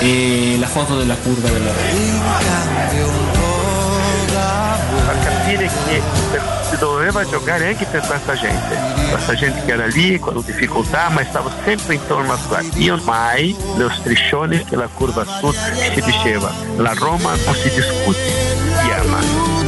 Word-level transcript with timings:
e 0.00 0.56
la 0.58 0.66
foto 0.66 0.96
della 0.96 1.16
curva 1.16 1.48
della 1.48 1.70
d'amore. 1.70 3.32
a 5.06 5.14
capire 5.22 5.70
che 5.86 6.02
si 6.68 6.76
doveva 6.78 7.24
giocare 7.24 7.68
anche 7.68 7.84
per 7.86 8.00
questa 8.00 8.34
gente, 8.34 8.76
questa 9.10 9.34
gente 9.34 9.64
che 9.64 9.72
era 9.72 9.86
lì 9.86 10.18
con 10.18 10.42
difficoltà 10.44 11.08
ma 11.10 11.24
stava 11.24 11.50
sempre 11.64 11.94
intorno 11.94 12.32
a 12.32 12.38
qua. 12.48 12.60
Io 12.74 13.00
mai 13.04 13.56
lo 13.76 13.90
striscione 13.90 14.64
che 14.64 14.76
la 14.76 14.88
curva 14.92 15.24
sud 15.24 15.54
si 15.54 16.00
diceva 16.00 16.52
la 16.76 16.92
Roma 16.94 17.34
non 17.44 17.54
si 17.54 17.70
discute, 17.70 18.18
si 18.80 18.90
ama. 18.90 19.63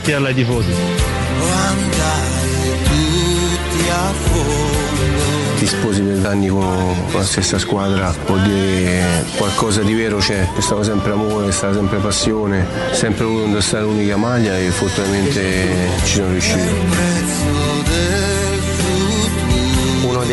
Tirarla 0.00 0.28
ai 0.28 0.34
tifosi. 0.34 0.72
Ti 5.58 5.66
sposi 5.66 6.00
per 6.02 6.26
anni 6.26 6.48
con 6.48 6.94
la 7.12 7.24
stessa 7.24 7.58
squadra, 7.58 8.14
vuol 8.26 8.42
dire 8.42 9.24
qualcosa 9.36 9.82
di 9.82 9.92
vero 9.92 10.18
c'è, 10.18 10.48
c'è 10.54 10.60
stato 10.60 10.84
sempre 10.84 11.12
amore, 11.12 11.46
c'è 11.46 11.52
stata 11.52 11.74
sempre 11.74 11.98
passione, 11.98 12.66
sempre 12.92 13.24
voluto 13.24 13.46
indossare 13.46 13.82
l'unica 13.82 14.16
maglia 14.16 14.56
e 14.56 14.70
fortunatamente 14.70 15.66
ci 16.04 16.14
sono 16.14 16.30
riuscito. 16.30 16.58
Una 20.06 20.24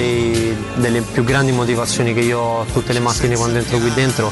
delle 0.75 1.01
più 1.01 1.23
grandi 1.23 1.51
motivazioni 1.51 2.13
che 2.13 2.19
io 2.19 2.39
ho 2.39 2.65
tutte 2.65 2.93
le 2.93 2.99
mattine 2.99 3.35
quando 3.35 3.57
entro 3.57 3.77
qui 3.79 3.91
dentro 3.93 4.31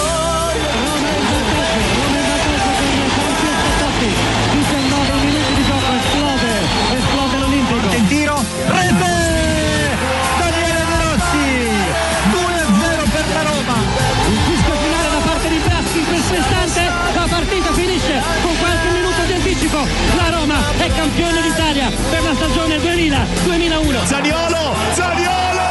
2000, 23.11 23.27
2001. 23.43 24.05
Zaniolo, 24.05 24.75
Zaniolo! 24.93 25.69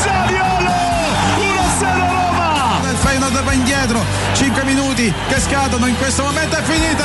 Zaniolo! 0.00 0.72
1-0 1.36 1.84
Roma! 2.08 2.80
Il 2.90 2.96
Feyenoord 2.96 3.42
va 3.42 3.52
indietro, 3.52 4.02
5 4.32 4.64
minuti 4.64 5.12
che 5.28 5.40
scadono, 5.40 5.86
in 5.86 5.96
questo 5.98 6.22
momento 6.22 6.56
è 6.56 6.62
finita! 6.62 7.04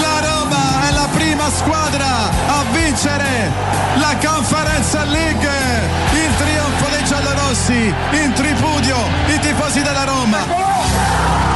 La 0.00 0.20
Roma 0.20 0.88
è 0.88 0.92
la 0.92 1.08
prima 1.10 1.50
squadra 1.50 2.28
a 2.28 2.64
vincere 2.72 3.50
la 3.96 4.14
Conference 4.22 5.04
League! 5.06 5.50
Il 6.12 6.36
trionfo 6.36 6.88
dei 6.90 7.04
giallorossi 7.04 7.94
in 8.10 8.32
tripudio 8.34 8.96
i 9.28 9.38
tifosi 9.38 9.80
della 9.80 10.04
Roma! 10.04 11.49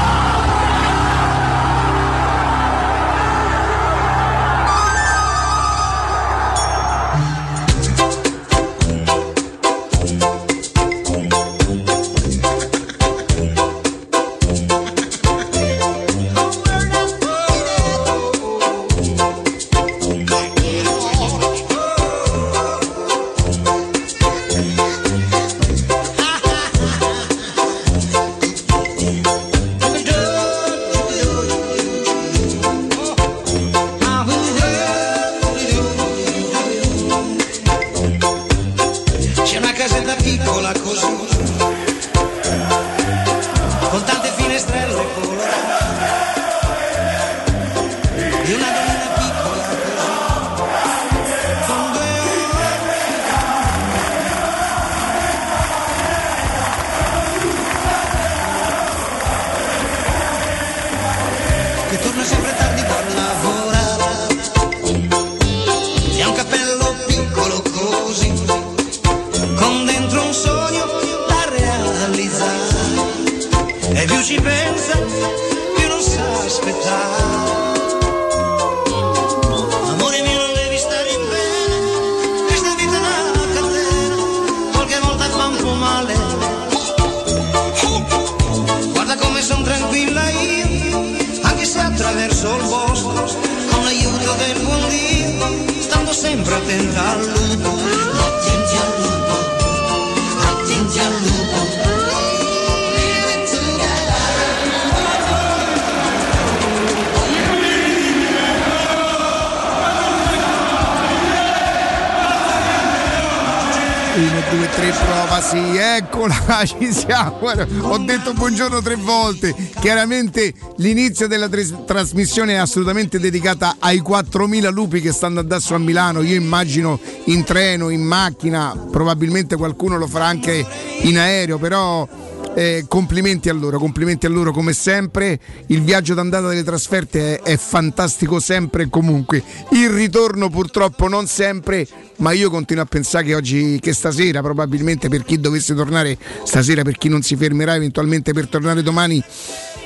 Ci 116.67 116.93
siamo. 116.93 117.39
Ho 117.83 117.99
detto 117.99 118.33
buongiorno 118.33 118.81
tre 118.81 118.97
volte. 118.97 119.55
Chiaramente 119.81 120.53
l'inizio 120.77 121.27
della 121.27 121.49
tras- 121.49 121.85
trasmissione 121.87 122.55
è 122.55 122.57
assolutamente 122.57 123.19
dedicata 123.19 123.77
ai 123.79 124.01
4.000 124.01 124.73
lupi 124.73 125.01
che 125.01 125.13
stanno 125.13 125.41
adesso 125.41 125.75
a 125.75 125.79
Milano. 125.79 126.23
Io 126.23 126.35
immagino 126.35 126.99
in 127.25 127.45
treno, 127.45 127.91
in 127.91 128.03
macchina, 128.03 128.77
probabilmente 128.91 129.57
qualcuno 129.57 129.99
lo 129.99 130.07
farà 130.07 130.27
anche 130.27 130.67
in 131.03 131.19
aereo, 131.19 131.59
però 131.59 132.07
eh, 132.55 132.85
complimenti 132.89 133.49
a 133.49 133.53
loro, 133.53 133.79
complimenti 133.79 134.27
a 134.27 134.29
loro 134.29 134.53
come 134.53 134.73
sempre. 134.73 135.39
Il 135.67 135.83
viaggio 135.83 136.15
d'andata 136.15 136.49
delle 136.49 136.63
trasferte 136.63 137.41
è, 137.41 137.53
è 137.53 137.57
fantastico 137.57 138.41
sempre 138.41 138.85
e 138.85 138.89
comunque. 138.89 139.43
Il 139.71 139.91
ritorno 139.91 140.49
purtroppo 140.49 141.09
non 141.09 141.27
sempre, 141.27 141.87
ma 142.17 142.33
io 142.33 142.51
continuo 142.51 142.83
a 142.83 142.87
pensare 142.87 143.25
che 143.25 143.35
oggi, 143.35 143.79
che 143.81 143.93
stasera, 143.93 144.41
probabilmente 144.41 145.09
per 145.09 145.25
chi 145.25 145.39
dovesse 145.39 145.75
tornare 145.75 146.17
stasera, 146.45 146.83
per 146.83 146.97
chi 146.97 147.09
non 147.09 147.23
si 147.23 147.37
fermerà 147.37 147.75
eventualmente 147.75 148.33
per 148.33 148.49
tornare 148.49 148.83
domani. 148.83 149.23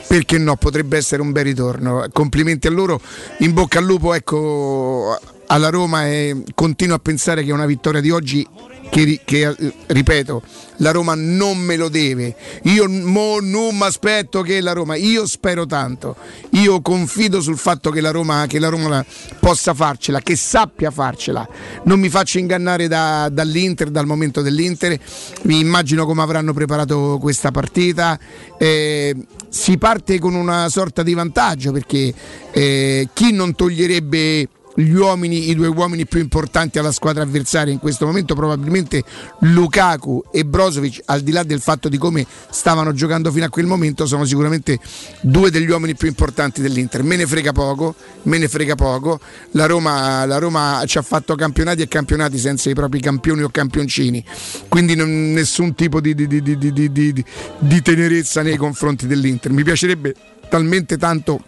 Perché 0.07 0.39
no? 0.39 0.57
Potrebbe 0.57 0.97
essere 0.97 1.21
un 1.21 1.33
bel 1.33 1.45
ritorno. 1.45 2.07
Complimenti 2.13 2.67
a 2.67 2.71
loro, 2.71 3.01
in 3.41 3.53
bocca 3.53 3.79
al 3.79 3.85
lupo, 3.85 4.15
ecco 4.15 5.19
alla 5.49 5.69
Roma 5.71 6.07
e 6.07 6.45
continuo 6.55 6.97
a 6.97 6.99
pensare 6.99 7.43
che 7.45 7.53
una 7.53 7.67
vittoria 7.67 8.01
di 8.01 8.11
oggi 8.11 8.47
che, 8.91 9.21
che, 9.25 9.49
eh, 9.49 9.73
ripeto 9.87 10.43
la 10.79 10.91
Roma 10.91 11.15
non 11.15 11.59
me 11.59 11.77
lo 11.77 11.89
deve. 11.89 12.35
Io 12.65 12.89
mo 12.89 13.39
non 13.41 13.77
mi 13.77 13.85
aspetto 13.85 14.43
che 14.43 14.61
la 14.61 14.73
Roma 14.73 14.97
io 14.97 15.27
spero 15.27 15.67
tanto. 15.67 16.17
Io 16.51 16.81
confido 16.83 17.41
sul 17.41 17.57
fatto 17.57 17.91
che 17.91 18.01
la 18.01 18.11
Roma, 18.11 18.47
che 18.47 18.59
la 18.59 18.69
Roma 18.69 19.05
possa 19.41 19.75
farcela 19.75 20.21
che 20.21 20.37
sappia 20.37 20.91
farcela. 20.91 21.47
Non 21.85 21.99
mi 21.99 22.09
faccio 22.09 22.39
ingannare 22.39 22.89
da- 22.89 23.29
dall'Inter 23.31 23.91
dal 23.91 24.07
momento 24.07 24.43
dell'Inter. 24.43 24.99
Mi 25.43 25.59
immagino 25.59 26.07
come 26.07 26.23
avranno 26.23 26.53
preparato 26.53 27.19
questa 27.21 27.51
partita. 27.51 28.19
Eh, 28.59 29.15
si 29.49 29.79
parte 29.79 30.19
con 30.19 30.35
una 30.35 30.69
sorta 30.69 31.03
di 31.03 31.15
vantaggio 31.15 31.73
perché 31.73 32.13
eh, 32.53 33.09
chi 33.13 33.33
non 33.33 33.55
toglierebbe 33.55 34.49
gli 34.79 34.95
uomini, 34.95 35.51
i 35.51 35.55
due 35.57 35.67
uomini 35.67 36.07
più 36.07 36.21
importanti 36.21 36.79
alla 36.79 36.93
squadra 36.93 37.25
avversaria 37.25 37.73
in 37.73 37.81
questo 37.81 38.07
momento 38.07 38.35
probabilmente 38.37 39.03
Lukaku 39.41 40.23
e 40.31 40.45
Brozovic 40.45 41.03
al 41.07 41.23
di 41.23 41.33
là 41.33 41.43
del 41.43 41.61
fatto 41.61 41.89
di 41.89 41.99
come 41.99 42.25
stavano 42.51 42.93
giocando 42.93 43.33
fino 43.33 43.45
a 43.47 43.49
quel 43.49 43.67
momento 43.67 44.07
sono 44.07 44.25
sicuramente 44.25 44.79
due 45.21 45.51
degli 45.51 45.69
uomini 45.69 45.97
più 45.97 46.07
importanti 46.07 46.63
dell'Inter. 46.63 47.03
Me 47.03 47.17
ne 47.17 47.27
frega 47.27 47.51
poco 47.53 47.95
me 48.23 48.39
ne 48.39 48.47
frega 48.47 48.75
poco. 48.77 49.19
La 49.53 49.67
Roma, 49.67 50.25
la 50.27 50.39
Roma 50.39 50.83
ci 50.87 50.99
ha 50.99 51.03
fatto 51.03 51.35
campionati 51.35 51.83
e 51.83 51.89
campionati 51.89 52.39
senza 52.39 52.71
i 52.71 52.75
propri 52.75 53.01
campioni 53.01 53.43
o 53.43 53.49
campioncini. 53.49 54.25
Quindi 54.69 54.95
non- 54.95 55.33
nessun 55.33 55.75
tipo 55.75 56.01
di, 56.01 56.15
di- 56.15 56.27
di- 56.27 56.43
di- 56.43 57.83
tenerezza 57.83 58.43
nei 58.43 58.57
confronti 58.57 59.07
dell'Inter. 59.07 59.51
Mi 59.51 59.65
piacerebbe 59.65 60.15
talmente 60.49 60.97
tanto 60.99 61.41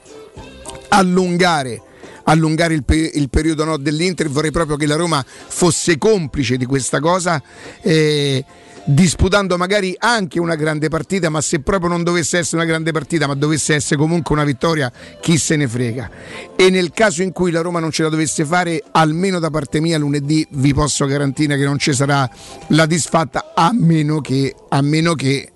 allungare 0.89 1.83
allungare 2.31 2.75
il, 2.75 2.85
pe- 2.85 3.11
il 3.15 3.29
periodo 3.29 3.65
no 3.65 3.77
dell'Inter. 3.77 4.29
Vorrei 4.29 4.51
proprio 4.51 4.77
che 4.77 4.87
la 4.87 4.97
Roma 4.97 5.25
fosse 5.27 5.99
complice 5.99 6.57
di 6.57 6.65
questa 6.65 7.01
cosa 7.01 7.43
eh, 7.83 8.45
disputando 8.85 9.57
magari 9.57 9.95
anche 9.99 10.41
una 10.41 10.55
grande 10.55 10.89
partita 10.89 11.29
ma 11.29 11.41
se 11.41 11.61
proprio 11.61 11.91
non 11.91 12.03
dovesse 12.03 12.39
essere 12.39 12.57
una 12.57 12.65
grande 12.65 12.93
partita 12.93 13.27
ma 13.27 13.35
dovesse 13.35 13.75
essere 13.75 13.97
comunque 13.97 14.35
una 14.35 14.45
vittoria 14.45 14.91
chi 15.21 15.37
se 15.39 15.57
ne 15.57 15.69
frega. 15.69 16.11
E 16.57 16.71
nel 16.71 16.91
caso 16.93 17.23
in 17.23 17.33
cui 17.33 17.51
la 17.51 17.61
Roma 17.61 17.81
non 17.81 17.91
ce 17.91 18.05
la 18.05 18.09
dovesse 18.09 18.45
fare 18.45 18.83
almeno 18.93 19.39
da 19.39 19.51
parte 19.51 19.81
mia 19.81 19.99
lunedì 19.99 20.47
vi 20.53 20.73
posso 20.73 21.05
garantire 21.07 21.57
che 21.57 21.65
non 21.65 21.79
ci 21.79 21.93
sarà 21.93 22.29
la 22.69 22.87
disfatta 22.87 23.53
a 23.55 23.71
meno 23.73 24.21
che 24.21 24.55
a 24.69 24.81
meno 24.83 25.15
che 25.15 25.53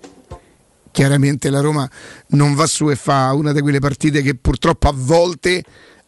chiaramente 0.95 1.49
la 1.49 1.59
Roma 1.59 1.89
non 2.27 2.55
va 2.55 2.65
su 2.67 2.89
e 2.89 2.95
fa 2.95 3.33
una 3.33 3.51
di 3.51 3.59
quelle 3.59 3.79
partite 3.79 4.21
che 4.21 4.35
purtroppo 4.35 4.87
a 4.87 4.93
volte, 4.95 5.61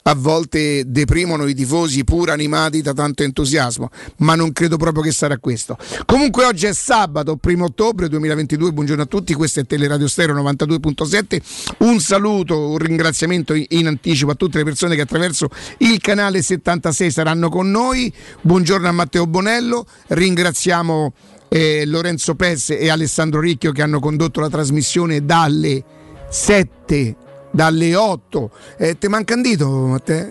a 0.07 0.15
volte 0.15 0.83
deprimono 0.87 1.45
i 1.47 1.53
tifosi 1.53 2.05
pur 2.05 2.29
animati 2.29 2.81
da 2.81 2.93
tanto 2.93 3.23
entusiasmo, 3.23 3.89
ma 4.19 4.35
non 4.35 4.53
credo 4.53 4.77
proprio 4.77 5.03
che 5.03 5.11
sarà 5.11 5.37
questo. 5.37 5.77
Comunque 6.05 6.45
oggi 6.45 6.65
è 6.65 6.73
sabato, 6.73 7.35
primo 7.35 7.65
ottobre 7.65 8.07
2022, 8.07 8.71
buongiorno 8.71 9.03
a 9.03 9.05
tutti, 9.05 9.33
questo 9.33 9.59
è 9.59 9.65
Teleradio 9.65 10.07
Stereo 10.07 10.33
92.7, 10.35 11.41
un 11.79 11.99
saluto, 11.99 12.69
un 12.69 12.77
ringraziamento 12.77 13.53
in- 13.53 13.65
in 13.69 13.87
anticipo 13.87 14.31
a 14.31 14.35
tutte 14.35 14.59
le 14.59 14.63
persone 14.63 14.95
che 14.95 15.01
attraverso 15.01 15.49
il 15.79 15.99
canale 15.99 16.41
76 16.41 17.11
saranno 17.11 17.49
con 17.49 17.69
noi, 17.69 18.11
buongiorno 18.39 18.87
a 18.87 18.91
Matteo 18.93 19.27
Bonello, 19.27 19.85
ringraziamo 20.07 21.13
eh, 21.49 21.85
Lorenzo 21.85 22.35
Pesse 22.35 22.79
e 22.79 22.89
Alessandro 22.89 23.41
Ricchio 23.41 23.73
che 23.73 23.81
hanno 23.81 23.99
condotto 23.99 24.39
la 24.39 24.49
trasmissione 24.49 25.25
dalle 25.25 25.83
7 26.29 27.25
dalle 27.57 27.95
8 27.95 28.51
eh, 28.77 28.97
te 28.99 29.09
manca 29.09 29.33
un 29.33 29.41
dito 29.41 29.67
Matteo? 29.67 30.29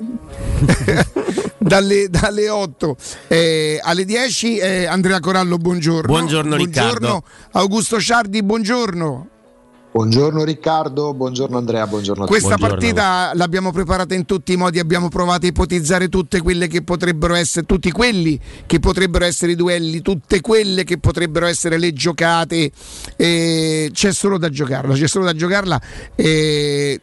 dalle, 1.58 2.08
dalle 2.08 2.48
8 2.48 2.96
eh, 3.26 3.80
alle 3.82 4.04
10 4.04 4.58
eh, 4.58 4.86
Andrea 4.86 5.18
Corallo 5.18 5.56
buongiorno 5.58 6.06
Buongiorno, 6.06 6.54
Riccardo. 6.54 7.24
Augusto 7.50 7.98
Ciardi 7.98 8.44
buongiorno 8.44 9.30
Buongiorno 9.96 10.44
Riccardo, 10.44 11.14
buongiorno 11.14 11.56
Andrea, 11.56 11.86
buongiorno 11.86 12.24
a 12.24 12.26
tutti. 12.26 12.38
Questa 12.38 12.58
partita 12.58 13.30
l'abbiamo 13.32 13.72
preparata 13.72 14.14
in 14.14 14.26
tutti 14.26 14.52
i 14.52 14.56
modi, 14.56 14.78
abbiamo 14.78 15.08
provato 15.08 15.46
a 15.46 15.48
ipotizzare 15.48 16.10
tutte 16.10 16.42
quelle 16.42 16.66
che 16.66 16.82
potrebbero 16.82 17.34
essere, 17.34 17.64
tutti 17.64 17.90
quelli 17.90 18.38
che 18.66 18.78
potrebbero 18.78 19.24
essere 19.24 19.52
i 19.52 19.54
duelli, 19.54 20.02
tutte 20.02 20.42
quelle 20.42 20.84
che 20.84 20.98
potrebbero 20.98 21.46
essere 21.46 21.78
le 21.78 21.94
giocate. 21.94 22.70
eh, 23.16 23.88
c'è 23.90 24.12
solo 24.12 24.36
da 24.36 24.50
giocarla, 24.50 24.92
c'è 24.92 25.08
solo 25.08 25.24
da 25.24 25.32
giocarla. 25.32 25.80
eh, 26.14 27.00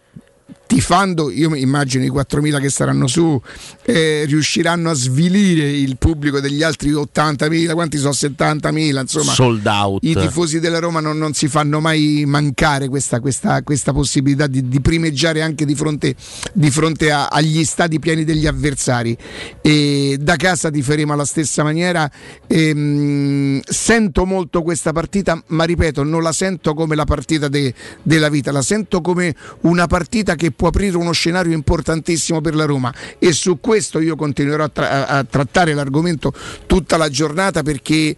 tifando, 0.74 1.30
io 1.30 1.52
mi 1.52 1.62
immagino 1.62 2.04
i 2.04 2.10
4.000 2.10 2.60
che 2.60 2.70
saranno 2.70 3.06
su, 3.06 3.40
eh, 3.86 4.24
riusciranno 4.25 4.90
a 4.90 4.94
svilire 4.94 5.70
il 5.70 5.98
pubblico 5.98 6.40
degli 6.40 6.64
altri 6.64 6.92
80.000, 6.92 7.74
quanti 7.74 7.98
sono 8.00 8.12
70.000, 8.14 9.00
insomma. 9.02 9.34
Sold 9.34 9.66
out. 9.68 10.04
I 10.04 10.16
tifosi 10.16 10.60
della 10.60 10.80
Roma 10.80 11.00
non, 11.00 11.18
non 11.20 11.34
si 11.34 11.48
fanno 11.48 11.80
mai 11.80 12.24
mancare 12.25 12.88
questa, 12.89 13.20
questa- 13.20 13.62
questa 13.62 13.94
possibilità 13.94 14.48
di, 14.48 14.68
di 14.68 14.82
primeggiare 14.82 15.42
anche 15.44 15.63
di 15.65 15.75
fronte, 15.75 16.15
di 16.53 16.72
fronte 16.72 17.12
a- 17.12 17.27
agli 17.27 17.63
stadi 17.65 18.00
pieni 18.00 18.24
degli 18.24 18.48
avversari. 18.48 19.15
E 19.62 20.18
da 20.20 20.36
casa 20.38 20.72
tiferemo 20.72 21.13
alla 21.13 21.25
stessa 21.25 21.62
maniera. 21.62 22.10
Ehm, 22.48 23.62
sento 23.63 24.25
molto 24.25 24.62
questa 24.63 24.92
partita, 24.92 25.42
ma 25.48 25.65
ripeto, 25.65 26.03
non 26.03 26.24
la 26.24 26.32
sento 26.32 26.74
come 26.74 26.96
la 26.96 27.06
partita 27.06 27.48
de- 27.48 27.74
della 28.01 28.30
vita, 28.30 28.51
la 28.51 28.62
sento 28.63 29.01
come 29.01 29.36
una 29.62 29.86
partita 29.88 30.34
che 30.36 30.51
può 30.51 30.62
aprire 30.67 30.98
uno 30.98 31.12
scenario 31.12 31.53
importantissimo 31.53 32.41
per 32.41 32.55
la 32.55 32.65
Roma 32.65 32.93
e 33.20 33.32
su 33.32 33.60
questo 33.60 34.00
io 34.00 34.15
continuerò 34.15 34.63
a, 34.63 34.70
tra- 34.70 35.08
a 35.08 35.24
trattare 35.24 35.74
l'argomento 35.74 36.34
tutta 36.65 36.98
la 36.98 37.10
giornata 37.10 37.63
perché 37.63 38.15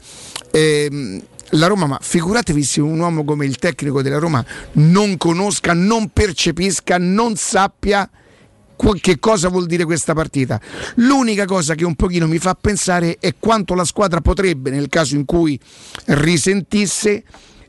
ehm, 0.52 1.22
la 1.52 1.68
Roma, 1.68 1.86
ma 1.86 2.00
figuratevi 2.02 2.64
se 2.64 2.82
un 2.82 3.00
uomo 3.00 3.24
come 3.24 3.46
il 3.46 3.58
tecnico 3.58 4.02
della 4.02 4.18
Roma 4.18 4.44
non 4.74 5.18
conosca, 5.18 5.74
non 5.74 6.10
percepisca, 6.10 6.98
non 6.98 7.36
sappia 7.36 8.10
che 9.00 9.20
cosa 9.20 9.48
vuol 9.50 9.66
dire 9.66 9.86
questa 9.86 10.14
partita. 10.14 10.60
L'unica 10.96 11.46
cosa 11.46 11.76
che 11.76 11.86
un 11.86 11.96
pochino 11.96 12.28
mi 12.28 12.40
fa 12.40 12.56
pensare 12.60 13.18
è 13.20 13.36
quanto 13.40 13.74
la 13.74 13.86
squadra 13.86 14.22
potrebbe, 14.22 14.70
nel 14.70 14.90
caso 14.90 15.16
in 15.16 15.26
cui 15.26 15.60
risentisse, 16.08 17.24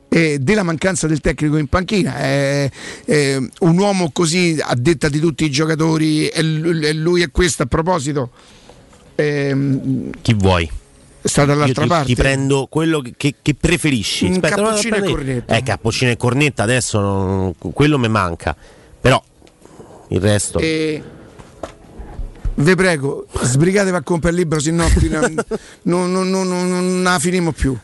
eh, 0.09 0.37
della 0.39 0.63
mancanza 0.63 1.07
del 1.07 1.19
tecnico 1.19 1.57
in 1.57 1.67
panchina. 1.67 2.19
Eh, 2.19 2.71
eh, 3.05 3.49
un 3.59 3.77
uomo 3.77 4.09
così, 4.11 4.57
a 4.61 4.75
detta 4.75 5.09
di 5.09 5.19
tutti 5.19 5.43
i 5.45 5.51
giocatori, 5.51 6.27
e 6.29 6.41
lui, 6.43 7.21
è 7.21 7.31
questo 7.31 7.63
a 7.63 7.65
proposito. 7.65 8.31
ehm, 9.15 10.11
Chi 10.21 10.33
vuoi? 10.33 10.69
sta 11.21 11.43
dall'altra 11.43 11.81
Io 11.83 11.87
ti, 11.89 11.93
parte. 11.93 12.05
ti 12.07 12.15
prendo 12.15 12.67
quello 12.69 13.01
che, 13.17 13.35
che- 13.41 13.55
preferisci. 13.55 14.27
Aspetta, 14.27 14.55
cappuccino 14.55 14.97
no, 14.97 15.03
e 15.03 15.09
cornetta. 15.09 15.55
Eh, 15.57 15.63
cappuccino 15.63 16.11
e 16.11 16.17
cornetta 16.17 16.63
adesso 16.63 16.99
non- 16.99 17.53
quello 17.73 17.97
mi 17.99 18.07
manca. 18.07 18.55
Però 19.01 19.21
il 20.09 20.21
resto. 20.21 20.59
E 20.59 21.03
vi 22.55 22.75
prego, 22.75 23.27
sbrigatevi 23.41 23.95
a 23.97 24.01
comprare 24.01 24.35
il 24.35 24.41
libro, 24.41 24.59
se 24.59 24.71
no 24.71 24.87
non, 25.09 25.45
non, 26.11 26.29
non, 26.29 26.47
non- 26.47 26.69
non 26.69 27.03
la 27.03 27.19
finimo 27.19 27.51
più. 27.51 27.77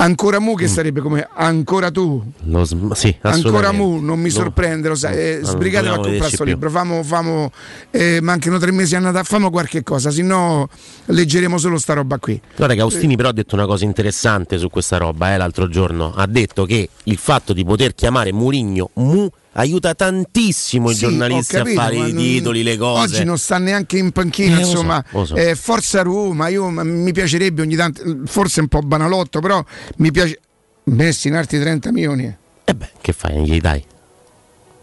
Ancora 0.00 0.38
mu 0.40 0.54
che 0.54 0.66
sarebbe 0.66 1.00
come 1.00 1.28
ancora 1.34 1.90
tu. 1.90 2.22
Lo 2.44 2.64
sm- 2.64 2.92
sì, 2.92 3.14
Ancora 3.20 3.70
mu, 3.70 3.98
non 4.00 4.18
mi 4.18 4.28
No. 4.28 4.34
sorprende, 4.34 4.88
lo 4.88 4.94
sai. 4.94 5.14
Eh, 5.16 5.40
sbrigatevi 5.42 5.88
a 5.92 5.96
comprare 5.96 6.18
questo 6.18 6.44
libro. 6.44 6.70
Famo, 6.70 7.02
famo, 7.02 7.52
eh, 7.90 8.18
mancano 8.22 8.58
tre 8.58 8.70
mesi 8.72 8.96
a 8.96 8.98
Natale, 9.00 9.24
famo 9.24 9.50
qualche 9.50 9.82
cosa, 9.82 10.10
se 10.10 10.22
no 10.22 10.68
leggeremo 11.04 11.58
solo 11.58 11.76
sta 11.76 11.92
roba 11.92 12.18
qui. 12.18 12.40
Guarda 12.56 12.74
che 12.74 12.80
Austini 12.80 13.14
però 13.16 13.28
ha 13.28 13.32
detto 13.32 13.54
una 13.56 13.66
cosa 13.66 13.84
interessante 13.84 14.56
su 14.56 14.70
questa 14.70 14.96
roba 14.96 15.34
eh, 15.34 15.36
l'altro 15.36 15.68
giorno. 15.68 16.14
Ha 16.14 16.26
detto 16.26 16.64
che 16.64 16.88
il 17.04 17.16
fatto 17.18 17.52
di 17.52 17.62
poter 17.64 17.94
chiamare 17.94 18.32
Murigno 18.32 18.90
Mu 18.94 19.28
aiuta 19.52 19.94
tantissimo 19.94 20.90
i 20.90 20.94
Sì, 20.94 21.00
giornalisti 21.00 21.54
capito, 21.56 21.80
a 21.80 21.84
fare 21.84 21.96
i 22.08 22.14
titoli, 22.14 22.62
le 22.62 22.76
cose. 22.76 23.02
Oggi 23.16 23.24
non 23.24 23.38
sta 23.38 23.58
neanche 23.58 23.98
in 23.98 24.12
panchina, 24.12 24.56
Eh, 24.56 24.60
lo 24.60 24.64
so, 24.64 24.70
insomma. 24.70 25.04
lo 25.10 25.24
so. 25.24 25.34
Eh, 25.36 25.54
Forza 25.54 26.02
Roma, 26.02 26.48
io 26.48 26.68
mi 26.70 27.12
piacerebbe 27.12 27.62
ogni 27.62 27.76
tanto, 27.76 28.02
forse 28.26 28.60
un 28.60 28.68
po' 28.68 28.80
banalotto, 28.80 29.40
però 29.40 29.62
mi 29.96 30.10
piace. 30.10 30.38
Messi 30.84 31.28
in 31.28 31.34
arti 31.34 31.58
30 31.58 31.92
milioni. 31.92 32.34
E 32.64 32.74
beh, 32.74 32.88
che 33.00 33.12
fai? 33.12 33.44
Gli 33.44 33.60
dai? 33.60 33.84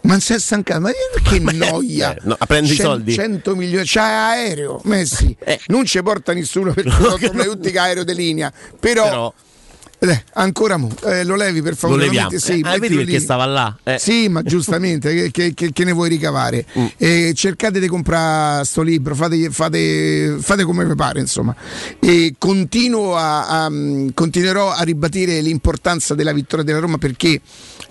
Ma 0.02 0.12
non 0.12 0.20
sei 0.20 0.38
stancato? 0.38 0.80
Ma 0.80 0.90
che 1.22 1.38
noia! 1.40 2.14
eh, 2.14 2.20
no, 2.22 2.36
prendi 2.46 2.72
i 2.72 2.76
soldi. 2.76 3.12
100 3.12 3.54
milioni, 3.56 3.84
c'è 3.84 4.00
aereo, 4.00 4.80
Messi. 4.84 5.36
Non 5.66 5.84
ci 5.84 6.00
porta 6.02 6.32
nessuno 6.32 6.72
perché 6.72 6.90
sono 7.28 7.42
tutti 7.44 7.70
che 7.70 7.78
aereo 7.78 8.04
di 8.04 8.14
linea. 8.14 8.50
Però, 8.78 9.02
Però- 9.04 9.34
eh, 10.00 10.24
ancora 10.34 10.76
mo, 10.76 10.88
eh, 11.06 11.24
lo 11.24 11.34
levi 11.34 11.60
per 11.60 11.72
Lo 11.72 11.76
favore. 11.76 12.02
leviamo. 12.04 12.28
veramente? 12.28 12.52
Sì, 12.52 12.60
Eh, 12.60 12.68
ah, 12.68 12.78
vedi 12.78 12.94
perché 12.96 13.10
lì. 13.12 13.20
stava 13.20 13.44
là? 13.46 13.76
Eh. 13.82 13.98
Sì, 13.98 14.28
ma 14.28 14.42
giustamente, 14.42 15.12
che, 15.14 15.30
che- 15.30 15.54
che- 15.54 15.72
che 15.72 15.84
ne 15.84 15.92
vuoi 15.92 16.08
ricavare? 16.08 16.64
Mm. 16.78 16.86
Eh, 16.96 17.32
cercate 17.34 17.80
di 17.80 17.88
comprare 17.88 18.64
sto 18.64 18.82
libro, 18.82 19.14
fate, 19.14 19.50
fate- 19.50 20.36
fate 20.40 20.64
come 20.64 20.84
vi 20.86 20.94
pare, 20.94 21.20
insomma. 21.20 21.54
E 22.00 22.34
continuo 22.38 23.16
a, 23.16 23.64
a- 23.64 23.72
continuerò 24.14 24.70
a 24.72 24.82
ribadire 24.82 25.40
l'importanza 25.40 26.14
della 26.14 26.32
vittoria 26.32 26.64
della 26.64 26.78
Roma 26.78 26.98
perché 26.98 27.40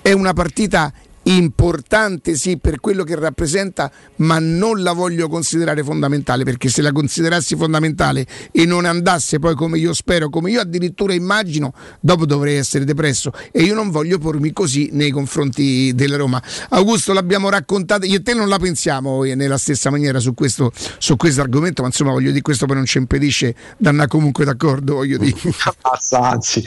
è 0.02 0.12
una 0.14 0.34
partita 0.34 0.94
importante 1.27 2.36
sì 2.36 2.57
per 2.57 2.79
quello 2.79 3.03
che 3.03 3.15
rappresenta 3.15 3.91
ma 4.17 4.39
non 4.39 4.81
la 4.81 4.93
voglio 4.93 5.27
considerare 5.27 5.84
fondamentale 5.84 6.43
perché 6.43 6.69
se 6.69 6.81
la 6.81 6.91
considerassi 6.91 7.55
fondamentale 7.55 8.25
e 8.51 8.65
non 8.65 8.86
andasse 8.86 9.39
poi 9.39 9.55
come 9.55 9.77
io 9.77 9.93
spero 9.93 10.29
come 10.29 10.51
io 10.51 10.62
addirittura 10.62 11.13
immagino 11.13 11.74
dopo 12.00 12.25
dovrei 12.25 12.55
essere 12.55 12.86
depresso. 12.86 13.31
E 13.51 13.63
io 13.63 13.74
non 13.74 13.89
voglio 13.89 14.17
pormi 14.17 14.53
così 14.53 14.89
nei 14.93 15.12
confronti 15.12 15.93
della 15.93 16.17
Roma. 16.17 16.41
Augusto 16.69 17.13
l'abbiamo 17.13 17.50
raccontato 17.50 18.05
io 18.05 18.17
e 18.17 18.22
te 18.22 18.34
non 18.34 18.48
la 18.48 18.57
pensiamo 18.57 19.24
eh, 19.24 19.36
nella 19.36 19.57
stessa 19.57 19.89
maniera 19.89 20.19
su 20.19 20.34
questo, 20.34 20.72
su 20.98 21.15
questo 21.15 21.41
argomento 21.41 21.81
ma 21.81 21.88
insomma 21.88 22.12
voglio 22.12 22.29
dire 22.29 22.41
questo 22.41 22.65
poi 22.65 22.75
non 22.75 22.86
ci 22.86 22.98
impedisce 22.98 23.55
di 23.77 23.88
andare 23.88 24.07
comunque 24.07 24.46
d'accordo 24.46 24.96
voglio 24.96 25.17
dire. 25.17 25.38
Anzi, 26.12 26.63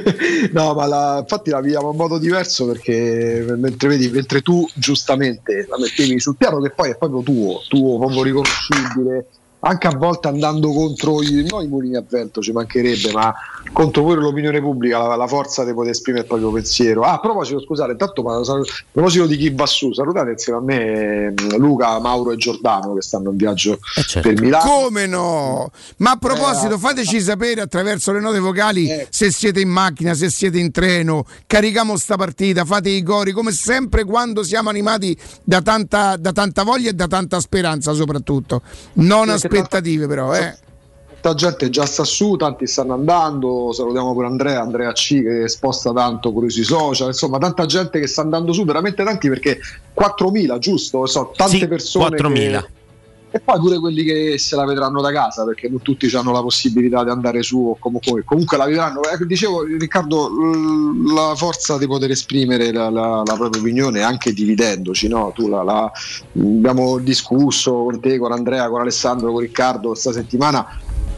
no, 0.52 0.74
ma 0.74 0.86
la- 0.86 1.18
infatti 1.20 1.50
la 1.50 1.60
viviamo 1.60 1.90
in 1.90 1.96
modo 1.96 2.18
diverso 2.18 2.66
perché 2.66 3.44
mentre, 3.56 3.88
vedi, 3.88 4.03
mentre 4.10 4.40
tu 4.42 4.68
giustamente 4.74 5.66
la 5.68 5.78
mettevi 5.78 6.18
sul 6.18 6.36
piano, 6.36 6.60
che 6.60 6.70
poi 6.70 6.90
è 6.90 6.96
proprio 6.96 7.22
tuo, 7.22 7.62
tuo, 7.68 7.98
proprio 7.98 8.22
riconoscibile, 8.22 9.26
anche 9.64 9.86
a 9.86 9.96
volte 9.96 10.28
andando 10.28 10.70
contro 10.72 11.22
i, 11.22 11.46
non 11.48 11.62
i 11.62 11.68
mulini 11.68 11.96
a 11.96 12.04
vento, 12.06 12.40
ci 12.40 12.52
mancherebbe, 12.52 13.12
ma 13.12 13.34
contro 13.72 14.02
pure 14.02 14.20
l'opinione 14.20 14.60
pubblica, 14.60 14.98
la, 14.98 15.16
la 15.16 15.26
forza 15.26 15.64
di 15.64 15.72
poter 15.72 15.92
esprimere 15.92 16.24
il 16.24 16.28
proprio 16.28 16.50
pensiero. 16.52 17.02
Ah, 17.02 17.14
a 17.14 17.20
proposito, 17.20 17.60
scusate, 17.60 17.92
intanto 17.92 18.22
ma, 18.22 18.36
a 18.36 18.60
proposito 18.92 19.26
di 19.26 19.36
chi 19.36 19.50
va 19.50 19.66
su, 19.66 19.92
salutate 19.92 20.32
insieme 20.32 20.58
a 20.58 20.62
me 20.62 21.34
eh, 21.34 21.58
Luca, 21.58 21.98
Mauro 21.98 22.32
e 22.32 22.36
Giordano 22.36 22.94
che 22.94 23.02
stanno 23.02 23.30
in 23.30 23.36
viaggio 23.36 23.78
per 24.20 24.40
Milano. 24.40 24.70
Come 24.70 25.06
no? 25.06 25.70
Ma 25.98 26.10
a 26.12 26.16
proposito, 26.16 26.74
Eh, 26.74 26.78
fateci 26.78 27.20
sapere 27.20 27.60
attraverso 27.62 28.12
le 28.12 28.20
note 28.20 28.38
vocali 28.38 28.88
se 29.08 29.30
siete 29.30 29.60
in 29.60 29.68
macchina, 29.70 30.14
se 30.14 30.28
siete 30.28 30.58
in 30.58 30.70
treno, 30.70 31.24
carichiamo 31.46 31.96
sta 31.96 32.16
partita, 32.16 32.64
fate 32.64 32.90
i 32.90 33.02
cori, 33.02 33.32
come 33.32 33.52
sempre 33.52 34.04
quando 34.04 34.42
siamo 34.42 34.68
animati 34.68 35.16
da 35.42 35.62
tanta, 35.62 36.16
da 36.16 36.32
tanta 36.32 36.62
voglia 36.64 36.90
e 36.90 36.92
da 36.92 37.06
tanta 37.06 37.40
speranza 37.40 37.92
soprattutto. 37.92 38.62
Non 38.94 39.26
Perché 39.26 39.53
aspettative 39.58 40.06
però, 40.06 40.34
eh. 40.34 40.56
Tanta 41.20 41.38
gente 41.38 41.70
già 41.70 41.86
sta 41.86 42.04
su, 42.04 42.36
tanti 42.36 42.66
stanno 42.66 42.92
andando. 42.92 43.72
Salutiamo 43.72 44.12
pure 44.12 44.26
Andrea, 44.26 44.60
Andrea 44.60 44.92
C 44.92 45.22
che 45.22 45.48
sposta 45.48 45.90
tanto 45.92 46.30
pure 46.32 46.50
sui 46.50 46.64
social. 46.64 47.08
Insomma, 47.08 47.38
tanta 47.38 47.64
gente 47.64 47.98
che 47.98 48.06
sta 48.06 48.20
andando 48.20 48.52
su, 48.52 48.64
veramente 48.64 49.02
tanti 49.04 49.30
perché 49.30 49.58
4.000, 49.98 50.58
giusto? 50.58 51.06
So, 51.06 51.32
tante 51.34 51.56
Sì, 51.56 51.66
persone. 51.66 52.08
4.000. 52.16 52.60
che- 52.60 52.82
E 53.34 53.40
poi 53.40 53.58
pure 53.58 53.80
quelli 53.80 54.04
che 54.04 54.38
se 54.38 54.54
la 54.54 54.64
vedranno 54.64 55.00
da 55.00 55.10
casa 55.10 55.44
perché 55.44 55.68
non 55.68 55.82
tutti 55.82 56.08
hanno 56.14 56.30
la 56.30 56.40
possibilità 56.40 57.02
di 57.02 57.10
andare 57.10 57.42
su 57.42 57.58
o 57.66 57.76
comunque, 57.80 58.22
comunque 58.22 58.56
la 58.56 58.64
vivranno. 58.66 59.00
Eh, 59.02 59.26
dicevo 59.26 59.64
Riccardo, 59.64 60.30
la 61.12 61.34
forza 61.34 61.76
di 61.76 61.88
poter 61.88 62.12
esprimere 62.12 62.70
la, 62.72 62.90
la- 62.90 63.22
la 63.26 63.34
propria 63.36 63.60
opinione 63.60 64.02
anche 64.02 64.32
dividendoci, 64.32 65.08
no? 65.08 65.32
Tu 65.34 65.48
la- 65.48 65.64
la- 65.64 65.90
abbiamo 66.36 67.00
discusso 67.00 67.72
con 67.82 67.98
te, 67.98 68.18
con 68.18 68.30
Andrea, 68.30 68.68
con 68.68 68.82
Alessandro, 68.82 69.32
con 69.32 69.40
Riccardo 69.40 69.88
questa 69.88 70.12
settimana 70.12 70.64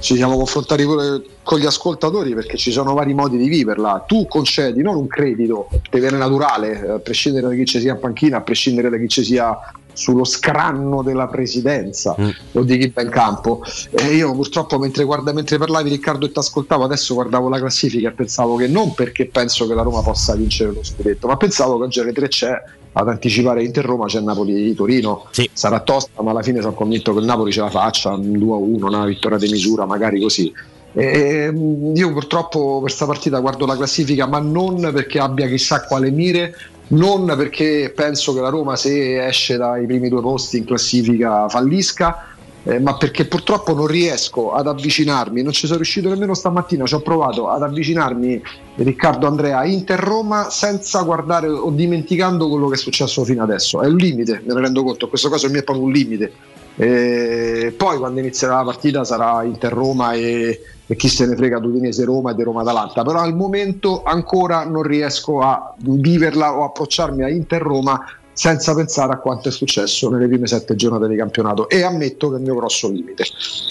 ci 0.06 0.14
siamo 0.14 0.36
confrontati 0.36 0.84
pure 0.84 1.20
con 1.42 1.58
gli 1.58 1.66
ascoltatori 1.66 2.32
perché 2.32 2.56
ci 2.56 2.70
sono 2.70 2.94
vari 2.94 3.12
modi 3.12 3.36
di 3.38 3.48
viverla. 3.48 4.04
Tu 4.06 4.28
concedi 4.28 4.80
non 4.80 4.94
un 4.94 5.08
credito, 5.08 5.68
ti 5.90 5.98
viene 5.98 6.16
naturale, 6.16 6.90
a 6.90 6.98
prescindere 7.00 7.48
da 7.48 7.54
chi 7.54 7.64
ci 7.64 7.80
sia 7.80 7.94
in 7.94 7.98
panchina, 7.98 8.36
a 8.36 8.40
prescindere 8.42 8.88
da 8.88 8.98
chi 8.98 9.08
ci 9.08 9.24
sia 9.24 9.58
sullo 9.92 10.22
scranno 10.22 11.02
della 11.02 11.26
presidenza 11.26 12.14
o 12.52 12.62
di 12.62 12.78
chi 12.78 12.92
va 12.94 13.02
in 13.02 13.08
campo. 13.08 13.64
E 13.90 14.14
io 14.14 14.32
purtroppo 14.32 14.78
mentre, 14.78 15.02
guarda, 15.02 15.32
mentre 15.32 15.58
parlavi 15.58 15.90
Riccardo 15.90 16.26
e 16.26 16.30
ti 16.30 16.38
ascoltavo, 16.38 16.84
adesso 16.84 17.14
guardavo 17.14 17.48
la 17.48 17.58
classifica 17.58 18.10
e 18.10 18.12
pensavo 18.12 18.54
che 18.54 18.68
non 18.68 18.94
perché 18.94 19.26
penso 19.26 19.66
che 19.66 19.74
la 19.74 19.82
Roma 19.82 20.02
possa 20.02 20.36
vincere 20.36 20.70
lo 20.70 20.84
scudetto, 20.84 21.26
ma 21.26 21.36
pensavo 21.36 21.78
che 21.78 21.84
oggi 21.84 21.98
alle 21.98 22.12
3 22.12 22.28
c'è 22.28 22.62
ad 22.98 23.08
anticipare 23.08 23.62
Inter-Roma 23.62 24.06
c'è 24.06 24.20
Napoli-Torino. 24.20 25.26
Sarà 25.52 25.80
tosta, 25.80 26.22
ma 26.22 26.30
alla 26.30 26.42
fine 26.42 26.60
sono 26.60 26.72
convinto 26.72 27.12
che 27.12 27.18
il 27.18 27.26
Napoli 27.26 27.52
ce 27.52 27.60
la 27.60 27.68
faccia, 27.68 28.14
un 28.14 28.38
2-1, 28.38 28.84
una 28.84 29.04
vittoria 29.04 29.36
di 29.36 29.50
misura, 29.50 29.84
magari 29.84 30.18
così. 30.20 30.50
E, 30.94 31.50
mm, 31.52 31.94
io 31.94 32.12
purtroppo 32.12 32.72
per 32.72 32.80
questa 32.80 33.04
partita 33.04 33.38
guardo 33.40 33.66
la 33.66 33.76
classifica, 33.76 34.26
ma 34.26 34.38
non 34.38 34.90
perché 34.94 35.18
abbia 35.18 35.46
chissà 35.46 35.84
quale 35.84 36.10
mire, 36.10 36.54
non 36.88 37.26
perché 37.36 37.92
penso 37.94 38.32
che 38.32 38.40
la 38.40 38.48
Roma 38.48 38.76
se 38.76 39.26
esce 39.26 39.58
dai 39.58 39.84
primi 39.84 40.08
due 40.08 40.22
posti 40.22 40.56
in 40.56 40.64
classifica 40.64 41.50
fallisca, 41.50 42.35
eh, 42.66 42.80
ma 42.80 42.96
perché 42.96 43.26
purtroppo 43.26 43.72
non 43.74 43.86
riesco 43.86 44.52
ad 44.52 44.66
avvicinarmi, 44.66 45.40
non 45.40 45.52
ci 45.52 45.66
sono 45.66 45.78
riuscito 45.78 46.08
nemmeno 46.08 46.34
stamattina, 46.34 46.84
ci 46.84 46.94
ho 46.94 47.00
provato 47.00 47.48
ad 47.48 47.62
avvicinarmi 47.62 48.42
Riccardo 48.74 49.28
Andrea 49.28 49.58
a 49.58 49.66
Inter 49.66 50.00
Roma 50.00 50.50
senza 50.50 51.02
guardare 51.02 51.46
o 51.46 51.70
dimenticando 51.70 52.48
quello 52.48 52.66
che 52.66 52.74
è 52.74 52.78
successo 52.78 53.22
fino 53.24 53.44
adesso. 53.44 53.82
È 53.82 53.86
un 53.86 53.96
limite, 53.96 54.42
me 54.44 54.52
ne 54.52 54.60
rendo 54.60 54.82
conto, 54.82 55.08
questo 55.08 55.28
caso 55.28 55.48
mio 55.48 55.60
è 55.60 55.62
proprio 55.62 55.86
un 55.86 55.92
limite. 55.92 56.32
Eh, 56.74 57.72
poi 57.76 57.98
quando 57.98 58.18
inizierà 58.18 58.56
la 58.56 58.64
partita 58.64 59.04
sarà 59.04 59.44
Inter 59.44 59.72
Roma 59.72 60.12
e, 60.14 60.60
e 60.84 60.96
chi 60.96 61.08
se 61.08 61.24
ne 61.24 61.36
frega 61.36 61.60
di 61.60 61.68
Udinese 61.68 62.04
Roma 62.04 62.32
e 62.32 62.34
di 62.34 62.42
Roma 62.42 62.62
Atalanta, 62.62 63.04
però 63.04 63.20
al 63.20 63.36
momento 63.36 64.02
ancora 64.02 64.64
non 64.64 64.82
riesco 64.82 65.40
a 65.40 65.72
viverla 65.78 66.58
o 66.58 66.64
approcciarmi 66.64 67.22
a 67.22 67.30
Inter 67.30 67.62
Roma 67.62 68.04
senza 68.36 68.74
pensare 68.74 69.14
a 69.14 69.16
quanto 69.16 69.48
è 69.48 69.50
successo 69.50 70.10
nelle 70.10 70.28
prime 70.28 70.46
sette 70.46 70.76
giornate 70.76 71.08
di 71.08 71.16
campionato 71.16 71.70
e 71.70 71.82
ammetto 71.82 72.28
che 72.28 72.34
è 72.34 72.38
il 72.38 72.44
mio 72.44 72.54
grosso 72.54 72.90
limite. 72.90 73.24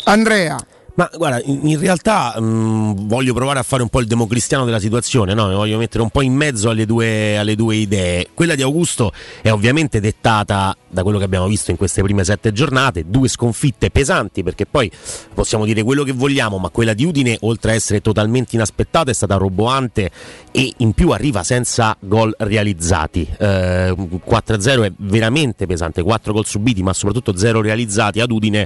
Andrea. 0.05 0.57
Ma 0.95 1.09
guarda, 1.13 1.41
in 1.43 1.77
realtà 1.77 2.39
mh, 2.39 3.07
voglio 3.07 3.33
provare 3.33 3.59
a 3.59 3.63
fare 3.63 3.81
un 3.81 3.89
po' 3.89 3.99
il 3.99 4.07
democristiano 4.07 4.63
della 4.63 4.79
situazione, 4.79 5.33
no? 5.33 5.47
mi 5.49 5.53
voglio 5.53 5.77
mettere 5.77 6.01
un 6.01 6.09
po' 6.09 6.21
in 6.21 6.33
mezzo 6.33 6.69
alle 6.69 6.85
due, 6.85 7.37
alle 7.37 7.55
due 7.55 7.75
idee. 7.75 8.29
Quella 8.33 8.55
di 8.55 8.61
Augusto 8.61 9.11
è 9.41 9.51
ovviamente 9.51 9.99
dettata 9.99 10.75
da 10.87 11.03
quello 11.03 11.17
che 11.17 11.25
abbiamo 11.25 11.47
visto 11.47 11.71
in 11.71 11.77
queste 11.77 12.01
prime 12.01 12.23
sette 12.23 12.53
giornate, 12.53 13.09
due 13.09 13.27
sconfitte 13.27 13.91
pesanti, 13.91 14.41
perché 14.41 14.65
poi 14.65 14.89
possiamo 15.33 15.65
dire 15.65 15.83
quello 15.83 16.03
che 16.03 16.13
vogliamo, 16.13 16.59
ma 16.59 16.69
quella 16.69 16.93
di 16.93 17.03
Udine, 17.03 17.37
oltre 17.41 17.71
a 17.71 17.73
essere 17.73 17.99
totalmente 17.99 18.55
inaspettata, 18.55 19.11
è 19.11 19.13
stata 19.13 19.35
roboante 19.35 20.09
e 20.51 20.71
in 20.77 20.93
più 20.93 21.09
arriva 21.09 21.43
senza 21.43 21.97
gol 21.99 22.33
realizzati. 22.37 23.27
Eh, 23.37 23.93
4-0 23.93 24.83
è 24.85 24.93
veramente 24.95 25.65
pesante, 25.65 26.01
4 26.01 26.31
gol 26.31 26.45
subiti, 26.45 26.81
ma 26.81 26.93
soprattutto 26.93 27.35
0 27.35 27.59
realizzati 27.59 28.21
ad 28.21 28.31
Udine 28.31 28.65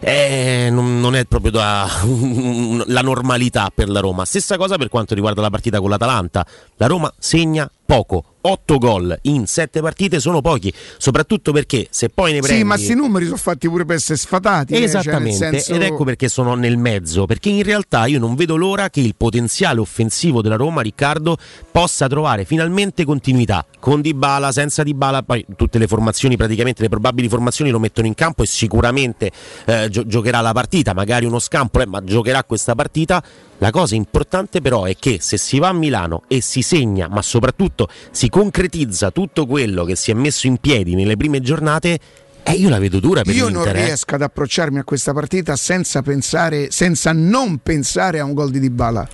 eh, 0.00 0.68
non, 0.70 0.98
non 1.00 1.14
è 1.14 1.24
proprio 1.26 1.52
da, 1.52 1.86
la 2.86 3.02
normalità 3.02 3.70
per 3.74 3.88
la 3.88 4.00
Roma. 4.00 4.24
Stessa 4.24 4.56
cosa 4.56 4.76
per 4.76 4.88
quanto 4.88 5.14
riguarda 5.14 5.40
la 5.42 5.50
partita 5.50 5.80
con 5.80 5.90
l'Atalanta. 5.90 6.46
La 6.76 6.86
Roma 6.86 7.12
segna 7.18 7.70
poco. 7.84 8.24
8 8.42 8.78
gol 8.78 9.18
in 9.22 9.46
7 9.46 9.80
partite 9.80 10.20
sono 10.20 10.40
pochi, 10.40 10.72
soprattutto 10.98 11.52
perché 11.52 11.86
se 11.90 12.08
poi 12.08 12.32
ne 12.32 12.40
prendi 12.40 12.58
Sì, 12.60 12.64
ma 12.66 12.74
questi 12.74 12.94
numeri 12.94 13.24
sono 13.26 13.36
fatti 13.36 13.68
pure 13.68 13.84
per 13.84 13.96
essere 13.96 14.18
sfatati. 14.18 14.72
eh, 14.74 14.76
cioè, 14.76 14.84
Esattamente, 14.86 15.36
senso- 15.60 15.74
ed 15.74 15.82
ecco 15.82 16.04
perché 16.04 16.28
sono 16.28 16.54
nel 16.54 16.76
mezzo, 16.78 17.26
perché 17.26 17.48
in 17.50 17.62
realtà 17.62 18.06
io 18.06 18.18
non 18.18 18.34
vedo 18.34 18.56
l'ora 18.56 18.88
che 18.90 19.00
il 19.00 19.14
potenziale 19.16 19.80
offensivo 19.80 20.40
della 20.42 20.56
Roma, 20.56 20.80
Riccardo, 20.80 21.36
possa 21.70 22.06
trovare 22.08 22.44
finalmente 22.44 23.04
continuità, 23.04 23.64
con 23.78 24.00
Dybala, 24.00 24.52
senza 24.52 24.82
Dybala, 24.82 25.22
poi 25.22 25.44
tutte 25.56 25.78
le 25.78 25.86
formazioni, 25.86 26.36
praticamente 26.36 26.82
le 26.82 26.88
probabili 26.88 27.28
formazioni 27.28 27.70
lo 27.70 27.78
mettono 27.78 28.06
in 28.06 28.14
campo 28.14 28.42
e 28.42 28.46
sicuramente 28.46 29.30
eh, 29.66 29.88
gio- 29.90 30.06
giocherà 30.06 30.40
la 30.40 30.52
partita, 30.52 30.94
magari 30.94 31.26
uno 31.26 31.38
scampo, 31.38 31.80
eh, 31.80 31.86
ma 31.86 32.02
giocherà 32.02 32.44
questa 32.44 32.74
partita. 32.74 33.22
La 33.62 33.70
cosa 33.70 33.94
importante 33.94 34.60
però 34.62 34.84
è 34.84 34.96
che 34.98 35.18
se 35.20 35.36
si 35.36 35.58
va 35.58 35.68
a 35.68 35.72
Milano 35.74 36.22
e 36.28 36.40
si 36.40 36.62
segna, 36.62 37.08
ma 37.08 37.20
soprattutto 37.20 37.88
si 38.10 38.28
concretizza 38.30 39.10
tutto 39.10 39.46
quello 39.46 39.84
che 39.84 39.96
si 39.96 40.10
è 40.10 40.14
messo 40.14 40.46
in 40.46 40.56
piedi 40.56 40.94
nelle 40.94 41.16
prime 41.16 41.40
giornate, 41.40 41.98
Eh, 42.42 42.52
io 42.52 42.70
la 42.70 42.78
vedo 42.78 43.00
dura 43.00 43.20
per 43.20 43.34
Io 43.34 43.50
non 43.50 43.64
l'Inter. 43.64 43.76
eh. 43.76 43.84
riesco 43.84 44.14
ad 44.14 44.22
approcciarmi 44.22 44.78
a 44.78 44.82
questa 44.84 45.12
partita 45.12 45.56
senza 45.56 46.00
pensare, 46.00 46.70
senza 46.70 47.12
non 47.12 47.58
pensare 47.58 48.18
a 48.18 48.24
un 48.24 48.32
gol 48.32 48.50
di 48.50 48.58
Dybala. 48.60 49.06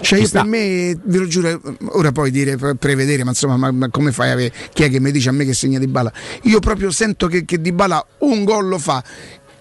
cioè, 0.00 0.18
io 0.18 0.28
per 0.28 0.44
me, 0.44 0.98
ve 1.04 1.18
lo 1.18 1.28
giuro, 1.28 1.60
ora 1.92 2.10
puoi 2.10 2.32
dire 2.32 2.56
pre- 2.56 2.74
prevedere, 2.74 3.22
ma 3.22 3.30
insomma, 3.30 3.56
ma, 3.56 3.70
ma 3.70 3.88
come 3.88 4.10
fai 4.10 4.30
a 4.30 4.32
avere 4.32 4.52
chi 4.72 4.82
è 4.82 4.90
che 4.90 4.98
mi 4.98 5.12
dice 5.12 5.28
a 5.28 5.32
me 5.32 5.44
che 5.44 5.54
segna 5.54 5.78
Dybala? 5.78 6.12
Io 6.42 6.58
proprio 6.58 6.90
sento 6.90 7.28
che, 7.28 7.44
che 7.44 7.60
Dybala 7.60 8.04
un 8.18 8.42
gol 8.42 8.66
lo 8.66 8.78
fa. 8.78 9.02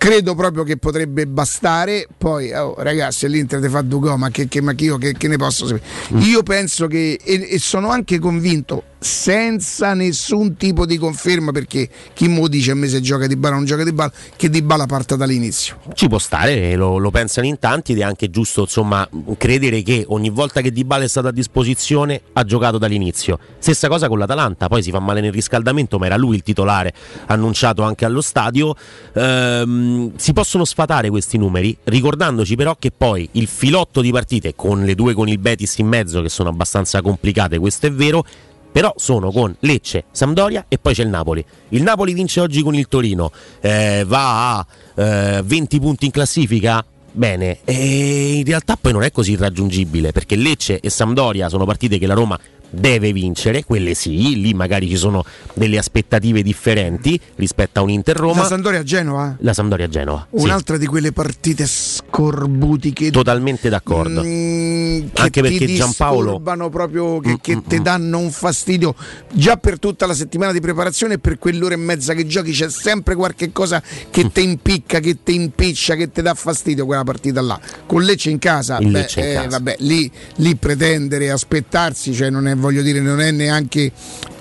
Credo 0.01 0.33
proprio 0.33 0.63
che 0.63 0.77
potrebbe 0.77 1.27
bastare. 1.27 2.07
Poi, 2.17 2.51
oh, 2.53 2.73
ragazzi, 2.79 3.29
l'Inter 3.29 3.61
ti 3.61 3.69
fa 3.69 3.81
due 3.81 3.99
gol, 3.99 4.17
ma 4.17 4.31
che, 4.31 4.47
che, 4.47 4.59
ma 4.59 4.73
che 4.73 4.85
io 4.85 4.97
che, 4.97 5.13
che 5.13 5.27
ne 5.27 5.37
posso 5.37 5.67
sapere? 5.67 5.85
Io 6.21 6.41
penso 6.41 6.87
che, 6.87 7.19
e, 7.23 7.49
e 7.51 7.59
sono 7.59 7.91
anche 7.91 8.17
convinto, 8.17 8.81
senza 8.97 9.93
nessun 9.93 10.55
tipo 10.55 10.87
di 10.87 10.97
conferma, 10.97 11.51
perché 11.51 11.87
chi 12.13 12.27
mo 12.27 12.47
dice 12.47 12.71
a 12.71 12.73
me 12.73 12.87
se 12.87 12.99
gioca 12.99 13.27
di 13.27 13.35
bala 13.35 13.53
o 13.53 13.57
non 13.57 13.67
gioca 13.67 13.83
di 13.83 13.93
bala, 13.93 14.11
che 14.35 14.49
di 14.49 14.63
bala 14.63 14.87
parta 14.87 15.15
dall'inizio. 15.15 15.77
Ci 15.93 16.07
può 16.07 16.17
stare, 16.17 16.75
lo, 16.75 16.97
lo 16.97 17.11
pensano 17.11 17.45
in 17.45 17.59
tanti 17.59 17.91
ed 17.91 17.99
è 17.99 18.03
anche 18.03 18.31
giusto 18.31 18.61
insomma 18.61 19.07
credere 19.37 19.83
che 19.83 20.03
ogni 20.07 20.31
volta 20.31 20.61
che 20.61 20.71
Dybala 20.71 21.03
è 21.03 21.07
stato 21.07 21.27
a 21.27 21.31
disposizione 21.31 22.21
ha 22.33 22.43
giocato 22.43 22.79
dall'inizio. 22.79 23.37
Stessa 23.59 23.87
cosa 23.87 24.07
con 24.07 24.17
l'Atalanta, 24.17 24.67
poi 24.67 24.81
si 24.81 24.89
fa 24.89 24.99
male 24.99 25.21
nel 25.21 25.31
riscaldamento, 25.31 25.99
ma 25.99 26.07
era 26.07 26.17
lui 26.17 26.35
il 26.37 26.43
titolare 26.43 26.91
annunciato 27.27 27.83
anche 27.83 28.05
allo 28.05 28.21
stadio. 28.21 28.75
Ehm, 29.13 29.90
si 30.15 30.33
possono 30.33 30.65
sfatare 30.65 31.09
questi 31.09 31.37
numeri, 31.37 31.75
ricordandoci 31.83 32.55
però 32.55 32.75
che 32.77 32.91
poi 32.95 33.27
il 33.33 33.47
filotto 33.47 34.01
di 34.01 34.11
partite 34.11 34.55
con 34.55 34.83
le 34.83 34.95
due 34.95 35.13
con 35.13 35.27
il 35.27 35.37
Betis 35.37 35.77
in 35.77 35.87
mezzo 35.87 36.21
che 36.21 36.29
sono 36.29 36.49
abbastanza 36.49 37.01
complicate, 37.01 37.59
questo 37.59 37.87
è 37.87 37.91
vero, 37.91 38.25
però 38.71 38.93
sono 38.95 39.31
con 39.31 39.55
Lecce, 39.59 40.05
Sampdoria 40.11 40.65
e 40.67 40.77
poi 40.77 40.93
c'è 40.93 41.03
il 41.03 41.09
Napoli. 41.09 41.43
Il 41.69 41.83
Napoli 41.83 42.13
vince 42.13 42.39
oggi 42.39 42.61
con 42.61 42.73
il 42.75 42.87
Torino, 42.87 43.31
eh, 43.59 44.03
va 44.07 44.57
a 44.57 44.65
eh, 44.95 45.41
20 45.43 45.79
punti 45.79 46.05
in 46.05 46.11
classifica. 46.11 46.83
Bene, 47.13 47.59
e 47.65 48.35
in 48.35 48.45
realtà 48.45 48.77
poi 48.79 48.93
non 48.93 49.03
è 49.03 49.11
così 49.11 49.33
irraggiungibile 49.33 50.13
perché 50.13 50.37
Lecce 50.37 50.79
e 50.79 50.89
Sampdoria 50.89 51.49
sono 51.49 51.65
partite 51.65 51.97
che 51.97 52.07
la 52.07 52.13
Roma 52.13 52.39
deve 52.71 53.13
vincere, 53.13 53.63
quelle 53.63 53.93
sì, 53.93 54.41
lì 54.41 54.53
magari 54.53 54.87
ci 54.87 54.97
sono 54.97 55.23
delle 55.53 55.77
aspettative 55.77 56.41
differenti 56.41 57.19
rispetto 57.35 57.79
a 57.79 57.83
un 57.83 57.89
Inter 57.89 58.15
Roma. 58.15 58.41
La 58.41 58.47
Sampdoria 58.47 58.83
Genova? 58.83 59.35
La 59.39 59.53
Sampdoria 59.53 59.87
Genova. 59.87 60.27
sì. 60.33 60.43
Un'altra 60.43 60.77
di 60.77 60.85
quelle 60.85 61.11
partite 61.11 61.65
scorbutiche. 61.67 63.11
Totalmente 63.11 63.69
d'accordo. 63.69 64.23
Mm, 64.23 65.07
che 65.13 65.21
Anche 65.21 65.41
perché 65.41 65.65
Giampaolo 65.65 66.39
proprio 66.69 67.19
che, 67.19 67.37
che 67.41 67.61
ti 67.67 67.81
danno 67.81 68.17
un 68.19 68.31
fastidio 68.31 68.95
già 69.31 69.57
per 69.57 69.79
tutta 69.79 70.05
la 70.05 70.13
settimana 70.13 70.51
di 70.51 70.59
preparazione 70.59 71.15
e 71.15 71.19
per 71.19 71.37
quell'ora 71.37 71.73
e 71.73 71.77
mezza 71.77 72.13
che 72.13 72.25
giochi 72.25 72.51
c'è 72.51 72.69
sempre 72.69 73.15
qualche 73.15 73.51
cosa 73.51 73.81
che 74.09 74.31
ti 74.31 74.43
impicca, 74.43 74.99
che 74.99 75.17
ti 75.23 75.35
impiccia, 75.35 75.95
che 75.95 76.11
ti 76.11 76.21
dà 76.21 76.33
fastidio 76.33 76.85
quella 76.85 77.03
partita 77.03 77.41
là. 77.41 77.59
Con 77.85 78.03
Lecce 78.03 78.29
in 78.29 78.39
casa, 78.39 78.77
beh, 78.77 78.89
Lecce 78.89 79.19
in 79.19 79.25
eh, 79.27 79.33
casa. 79.33 79.47
vabbè, 79.49 79.75
lì, 79.79 80.09
lì 80.37 80.55
pretendere, 80.55 81.29
aspettarsi, 81.29 82.13
cioè 82.13 82.29
non 82.29 82.47
è, 82.47 82.55
voglio 82.61 82.81
dire, 82.81 83.01
non 83.01 83.19
è 83.19 83.31
neanche 83.31 83.91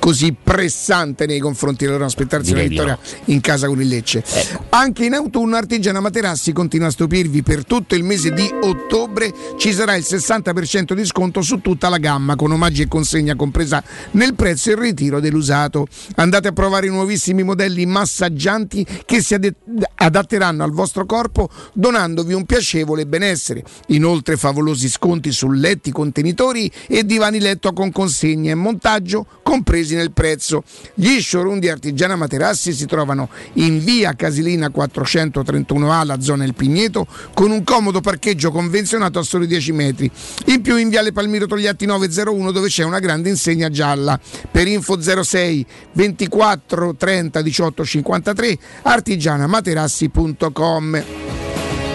così 0.01 0.35
pressante 0.35 1.27
nei 1.27 1.39
confronti 1.39 1.85
della 1.85 1.97
Roma 1.97 2.09
aspettarsi 2.09 2.53
Direi 2.53 2.67
una 2.67 2.71
vittoria 2.71 2.99
no. 3.01 3.23
in 3.27 3.41
casa 3.41 3.69
con 3.69 3.81
il 3.81 3.87
Lecce. 3.87 4.25
Anche 4.71 5.05
in 5.05 5.13
autunno 5.13 5.55
Artigiana 5.55 6.01
Materassi 6.01 6.53
continua 6.53 6.89
a 6.89 6.91
stupirvi 6.91 7.43
per 7.43 7.65
tutto 7.65 7.95
il 7.95 8.03
mese 8.03 8.33
di 8.33 8.51
ottobre 8.63 9.33
ci 9.57 9.73
sarà 9.73 9.95
il 9.95 10.05
60% 10.07 10.95
di 10.95 11.05
sconto 11.05 11.43
su 11.43 11.61
tutta 11.61 11.89
la 11.89 11.99
gamma 11.99 12.35
con 12.35 12.51
omaggi 12.51 12.83
e 12.83 12.89
consegna 12.89 13.37
compresa 13.37 13.85
nel 14.13 14.35
prezzo 14.35 14.71
e 14.71 14.73
il 14.73 14.79
ritiro 14.79 15.21
dell'usato. 15.21 15.87
Andate 16.17 16.49
a 16.49 16.53
provare 16.53 16.87
i 16.87 16.91
nuovissimi 16.91 17.43
modelli 17.43 17.85
massaggianti 17.87 18.85
che 19.05 19.23
si 19.23 19.37
adatteranno 19.95 20.65
al 20.65 20.73
vostro 20.73 21.05
corpo 21.05 21.51
donandovi 21.75 22.33
un 22.33 22.47
piacevole 22.47 23.07
benessere. 23.07 23.63
Inoltre 23.89 24.37
favolosi 24.37 24.89
sconti 24.89 25.31
su 25.31 25.51
letti 25.51 25.93
contenitori 25.93 26.71
e 26.89 27.05
divani 27.05 27.39
letto 27.39 27.73
con 27.73 27.93
consegna 27.93 28.51
e 28.51 28.55
montaggio 28.55 29.27
compresi 29.43 29.90
nel 29.95 30.13
prezzo. 30.13 30.63
Gli 30.95 31.21
showroom 31.21 31.59
di 31.59 31.69
Artigiana 31.69 32.17
Materassi 32.17 32.73
si 32.73 32.87
trovano 32.87 33.29
in 33.55 33.83
via 33.83 34.15
Casilina 34.15 34.69
431A, 34.69 36.07
la 36.07 36.21
zona 36.21 36.45
Il 36.45 36.55
Pigneto, 36.55 37.07
con 37.35 37.51
un 37.51 37.65
comodo 37.65 38.01
parcheggio 38.01 38.51
convenzionato 38.51 39.19
a 39.19 39.23
soli 39.23 39.47
10 39.47 39.73
metri. 39.73 40.11
In 40.47 40.63
più 40.63 40.77
in 40.77 40.89
viale 40.89 41.13
Palmiro 41.13 41.47
Togliatti 41.47 41.85
901 41.87 42.53
dove 42.53 42.69
c'è 42.69 42.85
una 42.85 42.99
grande 42.99 43.29
insegna 43.29 43.69
gialla. 43.71 44.19
Per 44.51 44.67
info 44.67 45.01
06 45.01 45.65
24 45.93 46.97
30 46.97 47.43
18 47.43 47.85
53 47.85 48.59
artigianamaterassi.com. 48.83 51.05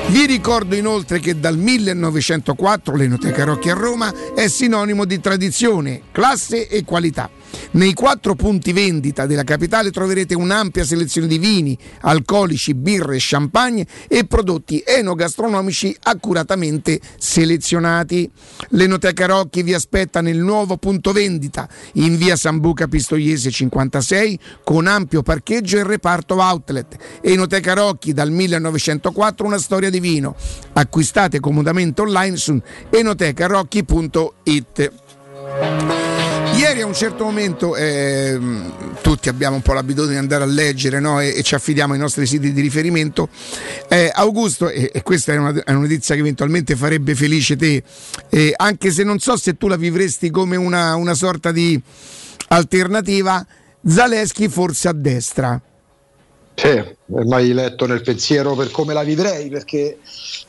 Vi 0.08 0.28
ricordo 0.28 0.76
inoltre 0.76 1.20
che 1.20 1.40
dal 1.40 1.58
1904 1.58 2.96
l'Enoteca 2.96 3.44
Rocchi 3.44 3.72
a 3.72 3.74
Roma 3.74 4.14
è 4.36 4.48
sinonimo 4.48 5.04
di 5.04 5.20
tradizione, 5.20 6.04
classe 6.12 6.68
e 6.68 6.86
qualità. 6.86 7.28
Nei 7.72 7.94
quattro 7.94 8.36
punti 8.36 8.72
vendita 8.72 9.26
della 9.26 9.44
capitale 9.44 9.92
troverete 9.92 10.34
un'ampia 10.34 10.86
selezione 10.86 11.28
di 11.28 11.38
vini, 11.38 11.78
alcolici, 12.02 12.74
birre, 12.74 13.18
champagne 13.20 13.86
e 14.08 14.26
prodotti 14.26 14.82
enogastronomici 14.86 15.96
accuratamente 16.04 17.00
selezionati. 17.18 18.30
L'Enoteca 18.70 19.26
Rocchi 19.26 19.64
vi 19.64 19.74
aspetta 19.74 20.22
nel 20.22 20.38
nuovo 20.38 20.78
punto 20.78 21.12
vendita 21.12 21.68
in 21.94 22.18
via 22.18 22.36
Sambuca 22.36 22.88
Pistoiese 22.88 23.52
56 23.52 24.40
con 24.64 24.88
ampio 24.88 25.22
parcheggio 25.22 25.78
e 25.78 25.84
reparto 25.84 26.36
outlet. 26.36 26.98
Enoteca 27.22 27.74
Rocchi 27.74 28.14
dal 28.14 28.32
1904 28.32 29.46
una 29.46 29.58
storia 29.58 29.90
di 29.90 30.00
vino. 30.00 30.36
Acquistate 30.74 31.40
comodamente 31.40 32.02
online 32.02 32.38
su 32.38 32.60
enotecarocchi.it. 32.90 34.92
Ieri 36.66 36.82
a 36.82 36.88
un 36.88 36.96
certo 36.96 37.24
momento 37.24 37.76
ehm, 37.76 38.98
tutti 39.04 39.30
abbiamo 39.30 39.56
un 39.56 39.62
po' 39.62 39.74
l'abitudine 39.74 40.14
di 40.14 40.18
andare 40.18 40.46
a 40.46 40.48
leggere 40.48 41.00
no? 41.00 41.20
e, 41.20 41.36
e 41.38 41.44
ci 41.44 41.54
affidiamo 41.54 41.94
ai 41.94 42.00
nostri 42.00 42.26
siti 42.26 42.52
di 42.52 42.60
riferimento. 42.60 43.30
Eh, 43.88 44.10
Augusto, 44.12 44.70
e, 44.70 44.90
e 44.92 45.04
questa 45.04 45.32
è 45.32 45.38
una, 45.38 45.54
è 45.64 45.70
una 45.70 45.82
notizia 45.82 46.16
che 46.16 46.22
eventualmente 46.22 46.76
farebbe 46.76 47.14
felice 47.14 47.56
te, 47.56 47.84
eh, 48.30 48.52
anche 48.56 48.90
se 48.90 49.04
non 49.04 49.20
so 49.20 49.38
se 49.38 49.58
tu 49.58 49.68
la 49.68 49.76
vivresti 49.76 50.32
come 50.32 50.56
una, 50.56 50.96
una 50.96 51.14
sorta 51.14 51.52
di 51.52 51.80
alternativa, 52.48 53.46
Zaleschi 53.86 54.48
forse 54.48 54.88
a 54.88 54.94
destra. 54.94 55.62
Sì, 56.56 56.84
mai 57.28 57.54
letto 57.54 57.86
nel 57.86 58.02
pensiero 58.02 58.56
per 58.56 58.72
come 58.72 58.96
la 58.96 59.04
vivrei 59.04 59.50
perché 59.50 60.00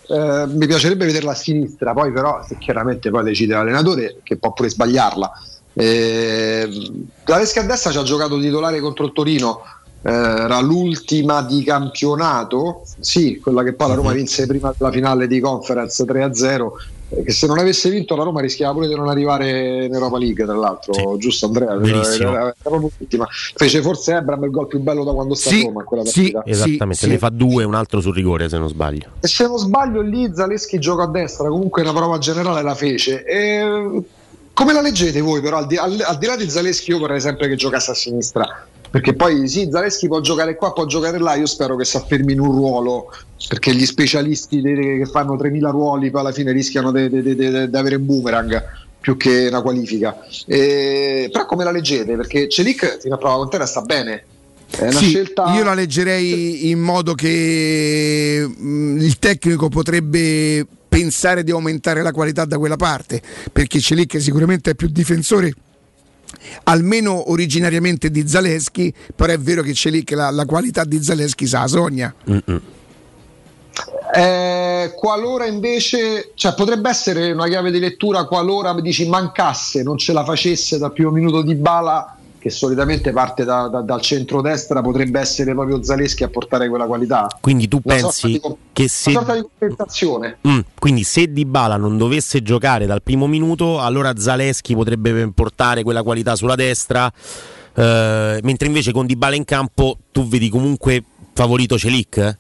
eh, 0.09 0.45
mi 0.47 0.67
piacerebbe 0.67 1.05
vederla 1.05 1.33
a 1.33 1.35
sinistra, 1.35 1.93
poi 1.93 2.11
però 2.11 2.43
se 2.43 2.57
chiaramente 2.57 3.11
poi 3.11 3.23
decide 3.23 3.53
l'allenatore 3.53 4.21
che 4.23 4.39
può 4.39 4.55
pure 4.55 4.71
sbagliarla. 4.71 5.31
Eh, 5.79 6.69
Zaleschi 7.25 7.59
a 7.59 7.63
destra 7.65 7.91
ci 7.91 7.99
ha 7.99 8.03
giocato 8.03 8.41
titolare 8.41 8.81
contro 8.81 9.05
il 9.05 9.13
Torino, 9.13 9.61
eh, 10.03 10.11
era 10.11 10.61
l'ultima 10.61 11.43
di 11.43 11.63
campionato, 11.63 12.83
sì, 12.99 13.39
quella 13.39 13.63
che 13.63 13.75
poi 13.75 13.89
la 13.89 13.95
Roma 13.95 14.13
vinse 14.13 14.47
prima 14.47 14.75
della 14.77 14.91
finale 14.91 15.27
di 15.27 15.39
conference 15.39 16.03
3-0 16.05 16.69
eh, 17.09 17.23
che 17.23 17.31
se 17.31 17.47
non 17.47 17.59
avesse 17.59 17.89
vinto 17.89 18.17
la 18.17 18.25
Roma 18.25 18.41
rischiava 18.41 18.73
pure 18.73 18.89
di 18.89 18.95
non 18.95 19.09
arrivare 19.09 19.85
in 19.85 19.95
Europa 19.95 20.19
League 20.19 20.45
tra 20.45 20.57
l'altro, 20.57 21.17
giusto 21.19 21.47
Andrea? 21.47 21.77
Verissimo. 21.77 22.31
Era, 22.31 22.41
era 22.41 22.55
proprio 22.61 22.91
l'ultima. 22.99 23.27
Fece 23.31 23.81
forse 23.81 24.15
Ebram 24.15 24.43
il 24.45 24.51
gol 24.51 24.67
più 24.67 24.81
bello 24.81 25.05
da 25.05 25.13
quando 25.13 25.35
sta 25.35 25.51
a 25.51 25.53
Sì, 25.53 25.63
Roma 25.63 25.81
in 25.81 25.87
quella 25.87 26.05
sì, 26.05 26.33
partita. 26.33 26.43
Esattamente, 26.45 27.05
sì. 27.05 27.09
ne 27.09 27.19
fa 27.19 27.29
due, 27.29 27.65
un 27.65 27.75
altro 27.75 28.01
sul 28.01 28.15
rigore 28.15 28.49
se 28.49 28.59
non 28.59 28.69
sbaglio. 28.69 29.11
E 29.21 29.29
se 29.29 29.47
non 29.47 29.59
sbaglio 29.59 30.01
lì 30.01 30.31
Zaleschi 30.35 30.79
gioca 30.81 31.05
a 31.05 31.09
destra, 31.09 31.49
comunque 31.49 31.83
una 31.83 31.93
prova 31.93 32.19
generale 32.19 32.63
la 32.63 32.75
fece. 32.75 33.25
E, 33.25 34.03
come 34.57 34.73
la 34.73 34.81
leggete 34.81 35.21
voi 35.21 35.43
però? 35.43 35.59
Al 35.59 35.67
di, 35.67 35.77
al- 35.77 36.03
al 36.03 36.17
di 36.17 36.25
là 36.27 36.35
di 36.35 36.49
Zaleschi 36.49 36.91
io 36.91 36.99
vorrei 36.99 37.21
sempre 37.21 37.47
che 37.47 37.57
giocasse 37.57 37.91
a 37.91 37.95
sinistra. 37.95 38.67
Perché 38.89 39.13
poi 39.13 39.47
sì, 39.49 39.69
Zaleschi 39.71 40.07
può 40.07 40.21
giocare 40.21 40.57
qua, 40.57 40.73
può 40.73 40.87
giocare 40.87 41.19
là, 41.19 41.35
io 41.35 41.45
spero 41.45 41.77
che 41.77 41.85
si 41.85 41.99
affermi 41.99 42.33
in 42.33 42.41
un 42.41 42.53
ruolo, 42.53 43.13
perché 43.49 43.75
gli 43.75 43.85
specialisti 43.85 44.63
de- 44.63 44.97
che 44.99 45.05
fanno 45.05 45.35
3.000 45.37 45.71
ruoli 45.71 46.11
poi 46.11 46.21
alla 46.23 46.33
fine 46.33 46.53
rischiano 46.53 46.91
di 46.91 47.69
avere 47.75 47.97
un 47.97 48.07
boomerang 48.07 48.65
più 48.99 49.19
che 49.19 49.49
una 49.49 49.61
qualifica. 49.61 50.17
E- 50.47 51.29
però 51.31 51.45
come 51.45 51.65
la 51.65 51.73
leggete? 51.73 52.17
Perché 52.17 52.49
Celic 52.49 52.99
fino 53.01 53.17
a 53.17 53.19
prova 53.19 53.37
contraria 53.37 53.67
sta 53.67 53.83
bene. 53.83 54.25
È 54.71 54.83
una 54.83 54.93
Sì, 54.93 55.09
scelta... 55.11 55.55
Io 55.55 55.65
la 55.65 55.75
leggerei 55.75 56.71
in 56.71 56.81
modo 56.81 57.13
che 57.15 58.47
mh, 58.49 58.97
il 59.01 59.19
tecnico 59.19 59.69
potrebbe 59.69 60.65
pensare 60.97 61.45
di 61.45 61.51
aumentare 61.51 62.01
la 62.01 62.11
qualità 62.11 62.47
da 62.47 62.57
quella 62.57 62.77
parte, 62.77 63.21
perché 63.53 63.81
Celic 63.81 64.19
sicuramente 64.19 64.71
è 64.71 64.75
più 64.75 64.89
difensore 64.89 65.53
almeno 66.65 67.31
originariamente 67.31 68.11
di 68.11 68.27
Zaleschi, 68.27 68.95
però 69.15 69.31
è 69.31 69.39
vero 69.39 69.61
che 69.61 69.75
Celic 69.75 70.13
la, 70.13 70.31
la 70.31 70.47
qualità 70.47 70.85
di 70.85 71.03
Zaleschi 71.03 71.47
sa 71.47 71.67
sogna. 71.67 72.15
Eh, 74.15 74.93
qualora 74.97 75.45
invece, 75.45 76.31
cioè 76.35 76.55
potrebbe 76.55 76.89
essere 76.89 77.33
una 77.33 77.47
chiave 77.47 77.71
di 77.71 77.79
lettura 77.79 78.25
qualora 78.25 78.73
dici 78.81 79.07
mancasse, 79.07 79.83
non 79.83 79.99
ce 79.99 80.15
la 80.15 80.25
facesse 80.25 80.79
dal 80.79 80.95
primo 80.95 81.11
minuto 81.11 81.43
di 81.43 81.57
bala, 81.57 82.16
che 82.47 82.51
solitamente 82.53 83.11
parte 83.11 83.45
da- 83.45 83.67
da- 83.67 83.81
dal 83.81 84.01
centro-destra, 84.01 84.81
potrebbe 84.81 85.19
essere 85.19 85.53
proprio 85.53 85.83
Zaleschi 85.83 86.23
a 86.23 86.29
portare 86.29 86.69
quella 86.69 86.87
qualità. 86.87 87.27
Quindi 87.41 87.67
tu 87.67 87.81
Una 87.83 87.95
pensi 87.97 88.27
di- 88.29 88.41
che 88.73 88.89
se 88.89 89.11
Una 89.11 89.19
sorta 89.19 89.35
di 89.35 89.47
compensazione. 89.59 90.39
Mm, 90.47 90.59
quindi 90.79 91.03
se 91.03 91.33
Dybala 91.33 91.77
non 91.77 91.99
dovesse 91.99 92.43
giocare 92.43 92.87
dal 92.87 93.03
primo 93.03 93.27
minuto, 93.27 93.81
allora 93.81 94.17
Zaleschi 94.17 94.75
potrebbe 94.75 95.29
portare 95.35 95.83
quella 95.83 96.05
qualità 96.05 96.37
sulla 96.37 96.55
destra, 96.55 97.13
eh, 97.75 98.39
mentre 98.43 98.67
invece 98.69 98.93
con 98.93 99.07
Dybala 99.07 99.35
in 99.35 99.45
campo 99.45 99.99
tu 100.13 100.29
vedi 100.29 100.49
comunque 100.49 101.03
favorito 101.33 101.77
Celic? 101.77 102.39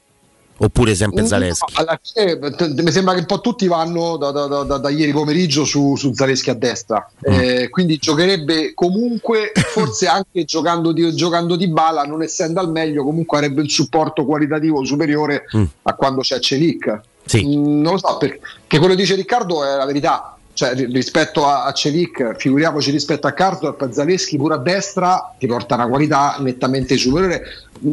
Eh? 0.58 0.64
Oppure 0.64 0.94
sempre 0.94 1.20
No, 1.22 1.26
Zaleschi? 1.28 1.72
alla 1.74 2.00
fine 2.02 2.38
t- 2.54 2.80
mi 2.82 2.90
sembra 2.90 3.12
che 3.14 3.20
un 3.20 3.26
po' 3.26 3.40
tutti 3.40 3.66
vanno 3.66 4.16
da, 4.16 4.30
da- 4.30 4.62
da- 4.64 4.78
da 4.78 4.88
ieri 4.90 5.12
pomeriggio 5.12 5.64
su, 5.64 5.96
su 5.96 6.12
Zaleschi 6.14 6.50
a 6.50 6.54
destra, 6.54 7.06
Mm. 7.28 7.32
Eh, 7.38 7.68
quindi 7.70 7.96
giocherebbe 7.98 8.72
comunque, 8.74 9.52
forse 9.54 10.06
anche 10.06 10.44
giocando 10.44 10.92
di, 10.92 11.14
giocando 11.14 11.56
di 11.56 11.68
bala, 11.68 12.02
non 12.04 12.22
essendo 12.22 12.60
al 12.60 12.70
meglio, 12.70 13.02
comunque 13.04 13.36
avrebbe 13.38 13.60
un 13.60 13.68
supporto 13.68 14.24
qualitativo 14.24 14.84
superiore 14.84 15.44
Mm. 15.56 15.64
a 15.82 15.94
quando 15.94 16.20
c'è 16.22 16.38
Celic. 16.38 17.00
Sì. 17.24 17.44
Mm, 17.46 17.80
non 17.82 17.92
lo 17.94 17.98
so, 17.98 18.16
perché 18.18 18.38
quello 18.78 18.88
che 18.88 18.96
dice 18.96 19.14
Riccardo 19.14 19.64
è 19.64 19.76
la 19.76 19.84
verità. 19.86 20.30
Cioè, 20.52 20.72
ri- 20.74 20.86
rispetto 20.90 21.44
a, 21.46 21.64
a 21.64 21.72
Celic, 21.72 22.34
figuriamoci 22.38 22.90
rispetto 22.90 23.26
a 23.26 23.32
Karsdorp, 23.32 23.90
Zaleschi 23.90 24.38
pure 24.38 24.54
a 24.54 24.58
destra 24.58 25.34
ti 25.38 25.46
porta 25.46 25.74
una 25.74 25.86
qualità 25.86 26.36
nettamente 26.40 26.96
superiore, 26.96 27.42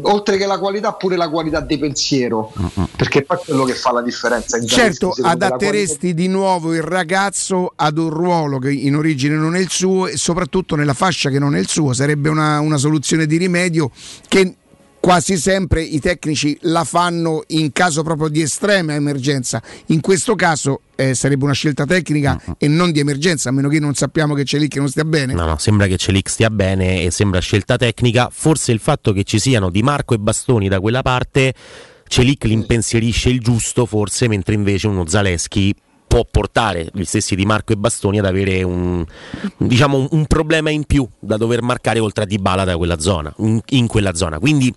oltre 0.02 0.38
che 0.38 0.46
la 0.46 0.60
qualità, 0.60 0.94
pure 0.94 1.16
la 1.16 1.30
qualità 1.30 1.62
di 1.62 1.78
pensiero, 1.78 2.52
perché 2.96 3.24
poi 3.24 3.38
è 3.38 3.42
quello 3.46 3.64
che 3.64 3.74
fa 3.74 3.92
la 3.92 4.02
differenza. 4.02 4.64
Certo, 4.64 5.16
adatteresti 5.22 6.14
di 6.14 6.28
nuovo 6.28 6.74
il 6.74 6.82
ragazzo 6.82 7.72
ad 7.76 7.98
un 7.98 8.10
ruolo 8.10 8.60
che 8.60 8.72
in 8.72 8.96
origine 8.96 9.36
non 9.36 9.56
è 9.56 9.60
il 9.60 9.70
suo 9.70 10.08
e 10.08 10.18
soprattutto 10.18 10.76
nella 10.76 10.94
fascia 10.94 11.30
che 11.30 11.40
non 11.40 11.56
è 11.56 11.60
il 11.60 11.68
suo. 11.68 11.94
Sarebbe 11.94 12.30
una, 12.30 12.60
una 12.60 12.78
soluzione 12.78 13.26
di 13.26 13.38
rimedio 13.38 13.92
che 14.28 14.56
quasi 15.04 15.36
sempre 15.36 15.82
i 15.82 16.00
tecnici 16.00 16.58
la 16.62 16.86
fanno 16.86 17.44
in 17.48 17.74
caso 17.74 18.04
proprio 18.04 18.30
di 18.30 18.40
estrema 18.40 18.94
emergenza. 18.94 19.62
In 19.88 20.00
questo 20.00 20.34
caso 20.36 20.84
eh, 20.96 21.14
sarebbe 21.14 21.44
una 21.44 21.54
scelta 21.54 21.86
tecnica 21.86 22.42
e 22.58 22.70
non 22.70 22.94
di 22.94 23.02
emergenza, 23.02 23.50
a 23.50 23.52
meno 23.52 23.68
che 23.68 23.82
non 23.82 23.96
sappiamo 23.96 24.34
che 24.34 24.46
che 24.46 24.80
non 24.80 24.88
stia 24.88 25.04
bene. 25.04 25.34
No, 25.34 25.46
no, 25.46 25.58
sembra 25.58 25.88
che 25.88 25.98
Celic 25.98 26.30
stia 26.30 26.50
bene 26.50 27.04
e 27.04 27.12
sembra 27.12 27.42
scelta 27.42 27.76
tecnica. 27.76 28.30
Forse 28.32 28.72
il 28.72 28.80
fatto 28.80 29.12
che 29.12 29.26
ci 29.26 29.40
siano 29.40 29.70
Di 29.70 29.84
Marco 29.84 30.14
e 30.14 30.20
Bastoni 30.20 30.70
da 30.70 30.80
quella 30.80 31.02
parte, 31.02 31.54
Celic 32.08 32.46
li 32.46 32.54
impensierisce 32.54 33.28
il 33.28 33.42
giusto, 33.42 33.86
forse, 33.86 34.30
mentre 34.30 34.54
invece 34.54 34.88
uno 34.88 35.06
Zaleschi 35.06 35.76
può 36.14 36.28
portare 36.30 36.90
gli 36.94 37.06
stessi 37.06 37.34
Di 37.36 37.44
Marco 37.44 37.74
e 37.74 37.76
Bastoni 37.76 38.20
ad 38.20 38.26
avere 38.26 38.62
un, 38.62 39.04
diciamo, 39.58 39.98
un, 39.98 40.08
un 40.12 40.26
problema 40.28 40.70
in 40.70 40.84
più 40.84 41.08
da 41.20 41.38
dover 41.38 41.64
marcare 41.64 41.98
oltre 41.98 42.26
a 42.26 42.28
Dybala 42.28 42.64
da 42.66 42.78
quella 42.78 43.00
zona, 43.00 43.34
in, 43.40 43.60
in 43.70 43.88
quella 43.88 44.14
zona. 44.14 44.38
Quindi 44.38 44.72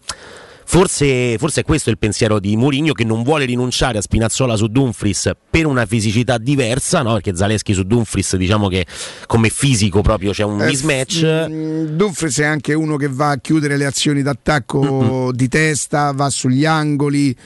Forse, 0.68 1.38
forse 1.38 1.60
è 1.60 1.64
questo 1.64 1.90
il 1.90 1.98
pensiero 1.98 2.40
di 2.40 2.56
Mourinho 2.56 2.92
che 2.92 3.04
non 3.04 3.22
vuole 3.22 3.44
rinunciare 3.44 3.98
a 3.98 4.00
Spinazzola 4.00 4.56
su 4.56 4.66
Dumfries 4.66 5.30
per 5.48 5.64
una 5.64 5.86
fisicità 5.86 6.38
diversa, 6.38 7.02
no? 7.02 7.12
perché 7.12 7.36
Zaleschi 7.36 7.72
su 7.72 7.84
Dumfries 7.84 8.34
diciamo 8.34 8.66
che 8.66 8.84
come 9.26 9.48
fisico 9.48 10.00
proprio 10.00 10.32
c'è 10.32 10.42
un 10.42 10.60
Eh, 10.60 10.66
mismatch. 10.66 11.46
mm, 11.48 11.84
Dumfries 11.90 12.40
è 12.40 12.46
anche 12.46 12.74
uno 12.74 12.96
che 12.96 13.06
va 13.08 13.30
a 13.30 13.36
chiudere 13.38 13.76
le 13.76 13.84
azioni 13.86 14.22
d'attacco 14.22 15.30
di 15.32 15.46
testa, 15.46 16.10
va 16.10 16.28
sugli 16.30 16.64
angoli. 16.64 17.36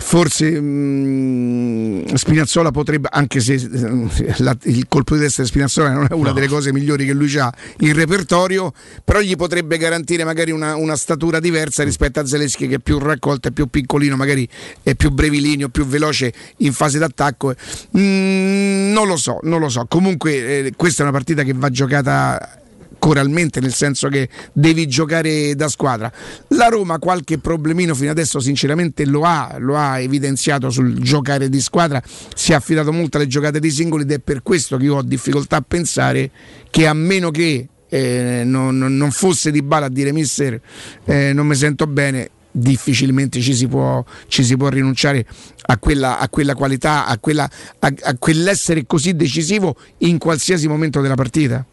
Forse 0.00 0.58
mm, 0.60 2.04
Spinazzola 2.14 2.70
potrebbe, 2.70 3.08
anche 3.10 3.40
se 3.40 3.54
eh, 3.54 4.34
la- 4.38 4.56
il 4.62 4.86
colpo 4.88 5.14
di 5.16 5.20
testa 5.22 5.42
di 5.42 5.48
Spinazzola 5.48 5.90
non 5.90 6.06
è 6.08 6.12
una 6.14 6.28
No. 6.28 6.34
delle 6.34 6.46
cose 6.46 6.72
migliori 6.72 7.04
che 7.04 7.12
lui 7.12 7.36
ha 7.38 7.52
in 7.80 7.92
repertorio, 7.94 8.72
però 9.04 9.20
gli 9.20 9.34
potrebbe 9.34 9.76
garantire 9.76 10.22
magari 10.24 10.50
una, 10.52 10.76
una 10.76 10.94
statura 10.96 11.40
diversa 11.40 11.82
rispetto 11.82 12.20
a 12.20 12.26
Zelensky 12.26 12.68
che 12.68 12.76
è 12.76 12.78
più 12.78 12.98
raccolto, 12.98 13.48
è 13.48 13.50
più 13.50 13.66
piccolino, 13.66 14.14
magari 14.16 14.48
è 14.82 14.94
più 14.94 15.10
brevilineo, 15.10 15.68
più 15.68 15.84
veloce 15.84 16.32
in 16.58 16.72
fase 16.72 16.98
d'attacco. 16.98 17.54
Mm, 17.98 18.92
non 18.92 19.08
lo 19.08 19.16
so, 19.16 19.40
non 19.42 19.58
lo 19.60 19.68
so. 19.68 19.84
Comunque 19.88 20.66
eh, 20.66 20.72
questa 20.76 21.00
è 21.00 21.02
una 21.06 21.12
partita 21.12 21.42
che 21.42 21.52
va 21.54 21.70
giocata 21.70 22.60
coralmente, 22.98 23.60
nel 23.60 23.72
senso 23.72 24.08
che 24.08 24.28
devi 24.52 24.86
giocare 24.86 25.54
da 25.54 25.68
squadra. 25.68 26.12
La 26.48 26.66
Roma 26.66 26.98
qualche 26.98 27.38
problemino 27.38 27.94
fino 27.94 28.10
adesso 28.10 28.40
sinceramente 28.40 29.04
lo 29.04 29.22
ha, 29.22 29.56
lo 29.58 29.76
ha 29.76 29.98
evidenziato 30.00 30.70
sul 30.70 30.94
giocare 31.00 31.48
di 31.48 31.60
squadra, 31.60 32.02
si 32.34 32.52
è 32.52 32.54
affidato 32.54 32.92
molto 32.92 33.16
alle 33.16 33.26
giocate 33.26 33.60
di 33.60 33.70
singoli 33.70 34.02
ed 34.02 34.12
è 34.12 34.18
per 34.18 34.42
questo 34.42 34.76
che 34.76 34.84
io 34.84 34.96
ho 34.96 35.02
difficoltà 35.02 35.56
a 35.56 35.64
pensare 35.66 36.30
che 36.70 36.86
a 36.86 36.94
meno 36.94 37.30
che 37.30 37.68
eh, 37.88 38.42
non, 38.44 38.76
non- 38.76 39.10
fosse 39.10 39.50
di 39.50 39.62
bala 39.62 39.86
a 39.86 39.88
dire 39.88 40.12
mister 40.12 40.60
eh, 41.04 41.32
non 41.32 41.46
mi 41.46 41.54
sento 41.54 41.86
bene 41.86 42.30
difficilmente 42.50 43.40
ci 43.40 43.54
si 43.54 43.66
può, 43.66 44.04
ci 44.26 44.44
si 44.44 44.56
può 44.56 44.68
rinunciare 44.68 45.24
a 45.66 45.78
quella, 45.78 46.18
a 46.18 46.28
quella 46.28 46.54
qualità, 46.54 47.06
a, 47.06 47.18
quella, 47.18 47.48
a, 47.78 47.92
a 48.02 48.16
quell'essere 48.18 48.84
così 48.86 49.14
decisivo 49.14 49.76
in 49.98 50.18
qualsiasi 50.18 50.68
momento 50.68 51.00
della 51.00 51.14
partita. 51.14 51.64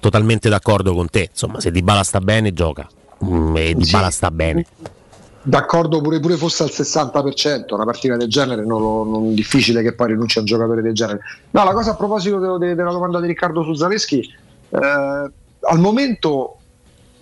Totalmente 0.00 0.48
d'accordo 0.48 0.94
con 0.94 1.08
te. 1.08 1.28
Insomma, 1.30 1.60
se 1.60 1.70
Dybala 1.70 2.02
sta 2.02 2.20
bene, 2.20 2.52
gioca. 2.52 2.86
Mm, 3.24 3.56
e 3.56 3.74
Dybala 3.74 4.10
sta 4.10 4.30
bene. 4.30 4.64
D'accordo 5.42 6.00
pure, 6.00 6.20
pure 6.20 6.36
fosse 6.36 6.62
al 6.62 6.70
60%, 6.70 7.74
una 7.74 7.84
partita 7.84 8.16
del 8.16 8.28
genere 8.28 8.64
non, 8.64 8.80
lo- 8.82 9.04
non 9.04 9.30
è 9.30 9.34
difficile 9.34 9.82
che 9.82 9.94
poi 9.94 10.08
rinunci 10.08 10.36
a 10.38 10.40
un 10.42 10.46
giocatore 10.46 10.82
del 10.82 10.92
genere. 10.92 11.20
No, 11.50 11.64
la 11.64 11.72
cosa 11.72 11.92
a 11.92 11.96
proposito 11.96 12.38
de- 12.38 12.66
de- 12.66 12.74
della 12.74 12.90
domanda 12.92 13.20
di 13.20 13.28
Riccardo 13.28 13.62
su 13.62 13.74
Zaleschi, 13.74 14.20
eh, 14.20 14.78
al 14.78 15.78
momento 15.78 16.56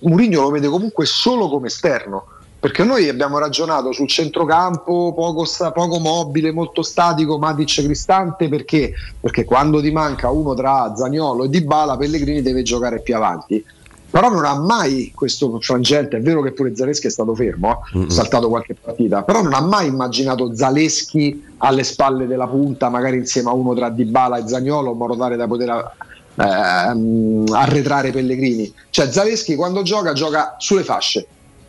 Mourinho 0.01 0.41
lo 0.43 0.51
vede 0.51 0.69
comunque 0.69 1.07
solo 1.07 1.49
come 1.49 1.69
esterno, 1.69 2.27
perché 2.59 2.85
noi 2.85 3.09
abbiamo 3.09 3.39
ragionato 3.39 3.93
sul 3.93 4.09
centrocampo 4.09 5.13
poco, 5.15 5.45
sta- 5.45 5.73
poco 5.73 5.99
mobile, 5.99 6.53
molto 6.53 6.83
statico, 6.83 7.39
Matic 7.39 7.85
Cristante, 7.85 8.49
perché? 8.49 8.93
Perché 9.21 9.45
quando 9.45 9.81
ti 9.81 9.91
manca 9.91 10.31
uno 10.31 10.55
tra 10.55 10.95
Zaniolo 10.97 11.45
e 11.45 11.49
Dybala, 11.49 11.97
Pellegrini 11.97 12.43
deve 12.43 12.63
giocare 12.63 13.01
più 13.01 13.15
avanti. 13.15 13.65
Però 14.09 14.31
non 14.31 14.47
ha 14.47 14.59
mai 14.59 15.13
questo 15.15 15.59
frangente, 15.61 16.17
è 16.17 16.21
vero 16.23 16.41
che 16.41 16.53
pure 16.53 16.75
Zaleschi 16.75 17.09
è 17.09 17.11
stato 17.11 17.35
fermo, 17.35 17.83
eh, 17.93 18.07
ha 18.09 18.11
saltato 18.11 18.49
qualche 18.49 18.75
partita, 18.75 19.23
però 19.23 19.43
non 19.43 19.53
ha 19.53 19.61
mai 19.61 19.89
immaginato 19.89 20.55
Zaleschi 20.55 21.45
alle 21.59 21.85
spalle 21.85 22.27
della 22.27 22.47
punta, 22.47 22.89
magari 22.89 23.19
insieme 23.19 23.51
a 23.51 23.53
uno 23.53 23.75
tra 23.75 23.91
Dybala 23.91 24.39
e 24.39 24.49
Zaniolo, 24.49 24.93
in 24.93 24.97
modo 24.97 25.17
tale 25.17 25.37
da 25.37 25.47
poter 25.47 25.93
ehm, 26.37 27.45
arretrare 27.51 28.11
Pellegrini. 28.11 28.73
Cioè 28.89 29.11
Zaleschi 29.11 29.55
quando 29.55 29.83
gioca 29.83 30.13
gioca 30.15 30.55
sulle 30.59 30.85
fasce, 30.85 31.27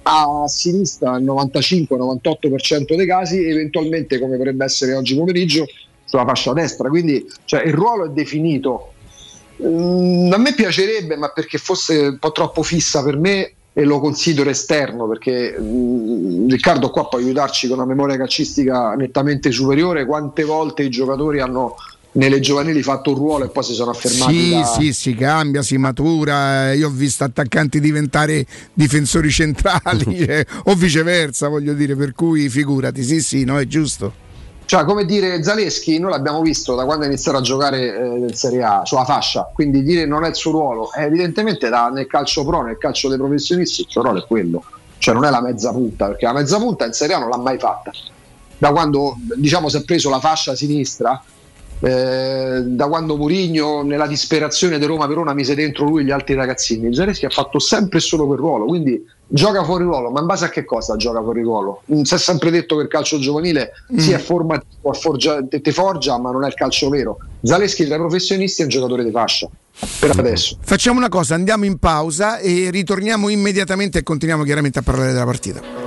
a 0.07 0.47
sinistra 0.47 1.13
al 1.13 1.23
95-98% 1.23 2.95
dei 2.95 3.05
casi, 3.05 3.43
eventualmente 3.43 4.19
come 4.19 4.37
potrebbe 4.37 4.65
essere 4.65 4.93
oggi 4.93 5.15
pomeriggio 5.15 5.65
sulla 6.05 6.25
fascia 6.25 6.53
destra, 6.53 6.89
quindi 6.89 7.25
cioè, 7.45 7.63
il 7.63 7.73
ruolo 7.73 8.05
è 8.05 8.09
definito. 8.09 8.93
Mm, 9.63 10.31
a 10.31 10.37
me 10.37 10.53
piacerebbe, 10.53 11.17
ma 11.17 11.29
perché 11.29 11.57
fosse 11.57 12.07
un 12.07 12.19
po' 12.19 12.31
troppo 12.31 12.63
fissa 12.63 13.03
per 13.03 13.17
me 13.17 13.51
e 13.73 13.83
lo 13.83 13.99
considero 13.99 14.49
esterno, 14.49 15.07
perché 15.07 15.55
mm, 15.59 16.49
Riccardo 16.49 16.89
qua 16.89 17.07
può 17.07 17.19
aiutarci 17.19 17.67
con 17.67 17.77
una 17.77 17.85
memoria 17.85 18.17
calcistica 18.17 18.93
nettamente 18.93 19.51
superiore, 19.51 20.05
quante 20.05 20.43
volte 20.43 20.83
i 20.83 20.89
giocatori 20.89 21.39
hanno 21.41 21.75
nelle 22.13 22.39
giovanili 22.39 22.81
fatto 22.81 23.11
un 23.11 23.17
ruolo 23.17 23.45
e 23.45 23.49
poi 23.49 23.63
si 23.63 23.73
sono 23.73 23.91
affermati 23.91 24.33
Sì, 24.33 24.51
da- 24.51 24.65
sì, 24.65 24.93
si 24.93 25.13
cambia, 25.15 25.61
si 25.61 25.77
matura. 25.77 26.71
eh, 26.71 26.77
Io 26.77 26.87
ho 26.87 26.91
visto 26.91 27.23
attaccanti 27.23 27.79
diventare 27.79 28.45
difensori 28.73 29.29
centrali 29.29 30.17
eh, 30.25 30.45
o 30.65 30.73
viceversa, 30.75 31.47
voglio 31.47 31.73
dire, 31.73 31.95
per 31.95 32.13
cui 32.13 32.49
figurati, 32.49 33.03
sì, 33.03 33.21
sì, 33.21 33.43
no, 33.43 33.59
è 33.59 33.67
giusto. 33.67 34.25
Cioè, 34.65 34.83
come 34.83 35.05
dire, 35.05 35.41
Zaleschi 35.43 35.97
noi 35.97 36.11
l'abbiamo 36.11 36.41
visto 36.41 36.75
da 36.75 36.83
quando 36.83 37.05
ha 37.05 37.07
iniziato 37.07 37.37
a 37.37 37.41
giocare 37.41 37.95
eh, 37.97 38.05
in 38.27 38.33
Serie 38.33 38.63
A 38.63 38.81
sulla 38.83 39.05
fascia, 39.05 39.49
quindi 39.53 39.81
dire 39.81 40.05
non 40.05 40.25
è 40.25 40.29
il 40.29 40.35
suo 40.35 40.51
ruolo, 40.51 40.91
eh, 40.93 41.03
evidentemente 41.03 41.69
da- 41.69 41.87
nel 41.87 42.05
calcio 42.07 42.43
pro, 42.43 42.63
nel 42.63 42.77
calcio 42.77 43.07
dei 43.07 43.17
professionisti, 43.17 43.81
il 43.81 43.87
suo 43.89 44.01
ruolo 44.01 44.19
è 44.19 44.25
quello, 44.27 44.63
cioè 44.97 45.13
non 45.13 45.23
è 45.23 45.29
la 45.29 45.41
mezza 45.41 45.71
punta, 45.71 46.07
perché 46.07 46.25
la 46.25 46.33
mezza 46.33 46.57
punta 46.57 46.85
in 46.85 46.91
Serie 46.91 47.15
A 47.15 47.19
non 47.19 47.29
l'ha 47.29 47.37
mai 47.37 47.57
fatta. 47.57 47.91
Da 48.57 48.71
quando 48.71 49.15
diciamo 49.35 49.69
si 49.69 49.77
è 49.77 49.83
preso 49.83 50.09
la 50.09 50.19
fascia 50.19 50.53
sinistra, 50.53 51.23
eh, 51.79 52.61
da 52.65 52.87
quando 52.87 53.15
Mourinho 53.17 53.83
nella 53.83 54.07
disperazione 54.07 54.79
di 54.79 54.85
Roma 54.85 55.05
Verona 55.07 55.33
mise 55.33 55.55
dentro 55.55 55.85
lui 55.85 56.03
gli 56.03 56.11
altri 56.11 56.33
ragazzini, 56.33 56.93
Zaleschi 56.93 57.25
ha 57.25 57.29
fatto 57.29 57.59
sempre 57.59 57.99
solo 57.99 58.25
quel 58.25 58.39
ruolo, 58.39 58.65
quindi 58.65 59.03
gioca 59.27 59.63
fuori 59.63 59.83
ruolo, 59.83 60.09
ma 60.09 60.21
in 60.21 60.25
base 60.25 60.45
a 60.45 60.49
che 60.49 60.63
cosa 60.65 60.95
gioca 60.95 61.21
fuori 61.21 61.41
ruolo? 61.41 61.83
Mm, 61.93 62.01
Si 62.01 62.13
è 62.15 62.17
sempre 62.17 62.49
detto 62.49 62.75
che 62.77 62.83
il 62.83 62.87
calcio 62.87 63.19
giovanile 63.19 63.71
Mm. 63.93 63.97
è 64.09 64.17
formativo, 64.17 64.93
forgia- 64.93 65.43
te, 65.47 65.71
forgia, 65.71 66.17
ma 66.17 66.31
non 66.31 66.43
è 66.43 66.47
il 66.47 66.53
calcio 66.53 66.89
vero. 66.89 67.17
Zaleschi 67.43 67.85
tra 67.85 67.97
professionisti 67.97 68.61
è 68.61 68.63
un 68.63 68.69
giocatore 68.69 69.03
di 69.03 69.11
fascia, 69.11 69.47
per 69.99 70.11
adesso. 70.17 70.57
Facciamo 70.61 70.97
una 70.97 71.09
cosa, 71.09 71.35
andiamo 71.35 71.65
in 71.65 71.77
pausa 71.77 72.39
e 72.39 72.69
ritorniamo 72.71 73.29
immediatamente 73.29 73.99
e 73.99 74.03
continuiamo 74.03 74.43
chiaramente 74.43 74.79
a 74.79 74.81
parlare 74.81 75.11
della 75.11 75.25
partita. 75.25 75.86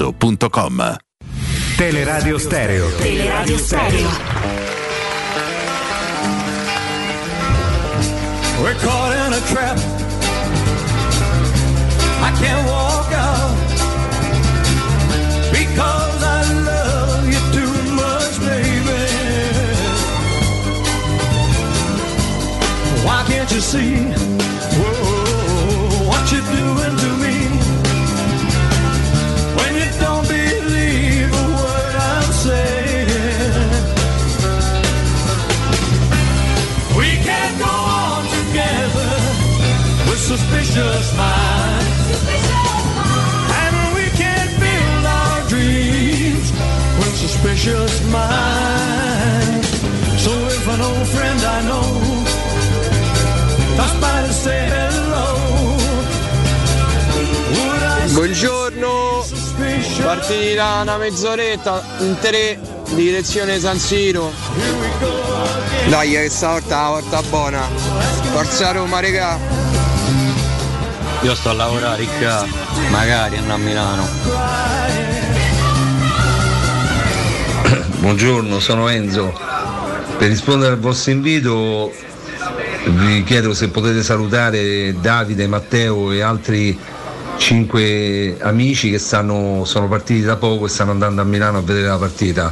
showroomdelmaterasso.com. 0.00 0.98
Teleradio 1.76 2.38
Stereo. 2.38 2.88
Teleradio 2.96 3.58
Stereo. 3.58 4.08
We're 8.62 8.74
caught 8.80 9.12
in 9.14 9.32
a 9.32 9.40
trap. 9.52 9.78
I 12.22 12.30
can't 12.38 12.66
walk 12.68 13.12
out 13.12 13.56
because 15.52 16.22
I 16.22 16.42
love 16.68 17.26
you 17.26 17.40
too 17.56 17.72
much, 17.94 18.38
baby. 18.40 19.02
Why 23.04 23.24
can't 23.26 23.50
you 23.50 23.60
see 23.60 23.96
whoa, 24.76 26.08
what 26.08 26.32
you're 26.32 26.42
doing 26.56 26.79
suspicious 40.80 41.16
minds. 41.16 42.10
And 43.62 43.76
we 43.94 44.06
can't 44.16 44.52
build 44.64 45.04
our 45.04 45.48
dreams 45.48 46.52
with 46.98 47.14
suspicious 47.16 47.92
minds. 48.10 49.68
So 50.22 50.30
if 50.30 50.68
an 50.68 50.80
old 50.80 51.06
friend 51.08 51.40
I 51.40 51.60
know 51.68 51.88
stops 53.74 53.96
by 54.00 54.26
to 54.26 54.32
say 54.32 54.68
hello, 54.68 55.38
Buongiorno, 58.12 59.24
Partita 60.02 60.80
una 60.80 60.96
mezz'oretta 60.96 61.82
in 62.00 62.16
tre, 62.20 62.58
direzione 62.94 63.60
San 63.60 63.78
Siro. 63.78 64.32
Dai, 65.88 66.10
che 66.10 66.28
stavolta 66.28 66.82
la 66.82 66.88
volta 66.88 67.22
buona. 67.22 67.68
Forza 68.32 68.72
Roma, 68.72 69.00
regà. 69.00 69.38
Io 71.22 71.34
sto 71.34 71.50
a 71.50 71.52
lavorare, 71.52 72.00
ricca. 72.00 72.46
Magari 72.90 73.36
andiamo 73.36 73.62
a 73.62 73.66
Milano. 73.66 74.08
Buongiorno, 77.98 78.58
sono 78.58 78.88
Enzo. 78.88 79.38
Per 80.16 80.28
rispondere 80.28 80.72
al 80.72 80.78
vostro 80.78 81.12
invito 81.12 81.92
vi 82.86 83.22
chiedo 83.24 83.52
se 83.52 83.68
potete 83.68 84.02
salutare 84.02 84.94
Davide, 84.98 85.46
Matteo 85.46 86.10
e 86.10 86.22
altri 86.22 86.78
cinque 87.36 88.36
amici 88.40 88.90
che 88.90 88.98
stanno, 88.98 89.64
sono 89.66 89.88
partiti 89.88 90.22
da 90.22 90.36
poco 90.36 90.64
e 90.64 90.68
stanno 90.70 90.92
andando 90.92 91.20
a 91.20 91.24
Milano 91.24 91.58
a 91.58 91.62
vedere 91.62 91.88
la 91.88 91.98
partita. 91.98 92.50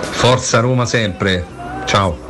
Forza 0.00 0.58
Roma 0.58 0.84
sempre. 0.84 1.46
Ciao. 1.84 2.29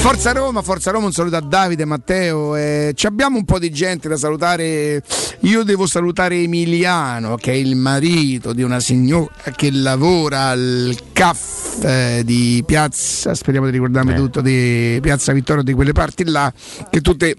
Forza 0.00 0.32
Roma, 0.32 0.62
Forza 0.62 0.90
Roma, 0.90 1.06
un 1.06 1.12
saluto 1.12 1.36
a 1.36 1.40
Davide, 1.40 1.84
Matteo. 1.84 2.56
Eh, 2.56 2.92
ci 2.94 3.06
abbiamo 3.06 3.36
un 3.36 3.44
po' 3.44 3.58
di 3.58 3.70
gente 3.70 4.08
da 4.08 4.16
salutare. 4.16 5.02
Io 5.40 5.62
devo 5.62 5.86
salutare 5.86 6.36
Emiliano, 6.36 7.36
che 7.36 7.52
è 7.52 7.54
il 7.54 7.76
marito 7.76 8.52
di 8.54 8.62
una 8.62 8.80
signora 8.80 9.30
che 9.54 9.70
lavora 9.70 10.48
al 10.48 10.96
CAF 11.12 11.84
eh, 11.84 12.22
di 12.24 12.62
Piazza, 12.66 13.34
speriamo 13.34 13.66
di 13.66 13.72
ricordarmi 13.72 14.12
Eh. 14.12 14.16
tutto, 14.16 14.40
di 14.40 14.98
Piazza 15.02 15.32
Vittorio, 15.32 15.62
di 15.62 15.74
quelle 15.74 15.92
parti 15.92 16.24
là, 16.24 16.52
che 16.88 17.00
tutte 17.02 17.36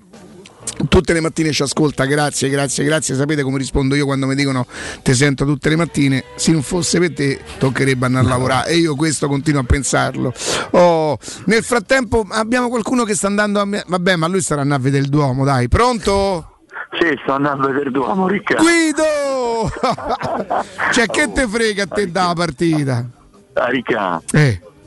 tutte 0.88 1.14
le 1.14 1.20
mattine 1.20 1.52
ci 1.52 1.62
ascolta, 1.62 2.06
grazie, 2.06 2.50
grazie, 2.50 2.84
grazie. 2.84 3.16
Sapete 3.16 3.44
come 3.44 3.58
rispondo 3.58 3.96
io 3.96 4.06
quando 4.06 4.28
mi 4.28 4.36
dicono 4.36 4.66
ti 5.02 5.14
sento 5.14 5.46
tutte 5.46 5.70
le 5.70 5.76
mattine? 5.76 6.24
Se 6.36 6.52
non 6.52 6.62
fosse 6.62 7.00
per 7.00 7.14
te 7.14 7.40
toccherebbe 7.58 8.06
andare 8.06 8.26
a 8.26 8.30
lavorare 8.30 8.70
e 8.72 8.78
io 8.78 8.96
questo 8.96 9.28
continuo 9.28 9.62
a 9.62 9.64
pensarlo. 9.64 10.34
Oh, 10.72 11.18
nel 11.46 11.64
frattempo 11.64 12.26
abbiamo 12.30 12.70
qualcuno 12.70 13.04
che 13.04 13.16
sta 13.16 13.28
andando 13.28 13.60
a... 13.60 13.66
me- 13.66 13.84
Vabbè, 13.88 14.16
ma 14.16 14.28
lui 14.28 14.42
starà 14.42 14.62
a 14.62 14.78
vedere 14.78 15.04
il 15.04 15.10
Duomo, 15.10 15.44
dai, 15.44 15.68
pronto? 15.68 16.58
Sì, 17.00 17.18
sto 17.24 17.34
andando 17.34 17.66
a 17.66 17.68
vedere 17.68 17.86
il 17.86 17.92
Duomo, 17.92 18.28
Riccardo. 18.28 18.64
Guido! 18.64 19.72
cioè 20.92 21.06
che 21.08 21.32
te 21.32 21.48
frega 21.48 21.84
a 21.84 21.88
te 21.88 22.12
dalla 22.12 22.34
partita? 22.34 23.06
Ah, 23.54 23.68
Ricca, 23.68 24.22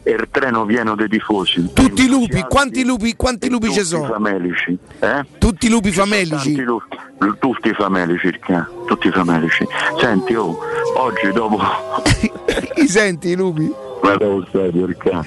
Eh. 0.05 0.11
il 0.13 0.29
treno 0.31 0.65
pieno 0.65 0.95
di 0.95 1.09
tifosi. 1.09 1.73
Tutti 1.73 2.05
i 2.05 2.09
lupi, 2.09 2.43
quanti 2.49 2.85
lupi, 2.85 3.17
quanti 3.17 3.49
lupi 3.49 3.73
ci 3.73 3.83
sono? 3.83 4.05
famelici, 4.05 4.79
eh? 5.01 5.25
Tutti 5.39 5.67
i 5.67 5.69
lupi 5.71 5.91
famelici? 5.91 6.55
Tanti 6.55 6.63
lupi, 6.63 6.97
tutti 7.39 7.73
famelici, 7.75 8.31
Ricca, 8.31 8.69
tutti 8.87 9.11
famelici. 9.11 9.67
Senti, 9.99 10.35
oh, 10.35 10.59
oggi 10.97 11.33
dopo... 11.33 11.59
Li 12.77 12.87
senti 12.87 13.29
i 13.29 13.35
lupi? 13.35 13.73
Guarda 14.05 14.27
lo 14.27 14.45
stadio, 14.49 14.85
Ricca. 14.87 15.25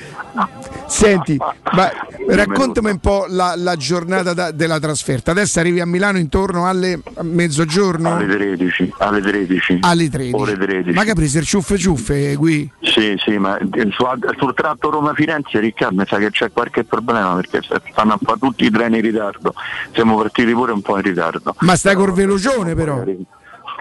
Senti, 0.85 1.35
ma 1.37 1.91
raccontami 2.27 2.91
un 2.91 2.99
po' 2.99 3.25
la, 3.27 3.53
la 3.57 3.75
giornata 3.75 4.33
da- 4.33 4.51
della 4.51 4.79
trasferta. 4.79 5.31
Adesso 5.31 5.59
arrivi 5.59 5.79
a 5.79 5.85
Milano 5.87 6.19
intorno 6.19 6.67
alle 6.67 6.99
a 7.15 7.23
mezzogiorno? 7.23 8.13
Alle 8.15 8.27
13, 8.27 8.93
alle 8.99 9.21
13. 9.21 9.79
Alle 9.81 10.09
13. 10.09 10.35
Ore 10.35 10.55
13. 10.57 10.91
Ma 10.93 11.03
preso 11.15 11.39
il 11.39 11.45
ciuffe 11.45 11.77
ciuffe 11.77 12.35
qui? 12.37 12.71
Sì, 12.81 13.15
sì, 13.17 13.37
ma 13.39 13.57
su- 13.59 14.05
sul 14.37 14.53
tratto 14.53 14.91
Roma-Firenze, 14.91 15.59
Riccardo, 15.59 15.95
mi 15.95 16.05
sa 16.07 16.17
che 16.19 16.29
c'è 16.29 16.51
qualche 16.51 16.83
problema 16.83 17.33
perché 17.35 17.61
se- 17.67 17.81
stanno 17.91 18.13
a 18.13 18.19
fare 18.21 18.37
tutti 18.39 18.63
i 18.65 18.69
treni 18.69 18.97
in 18.97 19.01
ritardo. 19.01 19.53
Siamo 19.93 20.15
partiti 20.17 20.51
pure 20.53 20.71
un 20.71 20.81
po' 20.81 20.97
in 20.97 21.01
ritardo. 21.03 21.55
Ma 21.59 21.75
stai 21.75 21.95
col 21.95 22.11
velocione 22.13 22.75
però. 22.75 23.03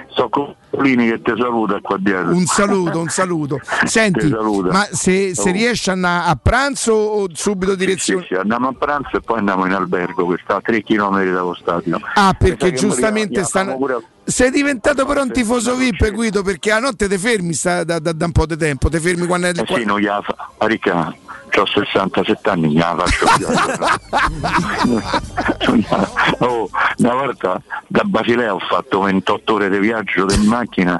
So 0.08 0.28
con 0.28 0.54
Polini 0.70 1.08
che 1.08 1.20
ti 1.22 1.32
saluta 1.36 1.78
qua 1.80 1.96
dietro. 1.98 2.30
Un 2.34 2.44
saluto, 2.46 3.00
un 3.00 3.08
saluto. 3.08 3.60
Senti, 3.84 4.28
ma 4.28 4.86
se, 4.90 5.34
se 5.34 5.48
Oh. 5.48 5.52
riesci 5.52 5.90
a 5.90 5.92
andare 5.92 6.28
a 6.30 6.38
pranzo 6.40 6.92
o 6.92 7.26
subito 7.32 7.74
direzione? 7.74 8.24
Sì, 8.28 8.34
andiamo 8.34 8.68
a 8.68 8.72
pranzo 8.72 9.16
e 9.16 9.20
poi 9.20 9.38
andiamo 9.38 9.64
in 9.66 9.72
albergo, 9.72 10.26
che 10.28 10.40
sta 10.42 10.56
a 10.56 10.60
3 10.60 10.82
km 10.82 11.24
dallo 11.32 11.54
stadio. 11.54 11.98
Ah, 12.14 12.34
perché 12.38 12.72
giustamente 12.72 13.42
stanno. 13.44 13.76
pure- 13.76 14.02
Sei 14.24 14.50
diventato 14.50 15.06
però 15.06 15.22
un 15.22 15.30
tifoso 15.30 15.76
VIP, 15.76 16.10
Guido, 16.10 16.42
perché 16.42 16.72
a 16.72 16.80
notte 16.80 17.08
ti 17.08 17.16
fermi 17.16 17.52
sta- 17.52 17.84
da, 17.84 18.00
da- 18.00 18.10
da 18.12 18.24
un 18.24 18.32
po' 18.32 18.44
di 18.44 18.56
tempo, 18.56 18.88
ti 18.88 18.98
fermi 18.98 19.24
quando 19.24 19.46
è 19.46 19.50
Eh 19.50 19.64
sì, 19.72 19.84
non 19.84 20.00
gliela 20.00 20.20
fa. 20.20 20.66
Ricca, 20.66 21.14
ho 21.56 21.66
67 21.66 22.50
anni, 22.50 22.70
gliela 22.72 22.96
faccio 22.98 23.26
più. 23.36 23.46
oh, 26.46 26.68
una 26.98 27.14
volta 27.14 27.60
da 27.86 28.02
Basilea 28.04 28.54
ho 28.54 28.58
fatto 28.58 29.00
28 29.00 29.52
ore 29.54 29.70
di 29.70 29.78
viaggio 29.78 30.26
in 30.32 30.44
macchina 30.46 30.96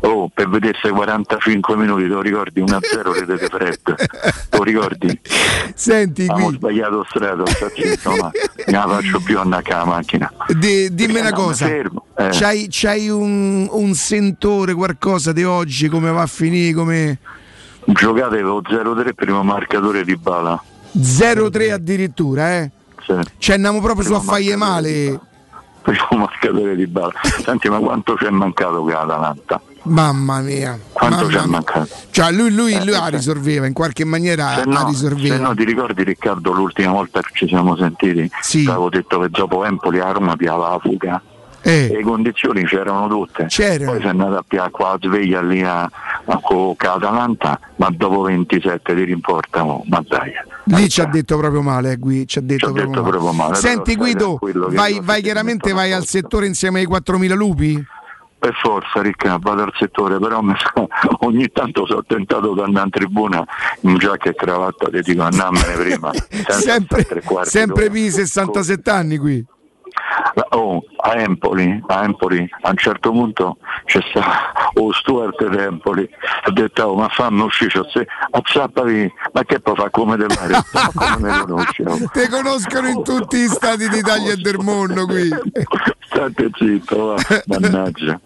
oh, 0.00 0.28
per 0.32 0.48
vedersi 0.48 0.88
45 0.88 1.76
minuti, 1.76 2.02
te 2.02 2.08
lo 2.08 2.20
ricordi? 2.20 2.60
1-0 2.62 2.78
rete 3.12 3.38
di 3.38 3.46
Fred, 3.46 3.78
te 3.82 4.56
lo 4.56 4.62
ricordi? 4.62 5.20
Senti, 5.74 6.26
Abbiamo 6.28 6.52
sbagliato 6.52 7.04
strada, 7.08 7.44
zitto, 7.46 8.10
ma 8.16 8.30
non 8.66 8.88
la 8.88 9.00
faccio 9.00 9.20
più 9.20 9.38
andare 9.38 9.72
a 9.72 9.84
macchina. 9.84 10.32
Di- 10.48 10.92
dimmi 10.94 11.16
Eh, 11.16 11.20
una 11.20 11.30
mi 11.30 11.36
cosa, 11.36 11.66
eh. 11.68 11.82
c'hai, 12.30 12.66
c'hai 12.70 13.08
un, 13.08 13.68
un 13.70 13.94
sentore, 13.94 14.74
qualcosa 14.74 15.32
di 15.32 15.44
oggi, 15.44 15.88
come 15.88 16.10
va 16.10 16.22
a 16.22 16.26
finire, 16.26 16.72
come 16.72 17.18
Giocate 17.92 18.34
avevo 18.34 18.60
0-3 18.60 19.14
primo 19.14 19.42
marcatore 19.42 20.04
di 20.04 20.16
bala. 20.16 20.62
0-3 20.98 21.72
addirittura, 21.72 22.56
eh? 22.56 22.70
Sì. 23.04 23.14
Ci 23.38 23.52
andiamo 23.52 23.80
proprio 23.80 24.04
su 24.04 24.12
a 24.12 24.20
fargli 24.20 24.52
male. 24.54 25.18
primo 25.82 26.06
marcatore 26.18 26.76
di 26.76 26.86
bala. 26.86 27.12
Senti, 27.42 27.68
ma 27.70 27.78
quanto 27.78 28.16
ci 28.18 28.26
è 28.26 28.30
mancato 28.30 28.84
che 28.84 28.92
l'Atalanta? 28.92 29.60
Mamma 29.84 30.40
mia. 30.40 30.78
Quanto 30.92 31.24
mamma 31.24 31.30
ci 31.30 31.36
è 31.44 31.46
mancato? 31.46 31.88
Cioè 32.10 32.30
lui, 32.30 32.52
lui, 32.52 32.74
lui 32.84 32.88
Eh, 32.88 32.98
la 32.98 33.06
risolveva, 33.06 33.66
in 33.66 33.72
qualche 33.72 34.04
maniera 34.04 34.56
Se 34.56 34.64
la 34.66 34.80
no, 34.82 34.88
risolveva. 34.88 35.34
se 35.36 35.40
no, 35.40 35.54
ti 35.54 35.64
ricordi 35.64 36.02
Riccardo 36.04 36.52
l'ultima 36.52 36.92
volta 36.92 37.22
che 37.22 37.30
ci 37.32 37.48
siamo 37.48 37.74
sentiti? 37.76 38.30
Sì. 38.42 38.64
Ti 38.64 38.68
avevo 38.68 38.90
detto 38.90 39.18
che 39.20 39.28
dopo 39.30 39.64
Empoli 39.64 39.98
a 40.00 40.10
Roma 40.10 40.36
piava 40.36 40.68
la 40.70 40.78
fuga. 40.78 41.22
Eh. 41.68 41.88
Le 41.92 42.00
condizioni 42.02 42.64
c'erano 42.64 43.08
tutte. 43.08 43.44
C'erano. 43.46 43.90
Poi 43.90 44.00
sei 44.00 44.08
andato 44.08 44.36
a 44.36 44.44
piare 44.46 44.70
qua 44.70 44.92
a 44.92 44.98
sveglia 44.98 45.42
lì 45.42 45.62
a, 45.62 45.82
a 45.82 46.38
con 46.40 46.74
l'Atalanta, 46.78 47.60
ma 47.76 47.90
dopo 47.90 48.22
27 48.22 48.94
ti 48.94 49.04
rimporta, 49.04 49.66
oh, 49.66 49.82
ma 49.86 50.02
dai. 50.08 50.32
Lì 50.64 50.88
ci 50.88 51.02
ha 51.02 51.04
detto 51.04 51.36
proprio 51.36 51.60
male, 51.60 51.92
eh, 51.92 51.96
Gui, 51.96 52.26
ci 52.26 52.38
ha 52.38 52.40
detto, 52.40 52.68
Ci 52.68 52.72
proprio, 52.72 52.86
detto 52.86 53.00
male. 53.02 53.10
proprio 53.10 53.32
male, 53.32 53.54
Senti 53.56 53.96
Guido, 53.96 54.38
vai, 54.70 55.00
vai 55.02 55.20
chiaramente 55.20 55.72
vai 55.72 55.92
al 55.92 56.06
settore 56.06 56.46
insieme 56.46 56.80
ai 56.80 56.86
4.000 56.86 57.34
lupi? 57.34 57.86
Per 58.38 58.54
forza 58.54 59.02
Riccardo, 59.02 59.50
vado 59.50 59.62
al 59.64 59.72
settore, 59.78 60.18
però 60.18 60.40
sa- 60.56 60.86
ogni 61.26 61.50
tanto 61.52 61.84
sono 61.86 62.02
tentato 62.06 62.54
di 62.54 62.60
andare 62.60 62.86
in 62.86 62.90
tribuna 62.92 63.44
in 63.82 63.98
giacca 63.98 64.30
e 64.30 64.34
cravatta, 64.34 64.88
ti 64.88 65.02
dico 65.02 65.22
andammene 65.22 65.74
prima. 65.74 66.12
sempre 66.48 67.06
sempre 67.42 67.88
d'ora. 67.88 67.90
P 67.90 68.08
67 68.08 68.90
anni 68.90 69.18
qui. 69.18 69.44
Oh, 70.50 70.82
a 70.98 71.14
Empoli, 71.20 71.82
a 71.86 72.04
Empoli, 72.04 72.48
a 72.62 72.70
un 72.70 72.76
certo 72.76 73.10
punto 73.10 73.58
c'è 73.84 74.00
stato 74.10 74.80
oh, 74.80 74.92
Stuart 74.92 75.48
di 75.48 75.56
Empoli, 75.58 76.08
ha 76.44 76.50
detto 76.50 76.82
oh, 76.84 76.94
ma 76.96 77.08
fammi 77.08 77.42
uscire, 77.42 77.70
se, 77.92 78.06
azzappati, 78.30 79.12
ma 79.32 79.44
che 79.44 79.60
poi 79.60 79.74
fa 79.76 79.90
come 79.90 80.16
pare, 80.16 80.52
Ma 80.72 80.90
come 80.94 81.30
me 81.30 81.40
conosci? 81.44 81.82
oh? 81.82 81.98
Te 82.12 82.28
conoscono 82.28 82.88
in 82.88 83.02
tutti 83.02 83.38
gli 83.38 83.48
stati 83.48 83.88
d'Italia 83.88 84.32
e 84.32 84.36
del 84.36 84.58
mondo 84.58 85.06
qui. 85.06 85.28
State 86.10 86.50
zitto, 86.56 87.04
va, 87.06 87.16
mannaggia. 87.46 88.18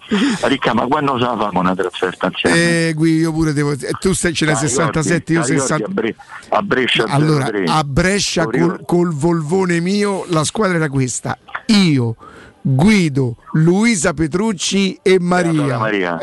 Ricca, 0.43 0.73
ma 0.75 0.87
quando 0.87 1.15
se 1.19 1.25
la 1.25 1.37
famo 1.37 1.61
una 1.61 1.75
trasferta 1.75 2.27
insieme? 2.29 2.89
Eh, 2.89 2.93
Gui, 2.95 3.17
io 3.19 3.33
pure 3.33 3.53
devo. 3.53 3.73
eh, 3.73 3.91
Tu 4.01 4.13
stai 4.13 4.33
ce 4.33 4.45
Dai, 4.47 4.69
67, 4.69 5.33
io 5.33 5.41
ricordi- 5.43 5.57
dai, 5.57 5.61
60. 5.61 5.87
ricordi 5.89 5.89
A, 5.89 5.89
Bre- 5.89 6.15
a 6.57 6.63
Brescia 6.63 7.05
Allora, 7.09 7.47
0-3. 7.47 7.65
a 7.69 7.85
Brescia 7.85 8.45
col, 8.47 8.83
col 8.87 9.13
volvone 9.13 9.81
mio 9.81 10.25
la 10.29 10.45
squadra 10.45 10.77
era 10.77 10.89
questa. 10.89 11.37
Io, 11.73 12.17
Guido, 12.61 13.37
Luisa 13.53 14.13
Petrucci 14.13 14.99
e 15.03 15.19
Maria. 15.19 15.63
E 15.63 15.69
La 15.69 15.79
Maria. 15.79 16.19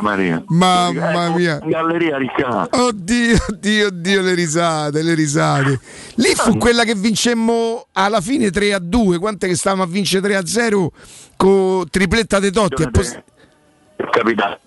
Maria. 0.00 0.44
Mamma 0.48 1.26
Ecco, 1.26 1.36
mia. 1.36 1.58
Galleria 1.62 2.16
Riccardo. 2.16 2.84
Oddio, 2.86 3.36
oddio, 3.48 3.86
oddio, 3.86 4.22
le 4.22 4.34
risate, 4.34 5.02
le 5.02 5.14
risate. 5.14 5.78
Lì 6.16 6.34
fu 6.34 6.56
quella 6.56 6.84
che 6.84 6.94
vincemmo 6.94 7.86
alla 7.92 8.20
fine 8.20 8.50
3 8.50 8.74
a 8.74 8.78
2. 8.80 9.18
Quante 9.18 9.46
che 9.46 9.54
stavamo 9.54 9.84
a 9.84 9.86
vincere 9.86 10.22
3 10.22 10.36
a 10.36 10.46
0 10.46 10.92
con 11.36 11.88
tripletta 11.88 12.40
de 12.40 12.50
Totti. 12.50 12.90
Pos- 12.90 13.18
Capitano. 14.10 14.58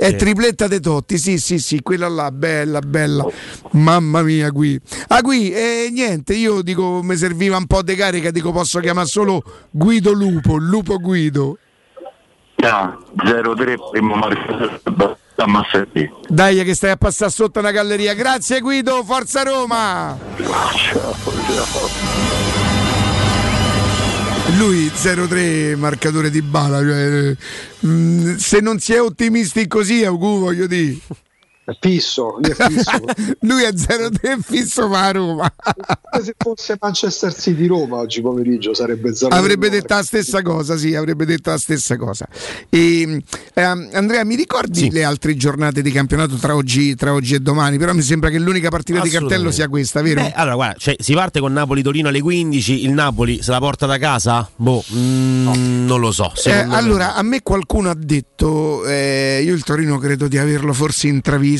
È 0.00 0.16
tripletta 0.16 0.66
de 0.66 0.80
Totti, 0.80 1.18
sì, 1.18 1.38
sì, 1.38 1.58
sì, 1.58 1.82
quella 1.82 2.08
là, 2.08 2.30
bella, 2.30 2.80
bella. 2.80 3.26
Mamma 3.72 4.22
mia, 4.22 4.50
qui. 4.50 4.80
Ah, 5.08 5.20
qui, 5.20 5.52
e 5.52 5.90
niente, 5.92 6.34
io 6.34 6.62
dico, 6.62 7.02
mi 7.02 7.16
serviva 7.16 7.58
un 7.58 7.66
po' 7.66 7.82
di 7.82 7.94
carica, 7.94 8.30
dico, 8.30 8.50
posso 8.50 8.80
chiamare 8.80 9.06
solo 9.06 9.42
Guido 9.70 10.12
Lupo, 10.12 10.56
Lupo 10.56 10.96
Guido. 10.98 11.58
Ah, 12.62 12.96
0-3 13.24 13.90
primo 13.90 14.18
da 15.36 15.46
Massetti. 15.46 16.10
Dai, 16.28 16.64
che 16.64 16.74
stai 16.74 16.92
a 16.92 16.96
passare 16.96 17.30
sotto 17.30 17.58
una 17.58 17.70
galleria. 17.70 18.14
Grazie 18.14 18.60
Guido, 18.60 19.02
forza 19.04 19.42
Roma! 19.42 20.16
Ciao, 20.36 21.14
ciao. 21.14 22.79
Lui 24.60 24.90
0-3 24.94 25.74
marcatore 25.76 26.28
di 26.28 26.42
bala. 26.42 26.80
Cioè, 26.80 27.34
mm, 27.86 28.34
se 28.36 28.60
non 28.60 28.78
si 28.78 28.92
è 28.92 29.00
ottimisti 29.00 29.66
così, 29.66 30.04
Augu, 30.04 30.40
voglio 30.40 30.66
dire. 30.66 30.98
Fisso, 31.78 32.38
lui 32.40 32.50
è 32.50 32.54
fisso. 32.54 32.90
lui 33.40 33.62
è 33.62 33.72
0-3 33.72 34.40
fisso 34.40 34.88
ma 34.88 35.06
a 35.06 35.10
Roma. 35.10 35.52
Se 36.22 36.34
fosse 36.36 36.76
Manchester 36.80 37.34
City 37.34 37.66
Roma 37.66 37.98
oggi 37.98 38.20
pomeriggio 38.20 38.74
sarebbe 38.74 39.14
0 39.14 39.34
avrebbe 39.34 39.70
detto 39.70 39.94
la 39.94 40.02
stessa 40.02 40.42
cosa, 40.42 40.76
sì, 40.76 40.94
avrebbe 40.94 41.24
detto 41.24 41.50
la 41.50 41.58
stessa 41.58 41.96
cosa. 41.96 42.26
E, 42.68 43.22
ehm, 43.54 43.90
Andrea, 43.92 44.24
mi 44.24 44.34
ricordi 44.34 44.90
le 44.90 45.04
altre 45.04 45.36
giornate 45.36 45.82
di 45.82 45.90
campionato 45.90 46.36
tra 46.36 46.54
oggi, 46.54 46.94
tra 46.94 47.12
oggi, 47.12 47.34
e 47.34 47.40
domani? 47.40 47.78
Però 47.78 47.92
mi 47.92 48.02
sembra 48.02 48.30
che 48.30 48.38
l'unica 48.38 48.68
partita 48.68 49.00
di 49.00 49.10
cartello 49.10 49.50
sia 49.50 49.68
questa, 49.68 50.02
vero? 50.02 50.20
Eh, 50.20 50.32
allora, 50.34 50.54
guarda, 50.54 50.78
cioè, 50.78 50.96
si 50.98 51.14
parte 51.14 51.40
con 51.40 51.52
Napoli-Torino 51.52 52.08
alle 52.08 52.20
15. 52.20 52.84
Il 52.84 52.92
Napoli 52.92 53.42
se 53.42 53.50
la 53.50 53.58
porta 53.58 53.86
da 53.86 53.98
casa? 53.98 54.48
Boh, 54.56 54.82
mm, 54.92 55.86
non 55.86 56.00
lo 56.00 56.12
so. 56.12 56.32
Eh, 56.44 56.52
allora, 56.52 57.14
a 57.14 57.22
me 57.22 57.42
qualcuno 57.42 57.90
ha 57.90 57.96
detto, 57.96 58.84
eh, 58.86 59.42
io 59.44 59.54
il 59.54 59.64
Torino 59.64 59.98
credo 59.98 60.28
di 60.28 60.38
averlo 60.38 60.72
forse 60.72 61.08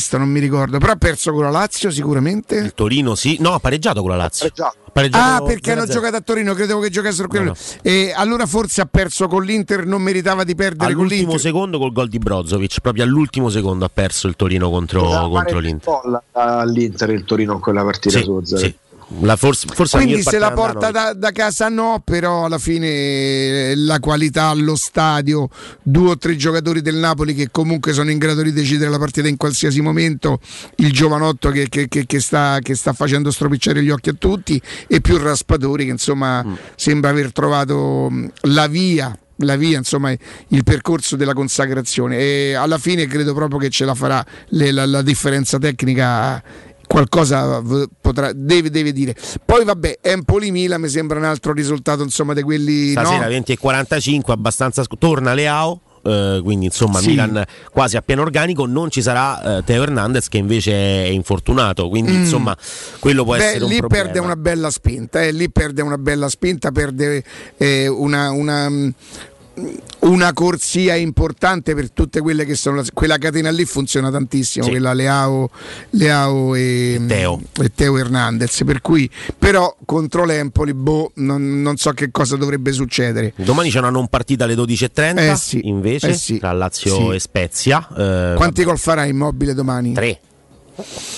intravista, 0.01 0.19
non 0.19 0.29
mi 0.31 0.41
ricordo, 0.41 0.79
però 0.79 0.93
ha 0.93 0.97
perso 0.97 1.33
con 1.33 1.43
la 1.43 1.51
Lazio 1.51 1.91
sicuramente. 1.91 2.57
Il 2.57 2.73
Torino 2.75 3.15
sì, 3.15 3.37
no, 3.41 3.53
ha 3.55 3.59
pareggiato 3.59 4.01
con 4.01 4.11
la 4.11 4.17
Lazio. 4.17 4.49
Pareggiato. 4.49 4.77
Ha 4.87 4.91
pareggiato 4.93 5.45
Ah, 5.45 5.47
perché 5.47 5.73
hanno 5.73 5.83
0-0. 5.85 5.93
giocato 5.93 6.17
a 6.17 6.21
Torino, 6.21 6.55
credevo 6.55 6.81
che 6.81 6.91
giocassero 6.91 7.29
qui. 7.29 7.39
No, 7.39 7.45
no. 7.45 7.55
E 7.83 8.13
allora 8.17 8.47
forse 8.47 8.81
ha 8.81 8.87
perso 8.91 9.29
con 9.29 9.45
l'Inter, 9.45 9.87
non 9.87 10.03
meritava 10.03 10.43
di 10.45 10.55
perdere 10.55 10.93
con 10.93 11.03
All'ultimo 11.05 11.21
l'Inter. 11.33 11.41
secondo 11.41 11.79
col 11.79 11.93
gol 11.93 12.09
di 12.09 12.19
Brozovic, 12.19 12.81
proprio 12.81 13.05
all'ultimo 13.05 13.49
secondo 13.51 13.85
ha 13.85 13.91
perso 13.93 14.27
il 14.27 14.37
Torino 14.37 14.71
contro, 14.71 15.03
Poteva 15.03 15.29
contro 15.29 15.59
l'Inter. 15.59 15.89
un 15.89 16.01
po' 16.33 16.41
all'Inter 16.41 17.11
il 17.11 17.25
Torino 17.25 17.53
in 17.55 17.61
quella 17.61 17.85
partita 17.85 18.19
Sì, 18.19 18.25
su 18.25 18.41
zero. 18.45 18.61
sì. 18.61 18.75
La 19.19 19.35
forse, 19.35 19.67
forse 19.73 19.97
Quindi 19.97 20.23
se 20.23 20.39
la 20.39 20.53
porta 20.53 20.93
da, 20.93 21.13
da 21.15 21.33
casa 21.33 21.69
no, 21.69 22.01
però 22.05 22.45
alla 22.45 22.59
fine 22.59 22.87
eh, 22.87 23.73
la 23.77 23.99
qualità 23.99 24.45
allo 24.45 24.77
stadio, 24.77 25.49
due 25.83 26.11
o 26.11 26.17
tre 26.17 26.37
giocatori 26.37 26.81
del 26.81 26.95
Napoli 26.95 27.35
che 27.35 27.49
comunque 27.51 27.93
sono 27.93 28.11
in 28.11 28.19
grado 28.19 28.43
di 28.43 28.53
decidere 28.53 28.89
la 28.89 28.99
partita 28.99 29.27
in 29.27 29.37
qualsiasi 29.37 29.81
momento, 29.81 30.39
il 30.77 30.93
giovanotto 30.93 31.51
che, 31.51 31.69
che- 31.69 31.89
che- 31.89 32.07
che 32.07 32.21
sta, 32.21 32.59
che 32.63 32.77
sta 32.77 32.93
facendo 32.93 33.33
stropicciare 33.33 33.83
gli 33.83 33.91
occhi 33.91 34.11
a 34.11 34.15
tutti 34.17 34.61
e 34.87 35.01
più 35.01 35.17
Raspadori 35.19 35.87
che 35.87 35.91
insomma 35.91 36.45
Mm. 36.45 36.55
sembra 36.77 37.11
aver 37.11 37.33
trovato 37.33 38.09
mh, 38.09 38.31
la 38.43 38.67
via 38.69 39.19
la 39.43 39.57
via, 39.57 39.79
insomma, 39.79 40.11
il 40.49 40.65
percorso 40.65 41.17
della 41.17 41.33
consacrazione 41.33 42.19
e 42.19 42.53
alla 42.53 42.77
fine 42.77 43.07
credo 43.07 43.33
proprio 43.33 43.59
che 43.59 43.71
ce 43.71 43.87
la 43.87 43.95
farà 43.95 44.23
le- 44.49 44.71
la, 44.71 44.85
la 44.85 45.01
differenza 45.01 45.57
tecnica 45.59 46.43
qualcosa 46.91 47.63
potrà, 48.01 48.33
deve, 48.35 48.69
deve 48.69 48.93
dire. 48.93 49.15
Poi 49.45 49.65
vabbè, 49.65 49.99
Empoli-Milan 50.03 50.81
mi 50.81 50.89
sembra 50.89 51.19
un 51.19 51.25
altro 51.25 51.53
risultato 51.53 52.03
insomma 52.03 52.35
di 52.35 52.43
quelli... 52.43 52.91
Stasera 52.91 53.23
no? 53.23 53.29
20 53.29 53.53
e 53.53 53.59
45, 53.59 54.33
abbastanza 54.33 54.83
torna 54.99 55.33
Leao. 55.33 55.81
eh, 56.03 56.41
quindi 56.43 56.65
insomma 56.65 56.99
Sì. 56.99 57.11
Milan 57.11 57.45
quasi 57.71 57.97
a 57.97 58.03
pieno 58.03 58.23
organico 58.23 58.67
non 58.67 58.91
ci 58.91 59.03
sarà 59.03 59.59
eh, 59.59 59.65
Teo 59.65 59.83
Hernandez 59.83 60.29
che 60.29 60.39
invece 60.39 60.73
è 60.73 61.09
infortunato 61.09 61.89
quindi 61.91 62.11
Mm. 62.13 62.21
insomma 62.23 62.57
quello 62.99 63.23
può 63.23 63.37
Beh, 63.37 63.45
essere 63.45 63.65
un 63.65 63.71
lì 63.71 63.77
problema 63.77 64.05
perde 64.05 64.19
una 64.19 64.37
bella 64.37 64.71
spinta, 64.71 65.23
eh, 65.23 65.31
lì 65.31 65.51
perde 65.51 65.83
una 65.83 65.99
bella 65.99 66.29
spinta, 66.31 66.71
perde 66.73 67.23
eh, 67.59 67.87
una, 67.87 68.31
una, 68.31 68.69
mm, 68.71 68.89
una 70.01 70.33
corsia 70.33 70.95
importante 70.95 71.75
per 71.75 71.91
tutte 71.91 72.21
quelle 72.21 72.45
che 72.47 72.55
sono 72.55 72.83
quella 72.95 73.19
catena 73.19 73.51
lì 73.51 73.65
funziona 73.65 74.11
tantissimo, 74.11 74.65
Sì. 74.65 74.71
quella 74.71 74.93
Leao, 74.95 75.51
Leao 75.91 76.55
e, 76.55 77.01
Teo. 77.07 77.41
e 77.61 77.71
Teo 77.75 77.99
Hernandez, 77.99 78.63
per 78.65 78.81
cui 78.81 79.11
però 79.39 79.77
contro 79.85 80.25
l'Empoli 80.25 80.73
boh, 80.73 81.13
non, 81.17 81.61
non 81.61 81.77
so 81.77 81.91
che 81.93 82.11
cosa 82.11 82.37
dovrebbe 82.37 82.73
succedere. 82.73 83.33
domani 83.37 83.71
c'è 83.71 83.79
una 83.79 83.91
non 83.91 84.09
partita 84.09 84.45
alle 84.45 84.55
12.30 84.55 85.19
Eh 85.33 85.37
sì, 85.37 85.61
invece 85.69 86.09
eh 86.11 86.15
sì, 86.15 86.39
tra 86.39 86.53
Lazio 86.53 87.13
e 87.13 87.19
Spezia 87.19 87.87
eh, 87.97 88.33
Quanti 88.37 88.65
gol 88.65 88.79
farà 88.79 89.05
Immobile 89.05 89.53
domani? 89.55 89.93
3 89.93 90.21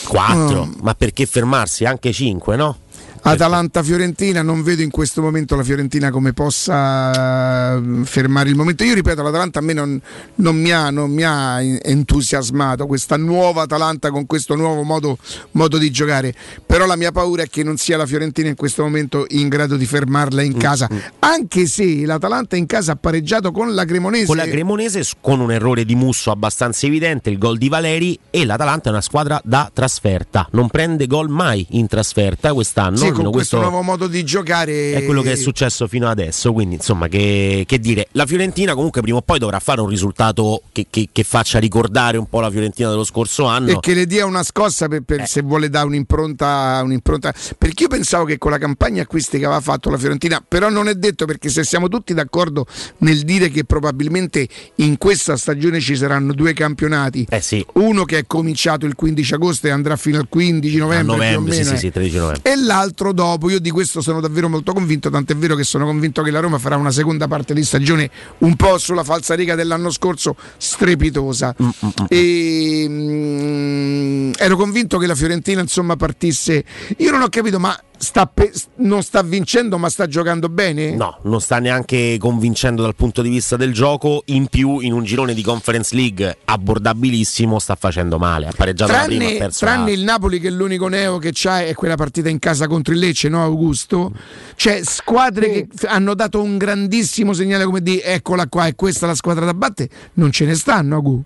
4 0.08 0.64
Mm. 0.66 0.72
ma 0.80 0.94
perché 0.94 1.24
fermarsi 1.26 1.84
anche 1.84 2.12
5 2.12 2.56
no? 2.56 2.78
Atalanta-Fiorentina, 3.22 4.42
non 4.42 4.62
vedo 4.62 4.82
in 4.82 4.90
questo 4.90 5.22
momento 5.22 5.54
la 5.54 5.62
Fiorentina 5.62 6.10
come 6.10 6.32
possa 6.32 7.76
eh, 7.76 8.04
fermare 8.04 8.48
il 8.48 8.56
momento. 8.56 8.82
Io 8.82 8.94
ripeto, 8.94 9.22
l'Atalanta 9.22 9.60
a 9.60 9.62
me 9.62 9.72
non, 9.72 10.00
non 10.36 10.56
mi, 10.56 10.72
ha, 10.72 10.90
non 10.90 11.10
mi 11.10 11.22
ha 11.22 11.62
entusiasmato 11.62 12.86
questa 12.86 13.16
nuova 13.16 13.62
Atalanta 13.62 14.10
con 14.10 14.26
questo 14.26 14.56
nuovo 14.56 14.82
modo, 14.82 15.18
modo 15.52 15.78
di 15.78 15.90
giocare, 15.90 16.34
però 16.66 16.84
la 16.84 16.96
mia 16.96 17.12
paura 17.12 17.44
è 17.44 17.48
che 17.48 17.62
non 17.62 17.76
sia 17.76 17.96
la 17.96 18.06
Fiorentina 18.06 18.48
in 18.48 18.56
questo 18.56 18.82
momento 18.82 19.24
in 19.28 19.48
grado 19.48 19.76
di 19.76 19.86
fermarla 19.86 20.42
in 20.42 20.56
casa, 20.56 20.88
anche 21.20 21.66
se 21.66 22.04
l'Atalanta 22.04 22.56
in 22.56 22.66
casa 22.66 22.92
ha 22.92 22.96
pareggiato 22.96 23.52
con 23.52 23.72
la 23.72 23.84
Cremonese. 23.84 24.26
con 24.26 24.36
la 24.36 24.46
Cremonese 24.46 25.04
con 25.20 25.40
un 25.40 25.52
errore 25.52 25.84
di 25.84 25.94
Musso 25.94 26.30
abbastanza 26.30 26.86
evidente 26.86 27.30
il 27.30 27.38
gol 27.38 27.56
di 27.56 27.68
Valeri 27.68 28.18
e 28.30 28.44
l'Atalanta 28.44 28.88
è 28.88 28.92
una 28.92 29.00
squadra 29.00 29.40
da 29.44 29.70
trasferta. 29.72 30.48
Non 30.52 30.68
prende 30.68 31.06
gol 31.06 31.28
mai 31.28 31.66
in 31.70 31.86
trasferta 31.86 32.52
quest'anno. 32.52 32.96
Sì, 32.96 33.11
con 33.12 33.30
questo 33.30 33.56
questo 33.56 33.60
nuovo 33.60 33.82
modo 33.82 34.06
di 34.06 34.24
giocare 34.24 34.94
è 34.94 35.04
quello 35.04 35.22
che 35.22 35.32
è 35.32 35.36
successo 35.36 35.86
fino 35.88 36.08
adesso. 36.08 36.52
Quindi, 36.52 36.76
insomma, 36.76 37.08
che, 37.08 37.64
che 37.66 37.78
dire. 37.78 38.08
La 38.12 38.26
Fiorentina, 38.26 38.74
comunque, 38.74 39.00
prima 39.02 39.18
o 39.18 39.22
poi 39.22 39.38
dovrà 39.38 39.58
fare 39.58 39.80
un 39.80 39.88
risultato 39.88 40.62
che, 40.72 40.86
che- 40.90 41.08
che 41.12 41.22
faccia 41.24 41.58
ricordare 41.58 42.16
un 42.16 42.26
po' 42.28 42.40
la 42.40 42.50
Fiorentina 42.50 42.88
dello 42.88 43.04
scorso 43.04 43.44
anno. 43.46 43.70
e 43.70 43.78
che 43.80 43.94
le 43.94 44.06
dia 44.06 44.24
una 44.26 44.42
scossa 44.42 44.88
per, 44.88 45.02
per- 45.02 45.26
se 45.26 45.42
vuole 45.42 45.68
dare 45.68 45.86
un'impronta, 45.86 46.80
un'impronta. 46.84 47.32
Perché 47.58 47.84
io 47.84 47.88
pensavo 47.88 48.24
che 48.24 48.38
con 48.38 48.50
la 48.50 48.58
campagna 48.58 49.02
acquisti 49.02 49.38
che 49.38 49.44
aveva 49.44 49.60
fatto 49.60 49.90
la 49.90 49.98
Fiorentina, 49.98 50.42
però 50.46 50.68
non 50.68 50.88
è 50.88 50.94
detto 50.94 51.24
perché 51.26 51.48
se 51.48 51.64
siamo 51.64 51.88
tutti 51.88 52.14
d'accordo 52.14 52.66
nel 52.98 53.22
dire 53.22 53.48
che 53.50 53.64
probabilmente 53.64 54.46
in 54.76 54.98
questa 54.98 55.36
stagione 55.36 55.80
ci 55.80 55.96
saranno 55.96 56.32
due 56.32 56.52
campionati, 56.52 57.26
uno 57.74 58.04
che 58.04 58.18
è 58.18 58.26
cominciato 58.26 58.86
il 58.86 58.94
15 58.94 59.34
agosto 59.34 59.66
e 59.66 59.70
andrà 59.70 59.96
fino 59.96 60.18
al 60.18 60.28
15 60.28 60.76
a 60.76 60.80
novembre, 60.80 61.16
novembre, 61.16 61.52
sì, 61.52 61.58
meno, 61.60 61.70
sì, 61.70 61.74
eh. 61.74 61.78
sì, 61.78 61.90
13 61.90 62.16
novembre. 62.16 62.50
e 62.52 62.56
l'altro 62.56 63.01
dopo. 63.10 63.50
Io 63.50 63.58
di 63.58 63.70
questo 63.70 64.00
sono 64.00 64.20
davvero 64.20 64.48
molto 64.48 64.72
convinto, 64.72 65.10
tant'è 65.10 65.34
vero 65.34 65.56
che 65.56 65.64
sono 65.64 65.84
convinto 65.84 66.22
che 66.22 66.30
la 66.30 66.38
Roma 66.38 66.58
farà 66.58 66.76
una 66.76 66.92
seconda 66.92 67.26
parte 67.26 67.54
di 67.54 67.64
stagione 67.64 68.08
un 68.38 68.54
po' 68.54 68.78
sulla 68.78 69.02
falsariga 69.02 69.56
dell'anno 69.56 69.90
scorso, 69.90 70.36
strepitosa. 70.58 71.52
Mm, 71.60 71.68
E, 72.08 72.86
mm, 72.88 74.30
ero 74.38 74.56
convinto 74.56 74.98
che 74.98 75.06
la 75.06 75.14
Fiorentina 75.16 75.60
insomma 75.60 75.96
partisse. 75.96 76.64
Io 76.98 77.10
non 77.10 77.22
ho 77.22 77.28
capito, 77.28 77.58
ma 77.58 77.76
sta 77.96 78.26
pe- 78.26 78.52
non 78.76 79.02
sta 79.02 79.22
vincendo, 79.22 79.78
ma 79.78 79.88
sta 79.88 80.08
giocando 80.08 80.48
bene? 80.48 80.94
No, 80.96 81.18
non 81.22 81.40
sta 81.40 81.58
neanche 81.60 82.16
convincendo 82.18 82.82
dal 82.82 82.96
punto 82.96 83.22
di 83.22 83.28
vista 83.28 83.56
del 83.56 83.72
gioco. 83.72 84.22
In 84.26 84.46
più, 84.46 84.80
in 84.80 84.92
un 84.92 85.04
girone 85.04 85.34
di 85.34 85.42
Conference 85.42 85.94
League 85.94 86.38
abbordabilissimo, 86.44 87.58
sta 87.60 87.76
facendo 87.76 88.18
male. 88.18 88.46
Ha 88.48 88.52
pareggiato 88.56 88.90
la 88.92 89.04
prima, 89.04 89.22
ha 89.22 89.26
Tranne, 89.26 89.38
perso 89.38 89.64
tranne 89.64 89.90
la- 89.90 89.96
il 89.96 90.02
Napoli 90.04 90.40
che 90.40 90.50
l'unico 90.50 90.88
neo 90.88 91.18
che 91.18 91.30
c'ha 91.32 91.62
è 91.64 91.74
quella 91.74 91.94
partita 91.94 92.28
in 92.28 92.38
casa 92.40 92.66
contro 92.66 92.91
il 92.92 92.98
Lecce, 93.00 93.28
no 93.28 93.42
Augusto? 93.42 94.12
Cioè 94.54 94.80
squadre 94.84 95.50
che 95.50 95.68
f- 95.74 95.86
hanno 95.88 96.14
dato 96.14 96.40
un 96.42 96.56
grandissimo 96.56 97.32
segnale 97.32 97.64
come 97.64 97.82
di 97.82 98.00
eccola 98.02 98.46
qua, 98.46 98.66
è 98.66 98.74
questa 98.74 99.06
la 99.06 99.14
squadra 99.14 99.44
da 99.44 99.54
battere, 99.54 99.88
non 100.14 100.30
ce 100.30 100.44
ne 100.44 100.54
stanno 100.54 100.96
Agu. 100.96 101.22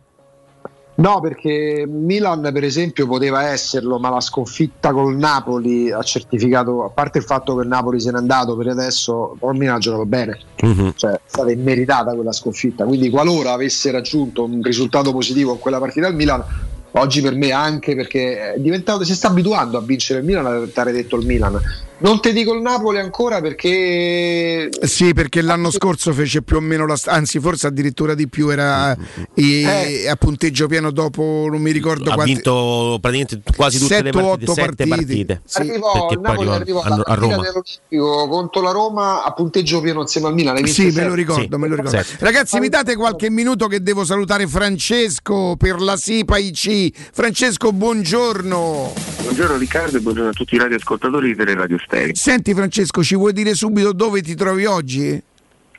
No, 0.98 1.20
perché 1.20 1.84
Milan, 1.86 2.40
per 2.54 2.64
esempio, 2.64 3.06
poteva 3.06 3.48
esserlo, 3.50 3.98
ma 3.98 4.08
la 4.08 4.20
sconfitta 4.22 4.92
col 4.92 5.14
Napoli 5.14 5.92
ha 5.92 6.00
certificato, 6.02 6.84
a 6.84 6.88
parte 6.88 7.18
il 7.18 7.24
fatto 7.24 7.54
che 7.54 7.60
il 7.64 7.68
Napoli 7.68 8.00
se 8.00 8.10
n'è 8.10 8.16
andato 8.16 8.56
per 8.56 8.68
adesso, 8.68 9.36
il 9.42 9.58
Milan 9.58 9.74
ha 9.74 9.78
giocato 9.78 10.06
bene, 10.06 10.38
Mhm. 10.62 10.94
cioè 10.96 11.10
è 11.12 11.20
stata 11.26 11.50
immeritata 11.50 12.14
quella 12.14 12.32
sconfitta. 12.32 12.86
Quindi, 12.86 13.10
qualora 13.10 13.52
avesse 13.52 13.90
raggiunto 13.90 14.44
un 14.44 14.62
risultato 14.62 15.12
positivo 15.12 15.52
in 15.52 15.58
quella 15.58 15.78
partita, 15.78 16.06
il 16.08 16.14
Milan. 16.14 16.42
Oggi 16.98 17.20
per 17.20 17.34
me 17.34 17.52
anche 17.52 17.94
perché 17.94 18.54
è 18.54 18.58
diventato, 18.58 19.04
si 19.04 19.14
sta 19.14 19.28
abituando 19.28 19.76
a 19.76 19.82
vincere 19.82 20.20
il 20.20 20.24
Milan, 20.24 20.70
ti 20.72 20.80
detto 20.92 21.16
il 21.16 21.26
Milan. 21.26 21.60
Non 21.98 22.20
ti 22.20 22.32
dico 22.32 22.52
il 22.52 22.60
Napoli 22.60 22.98
ancora 22.98 23.40
perché 23.40 24.68
Sì, 24.82 25.14
perché 25.14 25.40
l'anno 25.40 25.70
scorso 25.70 26.12
fece 26.12 26.42
più 26.42 26.56
o 26.56 26.60
meno 26.60 26.86
la 26.86 26.98
anzi 27.06 27.40
forse 27.40 27.68
addirittura 27.68 28.14
di 28.14 28.28
più, 28.28 28.50
era 28.50 28.94
eh, 29.34 30.06
a 30.06 30.16
punteggio 30.16 30.66
pieno 30.66 30.90
dopo 30.90 31.46
non 31.50 31.60
mi 31.62 31.70
ricordo 31.70 32.10
ha 32.10 32.14
quanti 32.14 32.34
vinto 32.34 32.98
praticamente 33.00 33.40
quasi 33.56 33.78
tutte 33.78 34.02
le 34.02 34.10
Sette 34.12 34.18
o 34.18 34.28
partite, 34.28 34.50
otto 34.50 34.60
sette 34.60 34.86
partite. 34.86 35.24
partite. 35.26 35.40
arrivò, 35.52 35.92
perché 35.92 36.14
il 36.14 36.20
Napoli 36.20 36.48
arrivò 36.48 36.66
arrivò 36.66 36.80
a, 36.80 36.84
alla 36.84 36.94
a 36.94 37.02
partita 37.02 37.34
Roma. 37.34 37.42
dell'Olimpico 37.42 38.28
contro 38.28 38.60
la 38.62 38.70
Roma 38.72 39.24
a 39.24 39.32
punteggio 39.32 39.80
pieno 39.80 40.00
insieme 40.02 40.26
al 40.26 40.34
Milan. 40.34 40.66
Sì, 40.66 40.90
me 40.90 41.04
lo 41.04 41.14
ricordo, 41.14 41.58
me 41.58 41.68
lo 41.68 41.76
ricordo. 41.76 42.02
Sette. 42.02 42.24
Ragazzi, 42.24 42.58
mi 42.60 42.68
date 42.68 42.94
qualche 42.96 43.30
minuto 43.30 43.68
che 43.68 43.82
devo 43.82 44.04
salutare 44.04 44.46
Francesco 44.46 45.56
per 45.56 45.80
la 45.80 45.96
SIPA 45.96 46.36
IC. 46.38 46.90
Francesco, 47.12 47.72
buongiorno. 47.72 48.92
Buongiorno 49.22 49.56
Riccardo 49.56 49.96
e 49.96 50.00
buongiorno 50.00 50.30
a 50.30 50.32
tutti 50.32 50.54
i 50.54 50.58
radioascoltatori 50.58 51.34
delle 51.34 51.54
Radio 51.54 51.78
Stereo. 51.86 52.14
Senti 52.14 52.52
Francesco, 52.54 53.02
ci 53.02 53.14
vuoi 53.14 53.32
dire 53.32 53.54
subito 53.54 53.92
dove 53.92 54.20
ti 54.22 54.34
trovi 54.34 54.64
oggi? 54.66 55.22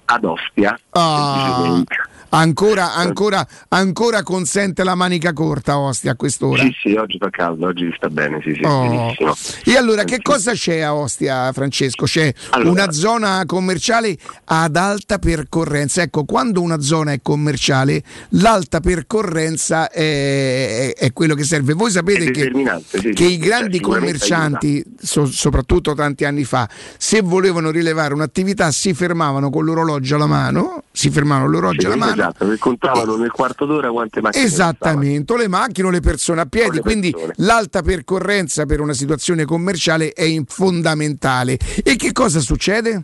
Ad 0.10 0.24
Ostia, 0.24 0.80
Ah, 0.92 1.84
Ancora, 2.30 2.94
ancora, 2.94 3.46
ancora 3.70 4.22
consente 4.24 4.84
la 4.84 4.96
manica 4.96 5.32
corta 5.34 5.78
Ostia 5.78 6.12
a 6.12 6.16
quest'ora. 6.16 6.62
Sì, 6.64 6.76
sì, 6.82 6.94
oggi 6.96 7.18
fa 7.18 7.30
caldo, 7.30 7.68
oggi 7.68 7.92
sta 7.96 8.10
bene, 8.10 8.40
sì, 8.44 8.54
sì, 8.54 8.62
Oh. 8.66 8.88
benissimo. 8.88 9.36
E 9.64 9.78
allora 9.78 10.04
che 10.04 10.22
cosa 10.22 10.52
c'è 10.52 10.80
a 10.82 10.94
Ostia, 10.94 11.52
Francesco? 11.54 12.06
C'è 12.06 12.34
Allora- 12.52 12.70
una 12.84 12.92
zona 12.92 13.44
commerciale 13.46 14.18
ad 14.46 14.76
alta 14.76 15.20
percorrenza. 15.20 16.02
Ecco, 16.02 16.26
quando 16.26 16.62
una 16.62 16.82
zona 16.82 17.14
è 17.14 17.20
commerciale, 17.22 18.04
l'alta 18.32 18.80
percorrenza 18.82 19.90
è, 19.90 20.94
è- 20.94 20.94
è 20.96 21.14
quello 21.14 21.34
che 21.34 21.44
serve. 21.44 21.74
Voi 21.74 21.92
sapete 21.92 22.32
che, 22.32 22.52
sì, 22.88 23.00
che 23.14 23.14
sì, 23.26 23.32
i 23.32 23.38
grandi 23.38 23.78
cioè, 23.78 23.78
sicuramente 23.78 24.18
commercianti, 24.20 24.84
so- 25.02 25.26
soprattutto 25.26 25.94
tanti 25.94 26.26
anni 26.26 26.44
fa, 26.44 26.68
se 26.98 27.22
volevano 27.22 27.72
rilevare 27.72 28.14
un'attività 28.14 28.70
si 28.72 28.94
fermavano 28.94 29.50
con 29.50 29.64
l'orologio 29.66 30.16
alla 30.16 30.26
mano, 30.28 30.84
si 30.92 31.10
fermavano 31.10 31.48
l'orologio 31.50 31.88
alla 31.88 31.96
mano 31.96 32.16
esatto, 32.20 32.48
che 32.48 32.58
contavano 32.58 33.16
nel 33.16 33.32
quarto 33.32 33.66
d'ora 33.66 33.90
quante 33.90 34.22
macchine 34.22 34.46
Esattamente, 34.46 35.38
le 35.38 35.48
macchine 35.48 35.88
o 35.88 35.92
le 35.92 36.00
persone 36.00 36.42
a 36.42 36.46
piedi, 36.46 36.80
quindi 36.80 37.14
l'alta 37.38 37.82
percorrenza 37.82 38.66
per 38.66 38.80
una 38.80 38.94
situazione 38.94 39.46
commerciale 39.46 40.12
è 40.14 40.26
fondamentale. 40.46 41.58
E 41.84 41.96
che 41.96 42.12
cosa 42.12 42.40
succede? 42.40 43.04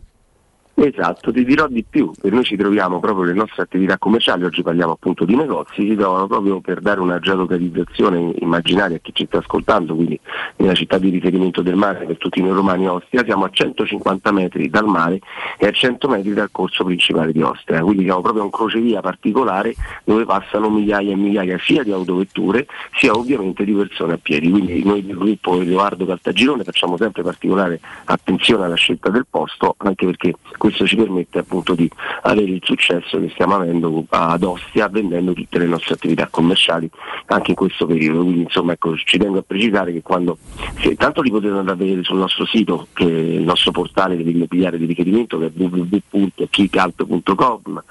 Esatto, 0.75 1.31
ti 1.31 1.45
dirò 1.45 1.67
di 1.67 1.85
più, 1.87 2.11
noi 2.23 2.43
ci 2.43 2.57
troviamo 2.57 2.99
proprio 2.99 3.25
le 3.25 3.33
nostre 3.33 3.61
attività 3.61 3.99
commerciali, 3.99 4.43
oggi 4.43 4.63
parliamo 4.63 4.93
appunto 4.93 5.23
di 5.23 5.35
negozi, 5.35 5.87
si 5.87 5.95
trovano 5.95 6.25
proprio 6.25 6.61
per 6.61 6.81
dare 6.81 6.99
una 6.99 7.19
geolocalizzazione 7.19 8.33
immaginaria 8.39 8.97
a 8.97 8.99
chi 8.99 9.11
ci 9.13 9.25
sta 9.27 9.37
ascoltando, 9.37 9.93
quindi 9.93 10.19
nella 10.57 10.73
città 10.73 10.97
di 10.97 11.09
riferimento 11.09 11.61
del 11.61 11.75
mare 11.75 12.05
per 12.05 12.17
tutti 12.17 12.41
noi 12.41 12.53
romani 12.53 12.87
Ostia, 12.87 13.23
siamo 13.23 13.45
a 13.45 13.49
150 13.51 14.31
metri 14.31 14.67
dal 14.67 14.87
mare 14.87 15.19
e 15.59 15.67
a 15.67 15.71
100 15.71 16.07
metri 16.07 16.33
dal 16.33 16.49
corso 16.51 16.83
principale 16.83 17.31
di 17.31 17.43
Ostia, 17.43 17.79
quindi 17.81 18.05
siamo 18.05 18.21
proprio 18.21 18.41
a 18.41 18.45
un 18.45 18.51
crocevia 18.51 18.99
particolare 18.99 19.75
dove 20.03 20.25
passano 20.25 20.71
migliaia 20.71 21.11
e 21.11 21.15
migliaia 21.15 21.59
sia 21.59 21.83
di 21.83 21.91
autovetture 21.91 22.65
sia 22.95 23.13
ovviamente 23.13 23.63
di 23.63 23.73
persone 23.73 24.13
a 24.13 24.19
piedi, 24.19 24.49
quindi 24.49 24.83
noi 24.83 25.05
del 25.05 25.17
gruppo 25.17 25.61
Edoardo 25.61 26.07
Caltagirone 26.07 26.63
facciamo 26.63 26.97
sempre 26.97 27.21
particolare 27.21 27.79
attenzione 28.05 28.65
alla 28.65 28.73
scelta 28.73 29.09
del 29.11 29.27
posto, 29.29 29.75
anche 29.77 30.07
perché 30.07 30.33
questo 30.63 30.87
ci 30.87 30.95
permette 30.95 31.39
appunto 31.39 31.75
di 31.75 31.91
avere 32.21 32.51
il 32.51 32.61
successo 32.63 33.19
che 33.19 33.29
stiamo 33.33 33.55
avendo 33.55 34.05
ad 34.07 34.43
Ostia 34.43 34.87
vendendo 34.87 35.33
tutte 35.33 35.59
le 35.59 35.65
nostre 35.65 35.95
attività 35.95 36.29
commerciali 36.31 36.89
anche 37.25 37.49
in 37.49 37.57
questo 37.57 37.85
periodo. 37.85 38.23
Quindi 38.23 38.43
insomma 38.43 38.71
ecco, 38.71 38.95
ci 38.95 39.17
tengo 39.17 39.39
a 39.39 39.43
precisare 39.45 39.91
che 39.91 40.01
quando 40.01 40.37
se, 40.79 40.95
tanto 40.95 41.21
li 41.21 41.31
potete 41.31 41.51
andare 41.51 41.71
a 41.71 41.75
vedere 41.75 42.05
sul 42.05 42.15
nostro 42.15 42.45
sito, 42.45 42.87
che 42.93 43.03
è 43.03 43.07
il 43.07 43.43
nostro 43.43 43.71
portale 43.71 44.15
dell'immobiliare 44.15 44.77
di 44.77 44.85
riferimento 44.85 45.37
che 45.37 45.47
è 45.47 45.51
www.keycalt.com 45.53 47.73
la- 47.73 47.83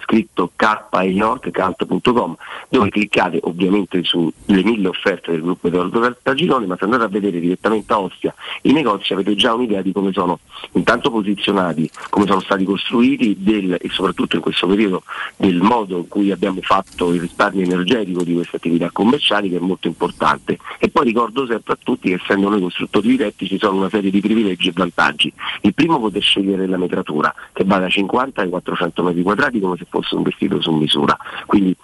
scritto 0.00 0.52
K 0.54 0.86
York, 1.04 1.50
cult.com, 1.50 2.36
dove 2.68 2.90
cliccate 2.90 3.40
ovviamente 3.42 4.02
sulle 4.04 4.32
mille 4.46 4.88
offerte 4.88 5.32
del 5.32 5.40
gruppo 5.40 5.68
Edoardo 5.68 6.00
Cartagirone, 6.00 6.66
ma 6.66 6.76
se 6.76 6.84
andate 6.84 7.04
a 7.04 7.08
vedere 7.08 7.40
direttamente 7.40 7.92
a 7.92 8.00
Ostia 8.00 8.34
i 8.62 8.72
negozi 8.72 9.12
avete 9.12 9.34
già 9.34 9.54
un'idea 9.54 9.82
di 9.82 9.92
come 9.92 10.12
sono 10.12 10.38
intanto 10.72 11.10
posizionati, 11.10 11.90
come 12.10 12.26
sono 12.26 12.40
stati 12.40 12.64
costruiti 12.64 13.36
del- 13.38 13.78
e 13.80 13.88
soprattutto 13.90 14.36
in 14.36 14.42
questo 14.42 14.66
periodo 14.66 15.02
del 15.36 15.60
modo 15.60 15.98
in 15.98 16.08
cui 16.08 16.30
abbiamo 16.30 16.60
fatto 16.60 17.12
il 17.12 17.20
risparmio 17.20 17.64
energetico 17.64 18.22
di 18.22 18.34
queste 18.34 18.56
attività 18.56 18.90
commerciali 18.90 19.48
che 19.48 19.56
è 19.56 19.60
molto 19.60 19.86
importante. 19.88 20.58
E 20.78 20.88
poi 20.88 21.04
ricordo 21.04 21.46
sempre 21.46 21.74
a 21.74 21.78
tutti 21.82 22.08
che 22.08 22.20
essendo 22.22 22.48
noi 22.48 22.60
costruttori 22.60 23.08
diretti 23.08 23.46
ci 23.46 23.58
sono 23.58 23.78
una 23.78 23.88
serie 23.88 24.10
di 24.10 24.20
privilegi 24.20 24.68
e 24.68 24.72
vantaggi. 24.74 25.32
Il 25.62 25.74
primo 25.74 25.98
poter 25.98 26.22
scegliere 26.22 26.66
la 26.66 26.76
metratura 26.76 27.34
che 27.52 27.64
va 27.64 27.78
da 27.78 27.88
50 27.88 28.42
ai 28.42 28.48
400 28.48 29.02
metri 29.02 29.22
quadrati 29.22 29.45
come 29.60 29.76
se 29.76 29.86
fosse 29.88 30.14
un 30.14 30.22
vestito 30.22 30.60
su 30.60 30.72
misura. 30.72 31.16
Quindi 31.46 31.76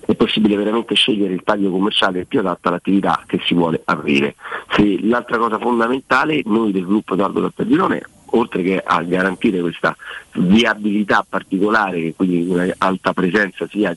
è 0.00 0.14
possibile 0.14 0.56
veramente 0.56 0.94
scegliere 0.94 1.34
il 1.34 1.42
taglio 1.42 1.70
commerciale 1.70 2.24
più 2.24 2.38
adatto 2.38 2.68
all'attività 2.68 3.22
che 3.26 3.40
si 3.44 3.54
vuole 3.54 3.82
aprire. 3.84 4.36
Se 4.70 4.98
l'altra 5.02 5.36
cosa 5.36 5.58
fondamentale, 5.58 6.40
noi 6.46 6.72
del 6.72 6.86
gruppo 6.86 7.14
Edoardo 7.14 7.42
Cartagirone, 7.42 8.02
oltre 8.30 8.62
che 8.62 8.82
a 8.84 9.02
garantire 9.02 9.60
questa 9.60 9.96
viabilità 10.32 11.24
particolare, 11.28 12.12
quindi 12.14 12.48
un'alta 12.48 13.12
presenza 13.12 13.66
sia 13.70 13.96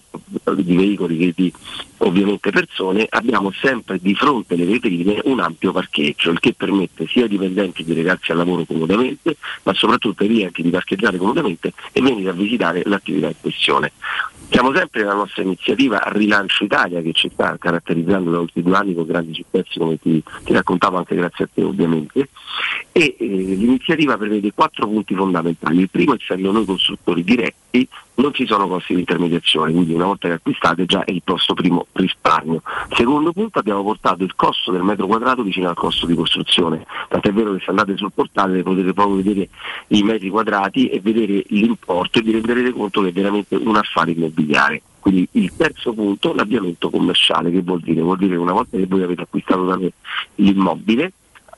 di 0.56 0.76
veicoli 0.76 1.18
che 1.18 1.34
di 1.36 1.54
ovviamente 1.98 2.52
persone, 2.52 3.06
abbiamo 3.10 3.52
sempre 3.52 4.00
di 4.00 4.16
fronte 4.16 4.56
alle 4.56 4.66
vetrine 4.66 5.20
un 5.26 5.40
ampio 5.40 5.72
parcheggio, 5.72 6.32
il 6.32 6.40
che 6.40 6.54
permette 6.54 7.06
sia 7.08 7.24
ai 7.24 7.30
dipendenti 7.30 7.84
di 7.84 7.94
recarsi 7.94 8.32
al 8.32 8.38
lavoro 8.38 8.66
comodamente, 8.66 9.38
ma 9.64 9.74
soprattutto 9.74 10.24
ai 10.24 10.30
clienti 10.30 10.62
di 10.62 10.70
parcheggiare 10.70 11.18
comodamente 11.18 11.74
e 11.92 12.02
venire 12.02 12.30
a 12.30 12.34
visitare 12.34 12.82
l'attività 12.86 13.28
in 13.28 13.36
questione. 13.40 13.92
Siamo 14.52 14.76
sempre 14.76 15.00
nella 15.00 15.14
nostra 15.14 15.44
iniziativa 15.44 16.04
Rilancio 16.08 16.66
Italia 16.66 17.02
che 17.02 17.14
ci 17.14 17.30
sta 17.32 17.56
caratterizzando 17.58 18.32
da 18.32 18.40
oltre 18.40 18.62
due 18.62 18.76
anni 18.76 18.94
con 18.94 19.06
grandi 19.06 19.34
successi 19.34 19.80
come 19.80 19.98
ti, 19.98 20.22
ti 20.44 20.52
raccontavo 20.52 20.98
anche 20.98 21.16
grazie 21.16 21.46
a 21.46 21.50
te 21.54 21.64
ovviamente 21.64 22.28
e 22.92 23.16
eh, 23.18 23.26
l'iniziativa 23.26 24.18
prevede 24.18 24.52
quattro 24.54 24.88
punti 24.88 25.16
fondamentali. 25.16 25.80
Il 25.80 25.90
primo 25.90 26.16
essendo 26.16 26.52
noi 26.52 26.66
costruttori 26.66 27.24
diretti 27.24 27.88
non 28.16 28.34
ci 28.34 28.46
sono 28.46 28.68
costi 28.68 28.94
di 28.94 29.00
intermediazione, 29.00 29.72
quindi 29.72 29.94
una 29.94 30.06
volta 30.06 30.28
che 30.28 30.36
acquistate 30.36 30.86
già 30.86 31.04
è 31.04 31.12
il 31.12 31.22
vostro 31.24 31.54
primo 31.54 31.88
risparmio. 31.94 32.62
Secondo 32.94 33.32
punto 33.32 33.60
abbiamo 33.60 33.84
portato 33.84 34.24
il 34.24 34.36
costo 34.36 34.72
del 34.72 34.84
metro 34.84 35.08
quadrato 35.08 35.44
vicino 35.44 35.70
al 35.70 35.76
costo 35.76 36.06
di 36.06 36.16
costruzione, 36.16 36.86
tant'è 37.10 37.32
vero 37.32 37.54
che 37.54 37.60
se 37.64 37.70
andate 37.70 37.98
sul 37.98 38.12
portale 38.14 38.64
potete 38.64 38.94
proprio 38.94 39.16
vedere 39.16 39.50
i 39.88 40.04
metri 40.04 40.30
quadrati 40.30 40.90
e 40.90 41.00
vedere 41.00 41.44
l'importo 41.48 42.20
e 42.20 42.22
vi 42.22 42.32
renderete 42.34 42.72
conto 42.72 43.02
che 43.02 43.10
è 43.10 43.12
veramente 43.12 43.56
un 43.56 43.76
affare 43.76 44.12
immobiliare. 44.12 44.82
Quindi 45.00 45.28
il 45.32 45.52
terzo 45.56 45.94
punto, 45.94 46.32
l'avviamento 46.34 46.92
commerciale, 46.92 47.50
che 47.50 47.62
vuol 47.62 47.80
dire? 47.80 48.02
Vuol 48.02 48.18
dire 48.18 48.36
che 48.36 48.42
una 48.42 48.54
volta 48.54 48.78
che 48.78 48.86
voi 48.86 49.02
avete 49.02 49.24
acquistato 49.24 49.66
da 49.66 49.76
me 49.76 49.92
l'immobile, 50.36 51.14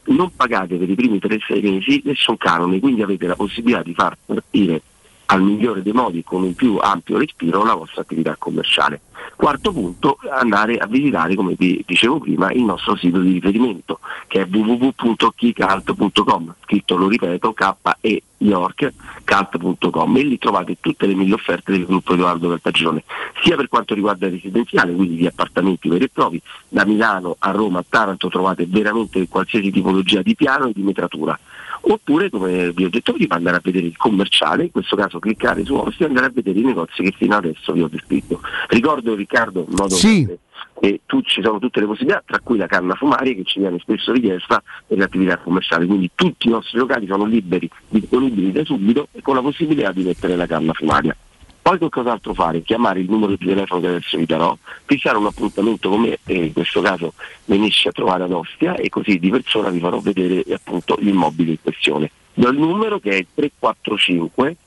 non 0.05 0.33
pagate 0.33 0.77
per 0.77 0.89
i 0.89 0.95
primi 0.95 1.17
3-6 1.17 1.61
mesi 1.61 2.01
nessun 2.05 2.37
canone, 2.37 2.79
quindi 2.79 3.01
avete 3.01 3.27
la 3.27 3.35
possibilità 3.35 3.81
di 3.81 3.93
far 3.93 4.17
partire 4.25 4.81
al 5.27 5.41
migliore 5.41 5.81
dei 5.81 5.93
modi 5.93 6.23
con 6.23 6.43
un 6.43 6.53
più 6.53 6.77
ampio 6.79 7.17
respiro 7.17 7.63
la 7.63 7.75
vostra 7.75 8.01
attività 8.01 8.35
commerciale. 8.37 8.99
Quarto 9.35 9.71
punto, 9.71 10.17
andare 10.29 10.77
a 10.77 10.85
visitare, 10.85 11.33
come 11.35 11.55
vi 11.57 11.83
dicevo 11.85 12.19
prima, 12.19 12.51
il 12.51 12.63
nostro 12.63 12.95
sito 12.95 13.19
di 13.19 13.33
riferimento 13.33 13.99
che 14.27 14.41
è 14.41 14.47
www.keycult.com, 14.49 16.55
scritto 16.63 16.95
lo 16.95 17.07
ripeto 17.07 17.53
K 17.53 17.75
e 18.01 18.23
York 18.37 18.93
cult.com 19.23 20.17
e 20.17 20.23
lì 20.23 20.37
trovate 20.37 20.77
tutte 20.79 21.07
le 21.07 21.15
mille 21.15 21.33
offerte 21.33 21.71
del 21.71 21.85
gruppo 21.85 22.13
Edoardo 22.13 22.49
Cartagione, 22.49 23.03
sia 23.41 23.55
per 23.55 23.69
quanto 23.69 23.93
riguarda 23.93 24.25
il 24.25 24.33
residenziale, 24.33 24.93
quindi 24.93 25.15
gli 25.15 25.25
appartamenti 25.25 25.89
veri 25.89 26.05
e 26.05 26.09
propri, 26.09 26.41
da 26.67 26.85
Milano 26.85 27.35
a 27.39 27.51
Roma 27.51 27.79
a 27.79 27.85
Taranto 27.87 28.27
trovate 28.27 28.65
veramente 28.67 29.27
qualsiasi 29.27 29.71
tipologia 29.71 30.21
di 30.21 30.35
piano 30.35 30.67
e 30.67 30.73
di 30.73 30.81
metratura 30.81 31.37
oppure 31.85 32.29
come 32.29 32.71
vi 32.71 32.85
ho 32.85 32.89
detto 32.89 33.13
prima 33.13 33.35
andare 33.35 33.57
a 33.57 33.61
vedere 33.63 33.87
il 33.87 33.97
commerciale, 33.97 34.63
in 34.63 34.71
questo 34.71 34.95
caso 34.95 35.19
cliccare 35.19 35.63
su 35.65 35.75
Ostia 35.75 36.05
e 36.05 36.09
andare 36.09 36.27
a 36.27 36.31
vedere 36.33 36.59
i 36.59 36.63
negozi 36.63 37.03
che 37.03 37.13
fino 37.17 37.35
adesso 37.35 37.73
vi 37.73 37.81
ho 37.81 37.87
descritto. 37.87 38.41
Ricordo 38.67 39.15
Riccardo 39.15 39.65
in 39.67 39.75
modo 39.75 39.95
Sì. 39.95 40.25
che 40.25 40.37
e 40.79 41.01
tu, 41.05 41.21
ci 41.21 41.41
sono 41.41 41.59
tutte 41.59 41.79
le 41.79 41.85
possibilità, 41.85 42.21
tra 42.25 42.39
cui 42.39 42.57
la 42.57 42.67
canna 42.67 42.93
fumaria 42.95 43.33
che 43.33 43.43
ci 43.45 43.59
viene 43.59 43.79
spesso 43.79 44.11
richiesta 44.11 44.61
per 44.85 44.97
le 44.97 45.05
attività 45.05 45.37
commerciali, 45.37 45.85
quindi 45.85 46.11
tutti 46.13 46.47
i 46.47 46.51
nostri 46.51 46.77
locali 46.77 47.07
sono 47.07 47.23
liberi, 47.23 47.69
disponibili 47.87 48.51
da 48.51 48.65
subito 48.65 49.07
e 49.13 49.21
con 49.21 49.35
la 49.35 49.41
possibilità 49.41 49.93
di 49.93 50.03
mettere 50.03 50.35
la 50.35 50.45
canna 50.45 50.73
fumaria. 50.73 51.15
Poi 51.63 51.77
che 51.77 51.87
cos'altro 51.87 52.33
fare? 52.33 52.61
Chiamare 52.61 52.99
il 52.99 53.09
numero 53.09 53.37
di 53.37 53.45
telefono 53.45 53.79
che 53.79 53.87
adesso 53.87 54.17
vi 54.17 54.25
darò, 54.25 54.55
fissare 54.83 55.17
un 55.17 55.27
appuntamento 55.27 55.89
con 55.89 56.01
me 56.01 56.19
e 56.25 56.33
in 56.47 56.51
questo 56.51 56.81
caso 56.81 57.13
venisci 57.45 57.87
a 57.87 57.93
trovare 57.93 58.25
ad 58.25 58.33
Ostia 58.33 58.75
e 58.75 58.89
così 58.89 59.17
di 59.17 59.29
persona 59.29 59.69
vi 59.69 59.79
farò 59.79 59.97
vedere 59.99 60.43
appunto 60.53 60.97
l'immobile 60.99 61.51
in 61.51 61.61
questione. 61.61 62.11
Do 62.33 62.49
il 62.49 62.57
numero 62.57 62.99
che 62.99 63.11
è 63.11 63.15
il 63.15 63.27
345 63.33 64.57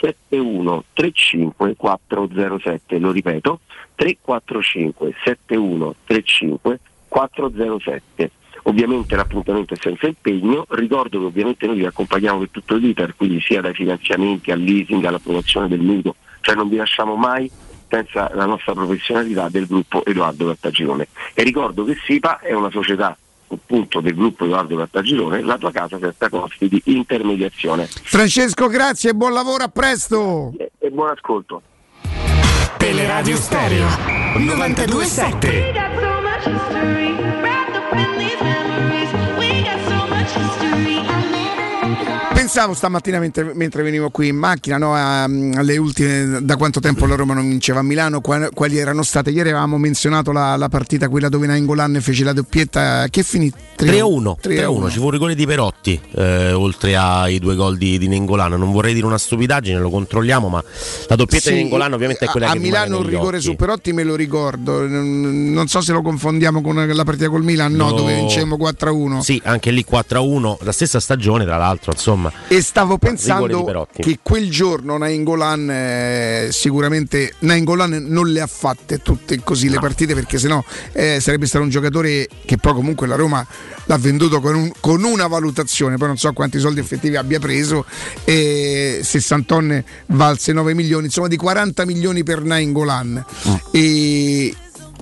7135 0.00 1.76
407, 1.76 2.98
lo 3.00 3.10
ripeto, 3.10 3.60
345 3.94 5.14
7135 5.24 6.80
407. 7.06 8.30
Ovviamente 8.62 9.14
l'appuntamento 9.14 9.74
è 9.74 9.76
senza 9.78 10.06
impegno, 10.06 10.64
ricordo 10.70 11.18
che 11.18 11.24
ovviamente 11.26 11.66
noi 11.66 11.76
vi 11.76 11.84
accompagniamo 11.84 12.38
per 12.38 12.48
tutto 12.50 12.76
l'iter, 12.76 13.14
quindi 13.14 13.42
sia 13.42 13.60
dai 13.60 13.74
finanziamenti 13.74 14.50
al 14.50 14.60
leasing 14.60 15.04
all'approvazione 15.04 15.68
del 15.68 15.80
mutuo, 15.80 16.16
cioè 16.46 16.54
non 16.54 16.68
vi 16.68 16.76
lasciamo 16.76 17.16
mai 17.16 17.50
senza 17.88 18.30
la 18.34 18.44
nostra 18.44 18.72
professionalità 18.72 19.48
del 19.48 19.66
gruppo 19.66 20.04
Edoardo 20.04 20.46
Cattagirone. 20.46 21.08
E 21.34 21.42
ricordo 21.42 21.82
che 21.82 21.96
SIPA 22.06 22.38
è 22.38 22.52
una 22.52 22.70
società 22.70 23.16
appunto 23.48 24.00
del 24.00 24.14
gruppo 24.14 24.44
Edoardo 24.44 24.76
Cattagirone, 24.76 25.42
la 25.42 25.58
tua 25.58 25.72
casa 25.72 25.98
senza 25.98 26.28
costi 26.28 26.68
di 26.68 26.80
intermediazione. 26.84 27.86
Francesco, 27.86 28.68
grazie 28.68 29.10
e 29.10 29.14
buon 29.14 29.32
lavoro, 29.32 29.64
a 29.64 29.68
presto. 29.68 30.52
E 30.78 30.88
buon 30.90 31.10
ascolto. 31.10 31.62
Teleradio 32.76 33.34
Stereo 33.36 33.88
927 34.36 35.72
Pensate 37.96 38.65
Pensavo 42.46 42.74
stamattina 42.74 43.18
mentre, 43.18 43.50
mentre 43.54 43.82
venivo 43.82 44.08
qui 44.10 44.28
in 44.28 44.36
macchina, 44.36 44.78
no, 44.78 44.94
a- 44.94 45.24
alle 45.24 45.76
ultime, 45.78 46.38
da 46.42 46.54
quanto 46.56 46.78
tempo 46.78 47.04
la 47.04 47.16
Roma 47.16 47.34
non 47.34 47.48
vinceva 47.48 47.80
a 47.80 47.82
Milano, 47.82 48.20
qua- 48.20 48.50
quali 48.54 48.78
erano 48.78 49.02
state. 49.02 49.30
Ieri 49.30 49.48
avevamo 49.48 49.78
menzionato 49.78 50.30
la, 50.30 50.54
la 50.54 50.68
partita, 50.68 51.08
quella 51.08 51.28
dove 51.28 51.48
Nainggolan 51.48 51.98
fece 52.00 52.22
la 52.22 52.32
doppietta, 52.32 53.08
che 53.10 53.24
finì 53.24 53.52
3-1, 53.76 53.82
3-1. 53.82 54.36
3-1, 54.44 54.90
ci 54.92 54.98
fu 54.98 55.06
un 55.06 55.10
rigore 55.10 55.34
di 55.34 55.44
Perotti 55.44 56.00
eh, 56.14 56.52
oltre 56.52 56.94
ai 56.94 57.40
due 57.40 57.56
gol 57.56 57.76
di, 57.76 57.98
di 57.98 58.06
Nengolano. 58.06 58.56
Non 58.56 58.70
vorrei 58.70 58.94
dire 58.94 59.06
una 59.06 59.18
stupidaggine, 59.18 59.80
lo 59.80 59.90
controlliamo, 59.90 60.48
ma 60.48 60.62
la 61.08 61.16
doppietta 61.16 61.48
Sì, 61.48 61.54
di 61.56 61.62
Nengolano 61.62 61.96
ovviamente 61.96 62.26
è 62.26 62.28
quella 62.28 62.46
a, 62.50 62.52
che 62.52 62.58
a 62.58 62.60
Milano 62.60 62.98
un 62.98 63.02
negli 63.02 63.10
rigore 63.10 63.36
occhi. 63.38 63.46
su 63.46 63.56
Perotti 63.56 63.92
me 63.92 64.04
lo 64.04 64.14
ricordo, 64.14 64.86
non, 64.86 65.50
non 65.52 65.66
so 65.66 65.80
se 65.80 65.90
lo 65.90 66.00
confondiamo 66.00 66.60
con 66.62 66.76
la 66.76 67.04
partita 67.04 67.28
col 67.28 67.42
Milan, 67.42 67.72
no, 67.72 67.90
No. 67.90 67.96
dove 67.96 68.14
vincemmo 68.14 68.56
4-1. 68.56 69.18
Sì, 69.18 69.42
anche 69.44 69.72
lì 69.72 69.84
4-1, 69.90 70.58
la 70.60 70.72
stessa 70.72 71.00
stagione 71.00 71.44
tra 71.44 71.56
l'altro, 71.56 71.90
insomma. 71.90 72.32
E 72.48 72.60
stavo 72.62 72.96
pensando 72.98 73.46
che 74.02 74.18
quel 74.22 74.48
giorno 74.50 74.96
Nainggolan 74.98 75.68
eh, 75.70 76.48
sicuramente 76.52 77.32
Nainggolan 77.40 78.04
non 78.08 78.28
le 78.30 78.40
ha 78.40 78.46
fatte 78.46 78.98
tutte 79.02 79.40
così 79.42 79.68
le 79.68 79.78
partite 79.80 80.14
perché 80.14 80.38
sennò 80.38 80.62
eh, 80.92 81.18
sarebbe 81.20 81.46
stato 81.46 81.64
un 81.64 81.70
giocatore 81.70 82.28
che 82.44 82.56
poi 82.56 82.72
comunque 82.74 83.08
la 83.08 83.16
Roma 83.16 83.44
l'ha 83.86 83.98
venduto 83.98 84.40
con, 84.40 84.54
un- 84.54 84.72
con 84.80 85.02
una 85.04 85.26
valutazione, 85.26 85.96
poi 85.96 86.08
non 86.08 86.16
so 86.18 86.32
quanti 86.32 86.58
soldi 86.60 86.80
effettivi 86.80 87.16
abbia 87.16 87.38
preso, 87.40 87.84
e 88.24 89.00
60 89.02 89.44
tonne 89.46 89.84
valse 90.06 90.52
9 90.52 90.74
milioni, 90.74 91.06
insomma 91.06 91.28
di 91.28 91.36
40 91.36 91.84
milioni 91.84 92.22
per 92.24 92.42
Nainggolan. 92.42 93.24
E 93.70 94.54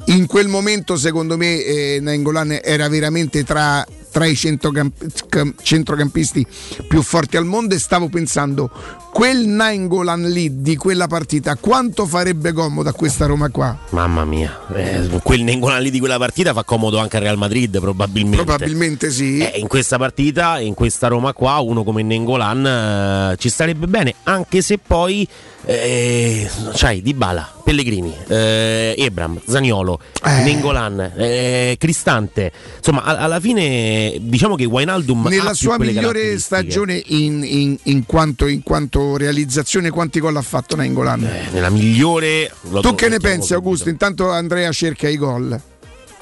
in 0.07 0.26
quel 0.26 0.48
momento 0.48 0.96
secondo 0.96 1.36
me 1.36 1.62
eh, 1.62 1.98
Nainggolan 2.00 2.59
era 2.62 2.88
veramente 2.88 3.42
tra, 3.42 3.84
tra 4.11 4.26
i 4.26 4.36
centrocamp- 4.36 5.28
cam- 5.28 5.55
centrocampisti 5.62 6.46
più 6.86 7.02
forti 7.02 7.36
al 7.38 7.46
mondo 7.46 7.74
e 7.74 7.78
stavo 7.78 8.09
pensando 8.09 8.70
quel 9.12 9.46
Nainggolan 9.46 10.28
lì 10.28 10.61
di 10.61 10.76
quella 10.76 11.07
partita 11.07 11.57
quanto 11.57 12.05
farebbe 12.05 12.52
comodo 12.52 12.88
a 12.88 12.92
questa 12.92 13.24
Roma 13.26 13.48
qua 13.48 13.78
Mamma 13.90 14.24
mia, 14.24 14.61
eh, 14.74 15.09
quel 15.22 15.42
Nengolan 15.42 15.80
lì 15.80 15.90
di 15.90 16.00
quella 16.00 16.18
partita 16.18 16.52
fa 16.52 16.64
comodo 16.64 16.98
anche 16.98 17.16
al 17.16 17.22
Real 17.22 17.38
Madrid 17.38 17.78
probabilmente. 17.80 18.44
probabilmente 18.44 19.11
sì 19.11 19.38
Eh, 19.38 19.59
in 19.59 19.68
questa 19.68 19.96
partita, 19.96 20.59
in 20.61 20.74
questa 20.74 21.09
Roma 21.09 21.32
qua, 21.32 21.61
uno 21.61 21.82
come 21.82 22.02
Nengolan 22.02 23.32
eh, 23.32 23.36
ci 23.38 23.48
starebbe 23.48 23.86
bene, 23.86 24.14
anche 24.24 24.61
se 24.61 24.78
poi 24.84 25.26
eh, 25.66 26.48
c'hai 26.74 27.02
Dybala, 27.02 27.60
Pellegrini, 27.64 28.14
eh, 28.28 28.94
Ebram, 28.98 29.40
Zaniolo, 29.46 29.98
Nengolan, 30.24 31.12
eh, 31.16 31.76
Cristante. 31.78 32.52
Insomma, 32.78 33.02
a- 33.04 33.16
alla 33.18 33.40
fine 33.40 34.16
diciamo 34.20 34.54
che 34.56 34.64
Wijnaldum 34.64 35.26
ha 35.26 35.28
nella 35.28 35.54
sua 35.54 35.78
migliore 35.78 36.38
stagione 36.38 37.00
in, 37.06 37.42
in- 37.44 37.76
in 37.84 38.04
quanto, 38.06 38.46
in 38.46 38.62
quanto 38.62 39.16
realizzazione 39.16 39.90
quanti 39.90 40.20
gol 40.20 40.36
ha 40.36 40.42
fatto 40.42 40.76
Nainggolan? 40.76 41.28
nella 41.52 41.70
migliore 41.70 42.52
tu 42.80 42.94
che 42.94 43.08
ne 43.08 43.14
lo- 43.16 43.20
pensi 43.20 43.54
Augusto? 43.54 43.88
intanto 43.88 44.30
Andrea 44.30 44.70
cerca 44.72 45.08
i 45.08 45.16
gol 45.16 45.58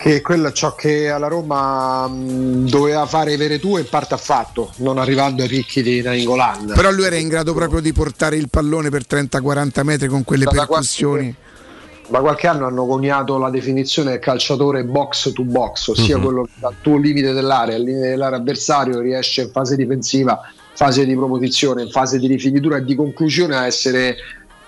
Che 0.03 0.21
quello 0.21 0.49
è 0.49 0.53
ciò 0.53 0.75
che 0.75 1.11
alla 1.11 1.29
Roma 1.29 2.09
mh, 2.09 2.69
doveva 2.69 3.07
fare 3.07 3.37
Veretù 3.37 3.77
e 3.77 3.83
in 3.83 3.87
parte 3.89 4.15
ha 4.15 4.17
fatto, 4.17 4.73
non 4.79 4.99
arrivando 4.99 5.43
ai 5.43 5.49
picchi 5.49 5.81
di 5.81 6.03
Nainggolan. 6.03 6.73
però 6.75 6.91
lui 6.91 7.05
era 7.05 7.15
in 7.15 7.29
grado 7.29 7.55
proprio 7.55 7.81
di 7.81 7.93
portare 7.93 8.35
il 8.35 8.49
pallone 8.51 8.91
per 8.91 9.05
30-40 9.09 9.83
metri 9.85 10.09
con 10.09 10.25
quelle 10.25 10.45
Da 10.45 10.51
percussioni 10.51 11.33
da 12.09 12.19
qualche 12.19 12.47
anno 12.49 12.67
hanno 12.67 12.85
coniato 12.85 13.39
la 13.39 13.49
definizione 13.49 14.19
calciatore 14.19 14.85
box 14.85 15.33
to 15.33 15.45
box, 15.45 15.87
ossia 15.87 16.17
Mhm. 16.19 16.23
quello 16.25 16.43
che 16.43 16.51
dal 16.57 16.75
tuo 16.83 16.99
limite 16.99 17.33
dell'area, 17.33 17.77
al 17.77 17.83
limite 17.83 18.09
dell'area 18.09 18.39
avversario, 18.39 18.99
riesce 19.01 19.43
in 19.43 19.51
fase 19.51 19.77
difensiva, 19.77 20.41
fase 20.75 21.07
di 21.07 21.15
proposizione, 21.15 21.83
in 21.83 21.91
fase 21.91 22.19
di 22.19 22.27
rifinitura 22.27 22.79
e 22.79 22.85
di 22.85 22.97
conclusione 22.97 23.57
a 23.57 23.67
essere 23.67 24.17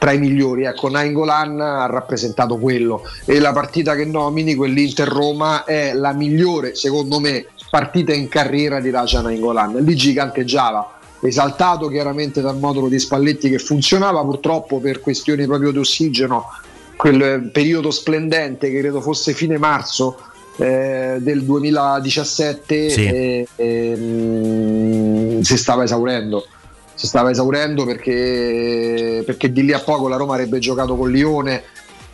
tra 0.04 0.12
i 0.12 0.18
migliori. 0.18 0.64
Ecco, 0.64 0.90
Nainggolan 0.90 1.58
ha 1.62 1.86
rappresentato 1.86 2.58
quello 2.58 3.00
e 3.24 3.38
la 3.38 3.52
partita 3.52 3.94
che 3.94 4.04
nomini, 4.04 4.54
quell'Inter-Roma, 4.54 5.64
è 5.64 5.94
la 5.94 6.12
migliore, 6.12 6.74
secondo 6.74 7.18
me, 7.20 7.46
partita 7.70 8.12
in 8.12 8.28
carriera 8.28 8.80
di 8.80 8.90
Raja 8.90 9.22
Nainggolan. 9.22 9.76
Lì 9.82 9.96
giganteggiava, 9.96 10.98
esaltato 11.22 11.88
chiaramente 11.88 12.42
dal 12.42 12.58
modulo 12.58 12.88
di 12.88 12.98
Spalletti 12.98 13.48
che 13.48 13.58
funzionava, 13.58 14.20
purtroppo 14.20 14.78
per 14.78 15.00
questioni 15.00 15.46
proprio 15.46 15.70
di 15.70 15.78
ossigeno 15.78 16.50
quel 16.96 17.22
eh, 17.22 17.40
periodo 17.50 17.90
splendente 17.90 18.70
che 18.70 18.80
credo 18.80 19.00
fosse 19.00 19.32
fine 19.32 19.56
marzo 19.56 20.18
eh, 20.58 21.16
del 21.18 21.44
2017 21.44 22.90
Sì. 22.90 23.06
eh, 23.06 23.48
ehm, 23.56 25.40
si 25.40 25.56
stava 25.56 25.82
esaurendo 25.82 26.46
si 26.94 27.06
stava 27.06 27.30
esaurendo 27.30 27.84
perché, 27.84 29.22
perché 29.26 29.52
di 29.52 29.64
lì 29.64 29.72
a 29.72 29.80
poco 29.80 30.08
la 30.08 30.16
Roma 30.16 30.34
avrebbe 30.34 30.58
giocato 30.58 30.96
con 30.96 31.10
Lione 31.10 31.64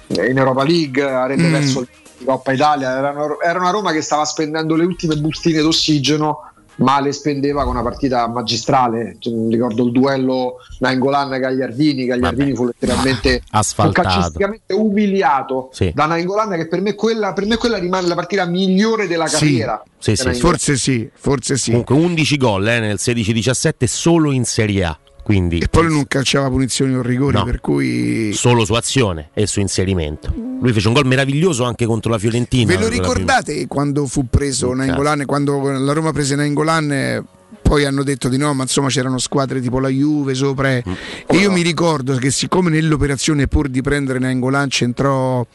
in 0.09 0.37
Europa 0.37 0.65
League 0.65 1.03
avrebbe 1.03 1.49
Mm. 1.49 1.53
perso 1.53 1.87
la 2.19 2.33
Coppa 2.33 2.53
Italia 2.53 2.97
era 2.99 3.11
una, 3.11 3.37
era 3.43 3.59
una 3.61 3.71
Roma 3.71 3.93
che 3.93 4.03
stava 4.03 4.25
spendendo 4.25 4.75
le 4.75 4.85
ultime 4.85 5.17
bustine 5.17 5.63
d'ossigeno 5.63 6.50
ma 6.81 7.01
le 7.01 7.13
spendeva 7.13 7.63
con 7.63 7.73
una 7.73 7.83
partita 7.83 8.27
magistrale. 8.29 9.17
Cioè, 9.19 9.33
mi 9.33 9.53
ricordo 9.53 9.85
il 9.85 9.93
duello 9.93 10.57
Nainggolan 10.79 11.39
Gagliardini 11.39 12.07
Gagliardini 12.07 12.55
fu 12.55 12.67
letteralmente 12.67 13.43
fu 13.51 13.91
calcisticamente 13.91 14.75
umiliato 14.75 15.71
Sì. 15.73 15.93
da 15.95 16.07
Nainggolan 16.07 16.51
che 16.57 16.67
per 16.67 16.81
me, 16.81 16.95
quella, 16.95 17.33
per 17.33 17.47
me 17.47 17.57
quella 17.57 17.79
rimane 17.79 18.07
la 18.07 18.15
partita 18.15 18.45
migliore 18.47 19.07
della 19.07 19.27
carriera 19.27 19.83
sì, 19.99 20.17
sì, 20.17 20.33
forse 20.35 20.77
sì 20.77 21.09
forse 21.13 21.57
sì. 21.57 21.71
Comunque 21.71 21.95
11 21.95 22.37
gol 22.37 22.69
eh, 22.69 22.81
nel 22.81 22.97
16-17 22.99 23.85
solo 23.85 24.33
in 24.33 24.45
Serie 24.45 24.85
A. 24.85 24.99
Quindi 25.23 25.59
e 25.59 25.69
poi 25.69 25.89
non 25.89 26.07
calciava 26.07 26.49
punizioni 26.49 26.95
o 26.95 27.03
rigori 27.03 27.37
No. 27.37 27.45
per 27.45 27.61
cui 27.61 28.33
solo 28.33 28.65
su 28.65 28.73
azione 28.75 29.31
e 29.35 29.47
su 29.47 29.61
inserimento. 29.61 30.33
Lui 30.35 30.73
fece 30.73 30.89
un 30.89 30.95
gol 30.95 31.07
meraviglioso 31.07 31.65
anche 31.65 31.87
contro 31.87 32.11
la 32.11 32.19
Fiorentina. 32.19 32.75
Ve 32.75 32.81
lo 32.81 32.89
ricordate 32.89 33.67
quando 33.67 34.07
fu 34.07 34.27
preso 34.29 34.73
Nainggolan, 34.75 35.25
quando 35.27 35.61
la 35.71 35.93
Roma 35.93 36.13
prese 36.13 36.35
Nainggolan 36.35 37.25
poi 37.63 37.85
hanno 37.85 38.03
detto 38.03 38.29
di 38.29 38.37
no, 38.37 38.53
ma 38.55 38.63
insomma 38.63 38.89
c'erano 38.89 39.19
squadre 39.19 39.61
tipo 39.61 39.79
la 39.79 39.89
Juve 39.89 40.35
sopra 40.35 40.71
eh. 40.77 40.83
e 41.27 41.37
io 41.37 41.53
mi 41.53 41.63
ricordo 41.63 42.17
che 42.17 42.31
siccome 42.31 42.71
nell'operazione 42.71 43.47
pur 43.47 43.69
di 43.69 43.81
prendere 43.81 44.19
Nainggolan 44.19 44.69
c'entrò 44.69 45.47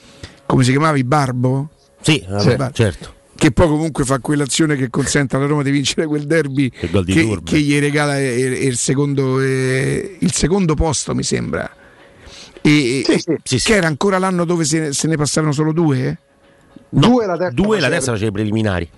come 0.46 0.64
si 0.64 0.72
chiamava 0.72 0.98
Barbo? 1.04 1.70
Sì, 2.02 2.24
vabbè, 2.28 2.56
Barbo. 2.56 2.74
certo. 2.74 3.15
Che 3.46 3.52
poi 3.52 3.68
comunque 3.68 4.06
fa 4.06 4.18
quell'azione 4.18 4.76
che 4.76 4.90
consente 4.90 5.36
alla 5.36 5.46
Roma 5.46 5.62
di 5.62 5.70
vincere 5.70 6.08
quel 6.08 6.26
derby 6.26 6.68
che, 6.68 7.40
che 7.44 7.60
gli 7.60 7.78
regala 7.80 8.18
eh, 8.18 8.34
il 8.34 8.76
secondo, 8.76 9.40
eh, 9.40 10.18
il 10.20 10.34
secondo 10.34 10.74
posto, 10.74 11.14
mi 11.14 11.22
sembra. 11.22 11.72
E, 12.64 13.06
che 13.36 13.76
era 13.76 13.86
ancora 13.86 14.18
l'anno 14.18 14.46
dove 14.46 14.64
se, 14.64 14.94
se 14.94 15.08
ne 15.08 15.16
passavano 15.16 15.52
solo 15.54 15.74
due? 15.74 16.08
eh? 16.08 16.18
No, 16.90 17.08
Due 17.08 17.26
la 17.28 17.38
terza 17.38 17.54
due 17.54 17.80
la 17.80 17.90
terza 17.90 18.14
faceva 18.14 18.30
i 18.30 18.34
preliminari. 18.34 18.90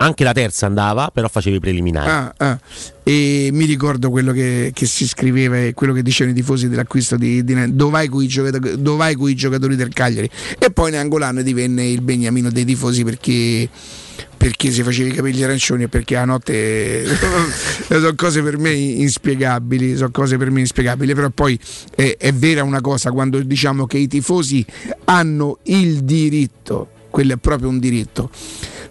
Anche 0.00 0.22
la 0.22 0.32
terza 0.32 0.66
andava, 0.66 1.10
però 1.12 1.28
faceva 1.28 1.56
i 1.56 1.60
preliminari. 1.60 2.08
Ah, 2.08 2.34
ah. 2.36 2.58
E 3.02 3.48
mi 3.52 3.64
ricordo 3.64 4.10
quello 4.10 4.32
che, 4.32 4.70
che 4.72 4.86
si 4.86 5.08
scriveva 5.08 5.58
e 5.58 5.74
quello 5.74 5.92
che 5.92 6.02
dicevano 6.02 6.36
i 6.36 6.40
tifosi 6.40 6.68
dell'acquisto 6.68 7.16
di, 7.16 7.42
di 7.42 7.74
dov'hai 7.74 8.06
con 8.06 8.22
i 8.22 8.28
giocatori, 8.28 8.80
dov'hai 8.80 9.14
con 9.16 9.28
i 9.28 9.34
giocatori 9.34 9.74
del 9.74 9.92
Cagliari 9.92 10.30
e 10.58 10.70
poi 10.70 10.92
Nangolan 10.92 11.42
divenne 11.42 11.86
il 11.86 12.02
beniamino 12.02 12.50
dei 12.50 12.64
tifosi 12.64 13.02
perché, 13.02 13.68
perché 14.36 14.70
si 14.70 14.82
faceva 14.82 15.08
i 15.08 15.12
capelli 15.12 15.42
arancioni 15.42 15.84
e 15.84 15.88
perché 15.88 16.16
a 16.16 16.24
notte 16.26 17.04
sono 17.88 18.14
cose 18.14 18.42
per 18.42 18.58
me 18.58 18.70
inspiegabili 18.70 19.96
sono 19.96 20.10
cose 20.10 20.36
per 20.36 20.50
me 20.50 20.60
inspiegabili 20.60 21.14
però 21.14 21.30
poi 21.30 21.58
è, 21.94 22.14
è 22.18 22.32
vera 22.32 22.62
una 22.62 22.80
cosa 22.80 23.10
quando 23.10 23.40
diciamo 23.40 23.86
che 23.86 23.98
i 23.98 24.06
tifosi 24.06 24.64
hanno 25.04 25.58
il 25.64 26.04
diritto 26.04 26.90
quello 27.10 27.32
è 27.32 27.36
proprio 27.36 27.68
un 27.68 27.78
diritto 27.78 28.30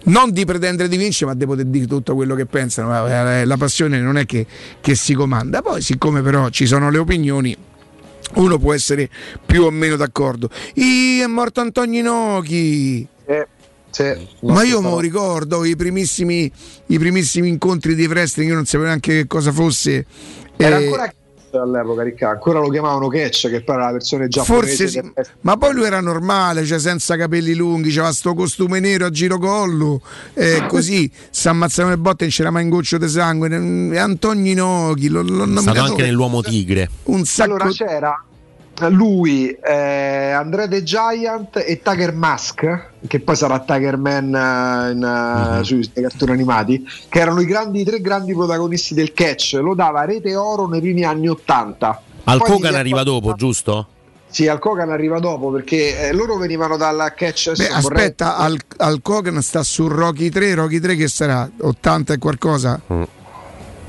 non 0.08 0.32
di 0.32 0.46
pretendere 0.46 0.90
di 0.90 0.98
vincere, 0.98 1.32
ma 1.32 1.38
di 1.38 1.46
poter 1.46 1.66
dire 1.66 1.86
tutto 1.88 2.16
quello 2.16 2.36
che 2.36 2.46
pensano. 2.46 2.90
Ma, 2.90 3.40
eh, 3.40 3.46
La 3.46 3.58
passione 3.58 4.00
non 4.00 4.18
è 4.18 4.26
che, 4.26 4.46
che 4.82 4.96
si 4.96 5.14
comanda. 5.14 5.62
Poi, 5.62 5.82
siccome 5.82 6.22
però 6.22 6.50
ci 6.50 6.66
sono 6.66 6.90
le 6.90 6.98
opinioni, 6.98 7.56
uno 8.36 8.58
può 8.58 8.74
essere 8.74 9.10
più 9.46 9.64
o 9.64 9.72
meno 9.72 9.96
d'accordo. 9.96 10.50
Ih, 10.76 11.22
è 11.22 11.28
morto 11.28 11.62
Antonio 11.62 12.00
Inoki. 12.00 13.08
Eh, 13.26 13.48
sì, 13.90 14.28
Ma 14.42 14.64
io 14.64 14.80
lo 14.82 15.00
ricordo 15.00 15.64
i 15.66 15.76
primissimi, 15.76 16.52
i 16.88 17.00
primissimi 17.00 17.48
incontri 17.48 17.96
di 17.96 18.06
wrestling, 18.06 18.50
io 18.50 18.56
non 18.56 18.66
sapevo 18.66 18.86
neanche 18.86 19.14
che 19.14 19.28
cosa 19.28 19.52
fosse. 19.52 20.06
Era 20.56 20.78
Eh, 20.78 20.86
ancora 20.86 21.14
all'epoca, 21.62 22.04
Ricca, 22.04 22.30
ancora 22.30 22.60
lo 22.60 22.70
chiamavano 22.70 23.08
Catch, 23.08 23.50
che 23.50 23.62
poi 23.62 23.76
era 23.76 23.86
la 23.86 23.92
versione 23.92 24.28
giapponese. 24.28 24.68
Forse 24.68 24.88
sì, 24.88 25.02
del- 25.02 25.28
ma 25.42 25.58
poi 25.58 25.74
lui 25.74 25.86
era 25.86 26.00
normale, 26.02 26.66
cioè 26.66 26.80
senza 26.80 27.16
capelli 27.18 27.54
lunghi, 27.54 27.90
c'aveva 27.90 28.12
sto 28.12 28.34
costume 28.34 28.80
nero 28.80 29.06
a 29.06 29.10
girocollo, 29.10 30.02
eh, 30.34 30.66
così 30.70 31.10
si 31.30 31.48
ammazzavano 31.48 31.96
le 31.96 32.02
botte 32.02 32.24
e 32.24 32.28
non 32.28 32.36
c'era 32.36 32.52
mai 32.52 32.64
un 32.64 32.70
goccio 32.70 32.98
di 32.98 33.08
sangue. 33.08 33.98
Antonio 33.98 34.52
Inoki, 34.52 35.08
lo, 35.10 35.22
lo 35.22 35.60
stato 35.60 35.82
anche 35.82 36.04
nell'uomo 36.04 36.42
tigre. 36.42 36.90
un 37.04 37.26
sacco 37.26 37.54
Allora 37.56 37.70
c'era, 37.70 38.24
lui, 38.90 39.50
eh, 39.50 40.32
Andrea 40.32 40.68
The 40.68 40.84
Giant 40.84 41.58
e 41.58 41.82
Tiger 41.82 42.14
Mask, 42.14 42.90
che 43.08 43.20
poi 43.20 43.36
sarà 43.36 43.60
Tiger 43.60 43.98
Man 43.98 44.34
eh, 44.34 44.92
in, 44.92 45.60
eh, 45.60 45.64
sui 45.64 45.90
nei 45.94 46.04
cartoni 46.08 46.32
animati, 46.32 46.88
che 47.10 47.20
erano 47.20 47.42
i, 47.42 47.46
grandi, 47.46 47.82
i 47.82 47.84
tre 47.84 48.00
grandi 48.02 48.34
protagonisti 48.34 48.94
del 48.94 49.14
catch. 49.14 49.54
Lo 49.62 49.74
dava 49.74 50.02
a 50.02 50.06
Rete 50.06 50.36
Oro 50.36 50.68
nei 50.68 50.82
primi 50.82 51.04
anni 51.04 51.28
80. 51.28 52.02
Al 52.26 52.38
Poi 52.40 52.48
Kogan 52.48 52.76
arriva 52.76 52.98
fatto- 52.98 53.12
dopo, 53.12 53.34
giusto? 53.34 53.88
Sì, 54.30 54.48
al 54.48 54.60
Kogan 54.60 54.92
arriva 54.92 55.20
dopo 55.20 55.50
perché 55.52 56.10
eh, 56.10 56.14
loro 56.14 56.38
venivano 56.38 56.76
dal 56.76 57.14
catch. 57.16 57.54
Beh, 57.56 57.70
vorrei- 57.80 58.04
aspetta, 58.06 58.36
al, 58.38 58.58
al 58.78 59.00
Kogan 59.02 59.42
sta 59.42 59.64
su 59.64 59.88
Rocky 59.88 60.30
3, 60.30 60.54
Rocky 60.54 60.80
3 60.80 60.96
che 60.96 61.08
sarà 61.08 61.50
80 61.60 62.14
e 62.14 62.18
qualcosa. 62.18 62.80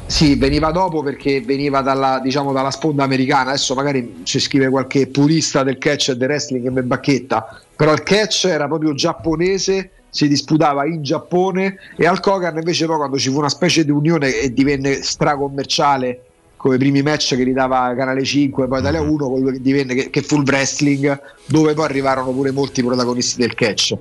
Sì, 0.09 0.37
veniva 0.37 0.71
dopo 0.71 1.03
perché 1.03 1.43
veniva 1.43 1.83
dalla, 1.83 2.19
diciamo, 2.19 2.51
dalla 2.51 2.71
sponda 2.71 3.05
americana. 3.05 3.51
Adesso 3.51 3.75
magari 3.75 4.21
ci 4.23 4.41
scrive 4.41 4.71
qualche 4.71 5.07
purista 5.07 5.63
del 5.63 5.77
catch 5.77 6.09
e 6.09 6.17
del 6.17 6.29
wrestling 6.29 6.65
che 6.65 6.71
mi 6.71 6.83
bacchetta. 6.83 7.61
Però 7.77 7.93
il 7.93 8.03
catch 8.03 8.47
era 8.47 8.67
proprio 8.67 8.95
giapponese, 8.95 9.91
si 10.09 10.27
disputava 10.27 10.87
in 10.87 11.03
Giappone 11.03 11.77
e 11.95 12.07
al 12.07 12.21
Kogan 12.21 12.57
invece 12.57 12.87
poi 12.87 12.97
quando 12.97 13.19
ci 13.19 13.29
fu 13.29 13.37
una 13.37 13.51
specie 13.51 13.85
di 13.85 13.91
unione 13.91 14.35
e 14.35 14.51
divenne 14.51 15.03
stracommerciale 15.03 16.23
come 16.57 16.77
i 16.77 16.79
primi 16.79 17.03
match 17.03 17.37
che 17.37 17.45
li 17.45 17.53
dava 17.53 17.95
Canale 17.95 18.25
5 18.25 18.67
poi 18.67 18.81
Italia 18.81 19.03
1 19.03 19.29
quello 19.29 19.51
che 19.51 19.61
divenne 19.61 19.95
che, 19.95 20.11
che 20.11 20.23
fu 20.23 20.39
il 20.41 20.45
wrestling 20.47 21.21
dove 21.45 21.75
poi 21.75 21.85
arrivarono 21.85 22.33
pure 22.33 22.51
molti 22.51 22.83
protagonisti 22.83 23.39
del 23.41 23.55
catch 23.55 23.97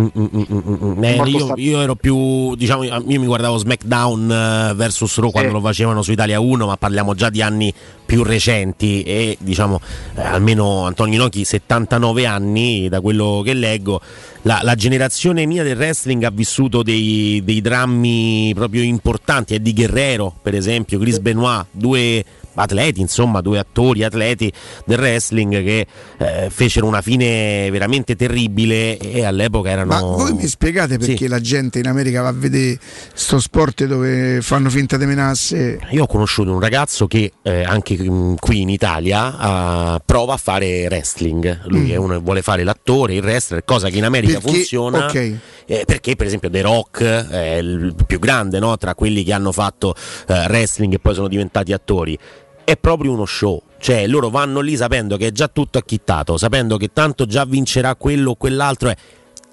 Mm, 0.00 0.06
mm, 0.16 0.26
mm, 0.32 0.42
mm, 0.48 0.84
mm. 0.84 1.04
Eh, 1.04 1.22
io, 1.26 1.52
io 1.56 1.80
ero 1.80 1.96
più, 1.96 2.54
diciamo, 2.54 2.84
io 2.84 3.02
mi 3.02 3.26
guardavo 3.26 3.56
SmackDown 3.56 4.30
eh, 4.30 4.74
versus 4.74 5.18
Raw 5.18 5.32
quando 5.32 5.50
lo 5.50 5.60
facevano 5.60 6.02
su 6.02 6.12
Italia 6.12 6.38
1, 6.38 6.66
ma 6.66 6.76
parliamo 6.76 7.14
già 7.14 7.30
di 7.30 7.42
anni 7.42 7.74
più 8.06 8.22
recenti 8.22 9.02
e 9.02 9.36
diciamo 9.40 9.80
eh, 10.14 10.20
almeno 10.20 10.84
Antonio 10.86 11.14
Inoki 11.14 11.44
79 11.44 12.26
anni 12.26 12.88
da 12.88 13.00
quello 13.00 13.42
che 13.44 13.54
leggo. 13.54 14.00
La, 14.42 14.60
la 14.62 14.76
generazione 14.76 15.46
mia 15.46 15.64
del 15.64 15.76
wrestling 15.76 16.22
ha 16.22 16.30
vissuto 16.30 16.84
dei, 16.84 17.42
dei 17.44 17.60
drammi 17.60 18.52
proprio 18.54 18.82
importanti, 18.82 19.54
Eddie 19.54 19.72
Guerrero 19.72 20.32
per 20.40 20.54
esempio, 20.54 21.00
Chris 21.00 21.18
Benoit, 21.18 21.66
due 21.72 22.24
atleti, 22.58 23.00
insomma, 23.00 23.40
due 23.40 23.58
attori, 23.58 24.02
atleti 24.04 24.52
del 24.84 24.98
wrestling 24.98 25.62
che 25.64 25.86
eh, 26.18 26.48
fecero 26.50 26.86
una 26.86 27.00
fine 27.02 27.68
veramente 27.70 28.16
terribile 28.16 28.98
e 28.98 29.24
all'epoca 29.24 29.70
erano... 29.70 29.88
Ma 29.92 30.00
voi 30.00 30.32
mi 30.34 30.46
spiegate 30.46 30.98
perché 30.98 31.16
Sì. 31.16 31.28
la 31.28 31.40
gente 31.40 31.78
in 31.78 31.86
America 31.86 32.22
va 32.22 32.28
a 32.28 32.32
vedere 32.32 32.78
sto 33.14 33.38
sport 33.40 33.84
dove 33.84 34.40
fanno 34.42 34.70
finta 34.70 34.96
di 34.96 35.06
menasse? 35.06 35.78
Io 35.90 36.02
ho 36.04 36.06
conosciuto 36.06 36.52
un 36.52 36.60
ragazzo 36.60 37.06
che 37.06 37.32
eh, 37.42 37.62
anche 37.64 37.96
mm, 37.98 38.34
qui 38.38 38.60
in 38.60 38.68
Italia 38.68 39.94
eh, 39.96 40.00
prova 40.04 40.34
a 40.34 40.36
fare 40.36 40.86
wrestling. 40.88 41.60
Lui 41.66 41.76
Mm. 41.88 41.90
è 41.90 41.96
uno 41.96 42.20
vuole 42.20 42.42
fare 42.42 42.64
l'attore, 42.64 43.14
il 43.14 43.22
wrestler, 43.22 43.64
cosa 43.64 43.88
che 43.88 43.98
in 43.98 44.04
America 44.04 44.38
Perché- 44.40 44.50
funziona. 44.56 45.06
ok. 45.06 45.14
eh, 45.66 45.82
perché 45.86 46.16
per 46.16 46.26
esempio 46.26 46.50
The 46.50 46.60
Rock 46.62 47.02
è 47.02 47.56
il 47.56 47.94
più 48.06 48.18
grande 48.18 48.58
no? 48.58 48.76
tra 48.76 48.94
quelli 48.94 49.22
che 49.22 49.32
hanno 49.32 49.52
fatto 49.52 49.94
eh, 50.26 50.46
wrestling 50.48 50.94
e 50.94 50.98
poi 50.98 51.14
sono 51.14 51.28
diventati 51.28 51.72
attori. 51.72 52.18
È 52.68 52.76
proprio 52.76 53.12
uno 53.12 53.24
show, 53.24 53.62
cioè 53.78 54.06
loro 54.06 54.28
vanno 54.28 54.60
lì 54.60 54.76
sapendo 54.76 55.16
che 55.16 55.28
è 55.28 55.32
già 55.32 55.48
tutto 55.48 55.78
acchittato, 55.78 56.36
sapendo 56.36 56.76
che 56.76 56.92
tanto 56.92 57.24
già 57.24 57.46
vincerà 57.46 57.94
quello 57.94 58.32
o 58.32 58.34
quell'altro. 58.34 58.92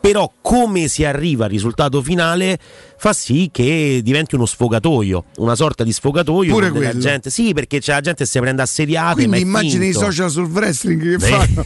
Però 0.02 0.30
come 0.42 0.90
si 0.90 1.06
arriva 1.06 1.46
al 1.46 1.52
risultato 1.52 2.02
finale 2.02 2.60
fa 3.06 3.14
sì 3.14 3.50
che 3.52 4.00
diventi 4.04 4.34
uno 4.34 4.48
sfogatoio, 4.48 5.26
una 5.38 5.54
sorta 5.54 5.84
di 5.84 5.92
sfogatoio 5.94 6.52
Pure 6.52 6.70
dove 6.70 6.80
la 6.86 6.86
quello. 6.90 7.00
gente, 7.06 7.30
sì, 7.30 7.54
perché 7.54 7.80
c'è 7.80 7.92
la 7.94 8.02
gente 8.02 8.24
che 8.24 8.30
si 8.30 8.40
prende 8.40 8.64
assediate, 8.64 9.14
Quindi 9.14 9.42
immagini 9.42 9.90
i 9.90 9.94
social 9.94 10.32
sul 10.32 10.46
wrestling 10.50 11.00
che 11.12 11.18
Beh, 11.18 11.28
fanno. 11.28 11.66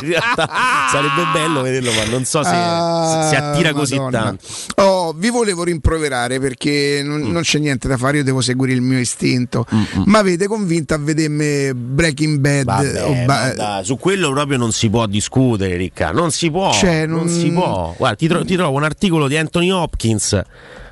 in 0.00 0.08
realtà 0.08 0.48
sarebbe 0.90 1.22
bello 1.34 1.60
vederlo, 1.60 1.92
ma 1.92 2.04
non 2.04 2.24
so 2.24 2.42
se 2.42 2.48
Ah, 2.54 3.26
si 3.28 3.34
attira 3.36 3.74
così 3.74 3.96
Madonna. 3.96 4.22
tanto. 4.22 4.46
Oh, 4.76 5.12
vi 5.14 5.28
volevo 5.28 5.64
rimproverare 5.64 6.40
perché 6.40 7.02
non, 7.04 7.20
Mm. 7.20 7.30
non 7.30 7.42
c'è 7.42 7.58
niente 7.58 7.86
da 7.86 7.98
fare, 7.98 8.16
io 8.18 8.24
devo 8.24 8.40
seguire 8.40 8.72
il 8.72 8.80
mio 8.80 8.98
istinto. 8.98 9.66
Ma 10.06 10.20
avete 10.20 10.46
convinto 10.46 10.94
a 10.94 10.98
vedermi 10.98 11.74
Breaking 11.74 12.38
Bad? 12.38 12.64
Vabbè, 12.66 13.54
ba- 13.54 13.80
su 13.84 13.98
quello 13.98 14.30
proprio 14.30 14.56
non 14.56 14.72
si 14.72 14.88
può 14.88 15.04
discutere, 15.06 15.76
Ricca. 15.76 16.10
Non 16.10 16.30
si 16.30 16.50
può. 16.50 16.72
Cioè, 16.72 17.04
non... 17.04 17.26
non- 17.26 17.28
si 17.28 17.50
può. 17.50 17.94
Guarda, 17.98 18.16
ti, 18.16 18.28
tro- 18.28 18.44
ti 18.46 18.56
trovo 18.56 18.76
un 18.78 18.84
articolo 18.84 19.28
di 19.28 19.36
Anthony 19.36 19.68
Hopkins. 19.70 20.40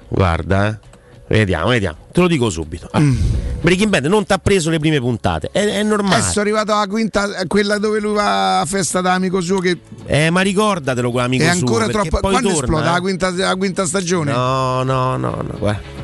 Guarda, 0.09 0.69
eh. 0.69 0.91
Vediamo, 1.29 1.69
vediamo. 1.69 1.97
Te 2.13 2.21
lo 2.21 2.27
dico 2.29 2.51
subito. 2.51 2.89
Ah, 2.91 3.01
Mm. 3.01 3.17
Breaking 3.63 3.89
Bad 3.89 4.05
non 4.07 4.27
ti 4.27 4.33
ha 4.33 4.39
preso 4.39 4.69
le 4.71 4.79
prime 4.79 4.99
puntate. 5.01 5.49
È, 5.53 5.65
è 5.65 5.83
normale. 5.83 6.17
Adesso 6.17 6.39
è 6.39 6.43
arrivato 6.43 6.73
alla 6.73 6.87
quinta, 6.89 7.23
a 7.23 7.47
quella 7.47 7.79
dove 7.79 8.01
lui 8.01 8.13
va 8.13 8.61
a 8.61 8.65
festa 8.67 9.01
da 9.01 9.13
amico 9.15 9.41
suo 9.41 9.59
che 9.61 9.79
Eh, 10.05 10.29
ma 10.31 10.41
ricordatelo 10.43 11.11
quell'amico 11.11 11.45
è 11.45 11.51
suo, 11.55 11.59
ancora 11.67 11.87
perché 11.87 12.09
troppo. 12.09 12.21
poi 12.21 12.31
Quando 12.33 12.49
torna, 12.51 12.65
esplode 12.65 12.87
eh. 12.89 12.91
la 12.93 13.01
quinta, 13.01 13.31
la 13.31 13.55
quinta 13.57 13.87
stagione? 13.87 14.33
No, 14.33 14.83
no, 14.83 15.17
no, 15.17 15.31
no, 15.43 15.55
guarda. 15.59 16.01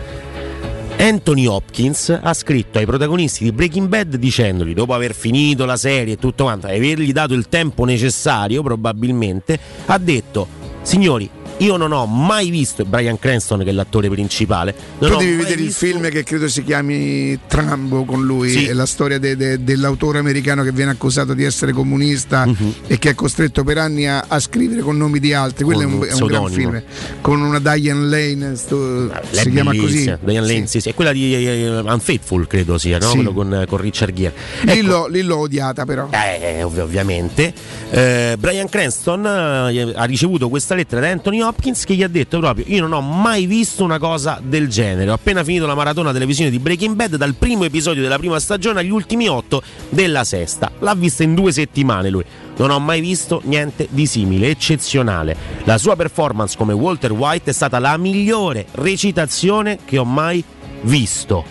Anthony 1.01 1.47
Hopkins 1.47 2.19
ha 2.21 2.35
scritto 2.35 2.79
ai 2.79 2.87
protagonisti 2.87 3.45
di 3.45 3.53
Breaking 3.53 3.87
Bad 3.87 4.17
dicendogli, 4.17 4.75
dopo 4.75 4.95
aver 4.95 5.15
finito 5.15 5.65
la 5.65 5.77
serie 5.77 6.15
e 6.15 6.17
tutto 6.17 6.45
quanto, 6.45 6.67
e 6.67 6.77
avergli 6.77 7.13
dato 7.13 7.35
il 7.35 7.49
tempo 7.49 7.85
necessario 7.85 8.63
probabilmente, 8.63 9.59
ha 9.87 9.99
detto, 9.99 10.49
signori, 10.83 11.29
io 11.59 11.77
non 11.77 11.93
ho 11.93 12.07
mai 12.07 12.51
visto 12.51 12.85
Brian 12.85 13.19
Cranston 13.19 13.63
che 13.65 13.71
è 13.71 13.73
l'attore 13.73 14.09
principale. 14.09 14.75
Non 14.99 15.13
tu 15.13 15.17
devi 15.19 15.37
vedere 15.37 15.61
il 15.61 15.67
visto- 15.67 15.87
film 15.87 16.09
che 16.09 16.23
credo 16.25 16.49
si 16.49 16.63
chiami 16.65 17.39
Trambo 17.47 18.05
con 18.05 18.25
lui, 18.25 18.51
Sì. 18.51 18.67
è 18.67 18.73
la 18.73 18.87
storia 18.87 19.19
de- 19.19 19.37
de- 19.37 19.63
dell'autore 19.65 20.19
americano 20.19 20.63
che 20.63 20.73
viene 20.73 20.91
accusato 20.93 21.35
di 21.35 21.45
essere 21.45 21.73
comunista 21.73 22.45
Mhm. 22.47 22.75
e 22.87 22.99
che 22.99 23.11
è 23.11 23.15
costretto 23.15 23.65
per 23.65 23.79
anni 23.79 24.07
a, 24.09 24.25
a 24.29 24.39
scrivere 24.41 24.81
con 24.83 24.97
nomi 24.97 25.19
di 25.19 25.33
altri. 25.33 25.65
Quello 25.65 25.81
è 25.81 25.85
Con 25.85 25.93
un, 25.95 25.99
un 26.01 26.07
è 26.09 26.13
un 26.13 26.27
gran 26.27 26.47
film 26.49 26.83
con 27.21 27.41
una 27.41 27.59
Diane 27.59 28.05
Lane, 28.09 28.57
sto- 28.57 29.07
Lei 29.07 29.13
si 29.31 29.49
è 29.49 29.51
chiama 29.51 29.75
così. 29.75 30.05
Diane 30.25 30.47
Lane, 30.47 30.67
sì, 30.67 30.81
sì, 30.81 30.89
è 30.91 30.95
quella 30.95 31.13
di 31.13 31.35
eh, 31.35 31.81
Unfaithful, 31.81 32.47
credo 32.47 32.79
sia, 32.79 32.99
no? 32.99 33.09
Sì. 33.09 33.15
Quello 33.17 33.33
con, 33.33 33.65
con 33.69 33.79
Richard 33.81 34.15
Gere. 34.15 34.35
Lì, 34.63 34.81
l'ho, 34.83 35.07
lì 35.09 35.23
l'ho 35.23 35.39
odiata 35.39 35.85
però. 35.85 36.09
Eh, 36.11 36.63
ov- 36.63 36.79
ovviamente. 36.79 37.53
Eh, 37.91 38.37
Brian 38.39 38.69
Cranston 38.69 39.25
eh, 39.27 39.93
ha 39.95 40.05
ricevuto 40.05 40.49
questa 40.49 40.75
lettera 40.75 41.01
da 41.01 41.09
Anthony 41.09 41.41
Hopkins 41.49 41.85
che 41.85 41.95
gli 41.95 42.03
ha 42.03 42.09
detto 42.09 42.39
proprio 42.39 42.67
io 42.69 42.87
non 42.87 42.93
ho 42.93 43.01
mai 43.01 43.47
visto 43.47 43.83
una 43.83 43.99
cosa 43.99 44.39
del 44.43 44.69
genere. 44.69 45.11
Ho 45.11 45.15
appena 45.15 45.43
finito 45.43 45.67
la 45.67 45.75
maratona 45.75 46.13
televisione 46.13 46.51
di 46.51 46.59
Breaking 46.59 46.95
Bad 46.95 47.17
dal 47.17 47.35
primo 47.35 47.65
episodio 47.65 48.03
della 48.03 48.19
prima 48.19 48.39
stagione 48.39 48.81
agli 48.81 48.91
ultimi 48.91 49.29
otto 49.29 49.63
della 49.89 50.25
sesta. 50.25 50.71
L'ha 50.81 50.95
vista 50.95 51.23
in 51.23 51.35
due 51.35 51.51
settimane 51.51 52.11
lui. 52.11 52.25
Non 52.57 52.71
ho 52.71 52.79
mai 52.79 53.01
visto 53.01 53.41
niente 53.45 53.89
di 53.91 54.07
simile, 54.07 54.51
eccezionale. 54.51 55.37
La 55.65 55.79
sua 55.79 55.97
performance 55.97 56.57
come 56.57 56.73
Walter 56.75 57.13
White 57.13 57.51
è 57.51 57.55
stata 57.55 57.79
la 57.79 57.97
migliore 57.97 58.67
recitazione 58.73 59.79
che 59.85 59.97
ho 59.97 60.05
mai 60.05 60.37
visto. 60.37 60.58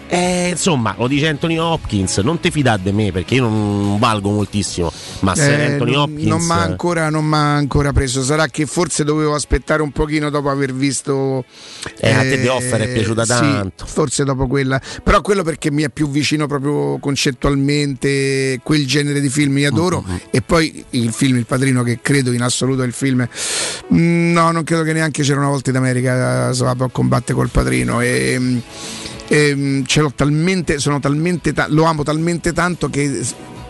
E 0.08 0.50
insomma, 0.50 0.96
lo 0.98 1.08
dice 1.08 1.28
Anthony 1.28 1.58
Hopkins, 1.58 2.18
non 2.20 2.40
ti 2.40 2.50
fidate 2.52 2.84
di 2.84 2.92
me 2.92 3.12
perché 3.12 3.36
io 3.36 3.44
non 3.44 4.00
valgo 4.00 4.30
moltissimo, 4.32 4.92
ma 5.22 5.36
se 5.36 5.56
Eh, 5.56 5.72
Anthony 5.74 5.96
Hopkins 5.96 6.24
non 6.28 6.42
mi 6.42 6.52
ha 6.52 6.62
ancora, 6.62 7.06
ancora 7.08 7.92
preso. 7.94 8.24
Sarà 8.24 8.48
che 8.48 8.66
forse 8.66 9.04
dovevo 9.04 9.34
aspettare 9.36 9.82
un 9.82 9.92
pochino 9.92 10.30
dopo 10.30 10.50
aver 10.50 10.74
visto. 10.74 11.44
Eh, 12.00 12.12
a 12.12 12.22
te 12.22 12.42
The 12.42 12.50
Offer 12.50 12.82
è 12.82 12.94
piaciuta 12.94 13.24
sì, 13.24 13.30
tanto. 13.30 13.86
forse 13.86 14.24
dopo 14.24 14.48
quella. 14.48 14.80
Però 15.04 15.22
quello 15.22 15.44
perché 15.44 15.72
mi 15.72 15.84
è 15.84 15.90
più 15.90 16.10
vicino 16.10 16.48
proprio 16.48 16.98
concettualmente 17.00 18.60
quel 18.64 18.86
genere 18.86 19.20
di 19.20 19.30
film, 19.30 19.54
mi 19.54 19.66
adoro. 19.66 20.04
Mm, 20.08 20.16
E 20.32 20.42
poi 20.42 20.84
il 20.92 21.12
film 21.12 21.38
Il 21.38 21.46
Padrino, 21.46 21.84
che 21.84 22.00
credo 22.02 22.32
in 22.32 22.42
assoluto 22.42 22.84
è 22.84 22.86
il 22.86 22.94
film. 22.94 23.28
Mm, 23.94 24.32
No, 24.32 24.52
non 24.52 24.64
credo 24.64 24.84
che 24.84 24.94
neanche 24.94 25.24
c'era 25.24 25.40
una 25.40 25.50
volta 25.50 25.70
in 25.70 25.76
America 25.78 26.52
Soap 26.54 26.82
a 26.82 26.90
combattere 26.90 27.34
col 27.34 27.50
padrino. 27.50 28.02
E, 28.02 28.62
e, 29.28 29.84
ce 29.86 30.02
l'ho 30.02 30.12
talmente, 30.16 30.80
sono 30.80 31.00
talmente 31.00 31.54
ta- 31.54 31.68
lo 31.70 31.84
amo 31.84 32.04
talmente 32.04 32.54
tanto 32.54 32.90
che 32.90 33.22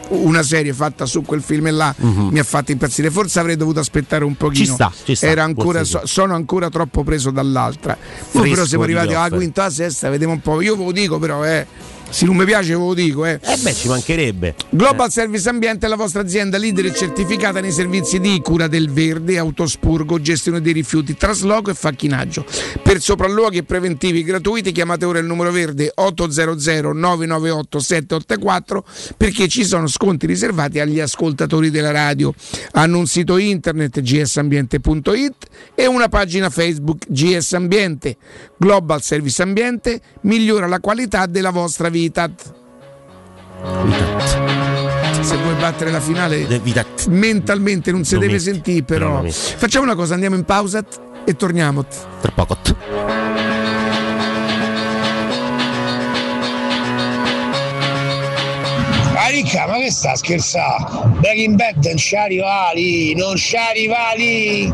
una 0.10 0.42
serie 0.42 0.72
fatta 0.74 1.06
su 1.06 1.22
quel 1.24 1.42
film 1.42 1.70
là 1.72 1.94
Mhm. 1.98 2.30
mi 2.32 2.40
ha 2.40 2.44
fatto 2.44 2.72
impazzire. 2.72 3.12
Forse 3.12 3.40
avrei 3.40 3.58
dovuto 3.58 3.80
aspettare 3.80 4.24
un 4.24 4.36
pochino. 4.36 4.66
Ci 4.66 4.72
sta, 4.72 4.92
ci 5.04 5.16
sta, 5.16 5.28
Era 5.28 5.44
ancora, 5.44 5.84
so- 5.84 6.02
sono 6.06 6.34
ancora 6.34 6.70
troppo 6.70 7.04
preso 7.04 7.30
dall'altra. 7.32 7.98
Poi 8.32 8.50
però 8.50 8.66
siamo 8.66 8.84
arrivati 8.84 9.14
alla 9.14 9.36
quinta, 9.36 9.64
alla 9.64 9.72
sesta, 9.72 10.10
vediamo 10.10 10.34
un 10.34 10.40
po'. 10.42 10.62
Io 10.62 10.78
ve 10.78 10.84
lo 10.86 10.92
dico, 10.94 11.20
però, 11.20 11.44
eh. 11.46 11.66
Se 12.10 12.26
non 12.26 12.36
mi 12.36 12.46
piace, 12.46 12.76
ve 12.76 12.80
lo 12.80 12.94
dico, 12.94 13.26
eh. 13.26 13.40
Eh 13.44 13.58
beh, 13.62 13.74
ci 13.74 13.88
mancherebbe. 13.88 14.56
Global 14.70 15.12
Service 15.12 15.48
Ambiente 15.50 15.86
è 15.86 15.90
la 15.90 15.96
vostra 15.96 16.22
azienda 16.22 16.58
leader 16.58 16.86
e 16.86 16.94
certificata 16.94 17.60
nei 17.60 17.72
servizi 17.72 18.20
di 18.20 18.40
cura 18.42 18.68
del 18.68 18.90
verde, 18.90 19.38
autospurgo, 19.38 20.20
gestione 20.22 20.62
dei 20.62 20.74
rifiuti, 20.74 21.16
trasloco 21.16 21.70
e 21.70 21.74
facchinaggio. 21.74 22.46
Per 22.82 23.02
sopralluoghi 23.02 23.58
e 23.58 23.64
preventivi 23.64 24.24
gratuiti 24.24 24.72
chiamate 24.72 25.06
ora 25.06 25.20
il 25.20 25.26
numero 25.26 25.52
verde 25.52 25.92
800 25.94 26.94
998 26.94 27.80
784 27.80 28.86
perché 29.18 29.48
ci 29.48 29.66
sono 29.66 29.88
sconti 29.88 30.26
riservati 30.26 30.80
agli 30.80 31.00
ascoltatori 31.00 31.70
della 31.70 31.92
radio. 31.92 32.34
Hanno 32.72 33.00
un 33.00 33.08
sito 33.08 33.38
internet 33.38 34.00
gsambiente.it 34.02 35.36
e 35.76 35.86
una 35.86 36.08
pagina 36.08 36.50
Facebook 36.50 37.06
GS 37.08 37.54
Ambiente. 37.54 38.18
Global 38.58 39.02
Service 39.02 39.42
Ambiente 39.42 40.00
migliora 40.22 40.68
la 40.68 40.80
qualità 40.80 41.26
della 41.26 41.52
vostra 41.52 41.90
vita. 41.90 41.96
Se 45.22 45.36
vuoi 45.38 45.56
battere 45.56 45.92
la 45.92 46.00
finale 46.00 46.46
Vita- 46.60 46.86
mentalmente 47.10 47.92
non 47.92 48.04
si 48.06 48.14
Non 48.14 48.22
deve 48.22 48.34
metti, 48.34 48.46
sentire, 48.46 48.84
però 48.84 49.22
metti. 49.22 49.36
Facciamo 49.58 49.84
una 49.86 49.96
cosa, 49.96 50.14
andiamo 50.14 50.36
in 50.36 50.46
pausa 50.46 50.84
e 51.26 51.36
torniamo. 51.36 51.84
Tra 52.22 52.32
poco. 52.34 52.58
Ma 59.14 59.28
ricca, 59.30 59.66
ma 59.68 59.78
che 59.80 59.92
sta 59.92 60.16
scherzando? 60.16 61.16
Breaking 61.20 61.56
Bad 61.56 61.84
non 61.84 61.96
c'ha 61.98 62.26
rivali, 62.26 63.16
non 63.16 63.34
c'ha 63.36 63.72
rivali! 63.74 64.74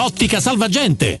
Ottica 0.00 0.40
Salvagente. 0.40 1.20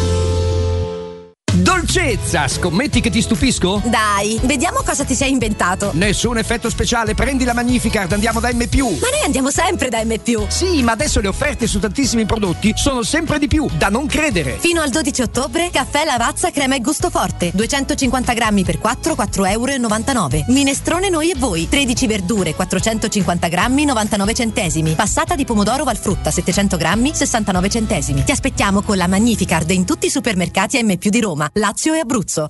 Dolcezza, 1.61 2.47
scommetti 2.47 3.01
che 3.01 3.11
ti 3.11 3.21
stupisco? 3.21 3.83
Dai, 3.85 4.39
vediamo 4.45 4.81
cosa 4.83 5.03
ti 5.03 5.13
sei 5.13 5.29
inventato. 5.29 5.91
Nessun 5.93 6.39
effetto 6.39 6.71
speciale, 6.71 7.13
prendi 7.13 7.43
la 7.43 7.53
Magnificard, 7.53 8.11
andiamo 8.11 8.39
da 8.39 8.51
M. 8.51 8.57
Ma 8.57 9.09
noi 9.09 9.23
andiamo 9.23 9.51
sempre 9.51 9.89
da 9.89 10.03
M. 10.03 10.15
Sì, 10.47 10.81
ma 10.81 10.93
adesso 10.93 11.21
le 11.21 11.27
offerte 11.27 11.67
su 11.67 11.77
tantissimi 11.77 12.25
prodotti 12.25 12.73
sono 12.75 13.03
sempre 13.03 13.37
di 13.37 13.47
più, 13.47 13.67
da 13.77 13.89
non 13.89 14.07
credere. 14.07 14.57
Fino 14.59 14.81
al 14.81 14.89
12 14.89 15.21
ottobre, 15.21 15.69
caffè 15.71 16.03
Lavazza 16.03 16.49
crema 16.49 16.75
e 16.75 16.79
gusto 16.79 17.11
forte. 17.11 17.51
250 17.53 18.33
grammi 18.33 18.63
per 18.63 18.79
4, 18.79 19.13
4,99 19.13 20.33
euro. 20.33 20.45
Minestrone 20.47 21.09
noi 21.09 21.29
e 21.29 21.35
voi. 21.37 21.69
13 21.69 22.07
verdure, 22.07 22.55
450 22.55 23.47
grammi, 23.49 23.85
99 23.85 24.33
centesimi. 24.33 24.95
Passata 24.95 25.35
di 25.35 25.45
pomodoro 25.45 25.83
Valfrutta, 25.83 26.31
700 26.31 26.77
grammi, 26.77 27.13
69 27.13 27.69
centesimi. 27.69 28.23
Ti 28.23 28.31
aspettiamo 28.31 28.81
con 28.81 28.97
la 28.97 29.07
Magnificard 29.07 29.69
in 29.69 29.85
tutti 29.85 30.07
i 30.07 30.09
supermercati 30.09 30.81
M 30.81 30.97
di 30.97 31.19
Roma, 31.19 31.50
Lazio 31.53 31.93
e 31.93 31.99
Abruzzo. 31.99 32.49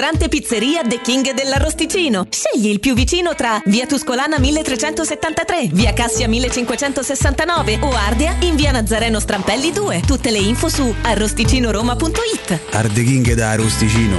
Ristorante 0.00 0.30
Pizzeria 0.30 0.80
The 0.82 1.02
King 1.02 1.34
dell'Arrosticino. 1.34 2.26
Scegli 2.30 2.68
il 2.68 2.80
più 2.80 2.94
vicino 2.94 3.34
tra 3.34 3.60
Via 3.66 3.84
Tuscolana 3.84 4.38
1373, 4.38 5.68
Via 5.72 5.92
Cassia 5.92 6.26
1569 6.26 7.80
o 7.82 7.92
Ardea 7.92 8.34
in 8.40 8.56
Via 8.56 8.70
Nazareno 8.70 9.20
Strampelli 9.20 9.72
2. 9.72 10.00
Tutte 10.06 10.30
le 10.30 10.38
info 10.38 10.70
su 10.70 10.94
arrosticinoroma.it. 11.02 12.60
Arde 12.70 13.04
King 13.04 13.34
da 13.34 13.50
Arosticino. 13.50 14.16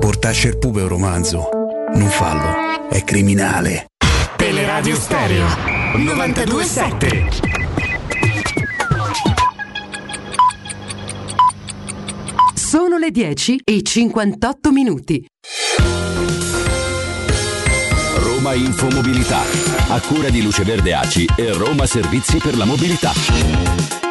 Portasce 0.00 0.48
il 0.48 0.58
pupe 0.58 0.82
un 0.82 0.88
romanzo. 0.88 1.48
Non 1.94 2.08
fallo, 2.08 2.88
è 2.88 3.04
criminale. 3.04 3.86
Teleradio 4.36 4.96
Stereo 4.96 5.46
927. 5.94 7.49
Le 13.00 13.10
10 13.10 13.62
e 13.64 13.80
58 13.82 14.70
minuti. 14.70 15.26
Roma 18.16 18.52
Infomobilità, 18.52 19.40
a 19.88 20.00
cura 20.00 20.28
di 20.28 20.42
Luce 20.42 20.64
Verde 20.64 20.92
Aci 20.92 21.26
e 21.34 21.50
Roma 21.52 21.86
Servizi 21.86 22.36
per 22.36 22.56
la 22.56 22.66
Mobilità. 22.66 24.09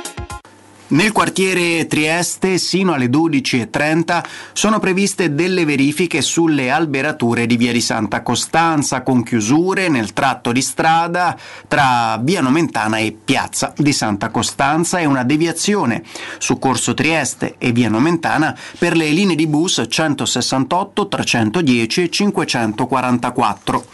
Nel 0.91 1.11
quartiere 1.11 1.85
Trieste, 1.85 2.57
sino 2.57 2.93
alle 2.93 3.09
12.30, 3.09 4.23
sono 4.53 4.79
previste 4.79 5.35
delle 5.35 5.63
verifiche 5.63 6.23
sulle 6.23 6.71
alberature 6.71 7.45
di 7.45 7.57
via 7.57 7.71
di 7.71 7.79
Santa 7.79 8.23
Costanza, 8.23 9.03
con 9.03 9.21
chiusure 9.21 9.87
nel 9.87 10.13
tratto 10.13 10.51
di 10.51 10.63
strada 10.63 11.37
tra 11.67 12.19
via 12.23 12.41
Nomentana 12.41 12.97
e 12.97 13.15
piazza 13.23 13.71
di 13.77 13.93
Santa 13.93 14.29
Costanza 14.29 14.97
e 14.97 15.05
una 15.05 15.23
deviazione 15.23 16.01
su 16.39 16.57
Corso 16.57 16.95
Trieste 16.95 17.53
e 17.59 17.71
via 17.71 17.89
Nomentana 17.89 18.57
per 18.79 18.95
le 18.95 19.09
linee 19.09 19.35
di 19.35 19.45
bus 19.45 19.85
168, 19.87 21.07
310 21.07 22.01
e 22.01 22.09
544. 22.09 23.85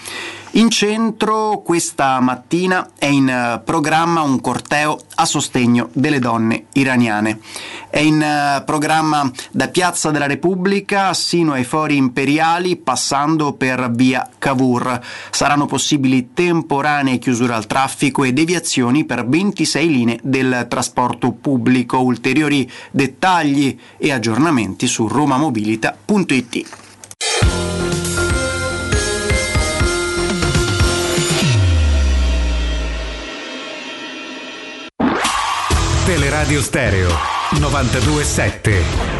In 0.58 0.70
centro 0.70 1.62
questa 1.66 2.18
mattina 2.22 2.91
è 2.97 3.08
in 3.08 3.28
eh, 3.28 3.62
programma 3.62 4.22
un 4.22 4.39
corteo 4.39 4.97
a 5.16 5.26
sostegno 5.26 5.89
delle 5.91 6.20
donne 6.20 6.68
iraniane. 6.74 7.39
È 7.89 7.99
in 7.99 8.22
eh, 8.22 8.64
programma 8.64 9.30
da 9.51 9.68
Piazza 9.68 10.12
della 10.12 10.28
Repubblica 10.28 11.14
sino 11.14 11.51
ai 11.51 11.66
fori 11.66 11.97
imperiali 11.97 12.78
passando 12.78 13.51
per 13.51 13.91
via 13.91 14.30
Cavour. 14.38 15.01
Saranno 15.30 15.66
possibili 15.66 16.30
temporanee 16.34 17.18
chiusure 17.18 17.53
al 17.53 17.68
traffico 17.68 18.24
e 18.24 18.32
deviazioni 18.32 19.03
per 19.03 19.28
26 19.28 19.89
linee 19.89 20.20
del 20.24 20.68
trasporto 20.70 21.34
pubblico. 21.34 21.99
Ulteriori 21.99 22.72
dettagli 22.91 23.78
e 23.97 24.14
aggiornamenti 24.14 24.88
su 24.88 25.06
romamobilita.it. 25.06 26.68
Teleradio 36.45 36.61
Stereo 36.61 37.09
927. 37.59 39.14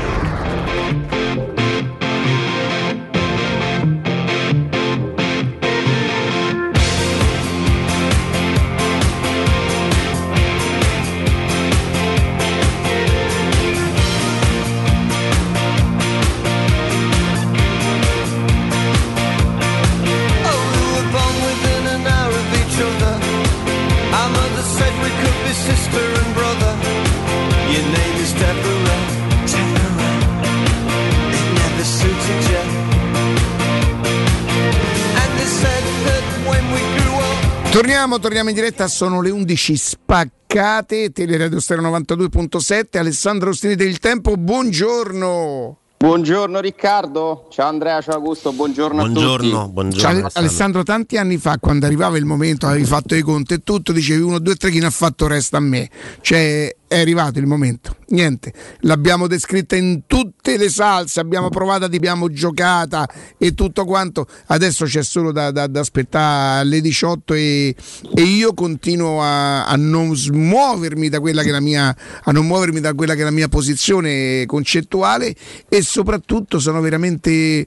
Torniamo, 38.06 38.20
torniamo 38.20 38.50
in 38.50 38.56
diretta, 38.56 38.88
sono 38.88 39.20
le 39.20 39.32
11 39.32 39.78
spaccate, 39.78 41.10
Teleradio 41.10 41.60
Stereo 41.60 41.90
92.7, 41.90 43.00
Alessandro 43.00 43.50
Ostini 43.50 43.74
del 43.74 43.98
Tempo, 43.98 44.36
buongiorno. 44.38 45.78
Buongiorno 45.98 46.60
Riccardo, 46.60 47.48
ciao 47.50 47.68
Andrea, 47.68 48.00
ciao 48.02 48.18
Augusto, 48.18 48.52
buongiorno, 48.52 49.02
a 49.02 49.06
tutti. 49.08 49.50
Ciao, 49.98 50.10
Ale- 50.10 50.28
Alessandro, 50.34 50.84
tanti 50.84 51.18
anni 51.18 51.38
fa, 51.38 51.58
quando 51.58 51.88
arrivava 51.88 52.18
il 52.18 52.26
momento, 52.26 52.68
avevi 52.68 52.86
fatto 52.86 53.16
i 53.16 53.24
conti 53.24 53.56
e 53.56 53.64
tutto, 53.64 53.92
dicevi 53.92 54.22
uno, 54.22 54.38
due, 54.38 54.54
tre, 54.54 54.70
chi 54.70 54.78
ne 54.78 54.86
ha 54.86 54.92
fatto 54.92 55.26
resta 55.26 55.58
a 55.58 55.62
me. 55.62 55.90
Cioè, 56.22 56.76
è 56.96 57.00
arrivato 57.00 57.40
il 57.40 57.46
momento. 57.46 57.98
Niente, 58.10 58.54
l'abbiamo 58.82 59.28
descritta 59.28 59.76
in 59.76 60.04
tutte 60.08 60.56
le 60.56 60.70
salse, 60.70 61.20
abbiamo 61.20 61.50
provato, 61.50 61.84
abbiamo 61.84 62.30
giocata 62.30 63.06
e 63.38 63.54
tutto 63.54 63.84
quanto. 63.84 64.28
Adesso 64.48 64.86
c'è 64.86 65.04
solo 65.04 65.34
da, 65.34 65.52
da- 65.52 65.68
da 65.68 65.82
aspettare 65.82 66.62
alle 66.62 66.80
18 66.80 67.34
e, 67.34 67.76
e 68.14 68.22
io 68.22 68.54
continuo 68.54 69.22
a, 69.22 69.66
a 69.66 69.76
non 69.76 70.16
smuovermi 70.16 71.10
da 71.10 71.20
quella 71.20 71.42
che 71.42 71.50
è 71.50 71.52
la 71.52 71.60
mia, 71.60 71.94
a 72.24 72.32
non 72.32 72.48
muovermi 72.48 72.80
da 72.80 72.94
quella 72.94 73.14
che 73.14 73.22
è 73.22 73.26
la 73.26 73.32
mia 73.32 73.50
posizione 73.50 74.46
concettuale 74.46 75.36
e 75.68 75.82
soprattutto 75.82 76.60
sono 76.60 76.80
veramente 76.80 77.66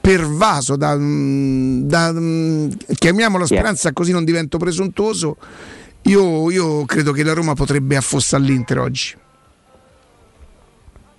pervaso 0.00 0.74
da, 0.76 0.96
da 0.96 2.14
chiamiamola 2.94 3.44
speranza 3.44 3.92
così 3.92 4.10
non 4.10 4.24
divento 4.24 4.56
presuntuoso 4.56 5.36
io, 6.02 6.50
io 6.50 6.84
credo 6.84 7.12
che 7.12 7.22
la 7.22 7.34
Roma 7.34 7.54
potrebbe 7.54 7.96
affossare 7.96 8.42
l'Inter 8.42 8.78
oggi 8.78 9.16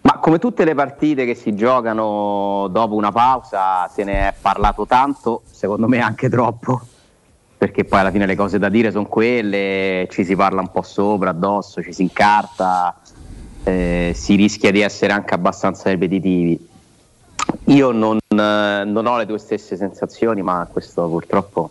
Ma 0.02 0.14
come 0.14 0.40
tutte 0.40 0.66
le 0.66 0.74
partite 0.74 1.26
che 1.26 1.36
si 1.36 1.56
giocano 1.56 2.68
dopo 2.72 2.96
una 2.96 3.12
pausa, 3.12 3.88
se 3.94 4.04
ne 4.04 4.30
è 4.30 4.34
parlato 4.40 4.86
tanto, 4.86 5.44
secondo 5.50 5.88
me 5.88 6.00
anche 6.00 6.30
troppo, 6.30 6.82
perché 7.58 7.86
poi 7.86 8.00
alla 8.00 8.12
fine 8.12 8.26
le 8.26 8.36
cose 8.36 8.58
da 8.58 8.70
dire 8.70 8.90
sono 8.92 9.06
quelle, 9.06 10.08
ci 10.10 10.26
si 10.26 10.36
parla 10.36 10.62
un 10.62 10.72
po' 10.72 10.82
sopra, 10.82 11.30
addosso, 11.30 11.84
ci 11.84 11.94
si 11.94 12.02
incarta, 12.02 13.00
eh, 13.64 14.14
si 14.16 14.36
rischia 14.36 14.72
di 14.72 14.82
essere 14.82 15.14
anche 15.14 15.36
abbastanza 15.36 15.92
ripetitivi. 15.92 16.70
Io 17.66 17.92
non, 17.92 18.18
eh, 18.18 18.84
non 18.84 19.06
ho 19.06 19.18
le 19.18 19.26
tue 19.28 19.38
stesse 19.38 19.78
sensazioni, 19.78 20.42
ma 20.42 20.68
questo 20.72 21.08
purtroppo 21.08 21.70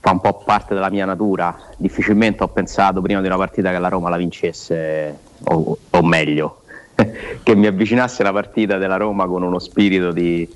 fa 0.00 0.10
un 0.12 0.20
po' 0.20 0.42
parte 0.44 0.74
della 0.74 0.90
mia 0.90 1.04
natura. 1.04 1.56
Difficilmente 1.76 2.42
ho 2.42 2.48
pensato 2.48 3.00
prima 3.00 3.20
di 3.20 3.26
una 3.26 3.36
partita 3.36 3.70
che 3.70 3.78
la 3.78 3.88
Roma 3.88 4.08
la 4.08 4.16
vincesse, 4.16 5.16
o, 5.44 5.78
o 5.88 6.02
meglio, 6.02 6.62
che 7.42 7.54
mi 7.54 7.66
avvicinasse 7.66 8.22
alla 8.22 8.32
partita 8.32 8.78
della 8.78 8.96
Roma 8.96 9.26
con 9.26 9.42
uno 9.42 9.58
spirito 9.58 10.10
di, 10.10 10.48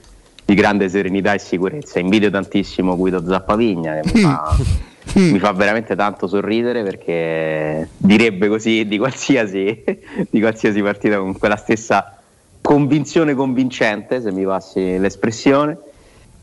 di 0.45 0.55
grande 0.55 0.89
serenità 0.89 1.35
e 1.35 1.39
sicurezza. 1.39 1.99
Invidio 1.99 2.31
tantissimo 2.31 2.97
Guido 2.97 3.25
Zappavigna 3.25 4.01
che 4.01 4.11
mi 4.13 4.21
fa, 4.21 4.57
mi 5.21 5.39
fa 5.39 5.53
veramente 5.53 5.95
tanto 5.95 6.27
sorridere 6.27 6.83
perché 6.83 7.89
direbbe 7.99 8.49
così 8.49 8.87
di 8.87 8.97
qualsiasi, 8.97 9.85
di 10.31 10.41
qualsiasi 10.41 10.81
partita 10.81 11.19
con 11.19 11.37
quella 11.39 11.57
stessa 11.57 12.19
convinzione 12.63 13.35
convincente, 13.35 14.23
se 14.23 14.33
mi 14.33 14.45
passi 14.45 14.99
l'espressione. 14.99 15.77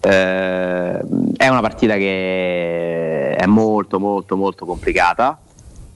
Eh, 0.03 0.99
è 1.37 1.47
una 1.47 1.61
partita 1.61 1.95
che 1.95 3.35
è 3.35 3.45
molto 3.45 3.99
molto 3.99 4.35
molto 4.35 4.65
complicata, 4.65 5.39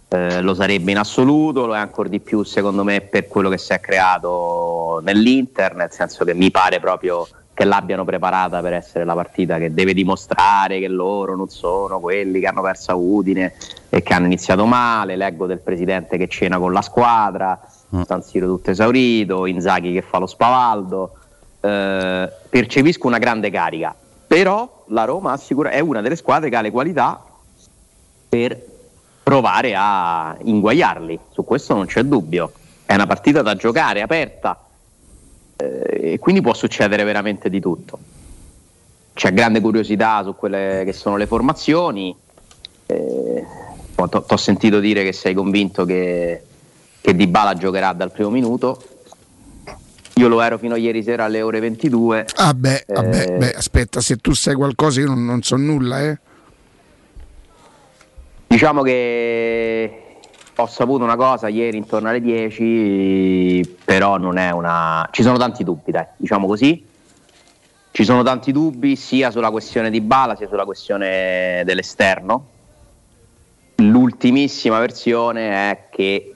eh, 0.08 0.42
lo 0.42 0.54
sarebbe 0.54 0.92
in 0.92 1.00
assoluto, 1.00 1.66
lo 1.66 1.76
è 1.76 1.80
ancora 1.80 2.08
di 2.08 2.20
più 2.20 2.44
secondo 2.44 2.84
me 2.84 3.02
per 3.02 3.28
quello 3.28 3.50
che 3.50 3.58
si 3.58 3.74
è 3.74 3.80
creato 3.80 5.02
nell'Inter, 5.04 5.76
nel 5.76 5.92
senso 5.92 6.24
che 6.24 6.36
mi 6.36 6.52
pare 6.52 6.80
proprio 6.80 7.28
che 7.56 7.64
l'abbiano 7.64 8.04
preparata 8.04 8.62
per 8.62 8.74
essere 8.74 9.06
la 9.06 9.14
partita 9.14 9.58
che 9.58 9.74
deve 9.74 9.94
dimostrare 9.94 10.80
che 10.80 10.90
loro 10.90 11.36
non 11.36 11.48
sono 11.48 12.00
quelli 12.00 12.42
che 12.42 12.48
hanno 12.48 12.62
perso 12.62 12.92
a 12.92 12.96
Udine 12.96 13.54
e 13.90 14.04
che 14.04 14.14
hanno 14.14 14.26
iniziato 14.26 14.66
male, 14.66 15.16
leggo 15.16 15.46
del 15.48 15.60
presidente 15.60 16.18
che 16.18 16.28
cena 16.28 16.60
con 16.60 16.74
la 16.74 16.82
squadra, 16.82 17.60
San 18.06 18.22
Siro 18.22 18.46
tutto 18.48 18.72
esaurito, 18.72 19.46
Inzaghi 19.46 19.94
che 19.94 20.02
fa 20.02 20.18
lo 20.18 20.28
spavaldo, 20.28 21.18
eh, 21.66 22.32
percepisco 22.50 23.08
una 23.08 23.18
grande 23.18 23.50
carica, 23.50 23.96
però 24.28 24.84
la 24.90 25.04
Roma 25.04 25.32
assicura- 25.32 25.72
è 25.72 25.80
una 25.80 26.02
delle 26.02 26.16
squadre 26.16 26.50
che 26.50 26.56
ha 26.56 26.62
le 26.62 26.70
qualità 26.70 27.24
per 28.30 28.74
provare 29.24 29.74
a 29.76 30.38
inguagliarli, 30.44 31.20
su 31.32 31.44
questo 31.44 31.74
non 31.74 31.88
c'è 31.88 32.04
dubbio, 32.04 32.52
è 32.86 32.94
una 32.94 33.08
partita 33.08 33.42
da 33.42 33.56
giocare, 33.56 34.02
aperta, 34.02 34.64
eh, 35.56 36.12
e 36.14 36.20
quindi 36.20 36.42
può 36.42 36.54
succedere 36.54 37.04
veramente 37.04 37.50
di 37.50 37.60
tutto. 37.60 37.98
C'è 39.14 39.34
grande 39.34 39.62
curiosità 39.62 40.22
su 40.24 40.36
quelle 40.36 40.84
che 40.86 40.94
sono 40.94 41.18
le 41.18 41.26
formazioni, 41.26 42.16
eh, 42.86 43.46
ti 43.96 44.34
ho 44.34 44.38
sentito 44.38 44.80
dire 44.80 45.04
che 45.04 45.14
sei 45.14 45.34
convinto 45.34 45.86
che, 45.86 46.44
che 47.02 47.16
Dybala 47.16 47.56
giocherà 47.56 47.94
dal 47.94 48.12
primo 48.12 48.30
minuto, 48.30 48.80
io 50.16 50.28
lo 50.28 50.42
ero 50.42 50.58
fino 50.58 50.76
a 50.76 50.78
ieri 50.78 51.04
sera 51.04 51.26
alle 51.26 51.42
ore 51.42 51.60
22. 51.60 52.26
ah 52.36 52.54
beh, 52.54 52.86
vabbè, 52.88 53.22
Eh, 53.22 53.38
beh, 53.38 53.54
aspetta 53.54 54.00
se 54.02 54.18
tu 54.18 54.34
sai 54.34 54.56
qualcosa 54.56 55.02
io 55.02 55.08
non, 55.08 55.26
non 55.26 55.42
so 55.42 55.58
nulla 55.58 56.02
eh. 56.02 56.20
Diciamo 58.48 58.82
che 58.84 60.04
ho 60.56 60.68
saputo 60.68 61.04
una 61.04 61.18
cosa 61.18 61.50
ieri 61.50 61.76
intorno 61.76 62.08
alle 62.08 62.22
10, 62.22 63.78
però 63.84 64.18
non 64.18 64.38
è 64.38 64.52
una... 64.52 65.06
Ci 65.12 65.22
sono 65.22 65.38
tanti 65.38 65.66
dubbi, 65.66 65.92
dai, 65.92 66.06
diciamo 66.16 66.48
così. 66.48 66.86
Ci 67.92 68.04
sono 68.06 68.24
tanti 68.24 68.54
dubbi 68.54 68.96
sia 68.96 69.32
sulla 69.32 69.52
questione 69.52 69.90
di 69.90 70.00
Bala 70.00 70.36
sia 70.38 70.48
sulla 70.48 70.64
questione 70.64 71.64
dell'esterno. 71.66 72.48
L'ultimissima 73.76 74.80
versione 74.80 75.50
è 75.72 75.88
che, 75.90 76.34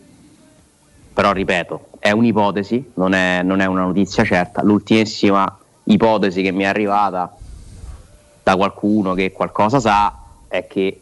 però 1.14 1.32
ripeto, 1.32 1.89
è 2.00 2.12
un'ipotesi, 2.12 2.92
non 2.96 3.14
è, 3.14 3.44
non 3.44 3.60
è 3.60 3.66
una 3.66 3.82
notizia 3.82 4.24
certa. 4.24 4.64
L'ultimissima 4.64 5.58
ipotesi 5.84 6.42
che 6.42 6.52
mi 6.52 6.64
è 6.64 6.68
arrivata 6.68 7.36
da 8.42 8.56
qualcuno 8.56 9.14
che 9.14 9.32
qualcosa 9.32 9.80
sa 9.80 10.18
è 10.48 10.66
che 10.66 11.02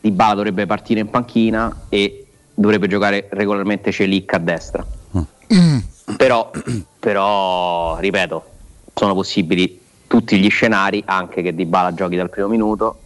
Dybala 0.00 0.34
dovrebbe 0.34 0.66
partire 0.66 1.00
in 1.00 1.10
panchina 1.10 1.82
e 1.88 2.26
dovrebbe 2.54 2.86
giocare 2.86 3.28
regolarmente 3.30 3.92
Celic 3.92 4.32
a 4.32 4.38
destra. 4.38 4.86
Mm. 5.52 5.78
Però, 6.16 6.50
però, 6.98 7.98
ripeto, 7.98 8.44
sono 8.94 9.14
possibili 9.14 9.80
tutti 10.06 10.38
gli 10.38 10.48
scenari, 10.48 11.02
anche 11.04 11.42
che 11.42 11.54
Dybala 11.54 11.92
giochi 11.92 12.16
dal 12.16 12.30
primo 12.30 12.48
minuto. 12.48 12.98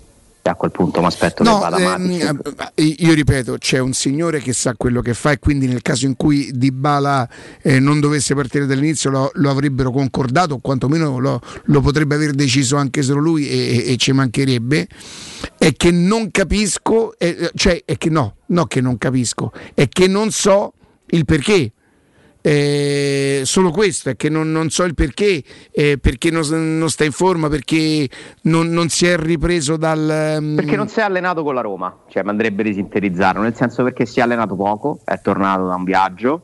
A 0.47 0.55
quel 0.57 0.70
punto 0.72 1.01
mi 1.01 1.07
aspetto 1.07 1.42
che 1.42 1.49
No, 1.49 1.59
vada 1.59 1.78
Matic. 1.78 2.22
ehm, 2.22 2.40
eh, 2.74 2.82
io 2.99 3.14
ripeto, 3.14 3.57
c'è 3.59 3.78
un 3.78 3.95
signore 3.95 4.40
che 4.40 4.53
sa 4.53 4.74
quello 4.76 5.01
che 5.01 5.14
fa 5.14 5.30
e 5.32 5.38
quindi 5.38 5.66
nel 5.66 5.80
caso 5.80 6.05
in 6.05 6.16
cui 6.16 6.51
Dybala 6.53 7.28
eh, 7.62 7.78
non 7.78 7.99
dovesse 7.99 8.34
partire 8.34 8.66
dall'inizio 8.66 9.09
lo, 9.11 9.30
lo 9.34 9.49
avrebbero 9.51 9.90
concordato 9.90 10.55
o 10.55 10.59
quantomeno 10.59 11.18
lo, 11.18 11.40
lo 11.64 11.80
potrebbe 11.80 12.14
aver 12.14 12.32
deciso 12.32 12.76
anche 12.76 13.03
solo 13.03 13.20
lui 13.20 13.49
e, 13.49 13.57
e- 13.86 13.92
e 13.92 13.97
ci 13.97 14.12
mancherebbe. 14.12 14.86
È 15.57 15.72
che 15.72 15.90
non 15.90 16.30
capisco, 16.30 17.18
eh, 17.18 17.51
cioè 17.55 17.82
è 17.84 17.97
che 17.97 18.11
no, 18.11 18.36
no 18.47 18.66
che 18.66 18.80
non 18.82 18.99
capisco, 18.99 19.51
è 19.72 19.88
che 19.88 20.07
non 20.09 20.30
so 20.30 20.72
il 21.07 21.24
perché. 21.24 21.72
Eh, 22.47 23.40
solo 23.47 23.70
questo 23.70 24.11
è 24.11 24.16
che 24.16 24.28
non, 24.28 24.53
non 24.53 24.68
so 24.68 24.82
il 24.84 24.92
perché, 24.92 25.42
eh, 25.70 25.97
perché 25.97 26.30
non, 26.30 26.42
non 26.76 26.90
sta 26.90 27.03
in 27.05 27.12
forma, 27.12 27.49
perché 27.49 28.07
non, 28.42 28.68
non 28.68 28.90
si 28.90 29.07
è 29.07 29.16
ripreso 29.16 29.78
dal. 29.78 30.36
mm, 30.42 30.57
Perché 30.57 30.76
non 30.76 30.88
si 30.88 30.99
è 30.99 31.03
allenato 31.05 31.42
con 31.42 31.55
la 31.55 31.62
Roma, 31.62 32.01
cioè 32.09 32.22
mi 32.22 32.28
andrebbe 32.28 32.62
di 32.62 32.74
sintetizzarlo, 32.74 33.40
nel 33.40 33.55
senso 33.57 33.82
perché 33.82 34.05
si 34.05 34.20
è 34.20 34.22
allenato 34.22 34.57
poco, 34.57 34.99
è 35.05 35.18
tornato 35.22 35.66
da 35.66 35.74
un 35.74 35.84
viaggio, 35.84 36.42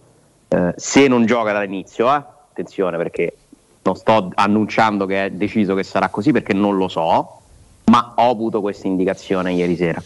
eh, 0.48 0.72
se 0.74 1.06
non 1.06 1.26
gioca 1.26 1.52
dall'inizio, 1.52 2.06
eh, 2.08 2.24
attenzione 2.50 2.96
perché 2.96 3.34
non 3.82 3.94
sto 3.94 4.30
annunciando 4.36 5.04
che 5.04 5.26
è 5.26 5.30
deciso 5.30 5.74
che 5.74 5.82
sarà 5.82 6.08
così 6.08 6.32
perché 6.32 6.54
non 6.54 6.78
lo 6.78 6.88
so, 6.88 7.40
ma 7.90 8.14
ho 8.16 8.30
avuto 8.30 8.62
questa 8.62 8.86
indicazione 8.86 9.52
ieri 9.52 9.76
sera. 9.76 10.02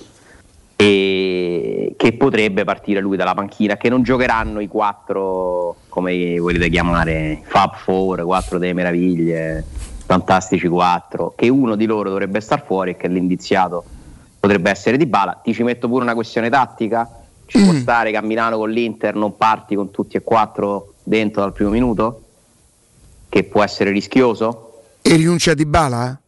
E 0.84 1.94
che 1.96 2.12
potrebbe 2.12 2.64
partire 2.64 3.00
lui 3.00 3.16
dalla 3.16 3.32
panchina, 3.32 3.78
che 3.78 3.88
non 3.88 4.02
giocheranno 4.02 4.60
i 4.60 4.68
quattro, 4.68 5.76
come 5.88 6.38
volete 6.38 6.68
chiamare, 6.68 7.40
Fab 7.44 7.76
Four, 7.76 8.22
quattro 8.24 8.58
delle 8.58 8.74
meraviglie, 8.74 9.64
fantastici 10.04 10.68
quattro, 10.68 11.32
che 11.34 11.48
uno 11.48 11.76
di 11.76 11.86
loro 11.86 12.10
dovrebbe 12.10 12.40
star 12.40 12.62
fuori 12.62 12.90
e 12.90 12.96
che 12.98 13.08
l'indiziato 13.08 13.82
potrebbe 14.38 14.68
essere 14.68 14.98
Di 14.98 15.06
Bala. 15.06 15.40
Ti 15.42 15.54
ci 15.54 15.62
metto 15.62 15.88
pure 15.88 16.02
una 16.02 16.12
questione 16.12 16.50
tattica? 16.50 17.08
Ci 17.46 17.62
può 17.62 17.72
stare 17.72 18.10
che 18.10 18.18
a 18.18 18.22
Milano 18.22 18.58
con 18.58 18.68
l'Inter 18.68 19.14
non 19.14 19.38
parti 19.38 19.74
con 19.74 19.90
tutti 19.90 20.18
e 20.18 20.22
quattro 20.22 20.94
dentro 21.02 21.40
dal 21.40 21.54
primo 21.54 21.70
minuto? 21.70 22.22
Che 23.30 23.44
può 23.44 23.62
essere 23.62 23.90
rischioso? 23.90 24.82
E 25.00 25.16
rinuncia 25.16 25.52
a 25.52 25.54
Dybala? 25.54 26.20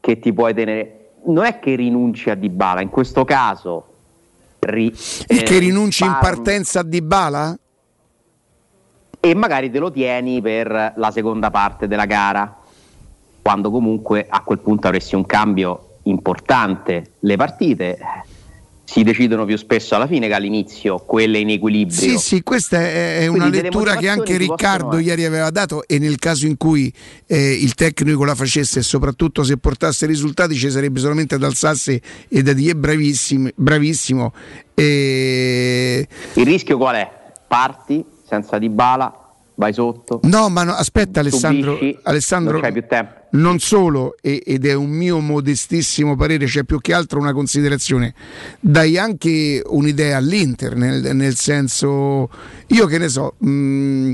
Che 0.00 0.18
ti 0.18 0.32
puoi 0.34 0.52
tenere... 0.52 0.98
Non 1.24 1.44
è 1.44 1.58
che 1.58 1.74
rinunci 1.76 2.28
a 2.28 2.34
Dybala, 2.34 2.82
in 2.82 2.90
questo 2.90 3.24
caso... 3.24 3.86
ri- 4.66 4.94
E 5.26 5.36
eh, 5.38 5.42
che 5.42 5.58
rinunci 5.58 6.04
in 6.04 6.16
partenza 6.20 6.80
a 6.80 6.82
Dybala? 6.82 7.56
e 9.24 9.34
magari 9.36 9.70
te 9.70 9.78
lo 9.78 9.92
tieni 9.92 10.40
per 10.40 10.94
la 10.96 11.10
seconda 11.12 11.48
parte 11.52 11.86
della 11.86 12.06
gara, 12.06 12.56
quando 13.40 13.70
comunque 13.70 14.26
a 14.28 14.40
quel 14.40 14.58
punto 14.58 14.88
avresti 14.88 15.14
un 15.14 15.24
cambio 15.26 15.98
importante. 16.04 17.12
Le 17.20 17.36
partite 17.36 17.98
si 18.92 19.02
decidono 19.04 19.46
più 19.46 19.56
spesso 19.56 19.94
alla 19.94 20.06
fine 20.06 20.28
che 20.28 20.34
all'inizio, 20.34 20.98
quelle 20.98 21.38
in 21.38 21.48
equilibrio. 21.48 21.98
Sì, 21.98 22.18
sì, 22.18 22.42
questa 22.42 22.78
è, 22.78 23.26
una 23.26 23.48
Quindi 23.48 23.62
lettura 23.62 23.96
che 23.96 24.06
anche 24.06 24.36
Riccardo 24.36 24.84
possono 24.84 25.00
ieri 25.00 25.24
aveva 25.24 25.48
dato 25.48 25.86
e 25.86 25.98
nel 25.98 26.18
caso 26.18 26.44
in 26.44 26.58
cui 26.58 26.92
eh, 27.26 27.52
il 27.52 27.72
tecnico 27.72 28.22
la 28.26 28.34
facesse 28.34 28.80
e 28.80 28.82
soprattutto 28.82 29.44
se 29.44 29.56
portasse 29.56 30.04
risultati 30.04 30.54
ci 30.56 30.70
sarebbe 30.70 31.00
solamente 31.00 31.36
ad 31.36 31.42
alzarsi 31.42 31.98
e 32.28 32.42
da 32.42 32.52
dire 32.52 32.76
bravissimo, 32.76 33.48
bravissimo. 33.54 34.34
E... 34.74 36.06
Il 36.34 36.44
rischio 36.44 36.76
qual 36.76 36.96
è? 36.96 37.10
Parti 37.48 38.04
senza 38.28 38.58
di 38.58 38.68
bala, 38.68 39.21
vai 39.62 39.72
sotto. 39.72 40.20
No, 40.24 40.48
ma 40.48 40.64
no, 40.64 40.72
aspetta 40.72 41.20
Alessandro, 41.20 41.76
subisci, 41.76 41.98
Alessandro 42.02 42.60
non 42.60 42.60
non 43.32 43.58
solo, 43.60 44.16
e- 44.20 44.42
ed 44.44 44.66
è 44.66 44.74
un 44.74 44.90
mio 44.90 45.20
modestissimo 45.20 46.16
parere, 46.16 46.46
c'è 46.46 46.64
più 46.64 46.80
che 46.80 46.92
altro 46.92 47.20
una 47.20 47.32
considerazione, 47.32 48.14
dai 48.58 48.98
anche 48.98 49.62
un'idea 49.64 50.16
all'Inter, 50.16 50.74
nel, 50.74 51.14
nel 51.14 51.36
senso, 51.36 52.28
io 52.66 52.86
che 52.86 52.98
ne 52.98 53.08
so, 53.08 53.34
mh, 53.38 54.12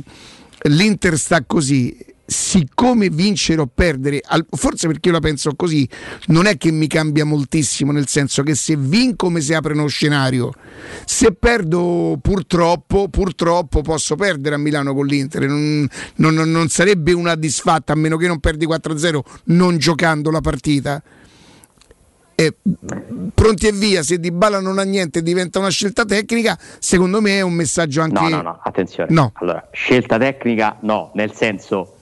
l'Inter 0.64 1.18
sta 1.18 1.42
così, 1.44 1.96
siccome 2.30 3.08
vincere 3.08 3.62
o 3.62 3.70
perdere, 3.72 4.20
forse 4.50 4.86
perché 4.86 5.08
io 5.08 5.14
la 5.14 5.20
penso 5.20 5.54
così, 5.56 5.88
non 6.26 6.44
è 6.44 6.58
che 6.58 6.70
mi 6.70 6.86
cambia 6.86 7.24
moltissimo, 7.24 7.90
nel 7.90 8.06
senso 8.06 8.42
che 8.42 8.54
se 8.54 8.76
vinco 8.76 9.30
mi 9.30 9.40
si 9.40 9.54
apre 9.54 9.72
uno 9.72 9.86
scenario, 9.86 10.52
se 11.06 11.32
perdo 11.32 12.18
purtroppo, 12.20 13.08
purtroppo 13.08 13.80
posso 13.80 14.14
perdere 14.14 14.56
a 14.56 14.58
Milano 14.58 14.92
con 14.92 15.06
l'Inter, 15.06 15.46
non, 15.46 15.88
non- 16.16 16.34
non- 16.34 16.68
sarebbe 16.68 17.14
una 17.14 17.34
disfatta 17.34 17.94
a 17.94 17.96
meno 17.96 18.18
che 18.18 18.26
non 18.26 18.40
perdi 18.40 18.66
4-0 18.66 19.20
non 19.44 19.78
giocando 19.78 20.30
la 20.30 20.42
partita. 20.42 21.02
E, 22.34 22.54
pronti 23.34 23.66
e 23.66 23.72
via, 23.72 24.02
se 24.02 24.20
Di 24.20 24.30
Bala 24.30 24.60
non 24.60 24.78
ha 24.78 24.84
niente 24.84 25.22
diventa 25.22 25.58
una 25.58 25.70
scelta 25.70 26.04
tecnica, 26.04 26.58
secondo 26.78 27.22
me 27.22 27.38
è 27.38 27.40
un 27.40 27.54
messaggio 27.54 28.02
anche... 28.02 28.20
No, 28.20 28.28
no, 28.28 28.42
no, 28.42 28.60
attenzione. 28.62 29.12
No. 29.12 29.32
Allora, 29.36 29.66
scelta 29.72 30.18
tecnica 30.18 30.76
no, 30.82 31.10
nel 31.14 31.32
senso 31.32 31.94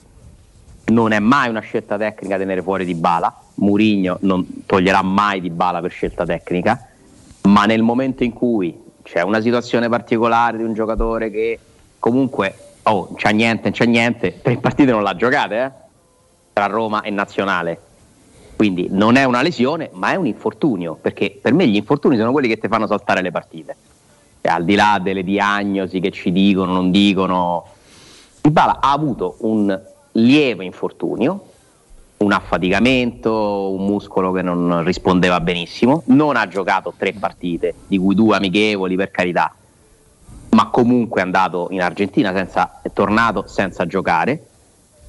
non 0.87 1.11
è 1.11 1.19
mai 1.19 1.49
una 1.49 1.59
scelta 1.59 1.97
tecnica 1.97 2.37
tenere 2.37 2.61
fuori 2.61 2.85
di 2.85 2.93
bala. 2.93 3.33
Murigno 3.55 4.17
non 4.21 4.63
toglierà 4.65 5.01
mai 5.01 5.41
di 5.41 5.49
bala 5.49 5.81
per 5.81 5.91
scelta 5.91 6.25
tecnica, 6.25 6.87
ma 7.43 7.65
nel 7.65 7.81
momento 7.81 8.23
in 8.23 8.33
cui 8.33 8.85
c'è 9.03 9.21
una 9.21 9.41
situazione 9.41 9.89
particolare 9.89 10.57
di 10.57 10.63
un 10.63 10.73
giocatore 10.73 11.31
che 11.31 11.59
comunque 11.99 12.55
oh, 12.83 13.13
c'ha 13.15 13.29
niente, 13.29 13.71
c'è 13.71 13.85
niente, 13.85 14.41
tre 14.41 14.57
partite 14.57 14.91
non 14.91 15.03
l'ha 15.03 15.15
giocate, 15.15 15.63
eh? 15.63 15.71
Tra 16.53 16.65
Roma 16.67 17.01
e 17.01 17.09
Nazionale. 17.09 17.81
Quindi 18.55 18.87
non 18.89 19.15
è 19.15 19.23
una 19.23 19.41
lesione, 19.41 19.89
ma 19.93 20.11
è 20.11 20.15
un 20.15 20.25
infortunio, 20.25 20.97
perché 20.99 21.37
per 21.39 21.53
me 21.53 21.67
gli 21.67 21.75
infortuni 21.75 22.17
sono 22.17 22.31
quelli 22.31 22.47
che 22.47 22.57
ti 22.57 22.67
fanno 22.67 22.87
saltare 22.87 23.21
le 23.21 23.31
partite. 23.31 23.75
E 24.41 24.49
al 24.49 24.63
di 24.63 24.73
là 24.73 24.99
delle 25.01 25.23
diagnosi 25.23 25.99
che 25.99 26.11
ci 26.11 26.31
dicono, 26.31 26.73
non 26.73 26.89
dicono, 26.89 27.65
Dybala 28.41 28.79
ha 28.81 28.91
avuto 28.91 29.35
un 29.39 29.79
lieve 30.17 30.65
infortunio, 30.65 31.45
un 32.17 32.31
affaticamento, 32.31 33.71
un 33.71 33.85
muscolo 33.85 34.31
che 34.31 34.41
non 34.41 34.83
rispondeva 34.83 35.39
benissimo, 35.39 36.03
non 36.05 36.35
ha 36.35 36.47
giocato 36.47 36.93
tre 36.97 37.13
partite, 37.13 37.73
di 37.87 37.97
cui 37.97 38.15
due 38.15 38.35
amichevoli 38.35 38.95
per 38.95 39.11
carità, 39.11 39.53
ma 40.49 40.67
comunque 40.69 41.21
è 41.21 41.23
andato 41.23 41.67
in 41.71 41.81
Argentina, 41.81 42.33
senza, 42.33 42.79
è 42.81 42.91
tornato 42.91 43.45
senza 43.47 43.85
giocare, 43.85 44.43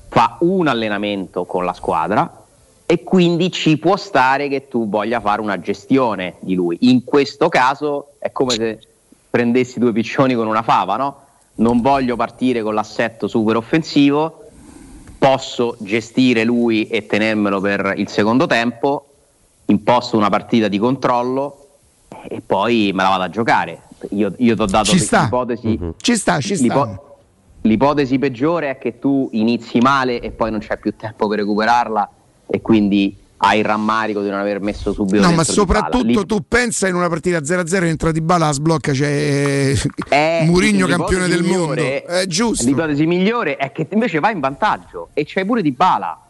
fa 0.09 0.37
un 0.41 0.67
allenamento 0.67 1.45
con 1.45 1.65
la 1.65 1.73
squadra 1.73 2.45
e 2.85 3.03
quindi 3.03 3.51
ci 3.51 3.79
può 3.79 3.97
stare 3.97 4.49
che 4.49 4.69
tu 4.69 4.89
voglia 4.89 5.21
fare 5.21 5.41
una 5.41 5.61
gestione 5.61 6.35
di 6.41 6.55
lui. 6.55 6.77
In 6.81 7.05
questo 7.05 7.49
caso 7.49 8.13
è 8.19 8.33
come 8.33 8.51
se 8.53 8.79
prendessi 9.31 9.79
due 9.79 9.93
piccioni 9.93 10.35
con 10.35 10.47
una 10.47 10.63
fava, 10.63 10.97
no? 10.97 11.21
Non 11.57 11.81
voglio 11.81 12.17
partire 12.17 12.63
con 12.63 12.75
l'assetto 12.75 13.27
super 13.27 13.57
offensivo, 13.57 14.47
posso 15.19 15.77
gestire 15.81 16.45
lui 16.45 16.87
e 16.87 17.07
tenermelo 17.07 17.61
per 17.61 17.95
il 17.97 18.09
secondo 18.09 18.47
tempo, 18.47 19.07
imposto 19.66 20.16
una 20.16 20.29
partita 20.31 20.69
di 20.69 20.79
controllo 20.79 21.66
e 22.29 22.41
poi 22.45 22.91
me 22.95 23.03
la 23.03 23.09
vado 23.11 23.23
a 23.25 23.29
giocare. 23.31 23.83
Io, 24.11 24.33
io 24.39 24.55
ti 24.55 24.62
ho 24.62 24.66
dato 24.66 24.91
Ci 24.91 24.99
sta. 24.99 25.23
l'ipotesi. 25.25 25.79
Ci 25.97 26.16
sta, 26.16 26.41
ci 26.41 26.55
sta. 26.55 26.62
l'ipo- 26.62 27.03
L'ipotesi 27.62 28.19
peggiore 28.21 28.71
è 28.71 28.79
che 28.79 29.01
tu 29.01 29.29
inizi 29.33 29.79
male 29.81 30.21
e 30.21 30.31
poi 30.31 30.51
non 30.53 30.61
c'è 30.61 30.79
più 30.79 30.95
tempo 30.97 31.27
per 31.27 31.41
recuperarla 31.41 32.09
e 32.47 32.61
quindi 32.62 33.14
hai 33.39 33.59
il 33.61 33.64
rammarico 33.64 34.20
di 34.22 34.28
non 34.30 34.39
aver 34.41 34.61
messo 34.61 34.93
subito 34.93 35.24
No, 35.24 35.32
ma 35.32 35.45
soprattutto 35.45 36.26
tu 36.26 36.45
pensa 36.47 36.89
in 36.89 36.95
una 36.95 37.09
partita 37.09 37.39
0-0 37.39 37.84
entra 37.84 38.11
Di 38.12 38.20
Bala, 38.20 38.51
sblocca, 38.53 38.93
c'è 38.93 39.72
Eh, 40.09 40.43
Murigno 40.45 40.86
l'ipotesi 40.86 40.97
campione 40.99 41.28
del 41.28 41.43
mondo. 41.45 41.74
migliore- 41.74 42.03
È 42.05 42.26
giusto. 42.26 42.66
L'ipotesi 42.66 43.07
migliore 43.07 43.57
è 43.57 43.70
che 43.72 43.86
invece 43.91 44.18
vai 44.20 44.32
in 44.34 44.41
vantaggio 44.41 45.11
e 45.14 45.24
c'hai 45.26 45.45
pure 45.45 45.62
di 45.62 45.70
bala 45.72 46.20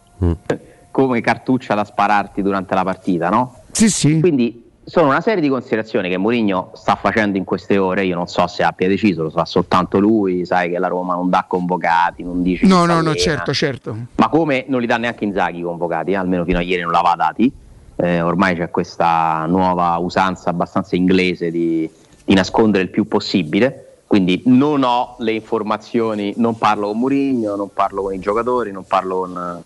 come 0.91 1.21
cartuccia 1.21 1.75
da 1.75 1.85
spararti 1.85 2.43
durante 2.43 2.75
la 2.75 2.83
partita, 2.85 3.29
no? 3.31 3.63
Sì, 3.71 3.89
sì. 3.89 4.19
Quindi 4.21 4.68
sono 4.89 5.09
una 5.09 5.21
serie 5.21 5.43
di 5.43 5.51
considerazioni 5.51 6.09
che 6.09 6.17
Mourinho 6.17 6.71
sta 6.73 6.95
facendo 6.95 7.37
in 7.37 7.45
queste 7.45 7.77
ore. 7.77 8.07
Io 8.07 8.15
non 8.15 8.27
so 8.27 8.47
se 8.47 8.63
abbia 8.63 8.89
deciso, 8.89 9.23
lo 9.23 9.31
sa 9.31 9.45
soltanto 9.45 9.99
lui. 9.99 10.47
Sai 10.47 10.71
che 10.71 10.79
la 10.79 10.89
Roma 10.89 11.15
non 11.15 11.29
dà 11.29 11.45
convocati, 11.47 12.23
non 12.23 12.43
dice. 12.43 12.67
No, 12.67 12.87
no, 12.87 13.03
no, 13.03 13.15
certo, 13.15 13.53
certo. 13.53 13.95
Ma 14.15 14.29
come 14.29 14.65
non 14.69 14.81
li 14.81 14.87
dà 14.87 14.97
neanche 14.97 15.25
Inzaghi 15.25 15.59
i 15.59 15.63
convocati, 15.63 16.13
eh? 16.13 16.17
almeno 16.17 16.45
fino 16.45 16.57
a 16.59 16.63
ieri 16.63 16.83
non 16.83 16.93
l'aveva 16.93 17.15
dati. 17.17 17.53
Eh, 17.97 18.23
ormai 18.23 18.57
c'è 18.57 18.71
questa 18.71 19.45
nuova 19.47 19.97
usanza 19.99 20.49
abbastanza 20.49 20.97
inglese 20.97 21.51
di, 21.51 21.89
di 22.25 22.35
nascondere 22.35 22.85
il 22.85 22.91
più 22.91 23.07
possibile. 23.07 23.85
Quindi 24.07 24.43
non 24.47 24.85
ho 24.85 25.17
le 25.19 25.33
informazioni, 25.33 26.33
non 26.39 26.57
parlo 26.57 26.89
con 26.89 26.99
Mourinho, 26.99 27.57
non 27.57 27.71
parlo 27.75 28.05
con 28.05 28.15
i 28.15 28.19
giocatori, 28.21 28.73
non 28.73 28.85
parlo 28.87 29.19
con, 29.19 29.63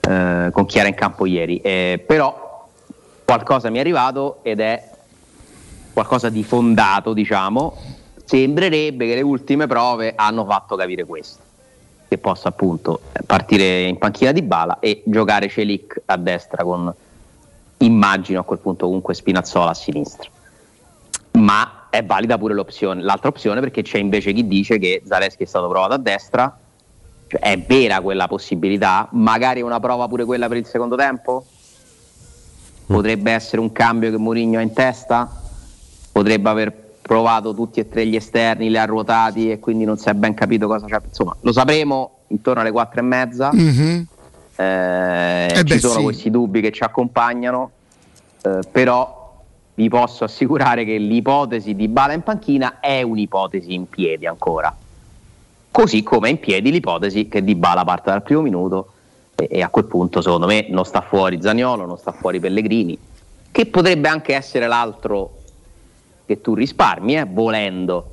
eh, 0.00 0.48
con 0.50 0.64
chi 0.64 0.78
era 0.78 0.88
in 0.88 0.94
campo 0.94 1.26
ieri. 1.26 1.60
Eh, 1.60 2.02
però 2.06 2.47
qualcosa 3.28 3.68
mi 3.68 3.76
è 3.76 3.80
arrivato 3.80 4.38
ed 4.40 4.58
è 4.58 4.88
qualcosa 5.92 6.30
di 6.30 6.42
fondato, 6.42 7.12
diciamo, 7.12 7.76
Sembrerebbe 8.24 9.06
che 9.06 9.14
le 9.14 9.20
ultime 9.20 9.66
prove 9.66 10.14
hanno 10.16 10.46
fatto 10.46 10.76
capire 10.76 11.04
questo, 11.04 11.42
che 12.08 12.16
possa 12.16 12.48
appunto 12.48 13.00
partire 13.26 13.82
in 13.82 13.98
panchina 13.98 14.32
di 14.32 14.40
bala 14.40 14.78
e 14.80 15.02
giocare 15.04 15.48
Celic 15.48 16.02
a 16.06 16.16
destra 16.16 16.62
con, 16.62 16.92
immagino 17.78 18.40
a 18.40 18.44
quel 18.44 18.58
punto 18.60 18.86
comunque 18.86 19.12
Spinazzola 19.12 19.70
a 19.70 19.74
sinistra. 19.74 20.30
Ma 21.32 21.86
è 21.90 22.02
valida 22.04 22.38
pure 22.38 22.54
l'opzione, 22.54 23.02
l'altra 23.02 23.28
opzione 23.28 23.60
perché 23.60 23.82
c'è 23.82 23.98
invece 23.98 24.32
chi 24.32 24.46
dice 24.46 24.78
che 24.78 25.02
Zaleschi 25.06 25.42
è 25.42 25.46
stato 25.46 25.68
provato 25.68 25.94
a 25.94 25.98
destra, 25.98 26.58
cioè, 27.26 27.40
è 27.40 27.58
vera 27.58 28.00
quella 28.00 28.26
possibilità, 28.26 29.08
magari 29.12 29.60
una 29.60 29.80
prova 29.80 30.06
pure 30.06 30.24
quella 30.24 30.48
per 30.48 30.56
il 30.56 30.66
secondo 30.66 30.96
tempo? 30.96 31.44
Potrebbe 32.88 33.32
essere 33.32 33.60
un 33.60 33.70
cambio 33.70 34.10
che 34.10 34.16
Mourinho 34.16 34.58
ha 34.58 34.62
in 34.62 34.72
testa? 34.72 35.30
Potrebbe 36.10 36.48
aver 36.48 36.72
provato 37.02 37.54
tutti 37.54 37.80
e 37.80 37.88
tre 37.88 38.06
gli 38.06 38.16
esterni, 38.16 38.70
li 38.70 38.78
ha 38.78 38.86
ruotati 38.86 39.50
e 39.50 39.58
quindi 39.58 39.84
non 39.84 39.98
si 39.98 40.08
è 40.08 40.14
ben 40.14 40.32
capito 40.32 40.66
cosa 40.66 40.86
c'è. 40.86 40.98
Insomma, 41.06 41.36
lo 41.40 41.52
sapremo 41.52 42.20
intorno 42.28 42.62
alle 42.62 42.70
quattro 42.70 43.00
e 43.00 43.02
mezza. 43.02 43.50
Mhm. 43.52 44.06
Eh, 44.56 45.46
Eh 45.54 45.64
ci 45.64 45.78
sono 45.78 45.98
sì. 45.98 46.02
questi 46.02 46.30
dubbi 46.30 46.62
che 46.62 46.72
ci 46.72 46.82
accompagnano, 46.82 47.70
eh, 48.42 48.60
però 48.72 49.44
vi 49.74 49.88
posso 49.90 50.24
assicurare 50.24 50.86
che 50.86 50.96
l'ipotesi 50.96 51.74
di 51.74 51.88
Bala 51.88 52.14
in 52.14 52.22
panchina 52.22 52.80
è 52.80 53.02
un'ipotesi 53.02 53.74
in 53.74 53.86
piedi 53.86 54.26
ancora. 54.26 54.74
Così 55.70 56.02
come 56.02 56.28
è 56.28 56.30
in 56.30 56.40
piedi 56.40 56.70
l'ipotesi 56.70 57.28
che 57.28 57.44
Di 57.44 57.54
Bala 57.54 57.84
parte 57.84 58.10
dal 58.10 58.22
primo 58.22 58.40
minuto 58.40 58.92
e, 59.40 59.46
e 59.50 59.62
a 59.62 59.68
quel 59.68 59.84
punto 59.84 60.20
secondo 60.20 60.46
me 60.46 60.66
non 60.68 60.84
sta 60.84 61.00
fuori 61.00 61.40
Zaniolo, 61.40 61.86
non 61.86 61.96
sta 61.96 62.10
fuori 62.12 62.40
Pellegrini, 62.40 62.98
che 63.52 63.66
potrebbe 63.66 64.08
anche 64.08 64.34
essere 64.34 64.66
l'altro 64.66 65.36
che 66.26 66.40
tu 66.40 66.54
risparmi, 66.54 67.16
eh, 67.16 67.24
volendo, 67.28 68.10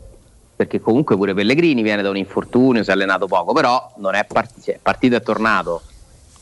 perché 0.56 0.80
comunque 0.80 1.16
pure 1.18 1.34
Pellegrini 1.34 1.82
viene 1.82 2.02
da 2.04 2.10
un 2.10 2.18
infortunio, 2.18 2.84
si 2.84 2.90
è 2.90 2.94
allenato 2.94 3.28
poco, 3.28 3.54
però 3.54 3.92
non 3.98 4.14
è 4.14 4.24
partito, 4.26 4.72
è 4.72 4.80
partito 4.82 5.16
e 5.16 5.22
tornato, 5.22 5.82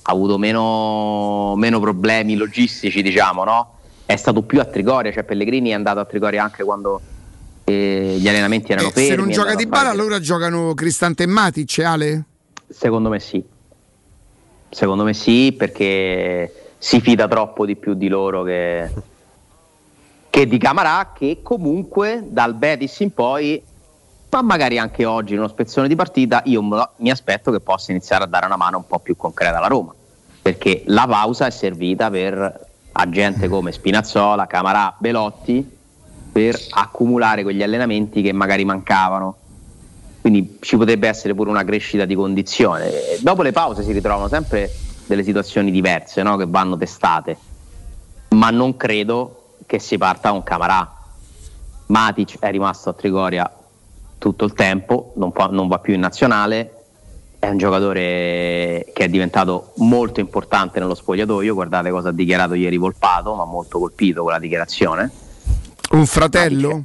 ha 0.04 0.12
avuto 0.12 0.38
meno, 0.38 1.56
meno 1.56 1.80
problemi 1.80 2.36
logistici, 2.36 3.02
diciamo, 3.02 3.44
no? 3.46 3.72
È 4.06 4.16
stato 4.18 4.42
più 4.44 4.60
a 4.60 4.66
Trigoria, 4.66 5.12
cioè 5.14 5.24
Pellegrini 5.24 5.70
è 5.70 5.74
andato 5.74 6.00
a 6.00 6.06
Trigoria 6.06 6.44
anche 6.44 6.64
quando 6.64 7.02
eh, 7.64 8.18
gli 8.20 8.28
allenamenti 8.28 8.74
erano 8.74 8.90
Eh, 8.90 8.92
fermi. 8.92 9.08
se 9.10 9.16
non 9.16 9.30
gioca 9.30 9.56
di 9.56 9.64
a 9.64 9.68
fare- 9.68 9.70
bala, 9.70 9.90
allora 9.90 10.20
giocano 10.20 10.74
Cristante 10.74 11.24
e 11.24 11.28
Matic, 11.28 11.80
Ale? 11.80 12.24
Secondo 12.68 13.10
me 13.10 13.20
sì. 13.20 13.44
Secondo 14.74 15.04
me 15.04 15.14
sì, 15.14 15.54
perché 15.56 16.72
si 16.80 17.00
fida 17.00 17.28
troppo 17.28 17.64
di 17.66 17.76
più 17.76 17.94
di 17.94 18.08
loro 18.08 18.42
che, 18.42 18.92
che 20.32 20.48
di 20.48 20.58
Camarà, 20.58 21.12
che 21.14 21.40
comunque 21.44 22.24
dal 22.28 22.56
Betis 22.56 23.00
in 23.02 23.14
poi, 23.14 23.64
ma 24.32 24.42
magari 24.42 24.80
anche 24.80 25.06
oggi 25.06 25.34
in 25.34 25.40
uno 25.40 25.48
spezzone 25.48 25.88
di 25.88 25.96
partita, 25.96 26.42
io 26.46 26.64
mi 26.98 27.12
aspetto 27.12 27.52
che 27.52 27.60
possa 27.60 27.92
iniziare 27.92 28.24
a 28.24 28.28
dare 28.28 28.48
una 28.48 28.58
mano 28.58 28.78
un 28.78 28.88
po' 28.88 28.98
più 28.98 29.16
concreta 29.16 29.58
alla 29.58 29.68
Roma. 29.68 29.94
Perché 30.42 30.82
la 30.88 31.06
pausa 31.08 31.46
è 31.46 31.52
servita 31.52 32.10
per 32.10 32.68
agente 32.94 33.48
come 33.48 33.72
Spinazzola, 33.72 34.48
Camarà, 34.48 34.96
Belotti, 34.98 35.78
per 36.32 36.60
accumulare 36.72 37.44
quegli 37.44 37.62
allenamenti 37.62 38.24
che 38.24 38.34
magari 38.34 38.66
mancavano 38.66 39.38
quindi 40.24 40.58
ci 40.62 40.78
potrebbe 40.78 41.10
essere 41.10 41.36
pure 41.36 41.50
una 41.50 41.66
crescita 41.66 42.06
di 42.06 42.16
condizione. 42.16 42.90
Dopo 43.20 43.42
le 43.42 43.52
pause 43.52 43.84
si 43.84 43.92
ritrovano 43.92 44.30
sempre 44.30 44.72
delle 45.06 45.22
situazioni 45.22 45.70
diverse 45.70 46.24
no? 46.24 46.38
che 46.38 46.46
vanno 46.48 46.78
testate, 46.78 47.38
ma 48.30 48.50
non 48.50 48.78
credo 48.78 49.56
che 49.66 49.80
si 49.80 49.98
parta 49.98 50.30
con 50.30 50.42
Camarà. 50.42 50.90
Matic 51.88 52.40
è 52.40 52.50
rimasto 52.52 52.88
a 52.88 52.94
Trigoria 52.94 53.54
tutto 54.18 54.46
il 54.46 54.54
tempo, 54.54 55.12
non, 55.18 55.34
può- 55.34 55.52
non 55.52 55.68
va 55.68 55.80
più 55.80 55.94
in 55.94 56.00
nazionale, 56.00 56.72
è 57.38 57.50
un 57.50 57.58
giocatore 57.58 58.86
che 58.94 59.04
è 59.04 59.10
diventato 59.10 59.74
molto 59.80 60.22
importante 60.22 60.80
nello 60.80 60.96
spogliatoio, 60.96 61.54
guardate 61.54 61.90
cosa 61.90 62.08
ha 62.08 62.14
dichiarato 62.14 62.54
ieri 62.54 62.78
Volpato, 62.78 63.36
ma 63.36 63.44
molto 63.44 63.78
colpito 63.78 64.24
con 64.24 64.32
la 64.32 64.40
dichiarazione 64.40 65.12
Un 65.92 66.06
fratello? 66.06 66.84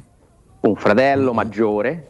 un 0.59 0.75
fratello 0.75 1.31
maggiore 1.31 2.09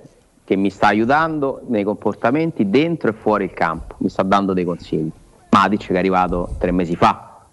che 0.49 0.55
mi 0.55 0.71
sta 0.71 0.87
aiutando 0.87 1.61
nei 1.67 1.83
comportamenti 1.83 2.71
dentro 2.71 3.11
e 3.11 3.13
fuori 3.13 3.43
il 3.43 3.53
campo, 3.53 3.93
mi 3.99 4.09
sta 4.09 4.23
dando 4.23 4.53
dei 4.53 4.63
consigli. 4.63 5.11
Matic 5.51 5.85
che 5.85 5.93
è 5.93 5.97
arrivato 5.97 6.55
tre 6.57 6.71
mesi 6.71 6.95
fa 6.95 7.45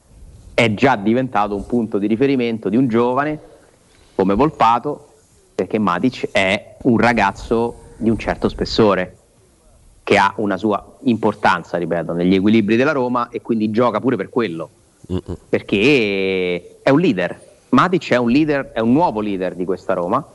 è 0.55 0.73
già 0.73 0.97
diventato 0.97 1.55
un 1.55 1.66
punto 1.66 1.98
di 1.98 2.06
riferimento 2.06 2.70
di 2.70 2.78
un 2.78 2.89
giovane 2.89 3.39
come 4.14 4.32
Volpato 4.32 5.09
perché 5.55 5.78
Matic 5.78 6.31
è 6.32 6.77
un 6.85 6.97
ragazzo 6.97 7.81
di 7.98 8.09
un 8.09 8.16
certo 8.16 8.48
spessore 8.48 9.16
che 10.02 10.16
ha 10.16 10.32
una 10.36 10.56
sua 10.56 10.97
importanza, 11.01 11.77
ripeto, 11.77 12.14
negli 12.14 12.35
equilibri 12.35 12.77
della 12.77 12.93
Roma 12.93 13.28
e 13.28 13.43
quindi 13.43 13.70
gioca 13.70 14.01
pure 14.01 14.16
per 14.16 14.31
quello 14.31 14.70
perché 15.51 16.78
è 16.82 16.89
un 16.89 17.01
leader. 17.01 17.39
Matic 17.68 18.12
è 18.12 18.16
un 18.16 18.31
leader, 18.31 18.70
è 18.73 18.81
un 18.81 18.93
nuovo 18.93 19.20
leader 19.20 19.55
di 19.55 19.66
questa 19.66 19.93
Roma 19.93 20.27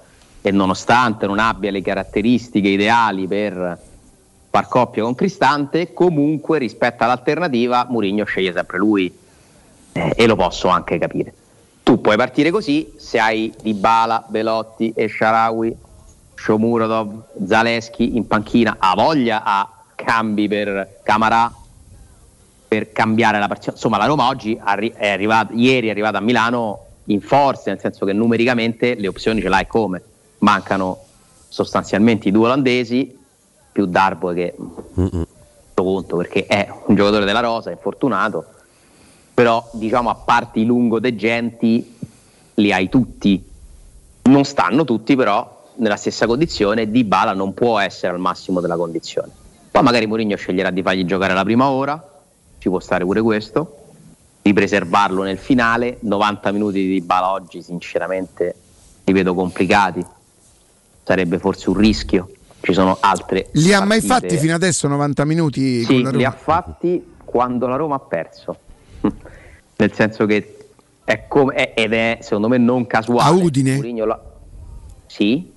e 0.41 0.51
nonostante 0.51 1.27
non 1.27 1.39
abbia 1.39 1.71
le 1.71 1.81
caratteristiche 1.81 2.69
ideali 2.69 3.27
per 3.27 3.79
far 4.49 4.67
coppia 4.67 5.03
con 5.03 5.15
Cristante, 5.15 5.93
comunque 5.93 6.57
rispetto 6.57 7.03
all'alternativa 7.03 7.85
Mourinho 7.89 8.25
sceglie 8.25 8.51
sempre 8.51 8.77
lui 8.77 9.13
eh, 9.93 10.13
e 10.15 10.27
lo 10.27 10.35
posso 10.35 10.67
anche 10.67 10.97
capire. 10.97 11.33
Tu 11.83 12.01
puoi 12.01 12.17
partire 12.17 12.51
così 12.51 12.93
se 12.97 13.19
hai 13.19 13.53
Dybala, 13.61 14.25
Belotti 14.27 14.91
e 14.95 15.07
Sharawi, 15.07 15.75
Shomurodov, 16.35 17.23
Zaleschi 17.45 18.17
in 18.17 18.27
panchina, 18.27 18.77
ha 18.79 18.93
voglia 18.95 19.43
a 19.43 19.69
cambi 19.95 20.47
per 20.47 20.99
Camarà 21.03 21.53
per 22.67 22.91
cambiare 22.91 23.39
la 23.39 23.47
partita. 23.47 23.71
Insomma, 23.71 23.97
la 23.97 24.05
Roma 24.05 24.27
oggi 24.27 24.55
è 24.55 25.09
arrivata, 25.09 25.53
ieri 25.53 25.87
è 25.87 25.89
arrivata 25.91 26.19
a 26.19 26.21
Milano 26.21 26.85
in 27.05 27.19
forza, 27.19 27.69
nel 27.69 27.79
senso 27.79 28.05
che 28.05 28.13
numericamente 28.13 28.95
le 28.95 29.07
opzioni 29.07 29.41
ce 29.41 29.49
l'hai 29.49 29.67
come. 29.67 30.01
Mancano 30.41 30.99
sostanzialmente 31.47 32.27
i 32.27 32.31
due 32.31 32.45
olandesi 32.45 33.17
più 33.71 33.85
Darbo 33.85 34.33
che 34.33 34.55
questo 34.55 35.27
conto 35.75 36.17
perché 36.17 36.45
è 36.45 36.71
un 36.85 36.95
giocatore 36.95 37.25
della 37.25 37.39
Rosa, 37.39 37.69
è 37.69 37.73
infortunato, 37.73 38.45
però 39.33 39.67
diciamo 39.73 40.09
a 40.09 40.15
parte 40.15 40.59
i 40.59 40.65
lungodegenti 40.65 41.97
li 42.55 42.73
hai 42.73 42.89
tutti. 42.89 43.49
Non 44.23 44.43
stanno 44.43 44.83
tutti 44.83 45.15
però 45.15 45.69
nella 45.75 45.95
stessa 45.95 46.27
condizione, 46.27 46.89
Di 46.91 47.03
Bala 47.03 47.33
non 47.33 47.53
può 47.53 47.79
essere 47.79 48.13
al 48.13 48.19
massimo 48.19 48.61
della 48.61 48.75
condizione. 48.75 49.31
Poi 49.71 49.81
magari 49.83 50.05
Mourinho 50.05 50.35
sceglierà 50.35 50.69
di 50.69 50.81
fargli 50.81 51.05
giocare 51.05 51.33
la 51.33 51.43
prima 51.43 51.69
ora, 51.69 52.03
ci 52.59 52.69
può 52.69 52.79
stare 52.79 53.03
pure 53.03 53.21
questo, 53.21 53.77
di 54.41 54.53
preservarlo 54.53 55.23
nel 55.23 55.37
finale, 55.37 55.97
90 56.01 56.51
minuti 56.51 56.87
di 56.87 57.01
Bala 57.01 57.31
oggi 57.31 57.61
sinceramente 57.61 58.55
li 59.05 59.13
vedo 59.13 59.33
complicati, 59.33 60.05
sarebbe 61.11 61.39
forse 61.39 61.69
un 61.69 61.75
rischio, 61.75 62.29
ci 62.61 62.71
sono 62.71 62.95
altre... 63.01 63.49
Li 63.53 63.73
ha 63.73 63.83
mai 63.83 63.99
fatti 63.99 64.37
fino 64.37 64.55
adesso 64.55 64.87
90 64.87 65.25
minuti 65.25 65.83
con 65.85 65.95
sì, 65.97 66.01
la 66.03 66.09
li 66.11 66.23
ha 66.23 66.31
fatti 66.31 67.15
quando 67.25 67.67
la 67.67 67.75
Roma 67.75 67.95
ha 67.95 67.99
perso. 67.99 68.55
Nel 69.75 69.93
senso 69.93 70.25
che 70.25 70.55
è 71.03 71.27
come 71.27 71.53
è- 71.55 71.73
ed 71.75 71.91
è 71.91 72.19
secondo 72.21 72.47
me 72.47 72.57
non 72.57 72.87
casuale. 72.87 73.29
A 73.29 73.31
Udine? 73.43 73.73
Mourinho 73.75 74.05
l'ha- 74.05 74.21
Sì. 75.07 75.51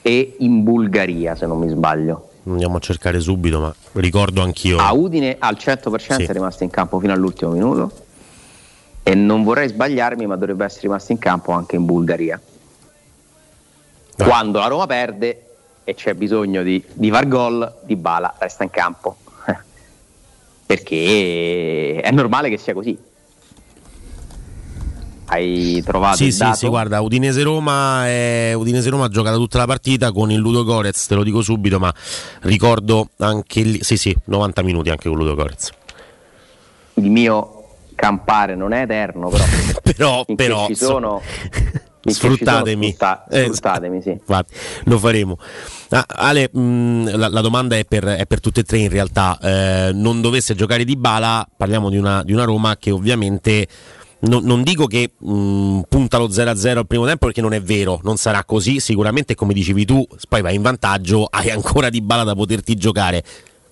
E 0.00 0.36
in 0.38 0.62
Bulgaria, 0.62 1.34
se 1.34 1.44
non 1.46 1.58
mi 1.58 1.68
sbaglio. 1.68 2.30
Andiamo 2.46 2.76
a 2.76 2.80
cercare 2.80 3.20
subito, 3.20 3.60
ma 3.60 3.74
ricordo 3.94 4.40
anch'io. 4.40 4.78
A 4.78 4.92
Udine 4.94 5.36
al 5.38 5.56
100% 5.58 5.98
Sì. 5.98 6.22
è 6.22 6.32
rimasto 6.32 6.62
in 6.64 6.70
campo 6.70 6.98
fino 7.00 7.12
all'ultimo 7.12 7.50
minuto. 7.50 7.90
E 9.02 9.14
non 9.14 9.42
vorrei 9.42 9.68
sbagliarmi, 9.68 10.26
ma 10.26 10.36
dovrebbe 10.36 10.64
essere 10.64 10.82
rimasto 10.82 11.12
in 11.12 11.18
campo 11.18 11.52
anche 11.52 11.76
in 11.76 11.84
Bulgaria. 11.84 12.40
Quando 14.16 14.58
la 14.58 14.66
Roma 14.66 14.86
perde 14.86 15.42
e 15.84 15.94
c'è 15.94 16.14
bisogno 16.14 16.62
di, 16.62 16.82
di 16.92 17.10
far 17.10 17.28
gol, 17.28 17.80
Di 17.84 17.96
Bala 17.96 18.34
resta 18.38 18.64
in 18.64 18.70
campo. 18.70 19.16
Perché 20.66 22.00
è 22.00 22.10
normale 22.10 22.48
che 22.48 22.58
sia 22.58 22.74
così. 22.74 22.98
Hai 25.28 25.82
trovato 25.84 26.16
Sì, 26.16 26.26
il 26.26 26.32
sì, 26.32 26.38
dato? 26.38 26.56
sì, 26.56 26.68
guarda, 26.68 27.00
Udinese 27.00 27.42
Roma, 27.42 28.06
è... 28.06 28.52
Udinese 28.54 28.90
Roma 28.90 29.06
ha 29.06 29.08
giocato 29.08 29.36
tutta 29.38 29.58
la 29.58 29.66
partita 29.66 30.12
con 30.12 30.30
il 30.30 30.38
Ludo 30.38 30.64
Gorez, 30.64 31.06
te 31.06 31.14
lo 31.14 31.24
dico 31.24 31.42
subito, 31.42 31.78
ma 31.80 31.92
ricordo 32.42 33.08
anche 33.18 33.62
lì, 33.62 33.82
sì, 33.82 33.96
sì, 33.96 34.16
90 34.24 34.62
minuti 34.62 34.90
anche 34.90 35.08
con 35.08 35.18
Ludo 35.18 35.34
Gorez. 35.34 35.70
Il 36.94 37.10
mio 37.10 37.64
campare 37.96 38.54
non 38.54 38.72
è 38.72 38.82
eterno, 38.82 39.28
però, 39.28 39.44
però, 39.82 40.24
però, 40.36 40.66
ci 40.66 40.76
sono, 40.76 41.20
Sfruttatemi. 42.12 42.94
sono, 42.96 43.16
sfrutta- 43.18 43.26
Eh, 43.30 43.42
sfruttatemi, 43.44 44.02
sì. 44.02 44.10
Infatti, 44.18 44.54
lo 44.84 44.98
faremo. 44.98 45.38
Ah, 45.90 46.04
Ale, 46.08 46.48
mh, 46.52 47.16
la, 47.16 47.28
la 47.28 47.40
domanda 47.40 47.76
è 47.76 47.84
per, 47.84 48.04
è 48.04 48.26
per 48.26 48.40
tutte 48.40 48.60
e 48.60 48.64
tre 48.64 48.78
in 48.78 48.88
realtà. 48.88 49.38
Eh, 49.40 49.90
non 49.92 50.20
dovesse 50.20 50.54
giocare 50.54 50.84
di 50.84 50.96
bala, 50.96 51.46
parliamo 51.56 51.90
di 51.90 51.96
una, 51.96 52.22
di 52.22 52.32
una 52.32 52.44
Roma 52.44 52.76
che 52.76 52.90
ovviamente 52.90 53.66
non, 54.18 54.44
non 54.44 54.62
dico 54.62 54.86
che 54.86 55.12
mh, 55.18 55.80
punta 55.88 56.18
lo 56.18 56.28
0-0 56.28 56.76
al 56.78 56.86
primo 56.86 57.04
tempo 57.06 57.26
perché 57.26 57.40
non 57.40 57.52
è 57.52 57.60
vero, 57.62 58.00
non 58.02 58.16
sarà 58.16 58.44
così. 58.44 58.80
Sicuramente, 58.80 59.34
come 59.34 59.52
dicevi 59.54 59.84
tu, 59.84 60.06
poi 60.28 60.42
vai 60.42 60.54
in 60.54 60.62
vantaggio, 60.62 61.26
hai 61.30 61.50
ancora 61.50 61.88
di 61.90 62.00
bala 62.00 62.24
da 62.24 62.34
poterti 62.34 62.74
giocare. 62.74 63.22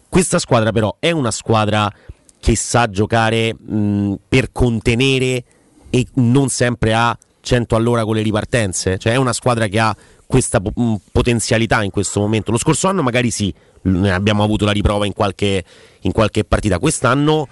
Questa 0.09 0.39
squadra, 0.39 0.71
però, 0.71 0.97
è 1.01 1.11
una 1.11 1.33
squadra 1.33 1.93
che 2.39 2.57
sa 2.57 2.89
giocare 2.91 3.55
mh, 3.55 4.15
per 4.29 4.53
contenere 4.53 5.45
e 5.91 6.07
non 6.15 6.49
sempre 6.51 6.93
ha 6.93 7.17
100 7.45 7.77
all'ora 7.77 8.05
con 8.05 8.17
le 8.17 8.23
ripartenze. 8.23 8.99
Cioè, 8.99 9.13
è 9.13 9.17
una 9.17 9.33
squadra 9.33 9.69
che 9.69 9.79
ha 9.79 9.95
questa 10.27 10.61
mh, 10.61 10.95
potenzialità 11.13 11.83
in 11.83 11.91
questo 11.91 12.21
momento. 12.21 12.51
Lo 12.51 12.59
scorso 12.59 12.89
anno, 12.89 13.03
magari 13.03 13.31
sì, 13.31 13.55
ne 13.83 14.13
abbiamo 14.13 14.43
avuto 14.43 14.65
la 14.65 14.73
riprova 14.73 15.07
in 15.07 15.13
qualche, 15.13 15.63
in 16.01 16.13
qualche 16.13 16.45
partita. 16.45 16.79
Quest'anno 16.79 17.47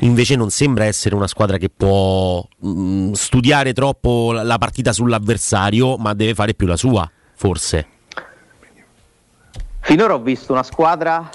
invece 0.00 0.36
non 0.36 0.50
sembra 0.50 0.84
essere 0.84 1.14
una 1.14 1.26
squadra 1.26 1.56
che 1.56 1.70
può 1.70 2.46
mh, 2.58 3.12
studiare 3.12 3.72
troppo 3.72 4.32
la- 4.32 4.58
partita 4.58 4.92
sull'avversario, 4.92 5.96
ma 5.96 6.12
deve 6.12 6.34
fare 6.34 6.54
più 6.54 6.66
la 6.66 6.76
sua, 6.76 7.10
forse. 7.34 7.88
Finora 9.80 10.14
ho 10.14 10.20
visto 10.20 10.52
una 10.52 10.64
squadra 10.64 11.30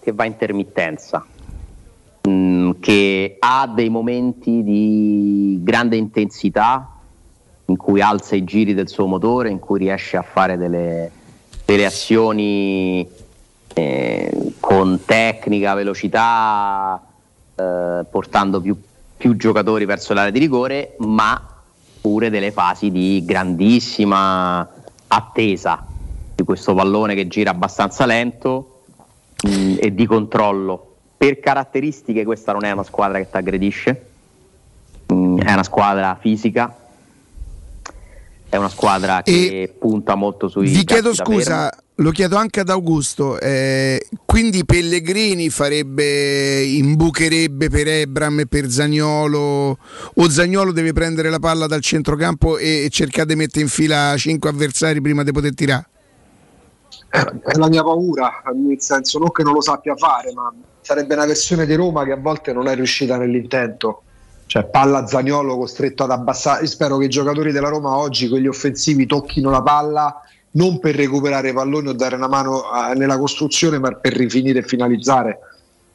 che 0.00 0.12
va 0.12 0.24
intermittenza, 0.24 1.26
mh, 2.22 2.72
che 2.78 3.36
ha 3.40 3.66
dei 3.74 3.88
momenti 3.88 4.62
di 4.62 5.58
grande 5.62 5.96
intensità, 5.96 6.95
in 7.66 7.76
cui 7.76 8.00
alza 8.00 8.36
i 8.36 8.44
giri 8.44 8.74
del 8.74 8.88
suo 8.88 9.06
motore, 9.06 9.50
in 9.50 9.58
cui 9.58 9.78
riesce 9.78 10.16
a 10.16 10.22
fare 10.22 10.56
delle, 10.56 11.10
delle 11.64 11.84
azioni 11.84 13.08
eh, 13.74 14.52
con 14.60 15.00
tecnica, 15.04 15.74
velocità, 15.74 17.02
eh, 17.54 18.04
portando 18.08 18.60
più, 18.60 18.80
più 19.16 19.36
giocatori 19.36 19.84
verso 19.84 20.14
l'area 20.14 20.30
di 20.30 20.38
rigore, 20.38 20.94
ma 20.98 21.54
pure 22.00 22.30
delle 22.30 22.52
fasi 22.52 22.90
di 22.90 23.24
grandissima 23.24 24.68
attesa 25.08 25.84
di 26.34 26.44
questo 26.44 26.74
pallone 26.74 27.14
che 27.14 27.26
gira 27.26 27.50
abbastanza 27.50 28.06
lento 28.06 28.82
mh, 29.42 29.76
e 29.80 29.92
di 29.92 30.06
controllo. 30.06 30.94
Per 31.16 31.40
caratteristiche 31.40 32.24
questa 32.24 32.52
non 32.52 32.64
è 32.64 32.70
una 32.70 32.84
squadra 32.84 33.18
che 33.18 33.28
ti 33.28 33.36
aggredisce, 33.36 34.06
mh, 35.06 35.40
è 35.40 35.52
una 35.52 35.62
squadra 35.64 36.16
fisica, 36.20 36.85
è 38.48 38.56
una 38.56 38.68
squadra 38.68 39.22
che 39.22 39.74
punta 39.78 40.14
molto 40.14 40.48
sui 40.48 40.68
Vi 40.68 40.84
chiedo 40.84 41.14
scusa, 41.14 41.70
lo 41.96 42.10
chiedo 42.10 42.36
anche 42.36 42.60
ad 42.60 42.68
Augusto. 42.68 43.38
eh, 43.40 44.06
quindi 44.24 44.64
Pellegrini 44.64 45.50
farebbe, 45.50 46.62
imbucherebbe 46.62 47.68
per 47.68 47.88
Ebram 47.88 48.40
e 48.40 48.46
per 48.46 48.70
Zagnolo, 48.70 49.78
o 50.14 50.28
Zagnolo 50.28 50.72
deve 50.72 50.92
prendere 50.92 51.30
la 51.30 51.38
palla 51.38 51.66
dal 51.66 51.80
centrocampo 51.80 52.58
e, 52.58 52.84
e 52.84 52.88
cercare 52.90 53.26
di 53.26 53.36
mettere 53.36 53.62
in 53.62 53.68
fila 53.68 54.14
cinque 54.16 54.50
avversari 54.50 55.00
prima 55.00 55.22
di 55.22 55.32
poter 55.32 55.54
tirare? 55.54 55.88
è 57.08 57.56
la 57.56 57.68
mia 57.68 57.82
paura, 57.82 58.42
nel 58.54 58.80
senso 58.80 59.18
non 59.18 59.30
che 59.30 59.42
non 59.42 59.54
lo 59.54 59.62
sappia 59.62 59.96
fare, 59.96 60.32
ma 60.32 60.52
sarebbe 60.80 61.14
una 61.14 61.26
versione 61.26 61.66
di 61.66 61.74
Roma 61.74 62.04
che 62.04 62.12
a 62.12 62.16
volte 62.16 62.52
non 62.52 62.68
è 62.68 62.74
riuscita 62.74 63.16
nell'intento. 63.16 64.02
Cioè 64.46 64.64
palla 64.64 65.06
Zagnolo 65.06 65.56
costretto 65.56 66.04
ad 66.04 66.10
abbassare. 66.12 66.66
Spero 66.66 66.98
che 66.98 67.06
i 67.06 67.08
giocatori 67.08 67.52
della 67.52 67.68
Roma 67.68 67.96
oggi, 67.96 68.28
quelli 68.28 68.46
offensivi, 68.46 69.06
tocchino 69.06 69.50
la 69.50 69.62
palla 69.62 70.20
non 70.56 70.78
per 70.78 70.94
recuperare 70.94 71.52
palloni 71.52 71.88
o 71.88 71.92
dare 71.92 72.16
una 72.16 72.28
mano 72.28 72.62
eh, 72.64 72.94
nella 72.94 73.18
costruzione, 73.18 73.78
ma 73.78 73.92
per 73.92 74.14
rifinire 74.14 74.60
e 74.60 74.62
finalizzare. 74.62 75.38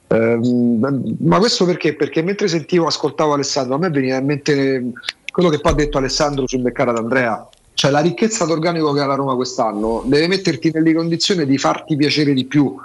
Ehm, 0.07 1.17
ma 1.19 1.39
questo 1.39 1.65
perché? 1.65 1.95
Perché 1.95 2.21
mentre 2.21 2.47
sentivo, 2.47 2.87
ascoltavo 2.87 3.33
Alessandro, 3.33 3.75
a 3.75 3.77
me 3.79 3.89
veniva 3.89 4.17
in 4.17 4.25
mente 4.25 4.91
quello 5.31 5.49
che 5.49 5.59
poi 5.59 5.71
ha 5.71 5.75
detto 5.75 5.97
Alessandro 5.97 6.47
sul 6.47 6.61
mercato 6.61 6.91
ad 6.91 6.97
Andrea. 6.97 7.47
Cioè 7.73 7.89
la 7.89 7.99
ricchezza 7.99 8.45
d'organico 8.45 8.93
che 8.93 8.99
ha 8.99 9.05
la 9.05 9.15
Roma 9.15 9.35
quest'anno 9.35 10.03
deve 10.05 10.27
metterti 10.27 10.71
nelle 10.71 10.93
condizioni 10.93 11.45
di 11.45 11.57
farti 11.57 11.95
piacere 11.95 12.33
di 12.33 12.45
più. 12.45 12.75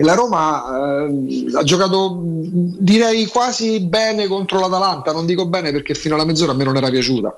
La 0.00 0.14
Roma 0.14 1.06
eh, 1.06 1.44
ha 1.54 1.62
giocato 1.62 2.20
direi 2.22 3.26
quasi 3.26 3.80
bene 3.80 4.26
contro 4.26 4.60
l'Atalanta, 4.60 5.12
non 5.12 5.26
dico 5.26 5.46
bene 5.46 5.72
perché 5.72 5.94
fino 5.94 6.14
alla 6.14 6.24
mezz'ora 6.24 6.52
a 6.52 6.54
me 6.54 6.64
non 6.64 6.76
era 6.76 6.90
piaciuta. 6.90 7.36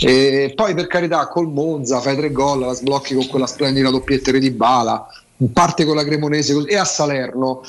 E 0.00 0.52
poi 0.56 0.74
per 0.74 0.86
carità 0.86 1.28
col 1.28 1.48
Monza 1.48 2.00
fai 2.00 2.16
tre 2.16 2.32
gol, 2.32 2.60
la 2.60 2.72
sblocchi 2.72 3.14
con 3.14 3.26
quella 3.26 3.46
splendida 3.46 3.90
doppietta 3.90 4.30
di 4.30 4.50
Bala, 4.50 5.06
parte 5.52 5.84
con 5.84 5.96
la 5.96 6.04
Cremonese 6.04 6.54
e 6.66 6.76
a 6.76 6.84
Salerno. 6.84 7.62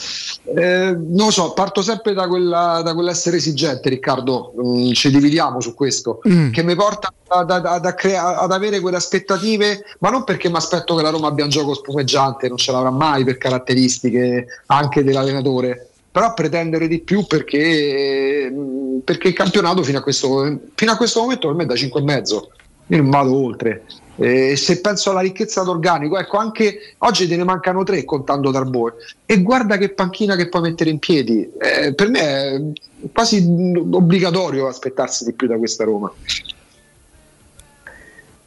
Eh, 0.55 0.91
non 0.95 1.25
lo 1.25 1.31
so, 1.31 1.53
parto 1.53 1.81
sempre 1.81 2.13
da, 2.13 2.27
quella, 2.27 2.81
da 2.83 2.93
quell'essere 2.93 3.37
esigente, 3.37 3.89
Riccardo. 3.89 4.53
mm, 4.61 4.91
ci 4.91 5.09
dividiamo 5.09 5.59
su 5.61 5.73
questo, 5.73 6.19
Mm. 6.27 6.51
che 6.51 6.63
mi 6.63 6.75
porta 6.75 7.11
ad, 7.27 7.49
ad- 7.49 7.65
ad- 7.65 7.93
crea- 7.95 8.39
ad 8.39 8.51
avere 8.51 8.79
quelle 8.79 8.97
aspettative, 8.97 9.83
ma 9.99 10.09
non 10.09 10.23
perché 10.23 10.49
mi 10.49 10.55
aspetto 10.57 10.95
che 10.95 11.01
la 11.01 11.09
Roma 11.09 11.27
abbia 11.27 11.43
un 11.45 11.49
gioco 11.49 11.73
spumeggiante, 11.73 12.47
non 12.47 12.57
ce 12.57 12.71
l'avrà 12.71 12.91
mai 12.91 13.23
per 13.23 13.37
caratteristiche 13.37 14.45
anche 14.67 15.03
dell'allenatore. 15.03 15.87
Però 16.11 16.31
pretendere 16.35 16.87
di 16.87 16.99
più 16.99 17.25
perché, 17.25 18.47
mm, 18.51 18.99
perché 18.99 19.29
il 19.29 19.33
campionato 19.33 19.81
fino 19.81 19.97
a 19.97 20.01
questo, 20.03 20.59
fino 20.75 20.91
a 20.91 20.95
questo 20.97 21.21
momento 21.21 21.47
per 21.47 21.55
me 21.55 21.63
è 21.63 21.65
da 21.65 21.75
5,5. 21.75 22.47
Io 22.87 22.97
non 22.97 23.09
vado 23.09 23.35
oltre. 23.35 23.85
E 24.15 24.55
se 24.55 24.79
penso 24.79 25.09
alla 25.09 25.21
ricchezza 25.21 25.63
d'organico, 25.63 26.19
ecco, 26.19 26.37
anche 26.37 26.95
oggi 26.99 27.27
te 27.27 27.35
ne 27.35 27.43
mancano 27.43 27.83
tre 27.83 28.05
contando 28.05 28.51
Darboe. 28.51 28.93
E 29.25 29.41
guarda 29.41 29.77
che 29.77 29.89
panchina 29.89 30.35
che 30.35 30.49
puoi 30.49 30.61
mettere 30.61 30.89
in 30.91 30.99
piedi. 30.99 31.49
Eh, 31.59 31.93
per 31.93 32.09
me 32.09 32.19
è 32.19 32.61
quasi 33.11 33.43
obbligatorio 33.91 34.67
aspettarsi 34.67 35.25
di 35.25 35.33
più 35.33 35.47
da 35.47 35.57
questa 35.57 35.83
Roma. 35.83 36.11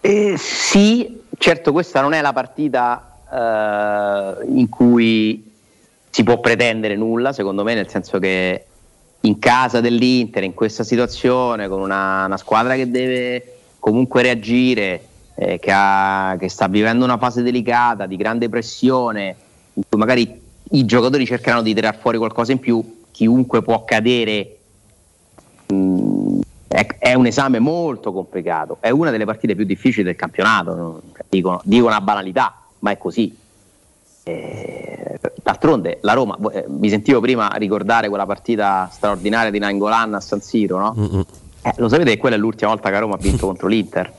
Eh, 0.01 0.37
sì, 0.39 1.21
certo 1.37 1.73
questa 1.73 2.01
non 2.01 2.13
è 2.13 2.21
la 2.21 2.33
partita 2.33 3.19
eh, 3.29 4.47
in 4.47 4.69
cui 4.69 5.53
si 6.09 6.23
può 6.23 6.39
pretendere 6.39 6.95
nulla, 6.95 7.33
secondo 7.33 7.65
me, 7.65 7.75
nel 7.75 7.89
senso 7.89 8.19
che 8.21 8.65
in 9.23 9.39
casa 9.41 9.81
dell'Inter, 9.81 10.45
in 10.45 10.55
questa 10.55 10.85
situazione, 10.85 11.67
con 11.67 11.81
una, 11.81 12.25
una 12.27 12.37
squadra 12.37 12.77
che 12.77 12.89
deve 12.89 13.57
comunque 13.81 14.23
reagire, 14.23 15.05
eh, 15.37 15.59
che, 15.59 15.71
ha- 15.73 16.37
che 16.39 16.49
sta 16.49 16.67
vivendo 16.67 17.05
una 17.05 17.19
fase 17.19 17.43
delicata, 17.43 18.07
di 18.07 18.17
grande 18.17 18.49
pressione, 18.49 19.37
in 19.75 19.83
cui 19.89 19.99
magari 19.99 20.43
i 20.71 20.85
giocatori 20.85 21.25
cercheranno 21.27 21.63
di 21.63 21.75
tirar 21.75 21.97
fuori 21.97 22.19
qualcosa 22.19 22.53
in 22.53 22.59
più, 22.59 23.03
chiunque 23.13 23.63
può 23.63 23.85
cadere 23.85 24.57
mh, 25.67 26.41
è, 26.69 26.87
è 26.99 27.15
un 27.15 27.27
esame 27.27 27.59
molto 27.59 28.13
complicato, 28.13 28.79
è 28.81 28.91
una 28.91 29.11
delle 29.11 29.25
partite 29.25 29.55
più 29.55 29.65
difficili 29.65 30.05
del 30.05 30.17
campionato, 30.17 30.75
no? 30.75 31.01
dicono, 31.29 31.61
dico 31.65 31.87
una 31.87 32.01
banalità, 32.01 32.55
ma 32.81 32.91
è 32.91 32.99
così. 32.99 33.35
Eh, 34.29 35.21
d'altronde 35.41 35.99
la 36.01 36.13
Roma, 36.13 36.37
eh, 36.53 36.65
mi 36.67 36.89
sentivo 36.89 37.21
prima 37.21 37.49
ricordare 37.57 38.09
quella 38.09 38.27
partita 38.27 38.89
straordinaria 38.91 39.53
di 39.53 39.61
Nangolan 39.61 40.15
a 40.15 40.21
San 40.21 40.41
Siro, 40.41 40.79
no? 40.79 41.25
Eh, 41.63 41.73
lo 41.77 41.89
sapete 41.89 42.11
che 42.11 42.17
quella 42.19 42.35
è 42.35 42.39
l'ultima 42.39 42.71
volta 42.71 42.91
che 42.91 42.99
Roma 42.99 43.15
ha 43.15 43.19
vinto 43.19 43.47
contro 43.47 43.69
l'Inter? 43.69 44.13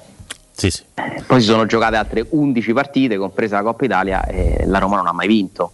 Sì, 0.57 0.71
sì. 0.71 0.81
Eh, 0.95 1.21
poi 1.27 1.39
si 1.39 1.45
sono 1.45 1.67
giocate 1.67 1.97
altre 1.97 2.25
11 2.27 2.73
partite, 2.73 3.15
compresa 3.17 3.57
la 3.57 3.61
Coppa 3.61 3.85
Italia, 3.85 4.25
e 4.25 4.65
la 4.65 4.79
Roma 4.79 4.95
non 4.95 5.05
ha 5.05 5.11
mai 5.11 5.27
vinto 5.27 5.71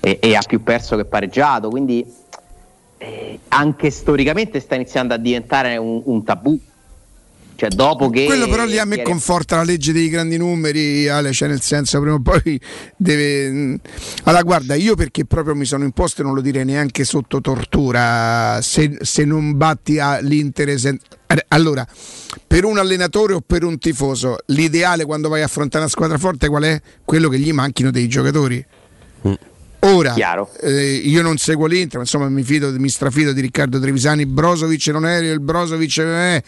e, 0.00 0.18
e 0.20 0.34
ha 0.34 0.42
più 0.44 0.64
perso 0.64 0.96
che 0.96 1.04
pareggiato, 1.04 1.68
quindi 1.70 2.04
eh, 2.98 3.38
anche 3.46 3.90
storicamente 3.90 4.58
sta 4.58 4.74
iniziando 4.74 5.14
a 5.14 5.16
diventare 5.16 5.76
un, 5.76 6.02
un 6.04 6.24
tabù. 6.24 6.58
Cioè, 7.60 7.68
dopo 7.68 8.08
che. 8.08 8.24
Quello 8.24 8.48
però 8.48 8.64
lì 8.64 8.78
a 8.78 8.86
me 8.86 9.02
conforta 9.02 9.56
la 9.56 9.64
legge 9.64 9.92
dei 9.92 10.08
grandi 10.08 10.38
numeri, 10.38 11.08
Ale, 11.08 11.30
cioè 11.32 11.46
nel 11.46 11.60
senso 11.60 12.00
prima 12.00 12.14
o 12.14 12.20
poi 12.22 12.58
deve... 12.96 13.50
mm. 13.50 13.74
Allora 14.24 14.42
guarda, 14.42 14.74
io 14.76 14.94
perché 14.94 15.26
proprio 15.26 15.54
mi 15.54 15.66
sono 15.66 15.84
imposto 15.84 16.22
non 16.22 16.32
lo 16.32 16.40
direi 16.40 16.64
neanche 16.64 17.04
sotto 17.04 17.42
tortura, 17.42 18.60
se, 18.62 18.96
se 19.02 19.26
non 19.26 19.58
batti 19.58 19.98
all'Inter... 19.98 20.78
sen- 20.78 20.98
Allora, 21.48 21.86
per 22.46 22.64
un 22.64 22.78
allenatore 22.78 23.34
o 23.34 23.42
per 23.42 23.64
un 23.64 23.78
tifoso, 23.78 24.38
l'ideale 24.46 25.04
quando 25.04 25.28
vai 25.28 25.42
a 25.42 25.44
affrontare 25.44 25.84
una 25.84 25.92
squadra 25.92 26.16
forte 26.16 26.48
qual 26.48 26.62
è? 26.62 26.80
Quello 27.04 27.28
che 27.28 27.38
gli 27.38 27.52
manchino 27.52 27.90
dei 27.90 28.08
giocatori. 28.08 28.64
Ora, 29.80 30.14
eh, 30.62 30.94
io 30.94 31.20
non 31.20 31.36
seguo 31.36 31.66
l'Inter, 31.66 31.96
ma 31.96 32.02
insomma 32.04 32.30
mi, 32.30 32.42
fido, 32.42 32.72
mi 32.78 32.88
strafido 32.88 33.32
di 33.32 33.42
Riccardo 33.42 33.78
Trevisani, 33.78 34.24
Brozovic 34.24 34.86
non 34.88 35.04
è, 35.04 35.18
il 35.18 35.40
Brozovic 35.40 36.00
è, 36.00 36.42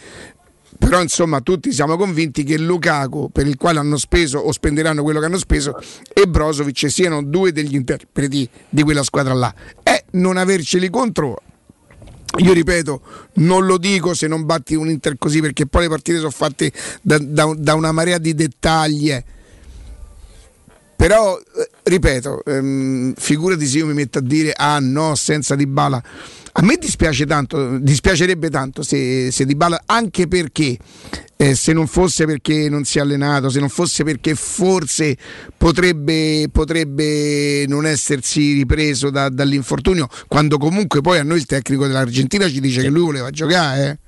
però 0.84 1.00
insomma 1.00 1.40
tutti 1.40 1.72
siamo 1.72 1.96
convinti 1.96 2.42
che 2.42 2.58
Lukaku, 2.58 3.30
per 3.30 3.46
il 3.46 3.56
quale 3.56 3.78
hanno 3.78 3.96
speso 3.96 4.38
o 4.38 4.50
spenderanno 4.50 5.02
quello 5.02 5.20
che 5.20 5.26
hanno 5.26 5.38
speso, 5.38 5.78
e 6.12 6.26
Brozovic 6.26 6.90
siano 6.90 7.22
due 7.22 7.52
degli 7.52 7.74
interpreti 7.74 8.48
di 8.68 8.82
quella 8.82 9.02
squadra 9.02 9.32
là. 9.32 9.54
E 9.82 10.04
non 10.12 10.36
averceli 10.36 10.90
contro 10.90 11.40
io 12.38 12.52
ripeto, 12.54 13.02
non 13.34 13.66
lo 13.66 13.76
dico 13.76 14.14
se 14.14 14.26
non 14.26 14.46
batti 14.46 14.74
un 14.74 14.88
Inter 14.88 15.16
così 15.18 15.42
perché 15.42 15.66
poi 15.66 15.82
le 15.82 15.88
partite 15.88 16.16
sono 16.16 16.30
fatte 16.30 16.72
da, 17.02 17.18
da- 17.18 17.54
da 17.56 17.74
una 17.74 17.92
marea 17.92 18.16
di 18.16 18.34
dettagli. 18.34 19.22
Però 21.02 21.36
eh, 21.36 21.68
ripeto, 21.82 22.44
ehm, 22.44 23.14
figurati 23.16 23.66
se 23.66 23.78
io 23.78 23.86
mi 23.86 23.92
metto 23.92 24.18
a 24.18 24.20
dire 24.20 24.52
ah 24.56 24.78
no, 24.78 25.16
senza 25.16 25.56
Di 25.56 25.66
Bala. 25.66 26.00
A 26.52 26.62
me 26.62 26.76
dispiace 26.76 27.26
tanto, 27.26 27.76
dispiacerebbe 27.78 28.48
tanto 28.50 28.84
se, 28.84 29.32
se 29.32 29.44
Di 29.44 29.56
Bala, 29.56 29.82
anche 29.84 30.28
perché 30.28 30.78
eh, 31.34 31.56
se 31.56 31.72
non 31.72 31.88
fosse 31.88 32.24
perché 32.24 32.68
non 32.68 32.84
si 32.84 32.98
è 32.98 33.00
allenato, 33.00 33.50
se 33.50 33.58
non 33.58 33.68
fosse 33.68 34.04
perché 34.04 34.36
forse 34.36 35.16
potrebbe, 35.56 36.48
potrebbe 36.52 37.64
non 37.66 37.84
essersi 37.84 38.52
ripreso 38.52 39.10
da- 39.10 39.28
dall'infortunio, 39.28 40.06
quando 40.28 40.56
comunque 40.56 41.00
poi 41.00 41.18
a 41.18 41.24
noi 41.24 41.38
il 41.38 41.46
tecnico 41.46 41.84
dell'Argentina 41.84 42.48
ci 42.48 42.60
dice 42.60 42.80
che 42.80 42.88
lui 42.90 43.02
voleva 43.02 43.30
giocare. 43.30 43.90
eh. 43.90 43.98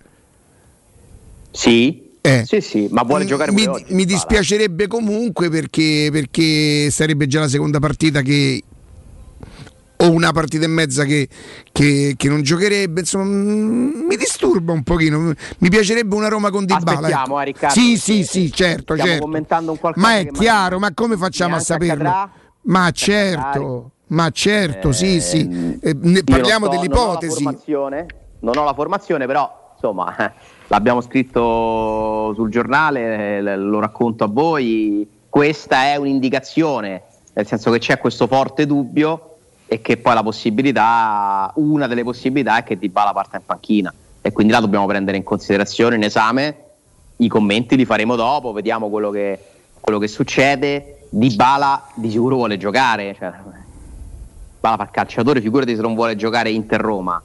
Sì, 1.50 2.13
Eh. 2.26 2.44
sì, 2.46 2.62
sì, 2.62 2.88
ma 2.90 3.02
vuole 3.02 3.26
giocare 3.26 3.52
mi, 3.52 3.66
oggi. 3.66 3.92
mi 3.92 4.06
dispiacerebbe 4.06 4.86
comunque 4.86 5.50
perché, 5.50 6.08
perché 6.10 6.90
sarebbe 6.90 7.26
già 7.26 7.40
la 7.40 7.48
seconda 7.48 7.80
partita 7.80 8.22
che 8.22 8.62
o 9.96 10.10
una 10.10 10.32
partita 10.32 10.64
e 10.64 10.68
mezza 10.68 11.04
che, 11.04 11.28
che- 11.70 12.14
che 12.16 12.28
non 12.30 12.40
giocherebbe 12.40 13.00
insomma 13.00 13.24
mm, 13.24 14.06
mi 14.08 14.16
disturba 14.16 14.72
un 14.72 14.82
pochino 14.82 15.34
mi 15.58 15.68
piacerebbe 15.68 16.14
una 16.14 16.28
Roma 16.28 16.48
con 16.50 16.64
Di 16.64 16.74
Bala 16.82 16.96
Aspettiamo, 16.96 17.34
ecco. 17.34 17.40
eh, 17.40 17.44
Riccardo, 17.44 17.74
sì 17.80 17.96
sì 17.98 18.24
sì 18.24 18.50
certo 18.52 18.96
certo 18.96 19.26
ma 19.96 20.16
è 20.16 20.26
chiaro 20.30 20.78
ma 20.78 20.92
come 20.94 21.16
facciamo 21.18 21.56
a 21.56 21.60
saperlo 21.60 22.08
accadrà. 22.08 22.32
ma 22.62 22.90
certo 22.90 23.90
ma 24.08 24.30
certo 24.30 24.92
sì 24.92 25.20
sì 25.20 25.78
Eh, 25.80 25.92
ne- 26.00 26.24
parliamo 26.24 26.66
so, 26.66 26.70
dell'ipotesi 26.72 27.42
Non 27.42 27.46
ho, 27.46 27.50
la 27.50 27.58
formazione, 27.58 28.06
non 28.40 28.56
ho 28.56 28.64
la 28.64 28.74
formazione, 28.74 29.26
però 29.26 29.72
insomma 29.74 30.16
eh, 30.16 30.32
l'abbiamo 30.68 31.00
scritto 31.00 32.32
sul 32.34 32.50
giornale, 32.50 33.38
eh, 33.38 33.56
lo 33.56 33.80
racconto 33.80 34.24
a 34.24 34.28
voi. 34.28 35.08
Questa 35.28 35.84
è 35.84 35.96
un'indicazione, 35.96 37.02
nel 37.32 37.46
senso 37.46 37.70
che 37.70 37.78
c'è 37.78 37.98
questo 37.98 38.26
forte 38.26 38.66
dubbio 38.66 39.36
e 39.66 39.80
che 39.80 39.96
poi 39.96 40.14
la 40.14 40.22
possibilità, 40.22 41.50
una 41.56 41.86
delle 41.86 42.04
possibilità 42.04 42.58
è 42.58 42.62
che 42.62 42.78
Di 42.78 42.88
Bala 42.88 43.12
parta 43.12 43.36
in 43.36 43.42
panchina 43.44 43.92
e 44.20 44.32
quindi 44.32 44.52
la 44.52 44.60
dobbiamo 44.60 44.86
prendere 44.86 45.16
in 45.16 45.22
considerazione 45.22 45.96
in 45.96 46.02
esame. 46.02 46.56
I 47.16 47.28
commenti 47.28 47.76
li 47.76 47.84
faremo 47.84 48.16
dopo, 48.16 48.52
vediamo 48.52 48.88
quello 48.88 49.10
che, 49.10 49.38
quello 49.80 49.98
che 49.98 50.08
succede. 50.08 51.06
Di 51.10 51.34
Bala 51.34 51.86
di 51.94 52.10
sicuro 52.10 52.36
vuole 52.36 52.56
giocare, 52.56 53.14
cioè, 53.18 53.32
Bala 54.60 54.76
fa 54.76 54.88
calciatore, 54.90 55.40
figurati 55.40 55.74
se 55.74 55.82
non 55.82 55.94
vuole 55.94 56.16
giocare 56.16 56.50
Inter-Roma. 56.50 57.22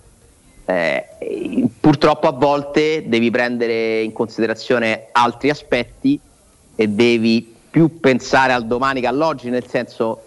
Eh, 0.69 1.67
purtroppo 1.79 2.27
a 2.27 2.31
volte 2.31 3.03
devi 3.07 3.31
prendere 3.31 4.01
in 4.01 4.13
considerazione 4.13 5.07
altri 5.11 5.49
aspetti 5.49 6.19
e 6.75 6.87
devi 6.87 7.55
più 7.71 7.99
pensare 7.99 8.53
al 8.53 8.67
domani 8.67 9.01
che 9.01 9.07
all'oggi, 9.07 9.49
nel 9.49 9.65
senso 9.65 10.21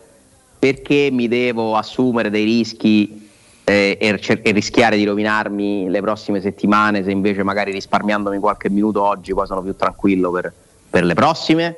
perché 0.59 1.11
mi 1.13 1.29
devo 1.29 1.77
assumere 1.77 2.29
dei 2.29 2.43
rischi 2.43 3.31
eh, 3.63 3.97
e, 4.01 4.19
cer- 4.19 4.45
e 4.45 4.51
rischiare 4.51 4.97
di 4.97 5.05
rovinarmi 5.05 5.89
le 5.89 6.01
prossime 6.01 6.41
settimane 6.41 7.05
se 7.05 7.13
invece 7.13 7.45
magari 7.45 7.71
risparmiandomi 7.71 8.39
qualche 8.39 8.69
minuto 8.69 9.01
oggi 9.01 9.33
poi 9.33 9.47
sono 9.47 9.63
più 9.63 9.77
tranquillo 9.77 10.33
per, 10.33 10.53
per 10.91 11.05
le 11.05 11.15
prossime. 11.15 11.77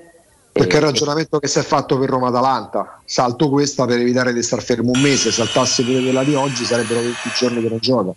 Perché 0.51 0.77
Eh, 0.77 0.78
il 0.78 0.85
ragionamento 0.86 1.39
che 1.39 1.49
si 1.49 1.59
è 1.59 1.62
fatto 1.62 1.99
per 1.99 2.09
Roma-Atalanta, 2.09 3.03
salto 3.05 3.51
questa 3.51 3.85
per 3.85 3.99
evitare 3.99 4.32
di 4.32 4.43
star 4.43 4.62
fermo 4.62 4.93
un 4.93 5.01
mese, 5.03 5.31
saltassi 5.31 5.85
pure 5.85 6.01
quella 6.01 6.24
di 6.24 6.35
oggi 6.35 6.65
sarebbero 6.65 7.01
20 7.01 7.19
giorni 7.36 7.61
che 7.61 7.69
non 7.69 7.78
gioca. 7.78 8.15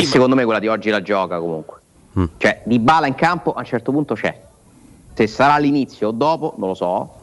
E 0.00 0.04
secondo 0.04 0.34
me 0.34 0.44
quella 0.44 0.58
di 0.60 0.68
oggi 0.68 0.90
la 0.90 1.02
gioca 1.02 1.38
comunque. 1.38 1.80
Mm. 2.18 2.24
Cioè, 2.38 2.62
di 2.64 2.78
bala 2.78 3.06
in 3.06 3.14
campo 3.14 3.52
a 3.52 3.58
un 3.60 3.64
certo 3.64 3.92
punto 3.92 4.14
c'è. 4.14 4.42
Se 5.14 5.26
sarà 5.26 5.54
all'inizio 5.54 6.08
o 6.08 6.10
dopo, 6.12 6.54
non 6.58 6.68
lo 6.68 6.74
so. 6.74 7.14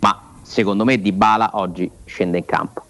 Ma 0.00 0.20
secondo 0.42 0.84
me 0.84 1.00
Di 1.00 1.12
Bala 1.12 1.50
oggi 1.54 1.90
scende 2.04 2.38
in 2.38 2.44
campo. 2.44 2.82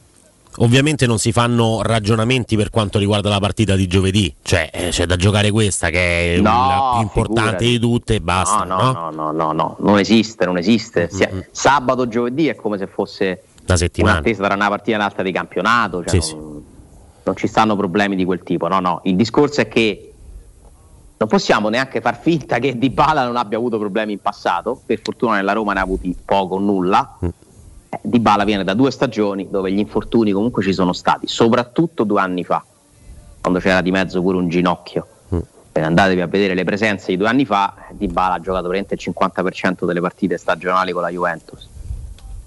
Ovviamente 0.57 1.07
non 1.07 1.19
si 1.19 1.33
fanno 1.33 1.81
ragionamenti 1.83 2.57
per 2.57 2.69
quanto 2.69 2.99
riguarda 2.99 3.31
la 3.31 3.39
partita 3.41 3.75
di 3.75 3.87
giovedì, 3.87 4.35
cioè 4.43 4.69
eh, 4.71 4.89
c'è 4.91 5.07
da 5.07 5.17
giocare 5.17 5.51
questa 5.51 5.89
che 5.89 6.35
è 6.35 6.41
No, 6.41 6.51
la 6.51 6.91
più 6.95 7.03
importante 7.03 7.65
figurati. 7.65 7.65
di 7.71 7.79
tutte 7.79 8.15
e 8.17 8.21
basta. 8.21 8.65
no, 8.65 8.77
no, 8.93 8.93
no, 8.93 9.11
no, 9.11 9.33
no, 9.33 9.53
no, 9.53 9.77
non 9.79 9.99
esiste, 9.99 10.45
non 10.45 10.59
esiste. 10.59 11.09
Si- 11.11 11.27
Sabato, 11.51 12.07
giovedì 12.07 12.49
è 12.49 12.55
come 12.55 12.77
se 12.77 12.87
fosse 12.87 13.45
La 13.65 13.77
settimana. 13.77 14.17
un'attesa 14.17 14.45
tra 14.45 14.55
una 14.55 14.69
partita 14.69 14.93
e 14.93 15.01
un'altra 15.01 15.23
di 15.23 15.33
campionato. 15.33 16.05
Cioè 16.05 16.21
Sì, 16.21 16.35
non, 16.35 16.62
non 17.25 17.37
ci 17.37 17.47
stanno 17.47 17.77
problemi 17.77 18.17
di 18.17 18.25
quel 18.25 18.43
tipo. 18.43 18.69
No, 18.69 18.81
no. 18.81 19.01
Il 19.05 19.17
discorso 19.17 19.61
è 19.61 19.69
che 19.69 20.13
non 21.17 21.29
possiamo 21.29 21.69
neanche 21.69 22.01
far 22.01 22.19
finta 22.21 22.59
che 22.59 22.77
Di 22.77 22.91
Bala 22.91 23.25
non 23.25 23.37
abbia 23.37 23.57
avuto 23.59 23.79
problemi 23.79 24.13
in 24.13 24.21
passato. 24.21 24.81
Per 24.85 25.01
fortuna 25.03 25.37
nella 25.37 25.53
Roma 25.53 25.73
ne 25.73 25.81
ha 25.81 25.83
avuti 25.83 26.17
poco 26.25 26.57
o 26.57 26.59
nulla. 26.59 27.19
Mm. 27.25 27.29
Eh, 27.89 28.01
Di 28.03 28.19
Bala 28.19 28.45
viene 28.45 28.65
da 28.65 28.75
due 28.75 28.91
stagioni 28.91 29.49
dove 29.51 29.71
gli 29.71 29.79
infortuni 29.79 30.33
comunque 30.33 30.63
ci 30.63 30.73
sono 30.73 30.93
stati, 30.93 31.27
soprattutto 31.29 32.05
due 32.05 32.21
anni 32.21 32.43
fa, 32.43 32.65
quando 33.41 33.61
c'era 33.61 33.81
di 33.83 33.91
mezzo 33.91 34.21
pure 34.21 34.37
un 34.37 34.49
ginocchio. 34.49 35.07
Eh, 35.75 35.81
andatevi 35.81 36.21
a 36.21 36.27
vedere 36.27 36.53
le 36.53 36.65
presenze 36.65 37.07
di 37.13 37.17
due 37.17 37.29
anni 37.29 37.47
fa, 37.47 37.75
Di 37.93 38.07
Bala 38.07 38.35
ha 38.35 38.41
giocato 38.41 38.65
veramente 38.65 38.95
il 38.95 39.01
50% 39.03 39.87
delle 39.87 40.01
partite 40.01 40.37
stagionali 40.37 40.93
con 40.93 41.01
la 41.01 41.09
Juventus. 41.09 41.67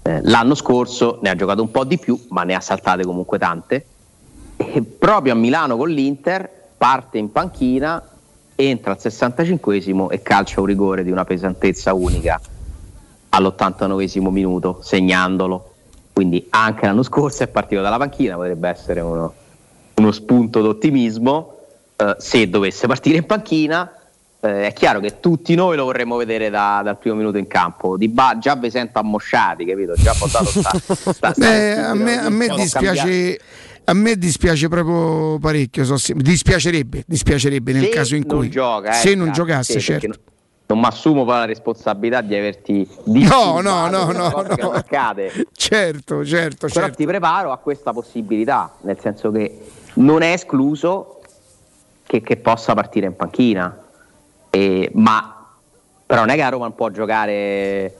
Eh, 0.02 0.20
l'anno 0.22 0.54
scorso 0.54 1.18
ne 1.22 1.30
ha 1.30 1.34
giocato 1.34 1.60
un 1.60 1.72
po' 1.72 1.82
di 1.82 1.98
più, 1.98 2.16
ma 2.28 2.44
ne 2.44 2.54
ha 2.54 2.60
saltate 2.60 3.04
comunque 3.04 3.38
tante. 3.38 3.84
E 4.56 4.82
proprio 4.82 5.32
a 5.32 5.36
Milano 5.36 5.76
con 5.76 5.88
l'Inter 5.90 6.50
parte 6.76 7.18
in 7.18 7.30
panchina, 7.32 8.02
entra 8.54 8.92
al 8.92 8.98
65esimo 9.00 10.10
e 10.10 10.22
calcia 10.22 10.60
un 10.60 10.66
rigore 10.66 11.04
di 11.04 11.10
una 11.10 11.24
pesantezza 11.24 11.92
unica 11.94 12.40
all'89esimo 13.30 14.30
minuto, 14.30 14.80
segnandolo. 14.82 15.72
Quindi 16.12 16.46
anche 16.50 16.86
l'anno 16.86 17.02
scorso 17.02 17.42
è 17.42 17.48
partito 17.48 17.82
dalla 17.82 17.98
panchina, 17.98 18.36
potrebbe 18.36 18.68
essere 18.70 19.00
uno, 19.00 19.34
uno 19.94 20.12
spunto 20.12 20.62
d'ottimismo. 20.62 21.58
Eh, 21.96 22.16
se 22.18 22.48
dovesse 22.48 22.86
partire 22.86 23.18
in 23.18 23.26
panchina, 23.26 23.90
eh, 24.40 24.68
è 24.68 24.72
chiaro 24.72 25.00
che 25.00 25.20
tutti 25.20 25.54
noi 25.54 25.76
lo 25.76 25.84
vorremmo 25.84 26.16
vedere 26.16 26.48
da- 26.48 26.80
dal 26.82 26.98
primo 26.98 27.16
minuto 27.16 27.36
in 27.36 27.46
campo. 27.46 27.98
Di 27.98 28.08
ba- 28.08 28.38
già 28.38 28.54
vi 28.56 28.70
sento 28.70 28.98
ammosciati, 28.98 29.66
capito? 29.66 29.92
Già 29.94 30.14
portato 30.18 30.46
sta, 30.46 30.70
sta- 30.78 31.12
sta- 31.12 31.32
Beh, 31.36 31.78
a 31.78 31.94
me, 31.94 32.18
a 32.18 32.30
me 32.30 32.48
dispiace 32.48 33.38
a 33.88 33.92
me 33.94 34.16
dispiace 34.16 34.68
proprio 34.68 35.38
parecchio 35.38 35.84
so 35.84 35.96
se- 35.96 36.14
dispiacerebbe 36.14 37.04
dispiacerebbe 37.06 37.72
nel 37.72 37.82
Se 37.84 37.88
caso 37.90 38.14
in 38.16 38.24
non 38.26 38.38
cui 38.38 38.50
gioca, 38.50 38.90
eh, 38.90 38.94
se 38.94 39.14
non 39.14 39.32
giocasse 39.32 39.78
certo 39.80 40.18
Non 40.66 40.80
mi 40.80 40.86
assumo 40.86 41.24
poi 41.24 41.34
la 41.38 41.44
responsabilità 41.44 42.20
di 42.20 42.34
averti 42.34 42.88
No, 43.04 43.60
no, 43.60 43.88
no, 43.88 44.10
no, 44.10 44.42
no. 44.42 44.70
accade. 44.72 45.30
certo 45.54 46.24
certo 46.24 46.66
Però 46.66 46.80
certo 46.80 46.96
ti 46.96 47.06
preparo 47.06 47.52
a 47.52 47.58
questa 47.58 47.92
possibilità, 47.92 48.74
nel 48.80 48.98
senso 49.00 49.30
che 49.30 49.60
non 49.94 50.22
è 50.22 50.32
escluso 50.32 51.20
che, 52.04 52.20
che 52.20 52.36
possa 52.38 52.74
partire 52.74 53.06
in 53.06 53.14
panchina, 53.14 53.80
E- 54.50 54.90
ma 54.94 55.32
però 56.04 56.20
non 56.22 56.30
è 56.30 56.34
che 56.34 56.42
a 56.42 56.48
Roma 56.48 56.64
non 56.66 56.74
può 56.74 56.90
giocare 56.90 57.96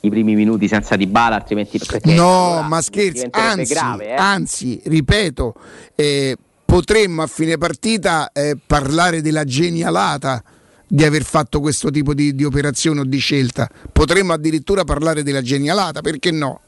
i 0.00 0.08
primi 0.08 0.34
minuti 0.34 0.68
senza 0.68 0.96
Di 0.96 1.06
Bala, 1.06 1.36
altrimenti 1.36 1.78
no 2.04 2.52
allora 2.52 2.68
ma 2.68 2.80
scherzi 2.80 3.26
anzi, 3.30 3.72
grave, 3.72 4.08
eh. 4.08 4.14
anzi 4.14 4.80
ripeto 4.84 5.54
eh, 5.94 6.36
potremmo 6.64 7.22
a 7.22 7.26
fine 7.26 7.58
partita 7.58 8.30
eh, 8.32 8.56
parlare 8.64 9.20
della 9.20 9.44
genialata 9.44 10.42
di 10.86 11.04
aver 11.04 11.22
fatto 11.22 11.60
questo 11.60 11.90
tipo 11.90 12.14
di, 12.14 12.34
di 12.34 12.42
operazione 12.42 13.00
o 13.00 13.04
di 13.04 13.18
scelta. 13.18 13.68
Potremmo 13.92 14.32
addirittura 14.32 14.82
parlare 14.82 15.22
della 15.22 15.40
genialata 15.40 16.00
perché 16.00 16.32
no? 16.32 16.60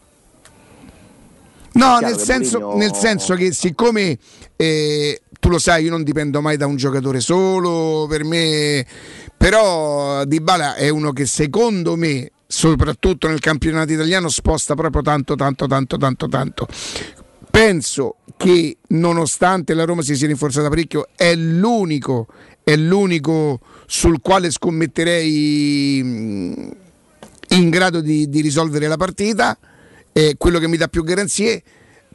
No, 1.73 1.99
nel 1.99 2.19
senso, 2.19 2.61
Mourinho- 2.61 2.79
nel 2.79 2.95
senso 2.95 3.35
che 3.35 3.53
siccome 3.53 4.19
eh, 4.57 5.23
tu 5.41 5.49
lo 5.49 5.59
sai, 5.59 5.85
io 5.85 5.91
non 5.91 6.05
dipendo 6.05 6.41
mai 6.41 6.57
da 6.57 6.67
un 6.67 6.77
giocatore 6.77 7.19
solo, 7.19 8.07
per 8.09 8.23
me, 8.23 8.87
però 9.37 10.25
Dybala 10.25 10.75
è 10.77 10.89
uno 10.89 11.13
che 11.13 11.27
secondo 11.27 11.97
me, 11.97 12.31
soprattutto 12.53 13.29
nel 13.29 13.41
campionato 13.41 13.93
italiano, 13.93 14.29
sposta 14.29 14.74
proprio 14.74 15.01
tanto, 15.01 15.35
tanto, 15.35 15.66
tanto, 15.66 15.97
tanto, 15.97 16.29
tanto. 16.29 16.69
Penso 17.51 18.16
che 18.37 18.77
nonostante 18.89 19.73
la 19.73 19.85
Roma 19.85 20.03
si 20.03 20.15
sia 20.15 20.27
rinforzata 20.27 20.69
parecchio, 20.69 21.09
è 21.16 21.35
l'unico, 21.35 22.27
è 22.62 22.77
l'unico 22.77 23.59
sul 23.87 24.20
quale 24.20 24.51
scommetterei 24.51 26.03
mh, 26.03 26.77
in 27.49 27.70
grado 27.70 28.03
di, 28.03 28.29
di 28.29 28.43
risolvere 28.43 28.87
la 28.87 28.99
partita, 28.99 29.59
è 30.12 30.35
quello 30.37 30.59
che 30.59 30.69
mi 30.69 30.77
dà 30.77 30.89
più 30.89 31.05
garanzie. 31.05 31.62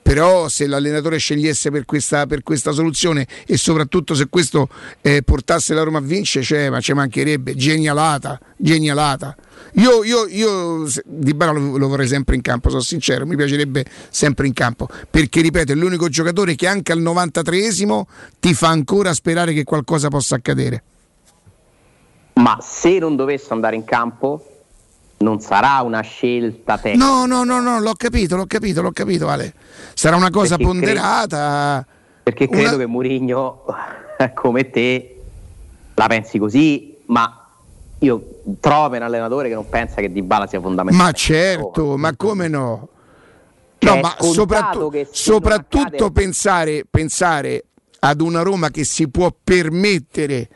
Però 0.08 0.48
se 0.48 0.68
l'allenatore 0.68 1.18
scegliesse 1.18 1.70
per 1.70 1.84
questa, 1.84 2.26
per 2.28 2.42
questa 2.42 2.72
soluzione 2.72 3.28
e 3.46 3.58
soprattutto 3.58 4.16
se 4.16 4.30
questo 4.30 4.70
eh, 5.02 5.22
portasse 5.22 5.74
la 5.74 5.84
Roma 5.84 5.98
a 5.98 6.02
vincere, 6.02 6.46
cioè, 6.46 6.70
ma 6.70 6.80
ci 6.80 6.94
mancherebbe, 6.94 7.56
genialata, 7.56 8.40
genialata. 8.56 9.36
Io, 9.74 10.06
io, 10.06 10.26
io 10.28 10.86
Di 11.04 11.34
Bala 11.34 11.52
lo, 11.52 11.76
lo 11.76 11.90
vorrei 11.90 12.08
sempre 12.08 12.36
in 12.36 12.42
campo, 12.42 12.70
sono 12.70 12.82
sincero, 12.82 13.26
mi 13.26 13.36
piacerebbe 13.36 13.84
sempre 14.10 14.48
in 14.48 14.54
campo, 14.54 14.88
perché 15.12 15.42
ripeto, 15.42 15.74
è 15.74 15.76
l'unico 15.76 16.08
giocatore 16.08 16.56
che 16.56 16.68
anche 16.68 16.94
al 16.94 17.02
93esimo 17.02 18.04
ti 18.40 18.54
fa 18.54 18.70
ancora 18.70 19.14
sperare 19.14 19.52
che 19.52 19.66
qualcosa 19.66 20.08
possa 20.08 20.36
accadere. 20.36 20.84
Ma 22.36 22.58
se 22.62 22.98
non 22.98 23.18
dovesse 23.18 23.52
andare 23.52 23.76
in 23.76 23.84
campo, 23.84 24.57
non 25.20 25.40
sarà 25.40 25.82
una 25.82 26.02
scelta 26.02 26.78
tecnica. 26.78 27.06
No, 27.06 27.26
no, 27.26 27.44
no, 27.44 27.60
no, 27.60 27.80
l'ho 27.80 27.94
capito, 27.96 28.36
l'ho 28.36 28.46
capito, 28.46 28.82
l'ho 28.82 28.92
capito, 28.92 29.28
Ale. 29.28 29.54
Sarà 29.94 30.16
una 30.16 30.30
cosa 30.30 30.58
Perché 30.58 30.72
ponderata. 30.72 31.86
Perché 32.24 32.48
credo 32.48 32.68
Una- 32.70 32.78
che 32.78 32.86
Mourinho, 32.86 33.64
come 34.36 34.70
te, 34.70 35.22
la 35.94 36.08
pensi 36.08 36.38
così, 36.38 36.96
ma 37.08 37.42
io 38.00 38.42
trovo 38.60 38.96
un 38.96 39.02
allenatore 39.02 39.48
che 39.48 39.56
non 39.56 39.68
pensa 39.70 40.02
che 40.02 40.12
Dybala 40.12 40.46
sia 40.46 40.62
fondamentale. 40.62 41.04
Ma 41.04 41.12
certo, 41.14 41.98
ma 41.98 42.16
come 42.16 42.48
no? 42.48 42.90
Cioè, 43.80 43.96
No, 43.96 44.02
ma 44.02 44.16
soprattutto, 44.20 45.08
soprattutto 45.12 46.06
accade- 46.06 46.12
pensare, 46.12 46.86
pensare 46.90 47.64
ad 48.00 48.22
una 48.22 48.42
Roma 48.42 48.70
che 48.70 48.84
si 48.84 49.08
può 49.08 49.34
permettere 49.44 50.48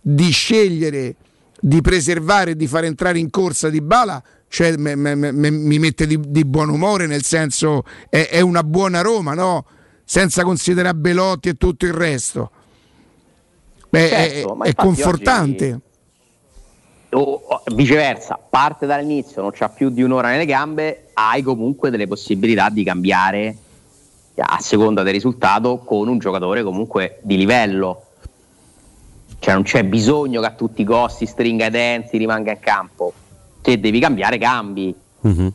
di 0.00 0.30
scegliere 0.30 1.14
di 1.60 1.80
preservare 1.80 2.52
e 2.52 2.56
di 2.56 2.66
far 2.66 2.84
entrare 2.84 3.18
in 3.18 3.30
corsa 3.30 3.70
di 3.70 3.80
Bala, 3.80 4.22
cioè 4.48 4.76
me- 4.76 4.94
me- 4.94 5.14
me- 5.14 5.50
mi 5.50 5.78
mette 5.78 6.06
di, 6.06 6.20
di 6.20 6.44
buon 6.44 6.68
umore, 6.68 7.06
nel 7.06 7.24
senso 7.24 7.84
è, 8.08 8.28
è 8.30 8.40
una 8.40 8.62
buona 8.62 9.00
Roma, 9.00 9.34
no? 9.34 9.64
Senza 10.04 10.44
considerare 10.44 10.94
Belotti 10.94 11.48
e 11.48 11.54
tutto 11.54 11.84
il 11.86 11.92
resto. 11.92 12.50
Beh, 13.88 14.08
Certo, 14.08 14.62
è- 14.62 14.68
è, 14.68 14.74
confortante. 14.74 15.80
o, 17.10 17.20
o 17.20 17.62
viceversa, 17.74 18.38
parte 18.38 18.86
dall'inizio, 18.86 19.40
non 19.42 19.50
c'ha 19.52 19.68
più 19.68 19.90
di 19.90 20.02
un'ora 20.02 20.28
nelle 20.28 20.44
gambe, 20.44 21.08
hai 21.14 21.42
comunque 21.42 21.90
delle 21.90 22.06
possibilità 22.06 22.68
di 22.68 22.84
cambiare 22.84 23.56
a 24.38 24.58
seconda 24.60 25.02
del 25.02 25.14
risultato 25.14 25.78
con 25.78 26.08
un 26.08 26.18
giocatore 26.18 26.62
comunque 26.62 27.20
di 27.22 27.36
livello. 27.38 28.02
Cioè 29.46 29.54
non 29.54 29.62
c'è 29.62 29.84
bisogno 29.84 30.40
che 30.40 30.46
a 30.48 30.50
tutti 30.54 30.80
i 30.80 30.84
costi 30.84 31.24
stringa 31.24 31.66
i 31.66 31.70
denti, 31.70 32.18
rimanga 32.18 32.50
in 32.50 32.58
campo. 32.58 33.12
Se 33.62 33.78
devi 33.78 34.00
cambiare, 34.00 34.38
cambi. 34.38 34.92
Mhm. 35.20 35.52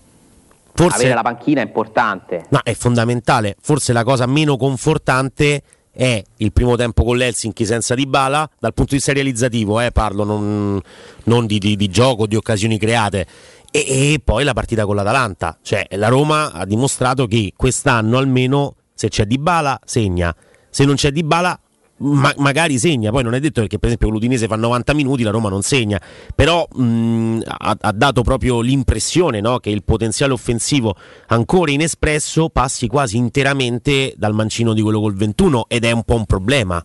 Forse 0.73 0.95
Avere 0.95 1.13
la 1.13 1.21
panchina 1.21 1.59
è 1.59 1.65
importante. 1.65 2.45
No, 2.51 2.61
è 2.63 2.73
fondamentale. 2.73 3.57
Forse 3.59 3.91
la 3.91 4.05
cosa 4.05 4.25
meno 4.27 4.55
confortante 4.55 5.61
è 5.91 6.23
il 6.37 6.53
primo 6.53 6.77
tempo 6.77 7.03
con 7.03 7.17
l'Helsinki 7.17 7.65
senza 7.65 7.93
Dybala, 7.93 8.49
dal 8.59 8.73
punto 8.73 8.91
di 8.91 8.95
vista 8.95 9.11
realizzativo, 9.11 9.81
eh, 9.81 9.91
parlo 9.91 10.23
non, 10.23 10.79
non 11.25 11.45
di, 11.45 11.57
di- 11.59 11.75
di 11.75 11.89
gioco, 11.89 12.27
di 12.27 12.37
occasioni 12.37 12.79
create. 12.79 13.27
E, 13.71 14.13
e 14.13 14.21
poi 14.23 14.45
la 14.45 14.53
partita 14.53 14.85
con 14.85 14.95
l'Atalanta. 14.95 15.57
Cioè, 15.61 15.85
la 15.97 16.07
Roma 16.07 16.53
ha 16.53 16.63
dimostrato 16.63 17.27
che 17.27 17.51
quest'anno 17.57 18.17
almeno 18.17 18.75
se 18.93 19.09
c'è 19.09 19.25
Dybala 19.25 19.81
segna, 19.83 20.33
se 20.69 20.85
non 20.85 20.95
c'è 20.95 21.11
Dybala 21.11 21.59
ma- 22.01 22.33
magari 22.37 22.77
segna, 22.77 23.11
poi 23.11 23.23
non 23.23 23.33
è 23.33 23.39
detto 23.39 23.61
perché 23.61 23.77
per 23.77 23.87
esempio 23.89 24.09
l'Udinese 24.09 24.47
fa 24.47 24.55
90 24.55 24.93
minuti, 24.93 25.23
la 25.23 25.31
Roma 25.31 25.49
non 25.49 25.61
segna, 25.61 26.01
però 26.35 26.67
mh, 26.67 27.41
ha, 27.45 27.77
ha 27.79 27.91
dato 27.91 28.23
proprio 28.23 28.61
l'impressione 28.61 29.39
no, 29.39 29.59
che 29.59 29.69
il 29.69 29.83
potenziale 29.83 30.33
offensivo 30.33 30.95
ancora 31.27 31.71
inespresso 31.71 32.49
passi 32.49 32.87
quasi 32.87 33.17
interamente 33.17 34.13
dal 34.17 34.33
mancino 34.33 34.73
di 34.73 34.81
quello 34.81 34.99
col 34.99 35.15
21 35.15 35.65
ed 35.67 35.85
è 35.85 35.91
un 35.91 36.03
po' 36.03 36.15
un 36.15 36.25
problema. 36.25 36.83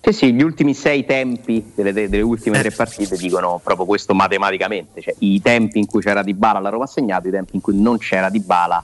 Sì, 0.00 0.12
sì, 0.12 0.32
gli 0.32 0.42
ultimi 0.42 0.74
sei 0.74 1.04
tempi 1.04 1.72
delle, 1.74 1.92
delle 1.92 2.20
ultime 2.20 2.58
tre 2.60 2.70
partite 2.70 3.16
dicono 3.16 3.60
proprio 3.62 3.84
questo 3.84 4.14
matematicamente, 4.14 5.02
cioè 5.02 5.14
i 5.18 5.40
tempi 5.42 5.78
in 5.78 5.86
cui 5.86 6.00
c'era 6.00 6.22
Di 6.22 6.34
Bala 6.34 6.60
la 6.60 6.68
Roma 6.68 6.84
ha 6.84 6.88
segnato, 6.88 7.28
i 7.28 7.30
tempi 7.30 7.56
in 7.56 7.60
cui 7.60 7.78
non 7.80 7.98
c'era 7.98 8.30
Di 8.30 8.40
Bala 8.40 8.82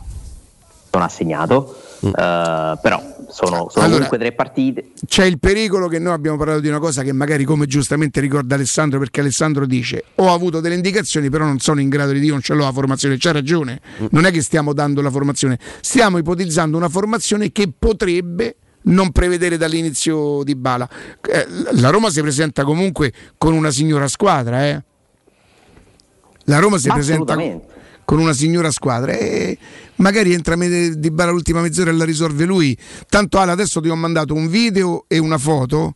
non 0.95 1.03
ha 1.07 1.09
segnato, 1.09 1.79
Eh, 2.05 2.11
però 2.11 3.03
sono, 3.31 3.69
sono 3.71 3.71
Allora- 3.77 3.93
comunque 3.95 4.19
tre 4.19 4.33
partite. 4.33 4.91
C'è 5.07 5.25
il 5.25 5.39
pericolo 5.39 5.89
che 5.89 5.99
noi 5.99 6.13
abbiamo 6.13 6.37
parlato 6.37 6.61
di 6.61 6.69
una 6.69 6.79
cosa 6.79 7.03
che 7.03 7.13
magari 7.15 7.45
come 7.45 7.67
giustamente 7.67 8.21
ricorda 8.21 8.57
Alessandro 8.57 8.99
perché 8.99 9.21
Alessandro 9.21 9.65
dice 9.65 10.05
ho 10.17 10.31
avuto 10.33 10.61
delle 10.61 10.75
indicazioni 10.75 11.31
però 11.31 11.45
non 11.47 11.61
sono 11.61 11.81
in 11.81 11.89
grado 11.89 12.13
di 12.13 12.21
dire 12.21 12.33
non 12.33 12.43
ce 12.43 12.53
l'ho 12.53 12.65
la 12.65 12.73
formazione, 12.73 13.17
c'ha 13.19 13.33
ragione, 13.33 13.81
non 14.11 14.27
è 14.27 14.31
che 14.31 14.43
stiamo 14.43 14.75
dando 14.75 15.01
la 15.01 15.11
formazione, 15.11 15.59
stiamo 15.81 16.19
ipotizzando 16.19 16.77
una 16.77 16.91
formazione 16.91 17.51
che 17.53 17.73
potrebbe 17.77 18.57
non 18.83 19.11
prevedere 19.11 19.57
dall'inizio 19.57 20.43
di 20.43 20.55
Bala. 20.55 20.87
Eh, 21.27 21.47
La 21.81 21.89
Roma 21.89 22.11
si 22.11 22.21
presenta 22.21 22.65
comunque 22.65 23.15
con 23.39 23.55
una 23.55 23.71
signora 23.71 24.09
squadra, 24.09 24.67
eh. 24.67 24.83
La 26.45 26.59
Roma 26.59 26.77
si 26.77 26.89
presenta 26.91 27.33
assolutamente. 27.33 27.73
Con 28.05 28.19
una 28.19 28.33
signora 28.33 28.71
squadra 28.71 29.13
e 29.13 29.57
magari 29.97 30.33
entra 30.33 30.57
me- 30.57 30.99
di 30.99 31.11
Bala 31.11 31.31
l'ultima 31.31 31.61
mezz'ora 31.61 31.91
e 31.91 31.95
la 31.95 32.05
risolve 32.05 32.45
lui. 32.45 32.77
Tanto 33.09 33.39
Ale, 33.39 33.53
adesso 33.53 33.81
ti 33.81 33.89
ho 33.89 33.97
mandato 33.97 34.35
un 34.35 34.49
video 34.49 35.05
e 35.09 35.19
una 35.19 35.39
foto. 35.39 35.95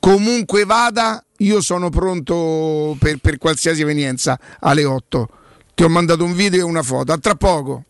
Comunque 0.00 0.64
vada, 0.64 1.24
io 1.38 1.60
sono 1.60 1.90
pronto 1.90 2.96
per, 2.98 3.18
per 3.18 3.38
qualsiasi 3.38 3.82
evenienza 3.82 4.38
alle 4.60 4.84
8. 4.84 5.28
Ti 5.74 5.82
ho 5.84 5.88
mandato 5.88 6.24
un 6.24 6.34
video 6.34 6.60
e 6.60 6.62
una 6.62 6.82
foto. 6.82 7.12
A 7.12 7.18
tra 7.18 7.34
poco. 7.34 7.84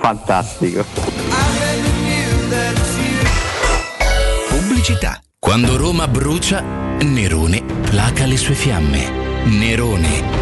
Fantastico. 0.00 0.84
Pubblicità. 4.48 5.20
Quando 5.38 5.76
Roma 5.76 6.06
brucia, 6.06 6.60
Nerone 6.60 7.64
placa 7.90 8.26
le 8.26 8.36
sue 8.36 8.54
fiamme. 8.54 9.44
Nerone, 9.44 10.41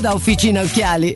da 0.01 0.13
Officina 0.13 0.61
Occhiali. 0.61 1.15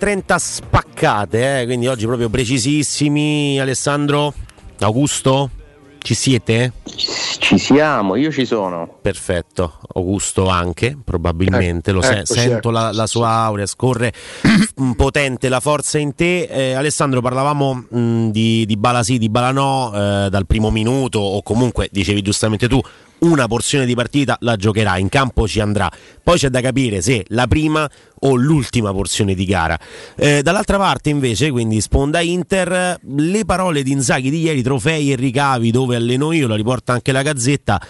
30 0.00 0.38
spaccate, 0.38 1.60
eh, 1.60 1.64
quindi 1.66 1.86
oggi 1.86 2.06
proprio 2.06 2.30
precisissimi. 2.30 3.60
Alessandro, 3.60 4.32
Augusto, 4.78 5.50
ci 5.98 6.14
siete? 6.14 6.72
Ci 6.86 7.58
siamo, 7.58 8.16
io 8.16 8.32
ci 8.32 8.46
sono. 8.46 8.96
Perfetto, 9.02 9.78
Augusto 9.94 10.48
anche, 10.48 10.96
probabilmente, 11.04 11.90
Eh, 11.90 11.92
lo 11.92 12.00
se- 12.00 12.12
eccoci, 12.20 12.32
sento 12.32 12.70
la, 12.70 12.84
eccoci, 12.84 12.96
la 12.96 13.06
sua 13.06 13.28
aurea, 13.28 13.66
scorre 13.66 14.12
potente 14.96 15.50
la 15.50 15.60
forza 15.60 15.98
in 15.98 16.14
te. 16.14 16.44
Eh, 16.44 16.72
Alessandro, 16.72 17.20
parlavamo 17.20 17.84
mh, 17.90 18.28
di, 18.30 18.64
di 18.64 18.76
Bala 18.78 19.02
sì, 19.02 19.18
di 19.18 19.28
Bala 19.28 19.50
no, 19.52 19.92
eh, 19.94 20.28
dal 20.30 20.46
primo 20.46 20.70
minuto, 20.70 21.18
o 21.18 21.42
comunque 21.42 21.88
dicevi 21.92 22.22
giustamente 22.22 22.68
tu, 22.68 22.80
una 23.20 23.46
porzione 23.46 23.86
di 23.86 23.94
partita 23.94 24.36
la 24.40 24.56
giocherà, 24.56 24.98
in 24.98 25.08
campo 25.08 25.46
ci 25.48 25.60
andrà. 25.60 25.90
Poi 26.22 26.38
c'è 26.38 26.48
da 26.48 26.60
capire 26.60 27.00
se 27.00 27.24
la 27.28 27.46
prima 27.46 27.88
o 28.22 28.34
l'ultima 28.34 28.92
porzione 28.92 29.34
di 29.34 29.44
gara. 29.44 29.78
Eh, 30.16 30.42
dall'altra 30.42 30.76
parte 30.76 31.10
invece, 31.10 31.50
quindi 31.50 31.80
sponda 31.80 32.20
Inter, 32.20 32.98
le 33.16 33.44
parole 33.44 33.82
di 33.82 33.92
Inzaghi 33.92 34.30
di 34.30 34.40
ieri, 34.42 34.62
trofei 34.62 35.12
e 35.12 35.16
ricavi 35.16 35.70
dove 35.70 35.96
alleno 35.96 36.32
io, 36.32 36.46
la 36.46 36.56
riporta 36.56 36.92
anche 36.92 37.12
la 37.12 37.22
Gazzetta, 37.22 37.80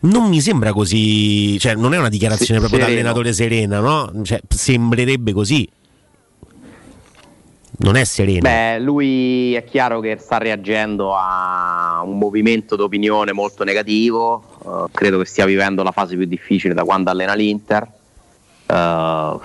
non 0.00 0.28
mi 0.28 0.40
sembra 0.40 0.72
così, 0.72 1.58
cioè 1.58 1.74
non 1.74 1.94
è 1.94 1.98
una 1.98 2.08
dichiarazione 2.08 2.60
Se- 2.60 2.66
proprio 2.66 2.78
da 2.80 2.86
sereno. 2.86 3.00
allenatore 3.00 3.32
serena, 3.32 3.80
no? 3.80 4.12
Cioè, 4.22 4.40
sembrerebbe 4.48 5.32
così. 5.32 5.68
Non 7.78 7.96
è 7.96 8.04
sereno. 8.04 8.40
Beh, 8.40 8.78
lui 8.78 9.54
è 9.54 9.64
chiaro 9.64 10.00
che 10.00 10.16
sta 10.18 10.38
reagendo 10.38 11.14
a 11.14 12.02
un 12.04 12.16
movimento 12.16 12.76
d'opinione 12.76 13.32
molto 13.32 13.64
negativo. 13.64 14.42
eh, 14.64 14.90
credo 14.92 15.18
che 15.18 15.26
stia 15.26 15.44
vivendo 15.44 15.82
la 15.82 15.92
fase 15.92 16.16
più 16.16 16.24
difficile 16.24 16.72
da 16.72 16.84
quando 16.84 17.10
allena 17.10 17.34
l'Inter. 17.34 17.86
Eh, 18.66 19.38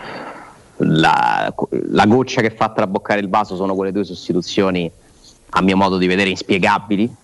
la, 0.84 1.54
la 1.70 2.06
goccia 2.06 2.42
che 2.42 2.52
fa 2.52 2.70
traboccare 2.70 3.20
il 3.20 3.30
vaso 3.30 3.56
sono 3.56 3.76
quelle 3.76 3.92
due 3.92 4.06
sostituzioni, 4.06 4.90
a 5.50 5.62
mio 5.62 5.76
modo 5.76 5.98
di 5.98 6.08
vedere, 6.08 6.30
inspiegabili. 6.30 7.16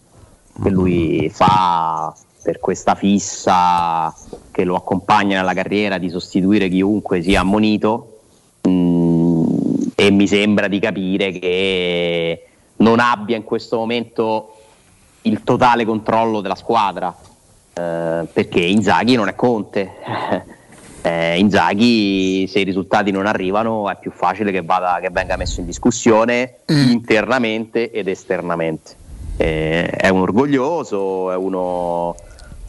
Che 0.61 0.69
lui 0.69 1.29
fa 1.31 2.13
per 2.41 2.59
questa 2.59 2.95
fissa 2.95 4.13
che 4.51 4.63
lo 4.63 4.75
accompagna 4.75 5.37
nella 5.37 5.53
carriera 5.53 5.99
di 5.99 6.09
sostituire 6.09 6.67
chiunque 6.67 7.21
sia 7.21 7.41
ammonito. 7.41 8.21
Mm, 8.67 9.36
e 9.99 10.11
mi 10.11 10.27
sembra 10.27 10.67
di 10.67 10.77
capire 10.77 11.31
che 11.31 12.45
non 12.77 12.99
abbia 12.99 13.35
in 13.35 13.43
questo 13.43 13.77
momento 13.77 14.53
il 15.23 15.41
totale 15.43 15.85
controllo 15.85 16.39
della 16.39 16.53
squadra 16.53 17.15
eh, 17.73 18.27
perché 18.31 18.59
Inzaghi 18.59 19.15
non 19.15 19.27
è 19.27 19.35
Conte. 19.35 19.91
Eh, 20.99 21.37
Inzaghi 21.37 22.47
se 22.49 22.59
i 22.59 22.63
risultati 22.63 23.11
non 23.11 23.27
arrivano 23.27 23.89
è 23.89 23.95
più 23.97 24.11
facile 24.11 24.51
che, 24.51 24.61
vada, 24.61 24.97
che 24.99 25.09
venga 25.09 25.37
messo 25.37 25.61
in 25.61 25.65
discussione 25.65 26.57
internamente 26.65 27.91
ed 27.91 28.09
esternamente. 28.09 28.95
Eh, 29.37 29.85
è 29.85 30.09
un 30.09 30.21
orgoglioso 30.21 31.31
è 31.31 31.35
uno 31.37 32.13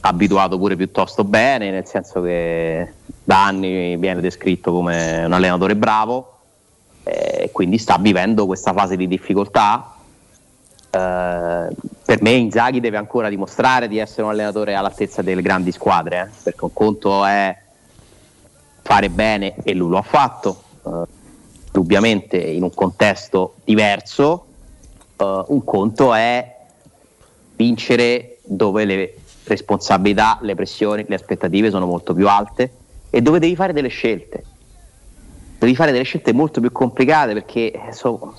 abituato 0.02 0.56
pure 0.56 0.76
piuttosto 0.76 1.24
bene 1.24 1.70
nel 1.72 1.86
senso 1.86 2.20
che 2.20 2.92
da 3.24 3.44
anni 3.44 3.96
viene 3.96 4.20
descritto 4.20 4.70
come 4.70 5.24
un 5.24 5.32
allenatore 5.32 5.74
bravo 5.74 6.37
e 7.08 7.50
quindi 7.52 7.78
sta 7.78 7.96
vivendo 7.98 8.46
questa 8.46 8.72
fase 8.72 8.96
di 8.96 9.08
difficoltà. 9.08 9.94
Eh, 10.90 11.68
per 12.04 12.22
me 12.22 12.30
Inzaghi 12.30 12.80
deve 12.80 12.96
ancora 12.96 13.28
dimostrare 13.28 13.88
di 13.88 13.98
essere 13.98 14.22
un 14.22 14.30
allenatore 14.30 14.74
all'altezza 14.74 15.22
delle 15.22 15.42
grandi 15.42 15.72
squadre, 15.72 16.20
eh, 16.20 16.42
perché 16.42 16.64
un 16.64 16.72
conto 16.72 17.24
è 17.24 17.56
fare 18.82 19.10
bene 19.10 19.54
e 19.62 19.74
lui 19.74 19.90
lo 19.90 19.98
ha 19.98 20.02
fatto, 20.02 20.62
eh, 20.84 20.90
indubbiamente 21.66 22.36
in 22.36 22.62
un 22.62 22.74
contesto 22.74 23.54
diverso, 23.64 24.46
eh, 25.16 25.44
un 25.46 25.64
conto 25.64 26.14
è 26.14 26.56
vincere 27.56 28.38
dove 28.44 28.84
le 28.84 29.14
responsabilità, 29.44 30.38
le 30.42 30.54
pressioni, 30.54 31.04
le 31.08 31.14
aspettative 31.14 31.70
sono 31.70 31.86
molto 31.86 32.12
più 32.12 32.28
alte 32.28 32.70
e 33.10 33.22
dove 33.22 33.38
devi 33.38 33.56
fare 33.56 33.72
delle 33.72 33.88
scelte 33.88 34.44
devi 35.58 35.74
fare 35.74 35.92
delle 35.92 36.04
scelte 36.04 36.32
molto 36.32 36.60
più 36.60 36.70
complicate 36.70 37.32
perché 37.32 37.70
eh, 37.72 37.92
so- 37.92 38.34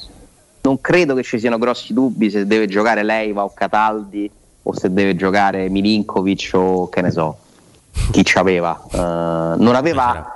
non 0.62 0.82
credo 0.82 1.16
che 1.16 1.24
ci 1.24 1.40
siano 1.40 1.58
grossi 1.58 1.94
dubbi 1.94 2.30
se 2.30 2.46
deve 2.46 2.68
giocare 2.68 3.04
Leiva 3.04 3.44
o 3.44 3.54
Cataldi 3.54 4.30
o 4.64 4.78
se 4.78 4.92
deve 4.92 5.16
giocare 5.16 5.70
Milinkovic 5.70 6.52
o 6.54 6.90
che 6.90 7.02
ne 7.02 7.12
so 7.12 7.38
chi 8.12 8.24
ci 8.24 8.38
aveva. 8.38 8.80
Eh, 8.92 8.98
non 8.98 9.76
aveva 9.76 10.34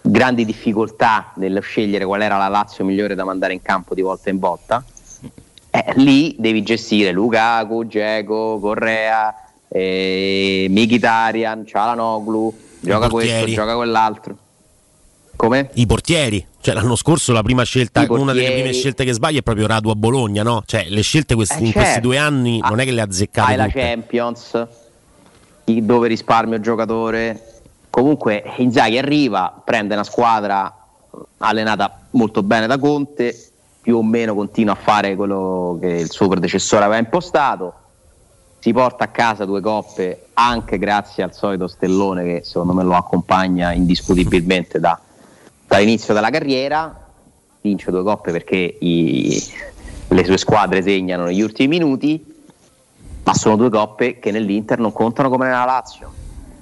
grandi 0.00 0.44
difficoltà 0.44 1.32
nello 1.36 1.60
scegliere 1.60 2.04
qual 2.04 2.22
era 2.22 2.36
la 2.36 2.48
Lazio 2.48 2.84
migliore 2.84 3.14
da 3.14 3.24
mandare 3.24 3.52
in 3.52 3.62
campo 3.62 3.94
di 3.94 4.02
volta 4.02 4.30
in 4.30 4.38
volta, 4.38 4.84
eh, 5.70 5.92
lì 5.96 6.36
devi 6.38 6.62
gestire 6.62 7.10
Lukaku, 7.10 7.84
Dzeko, 7.84 8.58
Correa, 8.60 9.34
eh, 9.68 10.66
Mkhitaryan, 10.68 11.66
Cialanoglu, 11.66 12.54
gioca 12.80 13.08
questo, 13.08 13.46
gioca 13.46 13.74
quell'altro. 13.74 14.36
Come? 15.36 15.70
I 15.74 15.86
portieri. 15.86 16.46
Cioè, 16.60 16.74
l'anno 16.74 16.96
scorso 16.96 17.32
la 17.32 17.42
prima 17.42 17.62
scelta, 17.64 18.06
una 18.08 18.32
delle 18.32 18.52
prime 18.52 18.72
scelte 18.72 19.04
che 19.04 19.12
sbaglia 19.12 19.40
è 19.40 19.42
proprio 19.42 19.66
Radu 19.66 19.90
a 19.90 19.94
Bologna, 19.94 20.42
no? 20.42 20.62
Cioè, 20.64 20.86
le 20.88 21.02
scelte 21.02 21.34
questi- 21.34 21.62
Eh, 21.62 21.66
in 21.66 21.72
questi 21.72 21.90
certo. 21.92 22.08
due 22.08 22.16
anni 22.18 22.58
non 22.60 22.80
è 22.80 22.84
che 22.84 22.92
le 22.92 23.00
ha 23.00 23.04
azzeccate 23.04 23.50
Hai 23.50 23.56
la. 23.58 23.66
Champions, 23.68 24.66
dove 25.64 26.08
risparmio 26.08 26.56
il 26.56 26.62
giocatore. 26.62 27.60
Comunque 27.90 28.42
Inzaghi 28.56 28.96
arriva, 28.98 29.60
prende 29.64 29.94
una 29.94 30.04
squadra 30.04 30.74
allenata 31.38 32.00
molto 32.10 32.42
bene 32.42 32.66
da 32.66 32.78
Conte, 32.78 33.50
più 33.82 33.98
o 33.98 34.02
meno 34.02 34.34
continua 34.34 34.72
a 34.72 34.76
fare 34.76 35.14
quello 35.14 35.76
che 35.80 35.88
il 35.88 36.10
suo 36.10 36.28
predecessore 36.28 36.84
aveva 36.84 36.98
impostato. 36.98 37.74
Si 38.58 38.72
porta 38.72 39.04
a 39.04 39.08
casa 39.08 39.44
due 39.44 39.60
coppe 39.60 40.28
anche 40.32 40.78
grazie 40.78 41.22
al 41.22 41.34
solito 41.34 41.68
stellone 41.68 42.24
che 42.24 42.42
secondo 42.44 42.72
me 42.72 42.82
lo 42.82 42.94
accompagna 42.94 43.72
indiscutibilmente 43.72 44.80
da- 44.80 44.98
dall'inizio 45.74 46.14
della 46.14 46.30
carriera. 46.30 47.02
Vince 47.60 47.90
due 47.90 48.02
coppe 48.04 48.30
perché 48.30 48.76
i- 48.78 49.42
le 50.08 50.24
sue 50.24 50.38
squadre 50.38 50.82
segnano 50.82 51.24
negli 51.24 51.40
ultimi 51.40 51.68
minuti 51.68 52.32
ma 53.24 53.34
sono 53.34 53.56
due 53.56 53.70
coppe 53.70 54.18
che 54.18 54.30
nell'Inter 54.30 54.78
non 54.78 54.92
contano 54.92 55.30
come 55.30 55.46
nella 55.46 55.64
Lazio, 55.64 56.12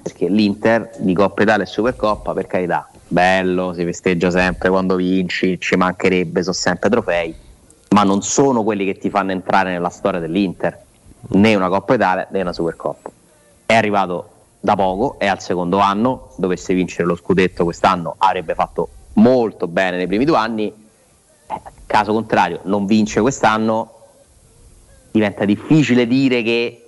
perché 0.01 0.29
l'Inter 0.29 0.91
di 0.99 1.13
Coppa 1.13 1.43
Italia 1.43 1.65
e 1.65 1.67
Supercoppa, 1.67 2.31
per 2.31 2.47
carità, 2.47 2.89
bello, 3.05 3.73
si 3.73 3.83
festeggia 3.83 4.31
sempre 4.31 4.69
quando 4.69 4.95
vinci, 4.95 5.59
ci 5.59 5.75
mancherebbe, 5.75 6.41
sono 6.41 6.55
sempre 6.55 6.89
trofei, 6.89 7.35
ma 7.89 8.03
non 8.03 8.21
sono 8.21 8.63
quelli 8.63 8.85
che 8.85 8.97
ti 8.97 9.09
fanno 9.09 9.31
entrare 9.33 9.71
nella 9.71 9.89
storia 9.89 10.21
dell'Inter, 10.21 10.81
né 11.31 11.53
una 11.53 11.67
Coppa 11.67 11.95
Italia 11.95 12.27
né 12.31 12.39
una 12.39 12.53
Supercoppa. 12.53 13.11
È 13.65 13.75
arrivato 13.75 14.29
da 14.61 14.75
poco, 14.75 15.19
è 15.19 15.27
al 15.27 15.41
secondo 15.41 15.79
anno, 15.79 16.29
dovesse 16.37 16.73
vincere 16.73 17.05
lo 17.05 17.17
scudetto 17.17 17.65
quest'anno 17.65 18.15
avrebbe 18.19 18.53
fatto 18.53 18.87
molto 19.13 19.67
bene 19.67 19.97
nei 19.97 20.07
primi 20.07 20.25
due 20.25 20.37
anni, 20.37 20.73
Eh, 21.45 21.61
caso 21.85 22.13
contrario 22.13 22.61
non 22.63 22.85
vince 22.85 23.19
quest'anno, 23.19 23.91
diventa 25.11 25.43
difficile 25.45 26.07
dire 26.07 26.41
che 26.41 26.79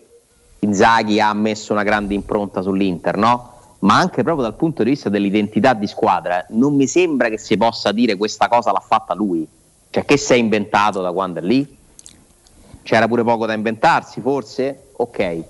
Inzaghi 0.60 1.20
ha 1.20 1.34
messo 1.34 1.74
una 1.74 1.84
grande 1.84 2.14
impronta 2.14 2.62
sull'Inter, 2.62 3.18
no? 3.18 3.52
Ma 3.80 3.98
anche 3.98 4.24
proprio 4.24 4.46
dal 4.46 4.56
punto 4.56 4.82
di 4.82 4.92
vista 4.92 5.10
dell'identità 5.10 5.74
di 5.74 5.86
squadra, 5.88 6.46
non 6.50 6.74
mi 6.74 6.88
sembra 6.88 7.30
che 7.30 7.38
si 7.38 7.58
possa 7.58 7.92
dire 7.92 8.16
questa 8.16 8.48
cosa 8.48 8.72
l'ha 8.72 8.80
fatta 8.80 9.14
lui. 9.14 9.46
Cioè, 9.90 10.06
che 10.06 10.18
si 10.18 10.34
è 10.34 10.38
inventato 10.38 11.02
da 11.02 11.12
quando 11.12 11.40
è 11.40 11.44
lì? 11.44 11.78
C'era 12.82 13.08
pure 13.08 13.24
poco 13.24 13.46
da 13.46 13.54
inventarsi, 13.54 14.22
forse? 14.22 14.88
Ok. 14.96 15.44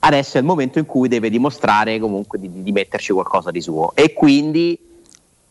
Adesso 0.00 0.38
è 0.38 0.40
il 0.40 0.46
momento 0.46 0.78
in 0.78 0.86
cui 0.86 1.08
deve 1.08 1.30
dimostrare 1.30 1.98
comunque 2.00 2.40
di, 2.40 2.62
di 2.62 2.72
metterci 2.72 3.12
qualcosa 3.12 3.50
di 3.50 3.60
suo. 3.60 3.92
E 3.94 4.14
quindi 4.14 4.85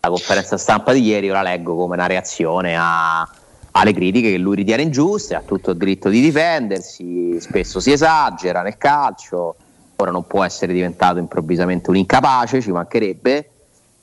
la 0.05 0.09
conferenza 0.09 0.57
stampa 0.57 0.93
di 0.93 1.01
ieri 1.01 1.27
io 1.27 1.33
la 1.33 1.41
leggo 1.41 1.75
come 1.75 1.95
una 1.95 2.05
reazione 2.05 2.75
a- 2.77 3.27
alle 3.71 3.93
critiche 3.93 4.31
che 4.31 4.37
lui 4.37 4.55
ritiene 4.55 4.83
ingiuste, 4.83 5.35
ha 5.35 5.41
tutto 5.41 5.71
il 5.71 5.77
diritto 5.77 6.07
di 6.07 6.21
difendersi, 6.21 7.39
spesso 7.41 7.79
si 7.81 7.91
esagera 7.91 8.61
nel 8.61 8.77
calcio, 8.77 9.55
ora 9.97 10.11
non 10.11 10.25
può 10.25 10.43
essere 10.43 10.71
diventato 10.71 11.19
improvvisamente 11.19 11.89
un 11.89 11.97
incapace, 11.97 12.61
ci 12.61 12.71
mancherebbe, 12.71 13.49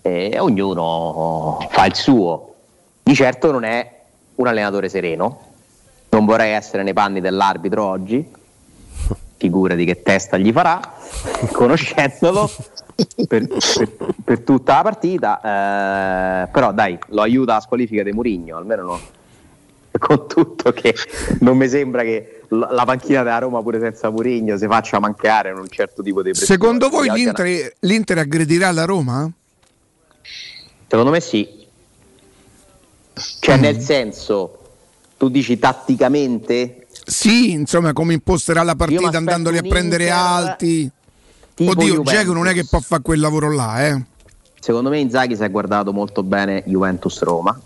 e 0.03 0.37
ognuno 0.39 1.67
fa 1.71 1.87
il 1.87 1.95
suo. 1.95 2.55
Di 3.03 3.15
certo 3.15 3.51
non 3.51 3.65
è 3.65 4.01
un 4.35 4.47
allenatore 4.47 4.91
sereno, 4.91 5.41
non 6.11 6.27
vorrei 6.27 6.53
essere 6.53 6.83
nei 6.83 6.93
panni 6.93 7.21
dell'arbitro 7.21 7.83
oggi, 7.85 8.31
figurati 9.39 9.87
che 9.87 10.03
testa 10.03 10.37
gli 10.37 10.53
farà, 10.53 10.81
conoscendolo 11.51 12.51
per, 13.27 13.47
per- 13.47 13.93
per 14.25 14.41
tutta 14.41 14.77
la 14.77 14.83
partita, 14.83 15.41
eh, 16.45 16.49
però 16.51 16.73
dai, 16.73 16.99
lo 17.09 17.23
aiuta 17.23 17.55
la 17.55 17.61
squalifica 17.61 18.03
di 18.03 18.13
Murigno, 18.13 18.57
almeno 18.57 18.83
no. 18.83 19.01
Con 19.99 20.27
tutto 20.27 20.73
che 20.73 20.95
non 21.41 21.57
mi 21.59 21.69
sembra 21.69 22.03
che 22.03 22.43
la 22.49 22.83
panchina 22.87 23.23
della 23.23 23.39
Roma 23.39 23.61
pure 23.63 23.79
senza 23.79 24.09
Murigno 24.11 24.57
si 24.57 24.67
faccia 24.67 24.99
mancare 24.99 25.51
in 25.51 25.59
un 25.59 25.69
certo 25.69 26.03
tipo 26.03 26.23
di 26.23 26.31
pressione. 26.31 26.53
Secondo 26.61 26.89
voi 26.89 27.11
l'Inter, 27.11 27.75
l'Inter 27.81 28.19
aggredirà 28.19 28.73
la 28.73 28.85
Roma? 28.87 29.31
Secondo 30.89 31.11
me 31.11 31.21
sì. 31.21 31.47
Cioè 33.41 33.59
Mm. 33.59 33.61
nel 33.61 33.81
senso, 33.81 34.59
tu 35.19 35.29
dici 35.29 35.59
tatticamente 35.59 36.87
Sì, 37.05 37.51
insomma, 37.53 37.93
come 37.93 38.15
imposterà 38.15 38.63
la 38.63 38.75
partita 38.75 39.17
andandoli 39.19 39.59
a 39.59 39.63
prendere 39.63 40.09
alti. 40.11 40.91
Tipo 41.55 41.71
Oddio, 41.73 41.87
Juventus. 41.87 42.13
Dzeko 42.13 42.33
non 42.33 42.47
è 42.49 42.53
che 42.53 42.65
può 42.67 42.81
fare 42.81 43.03
quel 43.03 43.21
lavoro 43.21 43.53
là, 43.53 43.87
eh. 43.87 44.03
Secondo 44.61 44.91
me 44.91 44.99
Inzaghi 45.01 45.35
si 45.37 45.43
è 45.43 45.51
guardato 45.51 45.93
molto 45.93 46.23
bene 46.23 46.63
Juventus-Roma, 46.67 47.61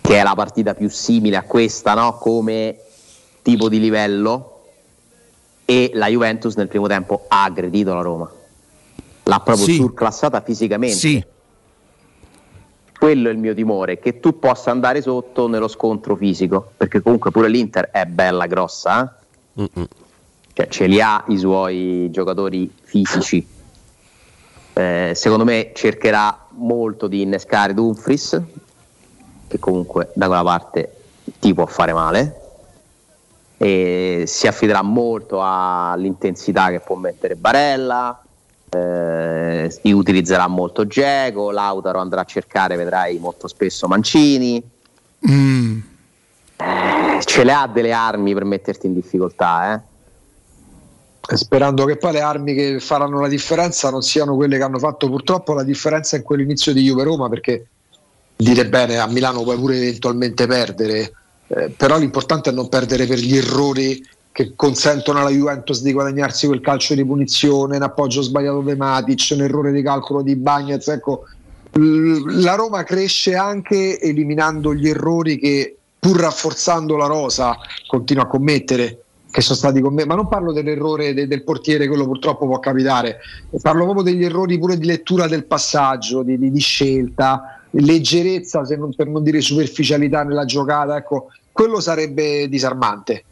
che 0.00 0.18
è 0.18 0.22
la 0.22 0.34
partita 0.34 0.74
più 0.74 0.88
simile 0.88 1.36
a 1.36 1.42
questa, 1.42 1.94
no? 1.94 2.14
come 2.14 2.76
tipo 3.42 3.68
di 3.68 3.78
livello, 3.78 4.50
e 5.66 5.90
la 5.94 6.06
Juventus 6.08 6.56
nel 6.56 6.68
primo 6.68 6.86
tempo 6.86 7.24
ha 7.28 7.44
aggredito 7.44 7.94
la 7.94 8.00
Roma. 8.00 8.30
L'ha 9.24 9.40
proprio 9.40 9.66
Sì. 9.66 9.74
surclassata 9.76 10.40
fisicamente. 10.40 10.96
Sì. 10.96 11.24
Quello 12.98 13.28
è 13.28 13.32
il 13.32 13.38
mio 13.38 13.54
timore, 13.54 13.98
che 13.98 14.20
tu 14.20 14.38
possa 14.38 14.70
andare 14.70 15.02
sotto 15.02 15.46
nello 15.48 15.68
scontro 15.68 16.16
fisico, 16.16 16.72
perché 16.76 17.02
comunque 17.02 17.30
pure 17.30 17.48
l'Inter 17.48 17.90
è 17.90 18.06
bella 18.06 18.46
grossa, 18.46 19.18
eh? 19.54 19.70
Cioè 20.54 20.68
ce 20.68 20.86
li 20.86 21.00
ha 21.00 21.22
i 21.28 21.36
suoi 21.36 22.08
giocatori 22.10 22.72
fisici. 22.82 23.46
Eh, 24.72 25.12
secondo 25.14 25.44
me 25.44 25.72
cercherà 25.74 26.46
molto 26.52 27.06
di 27.06 27.20
innescare 27.20 27.74
Dumfries, 27.74 28.40
che 29.46 29.58
comunque 29.58 30.10
da 30.14 30.26
quella 30.26 30.42
parte 30.42 30.96
ti 31.38 31.52
può 31.52 31.66
fare 31.66 31.92
male, 31.92 32.40
e 33.58 34.24
si 34.26 34.46
affiderà 34.46 34.80
molto 34.80 35.40
all'intensità 35.42 36.70
che 36.70 36.80
può 36.80 36.96
mettere 36.96 37.36
Barella, 37.36 38.18
eh, 38.70 39.70
utilizzerà 39.82 40.48
molto 40.48 40.86
Geco, 40.86 41.50
Lautaro 41.50 41.98
andrà 41.98 42.22
a 42.22 42.24
cercare, 42.24 42.76
vedrai 42.76 43.18
molto 43.18 43.46
spesso 43.46 43.86
Mancini, 43.86 44.72
Mm. 45.30 45.78
Eh, 46.56 47.20
ce 47.24 47.44
le 47.44 47.52
ha 47.52 47.66
delle 47.66 47.92
armi 47.92 48.34
per 48.34 48.44
metterti 48.44 48.86
in 48.86 48.94
difficoltà, 48.94 49.74
eh? 49.74 49.80
Sperando 51.26 51.86
che 51.86 51.96
poi 51.96 52.12
le 52.12 52.20
armi 52.20 52.54
che 52.54 52.80
faranno 52.80 53.20
la 53.20 53.28
differenza 53.28 53.90
non 53.90 54.02
siano 54.02 54.34
quelle 54.34 54.58
che 54.58 54.62
hanno 54.62 54.78
fatto 54.78 55.08
purtroppo 55.08 55.54
la 55.54 55.62
differenza 55.62 56.16
in 56.16 56.22
quell'inizio 56.22 56.72
di 56.74 56.82
Juve-Roma 56.82 57.28
perché 57.30 57.66
dire 58.36 58.68
bene 58.68 58.98
a 58.98 59.06
Milano 59.06 59.42
puoi 59.42 59.56
pure 59.56 59.76
eventualmente 59.76 60.46
perdere 60.46 61.12
eh, 61.46 61.70
però 61.70 61.98
l'importante 61.98 62.50
è 62.50 62.52
non 62.52 62.68
perdere 62.68 63.06
per 63.06 63.18
gli 63.18 63.36
errori 63.36 64.06
che 64.32 64.52
consentono 64.56 65.20
alla 65.20 65.30
Juventus 65.30 65.80
di 65.80 65.92
guadagnarsi 65.92 66.46
quel 66.48 66.60
calcio 66.60 66.94
di 66.94 67.04
punizione, 67.04 67.76
un 67.76 67.82
appoggio 67.82 68.20
sbagliato 68.20 68.62
di 68.62 68.74
Matic, 68.74 69.28
un 69.30 69.42
errore 69.42 69.70
di 69.70 69.80
calcolo 69.80 70.22
di 70.22 70.34
Bagnez 70.34 70.88
ecco, 70.88 71.24
la 71.72 72.54
Roma 72.54 72.82
cresce 72.82 73.36
anche 73.36 74.00
eliminando 74.00 74.74
gli 74.74 74.88
errori 74.88 75.38
che 75.38 75.76
pur 75.98 76.18
rafforzando 76.18 76.96
la 76.96 77.06
rosa 77.06 77.56
continua 77.86 78.24
a 78.24 78.26
commettere 78.26 79.03
che 79.34 79.40
sono 79.40 79.58
stati 79.58 79.80
commessi, 79.80 80.06
ma 80.06 80.14
non 80.14 80.28
parlo 80.28 80.52
dell'errore 80.52 81.12
de- 81.12 81.26
del 81.26 81.42
portiere, 81.42 81.88
quello 81.88 82.06
purtroppo 82.06 82.46
può 82.46 82.60
capitare, 82.60 83.18
parlo 83.60 83.82
proprio 83.82 84.04
degli 84.04 84.22
errori 84.22 84.56
pure 84.60 84.78
di 84.78 84.86
lettura 84.86 85.26
del 85.26 85.44
passaggio, 85.44 86.22
di, 86.22 86.38
di- 86.38 86.52
di 86.52 86.60
scelta, 86.60 87.60
leggerezza, 87.70 88.64
se 88.64 88.76
non, 88.76 88.94
per 88.94 89.08
non 89.08 89.24
dire 89.24 89.40
superficialità 89.40 90.22
nella 90.22 90.44
giocata, 90.44 90.96
ecco, 90.96 91.30
quello 91.50 91.80
sarebbe 91.80 92.48
disarmante. 92.48 93.24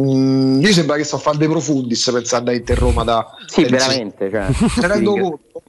Mm, 0.00 0.60
io 0.60 0.72
sembra 0.72 0.94
che 0.94 1.02
sto 1.02 1.16
a 1.16 1.18
fare 1.18 1.38
dei 1.38 1.48
profundis 1.48 2.08
pensando 2.12 2.52
a 2.52 2.54
Inter 2.54 2.78
Roma 2.78 3.02
da 3.02 3.26
Sì, 3.44 3.64
veramente. 3.64 4.30
Cioè, 4.30 4.46
ne 4.80 4.86
rendo 4.86 5.12
conto. 5.12 5.62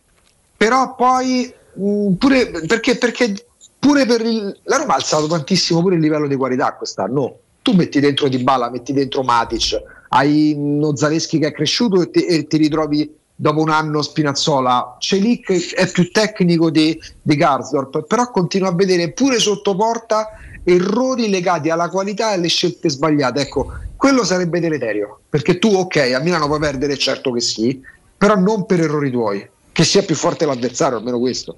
Però 0.56 0.94
poi 0.94 1.52
mh, 1.74 2.12
pure 2.14 2.52
perché, 2.68 2.96
perché 2.96 3.34
pure 3.80 4.06
per 4.06 4.22
il, 4.22 4.56
la 4.66 4.78
Roma 4.78 4.94
ha 4.94 4.98
alzato 4.98 5.26
tantissimo 5.26 5.82
pure 5.82 5.96
il 5.96 6.02
livello 6.02 6.28
di 6.28 6.36
qualità 6.36 6.76
quest'anno. 6.76 7.40
Tu 7.64 7.72
metti 7.72 8.00
dentro 8.00 8.28
Di 8.28 8.38
Bala, 8.40 8.70
metti 8.70 8.94
dentro 8.94 9.24
Matic, 9.24 9.82
hai 10.10 10.54
uno 10.56 10.96
Zaleschi 10.96 11.40
che 11.40 11.48
è 11.48 11.52
cresciuto 11.52 12.02
e, 12.02 12.12
ti- 12.12 12.26
e 12.26 12.46
ti 12.46 12.58
ritrovi 12.58 13.12
dopo 13.34 13.62
un 13.62 13.70
anno 13.70 14.02
Spinazzola. 14.02 14.98
Celic 15.00 15.74
è 15.74 15.90
più 15.90 16.12
tecnico 16.12 16.70
di, 16.70 17.00
di 17.22 17.36
Garsdorp, 17.36 18.06
però 18.06 18.30
continua 18.30 18.70
a 18.70 18.74
vedere 18.74 19.12
pure 19.12 19.40
sotto 19.40 19.76
porta 19.76 20.28
errori 20.64 21.30
legati 21.30 21.70
alla 21.70 21.90
qualità 21.90 22.32
e 22.32 22.34
alle 22.34 22.50
scelte 22.50 22.90
sbagliate. 22.90 23.42
Ecco, 23.42 23.72
quello 23.96 24.26
sarebbe 24.26 24.60
deleterio, 24.60 25.22
perché 25.30 25.58
tu 25.58 25.70
ok, 25.74 26.12
a 26.14 26.20
Milano 26.20 26.48
puoi 26.48 26.60
perdere, 26.60 26.98
certo 26.98 27.32
che 27.32 27.40
sì, 27.40 27.82
però 28.18 28.36
non 28.36 28.66
per 28.66 28.82
errori 28.82 29.10
tuoi, 29.10 29.50
che 29.72 29.84
sia 29.86 30.04
più 30.04 30.16
forte 30.16 30.46
l'avversario, 30.46 30.98
almeno 30.98 31.18
questo. 31.18 31.58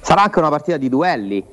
Sarà 0.00 0.24
anche 0.24 0.40
una 0.40 0.50
partita 0.50 0.76
di 0.76 0.88
duelli, 0.88 1.44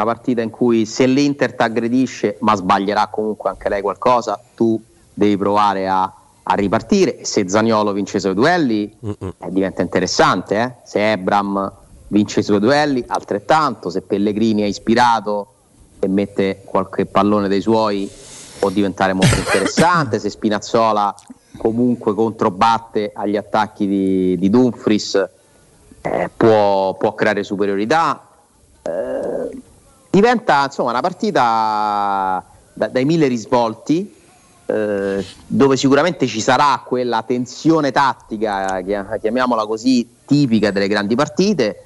una 0.00 0.04
partita 0.04 0.42
in 0.42 0.50
cui 0.50 0.86
se 0.86 1.06
l'Inter 1.06 1.54
ti 1.54 1.62
aggredisce, 1.62 2.36
ma 2.40 2.54
sbaglierà 2.54 3.08
comunque 3.08 3.50
anche 3.50 3.68
lei 3.68 3.82
qualcosa, 3.82 4.40
tu 4.54 4.80
devi 5.12 5.36
provare 5.36 5.88
a, 5.88 6.12
a 6.42 6.54
ripartire. 6.54 7.24
Se 7.24 7.48
Zaniolo 7.48 7.92
vince 7.92 8.18
i 8.18 8.20
suoi 8.20 8.34
duelli, 8.34 8.96
eh, 9.00 9.34
diventa 9.48 9.82
interessante. 9.82 10.56
eh. 10.60 10.72
Se 10.84 11.10
Ebram 11.12 11.72
vince 12.08 12.40
i 12.40 12.42
suoi 12.44 12.60
duelli, 12.60 13.04
altrettanto. 13.06 13.90
Se 13.90 14.02
Pellegrini 14.02 14.62
è 14.62 14.66
ispirato 14.66 15.54
e 15.98 16.06
mette 16.06 16.62
qualche 16.64 17.06
pallone 17.06 17.48
dei 17.48 17.60
suoi, 17.60 18.08
può 18.60 18.70
diventare 18.70 19.12
molto 19.12 19.34
interessante. 19.38 20.20
se 20.20 20.30
Spinazzola 20.30 21.12
comunque 21.56 22.14
controbatte 22.14 23.10
agli 23.12 23.36
attacchi 23.36 23.88
di, 23.88 24.38
di 24.38 24.48
Dumfries, 24.48 25.28
eh, 26.02 26.30
può, 26.36 26.94
può 26.94 27.14
creare 27.14 27.42
superiorità. 27.42 28.22
Eh, 28.82 29.66
diventa 30.10 30.64
insomma 30.64 30.90
una 30.90 31.00
partita 31.00 32.44
da- 32.72 32.88
dai 32.88 33.04
mille 33.04 33.26
risvolti 33.26 34.16
eh, 34.70 35.24
dove 35.46 35.76
sicuramente 35.78 36.26
ci 36.26 36.42
sarà 36.42 36.82
quella 36.84 37.22
tensione 37.22 37.90
tattica, 37.90 38.82
chia- 38.82 39.18
chiamiamola 39.18 39.64
così, 39.64 40.16
tipica 40.26 40.70
delle 40.70 40.88
grandi 40.88 41.14
partite 41.14 41.84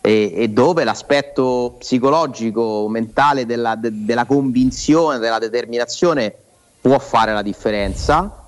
e, 0.00 0.32
e 0.34 0.48
dove 0.48 0.82
l'aspetto 0.82 1.76
psicologico, 1.78 2.88
mentale 2.88 3.46
della, 3.46 3.76
de- 3.76 4.04
della 4.04 4.24
convinzione, 4.24 5.18
della 5.18 5.38
determinazione 5.38 6.34
può 6.80 6.98
fare 6.98 7.32
la 7.32 7.42
differenza. 7.42 8.42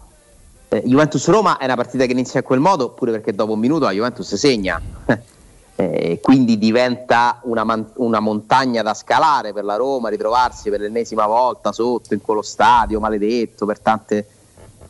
Eh, 0.69 0.82
Juventus-Roma 0.85 1.59
è 1.59 1.65
una 1.65 1.77
partita 1.77 2.07
che 2.07 2.12
inizia 2.12 2.40
in 2.40 2.44
quel 2.44 2.59
modo, 2.59 2.90
pure 2.90 3.12
perché 3.12 3.35
dopo 3.35 3.53
un 3.53 3.61
minuto 3.61 3.85
la 3.85 3.93
Juventus 3.93 4.35
segna. 4.35 4.82
Eh, 5.78 6.20
quindi 6.23 6.57
diventa 6.57 7.40
una, 7.43 7.62
man- 7.62 7.90
una 7.97 8.19
montagna 8.19 8.82
da 8.82 8.94
scalare 8.94 9.53
per 9.53 9.65
la 9.65 9.77
Roma, 9.77 10.09
ritrovarsi 10.09 10.70
per 10.70 10.81
l'ennesima 10.81 11.27
volta 11.27 11.70
sotto 11.70 12.15
in 12.15 12.23
quello 12.23 12.40
stadio 12.40 12.98
maledetto 12.98 13.66
per, 13.66 13.81
tante- 13.81 14.27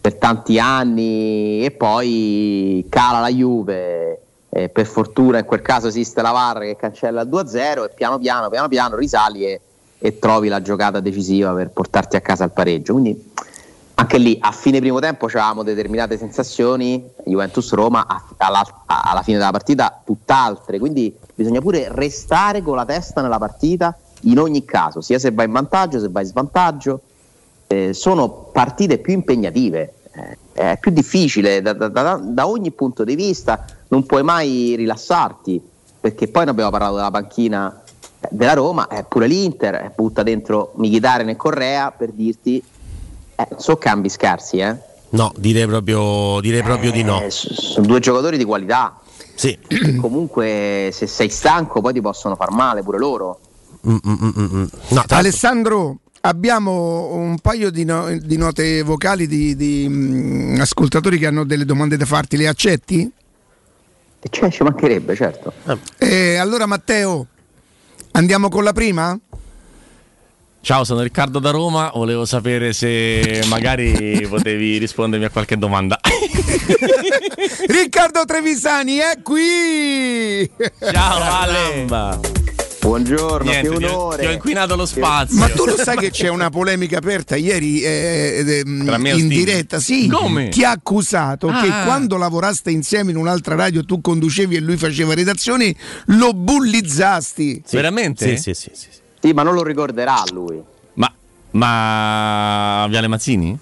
per 0.01 0.15
tanti 0.15 0.61
anni 0.61 1.65
e 1.65 1.73
poi 1.73 2.87
cala 2.89 3.19
la 3.19 3.31
Juve. 3.31 4.21
eh, 4.49 4.69
per 4.69 4.87
fortuna 4.87 5.39
in 5.39 5.45
quel 5.45 5.61
caso 5.61 5.89
esiste 5.89 6.23
la 6.23 6.31
VAR 6.31 6.61
che 6.61 6.77
cancella 6.77 7.23
il 7.23 7.29
2-0 7.29 7.85
e 7.85 7.91
piano 7.93 8.19
piano, 8.19 8.49
piano 8.49 8.69
piano 8.69 8.95
risali 8.97 9.45
e, 9.45 9.61
e 9.99 10.19
trovi 10.21 10.47
la 10.49 10.63
giocata 10.63 11.01
decisiva 11.01 11.53
per 11.53 11.71
portarti 11.71 12.15
a 12.15 12.21
casa 12.21 12.45
il 12.45 12.53
pareggio. 12.53 12.93
Quindi 12.93 13.33
anche 13.99 14.19
lì 14.19 14.37
a 14.41 14.53
fine 14.53 14.79
primo 14.81 14.99
tempo 15.01 15.27
avevamo 15.27 15.63
determinate 15.63 16.19
sensazioni, 16.19 17.03
Juventus-Roma 17.25 18.07
alla, 18.37 18.65
alla 18.85 19.23
fine 19.23 19.39
della 19.39 19.51
partita 19.51 20.03
tutt'altre, 20.05 20.79
quindi 20.79 21.15
bisogna 21.35 21.61
pure 21.61 21.89
restare 21.91 22.63
con 22.63 22.77
la 22.77 22.85
testa 22.85 23.23
nella 23.23 23.39
partita 23.39 23.97
in 24.23 24.39
ogni 24.39 24.65
caso, 24.65 25.01
sia 25.01 25.19
se 25.19 25.31
vai 25.31 25.47
in 25.47 25.53
vantaggio, 25.53 25.99
se 25.99 26.09
vai 26.11 26.23
in 26.23 26.29
svantaggio, 26.29 27.01
Eh, 27.69 27.93
sono 27.95 28.29
partite 28.53 28.99
più 28.99 29.13
impegnative, 29.13 29.95
eh, 30.13 30.39
è 30.53 30.79
più 30.79 30.93
difficile 30.93 31.61
da, 31.61 31.73
da- 31.73 31.89
da- 31.89 32.21
da 32.23 32.47
ogni 32.47 32.71
punto 32.71 33.03
di 33.03 33.17
vista, 33.17 33.65
non 33.89 34.07
puoi 34.07 34.23
mai 34.23 34.77
rilassarti, 34.77 35.61
perché 36.01 36.29
poi 36.29 36.45
ne 36.45 36.53
abbiamo 36.53 36.71
parlato 36.71 36.95
della 36.95 37.11
panchina 37.11 37.83
della 38.31 38.53
Roma, 38.53 38.87
eh, 38.87 39.03
pure 39.03 39.27
l'Inter 39.27 39.75
eh, 39.75 39.93
butta 39.93 40.23
dentro 40.23 40.75
Mkhitaryan 40.77 41.31
e 41.31 41.35
Correa 41.35 41.91
per 41.91 42.13
dirti 42.13 42.63
eh, 43.37 43.49
so 43.57 43.77
cambi 43.77 44.09
scarsi, 44.09 44.59
eh. 44.59 44.77
No, 45.11 45.33
direi 45.37 45.67
proprio, 45.67 46.41
direi 46.41 46.63
proprio 46.63 46.91
di 46.91 47.03
no. 47.03 47.23
Eh, 47.23 47.31
sono 47.31 47.87
due 47.87 48.01
giocatori 48.01 48.37
di 48.37 48.45
qualità. 48.45 48.99
Sì. 49.35 49.57
Comunque, 50.01 50.91
se 50.93 51.07
sei 51.07 51.29
stanco, 51.29 51.81
poi 51.81 51.93
ti 51.93 52.01
possono 52.01 52.35
far 52.35 52.51
male 52.51 52.83
pure 52.83 52.99
loro. 52.99 53.39
Mm, 53.89 53.97
mm, 54.07 54.13
mm, 54.13 54.31
mm, 54.37 54.57
mm. 54.57 54.67
No, 54.89 55.05
tra- 55.07 55.19
Alessandro, 55.19 55.99
abbiamo 56.23 57.13
un 57.15 57.39
paio 57.39 57.71
di, 57.71 57.85
no- 57.85 58.17
di 58.19 58.37
note 58.37 58.83
vocali 58.83 59.27
di, 59.27 59.55
di, 59.55 59.87
mm, 59.89 60.61
ascoltatori 60.61 61.19
che 61.19 61.27
hanno 61.27 61.45
delle 61.45 61.65
domande 61.65 61.97
da 61.97 62.05
farti, 62.05 62.37
le 62.37 62.49
accetti? 62.49 63.11
Cioè, 64.29 64.51
ci 64.51 64.65
mancherebbe, 64.65 65.15
certo. 65.15 65.53
Eh, 65.99 66.37
allora 66.37 66.67
Matteo, 66.67 67.27
andiamo 68.13 68.49
con 68.49 68.65
la 68.65 68.73
prima? 68.73 69.17
Ciao, 70.67 70.83
sono 70.83 71.03
Riccardo 71.03 71.39
da 71.39 71.51
Roma. 71.51 71.93
Volevo 71.95 72.25
sapere 72.25 72.73
se 72.73 73.45
magari 73.47 74.21
potevi 74.29 74.79
rispondermi 74.79 75.25
a 75.27 75.31
qualche 75.31 75.57
domanda. 75.57 76.01
Riccardo 77.69 78.25
Trevisani 78.25 78.97
è 78.97 79.17
qui! 79.23 80.51
Ciao 80.91 81.23
Ale. 81.23 82.19
Buongiorno, 82.81 83.49
Niente, 83.49 83.69
che 83.79 83.85
onore. 83.87 84.23
Ti 84.23 84.27
ho 84.27 84.33
inquinato 84.33 84.75
lo 84.75 84.87
spazio. 84.87 85.39
Ma 85.39 85.49
tu 85.51 85.67
lo 85.67 85.77
sai 85.77 85.99
che 85.99 86.11
c'è 86.11 86.27
una 86.27 86.51
polemica 86.51 86.99
aperta 86.99 87.37
ieri 87.37 87.83
eh, 87.83 88.43
eh, 88.45 88.85
Tra 88.85 88.99
me 88.99 89.11
e 89.11 89.19
in 89.19 89.29
diretta? 89.29 89.79
Sì, 89.79 90.09
Come? 90.09 90.49
ti 90.49 90.65
ha 90.65 90.71
accusato 90.71 91.47
che 91.47 91.69
Ah. 91.71 91.85
quando 91.85 92.17
lavoraste 92.17 92.73
insieme 92.73 93.13
in 93.13 93.19
un'altra 93.19 93.55
radio 93.55 93.85
tu 93.85 94.01
conducevi 94.01 94.57
e 94.57 94.61
lui 94.61 94.77
faceva 94.77 95.15
redazioni, 95.15 95.73
lo 96.07 96.33
bullizzasti. 96.33 97.63
Veramente? 97.71 98.37
Sì, 98.37 98.53
sì, 98.53 98.61
sì, 98.61 98.71
sì. 98.75 99.05
Sì, 99.27 99.33
ma 99.33 99.43
non 99.43 99.55
lo 99.55 99.65
ricorderà 99.65 100.23
lui. 100.31 100.63
Ma, 100.95 101.13
ma 101.51 102.87
Viale 102.89 103.09
Mazzini? 103.09 103.59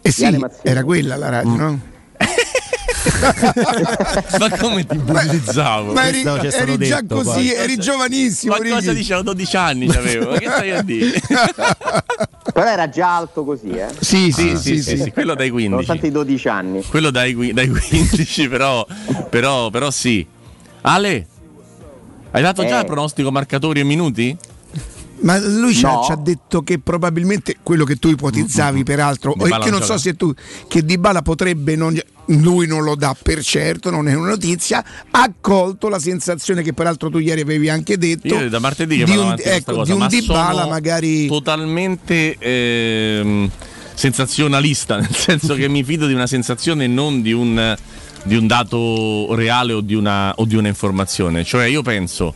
Eh 0.00 0.10
sì, 0.10 0.22
Mazzini. 0.22 0.46
era 0.62 0.82
quella 0.82 1.16
la 1.16 1.28
radio, 1.28 1.56
no? 1.56 1.80
ma 4.38 4.48
come 4.56 4.86
ti 4.86 4.96
bullizzavo? 4.96 5.92
Ma 5.92 6.06
eri, 6.06 6.20
stato 6.20 6.46
eri 6.46 6.78
già 6.78 7.02
detto, 7.02 7.16
così, 7.16 7.30
poi. 7.30 7.52
eri 7.52 7.76
giovanissimo. 7.76 8.56
Ma 8.56 8.66
cosa 8.66 8.94
dicevo? 8.94 9.20
12 9.20 9.56
anni 9.58 9.88
c'avevo. 9.88 10.30
Ma 10.30 10.38
che 10.38 10.48
stai 10.48 10.70
a 10.70 10.80
dire? 10.80 11.20
Però 12.54 12.66
era 12.66 12.88
già 12.88 13.16
alto 13.16 13.44
così, 13.44 13.72
eh. 13.72 13.88
Sì, 14.00 14.32
sì, 14.32 14.56
sì, 14.56 14.58
sì, 14.80 14.82
sì, 14.82 14.96
sì. 15.02 15.12
quello 15.12 15.34
dai 15.34 15.50
15. 15.50 15.68
Nonostante 15.68 16.06
i 16.06 16.10
12 16.10 16.48
anni. 16.48 16.82
Quello 16.84 17.10
dai, 17.10 17.52
dai 17.52 17.68
15, 17.68 18.48
però, 18.48 18.86
però, 19.28 19.68
però 19.68 19.90
sì. 19.90 20.26
Ale, 20.80 21.26
hai 22.30 22.42
dato 22.42 22.64
già 22.64 22.78
Eh. 22.78 22.80
il 22.80 22.86
pronostico 22.86 23.30
marcatori 23.30 23.80
e 23.80 23.84
minuti? 23.84 24.34
Ma 25.22 25.38
lui 25.38 25.74
ci, 25.74 25.84
ha, 25.84 25.90
No. 25.92 26.00
ha 26.02 26.16
detto 26.16 26.62
che 26.62 26.78
probabilmente 26.78 27.56
quello 27.62 27.84
che 27.84 27.96
tu 27.96 28.08
ipotizzavi, 28.08 28.82
peraltro, 28.82 29.34
Dybala 29.36 29.58
e 29.58 29.64
che 29.64 29.70
non 29.70 29.82
so 29.82 29.96
se 29.98 30.14
tu, 30.14 30.32
che 30.68 30.84
Dybala 30.84 31.22
potrebbe 31.22 31.76
non. 31.76 31.98
Lui 32.26 32.68
non 32.68 32.84
lo 32.84 32.94
dà 32.94 33.16
per 33.20 33.42
certo, 33.42 33.90
non 33.90 34.08
è 34.08 34.14
una 34.14 34.28
notizia. 34.28 34.84
Ha 35.10 35.32
colto 35.40 35.88
la 35.88 35.98
sensazione 35.98 36.62
che 36.62 36.72
peraltro 36.72 37.10
tu 37.10 37.18
ieri 37.18 37.40
avevi 37.40 37.68
anche 37.68 37.98
detto 37.98 38.28
Io 38.28 38.48
da 38.48 38.60
martedì 38.60 38.98
che 38.98 39.04
di 39.04 39.16
un, 39.16 39.34
ecco, 39.36 39.74
cosa, 39.74 39.92
di 39.92 40.00
un 40.00 40.06
Dybala 40.06 40.66
magari. 40.66 41.26
totalmente 41.26 42.36
ehm, 42.38 43.50
sensazionalista, 43.94 44.96
nel 45.00 45.14
senso 45.14 45.54
che 45.54 45.68
mi 45.68 45.82
fido 45.84 46.06
di 46.06 46.14
una 46.14 46.26
sensazione 46.28 46.84
e 46.84 46.88
non 46.88 47.22
di 47.22 47.32
un, 47.32 47.76
di 48.22 48.36
un 48.36 48.46
dato 48.46 49.34
reale 49.34 49.72
o 49.72 49.80
di, 49.80 49.94
una, 49.94 50.32
o 50.36 50.44
di 50.44 50.54
una 50.56 50.68
informazione. 50.68 51.44
Cioè 51.44 51.66
io 51.66 51.82
penso 51.82 52.34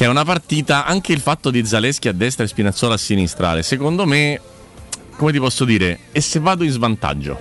che 0.00 0.06
è 0.06 0.08
una 0.08 0.24
partita, 0.24 0.86
anche 0.86 1.12
il 1.12 1.20
fatto 1.20 1.50
di 1.50 1.62
Zaleschi 1.66 2.08
a 2.08 2.12
destra 2.12 2.42
e 2.44 2.46
Spinazzola 2.46 2.94
a 2.94 2.96
sinistra, 2.96 3.60
secondo 3.60 4.06
me, 4.06 4.40
come 5.18 5.30
ti 5.30 5.38
posso 5.38 5.66
dire, 5.66 5.98
e 6.10 6.22
se 6.22 6.38
vado 6.40 6.64
in 6.64 6.70
svantaggio, 6.70 7.36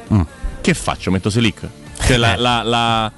che 0.59 0.73
faccio? 0.73 1.09
Metto 1.09 1.29
Selic? 1.29 1.65
Cioè 2.05 2.17
la, 2.17 2.35
la, 2.35 2.61
la, 2.63 3.11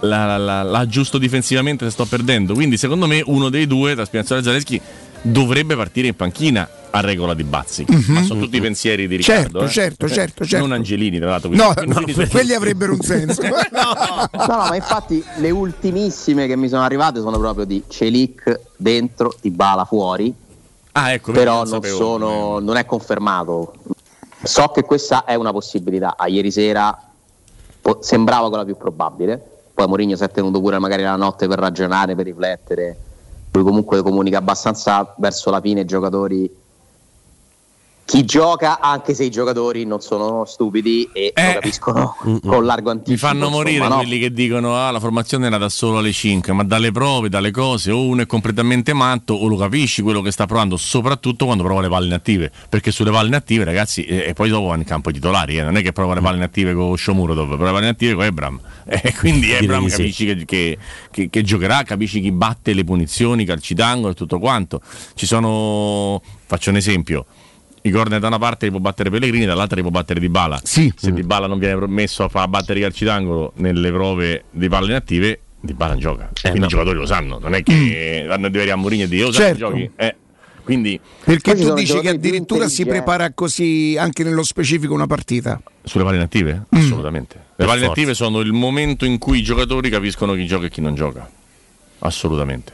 la, 0.00 0.26
la, 0.26 0.36
la- 0.38 0.62
la 0.64 0.78
aggiusto 0.80 1.18
difensivamente 1.18 1.84
se 1.84 1.92
sto 1.92 2.04
perdendo. 2.04 2.52
Quindi 2.54 2.76
secondo 2.76 3.06
me 3.06 3.22
uno 3.24 3.48
dei 3.48 3.68
due, 3.68 3.94
tra 3.94 4.04
Spinazzola 4.04 4.40
e 4.40 4.42
Zaleschi, 4.42 4.80
dovrebbe 5.24 5.74
partire 5.74 6.08
in 6.08 6.16
panchina 6.16 6.68
a 6.90 7.00
regola 7.00 7.34
di 7.34 7.42
Bazzi. 7.44 7.86
Ma 8.08 8.22
sono 8.22 8.42
tutti 8.42 8.60
pensieri 8.60 9.08
di 9.08 9.16
Riccardo. 9.16 9.62
Mhm. 9.62 9.68
Certo, 9.68 10.04
eh. 10.04 10.08
certo, 10.08 10.14
certo, 10.14 10.44
certo. 10.46 10.66
Non 10.66 10.76
Angelini, 10.76 11.18
tra 11.18 11.30
l'altro. 11.30 11.50
No, 11.50 11.72
no, 11.86 12.02
quindi- 12.02 12.26
quelli 12.28 12.52
avrebbero 12.52 12.92
un 12.92 13.00
senso. 13.00 13.42
No, 13.72 14.28
no, 14.30 14.46
ma 14.68 14.74
infatti 14.76 15.24
le 15.38 15.50
ultimissime 15.50 16.46
che 16.46 16.56
mi 16.56 16.68
sono 16.68 16.82
arrivate 16.82 17.20
sono 17.20 17.38
proprio 17.38 17.64
di 17.64 17.82
Celic 17.88 18.60
dentro, 18.76 19.34
di 19.40 19.50
Bala 19.50 19.84
fuori. 19.84 20.32
Ah, 20.92 21.12
ecco, 21.12 21.32
però 21.32 21.62
non 21.62 21.62
non, 21.62 21.82
sapevo. 21.82 21.96
sono, 21.96 22.58
non 22.60 22.76
è 22.76 22.84
confermato. 22.84 23.74
So 24.42 24.68
che 24.68 24.82
questa 24.82 25.24
è 25.24 25.34
una 25.34 25.50
possibilità. 25.52 26.14
A 26.16 26.28
ieri 26.28 26.50
sera 26.52 26.96
po- 27.80 27.98
sembrava 28.02 28.48
quella 28.48 28.64
più 28.64 28.76
probabile. 28.76 29.42
Poi 29.74 29.86
Mourinho 29.88 30.14
si 30.16 30.22
è 30.22 30.30
tenuto 30.30 30.60
pure 30.60 30.78
magari 30.78 31.02
la 31.02 31.16
notte 31.16 31.48
per 31.48 31.58
ragionare, 31.58 32.14
per 32.14 32.26
riflettere. 32.26 32.96
Lui 33.54 33.62
comunque 33.62 34.02
comunica 34.02 34.38
abbastanza 34.38 35.14
verso 35.16 35.48
la 35.48 35.60
fine 35.60 35.80
ai 35.80 35.86
giocatori 35.86 36.50
chi 38.04 38.24
gioca, 38.24 38.80
anche 38.80 39.14
se 39.14 39.24
i 39.24 39.30
giocatori 39.30 39.84
non 39.86 40.00
sono 40.00 40.44
stupidi 40.44 41.08
e 41.12 41.32
lo 41.34 41.52
capiscono 41.54 42.16
con 42.44 42.64
largo 42.64 42.90
anticipo. 42.90 43.10
Mi 43.12 43.16
fanno 43.16 43.46
insomma, 43.46 43.56
morire 43.56 43.88
no? 43.88 43.96
quelli 43.96 44.18
che 44.18 44.30
dicono 44.32 44.76
ah 44.76 44.90
la 44.90 45.00
formazione 45.00 45.46
era 45.46 45.56
da 45.56 45.68
solo 45.68 45.98
alle 45.98 46.12
5, 46.12 46.52
ma 46.52 46.64
dalle 46.64 46.92
prove, 46.92 47.28
dalle 47.28 47.50
cose, 47.50 47.90
o 47.90 48.02
uno 48.06 48.22
è 48.22 48.26
completamente 48.26 48.92
matto 48.92 49.32
o 49.34 49.46
lo 49.46 49.56
capisci 49.56 50.02
quello 50.02 50.20
che 50.20 50.30
sta 50.32 50.44
provando, 50.46 50.76
soprattutto 50.76 51.46
quando 51.46 51.62
prova 51.64 51.80
le 51.80 51.88
palle 51.88 52.06
inattive, 52.06 52.50
perché 52.68 52.90
sulle 52.90 53.10
palle 53.10 53.28
inattive 53.28 53.64
ragazzi, 53.64 54.04
e, 54.04 54.24
e 54.28 54.32
poi 54.34 54.50
dopo 54.50 54.66
vanno 54.66 54.82
in 54.82 54.86
campo 54.86 55.08
i 55.10 55.12
titolari, 55.14 55.58
eh, 55.58 55.62
non 55.62 55.76
è 55.76 55.82
che 55.82 55.92
prova 55.92 56.14
le 56.14 56.20
palle 56.20 56.36
inattive 56.36 56.74
con 56.74 56.96
Shomurodov, 56.96 57.46
prova 57.48 57.64
le 57.64 57.70
palle 57.72 57.84
inattive 57.86 58.14
con 58.14 58.24
Ebram, 58.24 58.60
e 58.86 59.14
quindi 59.14 59.50
Ebram 59.50 59.86
sì. 59.86 59.96
capisci 59.96 60.26
che, 60.26 60.44
che- 60.44 60.78
che- 61.10 61.30
che 61.30 61.42
giocherà, 61.42 61.82
capisci 61.84 62.20
chi 62.20 62.32
batte 62.32 62.74
le 62.74 62.84
punizioni, 62.84 63.42
i 63.42 63.46
calci 63.46 63.72
d'angolo 63.74 64.12
e 64.12 64.14
tutto 64.14 64.38
quanto. 64.38 64.80
Ci 65.14 65.24
sono, 65.26 66.20
faccio 66.46 66.68
un 66.70 66.76
esempio, 66.76 67.24
i 67.86 67.90
corner 67.90 68.18
da 68.18 68.28
una 68.28 68.38
parte 68.38 68.64
li 68.64 68.70
può 68.70 68.80
battere 68.80 69.10
Pellegrini, 69.10 69.44
dall'altra 69.44 69.76
li 69.76 69.82
può 69.82 69.90
battere 69.90 70.18
Di 70.20 70.28
Bala. 70.30 70.58
Se 70.62 70.92
Di 71.00 71.22
Bala 71.22 71.46
non 71.46 71.58
viene 71.58 71.86
messo 71.86 72.24
a 72.24 72.28
far 72.28 72.48
battere 72.48 72.78
i 72.78 72.82
calci 72.82 73.04
d'angolo 73.04 73.52
nelle 73.56 73.90
prove 73.92 74.44
di 74.50 74.68
palle 74.68 74.86
inattive, 74.86 75.40
Di 75.60 75.74
Bala 75.74 75.92
non 75.92 76.00
gioca. 76.00 76.30
quindi 76.40 76.60
no. 76.60 76.64
i 76.64 76.68
giocatori 76.68 76.96
lo 76.98 77.06
sanno, 77.06 77.38
non 77.38 77.54
è 77.54 77.62
che 77.62 78.24
vanno 78.26 78.46
a 78.46 78.50
dire 78.50 78.70
a 78.70 78.76
Mourinho 78.76 79.04
e 79.04 79.08
dire, 79.08 79.24
oh, 79.24 79.32
Certo. 79.32 79.58
giochi. 79.58 79.90
Eh, 79.96 80.16
quindi 80.64 80.98
Perché 81.24 81.54
tu 81.56 81.74
dici 81.74 82.00
che 82.00 82.08
addirittura 82.08 82.68
si 82.68 82.86
prepara 82.86 83.32
così 83.34 83.96
anche 83.98 84.24
nello 84.24 84.42
specifico 84.42 84.94
una 84.94 85.06
partita. 85.06 85.60
Sulle 85.82 86.04
palle 86.04 86.16
inattive? 86.16 86.64
Mm. 86.74 86.78
Assolutamente. 86.78 87.36
Le 87.56 87.66
palle 87.66 87.84
inattive 87.84 88.14
sono 88.14 88.40
il 88.40 88.52
momento 88.52 89.04
in 89.04 89.18
cui 89.18 89.40
i 89.40 89.42
giocatori 89.42 89.90
capiscono 89.90 90.32
chi 90.32 90.46
gioca 90.46 90.64
e 90.66 90.70
chi 90.70 90.80
non 90.80 90.94
gioca. 90.94 91.28
Assolutamente. 91.98 92.72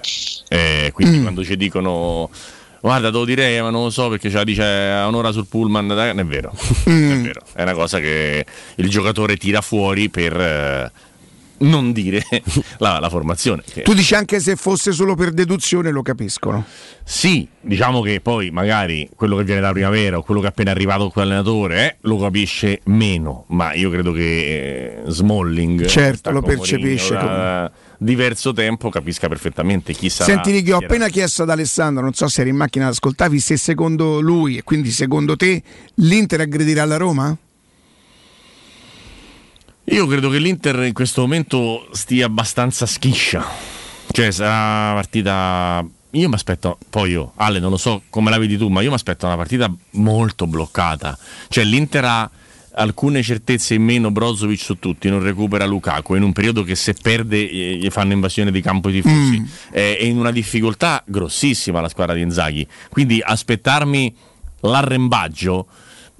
E 0.49 0.91
quindi 0.95 1.19
Mm. 1.19 1.23
quando 1.23 1.45
ci 1.45 1.57
dicono 1.57 2.31
guarda, 2.81 3.11
te 3.11 3.17
lo 3.17 3.25
direi, 3.25 3.61
ma 3.61 3.71
non 3.71 3.85
lo 3.85 3.91
so 3.91 4.09
perché 4.09 4.31
ce 4.31 4.37
la 4.37 4.45
dice 4.45 4.63
a 4.63 5.07
un'ora 5.07 5.33
sul 5.33 5.47
pullman, 5.47 5.89
dai", 5.89 6.09
non 6.15 6.21
è 6.21 6.25
vero. 6.25 6.53
Mm. 6.89 7.11
È 7.13 7.21
vero. 7.23 7.41
È 7.53 7.63
una 7.63 7.75
cosa 7.75 7.99
che 8.01 8.45
il 8.77 8.89
giocatore 8.89 9.37
tira 9.37 9.61
fuori 9.61 10.09
per 10.09 10.39
eh, 10.41 10.93
non 11.59 11.93
dire 11.93 12.23
la, 12.79 12.99
la 13.01 13.09
formazione. 13.11 13.63
che- 13.71 13.83
Tu 13.83 13.93
dici 13.93 14.15
anche 14.15 14.41
se 14.41 14.57
fosse 14.57 14.93
solo 14.93 15.15
per 15.15 15.33
deduzione 15.33 15.91
lo 15.91 16.01
capiscono. 16.03 16.65
sì, 17.05 17.47
diciamo 17.61 18.01
che 18.01 18.21
poi 18.23 18.51
magari 18.51 19.07
quello 19.15 19.37
che 19.37 19.45
viene 19.45 19.61
da 19.61 19.71
primavera 19.73 20.17
o 20.17 20.23
quello 20.23 20.41
che 20.41 20.47
è 20.47 20.51
appena 20.51 20.71
arrivato 20.71 21.01
con 21.03 21.11
quell'allenatore 21.13 21.85
eh, 21.87 21.97
lo 22.03 22.17
capisce 22.19 22.81
meno, 22.85 23.45
ma 23.49 23.75
io 23.75 23.91
credo 23.91 24.13
che 24.13 25.03
eh, 25.05 25.11
Smalling 25.11 25.85
Certo, 25.85 26.31
lo 26.31 26.41
percepisce 26.41 27.13
da 27.13 27.71
diverso 28.03 28.55
tempo 28.55 28.89
capisca 28.89 29.29
perfettamente 29.29 29.93
chi 29.93 30.09
sarà. 30.09 30.33
Senti 30.33 30.53
Nicky, 30.53 30.71
ho 30.71 30.79
appena 30.79 31.09
chiesto 31.09 31.43
ad 31.43 31.51
Alessandro, 31.51 32.03
non 32.03 32.15
so 32.15 32.29
se 32.29 32.41
eri 32.41 32.51
in 32.51 32.57
macchina 32.57 32.87
ad 32.87 32.93
ascoltavi, 32.93 33.39
se 33.39 33.57
secondo 33.59 34.21
lui 34.21 34.57
e 34.57 34.63
quindi 34.63 34.91
secondo 34.91 35.37
te 35.37 35.63
l'Inter 35.97 36.41
aggredirà 36.41 36.85
la 36.87 36.97
Roma? 36.97 37.37
Io 39.85 40.07
credo 40.07 40.31
che 40.31 40.39
l'Inter 40.39 40.85
in 40.85 40.93
questo 40.93 41.21
momento 41.21 41.89
stia 41.93 42.27
abbastanza 42.27 42.87
schiscia. 42.87 43.45
Cioè 44.11 44.31
sarà 44.31 44.93
una 44.93 44.95
partita... 44.95 45.87
Io 46.13 46.29
mi 46.29 46.35
aspetto, 46.35 46.79
poi 46.89 47.11
io, 47.11 47.33
Ale, 47.37 47.61
non 47.61 47.71
lo 47.71 47.77
so 47.77 48.03
come 48.09 48.31
la 48.31 48.39
vedi 48.39 48.57
tu, 48.57 48.69
ma 48.69 48.81
io 48.81 48.89
mi 48.89 48.95
aspetto 48.95 49.27
una 49.27 49.37
partita 49.37 49.73
molto 49.93 50.47
bloccata. 50.47 51.17
Cioè 51.49 51.65
l'Inter 51.65 52.05
ha 52.05 52.31
alcune 52.81 53.23
certezze 53.23 53.75
in 53.75 53.83
meno 53.83 54.11
Brozovic 54.11 54.61
su 54.61 54.79
tutti, 54.79 55.09
non 55.09 55.23
recupera 55.23 55.67
Lukaku 55.67 56.15
in 56.15 56.23
un 56.23 56.33
periodo 56.33 56.63
che 56.63 56.75
se 56.75 56.95
perde 56.95 57.49
eh, 57.49 57.77
gli 57.77 57.91
fanno 57.91 58.13
invasione 58.13 58.51
di 58.51 58.61
campo 58.61 58.89
i 58.89 58.93
tifosi. 58.93 59.43
Eh, 59.71 59.99
È 59.99 60.05
in 60.05 60.19
una 60.19 60.33
difficoltà 60.33 61.03
grossissima 61.07 61.81
la 61.81 61.89
squadra 61.89 62.15
di 62.15 62.23
Inzaghi. 62.23 62.67
Quindi 62.89 63.21
aspettarmi 63.23 64.15
l'arrembaggio 64.61 65.67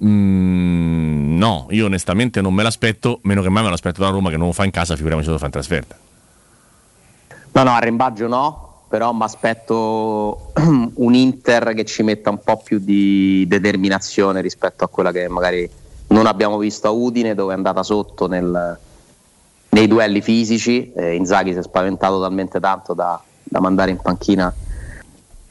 Mm, 0.03 1.37
no, 1.37 1.67
io 1.69 1.85
onestamente 1.85 2.41
non 2.41 2.55
me 2.55 2.63
l'aspetto, 2.63 3.19
meno 3.23 3.43
che 3.43 3.49
mai 3.49 3.63
me 3.63 3.69
l'aspetto 3.69 4.01
da 4.01 4.09
Roma 4.09 4.31
che 4.31 4.37
non 4.37 4.47
lo 4.47 4.53
fa 4.53 4.65
in 4.65 4.71
casa, 4.71 4.95
figuriamoci 4.95 5.27
se 5.27 5.33
lo 5.33 5.37
fa 5.37 5.45
in 5.45 5.51
trasferta. 5.51 5.95
No, 7.51 7.63
no, 7.63 7.69
arrembaggio 7.69 8.27
no, 8.27 8.81
però 8.89 9.13
mi 9.13 9.23
aspetto 9.23 10.53
un 10.95 11.13
Inter 11.13 11.73
che 11.75 11.85
ci 11.85 12.01
metta 12.01 12.31
un 12.31 12.39
po' 12.43 12.57
più 12.57 12.79
di 12.79 13.45
determinazione 13.47 14.41
rispetto 14.41 14.83
a 14.83 14.87
quella 14.87 15.11
che 15.11 15.27
magari 15.27 15.69
non 16.11 16.25
abbiamo 16.27 16.57
visto 16.57 16.93
Udine, 16.93 17.35
dove 17.35 17.53
è 17.53 17.55
andata 17.55 17.83
sotto 17.83 18.27
nel- 18.27 18.77
nei 19.69 19.87
duelli 19.87 20.21
fisici. 20.21 20.91
Eh, 20.93 21.15
Inzaghi 21.15 21.53
si 21.53 21.59
è 21.59 21.63
spaventato 21.63 22.19
talmente 22.21 22.59
tanto 22.59 22.93
da, 22.93 23.21
da 23.43 23.59
mandare 23.59 23.91
in 23.91 23.97
panchina 23.97 24.53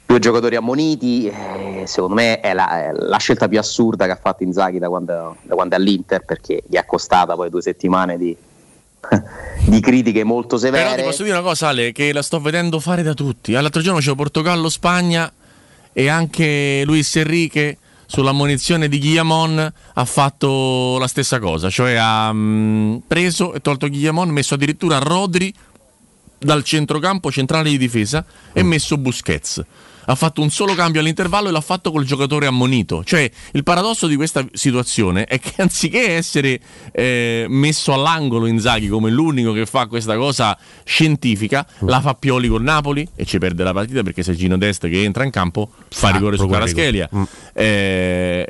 due 0.06 0.18
giocatori 0.18 0.56
ammoniti. 0.56 1.26
eh, 1.28 1.84
secondo 1.86 2.16
me 2.16 2.40
è 2.40 2.52
la, 2.52 2.88
è 2.88 2.92
la 2.92 3.18
scelta 3.18 3.48
più 3.48 3.58
assurda 3.58 4.06
che 4.06 4.12
ha 4.12 4.18
fatto 4.20 4.42
Inzaghi 4.42 4.78
da 4.78 4.88
quando, 4.88 5.36
da 5.42 5.54
quando 5.54 5.76
è 5.76 5.78
all'Inter, 5.78 6.24
perché 6.24 6.62
gli 6.66 6.76
è 6.76 6.84
costata 6.84 7.34
poi 7.34 7.48
due 7.48 7.62
settimane 7.62 8.18
di, 8.18 8.36
di 9.66 9.80
critiche 9.80 10.24
molto 10.24 10.58
severe. 10.58 10.84
Però 10.84 10.96
ti 10.96 11.02
posso 11.02 11.22
dire 11.22 11.36
una 11.36 11.46
cosa, 11.46 11.68
Ale, 11.68 11.92
che 11.92 12.12
la 12.12 12.22
sto 12.22 12.40
vedendo 12.40 12.80
fare 12.80 13.02
da 13.02 13.14
tutti. 13.14 13.52
L'altro 13.52 13.80
giorno 13.80 14.00
c'è 14.00 14.14
Portogallo-Spagna 14.14 15.32
e 15.92 16.08
anche 16.08 16.82
Luis 16.84 17.16
Enrique 17.16 17.78
sull'ammonizione 18.10 18.88
di 18.88 18.98
Guillamon 18.98 19.72
ha 19.94 20.04
fatto 20.04 20.98
la 20.98 21.06
stessa 21.06 21.38
cosa, 21.38 21.70
cioè 21.70 21.94
ha 21.94 22.32
mm, 22.32 22.96
preso 23.06 23.54
e 23.54 23.60
tolto 23.60 23.88
Guillamon, 23.88 24.30
messo 24.30 24.54
addirittura 24.54 24.98
Rodri 24.98 25.54
dal 26.36 26.64
centrocampo 26.64 27.30
centrale 27.30 27.70
di 27.70 27.78
difesa 27.78 28.24
e 28.52 28.64
messo 28.64 28.98
Busquets. 28.98 29.64
Ha 30.06 30.14
fatto 30.14 30.40
un 30.42 30.50
solo 30.50 30.74
cambio 30.74 31.00
all'intervallo 31.00 31.48
e 31.48 31.52
l'ha 31.52 31.60
fatto 31.60 31.90
col 31.90 32.04
giocatore 32.04 32.46
ammonito. 32.46 33.04
Cioè, 33.04 33.30
il 33.52 33.62
paradosso 33.62 34.06
di 34.06 34.16
questa 34.16 34.44
situazione 34.52 35.24
è 35.24 35.38
che 35.38 35.52
anziché 35.62 36.12
essere 36.12 36.60
eh, 36.92 37.46
messo 37.48 37.92
all'angolo 37.92 38.46
Inzaghi 38.46 38.88
come 38.88 39.10
l'unico 39.10 39.52
che 39.52 39.66
fa 39.66 39.86
questa 39.86 40.16
cosa 40.16 40.56
scientifica, 40.84 41.66
la 41.80 42.00
fa 42.00 42.14
Pioli 42.14 42.48
con 42.48 42.62
Napoli 42.62 43.06
e 43.14 43.24
ci 43.24 43.38
perde 43.38 43.64
la 43.64 43.72
partita 43.72 44.02
perché 44.02 44.22
se 44.22 44.34
Gino 44.34 44.56
Dest 44.56 44.88
che 44.88 45.02
entra 45.02 45.24
in 45.24 45.30
campo 45.30 45.70
fa 45.88 46.10
rigore 46.10 46.36
su 46.36 46.46
Caraschelia. 46.46 47.08
rigore. 47.10 47.28
Eh, 47.52 48.48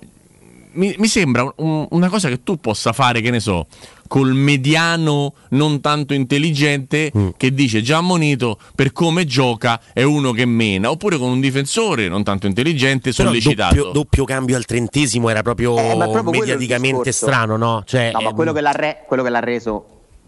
mi, 0.73 0.95
mi 0.99 1.07
sembra 1.09 1.51
un- 1.57 1.87
una 1.91 2.09
cosa 2.09 2.29
che 2.29 2.43
tu 2.43 2.57
possa 2.59 2.93
fare, 2.93 3.21
che 3.21 3.31
ne 3.31 3.41
so, 3.41 3.67
col 4.09 4.33
mediano 4.35 5.35
non 5.51 5.81
tanto 5.81 6.15
intelligente 6.15 7.13
Mm. 7.17 7.29
che 7.37 7.53
dice 7.55 7.81
già 7.83 7.99
ammonito 7.99 8.59
per 8.75 8.93
come 8.93 9.25
gioca 9.25 9.81
è 9.93 10.03
uno 10.03 10.33
che 10.33 10.45
mena, 10.47 10.91
oppure 10.91 11.17
con 11.19 11.31
un 11.31 11.41
difensore 11.41 12.09
non 12.09 12.23
tanto 12.25 12.47
intelligente 12.47 13.13
Però 13.13 13.29
sollecitato. 13.29 13.75
doppio, 13.75 13.93
doppio 13.93 14.25
cambio 14.25 14.57
al 14.57 14.65
trentesimo 14.65 15.29
era 15.29 15.43
proprio 15.43 15.77
Eh, 15.79 15.97
proprio 15.97 16.31
mediaticamente 16.31 17.13
strano, 17.13 17.57
no? 17.57 17.83
Cioè, 17.87 18.11
No, 18.13 18.21
ma 18.21 18.29
ehm, 18.31 18.35
quello 18.35 18.53
che, 18.53 18.61
l'ha 18.61 18.73
re- 18.73 19.05
quello 19.07 19.23
che 19.23 19.31
l'ha 19.31 19.41
reso, 19.41 19.85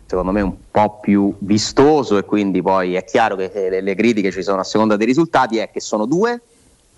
secondo 0.07 0.31
me, 0.33 0.41
un 0.43 0.55
po' 0.71 0.99
più 1.01 1.35
vistoso, 1.41 2.19
e 2.19 2.25
quindi 2.25 2.63
poi 2.63 2.95
è 2.95 3.05
chiaro 3.05 3.35
che 3.37 3.51
eh, 3.53 3.71
le, 3.71 3.81
le 3.81 3.95
critiche 3.95 4.31
ci 4.31 4.43
sono 4.43 4.61
a 4.61 4.65
seconda 4.65 4.97
dei 4.97 5.07
risultati, 5.07 5.57
è 5.59 5.71
che 5.71 5.81
sono 5.81 6.07
due 6.07 6.41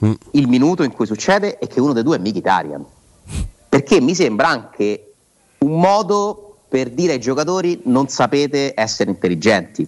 Mm. 0.04 0.12
il 0.32 0.48
minuto 0.48 0.82
in 0.82 0.90
cui 0.90 1.06
succede 1.06 1.56
e 1.56 1.68
che 1.68 1.80
uno 1.80 1.92
dei 1.92 2.02
due 2.02 2.16
è 2.16 2.18
Mkhitaryan. 2.18 2.84
Perché 3.74 4.00
mi 4.00 4.14
sembra 4.14 4.46
anche 4.46 5.14
un 5.58 5.80
modo 5.80 6.58
per 6.68 6.90
dire 6.90 7.14
ai 7.14 7.20
giocatori 7.20 7.80
non 7.86 8.06
sapete 8.06 8.72
essere 8.76 9.10
intelligenti. 9.10 9.84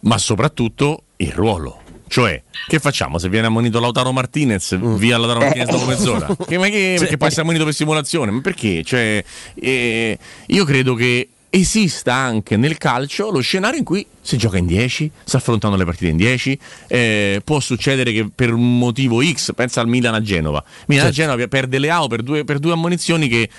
ma 0.00 0.18
soprattutto 0.18 1.04
il 1.16 1.32
ruolo. 1.32 1.80
Cioè, 2.06 2.42
che 2.66 2.78
facciamo 2.78 3.16
se 3.16 3.30
viene 3.30 3.46
ammonito 3.46 3.80
Lautaro 3.80 4.12
Martinez? 4.12 4.76
Via 4.98 5.16
Lautaro 5.16 5.40
Martinez 5.40 5.70
dopo 5.70 5.86
mezz'ora? 5.86 6.36
Che, 6.46 6.58
ma 6.58 6.68
che, 6.68 6.96
perché 6.98 7.16
può 7.16 7.26
essere 7.28 7.40
ammonito 7.42 7.64
per 7.64 7.72
simulazione? 7.72 8.30
Ma 8.30 8.40
perché? 8.42 8.82
Cioè, 8.84 9.24
eh, 9.54 10.18
io 10.46 10.64
credo 10.66 10.94
che 10.94 11.28
esista 11.50 12.14
anche 12.14 12.56
nel 12.56 12.78
calcio 12.78 13.30
lo 13.30 13.40
scenario 13.40 13.78
in 13.78 13.84
cui 13.84 14.06
si 14.20 14.36
gioca 14.38 14.56
in 14.56 14.66
10, 14.66 15.10
si 15.24 15.36
affrontano 15.36 15.76
le 15.76 15.84
partite 15.84 16.10
in 16.10 16.16
10, 16.16 16.58
eh, 16.86 17.42
può 17.44 17.58
succedere 17.60 18.12
che 18.12 18.30
per 18.32 18.52
un 18.52 18.78
motivo 18.78 19.22
X, 19.22 19.52
pensa 19.54 19.80
al 19.80 19.88
Milan 19.88 20.14
a 20.14 20.22
Genova, 20.22 20.62
Milan 20.86 21.06
a 21.06 21.10
Genova 21.10 21.46
perde 21.48 21.78
Leao 21.78 22.06
per 22.06 22.22
due, 22.22 22.44
per 22.44 22.58
due 22.60 22.72
ammonizioni 22.72 23.28
che 23.28 23.50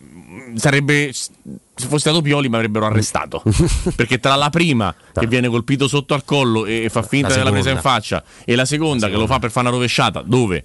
mm, 0.00 0.54
sarebbe 0.56 1.12
se 1.78 1.86
fosse 1.86 1.98
stato 1.98 2.22
Pioli 2.22 2.48
mi 2.48 2.56
avrebbero 2.56 2.86
arrestato. 2.86 3.42
Perché 3.94 4.18
tra 4.18 4.34
la 4.34 4.50
prima 4.50 4.94
che 5.12 5.26
viene 5.26 5.48
colpito 5.48 5.86
sotto 5.86 6.14
al 6.14 6.24
collo 6.24 6.66
e 6.66 6.88
fa 6.90 7.02
finta 7.02 7.28
La 7.28 7.34
della 7.36 7.50
presa 7.50 7.70
in 7.70 7.76
seconda. 7.76 7.98
faccia 8.00 8.24
e 8.44 8.56
la 8.56 8.64
seconda 8.64 9.08
che 9.08 9.14
lo 9.14 9.26
fa 9.26 9.38
per 9.38 9.50
fare 9.50 9.68
una 9.68 9.76
rovesciata 9.76 10.22
dove? 10.22 10.64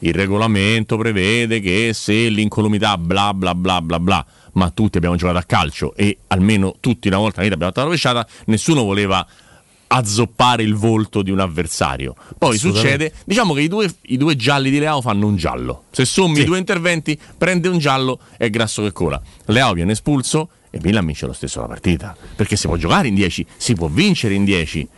Il 0.00 0.12
regolamento 0.12 0.96
prevede 0.96 1.60
che 1.60 1.92
se 1.94 2.28
l'incolumità 2.28 2.98
bla 2.98 3.32
bla 3.32 3.54
bla 3.54 3.80
bla 3.80 4.00
bla 4.00 4.26
ma 4.52 4.70
tutti 4.70 4.96
abbiamo 4.96 5.16
giocato 5.16 5.38
a 5.38 5.42
calcio 5.42 5.94
e 5.94 6.18
almeno 6.28 6.76
tutti 6.80 7.08
una 7.08 7.18
volta 7.18 7.40
nella 7.40 7.54
vita 7.54 7.54
abbiamo 7.54 7.72
fatto 7.72 7.80
la 7.80 7.86
rovesciata 7.86 8.26
nessuno 8.46 8.84
voleva 8.84 9.26
azzoppare 9.94 10.62
il 10.62 10.74
volto 10.74 11.22
di 11.22 11.30
un 11.30 11.38
avversario. 11.38 12.14
Poi 12.38 12.56
succede, 12.56 13.12
diciamo 13.26 13.52
che 13.52 13.60
i 13.60 13.68
due, 13.68 13.92
i 14.02 14.16
due 14.16 14.36
gialli 14.36 14.70
di 14.70 14.78
Leao 14.78 15.02
fanno 15.02 15.26
un 15.26 15.36
giallo. 15.36 15.84
Se 15.90 16.06
sommi 16.06 16.40
i 16.40 16.44
due 16.44 16.58
interventi, 16.58 17.18
prende 17.36 17.68
un 17.68 17.78
giallo 17.78 18.20
e 18.38 18.46
è 18.46 18.50
grasso 18.50 18.82
che 18.82 18.92
cola. 18.92 19.20
Leao 19.46 19.74
viene 19.74 19.92
espulso 19.92 20.48
e 20.74 20.78
Milan 20.82 21.04
vince 21.04 21.26
lo 21.26 21.34
stesso 21.34 21.60
la 21.60 21.66
partita. 21.66 22.16
Perché 22.34 22.56
si 22.56 22.66
può 22.66 22.76
giocare 22.76 23.06
in 23.06 23.14
10, 23.14 23.46
si 23.58 23.74
può 23.74 23.88
vincere 23.88 24.32
in 24.32 24.44
10. 24.44 24.88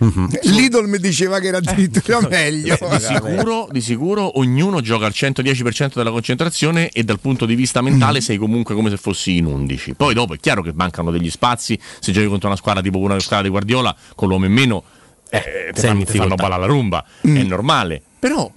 Lidl 0.42 0.86
mi 0.86 0.98
diceva 0.98 1.40
che 1.40 1.48
era 1.48 1.56
addirittura 1.58 2.20
meglio. 2.28 2.76
Beh, 2.80 2.96
di, 2.96 3.02
sicuro, 3.02 3.68
di 3.72 3.80
sicuro 3.80 4.38
ognuno 4.38 4.80
gioca 4.80 5.06
al 5.06 5.12
110% 5.12 5.94
della 5.94 6.12
concentrazione 6.12 6.90
e 6.90 7.02
dal 7.02 7.18
punto 7.18 7.44
di 7.44 7.56
vista 7.56 7.82
mentale 7.82 8.20
sei 8.20 8.38
comunque 8.38 8.76
come 8.76 8.88
se 8.88 8.96
fossi 8.98 9.36
in 9.36 9.46
11. 9.46 9.94
Poi 9.94 10.14
dopo 10.14 10.34
è 10.34 10.38
chiaro 10.38 10.62
che 10.62 10.70
mancano 10.72 11.10
degli 11.10 11.28
spazi, 11.30 11.76
se 11.98 12.12
giochi 12.12 12.28
contro 12.28 12.46
una 12.46 12.56
squadra 12.56 12.80
tipo 12.80 12.98
una 12.98 13.18
squadra 13.18 13.42
di 13.42 13.50
Guardiola 13.50 13.94
con 14.14 14.28
l'uomo 14.28 14.44
in 14.46 14.52
meno 14.52 14.84
eh, 15.28 15.70
ti 15.74 15.80
sei 15.80 15.90
in 15.90 15.96
fanno, 15.96 16.04
ti 16.12 16.18
fanno 16.18 16.34
ballare 16.36 16.60
la 16.60 16.66
rumba, 16.68 17.04
è 17.20 17.28
normale. 17.42 18.00
Però 18.20 18.48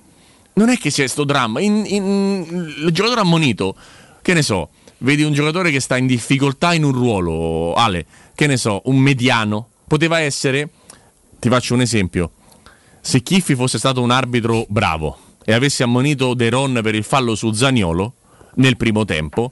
non 0.53 0.69
è 0.69 0.77
che 0.77 0.91
sia 0.91 1.07
sto 1.07 1.23
dramma. 1.23 1.60
In- 1.61 1.84
in- 1.88 2.73
il 2.85 2.91
giocatore 2.91 3.22
ammonito, 3.22 3.76
che 4.22 4.34
ne 4.34 4.44
so, 4.44 4.69
vedi 4.99 5.24
un 5.24 5.34
giocatore 5.34 5.72
che 5.72 5.80
sta 5.80 5.98
in 5.98 6.07
difficoltà 6.07 6.74
in 6.74 6.84
un 6.84 6.91
ruolo, 6.91 7.74
Ale, 7.74 8.06
che 8.36 8.48
ne 8.48 8.57
so, 8.57 8.82
un 8.86 8.98
mediano, 8.98 9.69
poteva 9.88 10.19
essere, 10.19 10.69
ti 11.40 11.49
faccio 11.49 11.74
un 11.74 11.82
esempio, 11.82 12.32
se 13.02 13.22
Chiffi 13.22 13.56
fosse 13.56 13.78
stato 13.78 14.02
un 14.02 14.11
arbitro 14.11 14.65
bravo 14.69 15.18
e 15.44 15.53
avesse 15.53 15.84
ammonito 15.84 16.34
De 16.34 16.49
Ron 16.49 16.80
per 16.84 16.95
il 16.95 17.03
fallo 17.03 17.36
su 17.36 17.52
Zaniolo 17.52 18.14
nel 18.56 18.76
primo 18.78 19.06
tempo, 19.06 19.52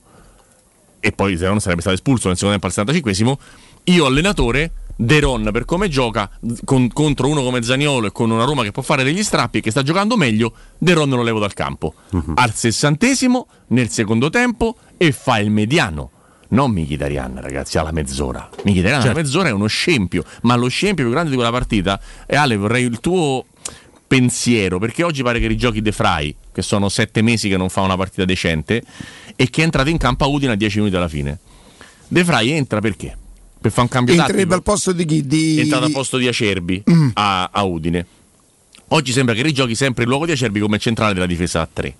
e 0.99 1.11
poi 1.11 1.35
De 1.35 1.47
Ron 1.47 1.59
sarebbe 1.59 1.81
stato 1.81 1.95
espulso 1.95 2.27
nel 2.27 2.37
secondo 2.37 2.59
tempo 2.59 2.81
al 2.81 2.85
75esimo, 2.85 3.33
io 3.85 4.05
allenatore, 4.05 4.71
De 4.97 5.19
Ron 5.19 5.49
per 5.51 5.65
come 5.65 5.89
gioca, 5.89 6.29
con- 6.63 6.87
contro 6.93 7.27
uno 7.27 7.43
come 7.43 7.61
Zaniolo 7.61 8.07
e 8.07 8.11
con 8.11 8.29
una 8.31 8.45
Roma 8.45 8.63
che 8.63 8.71
può 8.71 8.81
fare 8.81 9.03
degli 9.03 9.23
strappi 9.23 9.57
e 9.57 9.61
che 9.61 9.71
sta 9.71 9.83
giocando 9.83 10.15
meglio, 10.15 10.53
De 10.77 10.93
Ron 10.93 11.09
lo 11.09 11.21
levo 11.21 11.39
dal 11.39 11.53
campo. 11.53 11.93
Al 12.35 12.53
sessantesimo, 12.53 13.47
nel 13.67 13.89
secondo 13.89 14.29
tempo, 14.29 14.77
e 14.97 15.11
fa 15.11 15.39
il 15.39 15.49
mediano. 15.51 16.11
Non 16.49 16.71
Mkhitaryan, 16.71 17.41
ragazzi, 17.41 17.77
alla 17.77 17.91
mezz'ora. 17.91 18.49
Alla 18.63 19.01
Certo. 19.01 19.17
mezz'ora 19.19 19.49
è 19.49 19.51
uno 19.51 19.67
scempio, 19.67 20.23
ma 20.43 20.55
lo 20.55 20.67
scempio 20.69 21.03
più 21.03 21.11
grande 21.11 21.29
di 21.31 21.35
quella 21.35 21.51
partita, 21.51 21.99
e 22.25 22.35
Ale 22.37 22.55
vorrei 22.55 22.85
il 22.85 22.99
tuo 23.01 23.45
pensiero, 24.07 24.79
perché 24.79 25.03
oggi 25.03 25.23
pare 25.23 25.39
che 25.39 25.47
rigiochi 25.47 25.81
De 25.81 25.91
Frey, 25.91 26.33
che 26.53 26.61
sono 26.61 26.87
sette 26.87 27.21
mesi 27.21 27.49
che 27.49 27.57
non 27.57 27.69
fa 27.69 27.81
una 27.81 27.97
partita 27.97 28.23
decente, 28.23 28.81
e 29.35 29.49
che 29.49 29.61
è 29.61 29.63
entrato 29.65 29.89
in 29.89 29.97
campo 29.97 30.23
a 30.23 30.27
Udine 30.27 30.53
a 30.53 30.55
10 30.55 30.77
minuti 30.77 30.95
alla 30.95 31.09
fine. 31.09 31.39
De 32.07 32.23
Frey 32.23 32.51
entra 32.51 32.79
perché? 32.79 33.17
Per 33.65 33.73
fare 33.73 33.87
un 33.87 33.93
cambio 33.93 34.13
Entrerebbe 34.13 34.41
tattico. 34.41 34.53
al 34.53 34.61
posto 34.61 34.91
di 34.91 35.05
chi? 35.05 35.25
Di... 35.25 35.59
Entrato 35.61 35.85
al 35.85 35.91
posto 35.91 36.17
di 36.17 36.27
Acerbi 36.27 36.83
a, 37.15 37.49
a 37.51 37.63
Udine. 37.63 38.05
Oggi 38.89 39.11
sembra 39.11 39.33
che 39.33 39.41
rigiochi 39.41 39.73
sempre 39.73 40.03
il 40.03 40.09
luogo 40.09 40.27
di 40.27 40.33
Acerbi 40.33 40.59
come 40.59 40.77
centrale 40.77 41.15
della 41.15 41.25
difesa 41.25 41.61
a 41.61 41.67
3. 41.73 41.95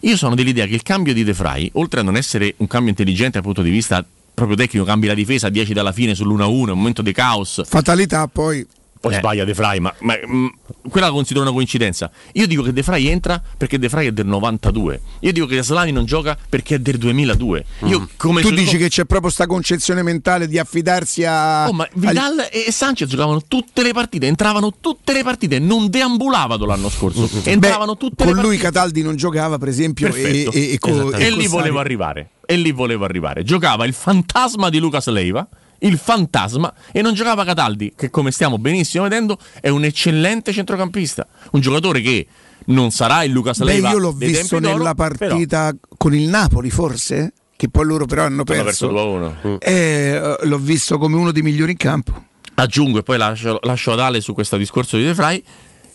Io 0.00 0.18
sono 0.18 0.34
dell'idea 0.34 0.66
che 0.66 0.74
il 0.74 0.82
cambio 0.82 1.14
di 1.14 1.24
De 1.24 1.32
Frey, 1.32 1.70
oltre 1.74 2.00
a 2.00 2.02
non 2.02 2.14
essere 2.14 2.52
un 2.58 2.66
cambio 2.66 2.90
intelligente 2.90 3.32
dal 3.32 3.42
punto 3.42 3.62
di 3.62 3.70
vista 3.70 4.04
proprio 4.34 4.54
tecnico, 4.54 4.84
cambi 4.84 5.06
la 5.06 5.14
difesa 5.14 5.46
a 5.46 5.50
10 5.50 5.72
dalla 5.72 5.92
fine 5.92 6.12
sull'1-1, 6.12 6.68
è 6.68 6.72
un 6.72 6.76
momento 6.76 7.00
di 7.00 7.12
caos, 7.12 7.62
Fatalità 7.64 8.28
poi. 8.28 8.66
Poi 9.00 9.14
sbaglia 9.14 9.44
De 9.44 9.54
Frey, 9.54 9.78
ma, 9.78 9.92
ma, 10.00 10.14
mm, 10.26 10.46
quella 10.90 11.06
la 11.06 11.12
considero 11.12 11.44
una 11.44 11.52
coincidenza. 11.52 12.10
Io 12.32 12.46
dico 12.46 12.62
che 12.62 12.72
De 12.72 12.82
Frey 12.82 13.06
entra 13.08 13.40
perché 13.56 13.78
De 13.78 13.88
Frey 13.88 14.08
è 14.08 14.12
del 14.12 14.26
92. 14.26 15.00
Io 15.20 15.32
dico 15.32 15.46
che 15.46 15.58
Aslani 15.58 15.92
non 15.92 16.04
gioca 16.04 16.36
perché 16.48 16.76
è 16.76 16.78
del 16.78 16.98
2002. 16.98 17.64
Io 17.84 18.08
come 18.16 18.40
tu 18.40 18.48
sul- 18.48 18.56
dici 18.56 18.76
che 18.76 18.88
c'è 18.88 19.04
proprio 19.04 19.30
sta 19.30 19.46
concezione 19.46 20.02
mentale 20.02 20.48
di 20.48 20.58
affidarsi 20.58 21.24
a. 21.24 21.68
Oh, 21.68 21.72
ma 21.72 21.88
Vidal 21.94 22.48
e 22.50 22.70
Sanchez 22.72 23.08
giocavano 23.08 23.42
tutte 23.46 23.82
le 23.82 23.92
partite, 23.92 24.26
entravano 24.26 24.74
tutte 24.80 25.12
le 25.12 25.22
partite, 25.22 25.58
non 25.58 25.88
deambulavano 25.88 26.64
l'anno 26.64 26.88
scorso, 26.88 27.28
entravano 27.44 27.96
tutte 27.96 28.24
con 28.24 28.34
le 28.34 28.40
lui 28.42 28.56
partite. 28.56 28.72
Cataldi 28.72 29.02
non 29.02 29.16
giocava, 29.16 29.58
per 29.58 29.68
esempio, 29.68 30.08
e, 30.08 30.10
Perfetto. 30.10 30.52
e, 30.52 30.72
e, 30.72 30.78
co- 30.78 31.12
e 31.12 31.24
e 31.24 31.30
lì 31.30 31.46
volevo 31.46 31.78
arrivare. 31.78 32.30
E 32.46 32.56
lì 32.56 32.72
volevo 32.72 33.04
arrivare. 33.04 33.42
Giocava 33.44 33.84
il 33.84 33.92
fantasma 33.92 34.70
di 34.70 34.78
Lucas 34.78 35.06
Leiva, 35.08 35.46
il 35.80 35.98
fantasma, 35.98 36.72
e 36.92 37.02
non 37.02 37.14
giocava 37.14 37.44
Cataldi, 37.44 37.92
che 37.96 38.10
come 38.10 38.30
stiamo 38.30 38.58
benissimo 38.58 39.04
vedendo 39.04 39.38
è 39.60 39.68
un 39.68 39.84
eccellente 39.84 40.52
centrocampista. 40.52 41.26
Un 41.52 41.60
giocatore 41.60 42.00
che 42.00 42.26
non 42.66 42.90
sarà 42.90 43.22
il 43.24 43.32
Lucas 43.32 43.58
Beh, 43.58 43.64
Leiva. 43.64 43.90
io 43.90 43.98
l'ho 43.98 44.12
visto 44.12 44.58
nella 44.58 44.94
però 44.94 45.08
partita 45.08 45.74
con 45.96 46.14
il 46.14 46.28
Napoli, 46.28 46.70
forse? 46.70 47.32
Che 47.56 47.68
poi 47.68 47.84
loro 47.86 48.06
però 48.06 48.22
hanno 48.22 48.34
hanno 48.34 48.44
perso. 48.44 48.88
perso 48.88 49.36
2-1. 49.44 49.58
Eh, 49.58 49.72
eh, 49.72 50.46
l'ho 50.46 50.58
visto 50.58 50.98
come 50.98 51.16
uno 51.16 51.32
dei 51.32 51.42
migliori 51.42 51.72
in 51.72 51.76
campo. 51.76 52.26
Aggiungo 52.54 52.98
e 52.98 53.02
poi 53.02 53.18
lascio, 53.18 53.58
lascio 53.62 53.92
ad 53.92 54.00
Ale 54.00 54.20
su 54.20 54.32
questo 54.32 54.56
discorso 54.56 54.96
di 54.96 55.04
De 55.04 55.14
Frey 55.14 55.42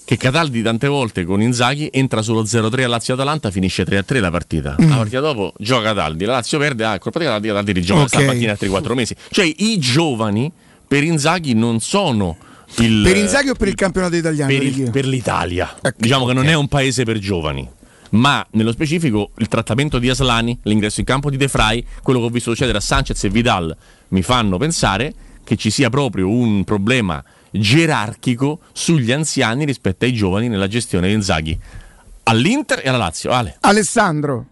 che 0.05 0.17
Cataldi 0.17 0.61
tante 0.61 0.87
volte 0.87 1.23
con 1.23 1.41
Inzaghi 1.41 1.89
entra 1.91 2.21
solo 2.21 2.43
0-3 2.43 2.83
a 2.83 2.87
Lazio-Atalanta 2.87 3.51
finisce 3.51 3.83
3-3 3.85 4.19
la 4.19 4.31
partita 4.31 4.75
Mm. 4.81 4.89
la 4.89 4.95
partita 4.97 5.19
dopo 5.21 5.53
gioca 5.57 5.83
Cataldi 5.93 6.25
la 6.25 6.33
Lazio 6.33 6.59
perde 6.59 6.83
ah, 6.83 6.99
colpa 6.99 7.19
di 7.19 7.25
Cataldi 7.25 7.47
Cataldi 7.47 7.71
rigioca 7.71 8.01
Ok. 8.01 8.07
sta 8.09 8.17
partita 8.19 8.43
in 8.43 8.49
altri 8.49 8.67
4 8.67 8.95
mesi 8.95 9.15
cioè 9.31 9.45
i 9.57 9.77
giovani 9.79 10.51
per 10.87 11.03
Inzaghi 11.03 11.53
non 11.53 11.79
sono 11.79 12.35
il 12.77 13.03
Per 13.03 13.15
Inzaghi 13.17 13.49
o 13.49 13.53
per 13.55 13.67
il 13.67 13.75
campionato 13.75 14.15
italiano? 14.15 14.51
per, 14.51 14.63
il- 14.63 14.89
per 14.91 15.05
l'Italia 15.05 15.73
diciamo 15.95 16.25
che 16.25 16.33
non 16.33 16.47
è 16.47 16.53
un 16.53 16.67
paese 16.67 17.03
per 17.05 17.17
giovani 17.19 17.67
ma 18.11 18.45
nello 18.51 18.71
specifico 18.71 19.31
il 19.37 19.47
trattamento 19.47 19.97
di 19.97 20.07
Aslani, 20.07 20.59
l'ingresso 20.63 20.99
in 20.99 21.05
campo 21.07 21.31
di 21.31 21.37
De 21.37 21.47
Frey, 21.47 21.83
quello 22.03 22.19
che 22.19 22.25
ho 22.25 22.29
visto 22.29 22.51
succedere 22.51 22.77
a 22.77 22.81
Sanchez 22.81 23.23
e 23.23 23.29
Vidal 23.29 23.75
mi 24.09 24.21
fanno 24.21 24.57
pensare 24.57 25.11
che 25.43 25.55
ci 25.55 25.71
sia 25.71 25.89
proprio 25.89 26.29
un 26.29 26.63
problema 26.63 27.23
gerarchico 27.53 28.59
sugli 28.71 29.11
anziani 29.11 29.65
rispetto 29.65 30.05
ai 30.05 30.13
giovani 30.13 30.47
nella 30.47 30.67
gestione 30.67 31.07
di 31.07 31.13
Inzaghi 31.13 31.59
all'Inter 32.23 32.81
e 32.83 32.89
alla 32.89 32.97
Lazio. 32.97 33.31
Ale. 33.31 33.57
Alessandro. 33.61 34.45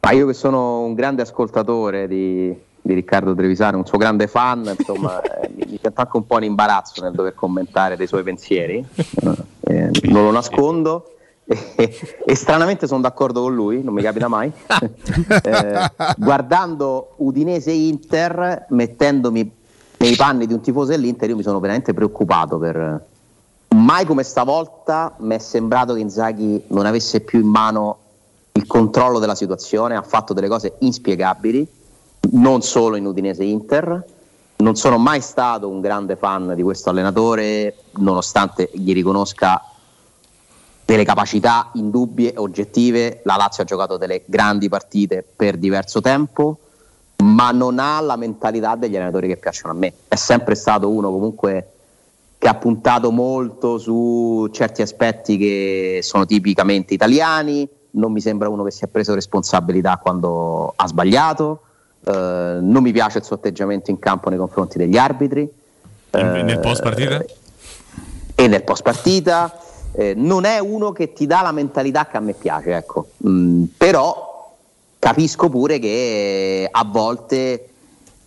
Ma 0.00 0.10
io 0.12 0.26
che 0.26 0.34
sono 0.34 0.80
un 0.80 0.94
grande 0.94 1.22
ascoltatore 1.22 2.08
di, 2.08 2.54
di 2.80 2.94
Riccardo 2.94 3.34
Trevisano, 3.34 3.78
un 3.78 3.86
suo 3.86 3.98
grande 3.98 4.26
fan, 4.26 4.74
insomma, 4.76 5.20
eh, 5.20 5.50
mi, 5.54 5.64
mi 5.68 5.78
sento 5.80 6.00
anche 6.00 6.16
un 6.16 6.26
po' 6.26 6.38
in 6.38 6.44
imbarazzo 6.44 7.02
nel 7.02 7.12
dover 7.12 7.34
commentare 7.34 7.96
dei 7.96 8.06
suoi 8.06 8.22
pensieri, 8.22 8.84
eh, 9.60 9.90
non 10.02 10.24
lo 10.24 10.30
nascondo. 10.30 11.06
E, 11.44 11.98
e 12.24 12.34
stranamente 12.36 12.86
sono 12.86 13.00
d'accordo 13.00 13.42
con 13.42 13.52
lui, 13.52 13.82
non 13.82 13.92
mi 13.92 14.00
capita 14.00 14.28
mai. 14.28 14.50
Eh, 15.42 15.90
guardando 16.16 17.14
Udinese 17.16 17.72
Inter, 17.72 18.66
mettendomi 18.70 19.52
nei 20.02 20.16
panni 20.16 20.46
di 20.46 20.52
un 20.52 20.60
tifoso 20.60 20.90
dell'Inter, 20.90 21.28
io 21.28 21.36
mi 21.36 21.44
sono 21.44 21.60
veramente 21.60 21.94
preoccupato 21.94 22.58
per, 22.58 23.06
mai 23.76 24.04
come 24.04 24.24
stavolta 24.24 25.14
mi 25.18 25.36
è 25.36 25.38
sembrato 25.38 25.94
che 25.94 26.00
Inzaghi 26.00 26.64
non 26.68 26.86
avesse 26.86 27.20
più 27.20 27.40
in 27.40 27.46
mano 27.46 27.98
il 28.54 28.66
controllo 28.66 29.20
della 29.20 29.36
situazione, 29.36 29.94
ha 29.94 30.02
fatto 30.02 30.32
delle 30.32 30.48
cose 30.48 30.74
inspiegabili, 30.80 31.66
non 32.32 32.62
solo 32.62 32.96
in 32.96 33.06
Udinese 33.06 33.44
Inter. 33.44 34.04
Non 34.56 34.76
sono 34.76 34.98
mai 34.98 35.20
stato 35.20 35.68
un 35.68 35.80
grande 35.80 36.16
fan 36.16 36.52
di 36.54 36.62
questo 36.62 36.90
allenatore, 36.90 37.76
nonostante 37.98 38.70
gli 38.72 38.92
riconosca 38.92 39.62
delle 40.84 41.04
capacità 41.04 41.70
indubbie 41.74 42.32
e 42.32 42.38
oggettive. 42.38 43.22
La 43.24 43.36
Lazio 43.36 43.62
ha 43.62 43.66
giocato 43.66 43.96
delle 43.96 44.22
grandi 44.26 44.68
partite 44.68 45.24
per 45.34 45.56
diverso 45.56 46.00
tempo, 46.00 46.58
ma 47.22 47.50
non 47.52 47.78
ha 47.78 48.00
la 48.00 48.16
mentalità 48.16 48.74
degli 48.74 48.96
allenatori 48.96 49.28
che 49.28 49.36
piacciono 49.36 49.72
a 49.72 49.76
me. 49.76 49.92
È 50.08 50.16
sempre 50.16 50.54
stato 50.54 50.88
uno 50.90 51.10
comunque 51.10 51.66
che 52.38 52.48
ha 52.48 52.54
puntato 52.54 53.10
molto 53.12 53.78
su 53.78 54.48
certi 54.52 54.82
aspetti 54.82 55.36
che 55.38 56.00
sono 56.02 56.26
tipicamente 56.26 56.92
italiani. 56.94 57.68
Non 57.90 58.10
mi 58.10 58.20
sembra 58.20 58.48
uno 58.48 58.64
che 58.64 58.70
si 58.72 58.84
è 58.84 58.88
preso 58.88 59.14
responsabilità 59.14 59.98
quando 60.02 60.72
ha 60.74 60.86
sbagliato. 60.88 61.60
Eh, 62.04 62.58
non 62.60 62.82
mi 62.82 62.90
piace 62.90 63.18
il 63.18 63.24
suo 63.24 63.36
atteggiamento 63.36 63.90
in 63.90 63.98
campo 64.00 64.28
nei 64.28 64.38
confronti 64.38 64.76
degli 64.78 64.96
arbitri. 64.96 65.48
nel 66.10 66.48
Eh, 66.50 66.58
post 66.58 66.82
partita? 66.82 67.24
e 68.34 68.48
nel 68.48 68.64
post 68.64 68.82
partita. 68.82 69.56
Eh, 69.94 70.14
non 70.16 70.44
è 70.44 70.58
uno 70.58 70.90
che 70.90 71.12
ti 71.12 71.26
dà 71.26 71.42
la 71.42 71.52
mentalità 71.52 72.06
che 72.06 72.16
a 72.16 72.20
me 72.20 72.32
piace, 72.32 72.74
ecco. 72.74 73.10
Mm, 73.28 73.64
però 73.76 74.31
capisco 75.02 75.48
pure 75.48 75.80
che 75.80 76.68
a 76.70 76.84
volte 76.84 77.70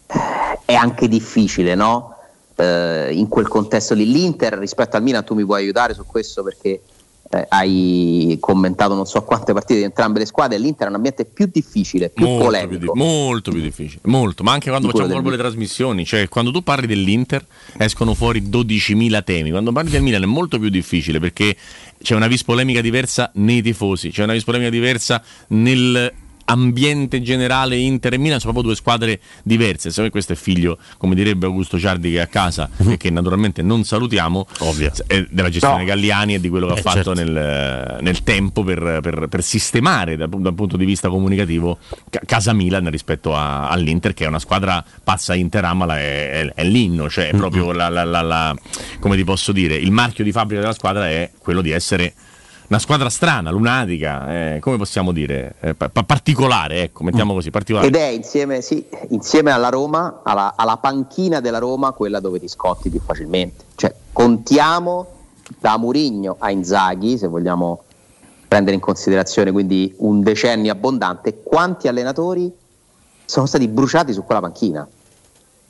eh, 0.07 0.59
è 0.65 0.73
anche 0.73 1.07
difficile, 1.07 1.73
no? 1.73 2.17
Eh, 2.57 3.11
in 3.13 3.29
quel 3.29 3.47
contesto 3.47 3.93
lì. 3.93 4.11
L'Inter 4.11 4.57
rispetto 4.57 4.97
al 4.97 5.03
Milan, 5.03 5.23
tu 5.23 5.35
mi 5.35 5.45
puoi 5.45 5.61
aiutare 5.61 5.93
su 5.93 6.05
questo 6.05 6.43
perché 6.43 6.81
eh, 7.29 7.45
hai 7.47 8.35
commentato 8.41 8.93
non 8.93 9.05
so 9.05 9.23
quante 9.23 9.53
partite 9.53 9.79
di 9.79 9.85
entrambe 9.85 10.19
le 10.19 10.25
squadre. 10.25 10.57
L'Inter 10.57 10.87
è 10.87 10.89
un 10.89 10.95
ambiente 10.95 11.23
più 11.23 11.49
difficile, 11.49 12.09
più 12.09 12.25
molto, 12.25 12.39
più 12.41 12.51
polemico. 12.51 12.91
di- 12.91 12.99
molto 12.99 13.51
più 13.51 13.61
difficile, 13.61 14.01
molto. 14.03 14.43
Ma 14.43 14.51
anche 14.51 14.69
quando 14.69 14.89
facciamo 14.89 15.07
proprio 15.07 15.31
le 15.31 15.37
trasmissioni, 15.37 16.03
cioè 16.03 16.27
quando 16.27 16.51
tu 16.51 16.61
parli 16.61 16.87
dell'Inter 16.87 17.45
escono 17.77 18.13
fuori 18.13 18.41
12.000 18.49 19.23
temi. 19.23 19.51
Quando 19.51 19.71
parli 19.71 19.91
del 19.91 20.01
Milan 20.01 20.23
è 20.23 20.25
molto 20.25 20.59
più 20.59 20.67
difficile 20.67 21.21
perché 21.21 21.55
c'è 22.01 22.15
una 22.15 22.27
vis 22.27 22.43
polemica 22.43 22.81
diversa 22.81 23.31
nei 23.35 23.61
tifosi, 23.61 24.11
c'è 24.11 24.23
una 24.23 24.33
vis 24.33 24.43
polemica 24.43 24.69
diversa 24.69 25.23
nel 25.47 26.23
ambiente 26.45 27.21
generale 27.21 27.75
Inter 27.77 28.13
e 28.13 28.17
Milan 28.17 28.39
sono 28.39 28.51
proprio 28.53 28.73
due 28.73 28.81
squadre 28.81 29.19
diverse. 29.43 29.89
Secondo 29.89 30.03
me 30.03 30.09
questo 30.11 30.33
è 30.33 30.35
figlio, 30.35 30.77
come 30.97 31.15
direbbe 31.15 31.45
Augusto 31.45 31.79
Ciardi 31.79 32.11
che 32.11 32.17
è 32.17 32.21
a 32.21 32.27
casa 32.27 32.69
e 32.87 32.97
che 32.97 33.09
naturalmente 33.09 33.61
non 33.61 33.83
salutiamo, 33.83 34.45
Ovvio. 34.59 34.91
della 35.29 35.49
gestione 35.49 35.79
No. 35.79 35.85
Galliani 35.85 36.35
e 36.35 36.39
di 36.39 36.49
quello 36.49 36.67
che 36.67 36.73
ha 36.73 36.77
Eh, 36.77 36.81
fatto 36.81 36.95
certo. 36.95 37.13
nel, 37.13 37.97
nel 38.01 38.23
tempo 38.23 38.63
per, 38.63 38.99
per- 39.01 39.27
per 39.27 39.43
sistemare 39.43 40.15
dal, 40.15 40.29
dal 40.29 40.53
punto 40.53 40.77
di 40.77 40.85
vista 40.85 41.09
comunicativo 41.09 41.77
ca- 42.09 42.21
casa 42.25 42.53
Milan 42.53 42.89
rispetto 42.89 43.35
a- 43.35 43.69
all'Inter 43.69 44.13
che 44.13 44.25
è 44.25 44.27
una 44.27 44.39
squadra 44.39 44.83
pazza 45.03 45.33
Inter 45.35 45.65
Amala 45.65 45.97
è, 45.99 46.29
è- 46.29 46.53
è 46.53 46.63
l'inno, 46.63 47.09
cioè 47.09 47.29
è 47.29 47.35
proprio 47.35 47.71
la- 47.71 47.89
la- 47.89 48.03
la- 48.03 48.55
come 48.99 49.15
ti 49.15 49.23
posso 49.23 49.51
dire, 49.51 49.75
il 49.75 49.91
marchio 49.91 50.23
di 50.23 50.31
fabbrica 50.31 50.61
della 50.61 50.73
squadra 50.73 51.07
è 51.09 51.31
quello 51.37 51.61
di 51.61 51.71
essere 51.71 52.13
una 52.67 52.79
squadra 52.79 53.09
strana, 53.09 53.51
lunatica, 53.51 54.55
eh, 54.55 54.59
come 54.59 54.77
possiamo 54.77 55.11
dire, 55.11 55.55
eh, 55.59 55.75
pa- 55.75 55.89
pa- 55.89 56.03
particolare, 56.03 56.83
ecco, 56.83 57.03
mettiamo 57.03 57.33
così, 57.33 57.51
particolare. 57.51 57.87
Ed 57.87 57.95
è 57.95 58.07
insieme, 58.07 58.61
sì, 58.61 58.85
insieme 59.09 59.51
alla 59.51 59.69
Roma, 59.69 60.21
alla, 60.23 60.53
alla 60.55 60.77
panchina 60.77 61.39
della 61.41 61.59
Roma, 61.59 61.91
quella 61.91 62.19
dove 62.19 62.39
ti 62.39 62.47
scotti 62.47 62.89
più 62.89 62.99
facilmente. 62.99 63.65
Cioè, 63.75 63.93
contiamo 64.11 65.07
da 65.59 65.77
Murigno 65.77 66.37
a 66.39 66.49
Inzaghi, 66.49 67.17
se 67.17 67.27
vogliamo 67.27 67.83
prendere 68.47 68.75
in 68.75 68.81
considerazione 68.81 69.51
quindi 69.51 69.93
un 69.97 70.21
decennio 70.21 70.71
abbondante, 70.71 71.41
quanti 71.43 71.87
allenatori 71.87 72.51
sono 73.25 73.45
stati 73.45 73.67
bruciati 73.67 74.13
su 74.13 74.23
quella 74.23 74.41
panchina. 74.41 74.87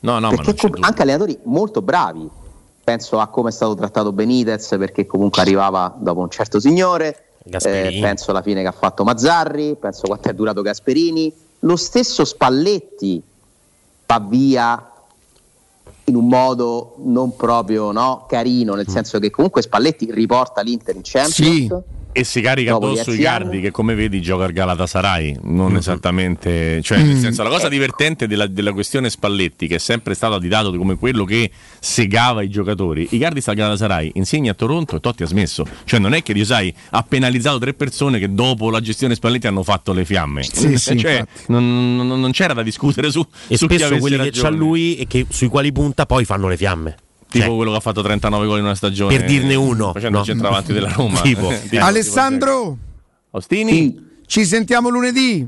No, 0.01 0.19
no, 0.19 0.29
ma 0.29 0.29
perché 0.29 0.55
com- 0.55 0.83
anche 0.83 1.01
allenatori 1.01 1.37
molto 1.43 1.81
bravi. 1.81 2.29
Penso 2.85 3.17
a 3.19 3.27
come 3.29 3.49
è 3.49 3.51
stato 3.51 3.73
trattato 3.73 4.11
Benitez, 4.11 4.75
perché 4.77 5.07
comunque 5.07 5.41
arrivava 5.41 5.91
dopo 5.97 6.19
un 6.21 6.29
certo 6.29 6.59
signore. 6.59 7.29
Eh, 7.97 7.99
penso 7.99 8.29
alla 8.29 8.43
fine 8.43 8.61
che 8.61 8.67
ha 8.67 8.71
fatto 8.71 9.03
Mazzarri, 9.03 9.75
penso 9.75 10.03
quanto 10.05 10.29
è 10.29 10.33
durato 10.33 10.61
Gasperini. 10.61 11.33
Lo 11.61 11.75
stesso 11.77 12.23
Spalletti 12.25 13.21
va 14.05 14.19
via 14.27 14.89
in 16.05 16.15
un 16.15 16.27
modo 16.27 16.93
non 16.99 17.35
proprio 17.35 17.91
no, 17.91 18.25
carino, 18.27 18.73
Mm. 18.73 18.77
nel 18.77 18.87
senso 18.87 19.17
che 19.17 19.31
comunque 19.31 19.63
Spalletti 19.63 20.11
riporta 20.11 20.61
l'Inter 20.61 20.95
in 20.95 21.01
Champions. 21.03 21.83
E 22.17 22.23
si 22.23 22.39
carica 22.39 22.71
Dopo 22.71 22.91
addosso 22.91 23.11
Icardi 23.11 23.47
anni. 23.57 23.61
che 23.61 23.71
come 23.71 23.93
vedi 23.93 24.21
gioca 24.21 24.45
al 24.45 24.53
Galatasaray, 24.53 25.39
non 25.43 25.75
esattamente, 25.75 26.81
cioè 26.81 26.99
nel 27.01 27.17
Mm. 27.17 27.19
senso 27.19 27.43
la 27.43 27.49
cosa 27.49 27.67
divertente 27.67 28.25
della, 28.25 28.47
della 28.47 28.71
questione 28.71 29.09
Spalletti 29.09 29.67
che 29.67 29.75
è 29.75 29.79
sempre 29.79 30.13
stato 30.13 30.35
additato 30.35 30.73
come 30.77 30.95
quello 30.97 31.25
che 31.25 31.51
segava 31.77 32.41
i 32.41 32.49
giocatori, 32.49 33.05
Icardi 33.11 33.41
sta 33.41 33.51
al 33.51 33.57
Galatasaray, 33.57 34.11
insegna 34.13 34.51
a 34.51 34.53
Toronto 34.53 34.95
e 34.95 34.99
Totti 35.01 35.23
ha 35.23 35.27
smesso, 35.27 35.65
cioè 35.83 35.99
non 35.99 36.13
è 36.13 36.23
che 36.23 36.31
Dio 36.31 36.45
sai 36.45 36.73
ha 36.91 37.03
penalizzato 37.03 37.59
tre 37.59 37.73
persone 37.73 38.17
che 38.17 38.33
dopo 38.33 38.69
la 38.69 38.79
gestione 38.79 39.13
Spalletti 39.15 39.47
hanno 39.47 39.63
fatto 39.63 39.91
le 39.91 40.05
fiamme, 40.05 40.43
Sì, 40.43 40.77
sì, 40.77 40.97
cioè 40.97 41.21
non, 41.47 41.97
non- 41.97 42.07
non 42.19 42.31
c'era 42.31 42.53
da 42.53 42.63
discutere 42.63 43.11
su, 43.11 43.27
E 43.47 43.57
su 43.57 43.67
chi 43.67 43.75
spesso 43.77 43.97
quelli 43.97 44.15
che 44.15 44.23
ragione. 44.23 44.49
c'ha 44.49 44.55
lui 44.55 44.95
e 44.95 45.05
che, 45.05 45.25
sui 45.27 45.49
quali 45.49 45.73
punta 45.73 46.05
poi 46.05 46.23
fanno 46.23 46.47
le 46.47 46.55
fiamme. 46.55 46.95
Tipo 47.35 47.47
Cioè, 47.47 47.55
quello 47.55 47.71
che 47.71 47.77
ha 47.77 47.81
fatto 47.81 48.01
39 48.01 48.45
gol 48.47 48.57
in 48.59 48.63
una 48.63 48.75
stagione 48.75 49.17
Per 49.17 49.25
dirne 49.25 49.55
uno, 49.55 49.91
facendo 49.91 50.17
no. 50.17 50.23
il 50.23 50.25
centravanti 50.29 50.71
della 50.71 50.89
Roma 50.89 51.19
Tipo. 51.21 51.51
Tipo, 51.69 51.83
Alessandro, 51.83 52.77
Ostini, 53.31 54.21
ci 54.25 54.45
sentiamo 54.45 54.87
lunedì. 54.87 55.45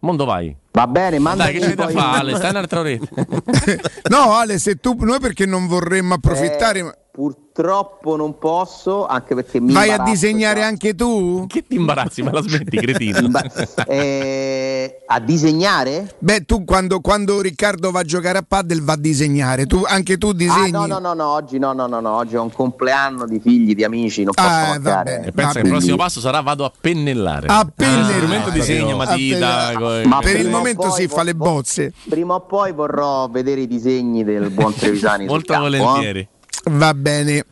Mondo 0.00 0.24
vai. 0.26 0.54
Va 0.72 0.86
bene, 0.86 1.18
manda 1.18 1.44
Dai, 1.44 1.54
che 1.54 1.60
c'è 1.60 1.74
da 1.74 1.88
fare? 1.88 2.18
Ale? 2.18 2.34
Stai 2.36 2.50
un'altra 2.50 2.80
oretta. 2.80 3.08
No, 4.10 4.34
Ale, 4.34 4.58
se 4.58 4.76
tu 4.76 4.94
noi 5.00 5.20
perché 5.20 5.46
non 5.46 5.66
vorremmo 5.66 6.14
approfittare, 6.14 6.80
Eh, 6.80 6.94
purtroppo 7.12 8.16
non 8.16 8.38
posso, 8.38 9.06
anche 9.06 9.34
perché 9.34 9.60
mi 9.60 9.74
vai 9.74 9.90
a 9.90 9.98
disegnare 9.98 10.60
già. 10.60 10.66
anche 10.66 10.94
tu? 10.94 11.44
Che 11.46 11.62
ti 11.68 11.74
imbarazzi, 11.76 12.22
ma 12.22 12.32
la 12.32 12.40
smetti, 12.40 12.78
cretino. 12.78 13.18
Imba- 13.20 13.42
eh, 13.86 15.02
a 15.06 15.20
disegnare? 15.20 16.14
Beh, 16.18 16.46
tu 16.46 16.64
quando, 16.64 17.00
quando 17.00 17.42
Riccardo 17.42 17.90
va 17.90 18.00
a 18.00 18.02
giocare 18.04 18.38
a 18.38 18.44
paddle 18.46 18.80
va 18.80 18.94
a 18.94 18.96
disegnare, 18.96 19.66
tu, 19.66 19.82
anche 19.86 20.16
tu 20.16 20.28
Ah, 20.28 20.32
disegni. 20.32 20.70
no, 20.70 20.86
no, 20.86 20.98
no, 21.00 21.12
no, 21.12 21.26
oggi 21.26 21.58
no, 21.58 21.74
no, 21.74 21.86
no, 21.86 22.00
no, 22.00 22.12
oggi 22.16 22.34
ho 22.34 22.42
un 22.42 22.50
compleanno 22.50 23.26
di 23.26 23.38
figli, 23.40 23.74
di 23.74 23.84
amici, 23.84 24.24
non 24.24 24.32
posso 24.32 24.48
Ah, 24.48 24.60
va 24.62 24.68
mancare. 24.68 25.04
bene, 25.16 25.26
E 25.26 25.32
pensa 25.32 25.52
che 25.60 25.66
il 25.66 25.68
prossimo 25.68 25.96
passo 25.96 26.20
sarà 26.20 26.40
vado 26.40 26.64
a 26.64 26.72
pennellare. 26.80 27.46
A 27.48 27.70
pennellare. 27.74 28.14
strumento 28.14 28.48
disegno, 28.50 28.94
A 28.94 28.96
matita. 28.96 29.14
pennellare. 29.36 29.74
co- 30.02 30.08
Ma 30.08 30.18
per 30.20 30.36
il 30.40 30.48
momento 30.48 30.90
si 30.90 31.06
fa 31.08 31.22
le 31.22 31.34
bozze. 31.34 31.92
Prima 32.08 32.36
o 32.36 32.40
poi 32.40 32.72
vorrò 32.72 33.28
vedere 33.28 33.60
i 33.60 33.66
disegni 33.66 34.24
del 34.24 34.48
buon 34.48 34.74
Trevisani. 34.74 35.26
Molto 35.26 35.52
campo, 35.52 36.00
eh. 36.00 36.28
Va 36.70 36.94
bene. 36.94 37.44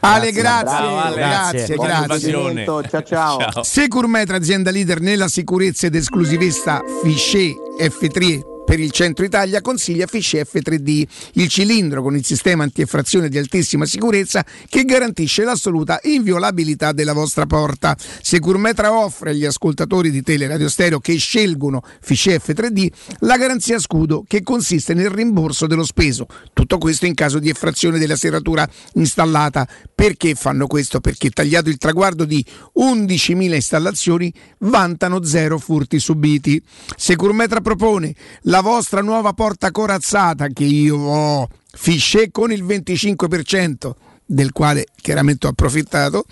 Ale, 0.00 0.30
grazie, 0.30 0.76
Bravo, 0.76 0.96
Ale. 0.98 1.14
grazie, 1.16 1.76
grazie. 1.76 2.18
divertimento, 2.18 2.82
Ciao, 2.88 3.02
ciao. 3.02 3.50
Ciao. 3.50 3.62
Securmetra, 3.64 4.36
azienda 4.36 4.70
leader 4.70 5.00
nella 5.00 5.26
sicurezza 5.28 5.86
ed 5.86 5.96
esclusivista 5.96 6.82
Fichet 7.02 7.56
F3 7.80 8.57
per 8.68 8.80
il 8.80 8.90
centro 8.90 9.24
Italia, 9.24 9.62
consiglia 9.62 10.06
Fichet 10.06 10.46
F3D, 10.46 11.06
il 11.32 11.48
cilindro 11.48 12.02
con 12.02 12.14
il 12.14 12.22
sistema 12.22 12.64
antieffrazione 12.64 13.30
di 13.30 13.38
altissima 13.38 13.86
sicurezza 13.86 14.44
che 14.68 14.84
garantisce 14.84 15.42
l'assoluta 15.42 15.98
inviolabilità 16.02 16.92
della 16.92 17.14
vostra 17.14 17.46
porta. 17.46 17.96
Securmetra 18.20 18.92
offre 18.92 19.30
agli 19.30 19.46
ascoltatori 19.46 20.10
di 20.10 20.20
Teleradio 20.20 20.68
Stereo 20.68 21.00
che 21.00 21.16
scelgono 21.16 21.82
Fichet 22.02 22.46
F3D 22.46 22.88
la 23.20 23.38
garanzia 23.38 23.78
scudo 23.78 24.22
che 24.28 24.42
consiste 24.42 24.92
nel 24.92 25.08
rimborso 25.08 25.66
dello 25.66 25.84
speso. 25.84 26.26
Tutto 26.52 26.76
questo 26.76 27.06
in 27.06 27.14
caso 27.14 27.38
di 27.38 27.48
effrazione 27.48 27.98
della 27.98 28.16
serratura 28.16 28.68
installata. 28.92 29.66
Perché 29.94 30.34
fanno 30.34 30.66
questo? 30.66 31.00
Perché 31.00 31.30
tagliato 31.30 31.70
il 31.70 31.78
traguardo 31.78 32.26
di 32.26 32.44
11.000 32.78 33.54
installazioni 33.54 34.30
vantano 34.58 35.24
zero 35.24 35.58
furti 35.58 35.98
subiti. 35.98 36.62
Securmetra 36.94 37.62
propone 37.62 38.14
la 38.42 38.56
vostra 38.60 39.02
nuova 39.02 39.32
porta 39.32 39.70
corazzata 39.70 40.48
che 40.48 40.64
io 40.64 40.96
ho, 40.96 41.48
Fichet 41.72 42.30
con 42.30 42.50
il 42.50 42.64
25% 42.64 43.92
del 44.30 44.52
quale 44.52 44.86
chiaramente 45.00 45.46
ho 45.46 45.50
approfittato, 45.50 46.24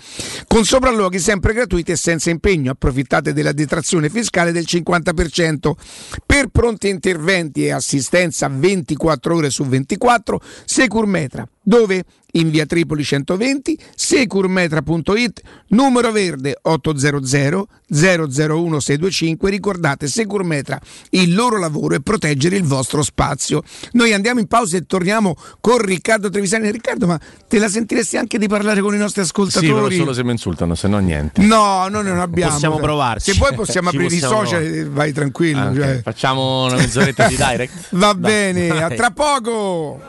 con 0.47 0.63
sopralluoghi 0.63 1.17
sempre 1.17 1.53
gratuiti 1.53 1.91
e 1.91 1.95
senza 1.95 2.29
impegno. 2.29 2.71
Approfittate 2.71 3.33
della 3.33 3.51
detrazione 3.51 4.09
fiscale 4.09 4.51
del 4.51 4.65
50%. 4.67 5.71
Per 6.25 6.47
pronti 6.49 6.89
interventi 6.89 7.65
e 7.65 7.71
assistenza 7.71 8.47
24 8.47 9.35
ore 9.35 9.49
su 9.49 9.65
24, 9.65 10.39
Securmetra. 10.65 11.47
Dove? 11.67 12.05
In 12.33 12.49
via 12.49 12.65
Tripoli 12.65 13.03
120, 13.03 13.77
securmetra.it, 13.95 15.41
numero 15.69 16.11
verde 16.13 16.57
800 16.61 17.67
001 17.89 18.79
625. 18.79 19.49
Ricordate, 19.49 20.07
Securmetra, 20.07 20.79
il 21.11 21.33
loro 21.33 21.57
lavoro 21.57 21.95
è 21.95 21.99
proteggere 21.99 22.55
il 22.55 22.63
vostro 22.63 23.01
spazio. 23.01 23.63
Noi 23.93 24.13
andiamo 24.13 24.39
in 24.39 24.47
pausa 24.47 24.77
e 24.77 24.85
torniamo 24.85 25.35
con 25.59 25.79
Riccardo 25.79 26.29
Trevisani. 26.29 26.71
Riccardo, 26.71 27.05
ma 27.07 27.19
te 27.49 27.59
la 27.59 27.67
sentiresti 27.67 28.15
anche 28.17 28.37
di 28.37 28.47
parlare 28.47 28.79
con 28.81 28.93
i 28.93 28.97
nostri 28.97 29.25
Sì, 29.25 29.31
però 29.33 29.47
ascoltatori? 29.47 29.95
solo 29.97 30.13
se 30.13 30.23
mi 30.23 30.31
insultano, 30.31 30.75
se 30.75 30.87
no 30.87 30.99
niente. 30.99 31.41
No, 31.41 31.87
noi 31.89 32.03
non 32.05 32.19
abbiamo. 32.19 32.53
Possiamo 32.53 32.77
provarci. 32.77 33.31
Se 33.33 33.37
poi 33.37 33.53
possiamo 33.55 33.89
aprire 33.91 34.13
i 34.15 34.19
social, 34.19 34.61
provare. 34.61 34.75
e 34.79 34.85
vai 34.85 35.11
tranquillo. 35.11 35.59
Ah, 35.59 35.69
ok. 35.69 35.75
cioè. 35.75 36.01
Facciamo 36.01 36.65
una 36.65 36.75
mezz'oretta 36.75 37.27
di 37.27 37.35
direct. 37.39 37.87
Va 37.91 38.13
Dai, 38.13 38.19
bene, 38.53 38.69
a 38.83 38.89
tra 38.89 39.11
poco. 39.11 39.99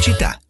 Pubblicità. 0.00 0.49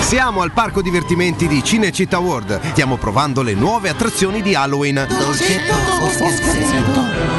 Siamo 0.00 0.42
al 0.42 0.52
parco 0.52 0.82
divertimenti 0.82 1.48
di 1.48 1.64
Cinecittà 1.64 2.18
World. 2.18 2.60
Stiamo 2.70 2.96
provando 2.96 3.42
le 3.42 3.54
nuove 3.54 3.88
attrazioni 3.88 4.40
di 4.40 4.54
Halloween. 4.54 5.06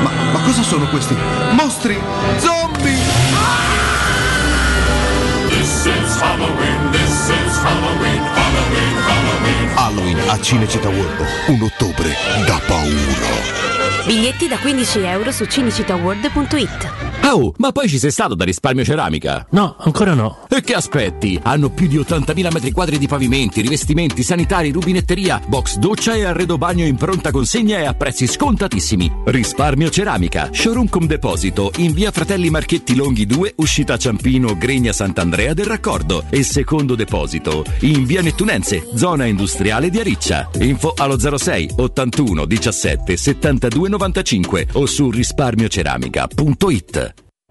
Ma, 0.03 0.11
ma 0.33 0.39
cosa 0.43 0.63
sono 0.63 0.87
questi? 0.89 1.15
Mostri! 1.51 1.97
Zombie! 2.39 2.97
This 5.49 5.85
is 5.85 6.21
Halloween, 6.21 6.91
this 6.91 7.29
is 7.29 7.57
Halloween, 7.57 7.57
Halloween, 7.63 8.16
Halloween. 9.97 10.17
A 10.29 10.39
Cinecittà 10.39 10.89
World. 10.89 11.25
Un 11.47 11.61
ottobre 11.63 12.13
da 12.45 12.61
paura. 12.67 13.65
Biglietti 14.05 14.47
da 14.47 14.57
15 14.57 14.99
euro 14.99 15.31
su 15.31 15.45
cinicitaworld.it. 15.45 17.07
Oh, 17.29 17.53
ma 17.57 17.73
poi 17.73 17.89
ci 17.89 17.99
sei 17.99 18.09
stato 18.09 18.35
da 18.35 18.45
risparmio 18.45 18.85
ceramica? 18.85 19.45
No, 19.49 19.75
ancora 19.79 20.13
no. 20.13 20.45
E 20.47 20.61
che 20.61 20.75
aspetti? 20.75 21.37
Hanno 21.43 21.69
più 21.69 21.87
di 21.87 21.97
80.000 21.97 22.51
metri 22.53 22.71
quadri 22.71 22.97
di 22.97 23.07
pavimenti, 23.07 23.59
rivestimenti, 23.59 24.23
sanitari, 24.23 24.71
rubinetteria, 24.71 25.41
box 25.45 25.75
doccia 25.75 26.13
e 26.13 26.23
arredo 26.23 26.57
bagno 26.57 26.85
in 26.85 26.95
pronta 26.95 27.31
consegna 27.31 27.79
e 27.79 27.85
a 27.85 27.93
prezzi 27.93 28.27
scontatissimi. 28.27 29.11
Risparmio 29.25 29.89
ceramica, 29.89 30.49
showroom 30.53 30.87
com 30.87 31.05
deposito, 31.05 31.73
in 31.77 31.91
via 31.91 32.11
Fratelli 32.11 32.49
Marchetti 32.49 32.95
Longhi 32.95 33.25
2, 33.25 33.55
uscita 33.57 33.97
Ciampino, 33.97 34.57
Gregna 34.57 34.93
Sant'Andrea 34.93 35.53
del 35.53 35.65
Raccordo 35.65 36.23
e 36.29 36.43
secondo 36.43 36.95
deposito 36.95 37.65
in 37.81 38.05
via 38.05 38.21
Nettunense, 38.21 38.87
zona 38.95 39.25
industriale 39.25 39.86
di 39.89 39.99
Ariccia. 39.99 40.47
Info 40.59 40.93
allo 40.95 41.18
06 41.18 41.72
81 41.77 42.45
17 42.45 43.18
72 43.18 43.89
95 43.89 44.68
o 44.73 44.85
su 44.85 45.09
risparmioceramica.it. 45.09 47.26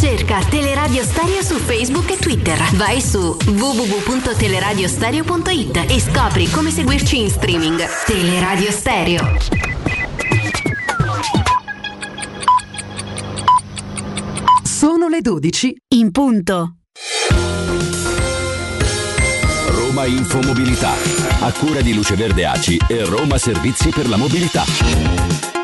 Cerca 0.00 0.40
Teleradio 0.48 1.02
Stereo 1.02 1.42
su 1.42 1.56
Facebook 1.56 2.10
e 2.10 2.16
Twitter. 2.16 2.56
Vai 2.76 3.02
su 3.02 3.36
www.teleradiostereo.it 3.44 5.84
e 5.90 6.00
scopri 6.00 6.48
come 6.48 6.70
seguirci 6.70 7.20
in 7.20 7.28
streaming. 7.28 7.84
Teleradio 8.06 8.70
Stereo. 8.70 9.36
Sono 14.62 15.08
le 15.08 15.20
12 15.20 15.76
in 15.88 16.10
punto. 16.12 16.76
Roma 19.66 20.06
Infomobilità. 20.06 20.94
A 21.40 21.52
cura 21.52 21.82
di 21.82 21.92
Luce 21.92 22.14
Verde 22.14 22.46
Aci 22.46 22.80
e 22.88 23.04
Roma 23.04 23.36
Servizi 23.36 23.90
per 23.90 24.08
la 24.08 24.16
Mobilità. 24.16 25.59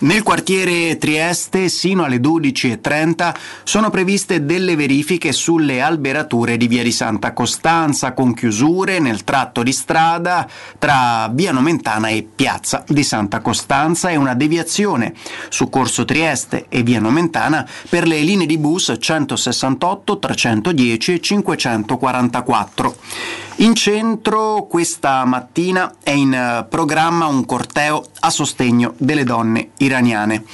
Nel 0.00 0.22
quartiere 0.22 0.96
Trieste, 0.96 1.68
sino 1.68 2.04
alle 2.04 2.18
12.30, 2.18 3.34
sono 3.64 3.90
previste 3.90 4.44
delle 4.44 4.76
verifiche 4.76 5.32
sulle 5.32 5.80
alberature 5.80 6.56
di 6.56 6.68
via 6.68 6.84
di 6.84 6.92
Santa 6.92 7.32
Costanza, 7.32 8.12
con 8.12 8.32
chiusure 8.32 9.00
nel 9.00 9.24
tratto 9.24 9.64
di 9.64 9.72
strada 9.72 10.48
tra 10.78 11.28
via 11.32 11.50
Nomentana 11.50 12.10
e 12.10 12.24
piazza 12.32 12.84
di 12.86 13.02
Santa 13.02 13.40
Costanza 13.40 14.10
e 14.10 14.14
una 14.14 14.34
deviazione 14.34 15.14
su 15.48 15.68
Corso 15.68 16.04
Trieste 16.04 16.66
e 16.68 16.84
via 16.84 17.00
Nomentana 17.00 17.68
per 17.88 18.06
le 18.06 18.20
linee 18.20 18.46
di 18.46 18.56
bus 18.56 18.94
168, 18.96 20.18
310 20.20 21.14
e 21.14 21.20
544. 21.20 23.47
In 23.60 23.74
centro 23.74 24.68
questa 24.70 25.24
mattina 25.24 25.96
è 26.00 26.12
in 26.12 26.32
eh, 26.32 26.64
programma 26.68 27.26
un 27.26 27.44
corteo 27.44 28.04
a 28.20 28.30
sostegno 28.30 28.94
delle 28.98 29.24
donne 29.24 29.70
iraniane. 29.78 30.44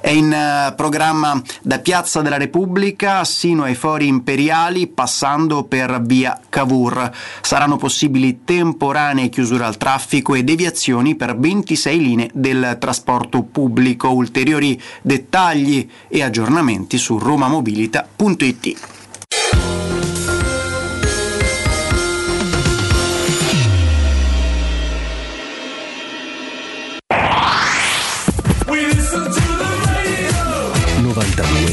È 0.00 0.08
in 0.08 0.32
eh, 0.32 0.72
programma 0.74 1.42
da 1.60 1.80
Piazza 1.80 2.22
della 2.22 2.38
Repubblica 2.38 3.22
sino 3.24 3.64
ai 3.64 3.74
fori 3.74 4.06
imperiali 4.06 4.86
passando 4.86 5.64
per 5.64 6.00
via 6.04 6.40
Cavour. 6.48 7.12
Saranno 7.42 7.76
possibili 7.76 8.44
temporanee 8.44 9.28
chiusure 9.28 9.64
al 9.64 9.76
traffico 9.76 10.34
e 10.34 10.42
deviazioni 10.42 11.16
per 11.16 11.36
26 11.36 11.98
linee 11.98 12.30
del 12.32 12.78
trasporto 12.80 13.42
pubblico. 13.42 14.08
Ulteriori 14.08 14.80
dettagli 15.02 15.86
e 16.08 16.22
aggiornamenti 16.22 16.96
su 16.96 17.18
romamobilita.it. 17.18 18.78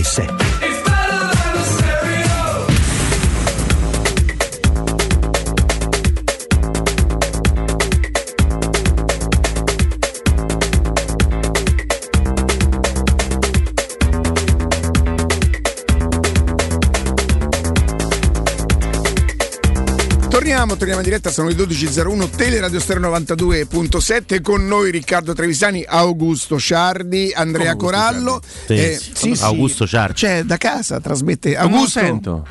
92.7 0.04 0.71
Torniamo, 20.52 20.76
torniamo 20.76 21.02
in 21.02 21.08
diretta, 21.08 21.32
sono 21.32 21.48
le 21.48 21.56
12.01, 21.56 22.30
Teleradio 22.36 22.82
Stereo 22.82 23.10
92.7, 23.10 24.42
con 24.42 24.68
noi 24.68 24.92
Riccardo 24.92 25.32
Trevisani, 25.32 25.86
Augusto 25.88 26.60
Ciardi, 26.60 27.32
Andrea 27.34 27.72
Augusto 27.72 27.86
Corallo. 27.86 28.42
Ciardi? 28.42 28.84
Eh, 28.84 29.00
Sì. 29.14 29.34
Augusto 29.40 29.88
Ciardi. 29.88 30.16
Cioè, 30.16 30.44
da 30.44 30.58
casa 30.58 31.00
trasmette 31.00 31.56
Augusto. 31.56 32.44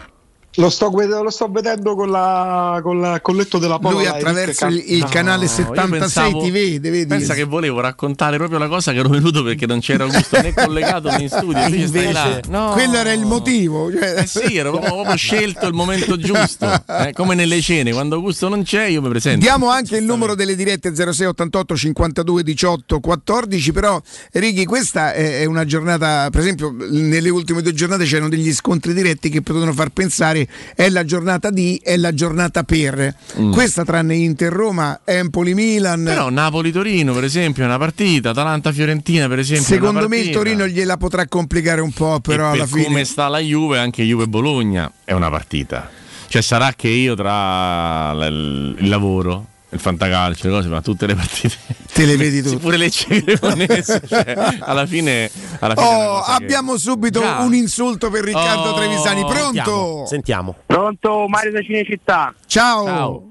Lo 0.61 0.71
sto, 0.71 0.91
gued- 0.91 1.11
lo 1.23 1.31
sto 1.31 1.49
vedendo 1.49 1.95
con, 1.95 2.11
la, 2.11 2.81
con 2.83 3.01
la- 3.01 3.21
letto 3.35 3.59
della 3.59 3.79
Pola. 3.79 3.95
Lui 3.95 4.07
attraverso 4.07 4.67
il, 4.67 4.83
il 4.87 5.05
canale 5.09 5.45
io 5.45 5.51
76 5.51 5.99
pensavo- 5.99 6.43
ti 6.43 6.51
vede, 6.51 6.91
vedi? 6.91 7.07
Pensa 7.07 7.35
che 7.35 7.45
volevo 7.45 7.81
raccontare 7.81 8.37
proprio 8.37 8.59
la 8.59 8.69
cosa 8.69 8.93
che 8.93 8.99
ero 8.99 9.09
venuto 9.09 9.43
perché 9.43 9.67
non 9.67 9.81
c'era 9.81 10.05
Augusto 10.05 10.41
né 10.41 10.53
collegato 10.53 11.09
né 11.11 11.23
in 11.23 11.29
studio. 11.29 11.63
Invece 11.63 11.87
stai 11.87 12.13
là. 12.13 12.41
No. 12.49 12.71
quello 12.73 12.97
era 12.97 13.13
il 13.13 13.25
motivo. 13.25 13.91
Cioè... 13.91 14.15
Eh 14.19 14.27
sì, 14.27 14.57
ero 14.57 14.71
proprio, 14.73 14.93
proprio 14.93 15.17
scelto 15.17 15.67
il 15.67 15.75
momento 15.75 16.17
giusto. 16.19 16.71
eh, 16.87 17.13
come 17.15 17.35
nelle 17.35 17.61
cene, 17.61 17.93
quando 17.93 18.17
Augusto 18.17 18.49
non 18.49 18.63
c'è, 18.63 18.85
io 18.87 19.01
mi 19.01 19.09
presento. 19.09 19.41
Diamo 19.41 19.71
anche 19.71 19.97
il 19.97 20.05
numero 20.05 20.35
delle 20.35 20.55
dirette 20.55 20.95
06 20.95 21.27
88 21.27 21.77
52 21.77 22.43
18 22.43 23.01
14, 23.01 23.73
però 23.73 24.01
Righi 24.33 24.65
questa 24.67 25.13
è 25.13 25.41
è 25.41 25.45
una 25.45 25.65
giornata, 25.65 26.29
per 26.31 26.41
esempio 26.41 26.75
nelle 26.77 27.29
ultime 27.29 27.63
due 27.63 27.73
giornate 27.73 28.05
c'erano 28.05 28.29
degli 28.29 28.53
scontri 28.53 28.93
diretti 28.93 29.29
che 29.29 29.43
potevano 29.43 29.73
far 29.73 29.91
pensare 29.91 30.47
è 30.75 30.89
la 30.89 31.05
giornata 31.05 31.51
di, 31.51 31.81
è 31.83 31.97
la 31.97 32.13
giornata 32.13 32.63
per. 32.63 33.15
Mm. 33.39 33.53
Questa 33.53 33.85
tranne 33.85 34.15
Inter-Roma, 34.17 35.01
Empoli-Milan. 35.05 36.05
Però 36.05 36.31
Napoli-Torino, 36.31 37.13
per 37.13 37.25
esempio, 37.25 37.63
è 37.63 37.67
una 37.67 37.79
partita. 37.79 38.31
Atalanta-Fiorentina, 38.31 39.29
per 39.29 39.39
esempio. 39.39 39.67
Secondo 39.67 40.09
me 40.09 40.19
il. 40.19 40.31
Torino 40.31 40.67
gliela 40.67 40.97
potrà 40.97 41.27
complicare 41.27 41.81
un 41.81 41.93
po', 41.93 42.21
però 42.21 42.49
E 42.49 42.55
alla 42.55 42.65
per 42.65 42.69
fine... 42.69 42.85
come 42.85 43.05
sta 43.05 43.29
la 43.29 43.39
Juve, 43.39 43.79
anche 43.79 44.03
Juve-Bologna 44.03 44.91
è 45.05 45.13
una 45.13 45.31
partita. 45.31 45.91
Cioè, 46.29 46.43
sarà 46.43 46.73
che 46.77 46.89
io 46.89 47.15
tra 47.17 48.13
il 48.27 48.89
lavoro, 48.89 49.47
il 49.71 49.79
fantacalcio, 49.79 50.49
le 50.49 50.53
cose, 50.55 50.69
ma 50.69 50.81
tutte 50.81 51.07
le 51.07 51.15
partite. 51.15 51.55
Te 51.93 52.05
le 52.05 52.17
vedi 52.17 52.43
tutte. 52.43 52.57
Pure 52.59 52.77
le 52.77 52.91
Cremonese, 52.91 54.03
cioè, 54.07 54.57
alla 54.61 54.87
fine. 54.87 55.31
Alla 55.61 55.75
fine 55.75 55.87
Oh, 55.87 56.19
cosa 56.21 56.37
che- 56.39 56.45
abbiamo 56.45 56.77
subito 56.77 57.21
Già. 57.21 57.39
un 57.41 57.55
insulto 57.55 58.11
per 58.11 58.25
Riccardo 58.25 58.71
Oh, 58.71 58.75
Trevisani. 58.75 59.21
Pronto? 59.23 59.43
Sentiamo, 59.45 60.07
sentiamo. 60.07 60.57
Pronto 60.67 61.27
Mario 61.29 61.53
da 61.53 61.63
Cinecittà? 61.63 62.35
Ciao. 62.47 63.30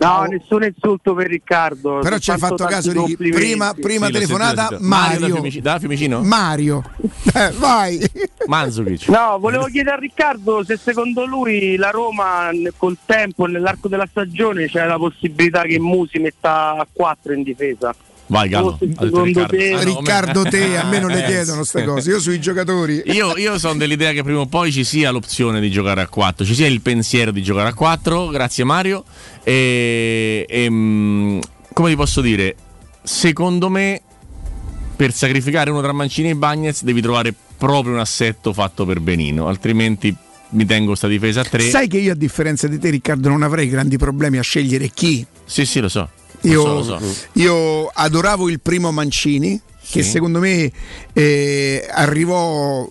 No, 0.00 0.22
nessun 0.24 0.62
insulto 0.64 1.14
per 1.14 1.26
Riccardo. 1.26 1.98
Però 2.00 2.16
ci 2.18 2.30
hai 2.30 2.38
fatto 2.38 2.64
caso 2.64 2.90
di 3.04 3.16
prima, 3.16 3.74
prima 3.74 4.06
Sì, 4.06 4.12
telefonata 4.12 4.68
sentito. 4.68 4.88
Mario 4.88 5.18
da 5.28 5.40
Mario. 5.40 5.60
Da 5.60 5.78
Fiumicino? 5.78 6.22
Mario. 6.22 6.82
Eh, 7.32 7.52
vai. 7.58 8.00
Manzukic. 8.46 9.06
No, 9.08 9.38
volevo 9.38 9.66
chiedere 9.66 9.96
a 9.96 9.98
Riccardo 9.98 10.64
se 10.64 10.76
secondo 10.82 11.24
lui 11.26 11.76
la 11.76 11.90
Roma 11.90 12.48
col 12.76 12.96
tempo, 13.04 13.46
nell'arco 13.46 13.86
della 13.88 14.06
stagione, 14.10 14.66
c'è 14.68 14.84
la 14.86 14.96
possibilità 14.96 15.62
che 15.62 15.78
Musi 15.78 16.18
metta 16.18 16.70
a 16.72 16.86
4 16.90 17.32
in 17.34 17.42
difesa. 17.44 17.94
Vai 18.26 18.48
Gallo. 18.48 18.78
Secondo 18.78 19.44
te- 19.46 19.72
Ah, 19.72 19.78
no, 19.78 19.82
Riccardo 19.82 20.42
te, 20.44 20.76
a 20.78 20.84
me 20.84 21.00
non 21.00 21.10
le 21.10 21.24
Eh, 21.24 21.26
chiedono 21.26 21.56
queste 21.58 21.84
cose. 21.84 22.10
Io 22.10 22.20
sui 22.20 22.40
giocatori. 22.40 23.02
Io, 23.06 23.36
io 23.36 23.58
sono 23.58 23.74
dell'idea 23.74 24.12
che 24.12 24.22
prima 24.22 24.40
o 24.40 24.46
poi 24.46 24.70
ci 24.72 24.84
sia 24.84 25.10
l'opzione 25.10 25.60
di 25.60 25.68
giocare 25.70 26.00
a 26.02 26.08
4, 26.08 26.44
ci 26.44 26.54
sia 26.54 26.66
il 26.68 26.80
pensiero 26.80 27.32
di 27.32 27.42
giocare 27.42 27.68
a 27.70 27.74
4, 27.74 28.28
grazie 28.28 28.62
Mario. 28.64 29.04
E, 29.42 30.46
e, 30.48 30.70
mm, 30.70 31.38
come 31.72 31.90
ti 31.90 31.96
posso 31.96 32.20
dire, 32.20 32.54
secondo 33.02 33.68
me 33.68 34.00
per 34.96 35.12
sacrificare 35.12 35.70
uno 35.70 35.80
tra 35.80 35.92
Mancini 35.92 36.30
e 36.30 36.34
Bagnez 36.34 36.82
devi 36.82 37.00
trovare 37.00 37.34
proprio 37.56 37.94
un 37.94 38.00
assetto 38.00 38.52
fatto 38.52 38.84
per 38.84 39.00
Benino, 39.00 39.48
altrimenti 39.48 40.14
mi 40.50 40.66
tengo 40.66 40.94
sta 40.94 41.06
difesa 41.08 41.40
a 41.40 41.44
3. 41.44 41.60
Sai 41.70 41.88
che 41.88 41.98
io, 41.98 42.12
a 42.12 42.16
differenza 42.16 42.66
di 42.66 42.78
te, 42.78 42.90
Riccardo, 42.90 43.28
non 43.28 43.42
avrei 43.42 43.68
grandi 43.68 43.96
problemi 43.96 44.36
a 44.38 44.42
scegliere 44.42 44.88
chi. 44.88 45.24
Sì, 45.44 45.64
sì, 45.64 45.80
lo 45.80 45.88
so. 45.88 46.08
Lo 46.42 46.50
Io, 46.50 46.62
so, 46.62 46.74
lo 46.74 46.82
so. 46.82 47.14
io 47.34 47.86
adoravo 47.86 48.48
il 48.48 48.60
primo 48.60 48.90
Mancini, 48.92 49.60
che 49.90 50.02
Sì. 50.02 50.10
secondo 50.10 50.38
me 50.40 50.70
eh, 51.12 51.86
arrivò 51.90 52.90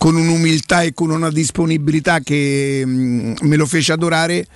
con 0.00 0.16
un'umiltà 0.16 0.80
e 0.80 0.94
con 0.94 1.10
una 1.10 1.30
disponibilità 1.30 2.20
che 2.20 2.82
mm, 2.86 3.34
me 3.42 3.56
lo 3.56 3.66
fece 3.66 3.92
adorare. 3.92 4.46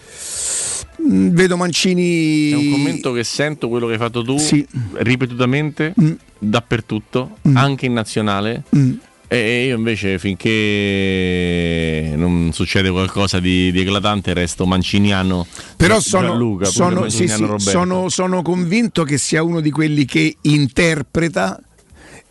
Mm, 1.07 1.29
Vedo 1.35 1.59
Mancini. 1.59 2.51
È 2.51 2.55
un 2.55 2.71
commento 2.71 3.13
che 3.13 3.25
sento 3.25 3.69
quello 3.69 3.87
che 3.87 3.93
hai 3.93 3.99
fatto 3.99 4.23
tu 4.25 4.39
Sì. 4.39 4.67
ripetutamente, 4.95 5.93
dappertutto, 6.39 7.37
Mm. 7.47 7.57
anche 7.59 7.85
in 7.85 7.93
nazionale. 7.93 8.63
Mm. 8.75 8.93
E 9.29 9.67
io 9.67 9.77
invece 9.77 10.19
finché 10.19 12.15
non 12.17 12.51
succede 12.55 12.89
qualcosa 12.91 13.39
di, 13.39 13.71
di 13.71 13.81
eclatante 13.81 14.33
resto 14.33 14.65
manciniano 14.65 15.47
Però 15.77 15.99
sono, 16.01 16.29
Gianluca, 16.29 16.65
sono, 16.67 17.09
sì, 17.11 17.25
manciniano 17.27 17.59
sì, 17.59 17.69
sono- 17.69 18.09
sono 18.09 18.41
convinto 18.43 19.03
che 19.05 19.19
sia 19.19 19.43
uno 19.43 19.61
di 19.61 19.71
quelli 19.71 20.05
che 20.07 20.37
interpreta 20.43 21.61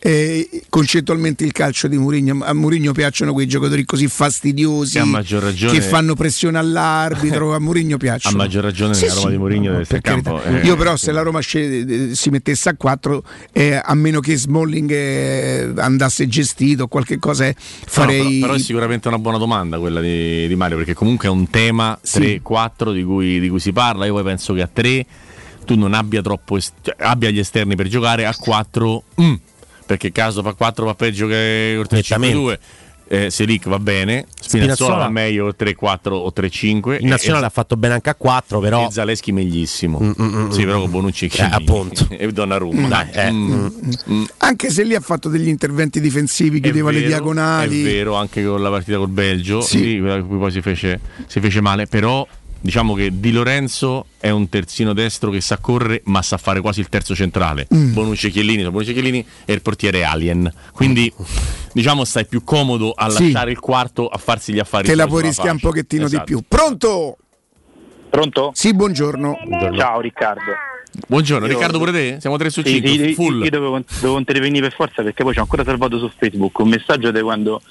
eh, 0.05 0.49
concettualmente 0.67 1.45
il 1.45 1.53
calcio 1.53 1.87
di 1.87 1.97
Mourinho. 1.97 2.43
A 2.43 2.53
Mourinho 2.53 2.91
piacciono 2.91 3.31
quei 3.31 3.47
giocatori 3.47 3.85
così 3.85 4.09
fastidiosi 4.09 4.99
a 4.99 5.05
maggior 5.05 5.41
ragione- 5.43 5.71
che 5.73 5.81
fanno 5.81 6.13
pressione 6.13 6.57
all'arbitro. 6.57 7.53
A 7.55 7.59
Mourinho 7.59 7.95
a 7.95 7.97
piacciono. 7.97 8.35
maggior 8.35 8.63
ragione 8.63 8.93
Sì, 8.95 9.03
nella 9.03 9.13
Roma 9.13 9.25
sì, 9.27 9.31
di 9.31 9.37
Mourinho 9.37 9.63
no, 9.63 9.69
deve 9.71 9.81
essere 9.83 10.01
campo 10.01 10.43
eh, 10.43 10.59
Io 10.65 10.75
però 10.75 10.97
se 10.97 11.11
la 11.13 11.21
Roma 11.21 11.39
eh, 11.39 12.09
si 12.11 12.29
mettesse 12.29 12.67
a 12.67 12.75
4, 12.75 13.23
a 13.81 13.93
meno 13.95 14.19
che 14.19 14.35
Smalling 14.35 14.91
eh, 14.91 15.71
andasse 15.77 16.27
gestito 16.27 16.83
o 16.83 16.87
qualche 16.87 17.17
cosa, 17.17 17.45
eh, 17.45 17.55
No, 17.57 17.85
farei... 17.87 18.17
però, 18.39 18.39
però 18.41 18.53
è 18.55 18.59
sicuramente 18.59 19.07
una 19.07 19.19
buona 19.19 19.37
domanda 19.37 19.79
quella 19.79 20.01
di, 20.01 20.47
di 20.49 20.55
Mario 20.55 20.75
perché 20.77 20.93
comunque 20.93 21.29
è 21.29 21.31
un 21.31 21.49
tema 21.49 21.97
3-4 22.03 22.91
di 22.93 23.03
cui, 23.05 23.39
di 23.39 23.47
cui 23.47 23.59
si 23.61 23.71
parla 23.71 24.05
io 24.05 24.13
poi 24.13 24.23
penso 24.23 24.53
che 24.53 24.61
a 24.61 24.69
3 24.71 25.05
tu 25.65 25.75
non 25.77 25.93
abbia 25.93 26.21
troppo 26.21 26.57
est- 26.57 26.73
cioè, 26.81 26.95
abbia 26.99 27.29
gli 27.29 27.39
esterni 27.39 27.75
per 27.77 27.87
giocare 27.87 28.25
a 28.25 28.35
4 28.35 29.03
mm, 29.21 29.33
perché 29.85 30.11
caso 30.11 30.41
fa 30.41 30.53
4 30.53 30.85
va 30.85 30.95
peggio 30.95 31.27
che 31.27 31.73
col 31.77 31.87
3-5-2 31.99 32.57
eh, 33.05 33.29
Selic 33.29 33.67
va 33.67 33.79
bene 33.79 34.25
Spinazzola 34.39 34.73
Spinazzola- 34.73 34.95
va 34.95 35.09
meglio 35.09 35.47
o 35.47 35.55
3-4 35.57 35.97
o 36.11 36.33
3-5 36.35 36.97
Il 37.01 37.05
nazionale 37.07 37.43
e, 37.43 37.47
ha 37.47 37.51
fatto 37.51 37.75
bene 37.75 37.93
anche 37.95 38.09
a 38.09 38.15
4, 38.15 38.59
però. 38.59 38.87
e 38.87 38.91
Zaleschi 38.91 39.31
meglissimo 39.31 39.99
sì 40.49 40.63
però 40.65 40.79
con 40.79 40.89
Bonucci 40.89 41.25
e 41.25 41.27
Chiellini. 41.27 41.55
appunto. 41.55 42.07
e 42.17 42.31
Donnarumma 42.31 42.87
Dai, 42.87 43.09
eh. 43.11 43.31
Mm, 43.31 43.67
mm. 44.09 44.23
Anche 44.37 44.69
se 44.71 44.83
lì 44.83 44.95
ha 44.95 44.99
fatto 45.01 45.29
degli 45.29 45.47
interventi 45.47 45.99
difensivi, 45.99 46.59
chiudeva 46.59 46.89
le 46.91 46.99
vero, 46.99 47.07
diagonali. 47.09 47.81
È 47.81 47.83
vero, 47.83 48.15
anche 48.15 48.43
con 48.43 48.61
la 48.61 48.69
partita 48.69 48.97
col 48.97 49.09
Belgio, 49.09 49.61
Sì. 49.61 49.99
cui 49.99 50.37
poi 50.37 50.51
si 50.51 50.61
fece, 50.61 50.99
si 51.27 51.39
fece 51.39 51.61
male, 51.61 51.85
però 51.87 52.25
diciamo 52.63 52.93
che 52.93 53.19
Di 53.19 53.31
Lorenzo 53.33 54.05
è 54.21 54.29
un 54.29 54.47
terzino 54.47 54.93
destro 54.93 55.29
che 55.31 55.41
sa 55.41 55.57
correre 55.57 56.01
ma 56.05 56.21
sa 56.21 56.37
fare 56.37 56.61
quasi 56.61 56.79
il 56.79 56.87
terzo 56.87 57.13
centrale. 57.13 57.67
Mm. 57.73 57.91
Bonucci 57.93 58.27
e 58.27 58.29
Chiellini, 58.29 58.59
sono 58.59 58.71
Bonucci 58.71 58.91
e 58.91 58.93
Chiellini 58.93 59.25
e 59.43 59.53
il 59.53 59.61
portiere 59.61 60.03
Alien. 60.05 60.49
Quindi 60.71 61.11
diciamo 61.73 62.05
stai 62.05 62.25
più 62.25 62.43
comodo 62.45 62.91
a 62.91 63.09
Sì. 63.09 63.23
lasciare 63.31 63.51
il 63.51 63.59
quarto 63.59 64.07
a 64.07 64.17
farsi 64.17 64.53
gli 64.53 64.59
affari 64.59 64.87
Te 64.87 64.95
la 64.95 65.07
puoi 65.07 65.23
rischiare 65.23 65.51
un 65.51 65.59
pochettino 65.59 66.05
Esatto. 66.05 66.23
di 66.23 66.31
più. 66.31 66.43
Pronto? 66.47 67.17
Pronto? 68.09 68.51
Sì, 68.53 68.73
buongiorno. 68.73 69.37
Ciao 69.75 69.99
Riccardo. 69.99 70.51
Buongiorno, 71.07 71.47
Io- 71.47 71.53
Riccardo 71.53 71.79
pure 71.79 71.91
te? 71.91 72.17
Siamo 72.19 72.37
3 72.37 72.49
su 72.51 72.61
Sì, 72.63 72.73
5, 72.73 73.07
sì, 73.07 73.13
full. 73.15 73.43
Io 73.43 73.49
dovevo, 73.49 73.81
dovevo 73.99 74.19
intervenire 74.19 74.67
per 74.67 74.75
forza 74.75 75.01
perché 75.01 75.23
poi 75.23 75.33
ci 75.33 75.39
ho 75.39 75.41
ancora 75.41 75.63
salvato 75.63 75.97
su 75.97 76.09
Facebook 76.17 76.59
un 76.59 76.69
messaggio 76.69 77.09
di 77.11 77.19
quando 77.21 77.61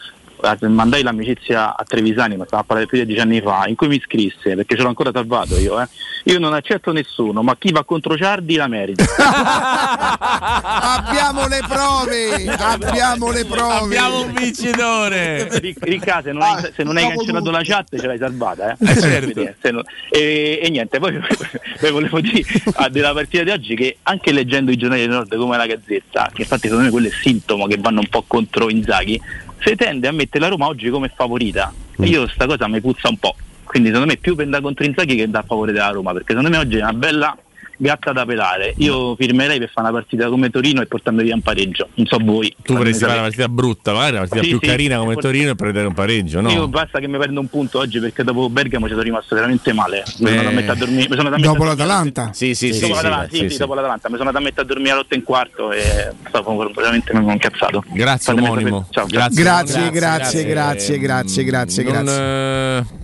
mandai 0.68 1.02
l'amicizia 1.02 1.76
a 1.76 1.84
Trevisani, 1.84 2.36
ma 2.36 2.44
stava 2.44 2.62
a 2.62 2.64
parlare 2.64 2.88
più 2.88 2.98
di 2.98 3.06
dieci 3.06 3.20
anni 3.20 3.40
fa, 3.40 3.64
in 3.66 3.76
cui 3.76 3.88
mi 3.88 4.00
scrisse, 4.00 4.54
perché 4.54 4.76
ce 4.76 4.82
l'ho 4.82 4.88
ancora 4.88 5.10
salvato 5.12 5.58
io, 5.58 5.80
eh. 5.80 5.88
Io 6.24 6.38
non 6.38 6.54
accetto 6.54 6.92
nessuno, 6.92 7.42
ma 7.42 7.56
chi 7.56 7.72
va 7.72 7.84
contro 7.84 8.16
Ciardi 8.16 8.54
la 8.54 8.68
merita. 8.68 9.04
abbiamo 10.22 11.48
le 11.48 11.60
prove, 11.66 12.44
abbiamo 12.56 13.30
le 13.32 13.44
prove. 13.44 13.72
Abbiamo 13.72 14.22
un 14.22 14.32
vincitore. 14.32 15.58
Ric- 15.58 15.82
Ricca, 15.82 16.22
se 16.22 16.30
non 16.32 16.42
hai, 16.42 16.70
se 16.74 16.84
non 16.84 16.96
hai 16.96 17.08
cancellato 17.08 17.50
la 17.50 17.62
chat 17.62 17.98
ce 17.98 18.06
l'hai 18.06 18.18
salvata, 18.18 18.72
eh? 18.72 18.76
Eh, 18.78 19.00
certo. 19.00 19.54
Se 19.60 19.70
non- 19.70 19.82
e, 20.10 20.60
e 20.62 20.70
niente, 20.70 20.98
poi, 21.00 21.18
poi 21.80 21.90
volevo 21.90 22.20
dire 22.20 22.44
ah, 22.74 22.88
della 22.88 23.12
partita 23.12 23.42
di 23.42 23.50
oggi 23.50 23.74
che 23.74 23.96
anche 24.02 24.30
leggendo 24.30 24.70
i 24.70 24.76
giornali 24.76 25.00
del 25.02 25.10
nord 25.10 25.34
come 25.36 25.56
la 25.56 25.66
Gazzetta, 25.66 26.30
che 26.32 26.42
infatti 26.42 26.68
secondo 26.68 26.84
me 26.84 26.90
quello 26.90 27.08
è 27.08 27.10
sintomo 27.10 27.66
che 27.66 27.78
vanno 27.78 28.00
un 28.00 28.08
po' 28.08 28.24
contro 28.26 28.70
Inzaghi, 28.70 29.20
si 29.64 29.74
tende 29.76 30.08
a 30.08 30.12
mettere 30.12 30.44
la 30.44 30.50
Roma 30.50 30.66
oggi 30.66 30.90
come 30.90 31.12
favorita. 31.14 31.72
E 31.98 32.06
io 32.06 32.26
sta 32.28 32.46
cosa 32.46 32.68
mi 32.68 32.80
puzza 32.80 33.08
un 33.08 33.18
po'. 33.18 33.34
Quindi 33.64 33.88
secondo 33.90 34.12
me 34.12 34.18
più 34.18 34.34
penda 34.34 34.60
contro 34.60 34.84
Inzaghi 34.84 35.16
che 35.16 35.30
da 35.30 35.42
favore 35.42 35.72
della 35.72 35.88
Roma, 35.88 36.12
perché 36.12 36.34
secondo 36.34 36.50
me 36.50 36.58
oggi 36.58 36.76
è 36.76 36.82
una 36.82 36.92
bella 36.92 37.36
gatta 37.82 38.12
da 38.12 38.24
pelare. 38.24 38.74
Io 38.78 39.16
firmerei 39.16 39.58
per 39.58 39.70
fare 39.72 39.88
una 39.88 39.98
partita 39.98 40.28
come 40.28 40.50
Torino 40.50 40.80
e 40.82 40.86
portando 40.86 41.22
via 41.22 41.34
un 41.34 41.40
pareggio. 41.42 41.88
Non 41.94 42.06
so 42.06 42.18
voi. 42.22 42.54
Tu 42.62 42.74
vorresti 42.74 43.00
fare 43.02 43.14
una 43.14 43.22
partita 43.22 43.48
brutta, 43.48 43.92
magari 43.92 44.10
una 44.12 44.20
partita 44.20 44.42
Sì, 44.42 44.48
più 44.50 44.58
sì. 44.60 44.66
carina 44.66 44.98
come 44.98 45.14
Forse- 45.14 45.28
Torino 45.28 45.50
e 45.50 45.54
prendere 45.56 45.86
un 45.88 45.94
pareggio, 45.94 46.40
no? 46.40 46.50
Io 46.50 46.68
basta 46.68 47.00
che 47.00 47.08
mi 47.08 47.18
prenda 47.18 47.40
un 47.40 47.48
punto 47.48 47.78
oggi 47.80 47.98
perché 47.98 48.22
dopo 48.22 48.48
Bergamo 48.48 48.84
ci 48.86 48.92
sono 48.92 49.02
rimasto 49.02 49.34
veramente 49.34 49.72
male. 49.72 50.04
Mi 50.06 50.28
sono 50.28 50.28
Beh. 50.30 50.36
andato 50.38 50.48
a 50.48 50.52
mettere 50.52 50.72
a 50.72 50.74
dormire. 50.76 51.08
mi 51.08 51.16
sono 51.16 51.28
andato 51.28 51.42
a 51.42 51.52
Dopo 51.52 51.64
l'Atalanta? 51.64 52.30
Sì, 52.32 52.54
sì, 52.54 52.72
sì. 52.72 52.80
dopo, 52.80 52.84
sì, 52.86 52.92
l'Atalanta, 53.02 53.24
sì, 53.24 53.30
sì, 53.30 53.36
sì, 53.36 53.44
sì, 53.46 53.52
sì. 53.52 53.58
dopo 53.58 53.74
l'Atalanta. 53.74 54.08
Mi 54.08 54.16
sono 54.16 54.28
andato 54.28 54.44
a 54.44 54.46
mettere 54.48 54.62
a 54.62 54.68
dormire 54.68 54.90
all'otto 54.92 55.14
e 55.14 55.16
un 55.16 55.22
quarto 55.24 55.72
e 55.72 55.82
stavo 56.28 56.70
veramente 56.74 57.12
incazzato. 57.12 57.84
Grazie 57.92 58.32
Fatemi 58.34 58.46
omonimo. 58.46 58.86
sapere. 58.90 58.92
Ciao. 58.92 59.06
Grazie, 59.06 59.42
Grazie, 59.42 59.90
grazie, 59.90 60.44
grazie, 60.46 60.98
grazie, 60.98 61.44
grazie, 61.84 63.01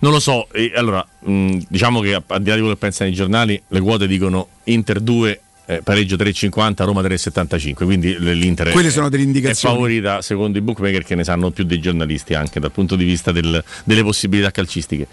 non, 0.00 0.12
lo 0.12 0.20
so, 0.20 0.48
e 0.52 0.72
allora 0.74 1.06
mh, 1.20 1.58
diciamo 1.68 2.00
che 2.00 2.14
a- 2.14 2.22
al 2.26 2.42
di 2.42 2.48
là 2.48 2.54
di 2.54 2.60
quello 2.60 2.74
che 2.74 2.80
pensano 2.80 3.10
i 3.10 3.12
giornali, 3.14 3.60
le 3.68 3.80
quote 3.80 4.06
dicono 4.06 4.48
Inter 4.64 5.00
2, 5.00 5.40
eh, 5.70 5.82
pareggio 5.82 6.16
3,50, 6.16 6.84
Roma 6.84 7.02
3,75. 7.02 7.84
Quindi 7.84 8.16
l'Inter 8.18 8.68
è- 8.68 8.72
Quelle 8.72 8.90
sono 8.90 9.10
delle 9.10 9.24
è 9.50 9.54
favorita 9.54 10.22
secondo 10.22 10.56
i 10.56 10.62
bookmaker 10.62 11.04
che 11.04 11.14
ne 11.14 11.24
sanno 11.24 11.50
più 11.50 11.64
dei 11.64 11.78
giornalisti 11.78 12.32
anche 12.32 12.58
dal 12.58 12.70
punto 12.72 12.96
di 12.96 13.04
vista 13.04 13.32
del- 13.32 13.62
delle 13.84 14.02
possibilità 14.02 14.50
calcistiche. 14.50 15.06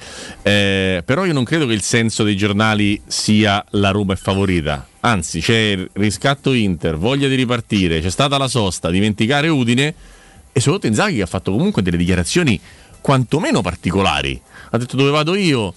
Eh, 0.44 1.02
però 1.06 1.26
io 1.26 1.34
non 1.34 1.44
credo 1.44 1.66
che 1.68 1.74
il 1.74 1.82
senso 1.82 2.24
dei 2.24 2.38
giornali 2.38 3.02
sia 3.06 3.64
la 3.72 3.90
Roma 3.92 4.14
è 4.14 4.16
favorita. 4.16 4.88
Anzi, 5.02 5.42
c'è 5.42 5.58
il 5.58 5.90
riscatto 5.94 6.54
Inter, 6.54 6.96
voglia 6.98 7.28
di 7.28 7.36
ripartire, 7.36 8.00
c'è 8.02 8.10
stata 8.10 8.38
la 8.38 8.48
sosta, 8.48 8.90
dimenticare 8.90 9.50
Udine 9.50 9.94
e 10.54 10.60
soprattutto 10.62 10.88
Inzaghi 10.88 11.18
che 11.18 11.22
ha 11.24 11.28
fatto 11.28 11.52
comunque 11.52 11.82
delle 11.82 11.98
dichiarazioni 11.98 12.58
quantomeno 13.02 13.62
particolari. 13.62 14.40
Ha 14.72 14.78
detto 14.78 14.96
dove 14.96 15.12
vado 15.12 15.36
io, 15.36 15.74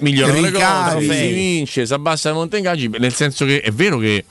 migliorano 0.00 0.40
le 0.40 0.50
cose, 0.94 1.06
si 1.28 1.32
vince, 1.32 1.86
si 1.86 1.92
abbassa 1.92 2.28
il 2.28 2.34
monte 2.34 2.56
ingaggi, 2.58 2.88
nel 2.98 3.14
senso 3.14 3.44
che 3.44 3.60
è 3.60 3.70
vero 3.70 3.98
che 3.98 4.24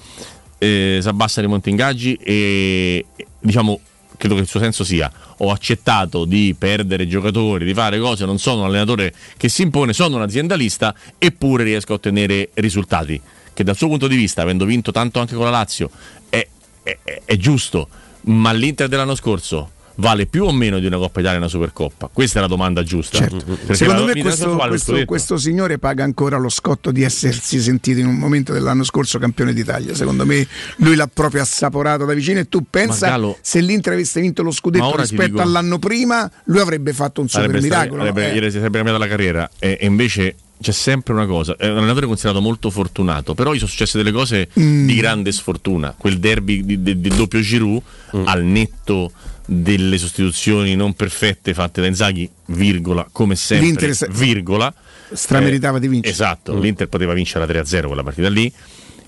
eh, 0.59 0.99
si 1.01 1.07
abbassano 1.07 1.47
i 1.47 1.49
monte 1.49 1.69
ingaggi 1.69 2.13
e 2.15 3.05
diciamo 3.39 3.79
credo 4.17 4.33
che 4.35 4.41
il 4.41 4.47
suo 4.47 4.59
senso 4.59 4.83
sia 4.83 5.11
ho 5.37 5.51
accettato 5.51 6.25
di 6.25 6.55
perdere 6.57 7.07
giocatori, 7.07 7.65
di 7.65 7.73
fare 7.75 7.99
cose, 7.99 8.25
non 8.25 8.39
sono 8.39 8.61
un 8.61 8.67
allenatore 8.67 9.13
che 9.37 9.47
si 9.49 9.61
impone, 9.61 9.93
sono 9.93 10.15
un 10.15 10.23
aziendalista 10.23 10.95
eppure 11.19 11.63
riesco 11.63 11.91
a 11.91 11.95
ottenere 11.95 12.49
risultati. 12.55 13.21
Che 13.53 13.63
dal 13.63 13.75
suo 13.75 13.87
punto 13.87 14.07
di 14.07 14.15
vista, 14.15 14.41
avendo 14.43 14.65
vinto 14.65 14.91
tanto 14.91 15.19
anche 15.19 15.35
con 15.35 15.43
la 15.45 15.51
Lazio, 15.51 15.89
è- 16.29 16.47
è- 16.83 16.97
è 17.25 17.37
giusto, 17.37 17.87
ma 18.21 18.51
l'Inter 18.53 18.87
dell'anno 18.87 19.15
scorso 19.15 19.71
vale 19.97 20.25
più 20.25 20.45
o 20.45 20.51
meno 20.51 20.79
di 20.79 20.85
una 20.85 20.97
Coppa 20.97 21.19
Italia 21.19 21.37
e 21.37 21.41
una 21.41 21.47
Supercoppa? 21.49 22.09
Questa 22.11 22.39
è 22.39 22.41
la 22.41 22.47
domanda 22.47 22.83
giusta. 22.83 23.17
Certo. 23.17 23.57
Secondo 23.73 24.05
la- 24.05 24.13
me 24.13 24.21
questo, 24.21 24.55
questo- 24.55 25.05
questo 25.05 25.37
signore 25.37 25.77
paga 25.77 26.03
ancora 26.03 26.37
lo 26.37 26.49
scotto 26.49 26.91
di 26.91 27.03
essersi 27.03 27.59
sentito 27.59 27.99
in 27.99 28.07
un 28.07 28.15
momento 28.15 28.53
dell'anno 28.53 28.83
scorso 28.83 29.19
campione 29.19 29.53
d'Italia. 29.53 29.93
Secondo 29.95 30.25
me 30.25 30.47
lui 30.77 30.95
l'ha 30.95 31.09
proprio 31.11 31.41
assaporato 31.41 32.05
da 32.05 32.13
vicino 32.13 32.39
e 32.39 32.47
tu 32.49 32.63
pensa 32.69 33.07
Gallo- 33.07 33.37
se 33.41 33.59
l'Inter 33.59 33.93
avesse 33.93 34.21
vinto 34.21 34.43
lo 34.43 34.51
scudetto 34.51 34.95
rispetto 34.95 35.25
dico- 35.31 35.41
all'anno 35.41 35.79
prima, 35.79 36.29
lui 36.45 36.59
avrebbe 36.59 36.93
fatto 36.93 37.21
un 37.21 37.27
super 37.29 37.47
Sarebbe 37.47 37.63
miracolo. 37.63 38.01
avrebbe- 38.01 38.31
eh. 38.31 38.33
ieri 38.35 38.45
si 38.51 38.57
sarebbe 38.57 38.77
cambiata 38.77 38.99
la 38.99 39.07
carriera 39.07 39.49
e, 39.59 39.77
e 39.79 39.85
invece 39.85 40.35
c'è 40.59 40.71
sempre 40.71 41.13
una 41.13 41.27
cosa 41.27 41.55
è 41.55 41.67
un 41.69 41.77
allenatore 41.77 42.07
considerato 42.07 42.41
molto 42.41 42.71
fortunato 42.71 43.35
però 43.35 43.53
gli 43.53 43.57
sono 43.59 43.69
successe 43.69 43.95
delle 43.99 44.11
cose 44.11 44.49
Mm. 44.59 44.87
di 44.87 44.95
grande 44.95 45.31
sfortuna 45.31 45.93
quel 45.95 46.17
derby 46.17 46.65
di, 46.65 46.81
di- 46.81 46.99
di 46.99 47.09
doppio 47.09 47.39
Giroud 47.41 47.79
Mm. 48.17 48.23
al 48.25 48.43
netto 48.43 49.11
delle 49.49 49.97
sostituzioni 49.97 50.75
non 50.75 50.93
perfette 50.93 51.53
fatte 51.53 51.79
da 51.81 51.87
Inzaghi 51.87 52.29
virgola 52.47 53.07
come 53.11 53.35
sempre 53.35 53.65
L'Inter 53.67 54.09
virgola 54.11 54.73
Strameritava 55.13 55.79
di 55.79 55.87
vincere. 55.87 56.13
esatto 56.13 56.53
Mm. 56.53 56.59
l'Inter 56.59 56.87
poteva 56.89 57.13
vincere 57.13 57.45
la 57.45 57.61
3-0 57.61 57.87
quella 57.87 58.03
partita 58.03 58.27
lì 58.29 58.51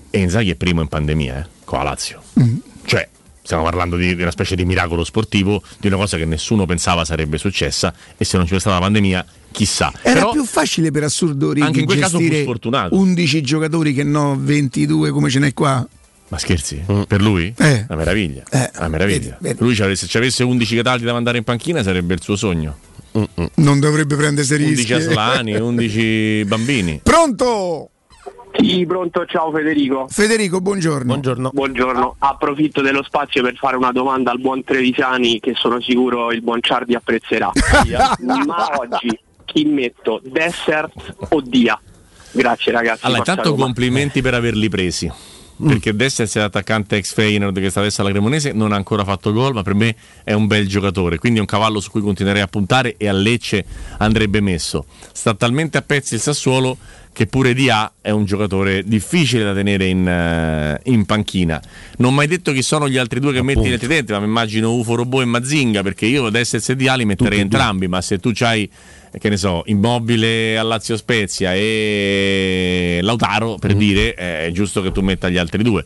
e 0.08 0.18
Inzaghi 0.18 0.50
è 0.50 0.54
primo 0.54 0.80
in 0.80 0.88
pandemia 0.88 1.38
eh, 1.40 1.46
con 1.64 1.78
la 1.78 1.84
Lazio 1.84 2.22
Mm. 2.40 2.56
cioè 2.86 3.06
stiamo 3.42 3.64
parlando 3.64 3.96
di, 3.96 4.14
di 4.16 4.22
una 4.22 4.30
specie 4.30 4.56
di 4.56 4.64
miracolo 4.64 5.04
sportivo 5.04 5.62
di 5.78 5.88
una 5.88 5.96
cosa 5.96 6.16
che 6.16 6.24
nessuno 6.24 6.64
pensava 6.64 7.04
sarebbe 7.04 7.36
successa 7.36 7.92
e 8.16 8.24
se 8.24 8.36
non 8.38 8.46
ci 8.46 8.52
fosse 8.52 8.62
stata 8.62 8.76
la 8.78 8.82
pandemia 8.84 9.24
chissà 9.52 9.92
Era 10.02 10.20
Però- 10.20 10.30
più 10.32 10.44
facile 10.46 10.90
per 10.90 11.02
assurdo 11.04 11.52
Righi, 11.52 11.66
Anche 11.66 11.80
in 11.80 11.84
quel 11.86 11.98
caso 11.98 12.18
sfortunato. 12.18 12.94
11 12.96 13.42
giocatori 13.42 13.92
che 13.92 14.04
no 14.04 14.38
22 14.40 15.10
come 15.10 15.28
ce 15.28 15.38
n'è 15.40 15.52
qua. 15.52 15.86
Ma 16.30 16.38
scherzi? 16.38 16.84
Per 17.08 17.20
lui? 17.20 17.52
Eh. 17.58 17.86
Una 17.88 17.98
meraviglia. 17.98 18.44
Eh. 18.50 18.70
Una 18.78 18.88
meraviglia. 18.88 19.18
Vedi, 19.18 19.36
vedi. 19.40 19.56
Lui 19.60 19.74
ci 19.74 19.82
avesse- 19.82 20.04
se 20.04 20.10
ci 20.10 20.16
avesse 20.16 20.44
11 20.44 20.76
Cataldi 20.76 21.04
da 21.04 21.12
mandare 21.12 21.38
in 21.38 21.44
panchina 21.44 21.82
sarebbe 21.82 22.14
il 22.14 22.22
suo 22.22 22.36
sogno. 22.36 22.76
Non 23.56 23.80
dovrebbe 23.80 24.14
prendersi 24.14 24.54
11 24.54 24.74
rischi. 24.76 24.92
Aslani, 24.92 25.56
11 25.56 26.44
bambini. 26.46 27.00
Pronto? 27.02 27.90
Sì, 28.52 28.84
pronto, 28.86 29.26
ciao 29.26 29.50
Federico. 29.50 30.06
Federico, 30.08 30.60
buongiorno. 30.60 31.50
Buongiorno. 31.52 32.14
approfitto 32.18 32.80
dello 32.80 33.02
spazio 33.02 33.42
per 33.42 33.56
fare 33.56 33.76
una 33.76 33.90
domanda 33.90 34.30
al 34.30 34.38
buon 34.40 34.62
Trevisani 34.62 35.40
che 35.40 35.54
sono 35.56 35.80
sicuro 35.80 36.30
il 36.30 36.42
buon 36.42 36.60
Ciardi 36.62 36.94
apprezzerà. 36.94 37.50
Ma 38.46 38.68
oggi 38.76 39.18
chi 39.44 39.64
metto, 39.64 40.20
Dessert 40.24 40.92
o 41.30 41.40
Dia? 41.40 41.80
Grazie 42.32 42.70
ragazzi. 42.70 43.04
Allora, 43.06 43.18
intanto 43.18 43.54
complimenti 43.54 44.22
per 44.22 44.34
averli 44.34 44.68
presi. 44.68 45.10
Perché 45.68 45.94
Dessers 45.94 46.34
è 46.36 46.40
l'attaccante 46.40 46.96
ex 46.96 47.12
Feyenoord 47.12 47.60
che 47.60 47.70
sta 47.70 47.80
adesso 47.80 48.00
alla 48.00 48.10
Cremonese, 48.10 48.52
non 48.52 48.72
ha 48.72 48.76
ancora 48.76 49.04
fatto 49.04 49.32
gol, 49.32 49.52
ma 49.52 49.62
per 49.62 49.74
me 49.74 49.94
è 50.24 50.32
un 50.32 50.46
bel 50.46 50.66
giocatore. 50.66 51.18
Quindi 51.18 51.38
è 51.38 51.40
un 51.40 51.46
cavallo 51.46 51.80
su 51.80 51.90
cui 51.90 52.00
continuerei 52.00 52.42
a 52.42 52.46
puntare 52.46 52.94
e 52.96 53.08
a 53.08 53.12
Lecce 53.12 53.64
andrebbe 53.98 54.40
messo. 54.40 54.86
Sta 55.12 55.34
talmente 55.34 55.78
a 55.78 55.82
pezzi 55.82 56.14
il 56.14 56.20
Sassuolo 56.20 56.78
che 57.20 57.26
pure 57.26 57.52
Dia 57.52 57.92
è 58.00 58.08
un 58.08 58.24
giocatore 58.24 58.82
difficile 58.82 59.44
da 59.44 59.52
tenere 59.52 59.84
in, 59.84 60.08
eh, 60.08 60.80
in 60.84 61.04
panchina. 61.04 61.60
Non 61.98 62.12
ho 62.12 62.14
mai 62.14 62.26
detto 62.26 62.50
chi 62.50 62.62
sono 62.62 62.88
gli 62.88 62.96
altri 62.96 63.20
due 63.20 63.34
che 63.34 63.42
metti 63.42 63.68
nel 63.68 63.78
tridente, 63.78 64.14
ma 64.14 64.20
mi 64.20 64.24
immagino 64.24 64.72
Ufo 64.72 64.94
Robò 64.94 65.20
e 65.20 65.26
Mazinga, 65.26 65.82
perché 65.82 66.06
io 66.06 66.28
e 66.28 66.76
Dia 66.76 66.94
li 66.94 67.04
metterei 67.04 67.16
Tutti 67.16 67.24
e 67.24 67.28
due. 67.28 67.40
entrambi, 67.40 67.88
ma 67.88 68.00
se 68.00 68.18
tu 68.20 68.30
c'hai 68.32 68.70
che 69.18 69.28
ne 69.28 69.36
so, 69.36 69.64
Immobile 69.66 70.56
a 70.56 70.62
Lazio 70.62 70.96
Spezia 70.96 71.52
e 71.54 73.00
Lautaro, 73.02 73.56
per 73.56 73.74
dire, 73.74 74.14
eh, 74.14 74.46
è 74.46 74.50
giusto 74.50 74.80
che 74.80 74.90
tu 74.90 75.02
metta 75.02 75.28
gli 75.28 75.36
altri 75.36 75.62
due. 75.62 75.84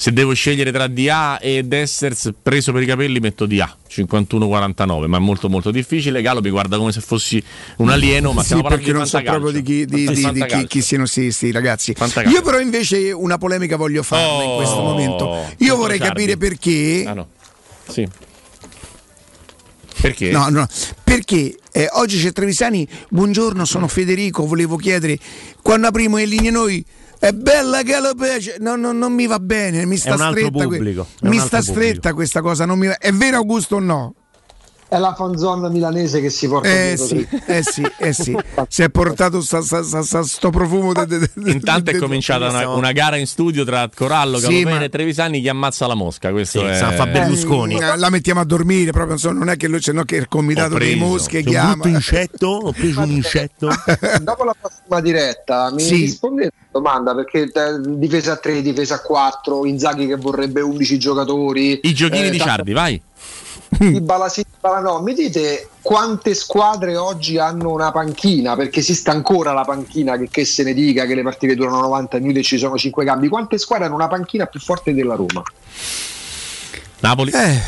Se 0.00 0.12
devo 0.12 0.32
scegliere 0.32 0.70
tra 0.70 0.86
DA 0.86 1.40
e 1.40 1.64
Dessers, 1.64 2.30
preso 2.40 2.70
per 2.70 2.82
i 2.82 2.86
capelli, 2.86 3.18
metto 3.18 3.46
DA 3.46 3.76
51-49, 3.90 5.06
ma 5.06 5.16
è 5.16 5.20
molto 5.20 5.48
molto 5.48 5.72
difficile. 5.72 6.22
Galo 6.22 6.40
mi 6.40 6.50
guarda 6.50 6.76
come 6.78 6.92
se 6.92 7.00
fossi 7.00 7.42
un 7.78 7.90
alieno, 7.90 8.32
ma 8.32 8.44
sì, 8.44 8.62
perché 8.62 8.92
non 8.92 9.06
so 9.08 9.20
proprio 9.20 9.50
di 9.50 9.60
chi, 9.62 9.84
di- 9.86 10.06
Di 10.06 10.30
di- 10.30 10.44
chi, 10.46 10.66
chi 10.68 10.82
siano 10.82 11.04
sti, 11.04 11.32
sti 11.32 11.50
ragazzi. 11.50 11.94
Io 12.28 12.42
però 12.42 12.60
invece 12.60 13.10
una 13.10 13.38
polemica 13.38 13.74
voglio 13.76 14.04
farla 14.04 14.44
in 14.44 14.54
questo 14.54 14.76
Oh, 14.76 14.82
momento. 14.84 15.44
Io 15.58 15.74
vorrei 15.74 15.98
capire 15.98 16.36
perché... 16.36 17.02
Ah 17.04 17.14
no. 17.14 17.28
Sì. 17.88 18.06
Perché? 20.00 20.30
No, 20.30 20.48
no, 20.48 20.64
perché 21.02 21.58
eh, 21.72 21.88
oggi 21.94 22.20
c'è 22.20 22.30
Trevisani, 22.30 22.86
buongiorno, 23.08 23.64
sono 23.64 23.88
Federico, 23.88 24.46
volevo 24.46 24.76
chiedere, 24.76 25.18
quando 25.60 25.88
apriamo 25.88 26.18
le 26.18 26.24
linee 26.26 26.52
noi, 26.52 26.84
è 27.20 27.32
bella 27.32 27.82
Galopece, 27.82 28.56
no, 28.60 28.76
no, 28.76 28.92
non 28.92 29.12
mi 29.12 29.26
va 29.26 29.38
bene, 29.40 29.84
mi 29.86 29.96
sta 29.96 30.14
un 30.14 30.20
altro 30.20 30.46
stretta, 30.46 30.66
que- 30.66 30.76
pubblico, 30.76 31.06
un 31.22 31.28
mi 31.30 31.38
altro 31.38 31.60
sta 31.60 31.72
stretta 31.72 32.12
questa 32.14 32.40
cosa, 32.40 32.64
non 32.64 32.78
mi 32.78 32.86
va- 32.86 32.98
è 32.98 33.12
vero 33.12 33.36
Augusto 33.38 33.76
o 33.76 33.80
no? 33.80 34.14
È 34.90 34.96
la 34.96 35.12
fanzone 35.14 35.68
milanese 35.68 36.18
che 36.22 36.30
si 36.30 36.48
porta 36.48 36.66
Eh 36.66 36.94
dietro 36.96 37.04
sì, 37.04 37.28
eh 37.46 37.62
sì, 37.62 37.86
eh 37.98 38.12
sì, 38.14 38.34
si 38.68 38.82
è 38.82 38.88
portato 38.88 39.42
sta, 39.42 39.60
sta- 39.60 39.82
sta- 39.82 40.00
sta- 40.00 40.22
sto 40.22 40.48
profumo 40.48 40.94
de- 40.94 41.04
de- 41.04 41.18
de- 41.34 41.50
Intanto 41.50 41.90
è 41.90 41.92
de- 41.92 41.98
cominciata 41.98 42.48
una, 42.48 42.66
una 42.70 42.92
gara 42.92 43.16
in 43.16 43.26
studio 43.26 43.66
tra 43.66 43.86
Corallo, 43.94 44.38
Sì, 44.38 44.44
Galopere 44.46 44.78
ma- 44.78 44.84
e 44.84 44.88
Trevisani 44.88 45.42
chi 45.42 45.48
ammazza 45.50 45.86
la 45.86 45.92
mosca. 45.94 46.30
Questo 46.30 46.66
è... 46.66 46.74
Eh, 46.74 47.96
la 47.98 48.08
mettiamo 48.08 48.40
a 48.40 48.44
dormire 48.44 48.90
proprio, 48.92 49.12
insomma, 49.12 49.38
non 49.40 49.50
è 49.50 49.58
che 49.58 49.68
lui 49.68 49.78
c'è 49.80 49.92
no, 49.92 50.04
che 50.04 50.16
il 50.16 50.26
comitato 50.26 50.76
Ho 50.76 50.78
dei 50.78 50.92
preso. 50.96 51.04
mosche 51.04 51.42
chiama. 51.42 51.84
ho 52.40 52.72
preso 52.72 53.00
un 53.00 53.10
incetto. 53.12 53.68
Dopo 54.22 54.44
la 54.44 54.54
prossima 54.58 55.00
diretta 55.02 55.70
mi 55.70 55.82
Sì. 55.82 55.96
rispondete 55.96 56.52
domanda 56.70 57.14
perché 57.14 57.50
eh, 57.52 57.80
difesa 57.80 58.32
a 58.32 58.36
3, 58.36 58.62
difesa 58.62 58.96
a 58.96 59.00
4, 59.00 59.66
Inzaghi 59.66 60.06
che 60.06 60.16
vorrebbe 60.16 60.60
11 60.60 60.98
giocatori. 60.98 61.80
I 61.82 61.94
giochini 61.94 62.28
eh, 62.28 62.30
di 62.30 62.38
Ciardi, 62.38 62.72
vai. 62.72 63.00
di 63.68 64.00
Balasini, 64.00 64.46
no, 64.82 65.00
mi 65.02 65.12
dite 65.12 65.68
quante 65.82 66.34
squadre 66.34 66.96
oggi 66.96 67.38
hanno 67.38 67.70
una 67.70 67.90
panchina? 67.92 68.56
Perché 68.56 68.80
esiste 68.80 69.10
ancora 69.10 69.52
la 69.52 69.64
panchina, 69.64 70.16
che, 70.16 70.28
che 70.30 70.44
se 70.44 70.62
ne 70.62 70.72
dica 70.72 71.06
che 71.06 71.14
le 71.14 71.22
partite 71.22 71.54
durano 71.54 71.80
90 71.80 72.18
minuti 72.18 72.38
e 72.38 72.42
ci 72.42 72.58
sono 72.58 72.76
5 72.76 73.04
cambi. 73.04 73.28
Quante 73.28 73.58
squadre 73.58 73.86
hanno 73.86 73.94
una 73.94 74.08
panchina 74.08 74.46
più 74.46 74.60
forte 74.60 74.94
della 74.94 75.14
Roma? 75.14 75.42
Napoli. 77.00 77.30
Eh, 77.30 77.60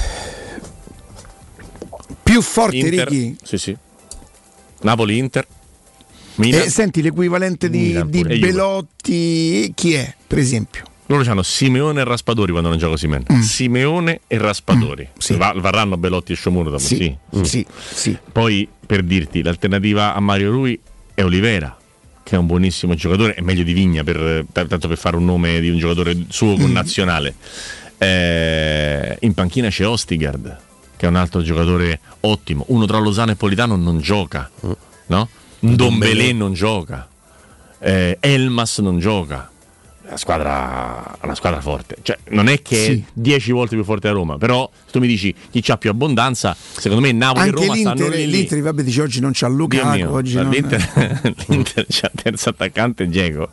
più 2.22 2.42
forte 2.42 2.76
Inter. 2.76 3.08
Ricky. 3.08 3.36
Sì, 3.42 3.58
sì. 3.58 3.76
Napoli, 4.80 5.18
Inter. 5.18 5.46
Milan. 6.40 6.62
Eh, 6.62 6.70
senti 6.70 7.02
l'equivalente 7.02 7.68
di, 7.70 8.00
di. 8.06 8.22
Belotti, 8.38 9.72
chi 9.74 9.92
è 9.94 10.14
per 10.26 10.38
esempio? 10.38 10.84
Loro 11.06 11.28
hanno 11.28 11.42
Simeone 11.42 12.00
e 12.00 12.04
Raspadori 12.04 12.52
quando 12.52 12.68
non 12.68 12.78
gioca 12.78 12.96
Simeone. 12.96 13.24
Mm. 13.32 13.40
Simeone 13.40 14.20
e 14.28 14.38
Raspadori. 14.38 15.08
Va- 15.36 15.54
varranno 15.56 15.96
Belotti 15.96 16.32
e 16.32 16.36
Sciomuro 16.36 16.70
dopo. 16.70 16.82
Sì, 16.82 17.14
Sì. 17.32 17.42
sì, 17.42 17.66
sì. 17.92 18.18
Poi 18.30 18.68
per 18.86 19.02
dirti, 19.02 19.42
l'alternativa 19.42 20.14
a 20.14 20.20
Mario 20.20 20.52
Rui 20.52 20.78
è 21.14 21.24
Olivera, 21.24 21.76
che 22.22 22.36
è 22.36 22.38
un 22.38 22.46
buonissimo 22.46 22.94
giocatore, 22.94 23.34
è 23.34 23.40
meglio 23.40 23.64
di 23.64 23.72
Vigna, 23.72 24.04
per, 24.04 24.44
per- 24.52 24.68
tanto 24.68 24.86
per 24.86 24.98
fare 24.98 25.16
un 25.16 25.24
nome 25.24 25.58
di 25.58 25.68
un 25.68 25.78
giocatore 25.78 26.16
suo 26.28 26.56
Mm. 26.56 26.60
connazionale. 26.60 27.34
Eh, 27.98 29.16
in 29.20 29.34
panchina 29.34 29.68
c'è 29.68 29.86
Ostigard, 29.86 30.56
che 30.96 31.06
è 31.06 31.08
un 31.08 31.16
altro 31.16 31.42
giocatore 31.42 31.98
ottimo. 32.20 32.64
Uno 32.68 32.86
tra 32.86 32.98
Lozano 32.98 33.32
e 33.32 33.34
Politano 33.34 33.74
non 33.76 33.98
gioca, 34.00 34.48
no? 35.06 35.28
Dombelé 35.60 36.32
non 36.32 36.54
gioca, 36.54 37.06
eh, 37.78 38.16
Elmas 38.20 38.78
non 38.78 38.98
gioca. 38.98 39.50
Una 40.10 40.18
squadra, 40.18 41.16
una 41.22 41.34
squadra 41.36 41.60
forte. 41.60 41.96
Cioè, 42.02 42.18
non 42.30 42.48
è 42.48 42.60
che 42.62 42.76
Sì. 42.76 42.92
è 43.06 43.10
10 43.12 43.52
volte 43.52 43.76
più 43.76 43.84
forte 43.84 44.08
a 44.08 44.10
Roma, 44.12 44.38
però 44.38 44.68
se 44.84 44.90
tu 44.92 44.98
mi 44.98 45.06
dici 45.06 45.32
chi 45.50 45.60
c'ha 45.62 45.76
più 45.78 45.88
abbondanza, 45.90 46.56
secondo 46.58 47.00
me 47.04 47.12
Napoli 47.12 47.46
e 47.46 47.48
Anche 47.50 47.60
Roma 47.66 47.76
stanno 47.76 47.94
l'Inter, 47.94 48.10
lì 48.18 48.26
lì. 48.26 48.32
l'Inter, 48.38 48.60
vabbè, 48.62 48.82
dice 48.82 49.02
oggi 49.02 49.20
non 49.20 49.30
c'ha 49.32 49.46
mio, 49.96 50.12
oggi 50.12 50.34
non- 50.34 50.48
l'Inter, 50.50 51.32
l'Inter 51.46 51.86
c'ha 51.88 52.10
il 52.12 52.22
terzo 52.22 52.48
attaccante 52.48 53.06
Diego 53.06 53.48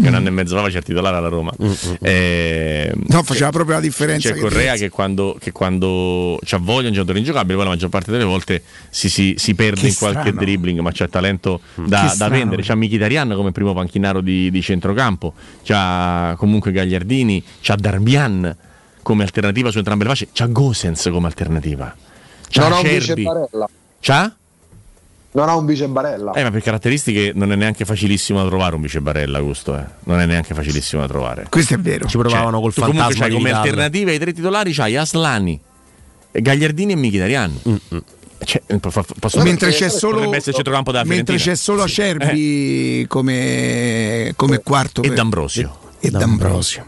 che 0.00 0.08
un 0.08 0.14
anno 0.14 0.28
e 0.28 0.30
mezzo 0.30 0.56
fa 0.56 0.62
faceva 0.62 0.80
titolare 0.82 1.16
alla 1.16 1.28
Roma. 1.28 1.52
Eh, 2.00 2.92
No, 3.08 3.22
faceva 3.22 3.50
proprio 3.50 3.76
la 3.76 3.80
differenza. 3.82 4.28
c'è 4.28 4.34
che 4.34 4.40
Correa 4.40 4.68
pensi. 4.70 4.84
che 4.84 4.88
quando, 4.90 5.36
che 5.38 5.52
quando 5.52 6.38
c'ha 6.42 6.58
voglia 6.58 6.84
è 6.84 6.88
un 6.88 6.94
giocatore 6.94 7.18
ingiocabile, 7.18 7.54
poi 7.54 7.64
la 7.64 7.70
maggior 7.70 7.88
parte 7.90 8.10
delle 8.10 8.24
volte 8.24 8.62
si, 8.90 9.08
si- 9.10 9.34
si 9.36 9.54
perde 9.54 9.80
Che 9.82 9.88
in 9.88 9.94
qualche 9.96 10.20
strano. 10.20 10.40
dribbling, 10.40 10.78
ma 10.80 10.90
c'è 10.92 11.08
talento 11.08 11.60
da, 11.74 12.14
da 12.16 12.28
vendere. 12.28 12.62
C'ha 12.62 12.74
Mkhitaryan 12.74 13.32
come 13.34 13.52
primo 13.52 13.74
panchinaro 13.74 14.20
di, 14.20 14.50
di 14.50 14.62
centrocampo, 14.62 15.34
c'ha 15.64 15.97
comunque 16.36 16.72
Gagliardini, 16.72 17.42
c'ha 17.60 17.74
Darmian 17.76 18.56
come 19.02 19.22
alternativa 19.22 19.70
su 19.70 19.78
entrambe 19.78 20.04
le 20.04 20.10
fasce, 20.10 20.28
c'ha 20.32 20.46
Gosens 20.46 21.08
come 21.10 21.26
alternativa. 21.26 21.94
C'ha 22.48 22.62
Non 22.62 22.72
ha 22.72 22.76
un 22.76 22.82
vice 22.82 22.96
Acerbi. 22.98 23.22
Barella. 23.22 23.68
C'ha? 24.00 24.32
Non 25.30 25.48
ha 25.48 25.54
un 25.56 25.66
vice 25.66 25.88
Barella. 25.88 26.32
Eh, 26.32 26.42
ma 26.42 26.50
per 26.50 26.62
caratteristiche 26.62 27.32
non 27.34 27.52
è 27.52 27.56
neanche 27.56 27.84
facilissimo 27.84 28.42
da 28.42 28.48
trovare 28.48 28.74
un 28.74 28.80
vice 28.82 29.00
Barella, 29.00 29.40
Gusto. 29.40 29.76
Eh. 29.76 29.84
Non 30.04 30.20
è 30.20 30.26
neanche 30.26 30.54
facilissimo 30.54 31.02
da 31.02 31.08
trovare. 31.08 31.46
Questo 31.50 31.74
è 31.74 31.78
vero. 31.78 32.06
Ci 32.08 32.16
provavano 32.16 32.60
col 32.60 32.72
tu 32.72 32.80
comunque 32.80 33.02
fantasma 33.14 33.20
c'hai 33.26 33.30
di 33.30 33.36
come 33.36 33.48
Vidal. 33.50 33.62
alternative 33.66 34.10
ai 34.12 34.18
tre 34.18 34.32
titolari 34.32 34.72
c'hai 34.72 34.96
Aslani, 34.96 35.60
Gagliardini 36.32 36.92
e 36.92 36.96
Mkhitaryan. 36.96 37.60
Cioè, 38.44 38.62
po- 38.78 38.90
po- 38.90 39.04
posso- 39.18 39.42
mentre 39.42 39.70
c'è 39.72 39.88
solo 39.90 40.30
mentre 40.30 41.36
c'è 41.36 41.54
solo 41.56 41.82
Acerbi 41.82 43.04
come, 43.08 44.32
come 44.36 44.58
quarto 44.62 45.02
e 45.02 45.08
per- 45.08 45.16
D'Ambrosio. 45.16 45.78
E 46.00 46.10
D'Ambrosio. 46.10 46.86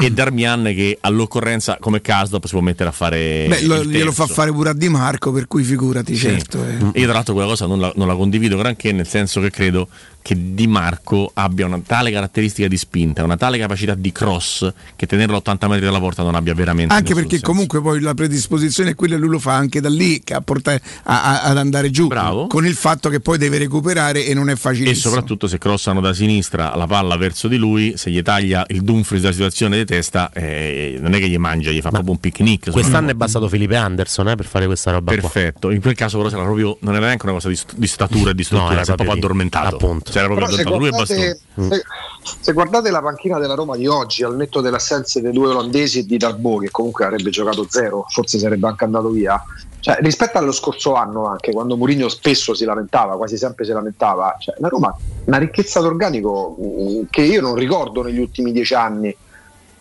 E 0.00 0.10
Darmian 0.10 0.64
che 0.74 0.98
all'occorrenza 1.00 1.76
come 1.80 2.00
Casdop 2.00 2.44
si 2.44 2.52
può 2.52 2.60
mettere 2.60 2.88
a 2.88 2.92
fare 2.92 3.46
Beh, 3.48 3.62
lo- 3.62 3.84
glielo 3.84 4.12
fa 4.12 4.26
fare 4.26 4.50
pure 4.52 4.70
a 4.70 4.74
Di 4.74 4.88
Marco 4.88 5.30
per 5.32 5.46
cui 5.46 5.62
figurati 5.62 6.14
Sì. 6.16 6.22
certo 6.28 6.64
eh. 6.64 6.98
Io 7.00 7.04
tra 7.04 7.12
l'altro 7.14 7.34
quella 7.34 7.48
cosa 7.48 7.66
non 7.66 7.80
la, 7.80 7.92
non 7.96 8.06
la 8.06 8.14
condivido 8.14 8.56
granché, 8.56 8.92
nel 8.92 9.06
senso 9.06 9.40
che 9.40 9.50
credo 9.50 9.88
che 10.22 10.54
Di 10.54 10.66
Marco 10.66 11.30
abbia 11.34 11.66
una 11.66 11.80
tale 11.86 12.10
caratteristica 12.10 12.66
di 12.66 12.78
spinta, 12.78 13.22
una 13.22 13.36
tale 13.36 13.58
capacità 13.58 13.94
di 13.94 14.10
cross 14.10 14.72
che 14.96 15.06
tenerlo 15.06 15.34
a 15.34 15.38
80 15.38 15.68
metri 15.68 15.84
dalla 15.84 15.98
porta 16.00 16.22
non 16.22 16.34
abbia 16.34 16.54
veramente 16.54 16.94
anche 16.94 17.12
perché 17.12 17.30
senso. 17.36 17.44
comunque 17.46 17.82
poi 17.82 18.00
la 18.00 18.14
predisposizione 18.14 18.90
è 18.90 18.94
quella 18.94 19.16
e 19.16 19.18
lui 19.18 19.28
lo 19.28 19.38
fa 19.38 19.52
anche 19.54 19.80
da 19.82 19.90
lì 19.90 20.22
a 20.32 20.40
portare 20.40 20.80
a- 21.02 21.22
a- 21.22 21.42
ad 21.42 21.58
andare 21.58 21.90
giù 21.90 22.06
Bravo. 22.06 22.46
con 22.46 22.64
il 22.64 22.74
fatto 22.74 23.10
che 23.10 23.20
poi 23.20 23.36
deve 23.36 23.58
recuperare 23.58 24.24
e 24.24 24.32
non 24.32 24.48
è 24.48 24.52
E 24.52 24.56
facilissimo 24.56 25.12
soprattutto 25.12 25.46
se 25.46 25.58
crossano 25.58 26.00
da 26.00 26.14
sinistra 26.14 26.74
la 26.74 26.86
palla 26.86 27.16
verso 27.18 27.46
di 27.46 27.56
lui, 27.58 27.92
se 27.96 28.10
gli 28.10 28.22
taglia 28.22 28.64
il 28.68 28.80
Dumfries 28.80 29.20
della 29.20 29.34
situazione 29.34 29.73
di 29.76 29.84
testa, 29.84 30.30
eh, 30.32 30.96
non 31.00 31.14
è 31.14 31.18
che 31.18 31.28
gli 31.28 31.36
mangia, 31.38 31.70
gli 31.70 31.80
fa 31.80 31.90
proprio 31.90 32.12
un 32.12 32.18
picnic. 32.18 32.70
Quest'anno 32.70 33.10
è 33.10 33.14
bastato 33.14 33.48
Felipe 33.48 33.76
Anderson 33.76 34.28
eh, 34.28 34.34
per 34.36 34.46
fare 34.46 34.66
questa 34.66 34.90
roba 34.92 35.12
qua. 35.12 35.20
Perfetto, 35.20 35.70
in 35.70 35.80
quel 35.80 35.94
caso 35.94 36.18
però 36.18 36.28
era 36.30 36.42
proprio, 36.42 36.76
non 36.80 36.94
era 36.94 37.06
neanche 37.06 37.24
una 37.24 37.34
cosa 37.34 37.48
di, 37.48 37.56
st- 37.56 37.74
di 37.76 37.86
statura 37.86 38.30
e 38.30 38.34
di 38.34 38.44
struttura, 38.44 38.68
No, 38.70 38.72
era 38.74 38.82
è 38.82 38.84
proprio 38.84 39.06
proprio 39.06 39.14
di- 39.14 39.24
addormentato. 39.26 39.74
appunto. 39.76 40.10
Si 40.10 40.18
era 40.18 40.26
proprio 40.26 40.46
Però 40.46 40.56
se 40.56 40.62
addormentato 40.62 40.78
lui 40.78 40.86
e 40.88 41.16
guardate, 41.24 41.40
Bastoni. 41.54 41.82
se, 42.24 42.36
se 42.40 42.52
guardate 42.52 42.90
la 42.90 43.02
panchina 43.02 43.38
della 43.38 43.54
Roma 43.54 43.76
di 43.76 43.86
oggi, 43.86 44.22
al 44.24 44.36
netto 44.36 44.60
dell'assenza 44.60 45.20
dei 45.20 45.32
due 45.32 45.48
olandesi 45.48 46.00
e 46.00 46.04
di 46.06 46.16
Darbo, 46.16 46.58
che 46.58 46.70
comunque 46.70 47.04
avrebbe 47.04 47.30
giocato 47.30 47.66
zero, 47.68 48.04
forse 48.08 48.38
sarebbe 48.38 48.66
anche 48.66 48.84
andato 48.84 49.10
via. 49.10 49.42
Cioè, 49.80 49.98
rispetto 50.00 50.38
allo 50.38 50.52
scorso 50.52 50.94
anno, 50.94 51.26
anche 51.26 51.52
quando 51.52 51.76
Mourinho 51.76 52.08
spesso 52.08 52.54
si 52.54 52.64
lamentava, 52.64 53.18
quasi 53.18 53.36
sempre 53.36 53.66
si 53.66 53.72
lamentava, 53.72 54.34
cioè, 54.40 54.54
la 54.58 54.68
Roma 54.68 54.88
ha 54.88 54.96
una 55.26 55.36
ricchezza 55.36 55.80
d'organico 55.80 56.56
mm, 56.58 57.02
che 57.10 57.20
io 57.20 57.42
non 57.42 57.54
ricordo 57.54 58.02
negli 58.02 58.18
ultimi 58.18 58.50
dieci 58.52 58.72
anni. 58.72 59.14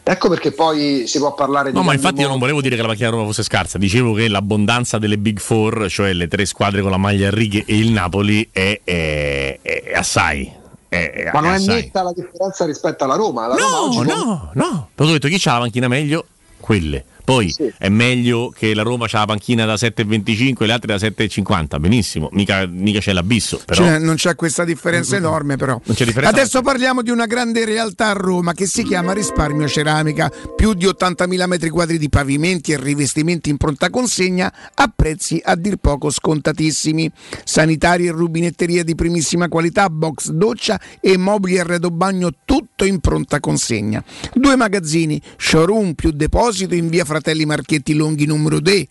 Ecco 0.05 0.27
perché 0.27 0.51
poi 0.51 1.05
si 1.07 1.17
può 1.17 1.33
parlare 1.33 1.71
di 1.71 1.77
No, 1.77 1.83
ma 1.83 1.93
infatti 1.93 2.19
io 2.21 2.27
non 2.27 2.37
volevo 2.37 2.59
dire 2.61 2.75
che 2.75 2.81
la 2.81 2.89
macchina 2.89 3.09
Roma 3.09 3.23
fosse 3.23 3.41
scarsa, 3.43 3.77
dicevo 3.77 4.13
che 4.13 4.27
l'abbondanza 4.27 4.97
delle 4.97 5.17
Big 5.17 5.39
Four, 5.39 5.89
cioè 5.89 6.11
le 6.11 6.27
tre 6.27 6.45
squadre 6.45 6.81
con 6.81 6.91
la 6.91 6.97
maglia 6.97 7.29
a 7.29 7.31
righe 7.31 7.63
e 7.65 7.77
il 7.77 7.89
Napoli, 7.91 8.49
è, 8.51 8.81
è- 8.83 9.59
è 9.61 9.93
assai. 9.95 10.51
È, 10.89 11.29
Ma 11.33 11.39
non 11.39 11.51
è 11.51 11.55
assai. 11.55 11.75
netta 11.83 12.03
la 12.03 12.11
differenza 12.13 12.65
rispetto 12.65 13.05
alla 13.05 13.15
Roma. 13.15 13.47
La 13.47 13.55
Roma 13.55 13.77
No, 13.77 14.03
non- 14.03 14.05
no, 14.05 14.51
no. 14.53 14.89
Però 14.93 15.07
ho 15.07 15.11
detto 15.13 15.27
chi 15.29 15.39
c'ha 15.39 15.53
la 15.53 15.59
panchina 15.59 15.87
meglio? 15.87 16.25
Quelle. 16.59 17.05
Poi 17.23 17.53
è 17.77 17.89
meglio 17.89 18.49
che 18.49 18.73
la 18.73 18.81
Roma 18.81 19.07
c'ha 19.07 19.19
la 19.19 19.25
panchina 19.25 19.65
da 19.65 19.75
7,25 19.75 20.63
e 20.63 20.65
le 20.65 20.73
altre 20.73 20.97
da 20.97 21.07
7,50. 21.07 21.79
Benissimo, 21.79 22.29
mica, 22.33 22.65
mica 22.67 22.99
c'è 22.99 23.13
l'abisso. 23.13 23.61
Però 23.65 23.83
Cioè, 23.83 23.97
non 23.99 24.15
c'è 24.15 24.35
questa 24.35 24.65
differenza 24.65 25.15
enorme 25.15 25.55
però. 25.55 25.79
Non 25.83 25.95
c'è 25.95 26.05
differenza. 26.05 26.35
Adesso 26.35 26.61
parliamo 26.61 27.01
di 27.01 27.11
una 27.11 27.25
grande 27.25 27.65
realtà 27.65 28.09
a 28.09 28.13
Roma 28.13 28.53
che 28.53 28.65
si 28.65 28.83
chiama 28.83 29.13
Risparmio 29.13 29.67
Ceramica, 29.67 30.31
più 30.55 30.73
di 30.73 30.85
80.000 30.85 31.45
metri 31.47 31.69
quadri 31.69 31.97
di 31.97 32.09
pavimenti 32.09 32.71
e 32.73 32.77
rivestimenti 32.77 33.49
in 33.49 33.57
pronta 33.57 33.89
consegna 33.89 34.53
a 34.73 34.91
prezzi 34.93 35.41
a 35.43 35.55
dir 35.55 35.77
poco 35.77 36.09
scontatissimi. 36.09 37.09
Sanitari 37.43 38.07
e 38.07 38.11
rubinetteria 38.11 38.83
di 38.83 38.95
primissima 38.95 39.47
qualità, 39.47 39.89
box 39.89 40.29
doccia 40.29 40.79
e 40.99 41.17
mobili 41.17 41.59
arredo 41.59 41.89
bagno 41.89 42.31
tutto 42.43 42.83
in 42.85 42.99
pronta 42.99 43.39
consegna. 43.39 44.03
Due 44.33 44.55
magazzini, 44.55 45.21
showroom 45.37 45.93
più 45.93 46.11
deposito 46.11 46.75
in 46.75 46.89
via 46.89 47.05
Fratelli 47.13 47.45
Marchetti 47.45 47.93
Longhi 47.93 48.25
numero 48.25 48.59
2, 48.59 48.87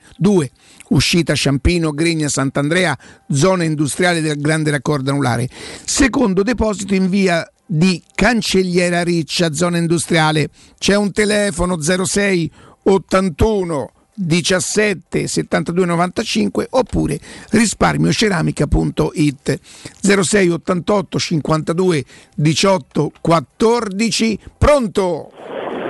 uscita 0.91 1.35
Ciampino, 1.35 1.91
Gregna, 1.91 2.29
Sant'Andrea, 2.29 2.97
zona 3.29 3.65
industriale 3.65 4.21
del 4.21 4.41
grande 4.41 4.71
raccordo 4.71 5.11
anulare. 5.11 5.49
Secondo 5.85 6.45
deposito 6.45 6.95
in 6.95 7.11
via 7.11 7.45
di 7.67 8.01
Cancelliera 8.15 9.03
Riccia, 9.03 9.53
zona 9.53 9.79
industriale. 9.79 10.51
C'è 10.79 10.95
un 10.95 11.11
telefono 11.11 11.81
06 11.81 12.49
81 12.85 13.93
17 14.15 15.27
72 15.27 15.85
95 15.85 16.69
oppure 16.71 17.19
risparmioceramica.it 17.51 19.61
06 20.01 20.49
88 20.49 21.19
52 21.19 22.05
18 22.37 23.13
14 23.21 24.39
pronto 24.57 25.33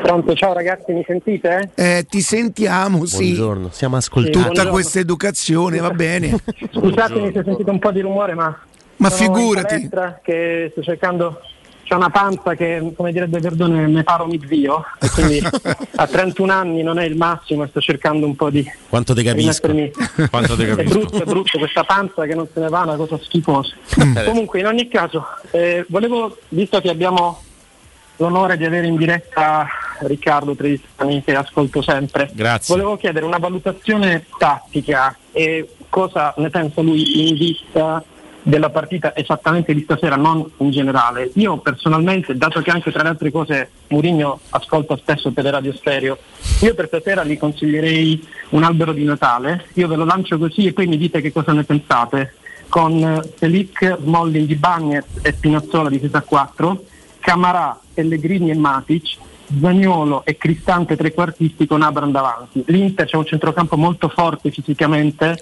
Pronto, 0.03 0.35
ciao 0.35 0.53
ragazzi, 0.53 0.93
mi 0.93 1.05
sentite? 1.07 1.71
Eh, 1.77 2.05
ti 2.09 2.21
sentiamo 2.21 3.05
sì 3.07 3.27
Buongiorno, 3.33 3.69
siamo 3.71 3.95
Sì, 4.01 4.07
ascoltati. 4.07 4.33
tutta 4.33 4.45
buongiorno. 4.47 4.71
questa 4.73 4.99
educazione 4.99 5.79
va 5.79 5.91
bene 5.91 6.37
Scusatemi 6.73 7.33
se 7.33 7.43
sentite 7.45 7.71
un 7.71 7.79
po' 7.79 7.91
di 7.93 8.01
rumore, 8.01 8.35
ma. 8.35 8.57
Ma 8.97 9.11
figurati. 9.11 9.67
palestra 9.75 10.21
Che 10.23 10.69
sto 10.73 10.83
cercando. 10.83 11.41
C'è 11.85 11.95
una 11.97 12.11
panza 12.11 12.55
che, 12.55 12.93
come 12.97 13.13
direbbe 13.13 13.39
Verdone, 13.41 13.87
me 13.89 14.03
paro 14.03 14.27
mi 14.27 14.41
zio. 14.47 14.85
E 15.01 15.09
quindi 15.11 15.41
a 15.97 16.07
31 16.07 16.53
anni 16.53 16.83
non 16.83 16.99
è 16.99 17.05
il 17.05 17.17
massimo 17.17 17.65
e 17.65 17.69
sto 17.69 17.81
cercando 17.81 18.25
un 18.27 18.35
po' 18.37 18.51
di. 18.51 18.65
Quanto 18.89 19.15
te 19.15 19.23
capisco. 19.23 19.69
Quanto 20.31 20.57
te 20.57 20.65
È 20.71 20.75
capisco. 20.77 20.99
brutto, 20.99 21.23
è 21.23 21.25
brutto 21.25 21.59
questa 21.59 21.85
panza 21.85 22.25
che 22.27 22.35
non 22.35 22.47
se 22.53 22.61
ne 22.61 22.69
va, 22.69 22.81
una 22.83 22.97
cosa 22.97 23.19
schifosa. 23.23 23.75
Comunque, 24.25 24.61
in 24.61 24.67
ogni 24.67 24.89
caso, 24.89 25.25
eh, 25.51 25.85
volevo, 25.89 26.37
visto 26.49 26.81
che 26.81 26.89
abbiamo 26.89 27.43
l'onore 28.23 28.57
di 28.57 28.65
avere 28.65 28.87
in 28.87 28.97
diretta 28.97 29.67
Riccardo 30.01 30.55
Tristani, 30.55 31.25
che 31.25 31.35
ascolto 31.35 31.83
sempre, 31.83 32.31
Grazie. 32.33 32.73
volevo 32.75 32.97
chiedere 32.97 33.25
una 33.25 33.39
valutazione 33.39 34.27
tattica 34.39 35.17
e 35.33 35.75
cosa 35.89 36.33
ne 36.37 36.49
pensa 36.49 36.83
lui 36.83 37.29
in 37.29 37.35
vista 37.35 38.03
della 38.45 38.71
partita 38.71 39.15
esattamente 39.17 39.75
di 39.75 39.83
stasera, 39.83 40.17
non 40.17 40.49
in 40.59 40.71
generale. 40.71 41.31
Io 41.35 41.59
personalmente, 41.59 42.37
dato 42.37 42.61
che 42.61 42.71
anche 42.71 42.93
tra 42.93 43.03
le 43.03 43.11
altre 43.11 43.31
cose 43.31 43.71
Mourinho 43.89 44.41
ascolta 44.51 44.97
spesso 44.97 45.33
per 45.33 45.45
radio 45.45 45.73
stereo, 45.73 46.19
io 46.61 46.75
per 46.75 46.87
stasera 46.87 47.25
gli 47.25 47.37
consiglierei 47.37 48.25
un 48.51 48.63
albero 48.63 48.93
di 48.93 49.05
Natale, 49.05 49.67
io 49.75 49.89
ve 49.89 49.97
lo 49.97 50.05
lancio 50.05 50.39
così 50.39 50.67
e 50.67 50.73
poi 50.73 50.87
mi 50.87 50.97
dite 50.97 51.21
che 51.21 51.33
cosa 51.33 51.53
ne 51.53 51.65
pensate, 51.65 52.35
con 52.69 53.23
Selic, 53.37 53.99
Smalling 54.01 54.47
di 54.47 54.55
Bagnet 54.55 55.05
e 55.21 55.33
Spinazzola 55.33 55.91
di 55.91 56.01
4, 56.01 56.85
Camarà, 57.23 57.79
Pellegrini 57.95 58.51
e 58.51 58.55
Matic, 58.57 59.17
Zagnolo 59.61 60.25
e 60.25 60.37
Cristante 60.37 60.97
trequartisti 60.97 61.67
con 61.67 61.83
Abram 61.83 62.11
davanti. 62.11 62.65
L'Inter 62.67 63.07
c'è 63.07 63.17
un 63.17 63.25
centrocampo 63.25 63.77
molto 63.77 64.09
forte 64.09 64.51
fisicamente, 64.51 65.41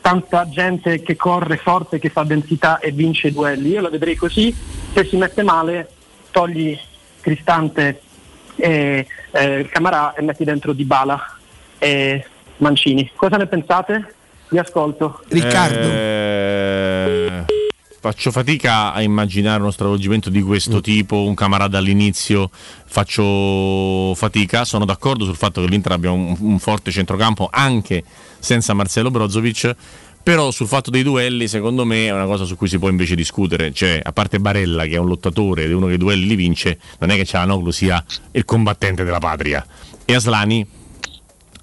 tanta 0.00 0.48
gente 0.48 1.00
che 1.00 1.14
corre 1.14 1.58
forte, 1.58 2.00
che 2.00 2.08
fa 2.08 2.24
densità 2.24 2.80
e 2.80 2.90
vince 2.90 3.28
i 3.28 3.32
duelli. 3.32 3.70
Io 3.70 3.80
la 3.80 3.88
vedrei 3.88 4.16
così, 4.16 4.54
se 4.92 5.04
si 5.04 5.16
mette 5.16 5.42
male 5.42 5.88
togli 6.32 6.76
Cristante 7.20 8.00
e 8.56 9.06
eh, 9.30 9.68
Camarà 9.70 10.14
e 10.14 10.22
metti 10.22 10.42
dentro 10.42 10.72
Dybala 10.72 11.36
e 11.78 12.26
Mancini. 12.56 13.10
Cosa 13.14 13.36
ne 13.36 13.46
pensate? 13.46 14.14
Vi 14.48 14.58
ascolto. 14.58 15.22
Eh, 15.86 17.44
faccio 18.02 18.32
fatica 18.32 18.92
a 18.92 19.00
immaginare 19.00 19.60
uno 19.60 19.70
stravolgimento 19.70 20.28
di 20.28 20.42
questo 20.42 20.80
tipo, 20.80 21.22
un 21.22 21.34
camarada 21.36 21.78
all'inizio, 21.78 22.50
faccio 22.52 24.12
fatica, 24.16 24.64
sono 24.64 24.84
d'accordo 24.84 25.24
sul 25.24 25.36
fatto 25.36 25.60
che 25.60 25.68
l'Inter 25.68 25.92
abbia 25.92 26.10
un, 26.10 26.36
un 26.40 26.58
forte 26.58 26.90
centrocampo 26.90 27.48
anche 27.48 28.02
senza 28.40 28.74
Marcelo 28.74 29.12
Brozovic, 29.12 29.76
Però 30.20 30.50
sul 30.50 30.66
fatto 30.66 30.90
dei 30.90 31.04
duelli, 31.04 31.46
secondo 31.46 31.84
me, 31.84 32.06
è 32.06 32.12
una 32.12 32.26
cosa 32.26 32.44
su 32.44 32.56
cui 32.56 32.68
si 32.68 32.78
può 32.78 32.88
invece 32.88 33.14
discutere. 33.14 33.72
Cioè, 33.72 34.00
a 34.02 34.12
parte 34.12 34.40
Barella, 34.40 34.84
che 34.84 34.94
è 34.94 34.98
un 34.98 35.06
lottatore 35.06 35.64
ed 35.64 35.70
è 35.70 35.74
uno 35.74 35.86
che 35.86 35.94
i 35.94 35.98
duelli 35.98 36.26
li 36.26 36.36
vince, 36.36 36.78
non 36.98 37.10
è 37.10 37.16
che 37.16 37.24
Cialanoglu 37.24 37.70
sia 37.70 38.04
il 38.32 38.44
combattente 38.44 39.04
della 39.04 39.18
patria. 39.18 39.64
E 40.04 40.14
Aslani 40.14 40.64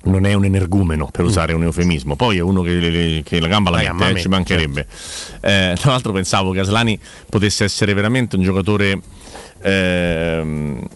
non 0.04 0.26
è 0.26 0.34
un 0.34 0.46
energumeno, 0.46 1.10
per 1.12 1.26
usare 1.26 1.54
un 1.54 1.64
eufemismo. 1.64 2.16
Poi 2.16 2.38
è 2.38 2.42
uno 2.42 2.62
che, 2.62 3.22
che 3.26 3.40
la 3.40 3.48
gamba 3.48 3.70
la, 3.70 3.82
La 3.82 3.94
mette, 3.94 4.20
eh, 4.20 4.22
ci 4.22 4.28
mancherebbe. 4.28 4.88
Eh, 5.42 5.76
tra 5.80 5.92
l'altro 5.92 6.12
pensavo 6.12 6.52
che 6.52 6.60
Aslani 6.60 6.98
potesse 7.30 7.64
essere 7.64 7.94
veramente 7.94 8.36
un 8.36 8.44
giocatore 8.44 9.02
ehm, 9.62 10.88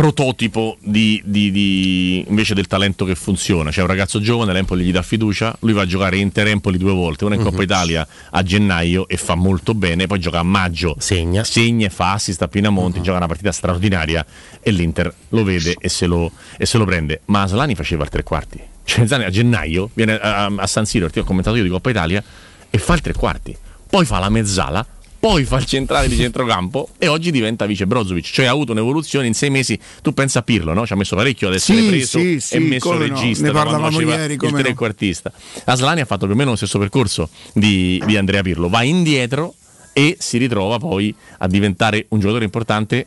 prototipo 0.00 0.78
di, 0.80 1.20
di- 1.26 1.50
di- 1.50 2.24
invece 2.26 2.54
del 2.54 2.66
talento 2.66 3.04
che 3.04 3.14
funziona. 3.14 3.68
C'è 3.70 3.82
un 3.82 3.86
ragazzo 3.86 4.18
giovane, 4.18 4.50
l'Empoli 4.54 4.82
gli 4.82 4.92
dà 4.92 5.02
fiducia, 5.02 5.54
lui 5.60 5.74
va 5.74 5.82
a 5.82 5.86
giocare 5.86 6.16
Inter-Empoli 6.16 6.78
due 6.78 6.94
volte, 6.94 7.26
una 7.26 7.34
in 7.34 7.42
Coppa 7.42 7.62
Italia 7.62 8.08
a 8.30 8.42
gennaio 8.42 9.06
e 9.08 9.18
fa 9.18 9.34
molto 9.34 9.74
bene, 9.74 10.06
poi 10.06 10.18
gioca 10.18 10.38
a 10.38 10.42
maggio, 10.42 10.96
segna, 10.98 11.44
e 11.84 11.90
fa 11.90 12.14
assist 12.14 12.40
a 12.40 12.48
Pinamonti, 12.48 13.02
gioca 13.02 13.18
una 13.18 13.26
partita 13.26 13.52
straordinaria 13.52 14.24
e 14.62 14.70
l'Inter 14.70 15.14
lo 15.28 15.44
vede 15.44 15.76
e 15.78 15.90
se 15.90 16.06
lo, 16.06 16.32
e 16.56 16.64
se 16.64 16.78
lo 16.78 16.86
prende. 16.86 17.20
Ma 17.26 17.42
Aslani 17.42 17.74
faceva 17.74 18.02
il 18.04 18.08
tre 18.08 18.22
quarti. 18.22 18.58
Cioè 18.82 19.04
Aslani 19.04 19.24
a 19.24 19.30
gennaio 19.30 19.90
viene 19.92 20.18
a, 20.18 20.46
a 20.46 20.66
San 20.66 20.86
Siro, 20.86 21.10
ti 21.10 21.18
ho 21.18 21.24
commentato 21.24 21.56
io 21.56 21.62
di 21.62 21.68
Coppa 21.68 21.90
Italia, 21.90 22.24
e 22.70 22.78
fa 22.78 22.94
il 22.94 23.02
tre 23.02 23.12
quarti, 23.12 23.54
poi 23.90 24.06
fa 24.06 24.18
la 24.18 24.30
mezzala, 24.30 24.86
poi 25.20 25.44
fa 25.44 25.58
il 25.58 25.66
centrale 25.66 26.08
di 26.08 26.16
centrocampo 26.16 26.88
e 26.96 27.06
oggi 27.06 27.30
diventa 27.30 27.66
vice 27.66 27.86
Brozovic, 27.86 28.24
cioè 28.24 28.46
ha 28.46 28.50
avuto 28.50 28.72
un'evoluzione 28.72 29.26
in 29.26 29.34
sei 29.34 29.50
mesi. 29.50 29.78
Tu 30.00 30.14
pensa 30.14 30.38
a 30.38 30.42
Pirlo, 30.42 30.72
no? 30.72 30.86
Ci 30.86 30.94
ha 30.94 30.96
messo 30.96 31.14
parecchio 31.14 31.48
ad 31.48 31.54
essere 31.54 31.82
Sì, 31.82 31.86
preso 31.88 32.18
sì, 32.18 32.34
e 32.36 32.40
sì, 32.40 32.58
messo 32.58 32.88
come 32.88 33.06
no, 33.06 33.14
regista 33.14 33.44
ne 33.44 33.52
parlavamo 33.52 34.00
ieri, 34.00 34.32
il 34.32 34.38
come 34.38 34.52
no. 34.52 34.62
trequartista. 34.62 35.30
Aslani 35.64 36.00
ha 36.00 36.06
fatto 36.06 36.24
più 36.24 36.34
o 36.34 36.36
meno 36.38 36.50
lo 36.50 36.56
stesso 36.56 36.78
percorso 36.78 37.28
di, 37.52 38.02
di 38.06 38.16
Andrea 38.16 38.40
Pirlo, 38.40 38.70
va 38.70 38.82
indietro 38.82 39.54
e 39.92 40.16
si 40.18 40.38
ritrova 40.38 40.78
poi 40.78 41.14
a 41.38 41.46
diventare 41.46 42.06
un 42.08 42.18
giocatore 42.18 42.44
importante 42.44 43.06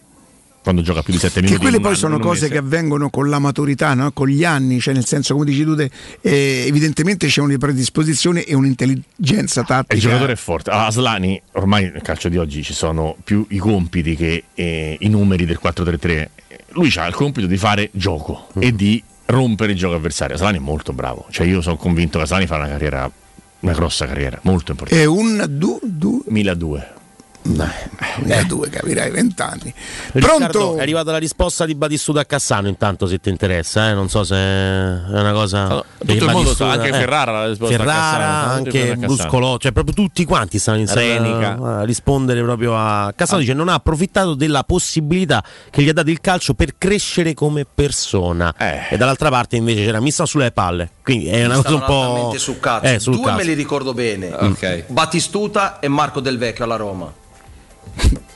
quando 0.64 0.82
gioca 0.82 1.04
più 1.04 1.12
di 1.14 1.20
7 1.20 1.34
Che 1.36 1.42
minuti. 1.42 1.60
quelle 1.62 1.76
in 1.78 1.82
poi 1.84 1.96
sono 1.96 2.18
cose 2.20 2.48
che 2.50 2.58
avvengono 2.58 3.10
con 3.10 3.30
la 3.30 3.38
maturità, 3.38 3.94
no? 3.94 4.12
con 4.14 4.28
gli 4.30 4.44
anni, 4.46 4.80
cioè 4.80 4.94
nel 4.94 5.06
senso 5.06 5.34
come 5.34 5.46
dici 5.46 5.64
tu, 5.64 5.76
te, 5.76 5.92
eh, 6.22 6.64
evidentemente 6.66 7.28
c'è 7.28 7.42
una 7.42 7.58
predisposizione 7.58 8.44
e 8.46 8.56
un'intelligenza 8.56 9.64
tattica. 9.64 9.94
Il 9.94 10.00
giocatore 10.02 10.34
è 10.34 10.36
forte. 10.38 10.70
A 10.72 10.86
Aslani, 10.86 11.40
ormai 11.54 11.92
nel 11.92 12.02
calcio 12.02 12.30
di 12.30 12.38
oggi 12.38 12.64
ci 12.64 12.74
sono 12.74 13.16
più 13.24 13.46
i 13.50 13.58
compiti 13.58 14.16
che 14.16 14.46
eh, 14.54 14.98
i 15.00 15.10
numeri 15.10 15.46
del 15.46 15.60
4-3-3. 15.62 16.28
Lui 16.70 16.92
ha 16.96 17.06
il 17.08 17.14
compito 17.14 17.46
di 17.46 17.58
fare 17.58 17.90
gioco 17.92 18.48
Mm. 18.58 18.62
e 18.62 18.74
di 18.74 19.04
rompere 19.26 19.72
il 19.74 19.78
gioco 19.78 19.96
avversario. 19.96 20.36
Aslani 20.36 20.58
è 20.58 20.62
molto 20.62 20.94
bravo. 20.94 21.26
Cioè, 21.30 21.46
io 21.46 21.62
sono 21.62 21.76
convinto 21.76 22.18
che 22.18 22.24
Aslani 22.24 22.46
farà 22.46 22.64
una 22.64 22.72
carriera, 22.72 23.12
una 23.60 23.74
grossa 23.74 24.06
carriera, 24.06 24.40
molto 24.44 24.72
importante. 24.72 25.04
È 25.04 25.06
un 25.08 25.46
du, 25.50 25.80
du, 25.84 26.24
1002. 26.28 26.88
Eh, 27.46 28.46
due, 28.46 28.70
capirai, 28.70 29.12
vent'anni. 29.12 29.74
Riccardo, 30.14 30.48
Pronto? 30.48 30.78
è 30.78 30.82
arrivata 30.82 31.12
la 31.12 31.18
risposta 31.18 31.66
di 31.66 31.76
Batistuta 31.76 32.22
a 32.22 32.26
Cassano 32.26 32.68
intanto 32.68 33.06
se 33.06 33.20
ti 33.20 33.30
interessa, 33.30 33.90
eh? 33.90 33.94
non 33.94 34.10
so 34.10 34.24
se 34.24 34.36
è 34.36 35.02
una 35.10 35.32
cosa... 35.34 35.64
Allora, 35.66 35.86
che 35.98 36.06
tutto 36.06 36.26
il 36.26 36.32
mondo 36.32 36.54
sa, 36.56 36.72
anche 36.72 36.88
eh, 36.90 36.94
Ferrara 36.94 37.32
l'ha 37.32 37.48
risposto 37.50 37.74
a 37.74 37.78
Ferrara, 37.78 38.18
Cassano, 38.18 38.54
anche. 38.54 38.96
Bruscolò, 38.96 39.58
cioè 39.58 39.72
proprio 39.72 39.94
tutti 39.94 40.24
quanti 40.26 40.58
stanno 40.60 40.78
iniziando 40.78 41.38
a, 41.66 41.80
a 41.80 41.84
rispondere 41.84 42.42
proprio 42.42 42.76
a 42.78 43.12
Cassano 43.16 43.40
dice 43.42 43.54
non 43.54 43.68
ha 43.70 43.74
approfittato 43.74 44.34
della 44.36 44.64
possibilità 44.64 45.44
che 45.70 45.82
gli 45.82 45.90
ha 45.90 45.94
dato 45.94 46.10
il 46.10 46.22
calcio 46.22 46.54
per 46.54 46.78
crescere 46.78 47.34
come 47.34 47.66
persona 47.66 48.54
Eh. 48.58 48.88
e 48.92 48.98
dall'altra 48.98 49.30
parte 49.30 49.56
invece 49.56 49.84
c'era 49.86 50.00
mi 50.00 50.12
sta 50.12 50.26
sulle 50.26 50.52
palle 50.52 50.90
quindi 51.04 51.28
è 51.28 51.44
una 51.46 51.58
Mi 51.58 51.64
cosa 51.64 51.76
un 51.76 51.84
po' 51.86 52.34
sul 52.38 52.60
cazzo. 52.60 52.86
Eh, 52.86 53.00
sul 53.00 53.16
Due 53.16 53.26
cazzo. 53.26 53.38
me 53.38 53.44
li 53.44 53.54
ricordo 53.54 53.94
bene. 53.94 54.32
Ok. 54.34 54.86
Battistuta 54.88 55.80
e 55.80 55.90
Marco 55.90 56.22
Del 56.22 56.38
Vecchio 56.38 56.64
alla 56.64 56.78
Roma. 56.78 57.12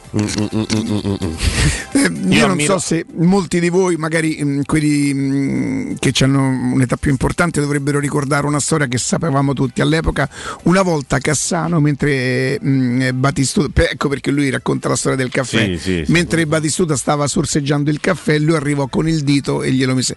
Eh, 1.92 2.12
io, 2.30 2.48
non 2.48 2.60
so 2.62 2.80
se 2.80 3.06
molti 3.16 3.60
di 3.60 3.70
voi, 3.70 3.96
magari 3.98 4.42
mh, 4.44 4.64
quelli 4.64 5.14
mh, 5.14 5.96
che 6.00 6.14
hanno 6.24 6.48
un'età 6.48 6.96
più 6.96 7.12
importante, 7.12 7.60
dovrebbero 7.60 8.00
ricordare 8.00 8.48
una 8.48 8.60
storia 8.60 8.88
che 8.88 8.98
sapevamo 8.98 9.54
tutti 9.54 9.82
all'epoca. 9.82 10.30
Una 10.64 10.82
volta 10.82 11.20
Cassano, 11.20 11.80
mentre 11.80 12.58
mh, 12.60 13.10
Battistuta, 13.16 13.90
ecco 13.90 14.08
perché 14.10 14.32
lui 14.32 14.50
racconta 14.50 14.88
la 14.90 14.96
storia 14.96 15.18
del 15.18 15.30
caffè, 15.30 15.66
Sì, 15.66 15.78
sì, 15.78 16.04
sì. 16.06 16.12
mentre 16.12 16.46
Battistuta 16.48 16.96
stava 16.96 17.28
sorseggiando 17.28 17.90
il 17.90 18.00
caffè, 18.00 18.40
lui 18.40 18.56
arrivò 18.56 18.88
con 18.88 19.08
il 19.08 19.24
dito 19.24 19.62
e 19.64 19.72
glielo 19.72 19.94
mise. 19.94 20.16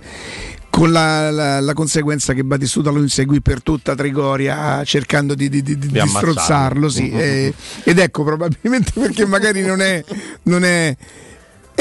Con 0.70 0.92
la, 0.92 1.30
la- 1.30 1.60
la 1.60 1.72
conseguenza 1.74 2.32
che 2.32 2.44
Battistuta 2.44 2.90
lo 2.90 3.00
inseguì 3.00 3.40
per 3.42 3.60
tutta 3.62 3.94
Trigoria 3.96 4.82
cercando 4.84 5.34
di, 5.34 5.48
di- 5.48 5.62
di- 5.62 5.76
di 5.76 6.00
strozzarlo. 6.06 6.88
Sì, 6.88 7.10
eh, 7.10 7.52
ed 7.84 7.98
ecco 7.98 8.22
probabilmente 8.24 8.92
perché 8.94 9.26
magari 9.26 9.62
non 9.62 9.80
è, 9.82 10.02
non 10.44 10.64
è 10.64 10.96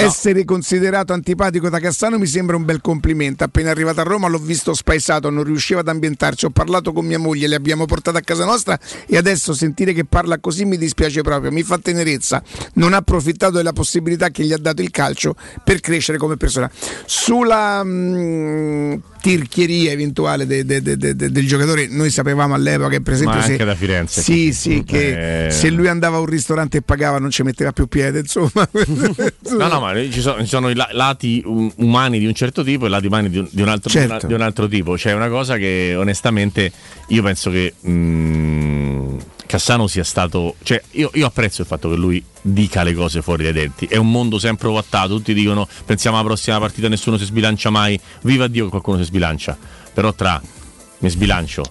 essere 0.06 0.46
considerato 0.46 1.14
antipatico 1.14 1.70
da 1.70 1.80
Cassano 1.80 2.18
mi 2.18 2.26
sembra 2.28 2.56
un 2.56 2.66
bel 2.66 2.82
complimento. 2.82 3.44
Appena 3.44 3.70
arrivato 3.72 4.00
a 4.00 4.04
Roma 4.04 4.28
l'ho 4.28 4.40
visto 4.40 4.74
spaesato, 4.74 5.30
non 5.30 5.44
riusciva 5.44 5.80
ad 5.82 5.88
ambientarci. 5.88 6.46
Ho 6.46 6.50
parlato 6.50 6.92
con 6.94 7.06
mia 7.06 7.20
moglie, 7.20 7.48
le 7.48 7.56
abbiamo 7.56 7.86
portato 7.86 8.18
a 8.18 8.22
casa 8.22 8.46
nostra 8.46 8.78
e 9.08 9.18
adesso 9.18 9.54
sentire 9.54 9.94
che 9.94 10.06
parla 10.06 10.40
così 10.40 10.66
mi 10.66 10.78
dispiace 10.78 11.22
proprio, 11.22 11.52
mi 11.52 11.64
fa 11.64 11.78
tenerezza. 11.78 12.42
Non 12.74 12.94
ha 12.94 12.98
approfittato 12.98 13.58
della 13.58 13.74
possibilità 13.74 14.30
che 14.30 14.44
gli 14.44 14.54
ha 14.54 14.58
dato 14.58 14.82
il 14.82 14.92
calcio 14.92 15.36
per 15.64 15.80
crescere 15.80 16.18
come 16.18 16.38
persona. 16.38 16.70
Sulla 17.06 17.84
mh, 17.84 19.02
tirchieria 19.22 19.92
eventuale 19.92 20.46
de- 20.46 20.64
de- 20.66 20.82
de- 20.82 20.98
de- 20.98 21.16
de- 21.16 21.30
del 21.32 21.48
giocatore, 21.48 21.88
noi 21.90 22.10
sapevamo 22.10 22.54
all'epoca 22.54 22.90
che 22.90 23.02
per 23.02 23.14
esempio 23.14 23.42
se, 23.42 23.52
anche 23.52 23.66
da 23.66 23.76
Firenze. 23.76 24.22
Sì, 24.22 24.54
sì, 24.54 24.84
che 24.86 25.48
Eh. 25.48 25.52
se 25.52 25.70
lui 25.70 25.88
andava 25.88 26.18
a 26.18 26.20
un 26.20 26.26
ristorante 26.26 26.78
e 26.78 26.82
pagava 26.82 27.20
non 27.20 27.30
ci 27.30 27.44
metteva 27.44 27.72
più 27.72 27.88
piede, 27.88 28.20
insomma. 28.20 28.68
No, 29.50 29.68
no, 29.68 29.80
ma 29.80 29.89
ci 30.12 30.22
sono, 30.22 30.40
ci 30.42 30.48
sono 30.48 30.70
i 30.70 30.76
la- 30.76 30.90
lati 30.92 31.42
um, 31.46 31.72
umani 31.78 32.20
di 32.20 32.26
un 32.26 32.34
certo 32.34 32.64
tipo 32.64 32.86
e 32.86 32.90
lati 32.90 33.08
umani 33.08 33.30
di 33.30 33.38
un, 33.40 33.48
di 33.52 33.62
un 33.62 33.68
altro, 33.70 33.90
Certo. 33.90 34.08
di 34.08 34.14
una- 34.18 34.28
di 34.28 34.34
un 34.34 34.42
altro 34.42 34.68
tipo. 34.68 34.94
C'è 34.94 35.14
una 35.14 35.30
cosa 35.30 35.58
che 35.58 35.96
onestamente 35.98 36.72
io 37.08 37.22
penso 37.24 37.50
che 37.52 37.74
mm, 37.88 39.18
Cassano 39.46 39.88
sia 39.88 40.04
stato. 40.04 40.56
Cioè, 40.62 40.80
io, 40.92 41.10
io 41.16 41.26
apprezzo 41.26 41.62
il 41.62 41.68
fatto 41.68 41.90
che 41.90 41.96
lui 41.96 42.24
dica 42.42 42.84
le 42.84 42.94
cose 42.94 43.22
fuori 43.24 43.44
dai 43.44 43.54
denti. 43.54 43.86
È 43.88 43.98
un 43.98 44.12
mondo 44.12 44.38
sempre 44.38 44.68
ovattato. 44.68 45.16
Tutti 45.16 45.34
dicono: 45.34 45.68
pensiamo 45.86 46.18
alla 46.18 46.28
prossima 46.28 46.60
partita, 46.60 46.88
nessuno 46.88 47.18
si 47.18 47.26
sbilancia 47.26 47.70
mai. 47.72 48.00
Viva 48.22 48.48
Dio 48.48 48.66
che 48.66 48.70
qualcuno 48.70 48.98
si 48.98 49.06
sbilancia. 49.06 49.58
Però 49.92 50.14
tra 50.14 50.40
mi 51.00 51.10
sbilancio 51.10 51.64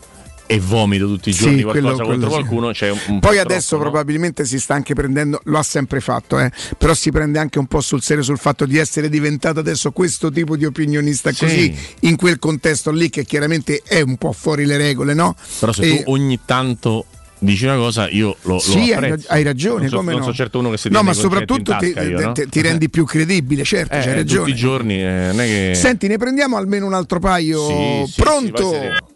e 0.51 0.59
vomito 0.61 1.07
tutti 1.07 1.29
i 1.29 1.33
Sì, 1.33 1.43
giorni 1.43 1.63
quello- 1.63 1.81
qualcosa 1.95 2.03
contro 2.03 2.07
quello 2.07 2.29
sì. 2.29 2.31
qualcuno. 2.49 2.73
C'è 2.73 2.91
un, 2.91 2.99
un 3.07 3.21
Poi 3.21 3.35
po' 3.37 3.41
adesso 3.43 3.69
troppo, 3.69 3.85
no? 3.85 3.91
probabilmente 3.91 4.45
si 4.47 4.59
sta 4.59 4.75
anche 4.75 4.95
prendendo, 4.95 5.41
lo 5.45 5.59
ha 5.59 5.63
sempre 5.63 6.01
fatto, 6.01 6.39
eh, 6.41 6.51
però 6.79 6.95
si 6.95 7.11
prende 7.13 7.39
anche 7.39 7.59
un 7.59 7.67
po' 7.67 7.81
sul 7.83 8.03
serio 8.03 8.23
sul 8.23 8.39
fatto 8.39 8.65
di 8.65 8.79
essere 8.79 9.09
diventato 9.11 9.61
adesso 9.61 9.93
questo 9.93 10.31
tipo 10.33 10.57
di 10.57 10.65
opinionista 10.65 11.31
Sì. 11.33 11.45
così 11.45 11.77
in 12.01 12.17
quel 12.17 12.39
contesto 12.39 12.91
lì 12.91 13.11
che 13.11 13.25
chiaramente 13.25 13.83
è 13.87 14.01
un 14.01 14.17
po' 14.17 14.33
fuori 14.33 14.65
le 14.65 14.79
regole, 14.79 15.13
no? 15.15 15.37
Però 15.61 15.71
se 15.73 15.83
E- 15.87 16.03
tu 16.05 16.11
ogni 16.11 16.41
tanto 16.47 17.05
dici 17.41 17.67
una 17.67 17.77
cosa, 17.77 18.09
io 18.09 18.37
lo, 18.43 18.55
lo 18.55 18.59
Sì, 18.59 18.91
hai, 18.93 19.43
ragione, 19.45 19.83
non 19.83 19.89
so, 19.91 19.97
come 19.97 20.11
non 20.13 20.21
no? 20.21 20.27
so 20.27 20.33
certo 20.35 20.59
uno 20.59 20.71
che 20.71 20.79
si 20.79 20.89
No, 20.89 21.03
ma 21.03 21.13
soprattutto 21.13 21.77
ti, 21.79 21.87
io, 21.97 22.19
no? 22.21 22.33
ti- 22.33 22.61
rendi 22.63 22.89
più 22.89 23.05
credibile, 23.05 23.63
certo, 23.65 23.95
Eh, 23.95 23.99
c'hai 24.01 24.07
tutti 24.07 24.17
ragione. 24.17 24.51
i 24.51 24.55
giorni, 24.55 24.95
eh, 25.01 25.31
che... 25.35 25.73
Senti, 25.77 26.09
ne 26.09 26.17
prendiamo 26.17 26.57
almeno 26.57 26.87
un 26.87 26.95
altro 26.95 27.21
paio. 27.21 27.65
Sì, 27.67 28.13
sì, 28.13 28.21
Pronto? 28.23 28.73
sì. 28.73 29.08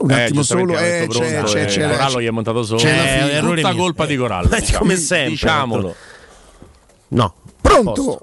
Un 0.00 0.10
Eh, 0.10 0.22
attimo 0.24 0.42
solo, 0.42 0.76
eh, 0.78 1.06
c'è, 1.08 1.18
pronto, 1.18 1.50
c'è, 1.52 1.62
eh, 1.62 1.66
c'è, 1.66 1.90
Corallo 1.90 2.20
gli 2.20 2.26
è 2.26 2.30
montato 2.30 2.62
solo. 2.62 2.80
c'è 2.80 2.96
la 2.96 3.38
Eh, 3.38 3.40
Tutta 3.40 3.74
colpa 3.74 4.06
di 4.06 4.16
Corallo, 4.16 4.50
Eh, 4.50 4.64
come 4.78 4.96
sempre 4.96 5.30
Diciamolo. 5.30 5.94
no 7.08 7.34
Pronto? 7.60 8.20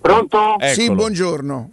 Pronto? 0.00 0.56
Sì, 0.72 0.92
buongiorno. 0.92 1.70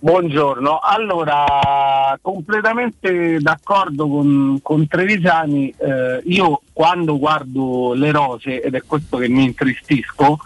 Buongiorno, 0.00 0.78
allora 0.78 2.16
completamente 2.22 3.38
d'accordo 3.40 4.08
con, 4.08 4.60
con 4.62 4.86
Trevisani, 4.86 5.74
eh, 5.76 6.20
io 6.26 6.60
quando 6.72 7.18
guardo 7.18 7.94
le 7.94 8.12
rose, 8.12 8.62
ed 8.62 8.76
è 8.76 8.82
questo 8.86 9.16
che 9.16 9.28
mi 9.28 9.42
intristisco, 9.42 10.38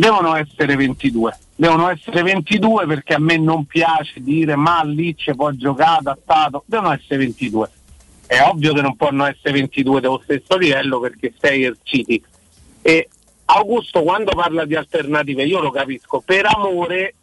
devono 0.00 0.34
essere 0.34 0.76
22, 0.76 1.38
devono 1.54 1.90
essere 1.90 2.22
22 2.22 2.86
perché 2.86 3.14
a 3.14 3.18
me 3.18 3.36
non 3.36 3.66
piace 3.66 4.20
dire 4.20 4.56
ma 4.56 4.82
lì 4.82 5.14
ci 5.14 5.34
può 5.34 5.50
giocare 5.50 5.98
adattato, 5.98 6.64
devono 6.64 6.92
essere 6.92 7.18
22. 7.18 7.70
È 8.26 8.40
ovvio 8.40 8.72
che 8.72 8.80
non 8.80 8.96
possono 8.96 9.26
essere 9.26 9.52
22 9.52 10.00
dello 10.00 10.20
stesso 10.24 10.56
livello 10.56 11.00
perché 11.00 11.34
sei 11.38 11.62
il 11.62 11.76
City. 11.82 12.22
E 12.80 13.08
Augusto 13.44 14.02
quando 14.02 14.32
parla 14.34 14.64
di 14.64 14.74
alternative 14.74 15.44
io 15.44 15.60
lo 15.60 15.70
capisco, 15.70 16.22
per 16.24 16.46
amore 16.46 17.14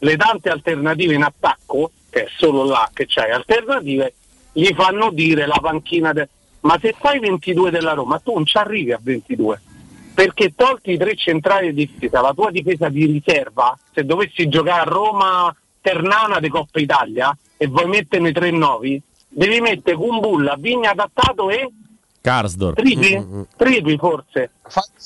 le 0.00 0.16
tante 0.16 0.50
alternative 0.50 1.14
in 1.14 1.22
attacco, 1.22 1.90
che 2.10 2.24
è 2.24 2.28
solo 2.36 2.64
là 2.64 2.90
che 2.92 3.06
c'hai 3.08 3.30
alternative, 3.30 4.12
gli 4.52 4.74
fanno 4.74 5.10
dire 5.10 5.46
la 5.46 5.58
panchina 5.60 6.12
de- 6.12 6.28
ma 6.60 6.78
se 6.82 6.94
fai 6.98 7.18
22 7.18 7.70
della 7.70 7.92
Roma 7.92 8.18
tu 8.18 8.34
non 8.34 8.44
ci 8.44 8.58
arrivi 8.58 8.92
a 8.92 8.98
22 9.00 9.60
perché 10.16 10.54
tolti 10.56 10.92
i 10.92 10.96
tre 10.96 11.14
centrali 11.14 11.74
di 11.74 11.86
difesa 11.86 12.22
la 12.22 12.32
tua 12.32 12.50
difesa 12.50 12.88
di 12.88 13.04
riserva 13.04 13.78
se 13.92 14.02
dovessi 14.02 14.48
giocare 14.48 14.80
a 14.80 14.84
Roma 14.84 15.54
Ternana 15.82 16.40
di 16.40 16.48
Coppa 16.48 16.80
Italia 16.80 17.36
e 17.58 17.66
vuoi 17.66 17.86
metterne 17.86 18.32
tre 18.32 18.50
novi 18.50 19.00
devi 19.28 19.60
mettere 19.60 19.94
Kumbulla, 19.94 20.56
Vigna 20.58 20.92
adattato 20.92 21.50
e 21.50 21.70
Karsdorp. 22.22 22.76
Tripi? 22.76 23.18
Mm, 23.18 23.36
mm. 23.36 23.42
Tripi 23.56 23.96
forse. 23.98 24.50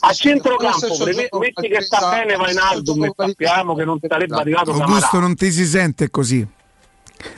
A 0.00 0.12
centrocampo, 0.12 0.78
stesso 0.78 1.04
pre- 1.04 1.12
gioco 1.12 1.38
metti 1.38 1.68
che 1.68 1.82
sta 1.82 2.08
bene 2.08 2.36
Vainaldum 2.36 3.04
e 3.04 3.12
sappiamo 3.14 3.74
che 3.74 3.84
non 3.84 3.98
sarebbe 4.00 4.36
arrivato 4.36 4.70
Augusto 4.70 4.94
Camarà. 4.94 5.18
non 5.18 5.34
ti 5.34 5.50
si 5.50 5.66
sente 5.66 6.08
così. 6.08 6.46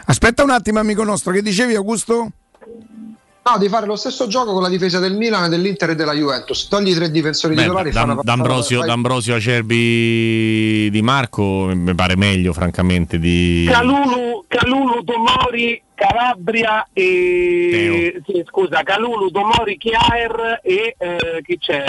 Aspetta 0.04 0.44
un 0.44 0.50
attimo, 0.50 0.78
amico 0.78 1.02
nostro, 1.02 1.32
che 1.32 1.42
dicevi 1.42 1.74
Augusto? 1.74 2.30
No, 3.44 3.58
di 3.58 3.68
fare 3.68 3.86
lo 3.86 3.96
stesso 3.96 4.28
gioco 4.28 4.52
con 4.52 4.62
la 4.62 4.68
difesa 4.68 5.00
del 5.00 5.14
Milan, 5.14 5.50
dell'Inter 5.50 5.90
e 5.90 5.94
della 5.96 6.12
Juventus. 6.12 6.68
Togli 6.68 6.90
i 6.90 6.94
tre 6.94 7.10
difensori 7.10 7.54
Beh, 7.56 7.62
titolari. 7.62 7.90
D'Am- 7.90 8.20
D'Ambrosio, 8.22 8.78
fai- 8.78 8.86
D'Ambrosio 8.86 9.34
Acerbi 9.34 10.88
di 10.90 11.02
Marco 11.02 11.68
mi 11.74 11.92
pare 11.96 12.16
meglio, 12.16 12.52
francamente. 12.52 13.18
Di... 13.18 13.66
Calulu, 13.68 14.44
Calulu, 14.46 15.02
Tomori, 15.02 15.82
Calabria 15.92 16.86
e 16.92 18.22
sì, 18.24 18.44
scusa, 18.48 18.82
Calulu, 18.84 19.28
Tomori, 19.32 19.76
Chiaer 19.76 20.60
e 20.62 20.94
eh, 20.96 21.42
chi 21.44 21.58
c'è? 21.58 21.84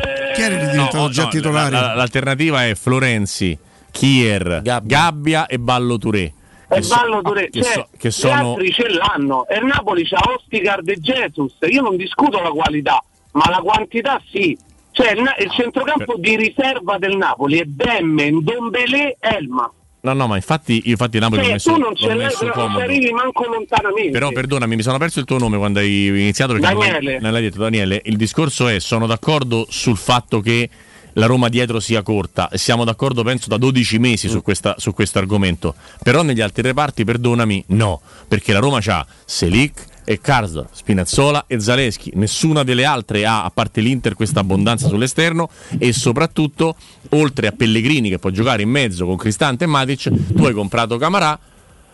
No, 0.74 0.90
no, 0.92 1.52
la- 1.52 1.70
la- 1.70 1.94
l'alternativa 1.94 2.66
è 2.66 2.74
Florenzi, 2.74 3.56
Kier, 3.92 4.62
Gabbia, 4.64 5.46
e 5.46 5.60
Ballo 5.60 6.00
Touré. 6.00 6.34
E 6.74 6.80
Che 6.80 6.82
so- 6.84 6.95
Ballo 6.95 7.22
Touré, 7.22 7.50
che 7.50 7.61
cioè, 7.61 7.74
so- 7.74 7.88
che 7.98 8.08
gli 8.08 8.11
sono 8.11 8.52
altri 8.52 8.72
ce 8.72 8.90
l'hanno. 8.90 9.48
E 9.48 9.58
il 9.58 9.66
Napoli 9.66 10.06
c'ha 10.06 10.19
Ostigard 10.35 10.88
e 10.88 11.00
Jesus. 11.00 11.56
Io 11.69 11.82
non 11.82 11.95
discuto 11.95 12.42
la 12.42 12.50
qualità 12.50 13.03
ma 13.34 13.50
la 13.50 13.58
quantità 13.58 14.22
sì. 14.30 14.58
Cioè 14.92 15.11
il, 15.11 15.24
il 15.40 15.52
centrocampo 15.52 16.16
di 16.18 16.35
riserva 16.35 16.98
del 16.98 17.18
Napoli 17.18 17.60
è 17.60 17.64
Bemme, 17.64 18.30
Ndombele, 18.30 19.18
Elma. 19.19 19.72
No, 20.02 20.14
no, 20.14 20.27
ma 20.27 20.35
infatti 20.35 20.82
io 20.84 20.92
infatti 20.92 21.18
Napoli 21.18 21.40
l'ho 21.40 21.45
cioè, 21.45 21.53
messo, 21.53 21.74
tu 21.74 21.80
non 21.80 21.90
l'ho 21.90 21.95
ce 21.95 22.14
l'hai 22.14 22.56
non 22.56 22.82
arrivi 22.82 23.11
manco 23.11 23.45
lontanamente. 23.45 24.11
Però 24.11 24.30
perdonami, 24.30 24.76
mi 24.76 24.82
sono 24.82 24.98
perso 24.98 25.19
il 25.19 25.26
tuo 25.26 25.38
nome 25.38 25.58
quando 25.58 25.80
hai 25.80 26.08
iniziato 26.08 26.53
perché 26.53 26.74
Daniele. 26.74 27.19
non 27.19 27.32
l'hai 27.32 27.42
detto. 27.42 27.58
Daniele. 27.60 28.02
Il 28.03 28.18
discorso 28.18 28.68
è 28.68 28.80
sono 28.80 29.08
d'accordo 29.08 29.66
sul 29.69 29.98
fatto 29.98 30.42
che 30.42 30.69
la 31.14 31.25
Roma 31.25 31.50
dietro 31.50 31.80
sia 31.80 32.01
corta 32.01 32.50
e 32.50 32.58
siamo 32.58 32.83
d'accordo 32.83 33.24
penso 33.24 33.48
da 33.50 33.58
12 33.58 34.00
mesi 34.00 34.27
Mm. 34.27 34.32
su, 34.32 34.42
questa- 34.42 34.75
su 34.77 34.93
questo 34.93 35.19
argomento. 35.19 35.75
Però 36.01 36.22
negli 36.24 36.42
altri 36.42 36.61
reparti, 36.64 37.03
perdonami, 37.03 37.64
no, 37.67 38.01
perché 38.27 38.53
la 38.53 38.59
Roma 38.59 38.80
c'ha 38.82 39.06
Selic 39.25 39.85
e 40.06 40.19
Karsdorp, 40.19 40.69
Spinazzola 40.74 41.45
e 41.48 41.59
Zaleschi. 41.59 42.11
Nessuna 42.16 42.64
delle 42.64 42.83
altre 42.83 43.25
ha, 43.25 43.43
a 43.45 43.50
parte 43.51 43.80
l'Inter, 43.80 44.16
questa 44.16 44.42
abbondanza 44.42 44.88
sull'esterno 44.90 45.50
e 45.77 45.93
soprattutto, 45.93 46.75
oltre 47.09 47.48
a 47.48 47.51
Pellegrini 47.51 48.09
che 48.09 48.19
può 48.19 48.30
giocare 48.30 48.64
in 48.64 48.69
mezzo 48.69 49.06
con 49.06 49.16
Cristante 49.16 49.64
e 49.64 49.67
Matic, 49.67 50.11
tu 50.33 50.43
hai 50.43 50.53
comprato 50.53 50.98
Camarà 50.98 51.40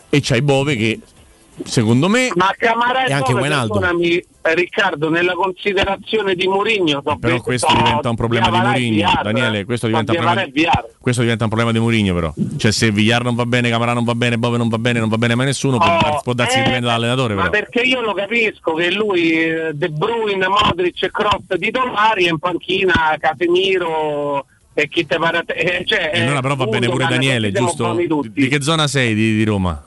e 0.08 0.20
c'hai 0.20 0.42
Bove 0.42 0.74
che 0.76 0.98
secondo 1.64 2.08
me 2.08 2.30
ma 2.34 2.52
Camarà 2.58 3.04
e 3.04 3.12
anche 3.12 3.32
Bove, 3.32 3.48
perdonami 3.48 4.24
Riccardo 4.42 5.10
nella 5.10 5.34
considerazione 5.34 6.34
di 6.34 6.46
Mourinho 6.48 7.02
so 7.04 7.16
Però 7.18 7.40
questo 7.42 7.68
so 7.68 7.76
diventa 7.76 8.08
un 8.08 8.16
problema 8.16 8.48
di 8.48 8.56
Mourinho, 8.58 9.12
Daniele. 9.22 9.64
Questo 9.66 9.86
so 9.86 9.92
diventa, 9.92 10.12
un 10.12 10.18
Diawara 10.18 10.40
problema 10.42 10.72
Villar. 10.72 10.86
questo 10.98 11.20
diventa 11.22 11.44
un 11.44 11.50
problema 11.50 11.72
di 11.72 11.78
Mourinho, 11.78 12.14
però. 12.14 12.34
Cioè, 12.56 12.72
se 12.72 12.90
Villar 12.90 13.22
non 13.22 13.34
va 13.34 13.44
bene, 13.44 13.68
Camarà 13.68 13.92
non 13.92 14.04
va 14.04 14.14
bene, 14.14 14.38
Bove 14.38 14.56
non 14.56 14.68
va 14.68 14.78
bene, 14.78 14.98
non 14.98 15.08
va 15.10 15.18
bene 15.18 15.34
mai 15.34 15.46
nessuno, 15.46 15.76
può, 15.76 15.86
Oh, 15.86 15.98
dar- 16.00 16.22
può 16.22 16.32
darsi 16.32 16.58
eh, 16.58 16.62
dipende 16.62 16.86
dall'allenatore, 16.86 17.34
Ma 17.34 17.48
però. 17.48 17.50
perché 17.64 17.80
io 17.86 18.00
lo 18.00 18.14
capisco 18.14 18.72
che 18.74 18.90
lui, 18.90 19.30
eh, 19.42 19.70
De 19.74 19.88
Bruyne, 19.90 20.46
Modric 20.48 21.02
e 21.02 21.10
Cross 21.10 21.58
titolari 21.58 22.24
e 22.24 22.30
in 22.30 22.38
panchina 22.38 23.16
Casemiro 23.18 24.46
e 24.72 24.88
chi 24.88 25.04
te 25.04 25.18
pare 25.18 25.42
eh, 25.46 25.84
cioè, 25.84 26.12
E 26.14 26.22
allora 26.22 26.40
però 26.40 26.56
va 26.56 26.66
bene 26.66 26.88
pure 26.88 27.06
Daniele, 27.06 27.52
giusto? 27.52 27.92
Di, 27.94 28.32
di 28.32 28.48
che 28.48 28.62
zona 28.62 28.86
sei 28.86 29.14
di, 29.14 29.34
di 29.36 29.44
Roma? 29.44 29.84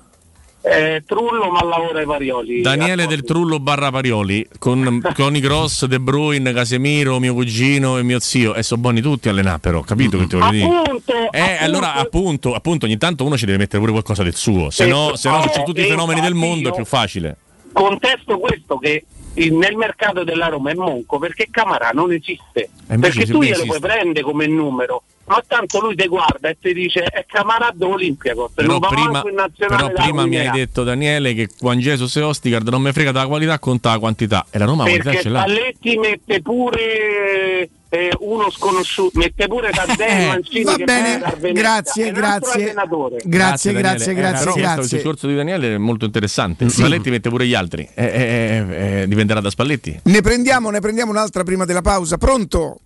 Eh, 0.65 1.03
Trullo 1.05 1.49
ma 1.51 1.61
lavora 1.61 1.99
ai 1.99 2.05
Parioli. 2.05 2.61
Daniele 2.61 3.05
del 3.05 3.23
Trullo 3.25 3.59
barra 3.59 3.91
Parioli 3.91 4.47
con, 4.59 5.01
con 5.13 5.35
i 5.35 5.41
Cross, 5.41 5.85
De 5.85 5.99
Bruyne, 5.99 6.53
Casemiro, 6.53 7.19
mio 7.19 7.33
cugino 7.33 7.97
e 7.97 8.03
mio 8.03 8.19
zio 8.19 8.53
e 8.55 8.63
sono 8.63 8.79
buoni 8.79 9.01
tutti 9.01 9.27
allenare 9.27 9.59
però, 9.59 9.81
capito 9.81 10.17
che 10.17 10.27
ti 10.27 10.37
voglio 10.37 10.51
dire? 10.51 10.65
Appunto, 10.65 11.13
Eh, 11.31 11.39
appunto. 11.41 11.63
allora 11.65 11.93
appunto, 11.95 12.53
appunto, 12.53 12.85
ogni 12.85 12.97
tanto 12.97 13.25
uno 13.25 13.35
ci 13.35 13.45
deve 13.45 13.57
mettere 13.57 13.79
pure 13.79 13.91
qualcosa 13.91 14.23
del 14.23 14.35
suo, 14.35 14.69
se 14.69 14.85
no, 14.85 15.15
se 15.17 15.29
no 15.29 15.41
c'è 15.51 15.63
tutti 15.63 15.81
i 15.81 15.83
Eh, 15.83 15.87
fenomeni 15.89 16.21
del 16.21 16.33
mondo 16.33 16.69
è 16.69 16.73
più 16.73 16.85
facile. 16.85 17.35
Contesto 17.73 18.37
questo 18.39 18.77
che 18.77 19.03
nel 19.35 19.75
mercato 19.75 20.23
della 20.23 20.47
Roma 20.47 20.71
è 20.71 20.75
monco 20.75 21.19
perché 21.19 21.47
Camarà 21.51 21.89
non 21.93 22.13
esiste. 22.13 22.69
E 22.87 22.93
invece 22.93 23.17
Perché 23.17 23.31
tu 23.33 23.41
glielo 23.41 23.65
puoi 23.65 23.77
esiste. 23.77 23.79
prendere 23.87 24.21
come 24.23 24.47
numero, 24.47 25.03
ma 25.25 25.41
tanto 25.47 25.79
lui 25.79 25.95
ti 25.95 26.07
guarda 26.07 26.49
e 26.49 26.57
ti 26.59 26.73
dice 26.73 27.03
è 27.03 27.25
Camarà 27.27 27.71
dell'Olimpico. 27.73 28.51
Se 28.55 28.61
Però 28.61 28.79
prima, 28.79 29.21
però 29.55 29.91
prima 29.91 30.25
mi 30.25 30.37
hai 30.37 30.49
detto 30.51 30.83
Daniele 30.83 31.33
che 31.33 31.49
Juan 31.59 31.79
Jesus 31.79 32.15
e 32.17 32.21
Ostigard 32.21 32.67
non 32.67 32.81
mi 32.81 32.91
frega 32.91 33.11
della 33.11 33.27
qualità, 33.27 33.57
conta 33.59 33.91
la 33.91 33.99
quantità 33.99 34.45
e 34.49 34.57
la 34.59 34.65
Roma 34.65 34.83
la 34.83 34.89
qualità 34.89 35.09
perché 35.09 35.21
ce 35.23 35.29
l'ha. 35.29 35.39
Spalletti 35.41 35.97
mette 35.97 36.41
pure 36.41 37.69
eh, 37.89 38.11
uno 38.19 38.49
sconosciuto, 38.49 39.17
mette 39.19 39.47
pure 39.47 39.69
Taddei 39.71 40.27
Mancini 40.27 40.63
Va 40.63 40.75
che 40.75 40.83
bene, 40.83 41.21
grazie, 41.53 42.11
grazie. 42.11 42.73
Grazie, 42.73 42.73
Daniele. 42.73 43.21
grazie, 43.23 43.71
Eh, 43.71 43.73
grazie, 43.73 44.13
però 44.13 44.51
questo- 44.53 44.59
Il 44.59 44.61
grazie. 44.61 44.97
discorso 44.97 45.27
di 45.27 45.35
Daniele 45.35 45.75
è 45.75 45.77
molto 45.77 46.05
interessante. 46.05 46.67
Spalletti 46.69 47.09
mette 47.09 47.29
pure 47.29 47.45
gli 47.45 47.53
altri. 47.53 47.87
Eh, 47.93 48.03
eh, 48.05 48.65
eh, 48.67 49.01
eh, 49.01 49.07
dipenderà 49.07 49.39
da 49.41 49.49
Spalletti. 49.49 50.01
Ne 50.03 50.21
prendiamo, 50.21 50.69
ne 50.69 50.79
prendiamo 50.79 51.11
un'altra 51.11 51.43
prima 51.43 51.65
della 51.65 51.81
pausa. 51.81 52.17
Pronto? 52.17 52.79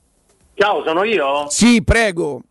Ciao, 0.60 0.84
sono 0.84 1.03
io? 1.03 1.45
Sì, 1.50 1.84
prego. 1.84 2.42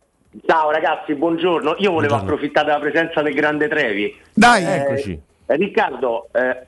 Ciao 0.45 0.71
ragazzi, 0.71 1.13
buongiorno. 1.13 1.75
Io 1.79 1.91
volevo 1.91 2.15
approfittare 2.15 2.67
della 2.67 2.79
presenza 2.79 3.21
del 3.21 3.33
grande 3.33 3.67
Trevi. 3.67 4.15
Dai, 4.33 4.63
Eh, 4.63 4.75
eccoci. 4.75 5.19
eh, 5.47 5.55
Riccardo, 5.57 6.29
eh, 6.31 6.65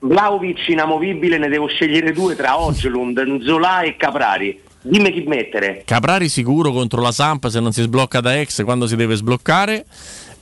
Vlaovic 0.00 0.68
inamovibile, 0.68 1.38
ne 1.38 1.48
devo 1.48 1.66
scegliere 1.66 2.12
due 2.12 2.34
tra 2.36 2.60
Oggelund, 2.60 3.18
Nzola 3.18 3.82
e 3.82 3.96
Caprari. 3.96 4.60
Dimmi 4.82 5.12
chi 5.12 5.22
mettere. 5.22 5.82
Caprari 5.86 6.28
sicuro 6.28 6.72
contro 6.72 7.00
la 7.00 7.12
Samp 7.12 7.46
se 7.46 7.60
non 7.60 7.70
si 7.72 7.82
sblocca 7.82 8.20
da 8.20 8.38
ex 8.38 8.62
quando 8.64 8.86
si 8.86 8.96
deve 8.96 9.14
sbloccare. 9.14 9.86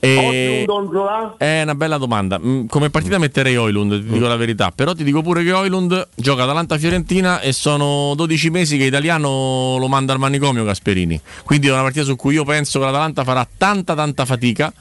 E... 0.03 0.65
Oggelund 0.65 0.69
o 0.69 0.81
Nzola? 0.89 1.35
È 1.37 1.61
una 1.61 1.75
bella 1.75 1.97
domanda. 1.97 2.39
Mm, 2.39 2.65
Come 2.65 2.89
partita 2.89 3.19
metterei 3.19 3.55
Oilund, 3.55 4.01
ti 4.01 4.11
dico 4.13 4.27
la 4.27 4.35
verità. 4.35 4.71
Però 4.73 4.93
ti 4.93 5.03
dico 5.03 5.21
pure 5.21 5.43
che 5.43 5.51
Oilund 5.51 6.07
gioca 6.15 6.43
Atalanta-Fiorentina 6.43 7.39
e 7.39 7.53
sono 7.53 8.13
12 8.15 8.49
mesi 8.49 8.77
che 8.77 8.85
Italiano 8.85 9.77
lo 9.77 9.87
manda 9.87 10.11
al 10.13 10.19
manicomio 10.19 10.63
Gasperini. 10.63 11.21
Quindi 11.43 11.67
è 11.67 11.71
una 11.71 11.83
partita 11.83 12.03
su 12.03 12.15
cui 12.15 12.33
io 12.33 12.43
penso 12.43 12.79
che 12.79 12.85
l'Atalanta 12.85 13.23
farà 13.23 13.47
tanta 13.57 13.93
tanta 13.93 14.25
fatica. 14.25 14.73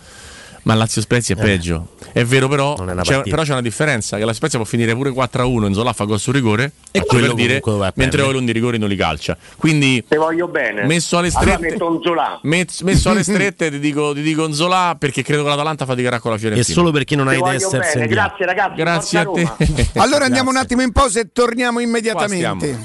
Ma 0.63 0.75
Lazio 0.75 1.01
Spezia 1.01 1.35
è 1.35 1.39
peggio. 1.39 1.97
È 2.13 2.25
vero, 2.25 2.49
però, 2.49 2.75
c'è, 2.75 3.23
però 3.23 3.43
c'è 3.43 3.53
una 3.53 3.63
differenza: 3.63 4.19
che 4.19 4.25
la 4.25 4.33
Spezia 4.33 4.59
può 4.59 4.67
finire 4.67 4.95
pure 4.95 5.11
4-1 5.11 5.67
in 5.67 5.75
Zola 5.75 5.93
fa 5.93 6.05
gol 6.05 6.19
su 6.19 6.33
rigore. 6.33 6.73
E 6.91 7.05
quello 7.05 7.27
per 7.27 7.35
dire, 7.35 7.61
mentre 7.65 7.93
perdere. 7.95 8.23
Oilund 8.23 8.49
i 8.49 8.53
rigori 8.53 8.79
non 8.79 8.89
li 8.89 8.97
calcia. 8.97 9.37
Quindi 9.57 10.05
Te 10.07 10.17
voglio 10.17 10.49
bene. 10.49 10.85
Messo 10.85 11.19
alle 11.19 11.31
Allora 11.35 11.55
strette, 11.57 11.73
metto 11.73 11.91
Nzola. 11.93 12.41
Met- 12.43 12.83
messo 12.83 13.11
alle 13.11 13.23
strette 13.25 13.71
ti 13.71 13.79
dico, 13.79 14.13
ti 14.13 14.23
dico 14.23 14.47
Nzola 14.49 14.97
perché 14.99 15.23
credo 15.23 15.43
che 15.43 15.49
l'Atalanta 15.49 15.87
faticherà 15.87 16.19
con 16.21 16.33
la 16.33 16.39
Fiorentina. 16.39 16.69
E 16.69 16.73
solo 16.73 16.91
perché 16.91 17.17
non 17.17 17.29
Te 17.29 17.35
hai 17.37 17.43
Dessers 17.53 17.95
bene. 17.95 18.07
Grazie 18.07 18.47
ragazzi. 18.47 18.75
Grazie 18.77 19.19
a 19.19 19.27
te. 19.27 19.89
Allora 20.01 20.25
andiamo 20.25 20.51
un 20.51 20.57
attimo 20.57 20.83
in 20.83 20.93
pausa 20.93 21.21
e 21.21 21.29
torniamo 21.33 21.81
immediatamente. 21.81 22.79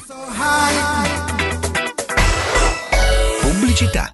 Pubblicità. 3.42 4.14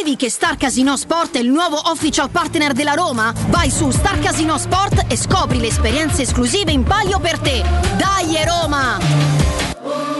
sapevi 0.00 0.16
che 0.16 0.30
Star 0.30 0.56
Casino 0.56 0.96
Sport 0.96 1.36
è 1.36 1.40
il 1.40 1.50
nuovo 1.50 1.78
official 1.90 2.30
partner 2.30 2.72
della 2.72 2.94
Roma? 2.94 3.34
Vai 3.48 3.70
su 3.70 3.90
Star 3.90 4.18
Casino 4.18 4.56
Sport 4.56 5.04
e 5.08 5.16
scopri 5.16 5.58
le 5.58 5.66
esperienze 5.66 6.22
esclusive 6.22 6.72
in 6.72 6.84
palio 6.84 7.18
per 7.18 7.38
te. 7.38 7.62
Dai 7.98 8.42
Roma! 8.46 10.19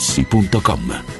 artigianamaterassi.com. 0.00 1.19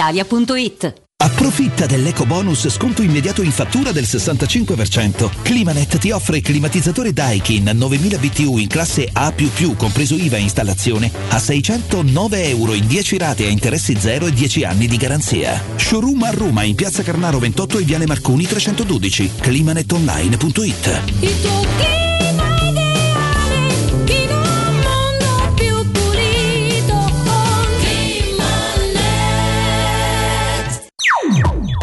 brispalitalia.it. 0.00 1.08
Approfitta 1.22 1.84
dell'eco 1.84 2.24
bonus 2.24 2.66
sconto 2.70 3.02
immediato 3.02 3.42
in 3.42 3.52
fattura 3.52 3.92
del 3.92 4.04
65%. 4.04 5.42
Climanet 5.42 5.98
ti 5.98 6.10
offre 6.10 6.40
climatizzatore 6.40 7.12
Daikin 7.12 7.70
9000 7.74 8.16
BTU 8.16 8.56
in 8.56 8.68
classe 8.68 9.06
A++, 9.12 9.30
compreso 9.76 10.14
IVA 10.14 10.38
e 10.38 10.40
installazione, 10.40 11.12
a 11.28 11.38
609 11.38 12.48
euro 12.48 12.72
in 12.72 12.86
10 12.86 13.18
rate 13.18 13.44
a 13.44 13.50
interessi 13.50 13.98
zero 13.98 14.26
e 14.26 14.32
10 14.32 14.64
anni 14.64 14.86
di 14.86 14.96
garanzia. 14.96 15.62
Showroom 15.76 16.22
a 16.22 16.30
Roma 16.30 16.62
in 16.62 16.74
Piazza 16.74 17.02
Carnaro 17.02 17.38
28 17.38 17.78
e 17.78 17.82
Viale 17.82 18.06
Marconi 18.06 18.46
312. 18.46 19.30
climanetonline.it 19.40 22.09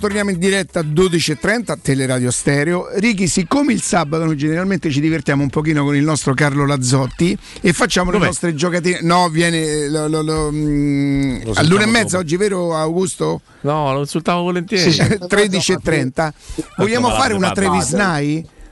Torniamo, 0.00 0.30
in 0.30 0.38
diretta 0.38 0.80
a 0.80 0.82
12.30 0.82 1.76
Teleradio 1.82 2.30
Stereo. 2.30 2.88
Ricky, 2.94 3.26
siccome 3.26 3.74
il 3.74 3.82
sabato 3.82 4.24
noi 4.24 4.36
generalmente 4.36 4.90
ci 4.90 4.98
divertiamo 5.00 5.42
un 5.42 5.50
pochino 5.50 5.84
con 5.84 5.94
il 5.94 6.02
nostro 6.02 6.32
Carlo 6.32 6.64
Lazzotti 6.64 7.36
e 7.60 7.72
facciamo 7.74 8.10
Dov'è? 8.10 8.22
le 8.22 8.26
nostre 8.30 8.54
giocatine. 8.54 9.00
No, 9.02 9.28
viene 9.28 9.88
lo- 9.88 10.08
lo- 10.08 10.22
lo, 10.22 10.50
mm, 10.50 11.42
Lo 11.44 11.52
a 11.54 11.62
l'una 11.64 11.82
e 11.82 11.86
mezza 11.86 12.16
dopo. 12.16 12.18
oggi, 12.18 12.36
vero 12.38 12.74
Augusto? 12.74 13.42
No, 13.60 13.92
lo 13.92 14.00
insultavo 14.00 14.40
volentieri. 14.42 14.90
13.30. 14.90 16.32
Vogliamo 16.78 17.10
fare 17.10 17.34
una 17.34 17.52
malato. 17.54 17.60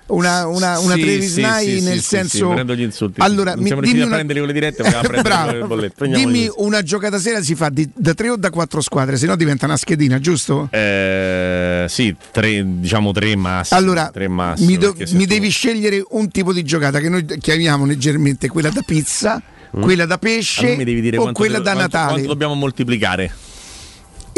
Una, 0.08 0.46
una, 0.46 0.78
una 0.78 0.94
Sì, 0.94 1.00
Travis 1.00 1.32
sì, 1.34 1.42
sì, 1.78 1.80
nel 1.82 2.00
senso. 2.00 2.48
prendo 2.48 2.74
gli 2.74 2.80
insulti. 2.80 3.20
Allora, 3.20 3.50
Non 3.52 3.60
mi- 3.60 3.66
siamo 3.66 3.80
riusciti 3.82 4.02
a 4.02 4.06
una- 4.06 4.14
prendere 4.16 4.38
quelle 4.38 4.54
dirette, 4.54 4.82
vogliamo 4.82 5.02
prendere 5.08 5.58
le 5.60 5.64
bollette. 5.66 6.08
Dimmi 6.08 6.44
gli- 6.44 6.50
una 6.56 6.82
giocata 6.82 7.18
sera 7.18 7.42
si 7.42 7.54
fa 7.54 7.68
di- 7.68 7.88
da 7.94 8.14
tre 8.14 8.30
o 8.30 8.36
da 8.36 8.48
quattro 8.50 8.80
squadre, 8.80 9.18
se 9.18 9.26
no 9.26 9.36
diventa 9.36 9.66
una 9.66 9.76
schedina, 9.76 10.18
giusto? 10.18 10.68
Eh, 10.70 11.84
sì, 11.88 12.14
tre, 12.30 12.64
diciamo 12.66 13.12
tre 13.12 13.36
massimi. 13.36 13.78
Allora, 13.80 14.08
tre 14.10 14.28
massimi, 14.28 14.66
mi, 14.72 14.78
do- 14.78 14.94
mi 14.96 15.04
tu- 15.04 15.24
devi 15.26 15.48
scegliere 15.50 16.02
un 16.10 16.30
tipo 16.30 16.52
di 16.54 16.62
giocata 16.64 17.00
che 17.00 17.08
noi 17.10 17.26
chiamiamo 17.38 17.84
leggermente 17.84 18.48
quella 18.48 18.70
da 18.70 18.80
pizza, 18.84 19.42
quella 19.70 20.06
da 20.06 20.14
Allora 20.14 20.18
pesce 20.18 20.76
dire 20.84 21.18
o 21.18 21.32
quella 21.32 21.58
devo- 21.58 21.64
da 21.64 21.72
quanto- 21.74 21.96
Natale. 21.96 22.12
Quanto 22.12 22.28
dobbiamo 22.28 22.54
moltiplicare? 22.54 23.30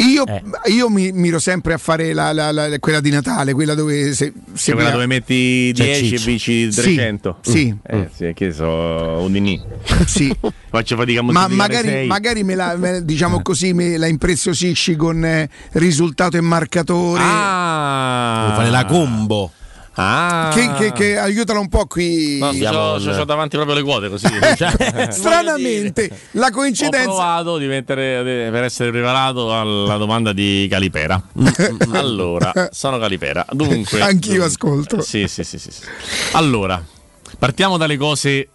Io, 0.01 0.25
Eh. 0.25 0.41
io 0.71 0.89
mi 0.89 1.11
miro 1.11 1.37
sempre 1.39 1.73
a 1.73 1.77
fare 1.77 2.13
la- 2.13 2.31
la- 2.33 2.51
la- 2.51 2.79
quella 2.79 2.99
di 2.99 3.09
Natale, 3.11 3.53
quella 3.53 3.75
dove 3.75 4.13
se, 4.13 4.33
se 4.53 4.55
Cioè 4.55 4.73
quella 4.75 4.89
dove 4.89 5.05
metti 5.05 5.71
C'è 5.73 5.83
10 5.99 6.15
e 6.15 6.17
vinci 6.17 6.71
Sì, 6.71 6.81
300? 6.81 7.37
sì. 7.41 7.75
Eh, 7.87 8.09
sì, 8.15 8.31
che 8.33 8.51
so, 8.51 8.65
un 8.67 9.31
dinì. 9.31 9.61
Sì. 10.07 10.35
Faccio 10.69 10.95
fatica 10.95 11.19
a 11.19 11.23
Ma 11.23 11.47
magari, 11.47 12.07
magari 12.07 12.43
me 12.43 12.55
la, 12.55 12.75
me- 12.77 13.03
diciamo 13.05 13.41
così, 13.43 13.73
me 13.73 13.97
la 13.97 14.07
impreziosisci 14.07 14.95
con 14.95 15.23
eh, 15.23 15.49
risultato 15.73 16.37
e 16.37 16.41
marcatore. 16.41 17.21
Ah, 17.23 18.53
fare 18.55 18.69
la 18.69 18.85
combo. 18.85 19.51
Ah. 19.95 20.51
Che, 20.53 20.71
che- 20.77 20.91
che 20.93 21.17
aiutala 21.17 21.59
un 21.59 21.67
po' 21.67 21.85
qui. 21.85 22.37
No, 22.39 22.51
c'ho, 22.51 22.97
c'ho- 22.97 23.11
c'ho 23.13 23.25
davanti 23.25 23.57
proprio 23.57 23.75
le 23.75 23.83
quote 23.83 24.09
così. 24.09 24.25
Cioè, 24.55 25.09
Stranamente, 25.11 26.09
la 26.31 26.47
Ho 26.47 26.51
coincidenza. 26.51 27.05
provato 27.07 27.57
di 27.57 27.65
mettere- 27.67 28.49
per 28.51 28.63
essere 28.63 28.89
preparato 28.91 29.53
alla 29.53 29.97
domanda 29.97 30.31
di 30.31 30.65
Calipera. 30.69 31.21
allora, 31.91 32.69
sono 32.71 32.97
Calipera. 32.99 33.45
Dunque, 33.51 33.99
Anch'io 33.99 34.29
dunque- 34.31 34.45
ascolto. 34.47 35.01
Sì, 35.01 35.27
sì, 35.27 35.43
sì, 35.43 35.59
sì, 35.59 35.71
sì. 35.71 35.81
Allora, 36.33 36.81
partiamo 37.37 37.75
dalle 37.77 37.97
cose. 37.97 38.47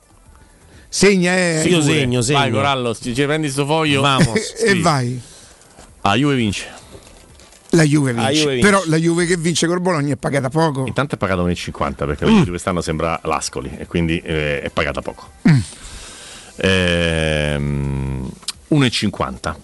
Segna, 0.88 1.36
eh. 1.36 1.58
sicure. 1.62 1.76
Io 1.76 1.82
segno, 1.82 2.20
segno. 2.22 2.38
Vai, 2.38 2.50
Corallo, 2.50 2.94
ci 2.94 3.12
prendi 3.12 3.50
sto 3.50 3.66
foglio. 3.66 4.00
Vamos. 4.00 4.54
E 4.64 4.80
vai. 4.80 5.20
Ah, 6.02 6.14
Juve 6.16 6.34
vince. 6.36 6.72
La 7.70 7.82
Juve 7.82 8.12
vince. 8.12 8.26
La 8.26 8.32
Juve 8.32 8.52
vince. 8.54 8.68
Però 8.68 8.82
la 8.86 8.96
Juve 8.96 9.26
che 9.26 9.36
vince 9.36 9.66
col 9.66 9.80
Bologna 9.80 10.14
è 10.14 10.16
pagata 10.16 10.48
poco. 10.48 10.86
Intanto 10.86 11.14
è 11.14 11.18
pagato 11.18 11.46
1,50 11.46 11.94
perché 12.06 12.24
la 12.24 12.30
Mm. 12.30 12.42
Quest'anno 12.44 12.80
sembra 12.80 13.20
l'Ascoli 13.24 13.74
e 13.78 13.86
quindi 13.86 14.18
eh, 14.20 14.60
è 14.62 14.70
pagata 14.70 15.00
poco. 15.02 15.30
Mm. 15.48 15.58
Ehm, 16.56 18.30
1,50 18.70 19.54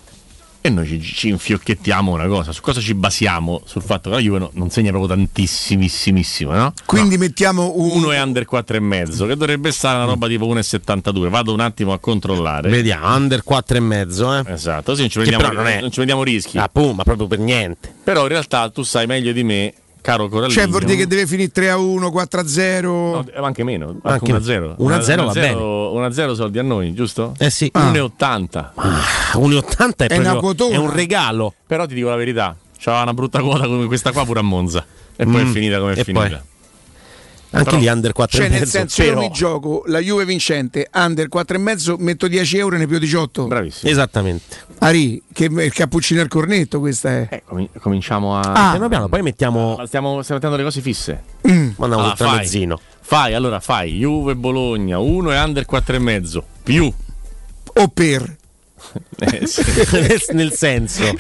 e 0.64 0.70
noi 0.70 0.86
ci, 0.86 1.00
ci 1.02 1.28
infiocchettiamo 1.28 2.12
una 2.12 2.26
cosa, 2.28 2.52
su 2.52 2.60
cosa 2.60 2.80
ci 2.80 2.94
basiamo? 2.94 3.62
Sul 3.64 3.82
fatto 3.82 4.08
che 4.10 4.14
la 4.14 4.22
Juve 4.22 4.38
no- 4.38 4.50
non 4.54 4.70
segna 4.70 4.90
proprio 4.90 5.14
tantissimissimo, 5.16 6.52
no? 6.52 6.72
Quindi 6.86 7.18
mettiamo 7.18 7.72
un. 7.76 7.90
Uno 7.92 8.12
è 8.12 8.20
under 8.22 8.46
4,5 8.50 9.26
che 9.26 9.36
dovrebbe 9.36 9.70
stare 9.72 9.96
una 9.96 10.06
roba 10.06 10.28
tipo 10.28 10.46
1,72 10.46 11.28
vado 11.28 11.52
un 11.52 11.60
attimo 11.60 11.92
a 11.92 11.98
controllare 11.98 12.70
Vediamo, 12.70 13.14
under 13.14 13.42
4 13.42 13.76
e 13.76 13.80
mezzo, 13.80 14.34
eh. 14.36 14.42
esatto, 14.46 14.94
sì, 14.94 15.00
non 15.02 15.10
ci 15.10 15.18
prendiamo, 15.18 15.42
però 15.48 15.62
non 15.62 15.66
è- 15.70 15.80
non 15.80 15.88
ci 15.90 15.96
prendiamo 15.96 16.22
rischi 16.22 16.58
Ah, 16.58 16.68
pum, 16.68 16.94
ma 16.96 17.02
proprio 17.02 17.26
per 17.26 17.38
niente. 17.40 17.92
però 18.04 18.22
in 18.22 18.28
realtà 18.28 18.70
tu 18.70 18.82
sai 18.82 19.06
meglio 19.06 19.32
di 19.32 19.42
me 19.42 19.74
caro 20.02 20.28
Corallino 20.28 20.52
Cioè, 20.52 20.68
vuol 20.68 20.82
dire 20.84 20.96
che 20.98 21.06
deve 21.06 21.26
finire 21.26 21.50
3 21.50 21.70
a 21.70 21.78
1, 21.78 22.10
4 22.10 22.40
a 22.40 22.46
0. 22.46 22.92
No, 22.92 23.24
eh, 23.26 23.38
anche 23.42 23.64
meno, 23.64 23.98
Anche 24.02 24.32
anche 24.32 24.44
1-0. 24.44 24.74
1-0 24.78 25.24
va 25.24 25.32
bene. 25.32 25.54
1-0 25.54 26.32
soldi 26.34 26.58
a 26.58 26.62
noi, 26.62 26.92
giusto? 26.92 27.34
Eh 27.38 27.48
sì. 27.48 27.70
1,80. 27.74 28.72
1,80 29.32 29.96
è, 29.96 30.06
È 30.08 30.18
una 30.18 30.36
proprio- 30.36 30.68
è 30.70 30.76
un 30.76 30.92
regalo. 30.92 31.54
Però 31.66 31.86
ti 31.86 31.94
dico 31.94 32.08
la 32.10 32.16
verità, 32.16 32.54
c'aveva 32.78 33.02
una 33.04 33.14
brutta 33.14 33.40
quota 33.40 33.66
come 33.66 33.86
questa 33.86 34.12
qua 34.12 34.24
pure 34.24 34.40
a 34.40 34.42
Monza. 34.42 34.84
E 35.16 35.24
poi 35.24 35.44
Mm. 35.44 35.48
è 35.48 35.52
finita 35.52 35.78
come 35.78 35.92
è 35.94 35.98
E 36.00 36.04
finita. 36.04 36.26
poi? 36.26 36.38
Anche 37.54 37.70
Però- 37.70 37.82
gli 37.82 37.86
under 37.86 38.12
4 38.12 38.36
Cioè, 38.38 38.46
e 38.46 38.48
nel 38.50 38.58
mezzo. 38.60 38.70
senso, 38.70 39.02
io 39.02 39.08
però- 39.08 39.20
mi 39.20 39.30
gioco 39.30 39.82
la 39.86 39.98
Juve 39.98 40.24
vincente, 40.24 40.88
under 40.94 41.28
4 41.28 41.56
e 41.56 41.58
mezzo, 41.60 41.96
metto 41.98 42.26
10 42.28 42.56
euro 42.58 42.76
e 42.76 42.78
ne 42.78 42.86
più 42.86 42.98
18. 42.98 43.46
Bravissimo. 43.46 43.90
Esattamente. 43.90 44.56
Ari, 44.78 45.22
che 45.32 45.50
è 45.54 45.62
il 45.62 45.72
cappuccino 45.72 46.20
al 46.22 46.28
cornetto, 46.28 46.78
questa 46.80 47.10
è. 47.10 47.26
Eh, 47.30 47.42
comi- 47.46 47.68
cominciamo 47.80 48.36
a. 48.36 48.40
Ah. 48.40 48.70
Piano 48.70 48.88
piano, 48.88 49.08
poi 49.08 49.22
mettiamo. 49.22 49.76
Ma 49.76 49.86
Stiamo, 49.86 50.22
stiamo 50.22 50.40
mettendo 50.40 50.56
le 50.56 50.62
cose 50.64 50.80
fisse. 50.80 51.22
Mandiamo 51.42 51.74
Allora, 51.84 52.02
un 52.04 52.14
tramezzino. 52.16 52.80
Fai, 53.00 53.34
allora 53.34 53.60
fai 53.60 53.98
Juve 53.98 54.34
Bologna 54.34 54.98
1 54.98 55.32
e 55.32 55.38
under 55.38 55.64
4 55.66 55.96
e 55.96 55.98
mezzo 55.98 56.42
più 56.62 56.90
O 57.74 57.88
per. 57.88 58.36
Eh, 59.18 59.46
sì. 59.46 59.62
Nel 60.32 60.52
senso, 60.52 61.02
io, 61.04 61.12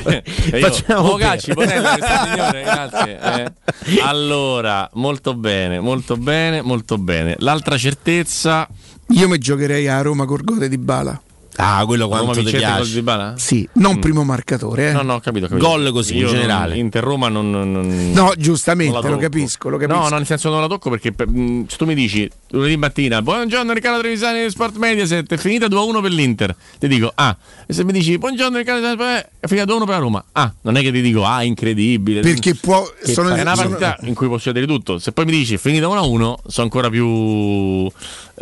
facciamo 0.58 1.08
oh, 1.10 1.16
Bonella, 1.16 1.96
questa 1.96 2.24
signore, 2.24 2.62
grazie. 2.64 3.18
eh. 3.20 4.00
Allora, 4.00 4.88
molto 4.94 5.34
bene, 5.34 5.80
molto 5.80 6.16
bene, 6.16 6.62
molto 6.62 6.98
bene. 6.98 7.36
L'altra 7.38 7.76
certezza. 7.76 8.68
Io 9.08 9.28
mi 9.28 9.38
giocherei 9.38 9.88
a 9.88 10.00
Roma 10.00 10.24
Corgote 10.24 10.68
di 10.68 10.78
Bala. 10.78 11.20
Ah, 11.56 11.84
quello 11.84 12.04
Roma 12.04 12.22
quanto 12.22 12.42
ti 12.42 12.50
piace. 12.56 13.02
Sì, 13.36 13.68
non 13.74 13.98
primo 13.98 14.24
marcatore, 14.24 14.88
eh. 14.88 14.92
No, 14.92 15.02
no, 15.02 15.14
ho 15.14 15.20
capito, 15.20 15.48
capito. 15.48 15.66
Gol 15.66 15.92
così, 15.92 16.14
in 16.14 16.18
Io 16.20 16.24
non- 16.26 16.34
generale. 16.34 16.76
Inter 16.78 17.02
Roma 17.04 17.28
non, 17.28 17.50
non- 17.50 17.70
non- 17.70 18.10
No, 18.12 18.32
giustamente, 18.38 18.92
non 19.00 19.10
lo 19.10 19.16
capisco, 19.18 19.68
lo 19.68 19.76
capisco. 19.76 20.00
No, 20.00 20.08
no, 20.08 20.16
nel 20.16 20.26
senso 20.26 20.48
non 20.50 20.60
la 20.62 20.66
tocco 20.66 20.88
perché 20.88 21.12
per- 21.12 21.28
mh, 21.28 21.66
se 21.68 21.76
tu 21.76 21.84
mi 21.84 21.94
dici 21.94 22.28
lunedì 22.50 22.76
mattina, 22.76 23.20
buongiorno 23.20 23.72
Riccardo 23.72 24.00
Trevisani 24.00 24.42
di 24.44 24.50
Sport 24.50 24.76
Mediaset, 24.76 25.30
è 25.32 25.36
finita 25.36 25.66
2-1 25.68 26.00
per 26.00 26.10
l'Inter. 26.12 26.56
Ti 26.78 26.88
dico, 26.88 27.12
ah, 27.14 27.36
e 27.66 27.72
se 27.72 27.84
mi 27.84 27.92
dici 27.92 28.16
buongiorno 28.16 28.56
Riccardo 28.56 28.80
Trevisani, 28.94 29.22
è 29.40 29.46
finita 29.46 29.66
2-1 29.66 29.78
per 29.84 29.88
la 29.94 29.98
Roma. 29.98 30.24
Ah, 30.32 30.52
non 30.62 30.76
è 30.76 30.80
che 30.80 30.90
ti 30.90 31.02
dico, 31.02 31.24
ah, 31.24 31.42
incredibile. 31.42 32.20
Perché 32.22 32.54
può. 32.54 32.82
Che 33.04 33.12
sono, 33.12 33.28
è 33.34 33.40
una 33.42 33.54
sono- 33.54 33.68
partita 33.76 33.98
in 34.06 34.14
cui 34.14 34.26
può 34.26 34.38
succedere 34.38 34.66
tutto. 34.66 34.98
Se 34.98 35.12
poi 35.12 35.26
mi 35.26 35.32
dici 35.32 35.54
è 35.54 35.58
finita 35.58 35.86
1-1, 35.86 36.38
sono 36.46 36.66
ancora 36.66 36.88
più 36.88 37.90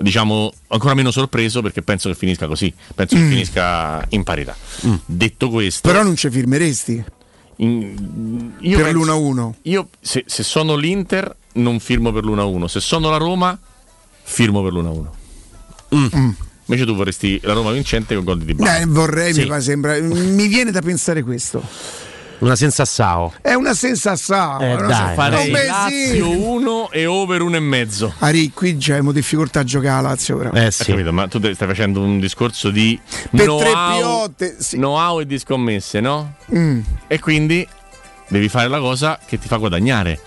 diciamo 0.01 0.53
ancora 0.69 0.95
meno 0.95 1.11
sorpreso 1.11 1.63
perché 1.63 1.83
penso 1.83 2.09
che 2.09 2.15
finisca 2.15 2.47
così. 2.47 2.73
Penso 3.07 3.17
che 3.17 3.23
Mm. 3.23 3.29
finisca 3.31 4.05
in 4.11 4.23
parità. 4.25 4.57
Detto 5.07 5.49
questo, 5.51 5.89
Però 5.89 6.03
non 6.03 6.17
ci 6.17 6.31
firmeresti 6.31 7.03
in- 7.57 8.53
io 8.59 8.77
per 8.77 8.93
penso- 8.93 8.99
l'1-1. 9.05 9.55
io 9.63 9.89
se, 10.01 10.25
se 10.27 10.43
sono 10.43 10.77
l'Inter 10.77 11.35
non 11.53 11.79
firmo 11.81 12.13
per 12.13 12.25
l'1-1, 12.25 12.67
se 12.69 12.81
sono 12.81 13.11
la 13.11 13.17
Roma 13.17 13.59
firmo 14.23 14.63
per 14.63 14.73
l'1-1. 14.73 15.11
Mm. 15.95 16.31
Invece 16.67 16.87
tu 16.87 16.95
vorresti 16.95 17.41
la 17.43 17.53
Roma 17.53 17.73
vincente 17.73 18.15
con 18.15 18.23
gol 18.25 18.39
di 18.39 18.45
Dybala. 18.45 18.79
Eh, 18.79 18.87
vorrei, 18.87 19.33
Sì. 19.35 19.41
mi, 19.41 19.47
fa- 19.49 19.61
sembra, 19.61 19.99
mi 20.01 20.47
viene 20.47 20.71
da 20.71 20.81
pensare 20.81 21.23
questo. 21.25 21.61
Una 22.41 22.57
senza 22.57 22.85
Sao. 22.87 23.35
È 23.43 23.53
una 23.53 23.75
sensazione. 23.75 24.73
Eh, 24.73 24.77
dai. 24.77 25.15
Farei. 25.15 25.51
Lazio 25.51 26.31
1 26.31 26.91
e 26.91 27.05
over 27.05 27.43
1,5. 27.43 28.13
Ari, 28.19 28.51
qui 28.53 28.79
già 28.79 28.93
abbiamo 28.93 29.13
difficoltà 29.13 29.61
a 29.61 29.65
giocare 29.65 30.03
la 30.03 30.09
Lazio. 30.09 30.39
Però. 30.39 30.51
Eh 30.53 30.71
sì. 30.71 30.85
capito, 30.85 31.13
ma 31.13 31.29
tu 31.29 31.39
stai 31.39 31.69
facendo 31.69 32.01
un 32.01 32.19
discorso 32.19 32.71
di 32.71 32.99
per 33.31 33.45
know-how, 33.45 33.59
tre 33.61 33.71
piotte. 33.71 34.57
sì. 34.59 34.77
know-how 34.77 35.21
e 35.21 35.27
di 35.27 35.39
scommesse, 35.39 36.01
no? 36.01 36.35
Mm. 36.55 36.81
E 37.09 37.19
quindi 37.19 37.67
devi 38.31 38.49
fare 38.49 38.69
la 38.69 38.79
cosa 38.79 39.19
che 39.27 39.39
ti 39.39 39.47
fa 39.49 39.57
guadagnare. 39.57 40.21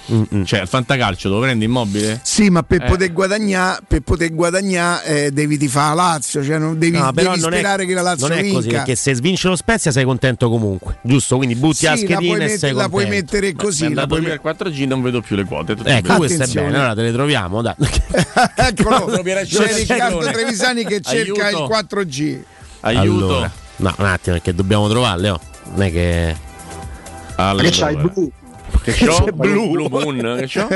Cioè, 0.45 0.59
al 0.59 0.67
fantacalcio 0.67 1.29
dove 1.29 1.47
prendi 1.47 1.65
immobile? 1.65 2.19
Sì, 2.23 2.49
ma 2.49 2.61
per 2.61 2.83
Eh. 2.83 2.87
poter 2.89 3.11
guadagnare, 3.13 3.79
per 3.87 4.01
poter 4.01 4.33
guadagnare 4.33 5.05
eh, 5.25 5.31
devi 5.31 5.57
ti 5.57 5.67
fare 5.67 5.95
la 5.95 6.03
Lazio, 6.03 6.43
cioè 6.43 6.57
non 6.57 6.77
devi, 6.77 6.97
No, 6.97 7.11
devi 7.11 7.39
non 7.39 7.53
è, 7.53 7.57
sperare 7.57 7.85
che 7.85 7.93
la 7.93 8.01
Lazio 8.01 8.27
non 8.27 8.37
è 8.37 8.41
vinca. 8.41 8.55
così 8.57 8.67
perché 8.69 8.95
se 8.95 9.13
svince 9.15 9.47
lo 9.47 9.55
Spezia 9.55 9.91
sei 9.91 10.03
contento 10.03 10.49
comunque, 10.49 10.97
giusto? 11.01 11.37
Quindi 11.37 11.55
butti 11.55 11.77
sì, 11.77 11.85
la 11.85 11.91
la 11.91 11.95
puoi, 11.97 12.05
schedina 12.07 12.35
e 12.35 12.47
met- 12.47 12.57
sei 12.57 12.71
la 12.73 12.89
puoi 12.89 13.03
contento. 13.05 13.33
mettere 13.35 13.53
così. 13.53 13.85
È 13.85 13.89
La 13.93 14.05
puoi 14.07 14.19
lui 14.19 14.29
met- 14.29 14.45
al 14.45 14.55
4G, 14.57 14.85
non 14.85 15.01
vedo 15.01 15.21
più 15.21 15.35
le 15.35 15.45
quote. 15.45 15.75
Ecco, 15.83 16.15
questo 16.17 16.43
è 16.43 16.47
bene, 16.47 16.75
allora 16.75 16.93
te 16.93 17.01
le 17.03 17.11
troviamo, 17.11 17.61
dai. 17.61 17.73
Eccolo, 18.55 19.05
c'è 19.23 19.73
Riccardo. 19.73 20.19
Trevisani 20.19 20.83
che 20.85 20.99
cerca 21.01 21.45
Aiuto. 21.47 21.63
il 21.63 21.69
4G. 21.87 22.37
Aiuto. 22.81 23.25
Allora, 23.25 23.51
no, 23.77 23.95
un 23.97 24.05
attimo 24.05 24.35
perché 24.35 24.53
dobbiamo 24.53 24.89
trovarle, 24.89 25.29
oh. 25.29 25.39
Non 25.75 25.83
è 25.83 25.91
che 25.91 26.35
Allora, 27.35 27.63
Che 27.63 27.69
c'hai 27.71 27.95
blu? 27.95 28.31
Che 28.83 28.91
c'ho? 28.93 29.23
Blu. 29.33 29.71
Blue 29.71 29.89
Moon. 29.89 30.35
Che 30.39 30.47
c'ho? 30.47 30.67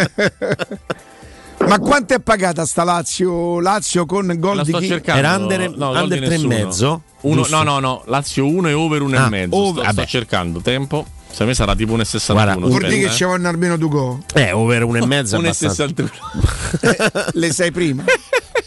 Ma 1.67 1.79
quanto 1.79 2.13
è 2.13 2.19
pagata 2.19 2.65
sta 2.65 2.83
Lazio? 2.83 3.59
Lazio 3.59 4.05
con 4.05 4.31
gol 4.37 4.57
La 4.57 4.63
di 4.63 4.69
sto 4.69 4.79
chi? 4.79 4.87
cercando. 4.87 5.19
Era 5.19 5.35
under- 5.35 5.69
No, 5.75 5.87
gol 5.91 6.03
under 6.03 6.19
di 6.19 6.25
tre 6.25 6.35
e 6.35 6.37
nessuno. 6.37 6.53
mezzo? 6.65 7.01
Uno, 7.21 7.35
Giusto. 7.41 7.55
no, 7.57 7.63
no, 7.63 7.79
no. 7.79 8.03
Lazio 8.05 8.45
1 8.47 8.67
e 8.69 8.73
over 8.73 9.01
1 9.01 9.17
Ah, 9.17 9.25
e 9.25 9.29
mezzo. 9.29 9.55
over- 9.55 9.83
sto, 9.83 9.93
sto 9.93 10.05
cercando 10.05 10.59
tempo. 10.61 11.05
Se 11.29 11.43
me 11.45 11.53
sarà 11.53 11.75
tipo 11.75 11.93
1,61. 11.95 12.33
Guarda, 12.33 12.55
Vuol 12.67 12.87
dire 12.87 13.07
che 13.07 13.09
ci 13.11 13.23
vanno 13.23 13.49
almeno 13.49 13.75
due 13.77 13.89
gol. 13.89 14.19
eh, 14.33 14.51
over 14.51 14.83
uno 14.83 14.97
e 14.97 15.05
mezzo 15.05 15.35
è 15.35 15.39
eh. 15.43 15.43
abbastanza. 15.47 15.85
1,61. 15.85 17.29
Le 17.33 17.51
sai 17.51 17.71
prima. 17.71 18.03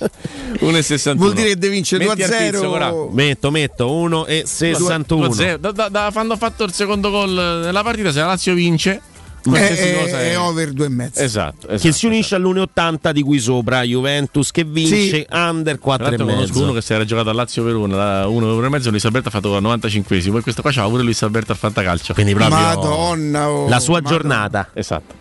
1,61. 0.60 1.14
Vuol 1.16 1.32
dire 1.34 1.48
che 1.48 1.58
devi 1.58 1.74
vincere 1.74 2.04
Metti 2.06 2.24
2 2.24 2.24
a 2.24 2.38
al 2.38 2.50
pizzo, 2.50 2.70
ora. 2.70 2.86
0. 2.86 3.10
Metto, 3.12 3.50
metto 3.50 3.92
1 3.92 4.26
e 4.26 4.42
61. 4.46 5.26
2-0. 5.28 5.56
Da, 5.56 5.72
da, 5.72 5.88
da 5.88 6.10
quando 6.12 6.34
ha 6.34 6.36
fatto 6.36 6.64
il 6.64 6.72
secondo 6.72 7.10
gol 7.10 7.30
nella 7.30 7.82
partita, 7.82 8.10
se 8.12 8.20
la 8.20 8.26
Lazio 8.26 8.54
vince, 8.54 9.00
qualsiasi 9.42 9.82
È, 9.82 10.02
cosa 10.02 10.20
è 10.20 10.30
è. 10.32 10.38
over 10.38 10.72
2 10.72 10.84
e 10.84 10.88
mezzo. 10.88 11.20
Esatto, 11.20 11.68
esatto. 11.68 11.80
che 11.80 11.92
si 11.92 12.06
unisce 12.06 12.34
all'1,80 12.34 13.10
di 13.10 13.22
qui 13.22 13.38
sopra 13.38 13.82
Juventus 13.82 14.50
che 14.50 14.64
vince 14.64 15.26
under 15.30 15.78
4 15.78 16.04
Tra 16.06 16.14
e 16.14 16.18
l'altro 16.18 16.34
conosco 16.34 16.62
uno 16.62 16.72
che 16.72 16.82
si 16.82 16.92
era 16.92 17.04
giocato 17.04 17.30
a 17.30 17.32
Lazio 17.32 17.64
per 17.64 17.74
una, 17.76 17.96
la 18.20 18.26
1 18.28 18.64
e 18.64 18.68
mezzo, 18.68 18.90
Luis 18.90 19.04
Alberto 19.04 19.28
ha 19.28 19.30
fatto 19.30 19.54
al 19.54 19.62
95esimo 19.62 20.38
e 20.38 20.40
questo 20.42 20.62
qua 20.62 20.70
c'aveva 20.70 20.90
pure 20.90 21.02
Luis 21.02 21.22
Alberto 21.22 21.52
al 21.52 21.58
fantacalcio. 21.58 22.14
Quindi 22.14 22.34
proprio 22.34 22.58
Madonna, 22.58 23.50
oh, 23.50 23.68
la 23.68 23.80
sua 23.80 23.94
Madonna. 23.94 24.16
giornata. 24.16 24.68
Esatto. 24.74 25.14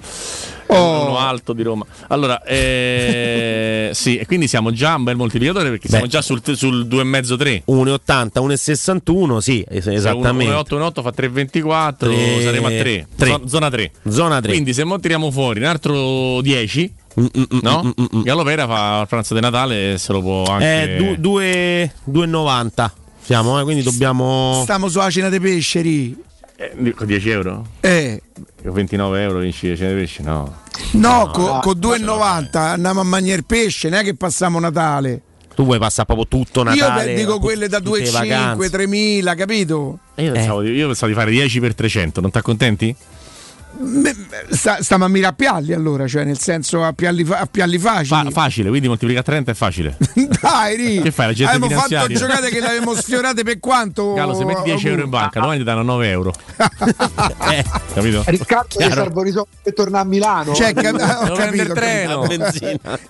Oh. 0.72 1.06
uno 1.08 1.18
alto 1.18 1.54
di 1.54 1.64
Roma. 1.64 1.86
Allora, 2.10 2.44
eh, 2.44 3.90
sì, 3.94 4.18
e 4.18 4.26
quindi 4.26 4.48
siamo 4.48 4.72
già 4.72 4.96
un 4.96 5.04
bel 5.04 5.16
moltiplicatore 5.16 5.70
perché 5.70 5.88
siamo 5.88 6.04
Beh. 6.06 6.10
già 6.10 6.22
sul, 6.22 6.42
sul 6.56 6.86
2,5-3. 6.88 7.64
1,80, 7.66 8.28
1,61, 8.42 9.38
sì, 9.40 9.66
es- 9.68 9.88
esattamente. 9.88 10.54
1,8, 10.54 10.78
1,8 10.78 11.02
fa 11.02 11.12
3,24, 11.16 11.96
Tre- 11.98 12.42
saremo 12.42 12.68
a 12.68 12.70
3. 12.70 13.08
tre. 13.16 13.40
Zona 13.46 13.70
3. 13.70 13.92
Zona 14.08 14.42
3. 14.42 14.52
Quindi 14.52 14.74
se 14.74 14.84
mo 14.84 15.00
tiriamo 15.00 15.32
fuori 15.32 15.60
un 15.60 15.66
altro 15.66 16.42
10, 16.42 16.94
Mm, 17.20 17.26
no? 17.64 17.92
Galopera 18.24 18.68
fa 18.68 19.02
il 19.02 19.08
pranzo 19.08 19.34
di 19.34 19.42
Natale 19.42 19.94
e 19.94 19.98
se 19.98 20.14
lo 20.14 20.22
può 20.22 20.44
anche... 20.44 20.96
Eh, 20.96 20.96
du- 21.16 21.16
due- 21.20 21.92
2,90 22.10 22.92
siamo, 23.22 23.60
eh, 23.60 23.64
quindi 23.64 23.82
dobbiamo... 23.84 24.60
Stiamo 24.62 24.88
sulla 24.90 25.10
cena 25.10 25.28
dei 25.30 25.40
pesceri. 25.40 26.16
Eh, 26.62 26.94
con 26.94 27.08
10 27.08 27.30
euro? 27.30 27.66
Eh. 27.80 28.22
Con 28.62 28.74
29 28.74 29.22
euro 29.22 29.40
vinci 29.40 29.68
10 29.68 29.88
di 29.88 29.94
pesce? 29.94 30.24
No. 30.24 30.58
No, 30.92 31.30
co- 31.34 31.60
con 31.62 31.80
2,90 31.80 32.58
andiamo 32.58 33.00
a 33.00 33.04
mangiare 33.04 33.44
pesce, 33.44 33.88
non 33.88 34.00
è 34.00 34.04
che 34.04 34.14
passiamo 34.16 34.60
Natale. 34.60 35.22
Tu 35.56 35.64
vuoi 35.64 35.80
passare 35.80 36.06
proprio 36.06 36.28
tutto 36.28 36.64
Natale? 36.64 37.12
Io 37.12 37.18
dico 37.18 37.40
quelle 37.40 37.70
da 37.70 37.80
tutte 37.80 38.00
le 38.00 38.10
2,5, 38.10 38.12
vacanze. 38.12 38.78
3.000, 38.78 39.36
capito? 39.38 40.00
E 40.16 40.24
Io 40.26 40.32
pensavo, 40.34 40.62
di, 40.62 40.72
io 40.72 40.88
pensavo 40.88 41.12
di 41.12 41.18
fare 41.18 41.32
10 41.32 41.60
per 41.62 41.76
300, 41.76 42.20
non 42.22 42.32
ti 42.32 42.38
accontenti? 42.38 42.96
Sta, 44.50 44.82
stiamo 44.82 45.06
a 45.06 45.08
mirare 45.08 45.32
a 45.32 45.36
pialli 45.36 45.74
allora, 45.74 46.08
cioè 46.08 46.24
nel 46.24 46.40
senso 46.40 46.84
a 46.84 46.92
pialli, 46.92 47.26
a 47.30 47.48
pialli 47.50 47.78
facili. 47.78 48.08
Fa- 48.08 48.32
facile, 48.32 48.70
quindi 48.70 48.88
moltiplica 48.88 49.22
30 49.22 49.52
è 49.52 49.54
facile. 49.54 49.96
Dai, 50.42 50.76
Ri. 50.76 51.02
Che 51.02 51.12
fai, 51.12 51.28
l'agente 51.28 51.56
Abbiamo 51.56 51.82
fatto 51.82 52.08
giocate 52.08 52.50
che 52.50 52.60
le 52.60 52.66
avevamo 52.68 52.94
sfiorate 52.96 53.44
per 53.44 53.60
quanto? 53.60 54.14
Gallo, 54.14 54.34
se 54.34 54.44
metti 54.44 54.64
10 54.64 54.88
euro 54.88 55.04
in 55.04 55.10
banca, 55.10 55.40
domani 55.40 55.60
ti 55.60 55.64
danno 55.64 55.84
9 55.84 56.10
euro. 56.10 56.34
Eh. 57.50 57.64
Capito? 57.94 58.24
Riccardo 58.28 58.68
gli 58.72 58.78
Chiaro. 58.78 58.94
servono 58.94 59.28
i 59.28 59.32
soldi 59.32 59.50
per 59.64 59.74
tornare 59.74 60.04
a 60.04 60.08
Milano. 60.08 60.54
Cioè, 60.54 60.74
cap- 60.74 61.30
ho 61.30 61.34
capito, 61.34 61.64
il 61.64 61.72
treno. 61.74 62.28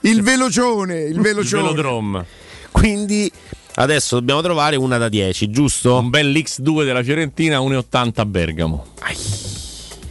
Il 0.02 0.22
velocione, 0.22 1.00
il 1.02 1.16
Il 1.16 1.22
velocione. 1.22 1.64
velodrome. 1.64 2.26
Quindi 2.72 3.30
adesso 3.76 4.16
dobbiamo 4.16 4.42
trovare 4.42 4.76
una 4.76 4.98
da 4.98 5.10
10, 5.10 5.50
giusto? 5.50 5.98
Un 5.98 6.10
bel 6.10 6.32
X2 6.32 6.84
della 6.86 7.04
Fiorentina, 7.04 7.60
1,80 7.60 8.12
a 8.16 8.26
Bergamo. 8.26 8.86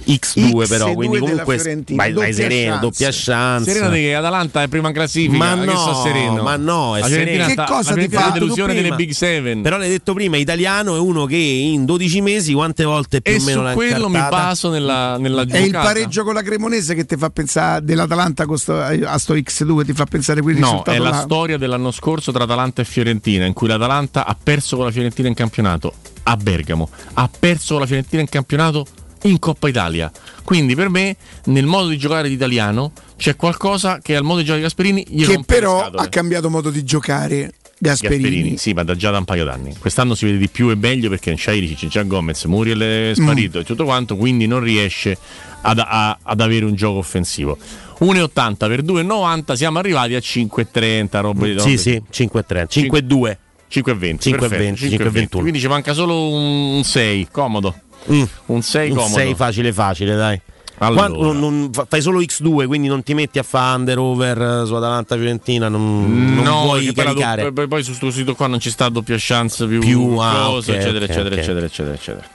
X2 0.09 0.69
però, 0.69 0.87
X2 0.89 0.95
quindi 0.95 1.19
della 1.19 1.43
comunque 1.43 1.57
vai, 1.89 1.95
vai 1.95 2.13
doppia 2.13 2.33
sereno, 2.33 2.71
chance. 2.71 2.81
doppia 2.81 3.09
chance. 3.13 3.71
Sereno 3.73 3.91
di 3.91 4.01
che 4.01 4.15
Atalanta 4.15 4.63
è 4.63 4.69
prima 4.69 4.89
in 4.89 4.95
classifica. 4.95 5.37
Ma 5.37 5.55
no, 5.55 5.77
sto 5.77 5.95
sereno. 6.03 6.43
ma 6.43 6.57
no, 6.57 6.97
è 6.97 7.01
La 7.01 7.07
sereno. 7.09 7.49
sta- 7.51 7.65
Che 7.65 7.71
cosa 7.71 7.95
la 7.95 8.03
ti 8.03 8.09
fa? 8.09 8.29
è 8.29 8.33
delusione 8.33 8.75
delle. 8.75 8.95
Big 8.95 9.11
Seven. 9.11 9.61
Però 9.63 9.77
l'hai 9.77 9.91
detto 9.91 10.15
prima, 10.15 10.37
italiano 10.39 10.97
è 10.97 10.99
uno 10.99 11.27
che 11.27 11.37
in 11.37 11.85
12 11.85 12.21
mesi 12.23 12.53
quante 12.55 12.85
volte 12.85 13.21
più 13.21 13.33
e 13.35 13.37
o 13.37 13.43
meno 13.45 13.59
su 13.59 13.65
l'ha 13.67 13.73
quello 13.75 14.09
mi 14.09 14.19
baso 14.19 14.71
nella, 14.71 15.19
nella 15.19 15.43
È 15.47 15.59
il 15.59 15.71
pareggio 15.73 16.25
con 16.25 16.33
la 16.35 16.43
Cremonese 16.43 16.95
che 16.95 17.05
ti 17.05 17.17
fa 17.17 17.29
pensare 17.31 17.85
dell'Atalanta 17.85 18.47
con 18.47 18.57
sto- 18.59 18.81
a 18.81 19.19
sto 19.19 19.35
X2, 19.35 19.85
ti 19.85 19.93
fa 19.93 20.07
pensare 20.07 20.41
quel 20.41 20.57
No, 20.57 20.69
risultato 20.69 20.97
è 20.97 20.99
la 21.01 21.11
là. 21.11 21.21
storia 21.21 21.59
dell'anno 21.59 21.91
scorso 21.91 22.33
tra 22.33 22.45
Atalanta 22.45 22.81
e 22.83 22.85
Fiorentina, 22.87 23.45
in 23.45 23.53
cui 23.53 23.69
l'Atalanta 23.69 24.25
ha 24.25 24.37
perso 24.43 24.77
con 24.77 24.87
la 24.87 24.91
Fiorentina 24.91 25.29
in 25.29 25.35
campionato 25.35 25.93
a 26.25 26.37
Bergamo, 26.37 26.89
ha 27.15 27.29
perso 27.39 27.73
con 27.75 27.83
la 27.83 27.87
Fiorentina 27.87 28.23
in 28.23 28.29
campionato 28.29 28.87
in 29.23 29.39
Coppa 29.39 29.69
Italia. 29.69 30.11
Quindi 30.45 30.75
per 30.75 30.89
me, 30.89 31.17
nel 31.47 31.67
modo 31.67 31.89
di 31.89 31.99
giocare 31.99 32.29
d'italiano, 32.29 32.93
c'è 33.17 33.37
qualcosa 33.37 33.99
che 34.01 34.17
al 34.17 34.23
modo 34.23 34.39
di 34.39 34.45
giocare 34.45 34.61
di 34.61 34.67
Gasperini 34.67 35.05
gli 35.09 35.27
che 35.27 35.43
però 35.45 35.85
ha 35.85 36.07
cambiato 36.09 36.49
modo 36.51 36.71
di 36.71 36.85
giocare 36.85 37.53
Gasperini. 37.81 38.23
Gasperini, 38.23 38.57
sì, 38.57 38.73
ma 38.73 38.83
da 38.85 38.95
già 38.97 39.11
da 39.11 39.19
un 39.19 39.25
paio 39.25 39.45
d'anni. 39.45 39.77
Quest'anno 39.79 40.15
si 40.15 40.25
vede 40.25 40.39
di 40.39 40.49
più 40.49 40.71
e 40.71 40.75
meglio 40.75 41.09
perché 41.09 41.37
Shairi, 41.37 41.75
c'è 41.75 42.07
Gomez, 42.07 42.45
Muriel 42.45 42.81
è 42.81 43.11
Mm. 43.11 43.23
sparito 43.25 43.59
e 43.61 43.65
tutto 43.65 43.85
quanto, 43.85 44.17
quindi 44.17 44.47
non 44.47 44.61
riesce 44.61 45.17
ad, 45.63 45.79
a- 45.79 46.19
ad 46.23 46.41
avere 46.41 46.65
un 46.65 46.75
gioco 46.75 46.99
offensivo. 46.99 47.57
1,80 48.01 48.69
per 48.69 48.83
2,90 48.83 49.55
siamo 49.55 49.79
arrivati 49.79 50.15
a 50.15 50.21
5,30 50.21 51.21
roba 51.21 51.47
di 51.47 51.59
Sì, 51.59 51.77
sì, 51.77 52.03
5-3, 52.11 52.67
5-2. 52.69 53.37
5,20 53.71 54.19
5,20, 54.31 54.31
perfetto, 54.39 55.39
5,21. 55.39 55.41
quindi 55.41 55.61
ci 55.61 55.69
manca 55.69 55.93
solo 55.93 56.31
un 56.33 56.83
6 56.85 57.29
comodo 57.31 57.75
Mm. 58.11 58.23
un 58.47 58.63
6 58.63 58.91
Un 58.91 58.97
comodo 58.97 59.15
6 59.15 59.35
facile 59.35 59.73
facile, 59.73 60.15
dai. 60.17 60.41
Allora. 60.81 61.09
Quando- 61.09 61.33
non- 61.33 61.39
non- 61.41 61.71
fa- 61.73 61.87
fai 61.89 62.01
solo 62.01 62.21
X2, 62.21 62.67
quindi 62.67 62.87
non 62.87 63.03
ti 63.03 63.13
metti 63.13 63.41
a 63.41 63.43
fare 63.43 63.77
under 63.77 63.99
over 63.99 64.41
eh, 64.63 64.67
su 64.67 64.75
Atalanta 64.75 65.17
Fiorentina, 65.17 65.69
non, 65.69 66.35
non 66.37 66.45
no, 66.45 66.75
la 66.75 66.81
do- 66.81 66.93
caricare. 66.93 67.53
poi- 67.53 67.67
poi 67.67 67.83
su 67.83 67.89
questo 67.97 68.11
sito 68.13 68.35
qua 68.37 68.47
non 68.47 68.61
ci 68.61 68.71
sta 68.71 68.89
doppia 68.89 69.17
chance 69.19 69.67
più, 69.67 69.81
Più, 69.81 70.17
ah, 70.19 70.45
cose, 70.47 70.71
ok, 70.71 70.77
eccetera, 70.79 71.05
ok, 71.05 71.11
eccetera, 71.11 71.35
ok. 71.35 71.41
eccetera, 71.41 71.67
eccetera, 71.67 71.95
eccetera. 71.95 72.27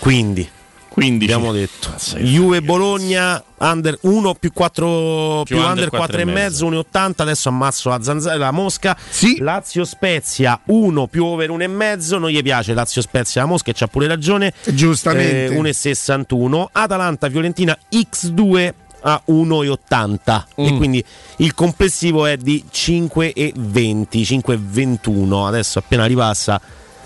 Quindi, 0.00 0.48
15 0.90 1.32
abbiamo 1.32 1.52
detto. 1.52 1.94
Juve 2.18 2.60
Bologna 2.62 3.42
under 3.58 3.96
1 4.02 4.34
più 4.34 4.52
4 4.52 5.42
più, 5.44 5.54
Più 5.56 5.64
under 5.64 5.84
under 5.84 5.88
4 5.90 6.18
e 6.18 6.24
4,5. 6.24 6.32
mezzo. 6.32 6.66
1,80 6.68 7.22
adesso 7.22 7.48
ammazzo 7.48 7.88
la 7.88 8.02
zanzara 8.02 8.36
la 8.36 8.50
mosca. 8.50 8.96
Lazio 9.38 9.84
Spezia 9.84 10.58
1 10.66 11.06
più 11.06 11.24
over 11.24 11.50
1 11.50 11.62
e 11.62 11.66
mezzo. 11.68 12.18
Non 12.18 12.30
gli 12.30 12.42
piace 12.42 12.74
Lazio 12.74 13.00
Spezia 13.02 13.42
la 13.42 13.46
mosca 13.46 13.70
e 13.70 13.74
c'ha 13.74 13.86
pure 13.86 14.06
ragione. 14.06 14.52
Giustamente. 14.64 15.46
Eh, 15.46 15.56
1,61 15.56 16.68
Atalanta 16.72 17.30
Fiorentina 17.30 17.76
X2 17.90 18.72
a 19.02 19.22
1,80 19.26 20.44
e 20.56 20.72
Mm. 20.72 20.76
quindi 20.76 21.02
il 21.36 21.54
complessivo 21.54 22.26
è 22.26 22.36
di 22.36 22.62
5,20 22.70 24.24
5,21 24.24 25.46
adesso 25.46 25.78
appena 25.78 26.04
ripassa 26.04 26.60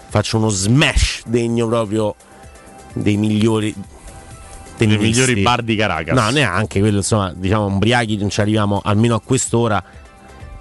faccio 0.09 0.39
uno 0.39 0.49
smash 0.49 1.23
degno 1.27 1.69
proprio 1.69 2.15
dei 2.95 3.17
migliori 3.17 3.73
Dei 4.77 4.89
tennisti. 4.89 5.05
migliori 5.05 5.41
bar 5.43 5.63
di 5.63 5.77
Caracas. 5.77 6.17
no 6.17 6.31
neanche 6.31 6.81
quello 6.81 6.97
insomma 6.97 7.33
diciamo 7.35 7.67
umbriachi 7.67 8.17
non 8.17 8.29
ci 8.31 8.41
arriviamo 8.41 8.81
almeno 8.83 9.15
a 9.15 9.21
quest'ora 9.21 9.83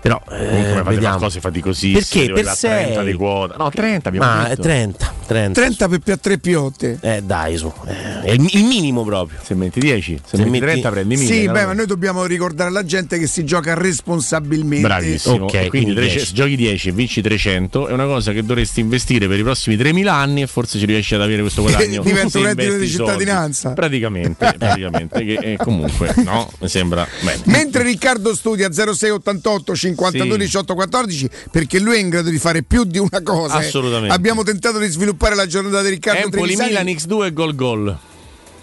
però 0.04 0.22
eh, 0.32 0.48
Comunque 0.50 0.84
vediamo 0.84 1.18
qualcosa 1.18 1.40
faticosi 1.40 1.92
perché 1.92 2.26
per 2.26 2.34
30 2.34 2.54
6 2.56 3.06
di 3.06 3.14
quota 3.14 3.56
no 3.58 3.70
30 3.72 4.10
abbiamo 4.10 4.26
ma 4.28 4.46
è 4.46 4.50
detto 4.50 4.62
30 4.62 5.14
30 5.26 5.62
30 5.62 5.88
per 5.88 6.00
più 6.00 6.14
a 6.14 6.18
3 6.18 6.38
piotte. 6.40 6.98
eh 7.02 7.22
dai 7.24 7.56
su 7.58 7.72
eh, 7.88 8.22
è 8.24 8.32
il, 8.32 8.46
il 8.52 8.64
minimo 8.66 9.04
proprio 9.06 9.40
se 9.42 9.56
metti 9.56 9.80
10 9.80 10.20
se, 10.26 10.36
Se 10.36 10.38
metti 10.38 10.50
metti- 10.50 10.66
30 10.66 10.90
prendi 10.90 11.16
1000 11.16 11.34
Sì, 11.34 11.50
beh, 11.50 11.66
ma 11.66 11.74
noi 11.74 11.86
dobbiamo 11.86 12.26
ricordare 12.26 12.70
alla 12.70 12.84
gente 12.84 13.18
che 13.18 13.28
si 13.28 13.46
gioca 13.46 13.74
responsabilmente. 13.74 14.86
Bravissimo. 14.86 15.46
Ok, 15.46 15.54
E 15.54 15.68
quindi, 15.70 15.70
quindi 15.70 15.94
tre- 15.94 16.06
10. 16.08 16.26
se 16.26 16.34
giochi 16.34 16.56
10 16.58 16.90
e 16.90 16.92
vinci 16.92 17.22
300 17.22 17.88
è 17.88 17.94
una 17.94 18.06
cosa 18.06 18.32
che 18.34 18.44
dovresti 18.44 18.82
investire 18.82 19.28
per 19.30 19.40
i 19.40 19.44
prossimi 19.44 19.78
3000 19.78 20.14
anni 20.14 20.42
e 20.42 20.48
forse 20.48 20.78
ci 20.80 20.86
riesci 20.86 21.16
ad 21.16 21.22
avere 21.22 21.42
questo 21.42 21.62
guadagno. 21.64 22.02
Diventa 22.04 22.38
un 22.38 22.44
reddito 22.54 22.76
di 22.78 22.90
cittadinanza. 22.90 23.72
Praticamente, 23.72 24.54
praticamente 24.58 25.24
che, 25.24 25.34
eh, 25.42 25.58
comunque, 25.58 26.14
no? 26.18 26.52
Mi 26.60 26.68
sembra 26.68 27.08
bene. 27.22 27.42
Mentre 27.46 27.84
Riccardo 27.84 28.36
studia 28.36 28.70
0688 28.72 29.74
52 29.96 30.32
Sì. 30.38 30.44
18 30.44 30.74
14 30.76 31.30
perché 31.52 31.80
lui 31.80 31.96
è 31.96 32.00
in 32.00 32.10
grado 32.10 32.30
di 32.30 32.38
fare 32.40 32.64
più 32.64 32.84
di 32.84 32.98
una 33.00 33.22
cosa. 33.24 33.62
eh. 33.62 33.66
Assolutamente. 33.66 34.14
Abbiamo 34.14 34.44
tentato 34.44 34.80
di 34.80 34.88
sviluppare 34.88 35.36
la 35.36 35.46
giornata 35.46 35.82
di 35.82 35.90
Riccardo 35.90 36.22
Empoli 36.26 36.56
Trevisani. 36.56 36.70
Milan 36.70 36.86
X2 36.88 37.26
e 37.26 37.34
gol 37.34 37.56
gol. 37.56 37.98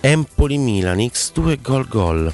Empoli 0.00 0.58
Milan 0.58 0.98
X2 0.98 1.58
gol 1.60 1.86
gol 1.88 2.32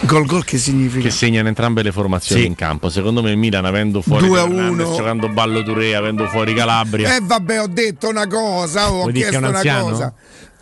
Gol 0.00 0.26
gol 0.26 0.44
che 0.44 0.58
significa? 0.58 1.04
Che 1.04 1.10
segnano 1.10 1.48
entrambe 1.48 1.82
le 1.82 1.90
formazioni 1.90 2.42
Sì. 2.42 2.46
in 2.48 2.54
campo. 2.54 2.90
Secondo 2.90 3.22
me 3.22 3.30
il 3.30 3.38
Milan 3.38 3.64
avendo 3.64 4.02
fuori 4.02 4.26
2 4.26 4.38
a 4.38 4.42
Fernandes, 4.42 4.86
1. 4.86 4.96
giocando 4.96 5.28
Ballo 5.30 5.62
Touré, 5.62 5.94
avendo 5.94 6.26
fuori 6.28 6.52
Calabria. 6.54 7.16
Eh 7.16 7.20
vabbè, 7.22 7.62
ho 7.62 7.66
detto 7.66 8.08
una 8.10 8.26
cosa, 8.26 8.92
ho 8.92 9.00
Vuoi 9.02 9.12
chiesto 9.14 9.38
una 9.38 9.48
anziano? 9.48 9.84
cosa. 9.88 10.12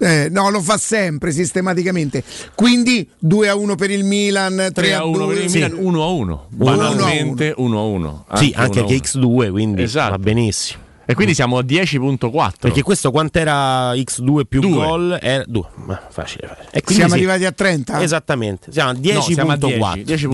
Eh, 0.01 0.29
no, 0.31 0.49
lo 0.51 0.61
fa 0.61 0.77
sempre 0.79 1.33
sistematicamente. 1.33 2.23
Quindi 2.55 3.09
2 3.19 3.49
a 3.49 3.57
1 3.57 3.75
per 3.75 3.91
il 3.91 4.05
Milan, 4.05 4.57
3, 4.57 4.71
3 4.73 4.95
a 4.95 5.05
1 5.05 5.27
per 5.27 5.39
il 5.39 5.51
Milan, 5.51 5.73
1 5.77 6.03
a 6.03 6.07
1. 6.07 6.47
Banalmente 6.51 7.53
1 7.57 7.79
a 7.79 7.83
1. 7.83 8.25
sì 8.35 8.53
anche 8.57 8.85
che 8.85 8.97
X2 8.97 9.51
quindi 9.51 9.83
Esatto. 9.83 10.11
va 10.11 10.19
benissimo 10.19 10.83
E 11.07 11.15
quindi 11.15 11.35
siamo 11.35 11.59
a 11.59 11.63
10.4. 11.63 12.53
perché 12.61 12.83
questo 12.83 13.11
quant'era 13.11 13.93
X2 13.95 14.43
più 14.49 14.61
Due. 14.61 14.71
gol 14.71 15.19
era 15.21 15.43
2 15.47 15.63
facile, 16.11 16.47
facile. 16.49 16.67
E 16.71 16.83
quindi 16.83 16.95
Siamo 16.95 17.09
sì, 17.09 17.15
arrivati 17.15 17.45
a 17.45 17.53
30? 17.53 18.03
esattamente 18.03 18.71
siamo 18.73 18.91
a 18.91 18.93
10.4 18.93 19.15
No, 19.15 19.21
siamo 19.23 19.53
a 19.53 19.57
10, 19.57 20.27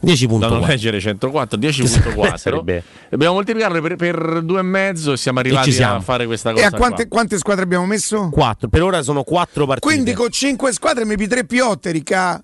10.4. 0.00 0.36
10.4 0.36 0.38
Da 0.38 0.48
non 0.48 0.60
leggere 0.60 1.00
104, 1.00 1.58
Sarebbe- 2.38 2.78
10.4. 2.78 2.82
Dobbiamo 3.10 3.34
moltiplicarlo 3.34 3.80
per, 3.80 3.96
per 3.96 4.40
due 4.42 4.60
e 4.60 4.62
mezzo 4.62 5.12
e 5.12 5.16
siamo 5.16 5.38
arrivati 5.40 5.70
ci 5.70 5.76
siamo. 5.76 5.96
a 5.96 6.00
fare 6.00 6.26
questa 6.26 6.50
E 6.50 6.54
cosa. 6.54 6.66
a 6.66 6.70
quante, 6.70 7.06
qua. 7.08 7.16
quante 7.16 7.38
squadre 7.38 7.64
abbiamo 7.64 7.86
messo? 7.86 8.28
4 8.30 8.68
per 8.68 8.82
ora 8.82 9.02
sono 9.02 9.22
4 9.24 9.66
partite 9.66 9.86
Quindi 9.92 10.12
con 10.12 10.30
5 10.30 10.72
squadre 10.72 11.04
mi 11.04 11.26
3 11.26 11.44
piotte, 11.46 11.90
Ricca. 11.90 12.42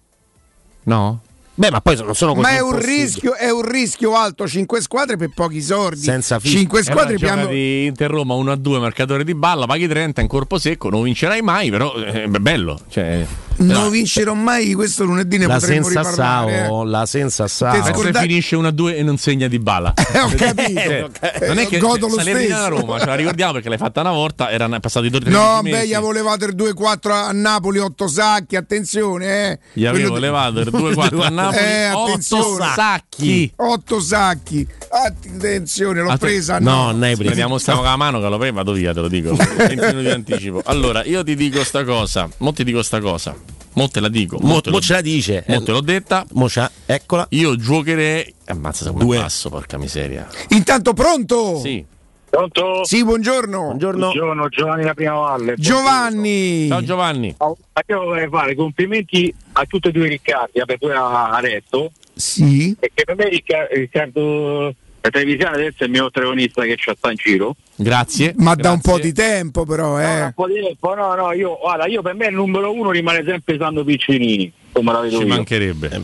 No? 0.84 1.20
beh 1.56 1.70
ma 1.70 1.80
poi 1.80 1.94
non 1.98 2.16
sono 2.16 2.34
così 2.34 2.42
Ma 2.50 2.56
è 2.56 2.60
un, 2.60 2.76
rischio, 2.76 3.34
è 3.34 3.48
un 3.48 3.62
rischio 3.62 4.16
alto 4.16 4.48
5 4.48 4.80
squadre 4.80 5.16
per 5.16 5.30
pochi 5.32 5.62
soldi. 5.62 6.00
Senza 6.00 6.40
fischio. 6.40 6.58
5 6.58 6.80
E 6.80 6.82
squadre 6.82 7.02
allora 7.14 7.18
piano. 7.18 7.40
giocati 7.42 7.84
Inter 7.84 8.10
Roma 8.10 8.34
1 8.34 8.50
a 8.50 8.56
2 8.56 8.78
marcatore 8.80 9.22
di 9.22 9.34
balla, 9.36 9.64
paghi 9.66 9.86
30 9.86 10.20
in 10.20 10.26
corpo 10.26 10.58
secco, 10.58 10.90
non 10.90 11.04
vincerai 11.04 11.42
mai, 11.42 11.70
però 11.70 11.94
eh, 11.94 12.24
è 12.24 12.26
bello. 12.26 12.80
Cioè, 12.88 13.24
Non 13.56 13.90
vincerò 13.90 14.34
mai 14.34 14.72
questo 14.74 15.04
lunedì 15.04 15.38
ne 15.38 15.46
La 15.46 15.54
potremmo 15.54 15.84
senza 15.84 16.00
riparlare. 16.00 16.52
eh. 16.54 16.64
Sao, 16.66 16.84
la 16.84 17.06
senza 17.06 17.48
Sao. 17.48 17.72
Mentre 17.72 17.92
scorda- 17.92 18.20
finisce 18.20 18.56
1-2 18.56 18.96
e 18.96 19.02
non 19.02 19.16
segna 19.16 19.46
di 19.48 19.58
bala. 19.58 19.92
Eh, 20.14 20.20
ho 20.20 20.28
capito. 20.36 20.80
Cioè, 20.80 21.46
non 21.48 21.58
è 21.58 21.66
che 21.66 21.78
Godo 21.78 22.06
lo 22.08 22.20
stesso. 22.20 22.48
la 22.48 22.68
Roma, 22.68 22.98
ce 23.00 23.06
la 23.06 23.14
ricordiamo 23.16 23.52
perché 23.52 23.68
l'hai 23.68 23.78
fatta 23.78 24.00
una 24.00 24.12
volta, 24.12 24.50
erano 24.50 24.78
passati 24.80 25.10
12 25.10 25.30
No, 25.30 25.60
mesi. 25.62 25.76
beh, 25.76 25.86
gli 25.88 25.96
volevate 25.96 26.44
il 26.46 26.54
2-4 26.54 27.10
a 27.10 27.32
Napoli, 27.32 27.78
8 27.78 28.06
sacchi, 28.06 28.54
attenzione, 28.56 29.50
eh. 29.52 29.58
Gli 29.72 29.84
avevo 29.86 30.10
Quello 30.12 30.24
levato 30.26 30.60
il 30.60 30.68
2-4 30.70 31.20
a 31.22 31.28
Napoli, 31.34 31.58
Eh, 31.64 31.90
8 31.90 32.02
attenzione. 32.10 32.72
sacchi. 32.74 33.52
8 33.56 34.00
sacchi. 34.00 34.66
Attenzione, 34.88 36.00
l'ho 36.02 36.16
presa. 36.16 36.58
No, 36.60 36.94
preso. 36.98 37.22
Vediamo 37.24 37.58
stiamo 37.58 37.80
con 37.80 37.88
la 37.90 37.96
mano 37.96 38.20
che 38.20 38.28
lo 38.28 38.38
prendi, 38.38 38.56
vado 38.56 38.72
via, 38.72 38.92
te 38.92 39.00
lo 39.00 39.08
dico. 39.08 39.34
20 39.56 39.74
minuti 39.86 40.00
di 40.04 40.10
anticipo. 40.10 40.62
Allora, 40.64 41.04
io 41.04 41.24
ti 41.24 41.34
dico 41.34 41.62
sta 41.64 41.84
cosa. 41.84 42.28
Mo 42.38 42.52
ti 42.52 42.62
dico 42.64 42.82
sta 42.82 43.00
cosa. 43.00 43.34
Mo 43.74 43.88
te 43.88 43.98
la 44.00 44.08
dico. 44.08 44.38
Mo, 44.40 44.60
te 44.60 44.70
mo 44.70 44.80
ce 44.80 44.92
la 44.92 45.00
dice. 45.00 45.44
mo 45.48 45.62
te 45.62 45.72
l'ho 45.72 45.80
detta. 45.80 46.24
Mo 46.32 46.46
c'ha- 46.48 46.70
eccola. 46.86 47.26
Io 47.30 47.56
giocherei. 47.56 48.32
Ammazza 48.46 48.90
come 48.90 49.04
Due. 49.04 49.18
passo, 49.18 49.50
porca 49.50 49.78
miseria. 49.78 50.28
Intanto 50.50 50.92
pronto? 50.92 51.58
Sì. 51.58 51.84
Pronto? 52.30 52.84
Sì, 52.84 53.04
buongiorno. 53.04 53.58
Buongiorno. 53.60 53.98
Buongiorno, 54.10 54.48
Giovanni 54.48 54.84
da 54.84 54.94
Prima 54.94 55.14
Valle. 55.14 55.54
Giovanni. 55.56 56.66
Ciao 56.68 56.82
Giovanni. 56.82 57.34
Oh, 57.38 57.56
Io 57.86 58.00
vorrei 58.02 58.28
fare 58.28 58.54
complimenti 58.56 59.32
a 59.52 59.64
tutti 59.66 59.88
e 59.88 59.92
due 59.92 60.08
Riccardi, 60.08 60.58
vabbè 60.58 60.78
pure 60.78 60.94
a 60.94 61.38
Retto, 61.40 61.92
Sì. 62.14 62.74
perché 62.78 63.04
per 63.04 63.14
me 63.16 63.28
Ricca- 63.28 63.68
Riccardo 63.70 64.74
la 65.04 65.10
televisione 65.10 65.54
adesso 65.56 65.82
è 65.82 65.84
il 65.84 65.90
mio 65.90 66.10
tregonista 66.10 66.62
che 66.62 66.76
c'ha 66.78 66.94
sta 66.96 67.10
in 67.10 67.16
giro. 67.16 67.56
Grazie. 67.76 68.32
Ma 68.38 68.54
da 68.54 68.70
un 68.70 68.76
grazie. 68.80 68.92
po' 68.92 68.98
di 68.98 69.12
tempo 69.12 69.64
però, 69.66 69.98
No, 69.98 70.00
eh. 70.00 70.22
un 70.22 70.32
po' 70.34 70.46
di 70.46 70.54
tempo, 70.62 70.94
no, 70.94 71.14
no, 71.14 71.32
io, 71.32 71.58
guarda, 71.60 71.86
io 71.86 72.00
per 72.00 72.14
me 72.14 72.28
il 72.28 72.34
numero 72.34 72.72
uno 72.72 72.90
rimane 72.90 73.22
sempre 73.26 73.58
Sandro 73.58 73.84
Piccinini, 73.84 74.50
come 74.72 74.92
la 74.92 75.00
vedo 75.00 75.18
Ci 75.18 75.22
io. 75.22 75.28
mancherebbe. 75.28 76.02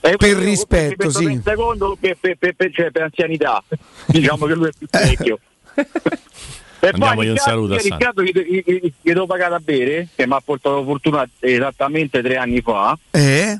Eh, 0.00 0.16
Per 0.16 0.28
io- 0.30 0.38
rispetto, 0.40 1.10
sì. 1.10 1.40
secondo 1.44 1.96
per, 1.98 2.16
per- 2.20 2.36
per- 2.36 2.54
per- 2.56 2.72
cioè, 2.72 2.90
per 2.90 3.02
anzianità, 3.02 3.62
diciamo 4.06 4.46
che 4.46 4.54
lui 4.54 4.66
è 4.68 4.72
più 4.76 4.86
vecchio. 4.90 5.38
E 6.84 6.90
Mandiamogli 6.90 7.28
un 7.28 7.36
saluto 7.38 7.74
a 7.74 7.78
Sandro. 7.78 7.96
Riccardo 7.96 8.22
gli, 8.22 8.30
gli, 8.34 8.62
gli, 8.66 8.92
gli 9.00 9.12
devo 9.12 9.24
pagare 9.24 9.54
a 9.54 9.58
bere, 9.58 10.08
che 10.14 10.26
mi 10.26 10.34
ha 10.34 10.40
portato 10.44 10.84
fortuna 10.84 11.26
esattamente 11.40 12.20
tre 12.20 12.36
anni 12.36 12.60
fa. 12.60 12.98
Eh? 13.10 13.58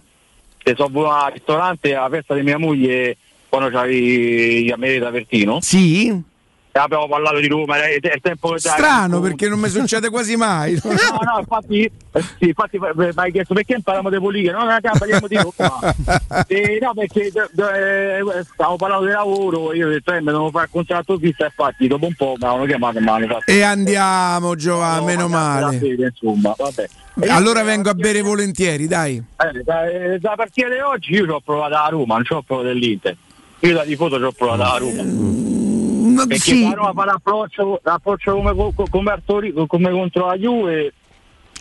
Che 0.59 0.75
sono 0.77 0.89
venuto 0.89 1.11
al 1.11 1.33
ristorante 1.33 1.95
alla 1.95 2.11
festa 2.11 2.35
di 2.35 2.43
mia 2.43 2.59
moglie 2.59 3.17
quando 3.55 3.71
c'avevi 3.71 4.71
a 4.73 4.77
Merita 4.77 5.11
Vertino. 5.11 5.61
Sì? 5.61 6.33
E 6.77 6.81
abbiamo 6.81 7.07
parlato 7.07 7.39
di 7.39 7.47
Roma, 7.47 7.81
è 7.81 7.93
il 8.03 8.21
tempo 8.21 8.51
che 8.51 8.59
Strano 8.59 9.21
perché 9.21 9.49
non 9.49 9.61
mi 9.61 9.69
succede 9.69 10.11
quasi 10.11 10.35
mai. 10.35 10.73
No, 10.85 11.33
no, 11.33 11.39
infatti, 11.39 11.85
eh, 11.85 12.21
sì, 12.21 12.49
infatti 12.49 12.77
eh, 12.77 12.93
mi 12.95 13.13
hai 13.15 13.31
chiesto 13.31 13.55
perché 13.55 13.79
parliamo 13.81 14.11
di 14.11 14.19
politica, 14.19 14.53
no, 14.53 14.65
no, 14.65 14.73
no, 14.73 14.91
parliamo 14.99 15.29
di 15.29 15.37
Roma. 15.37 15.95
Eh, 16.49 16.79
no, 16.83 16.93
perché 16.95 17.27
eh, 17.29 18.45
stavo 18.53 18.75
parlando 18.75 19.07
di 19.07 19.13
lavoro, 19.13 19.73
io 19.73 19.87
ho 19.87 19.91
detto 19.91 20.13
eh, 20.13 20.19
mi 20.19 20.27
devo 20.27 20.51
fare 20.51 20.65
il 20.65 20.71
contratto 20.73 21.17
fisso, 21.17 21.45
infatti 21.45 21.87
dopo 21.87 22.07
un 22.07 22.15
po' 22.15 22.35
mi 22.37 22.45
avevano 22.45 22.65
chiamato 22.67 22.99
e 22.99 23.07
hanno 23.07 23.27
fatto 23.29 23.51
E 23.53 23.63
andiamo 23.63 24.57
Giovanni, 24.57 25.05
meno 25.05 25.29
da 25.29 25.29
male. 25.29 25.77
bere, 25.79 26.13
insomma, 26.13 26.55
vabbè. 26.57 26.89
Allora 27.29 27.63
vengo 27.63 27.91
a 27.91 27.95
bere 27.95 28.21
volentieri, 28.21 28.89
dai. 28.89 29.15
Eh, 29.17 29.63
da, 29.63 29.89
eh, 29.89 30.19
da 30.19 30.33
partita 30.35 30.69
di 30.69 30.81
oggi 30.81 31.13
io 31.13 31.25
ci 31.25 31.31
ho 31.31 31.41
provato 31.41 31.77
a 31.77 31.87
Roma, 31.89 32.15
non 32.17 32.25
ci 32.25 32.33
ho 32.33 32.43
provato 32.43 32.67
dell'Inter. 32.67 33.17
Io 33.65 33.73
da 33.73 33.85
tifoso 33.85 34.19
ci 34.19 34.25
ho 34.25 34.33
provato 34.33 34.63
a 34.63 34.79
Roma. 34.79 36.27
Perché 36.27 36.39
sì. 36.39 36.63
la 36.63 36.75
Roma 36.75 36.93
fa 36.93 37.05
l'approccio, 37.07 37.81
l'approccio 37.83 38.35
come, 38.35 38.55
co- 38.55 38.87
come, 38.91 39.11
al 39.11 39.23
Torino- 39.25 39.67
come 39.67 39.91
contro 39.91 40.27
la 40.27 40.37
Juve. 40.37 40.93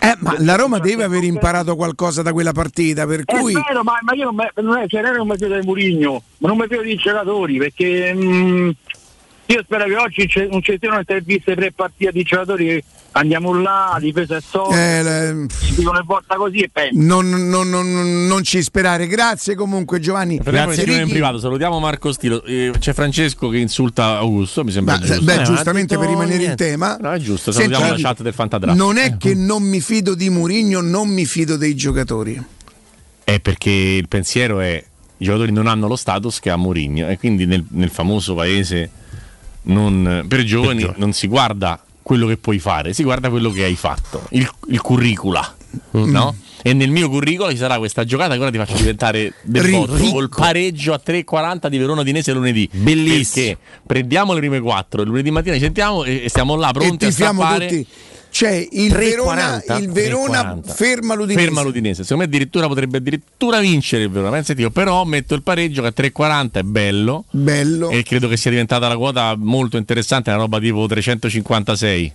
Eh, 0.02 0.16
ma 0.20 0.36
la 0.40 0.56
Roma 0.56 0.80
deve 0.80 1.06
aver 1.06 1.24
imparato 1.24 1.78
qualcosa 1.78 2.22
da 2.22 2.34
quella 2.34 2.52
partita, 2.52 3.06
per 3.06 3.22
È 3.26 3.38
cui 3.38 3.54
vero, 3.54 3.84
ma, 3.84 3.98
ma 4.02 4.14
io 4.14 4.26
non, 4.26 4.36
me, 4.36 4.52
non 4.56 4.78
è, 4.80 4.88
cioè, 4.88 5.02
non 5.02 5.28
mi 5.28 5.38
fido 5.38 5.58
di 5.58 5.66
Murigno, 5.66 6.22
ma 6.40 6.50
non 6.50 6.58
mi 6.58 6.68
fido 6.68 6.82
dei 6.82 6.96
giocatori 6.96 7.58
perché 7.58 8.14
mm, 8.14 8.70
io 9.48 9.62
spero 9.64 9.86
che 9.86 9.96
oggi 9.96 10.28
c'è- 10.28 10.48
non 10.48 10.62
ci 10.62 10.78
siano 10.80 10.98
interviste 10.98 11.54
pre-partita 11.54 12.12
di 12.12 12.24
giocatori 12.24 12.66
che 12.66 12.84
andiamo 13.16 13.54
là, 13.54 13.90
la 13.94 14.00
difesa 14.00 14.38
è 14.38 14.42
solida, 14.42 14.98
eh, 14.98 15.04
le- 15.04 15.46
si 15.50 15.76
dicono 15.76 16.00
e 16.00 16.04
volta 16.06 16.36
così 16.36 16.60
e 16.62 16.70
penso. 16.72 17.00
non, 17.00 17.30
non- 17.30 17.70
non- 17.70 18.26
non 18.26 18.44
ci 18.44 18.62
sperare. 18.64 19.06
Grazie 19.08 19.54
comunque 19.56 20.00
Giovanni. 20.00 20.38
Parliamo 20.42 20.72
di 20.72 20.78
scrivere 20.78 21.04
in 21.04 21.10
privato, 21.10 21.38
salutiamo 21.40 21.80
Marco 21.80 22.12
Stilo. 22.14 22.44
Eh, 22.46 22.72
c'è 22.80 22.94
Francesco 22.94 23.50
che 23.50 23.58
insulta 23.58 24.18
Augusto, 24.18 24.64
mi 24.64 24.72
sembra 24.72 24.98
Ma, 24.98 25.06
giusto. 25.06 25.22
beh, 25.24 25.42
Eh, 25.42 25.44
giustamente 25.44 25.98
per 25.98 26.08
rimanere 26.08 26.34
in 26.36 26.40
niente. 26.46 26.66
tema. 26.70 26.98
No, 27.00 27.12
è 27.12 27.20
giusto, 27.20 27.52
Senti, 27.52 27.74
salutiamo 27.74 28.02
la 28.02 28.08
chat 28.10 28.22
del 28.24 28.34
Fantadraft. 28.34 28.78
Non 28.78 28.98
è 28.98 29.18
che 29.18 29.36
non 29.36 29.62
mi 29.62 29.82
fido 29.82 30.16
di 30.16 30.30
Murigno, 30.30 30.82
non 30.82 31.10
mi 31.10 31.26
fido 31.26 31.58
dei 31.58 31.76
giocatori. 31.76 32.42
È 33.26 33.40
perché 33.40 33.70
il 33.70 34.08
pensiero 34.08 34.60
è 34.60 34.84
i 35.18 35.26
giocatori 35.26 35.52
non 35.52 35.68
hanno 35.68 35.88
lo 35.88 35.96
status 35.96 36.40
che 36.40 36.50
ha 36.50 36.56
Mourinho 36.58 37.08
e 37.08 37.18
quindi 37.18 37.46
nel, 37.46 37.64
nel 37.70 37.90
famoso 37.90 38.34
paese 38.36 38.90
non- 39.64 40.26
per 40.28 40.44
giovani 40.44 40.88
non 40.98 41.14
si 41.14 41.28
guarda 41.28 41.82
quello 42.02 42.28
che 42.28 42.38
puoi 42.38 42.60
fare, 42.60 42.94
si 42.94 43.04
guarda 43.04 43.30
quello 43.30 43.50
che 43.52 43.64
hai 43.64 43.76
fatto, 43.76 44.24
il, 44.32 44.50
il 44.70 44.82
curricula, 44.82 45.56
no? 45.92 46.36
E 46.66 46.72
nel 46.74 46.92
mio 46.92 47.10
curriculum 47.10 47.52
ci 47.52 47.58
sarà 47.58 47.78
questa 47.78 48.06
giocata 48.06 48.36
che 48.36 48.40
ora 48.40 48.50
ti 48.50 48.58
faccio 48.58 48.76
diventare 48.78 49.34
del 49.42 49.70
botto, 49.70 49.98
col 50.12 50.30
pareggio 50.30 50.94
a 50.94 51.02
3.40 51.06 51.68
di 51.68 51.78
Verona 51.78 52.04
Dinese 52.04 52.32
lunedì. 52.32 52.70
Bellissimo. 52.72 53.46
Perché 53.58 53.58
prendiamo 53.86 54.32
le 54.34 54.40
prime 54.40 54.62
4 54.62 55.02
e 55.02 55.06
lunedì 55.06 55.30
mattina 55.30 55.56
ci 55.56 55.62
sentiamo 55.62 56.06
e, 56.06 56.22
e 56.24 56.30
stiamo 56.30 56.56
là 56.56 56.70
E 56.70 56.72
pronti 56.72 57.04
a 57.06 57.10
tifiamo 57.10 57.42
stappare. 57.42 57.68
tutti. 57.68 57.88
C'è 58.34 58.68
il 58.72 58.92
3,40, 58.92 58.98
Verona, 58.98 59.64
il 59.78 59.92
Verona 59.92 60.56
3,40. 60.56 60.74
ferma 60.74 61.14
l'Udinese. 61.14 61.46
Ferma 61.46 61.62
l'Udinese. 61.62 62.02
Secondo 62.02 62.24
me 62.24 62.30
addirittura 62.30 62.68
potrebbe 62.68 62.98
addirittura 62.98 63.60
vincere 63.60 64.04
il 64.06 64.10
Verona. 64.10 64.32
Pensate 64.32 64.60
io, 64.60 64.72
però 64.72 65.04
metto 65.04 65.36
il 65.36 65.44
pareggio 65.44 65.84
che 65.84 65.90
a 65.90 65.94
3,40 65.96 66.52
è 66.54 66.64
bello. 66.64 67.26
Bello. 67.30 67.92
E 67.92 68.02
credo 68.02 68.28
che 68.28 68.36
sia 68.36 68.50
diventata 68.50 68.88
la 68.88 68.98
quota 68.98 69.36
molto 69.38 69.78
interessante, 69.78 70.32
una 70.32 70.40
roba 70.40 70.60
tipo 70.60 70.88
356. 70.88 72.14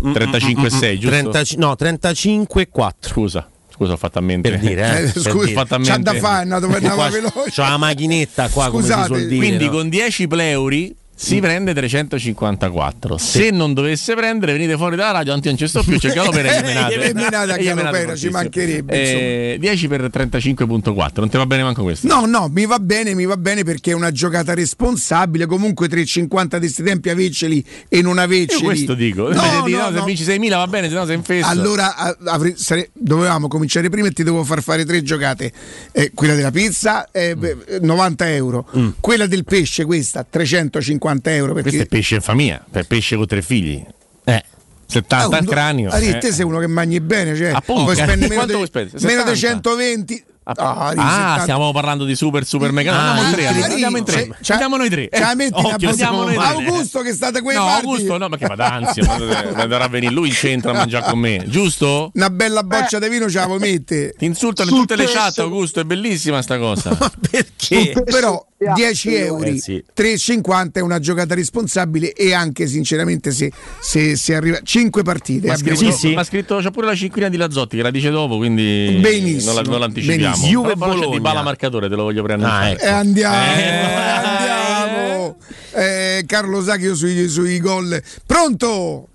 35,6, 0.00 0.98
giusto? 0.98 1.30
30 1.30 1.42
no, 1.56 1.76
35,4. 1.78 2.90
Scusa. 3.00 3.48
Scusa, 3.70 3.92
ho 3.92 3.96
fatto 3.96 4.18
a 4.18 4.22
mente. 4.22 4.48
Per 4.50 4.58
dire, 4.60 4.82
eh, 4.82 5.02
Eh, 5.02 5.12
per 5.12 5.22
scusa, 5.22 5.44
dire. 5.44 5.52
Ho 5.52 5.54
fatto 5.54 5.74
a 5.74 5.80
c'ha 5.80 5.98
da 5.98 6.14
fare, 6.14 6.38
è 6.38 6.42
andato 6.50 6.66
per 6.66 6.80
veloce. 6.80 7.50
C'ho 7.54 7.62
la 7.62 7.76
macchinetta 7.76 8.48
qua, 8.48 8.70
come 8.70 8.82
si 8.84 8.88
Scusate, 8.88 9.06
suol 9.06 9.26
dire. 9.26 9.36
Quindi 9.36 9.64
no? 9.66 9.70
con 9.70 9.88
10 9.90 10.26
pleuri 10.28 10.96
si 11.20 11.40
prende 11.40 11.74
354. 11.74 13.18
Se 13.18 13.50
non 13.50 13.74
dovesse 13.74 14.14
prendere, 14.14 14.52
venite 14.52 14.76
fuori 14.76 14.94
dalla 14.94 15.10
radio, 15.10 15.32
anzi 15.32 15.48
non 15.48 15.56
ci 15.56 15.66
sto 15.66 15.82
più, 15.82 15.98
c'è 15.98 16.12
Galopera 16.12 16.48
e 16.48 16.60
gli 16.60 16.64
menate. 16.64 16.94
E 16.94 17.12
menate 17.12 17.34
a 17.34 17.42
E 17.56 17.62
gli 17.62 17.66
menate 17.66 17.82
Galopera, 17.82 18.14
ci 18.14 18.28
mancherebbe, 18.28 19.54
Eh, 19.54 19.56
10 19.58 19.88
per 19.88 20.02
35.4, 20.02 21.10
non 21.16 21.28
ti 21.28 21.36
va 21.36 21.44
bene 21.46 21.64
manco 21.64 21.82
questo? 21.82 22.06
No, 22.06 22.24
no, 22.26 22.48
mi 22.52 22.66
va 22.66 22.78
bene, 22.78 23.14
mi 23.14 23.24
va 23.24 23.36
bene 23.36 23.64
perché 23.64 23.90
è 23.90 23.94
una 23.94 24.12
giocata 24.12 24.54
responsabile. 24.54 25.46
Comunque 25.46 25.88
3,50 25.88 26.56
di 26.58 26.68
sti 26.68 26.82
tempi 26.84 27.10
averceli 27.10 27.64
e 27.88 28.00
non 28.00 28.18
averceli. 28.18 28.60
Io 28.60 28.66
questo 28.68 28.94
dico. 28.94 29.32
No, 29.32 29.62
di 29.64 29.72
no, 29.72 29.78
no, 29.78 29.86
se 29.88 29.92
no. 29.94 30.04
vinci 30.04 30.22
6.000 30.22 30.48
va 30.50 30.66
bene, 30.68 30.88
se 30.88 30.94
no 30.94 31.04
sei 31.04 31.16
in 31.16 31.24
fesso. 31.24 31.48
Allora 31.48 32.16
avrei- 32.26 32.54
sare- 32.56 32.90
dovevamo 32.92 33.48
cominciare 33.48 33.88
prima 33.88 34.06
e 34.06 34.12
ti 34.12 34.22
devo 34.22 34.44
far 34.44 34.62
fare 34.62 34.84
tre 34.84 35.02
giocate. 35.02 35.50
Eh, 35.90 36.12
quella 36.14 36.36
della 36.36 36.52
pizza 36.52 37.10
eh, 37.10 37.34
beh, 37.34 37.80
90 37.80 38.32
euro, 38.34 38.68
quella 39.00 39.26
del 39.26 39.42
pesce 39.42 39.84
questa 39.84 40.24
350 40.28 41.06
euro. 41.34 41.52
Perché 41.54 41.68
Questo 41.70 41.86
è 41.86 41.88
pesce 41.88 42.14
in 42.16 42.20
famiglia, 42.20 42.64
per 42.70 42.86
pesce 42.86 43.16
con 43.16 43.26
tre 43.26 43.42
figli. 43.42 43.84
Eh, 44.24 44.44
70 44.86 45.16
Ah, 45.16 45.38
al 45.38 45.44
un- 45.44 45.48
cranio. 45.48 45.90
Eh. 45.90 46.18
te 46.18 46.32
sei 46.32 46.44
uno 46.44 46.58
che 46.58 46.66
mangi 46.66 47.00
bene, 47.00 47.36
cioè 47.36 47.50
Appunto. 47.50 47.84
puoi 47.84 47.94
spendere 47.96 48.28
meno, 48.28 48.46
di- 48.46 48.52
meno 48.52 49.22
di 49.24 49.36
70? 49.36 49.36
120. 49.36 50.24
Ah, 50.56 50.86
Ah, 50.86 50.88
70. 50.94 51.40
stiamo 51.42 51.72
parlando 51.72 52.04
di 52.06 52.14
super 52.16 52.46
super 52.46 52.72
mega. 52.72 52.92
Ah, 52.92 53.10
andiamo 53.10 53.28
in 53.28 53.34
tre, 53.34 53.46
allora, 53.48 53.66
andiamo 53.66 53.96
in 53.98 54.04
tre. 54.04 54.26
c'è- 54.28 54.36
c'è- 54.40 54.52
Andiamo 54.54 54.76
noi 54.78 54.88
tre. 54.88 55.08
metti 55.36 55.58
una 55.60 55.68
occhio, 55.74 55.88
andiamo 55.90 56.22
noi 56.24 56.34
tre. 56.36 56.44
Augusto 56.44 57.00
che 57.02 57.12
state 57.12 57.42
quei 57.42 57.56
No, 57.56 57.64
parti. 57.64 57.84
Augusto 57.86 58.16
no, 58.16 58.28
perché 58.30 58.46
va 58.46 58.54
d'ansia, 58.54 59.04
ma- 59.04 59.60
andrà 59.62 59.84
a 59.84 59.88
venire 59.88 60.12
lui 60.12 60.28
in 60.28 60.34
centro 60.34 60.70
a 60.70 60.74
mangiare 60.74 61.10
con 61.10 61.18
me, 61.18 61.44
giusto? 61.48 62.10
Una 62.14 62.30
bella 62.30 62.62
boccia 62.62 62.98
di 62.98 63.08
vino 63.08 63.28
ce 63.28 63.38
la 63.40 63.46
vuoi 63.46 63.58
mettere. 63.58 64.14
Ti 64.16 64.24
insultano 64.24 64.70
in 64.70 64.76
tutte 64.76 64.96
le 64.96 65.04
chat, 65.04 65.38
Augusto, 65.40 65.80
è 65.80 65.84
bellissima 65.84 66.40
sta 66.40 66.56
cosa. 66.58 66.96
Perché? 67.30 67.92
Però 68.04 68.42
10 68.74 69.14
euro, 69.14 69.44
Eh, 69.44 69.58
sì. 69.58 69.84
3,50 69.94 70.80
è 70.80 70.82
una 70.82 70.98
giocata 70.98 71.34
responsabile 71.34 72.12
e 72.12 72.32
anche 72.34 72.66
sinceramente 72.66 73.30
se, 73.30 73.52
se, 73.80 74.16
se 74.16 74.34
arriva 74.34 74.58
5 74.62 75.02
partite 75.02 75.46
Ma 75.46 75.52
abbiamo 75.54 75.76
scritto, 75.78 76.08
ma 76.14 76.24
scritto 76.24 76.56
c'è 76.58 76.70
pure 76.70 76.86
la 76.86 76.94
cinquina 76.96 77.28
di 77.28 77.36
Lazzotti 77.36 77.76
che 77.76 77.82
la 77.82 77.90
dice 77.92 78.10
dopo, 78.10 78.36
quindi 78.38 78.98
Benissimo, 79.00 79.52
non, 79.52 79.62
la, 79.62 79.70
non 79.70 79.80
l'anticipiamo. 79.80 80.20
benissimo. 80.22 80.37
Juve 80.40 80.50
Juve 80.50 80.74
Però 80.74 80.86
c'è 80.90 80.94
Bologna. 80.96 81.14
di 81.16 81.20
bala 81.20 81.42
marcatore, 81.42 81.88
te 81.88 81.94
lo 81.94 82.02
voglio 82.04 82.22
preannunciare. 82.22 82.64
Ah, 82.66 82.70
ecco. 82.70 82.82
E 82.84 82.88
andiamo, 82.88 83.36
Eh. 83.36 83.78
andiamo. 84.26 85.36
Eh, 85.74 86.24
Carlo 86.26 86.62
Sacchio 86.62 86.94
sui, 86.94 87.28
sui 87.28 87.60
gol. 87.60 88.02
Pronto? 88.26 89.08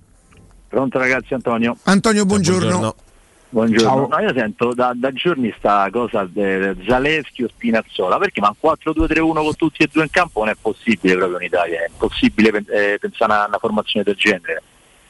Pronto 0.67 0.97
ragazzi 0.97 1.33
Antonio? 1.33 1.77
Antonio, 1.83 2.25
buongiorno. 2.25 2.67
buongiorno. 2.67 2.95
Buongiorno. 3.49 3.87
Ciao. 3.87 4.07
No, 4.07 4.25
io 4.27 4.33
sento 4.33 4.73
da, 4.73 4.93
da 4.95 5.11
giorni 5.13 5.53
sta 5.57 5.87
cosa 5.91 6.25
di 6.27 6.41
Zaleschi 6.87 7.43
o 7.43 7.47
Spinazzola, 7.49 8.17
perché 8.17 8.41
ma 8.41 8.55
un 8.59 8.69
4-2-3-1 8.73 9.33
con 9.43 9.55
tutti 9.55 9.83
e 9.83 9.89
due 9.91 10.03
in 10.03 10.09
campo 10.09 10.39
non 10.39 10.49
è 10.49 10.55
possibile 10.59 11.15
proprio 11.15 11.37
in 11.37 11.45
Italia, 11.45 11.81
è 11.81 11.89
impossibile 11.89 12.49
eh, 12.71 12.97
pensare 12.99 13.31
a 13.33 13.35
una, 13.35 13.45
una 13.49 13.57
formazione 13.59 14.03
del 14.03 14.15
genere. 14.15 14.63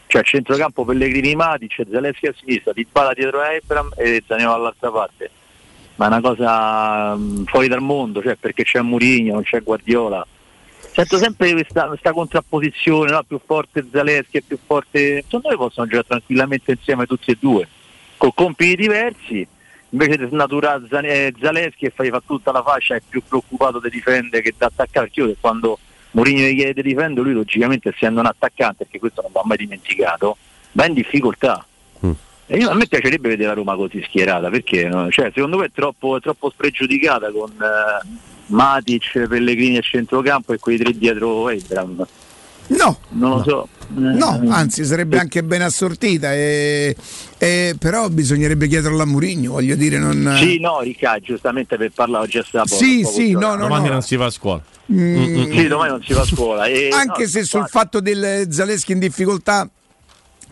Cioè 0.07 0.21
centrocampo 0.23 0.83
Pellegrini 0.83 1.33
Matic, 1.35 1.85
Zaleschi 1.89 2.27
a 2.27 2.33
sinistra, 2.37 2.73
Di 2.73 2.85
Bala 2.91 3.13
dietro 3.13 3.39
a 3.39 3.53
Ebram 3.53 3.91
e 3.95 4.21
Zaniolo 4.27 4.51
dall'altra 4.57 4.91
parte. 4.91 5.29
Ma 5.95 6.05
è 6.05 6.07
una 6.07 6.21
cosa 6.21 7.15
mm, 7.15 7.43
fuori 7.45 7.67
dal 7.67 7.81
mondo, 7.81 8.21
cioè 8.21 8.35
perché 8.35 8.63
c'è 8.63 8.81
Murigno, 8.81 9.33
non 9.33 9.43
c'è 9.43 9.61
Guardiola. 9.61 10.25
Sento 10.93 11.17
sempre 11.17 11.53
questa, 11.53 11.87
questa 11.87 12.11
contrapposizione, 12.11 13.11
no? 13.11 13.23
più 13.23 13.39
forte 13.43 13.85
Zaleschi 13.91 14.37
e 14.37 14.43
più 14.43 14.59
forte. 14.63 15.23
Secondo 15.23 15.49
me 15.49 15.55
possono 15.55 15.87
giocare 15.87 16.07
tranquillamente 16.07 16.71
insieme 16.71 17.05
tutti 17.05 17.31
e 17.31 17.37
due, 17.39 17.67
con 18.17 18.31
compiti 18.33 18.75
diversi. 18.75 19.47
Invece 19.89 20.17
di 20.17 20.27
snaturare 20.27 20.87
eh, 21.03 21.33
Zaleschi 21.39 21.85
e 21.85 21.91
fai 21.91 22.09
fa 22.09 22.21
tutta 22.25 22.51
la 22.51 22.63
fascia, 22.63 22.95
è 22.95 23.01
più 23.07 23.21
preoccupato 23.27 23.79
di 23.79 23.89
difendere 23.89 24.41
che 24.41 24.53
di 24.57 24.63
attaccare. 24.63 25.09
Che 25.09 25.35
quando 25.39 25.77
Mourinho 26.11 26.47
gli 26.47 26.55
chiede 26.55 26.81
di 26.81 26.89
difendere, 26.89 27.27
lui 27.27 27.33
logicamente 27.33 27.89
essendo 27.89 28.19
un 28.19 28.27
attaccante, 28.27 28.85
perché 28.85 28.99
questo 28.99 29.21
non 29.21 29.31
va 29.31 29.41
mai 29.45 29.57
dimenticato, 29.57 30.37
va 30.73 30.85
in 30.85 30.93
difficoltà. 30.93 31.65
E 32.47 32.57
io- 32.57 32.69
a 32.69 32.73
me 32.73 32.87
piacerebbe 32.87 33.29
vedere 33.29 33.47
la 33.49 33.53
Roma 33.55 33.75
così 33.75 34.03
schierata, 34.05 34.49
perché 34.49 34.87
no? 34.87 35.09
Cioè, 35.09 35.31
secondo 35.33 35.57
me 35.57 35.65
è 35.65 35.71
troppo, 35.73 36.17
è 36.17 36.19
troppo 36.19 36.49
spregiudicata 36.49 37.31
con 37.31 37.51
eh, 37.51 38.07
Matic, 38.47 39.27
Pellegrini 39.27 39.77
a 39.77 39.81
centrocampo 39.81 40.53
e 40.53 40.59
quei 40.59 40.77
tre 40.77 40.91
dietro 40.97 41.49
Ebram. 41.49 42.05
No, 42.65 42.97
non 43.09 43.29
lo 43.37 43.43
so. 43.43 43.67
No, 43.95 44.41
anzi 44.49 44.85
sarebbe 44.85 45.19
anche 45.19 45.43
ben 45.43 45.61
assortita, 45.61 46.33
e, 46.33 46.95
e- 47.37 47.75
però 47.77 48.07
bisognerebbe 48.09 48.67
chiederlo 48.67 49.01
a 49.01 49.05
Murigno, 49.05 49.51
voglio 49.51 49.75
dire, 49.75 49.99
non... 49.99 50.35
Sì, 50.39 50.59
no, 50.59 50.79
Riccardo, 50.79 51.25
giustamente 51.25 51.77
per 51.77 51.91
parlare 51.93 52.23
oggi 52.23 52.37
a 52.39 52.43
sabato. 52.43 52.73
Sì, 52.75 53.03
sì, 53.03 53.31
no, 53.31 53.55
no, 53.55 53.57
Domani 53.57 53.87
no. 53.87 53.93
non 53.93 54.01
si 54.01 54.15
va 54.15 54.25
a 54.25 54.29
scuola. 54.29 54.63
Mm. 54.91 55.51
Sì, 55.51 55.67
domani 55.67 55.89
non 55.91 56.03
si 56.03 56.13
va 56.13 56.21
a 56.21 56.25
scuola. 56.25 56.65
E, 56.65 56.89
Anche 56.91 57.23
no, 57.23 57.27
se 57.27 57.43
sul 57.43 57.67
fatto 57.67 57.99
del 57.99 58.47
Zaleschi 58.49 58.93
in 58.93 58.99
difficoltà 58.99 59.69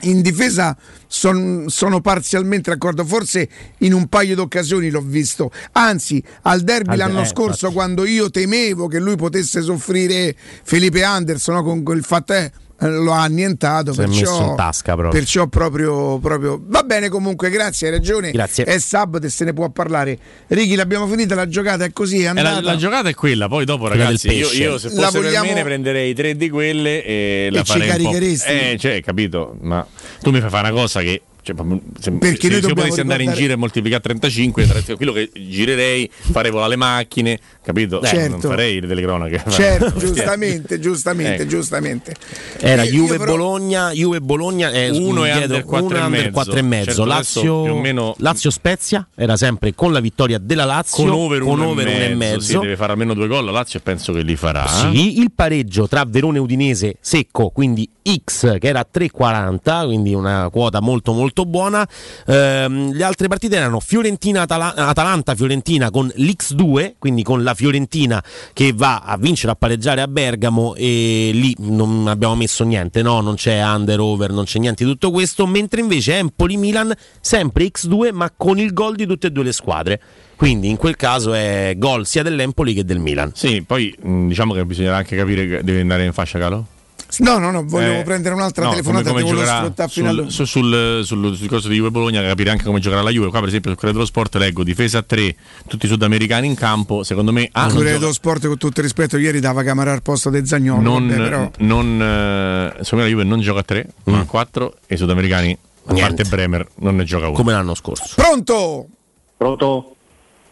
in 0.03 0.21
difesa 0.21 0.75
son- 1.07 1.65
sono 1.67 2.01
parzialmente 2.01 2.69
d'accordo, 2.71 3.05
forse 3.05 3.47
in 3.80 3.93
un 3.93 4.07
paio 4.07 4.35
di 4.35 4.41
occasioni 4.41 4.89
l'ho 4.89 5.01
visto. 5.01 5.51
Anzi, 5.73 6.23
al 6.43 6.61
derby 6.61 6.91
Al- 6.91 6.97
l'anno 6.97 7.21
eh, 7.21 7.25
scorso, 7.25 7.67
infatti. 7.67 7.73
quando 7.73 8.05
io 8.05 8.30
temevo 8.30 8.88
che 8.88 8.99
lui 8.99 9.15
potesse 9.15 9.61
soffrire 9.61 10.35
Felipe 10.63 11.03
Anderson 11.03 11.55
no, 11.55 11.63
con 11.63 11.83
quel 11.83 12.03
fatto, 12.03 12.33
eh, 12.33 12.51
lo 12.90 13.14
ha 13.14 13.22
annientato. 13.22 13.93
Si 13.93 14.00
è 14.01 14.06
perciò, 14.06 14.32
messo 14.32 14.50
in 14.50 14.56
tasca 14.56 14.93
proprio. 14.95 15.19
Perciò 15.19 15.48
proprio, 15.48 16.18
proprio. 16.19 16.60
Va 16.66 16.84
bene, 16.84 17.10
comunque, 17.10 17.50
grazie, 17.50 17.88
hai 17.88 17.93
ragione. 17.93 18.32
Grazie. 18.32 18.64
È 18.66 18.77
sabato 18.80 19.26
e 19.26 19.30
se 19.30 19.43
ne 19.45 19.53
può 19.53 19.69
parlare. 19.69 20.18
Righi, 20.48 20.76
l'abbiamo 20.76 21.08
finita 21.08 21.35
la 21.35 21.48
giocata, 21.48 21.84
è 21.85 21.92
così, 21.93 22.19
è 22.22 22.24
Eh, 22.24 22.27
andata. 22.27 22.50
la, 22.56 22.61
la 22.61 22.76
giocata 22.76 23.10
è 23.10 23.14
quella, 23.14 23.48
poi 23.48 23.66
dopo 23.66 23.88
ragazzi 23.88 24.30
io, 24.32 24.50
io 24.51 24.77
se 24.77 24.90
La 24.93 25.06
fosse 25.08 25.19
vogliamo- 25.22 25.45
per 25.45 25.53
me 25.53 25.60
ne 25.60 25.64
prenderei 25.64 26.14
tre 26.14 26.35
di 26.35 26.50
quelle 26.50 27.03
e, 27.03 27.50
la 27.51 27.60
E 27.60 27.64
ci 27.64 27.72
farei 27.74 27.90
un 27.90 27.95
po'. 27.98 28.03
caricheresti? 28.03 28.50
Eh, 28.50 28.77
cioè, 28.80 29.01
capito, 29.01 29.56
ma 29.61 29.85
tu 30.22 30.32
mi 30.32 30.40
fai 30.40 30.50
fare 30.50 30.69
una 30.69 30.80
cosa 30.82 31.01
che 31.01 31.22
cioè, 31.44 31.56
se, 32.00 32.11
Perché 32.11 32.11
se- 32.11 32.11
noi 32.11 32.36
se 32.40 32.48
io 32.48 32.60
dobbiamo 32.60 32.74
potessi 32.82 33.00
andare 33.00 33.24
in 33.24 33.30
ricordare- 33.30 33.36
giro 33.42 33.53
e 33.53 33.56
moltiplicare 33.56 34.02
35 34.02 34.68
tra- 34.68 34.95
quello 34.95 35.11
che 35.11 35.32
girerei 35.34 36.10
farei 36.11 36.52
volare 36.52 36.70
le 36.70 36.76
macchine 36.76 37.40
capito 37.64 38.02
Eh, 38.02 38.08
Certo. 38.08 38.30
non 38.30 38.40
farei 38.42 38.80
le 38.80 38.88
telecronache 38.88 39.44
Certo, 39.50 39.94
giustamente, 40.00 40.80
giustamente, 40.80 41.34
Ecco. 41.42 41.45
giustamente. 41.50 42.16
Era 42.60 42.84
Eh, 42.84 42.86
io 42.86 42.92
Juve 43.06 43.18
però- 43.18 43.32
Bologna, 43.32 43.92
Juve 43.92 44.22
Bologna 44.22 44.72
è 44.72 44.90
Uno 44.90 45.24
è 45.26 45.32
dietro- 45.32 45.42
under 45.45 45.64
quattro 45.66 45.86
uno 45.88 45.95
è 45.95 46.00
e 46.00 46.03
under 46.06 46.20
mezzo. 46.22 46.32
quattro 46.32 46.56
e 46.58 46.61
mezzo. 46.61 46.86
Certo, 46.86 47.02
adesso 47.02 47.16
Lazio, 47.16 47.64
più 47.64 47.72
o 47.74 47.80
meno- 47.80 48.16
Lazio 48.20 48.50
Spezia 48.52 49.08
era 49.16 49.36
sempre 49.38 49.74
con 49.74 49.92
la 49.94 50.00
vittoria 50.00 50.38
della 50.38 50.66
Lazio 50.66 51.03
con 51.03 51.14
over, 51.14 51.42
over 51.42 51.88
e 51.88 51.92
mezzo, 51.92 52.11
e 52.11 52.16
mezzo. 52.16 52.40
Sì, 52.42 52.60
deve 52.60 52.76
fare 52.76 52.92
almeno 52.92 53.14
due 53.14 53.28
gol 53.28 53.45
la 53.45 53.52
Lazio 53.52 53.80
e 53.80 53.82
penso 53.82 54.14
che 54.14 54.22
li 54.22 54.36
farà 54.36 54.68
Sì, 54.68 55.20
il 55.20 55.32
pareggio 55.34 55.88
tra 55.88 56.03
Verone 56.08 56.38
e 56.38 56.42
Udinese 56.42 56.98
secco, 57.00 57.50
quindi 57.50 57.90
X 58.26 58.58
che 58.60 58.68
era 58.68 58.86
3,40, 58.90 59.86
quindi 59.86 60.14
una 60.14 60.50
quota 60.52 60.82
molto 60.82 61.14
molto 61.14 61.30
buona. 61.45 61.88
Ehm, 62.27 62.93
le 62.93 63.03
altre 63.03 63.27
partite 63.27 63.56
erano 63.56 63.80
Fiorentina-Atalanta, 63.80 65.35
Fiorentina 65.35 65.90
con 65.90 66.11
l'X2, 66.16 66.93
quindi 67.00 67.24
con 67.24 67.43
la 67.43 67.53
Fiorentina 67.53 68.24
che 68.53 68.74
va 68.74 69.00
a 69.00 69.18
vincere 69.18 69.53
a 69.53 69.56
pareggiare 69.56 70.01
a 70.01 70.08
Bergamo 70.08 70.76
e 70.76 71.32
lì 71.34 71.56
non 71.60 72.08
abbiamo 72.08 72.35
messo 72.35 72.64
niente, 72.64 73.01
no? 73.01 73.22
non 73.22 73.35
c'è 73.35 73.64
under 73.64 74.00
over, 74.00 74.32
non 74.32 74.45
c'è 74.45 74.60
niente 74.60 74.84
di 74.84 74.90
tutto 74.92 75.11
questo, 75.11 75.45
mentre 75.48 75.82
invece 75.82 76.18
Empoli-Milan 76.18 76.93
sempre 77.19 77.66
X2 77.66 78.14
ma 78.14 78.32
con 78.35 78.60
il 78.60 78.74
gol 78.74 78.95
di 78.95 79.06
tutte 79.06 79.27
e 79.27 79.32
due 79.32 79.43
le 79.43 79.53
squadre. 79.53 80.01
Quindi 80.35 80.69
in 80.69 80.77
quel 80.77 80.95
caso 80.95 81.34
è 81.34 81.76
gol 81.77 82.08
sia 82.08 82.24
dell'Empoli 82.24 82.74
che 82.74 82.84
del 82.84 82.98
Milan. 82.98 83.32
sì 83.35 83.61
poi 83.61 83.95
diciamo 84.01 84.53
che 84.53 84.66
bisognerà 84.66 84.98
anche 84.98 85.16
capire 85.16 85.48
che 85.48 85.64
deve 85.64 85.82
andare 85.82 86.03
in 86.03 86.14
fascia 86.14 86.40
Calo 86.40 86.70
No, 87.19 87.38
no, 87.40 87.51
no, 87.51 87.64
volevo 87.65 87.99
Eh, 87.99 88.03
prendere 88.03 88.33
un'altra 88.35 88.64
no, 88.65 88.69
telefonata 88.72 89.09
come, 89.09 89.22
come 89.22 89.33
giocherà 89.35 89.73
sul, 89.88 90.25
su- 90.31 90.45
sul, 90.45 91.01
sul, 91.03 91.06
sul 91.06 91.38
discorso 91.38 91.67
di 91.67 91.75
Juve 91.75 91.91
Bologna 91.91 92.22
capire 92.22 92.49
anche 92.51 92.64
come 92.64 92.80
giocherà 92.80 93.01
la 93.01 93.09
Juve 93.09 93.30
qua 93.30 93.40
per 93.40 93.49
esempio 93.49 93.69
sul 93.72 93.77
Corriere 93.80 93.98
dello 93.99 94.09
Sport 94.09 94.35
leggo 94.35 94.64
difesa 94.64 94.99
a 94.99 95.01
3 95.03 95.35
tutti 95.67 95.85
i 95.85 95.90
sudamericani 95.90 96.48
in 96.48 96.56
campo 96.56 97.03
secondo 97.03 97.31
me 97.31 97.49
ah, 97.51 97.61
Il 97.61 97.67
non 97.67 97.75
Corriere 97.75 97.99
dello 97.99 98.14
Sport, 98.14 98.48
con 98.48 98.57
tutto 98.57 98.80
il 98.80 98.85
rispetto, 98.85 99.17
ieri 99.17 99.40
dava 99.40 99.61
Camara 99.64 99.91
al 99.91 100.01
posto 100.01 100.30
del 100.30 100.45
Zagnolo. 100.48 100.81
non, 100.81 101.07
vabbè, 101.07 101.22
però. 101.22 101.51
non, 101.59 102.01
eh, 102.01 102.83
secondo 102.83 102.95
me 102.95 103.01
la 103.03 103.07
Juve 103.09 103.23
non 103.23 103.40
gioca 103.41 103.59
a 103.59 103.64
3 103.64 103.88
ma 104.06 104.19
a 104.19 104.25
4 104.25 104.75
e 104.88 104.93
i 104.95 104.98
sudamericani 104.98 105.57
a 105.88 105.93
Niente. 105.93 106.15
parte 106.23 106.30
Bremer 106.30 106.67
non 106.75 106.95
ne 106.95 107.03
gioca 107.03 107.25
uno 107.27 107.35
Come 107.35 107.51
l'anno 107.51 107.73
scorso. 107.75 108.14
Pronto? 108.15 108.88
Pronto? 109.35 109.95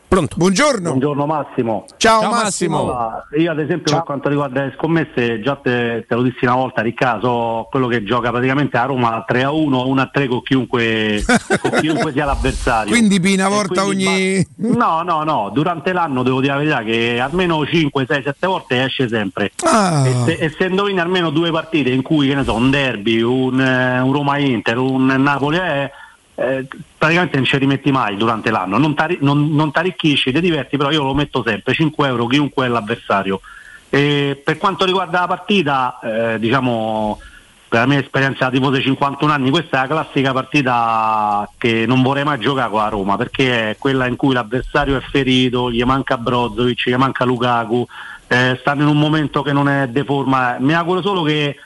Pronto? 0.10 0.38
Buongiorno. 0.38 0.90
Buongiorno 0.90 1.28
Massimo. 1.28 1.86
Ciao, 1.98 2.22
Ciao, 2.22 2.32
Massimo. 2.32 2.86
Massimo. 2.86 3.42
Io 3.44 3.52
ad 3.52 3.60
esempio 3.60 3.94
per 3.94 4.04
quanto 4.04 4.28
riguarda 4.28 4.64
le 4.66 4.74
scommesse, 4.76 5.40
già 5.40 5.56
te, 5.62 6.04
te 6.08 6.16
lo 6.16 6.24
dissi 6.24 6.46
una 6.46 6.56
volta, 6.56 6.82
Riccardo, 6.82 7.28
so 7.28 7.68
quello 7.70 7.86
che 7.86 8.04
gioca 8.04 8.32
praticamente 8.32 8.76
a 8.78 8.86
Roma 8.86 9.24
3 9.26 9.44
a 9.44 9.52
1, 9.52 9.86
1 9.88 10.02
a 10.02 10.10
3 10.12 10.28
con 10.28 10.42
chiunque, 10.42 11.24
con 11.62 11.80
chiunque 11.80 12.12
sia 12.12 12.26
l'avversario. 12.26 12.90
Quindi 12.90 13.22
una 13.34 13.50
volta 13.50 13.84
quindi 13.84 14.06
ogni... 14.08 14.48
ba- 14.56 14.76
No, 14.76 15.04
no, 15.04 15.24
no, 15.24 15.52
durante 15.54 15.94
l'anno 15.94 16.24
devo 16.24 16.42
dire 16.42 16.54
la 16.54 16.58
verità 16.58 16.82
che 16.82 17.20
almeno 17.20 17.64
5, 17.64 18.06
6, 18.10 18.24
7 18.24 18.48
volte 18.48 18.84
esce 18.84 19.08
sempre. 19.08 19.52
Ah. 19.64 20.08
E, 20.08 20.14
se, 20.26 20.32
e 20.34 20.56
se 20.58 20.66
indovini 20.66 21.00
almeno 21.00 21.30
due 21.30 21.52
partite 21.52 21.92
in 21.92 22.02
cui, 22.02 22.30
che 22.30 22.34
ne 22.34 22.44
so, 22.44 22.56
un 22.56 22.72
derby, 22.72 23.22
un, 23.22 23.62
eh, 23.62 24.00
un 24.00 24.12
Roma-Inter, 24.12 24.76
un 24.80 25.06
Napoli, 25.06 25.58
eh, 25.58 25.92
eh, 26.40 26.68
praticamente 26.98 27.36
non 27.36 27.46
ci 27.46 27.58
rimetti 27.58 27.92
mai 27.92 28.16
durante 28.16 28.50
l'anno, 28.50 28.78
non, 28.78 28.96
non 29.20 29.72
t'arricchisci, 29.72 30.32
ti 30.32 30.40
diverti, 30.40 30.78
però 30.78 30.90
io 30.92 31.04
lo 31.04 31.14
metto 31.14 31.44
sempre, 31.46 31.74
5 31.74 32.08
euro 32.08 32.28
chiunque 32.28 32.66
è 32.66 32.70
l'avversario. 32.70 33.42
E 33.90 34.40
per 34.44 34.58
quanto 34.58 34.86
riguarda 34.86 35.22
la 35.22 35.28
partita, 35.28 36.00
eh, 36.02 36.40
diciamo, 36.40 37.20
per 37.68 37.80
la 37.82 37.86
mia 37.88 38.00
esperienza 38.00 38.50
tipo 38.50 38.70
dei 38.70 38.82
51 38.82 39.32
anni, 39.32 39.50
questa 39.50 39.78
è 39.78 39.82
la 39.82 39.88
classica 39.88 40.32
partita 40.32 41.50
che 41.58 41.86
non 41.86 42.02
vorrei 42.02 42.24
mai 42.24 42.40
giocare 42.40 42.70
con 42.70 42.80
la 42.80 42.90
Roma, 42.90 43.18
perché 43.18 43.72
è 43.72 43.78
quella 43.78 44.06
in 44.06 44.16
cui 44.16 44.34
l'avversario 44.34 44.96
è 44.96 45.02
ferito, 45.02 45.72
gli 45.72 45.84
manca 45.84 46.18
Brozovic, 46.18 46.88
gli 46.88 46.96
manca 46.96 47.26
Lukaku, 47.26 47.86
eh, 48.28 48.58
stanno 48.62 48.84
in 48.84 48.88
un 48.88 48.98
momento 48.98 49.42
che 49.42 49.52
non 49.52 49.68
è 49.68 49.88
de 49.88 50.04
forma. 50.04 50.58
Mi 50.60 50.74
auguro 50.74 51.02
solo 51.02 51.24
che 51.24 51.58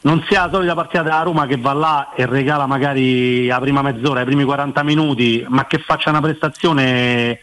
non 0.00 0.24
sia 0.28 0.44
la 0.44 0.50
solita 0.52 0.74
partita 0.74 1.02
della 1.02 1.22
Roma 1.22 1.46
che 1.46 1.56
va 1.56 1.72
là 1.72 2.12
e 2.14 2.24
regala 2.24 2.66
magari 2.66 3.46
la 3.46 3.58
prima 3.58 3.82
mezz'ora, 3.82 4.20
i 4.20 4.24
primi 4.24 4.44
40 4.44 4.82
minuti, 4.84 5.44
ma 5.48 5.66
che 5.66 5.78
faccia 5.78 6.10
una 6.10 6.20
prestazione 6.20 7.40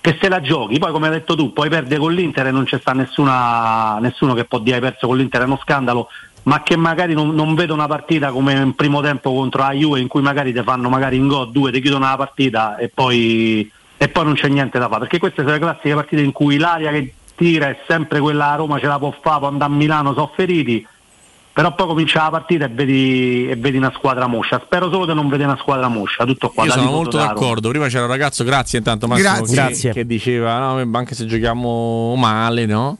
che 0.00 0.18
se 0.20 0.28
la 0.28 0.40
giochi. 0.40 0.78
Poi 0.78 0.90
come 0.90 1.08
hai 1.08 1.12
detto 1.12 1.36
tu, 1.36 1.52
puoi 1.52 1.68
perdere 1.68 2.00
con 2.00 2.12
l'Inter 2.12 2.46
e 2.46 2.50
non 2.50 2.64
c'è 2.64 2.78
sta 2.78 2.92
nessuna, 2.92 3.98
nessuno 4.00 4.32
che 4.34 4.44
può 4.44 4.58
dire 4.58 4.76
hai 4.76 4.82
perso 4.82 5.06
con 5.06 5.18
l'Inter, 5.18 5.42
è 5.42 5.44
uno 5.44 5.60
scandalo, 5.62 6.08
ma 6.44 6.62
che 6.62 6.76
magari 6.76 7.12
non, 7.12 7.34
non 7.34 7.54
vedo 7.54 7.74
una 7.74 7.86
partita 7.86 8.30
come 8.30 8.54
in 8.54 8.74
primo 8.74 9.02
tempo 9.02 9.32
contro 9.32 9.62
la 9.62 9.72
Juve 9.72 10.00
in 10.00 10.08
cui 10.08 10.22
magari 10.22 10.52
ti 10.52 10.62
fanno 10.62 10.88
magari 10.88 11.16
in 11.16 11.28
gol 11.28 11.50
due, 11.50 11.70
ti 11.70 11.80
chiudono 11.80 12.06
la 12.06 12.16
partita 12.16 12.76
e 12.76 12.88
poi, 12.88 13.70
e 13.98 14.08
poi 14.08 14.24
non 14.24 14.34
c'è 14.34 14.48
niente 14.48 14.78
da 14.78 14.88
fare, 14.88 15.00
perché 15.00 15.18
queste 15.18 15.42
sono 15.42 15.52
le 15.52 15.60
classiche 15.60 15.94
partite 15.94 16.22
in 16.22 16.32
cui 16.32 16.56
l'aria 16.56 16.90
che 16.90 17.14
tira 17.36 17.68
è 17.68 17.78
sempre 17.86 18.18
quella 18.18 18.50
a 18.50 18.56
Roma 18.56 18.78
ce 18.78 18.86
la 18.86 18.98
può 18.98 19.14
fare, 19.20 19.38
può 19.40 19.48
andare 19.48 19.70
a 19.70 19.74
Milano, 19.74 20.14
sono 20.14 20.30
feriti 20.34 20.86
però 21.52 21.74
poi 21.74 21.86
comincia 21.86 22.22
la 22.22 22.30
partita 22.30 22.64
e 22.64 22.68
vedi, 22.68 23.48
e 23.48 23.56
vedi 23.56 23.76
una 23.76 23.92
squadra 23.94 24.26
moscia. 24.26 24.60
Spero 24.64 24.90
solo 24.90 25.06
di 25.06 25.14
non 25.14 25.28
vedere 25.28 25.50
una 25.50 25.58
squadra 25.60 25.88
moscia. 25.88 26.24
Tutto 26.24 26.48
qua. 26.48 26.64
Io 26.64 26.72
sono 26.72 26.90
molto 26.90 27.18
d'accordo. 27.18 27.68
Prima 27.68 27.88
c'era 27.88 28.04
un 28.04 28.10
ragazzo, 28.10 28.42
grazie 28.42 28.78
intanto 28.78 29.06
Massimo, 29.06 29.28
Grazie. 29.28 29.46
che, 29.46 29.54
Grazie. 29.54 29.92
che 29.92 30.06
diceva 30.06 30.58
no, 30.58 30.90
anche 30.96 31.14
se 31.14 31.26
giochiamo 31.26 32.14
male, 32.16 32.64
no? 32.66 32.98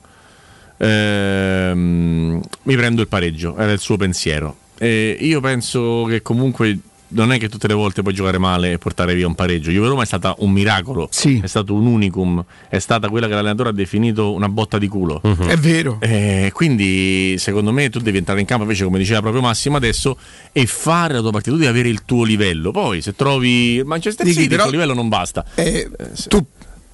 Ehm, 0.77 2.41
mi 2.63 2.77
prendo 2.77 3.01
il 3.01 3.09
pareggio, 3.09 3.57
era 3.57 3.73
il 3.73 3.79
suo 3.79 3.97
pensiero. 3.97 4.57
E 4.79 5.17
io 5.21 5.41
penso 5.41 6.05
che 6.09 6.23
comunque 6.23 6.77
non 7.13 7.33
è 7.33 7.39
che 7.39 7.49
tutte 7.49 7.67
le 7.69 7.75
volte 7.75 8.03
puoi 8.03 8.15
giocare 8.15 8.39
male 8.39 8.73
e 8.73 8.79
portare 8.79 9.15
via 9.15 9.27
un 9.27 9.35
pareggio. 9.35 9.71
Juve 9.71 9.89
Roma 9.89 10.03
è 10.03 10.07
stata 10.07 10.35
un 10.39 10.51
miracolo, 10.51 11.09
è 11.11 11.47
stato 11.47 11.75
un 11.75 11.87
unicum, 11.87 12.45
è 12.69 12.79
stata 12.79 13.09
quella 13.09 13.27
che 13.27 13.35
l'allenatore 13.35 13.71
ha 13.71 13.73
definito 13.73 14.33
una 14.33 14.49
botta 14.49 14.79
di 14.79 14.89
culo. 14.89 15.21
È 15.23 15.57
vero. 15.57 15.99
Eh, 16.01 16.51
quindi 16.53 17.37
secondo 17.39 17.73
me 17.73 17.89
tu 17.91 17.99
devi 18.01 18.19
entrare 18.19 18.41
in 18.41 18.47
campo 18.47 18.65
invece 18.65 18.85
come 18.85 18.99
diceva 18.99 19.21
proprio 19.21 19.43
Massimo 19.43 19.77
adesso 19.77 20.17
e 20.53 20.67
fare 20.67 21.15
la 21.15 21.21
tua 21.21 21.31
partita, 21.31 21.53
tu 21.55 21.59
devi 21.61 21.71
avere 21.71 21.89
il 21.89 22.05
tuo 22.05 22.25
livello. 22.25 22.71
Poi 22.71 23.01
se 23.01 23.15
trovi 23.15 23.75
il 23.77 23.85
Manchester 23.85 24.25
Dici, 24.27 24.41
City 24.41 24.51
il 24.51 24.57
però- 24.57 24.69
tuo 24.69 24.73
livello 24.79 24.95
non 24.95 25.09
basta. 25.09 25.45
Eh, 25.55 25.91
tu 26.29 26.45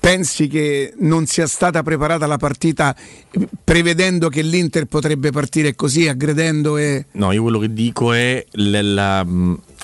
pensi 0.00 0.46
che 0.48 0.94
non 0.98 1.26
sia 1.26 1.46
stata 1.46 1.82
preparata 1.82 2.26
la 2.26 2.36
partita 2.36 2.94
prevedendo 3.64 4.28
che 4.28 4.42
l'Inter 4.42 4.84
potrebbe 4.86 5.30
partire 5.30 5.74
così, 5.74 6.08
aggredendo 6.08 6.76
e... 6.76 7.06
No, 7.12 7.32
io 7.32 7.42
quello 7.42 7.58
che 7.58 7.72
dico 7.72 8.12
è 8.12 8.44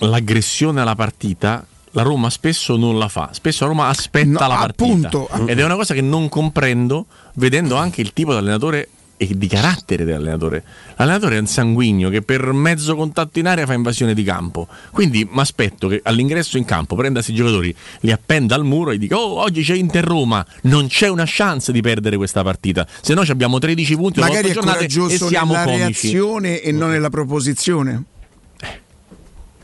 l'aggressione 0.01 0.81
alla 0.81 0.95
partita. 0.95 1.67
La 1.97 2.03
Roma 2.03 2.29
spesso 2.29 2.77
non 2.77 2.99
la 2.99 3.07
fa, 3.07 3.29
spesso 3.33 3.63
la 3.63 3.71
Roma 3.71 3.87
aspetta 3.87 4.27
No, 4.29 4.39
la 4.49 4.57
partita. 4.57 4.85
appunto. 5.07 5.29
Ed 5.47 5.61
è 5.61 5.65
una 5.65 5.77
cosa 5.77 5.95
che 5.95 6.01
non 6.01 6.29
comprendo 6.29 7.07
vedendo 7.35 7.77
anche 7.77 8.01
il 8.01 8.13
tipo 8.13 8.33
di 8.33 8.39
allenatore 8.39 8.89
e 9.29 9.37
di 9.39 9.47
carattere 9.47 10.05
dell'allenatore. 10.05 10.63
L'allenatore 10.97 11.37
è 11.37 11.41
un 11.41 11.47
sanguigno 11.47 12.09
che 12.11 12.23
per 12.23 12.53
mezzo 12.53 12.95
contatto 12.95 13.39
in 13.39 13.47
area 13.47 13.67
fa 13.67 13.73
invasione 13.73 14.15
di 14.15 14.23
campo. 14.23 14.69
Quindi 14.91 15.29
mi 15.31 15.41
aspetto 15.41 15.89
che 15.89 16.01
all'ingresso 16.03 16.57
in 16.59 16.65
campo 16.65 16.95
prenda 16.95 17.21
questi 17.21 17.35
giocatori, 17.35 17.75
li 18.01 18.13
appenda 18.13 18.55
al 18.55 18.65
muro 18.65 18.91
e 18.91 18.99
dica 18.99 19.17
"Oh, 19.17 19.41
oggi 19.41 19.63
c'è 19.63 19.75
Inter 19.75 20.05
Roma, 20.05 20.45
non 20.63 20.87
c'è 20.87 21.09
una 21.09 21.25
chance 21.27 21.73
di 21.73 21.81
perdere 21.81 22.17
questa 22.17 22.43
partita. 22.43 22.87
Se 23.01 23.15
no 23.15 23.25
ci 23.25 23.31
abbiamo 23.31 23.59
13 23.59 23.97
punti 23.97 24.21
Magari 24.21 24.51
è 24.51 24.55
coraggioso 24.55 25.29
siamo 25.29 25.53
nella 25.53 25.65
comici". 25.65 26.11
reazione 26.11 26.61
e 26.61 26.73
non 26.73 26.91
nella 26.91 27.11
proposizione. 27.11 28.05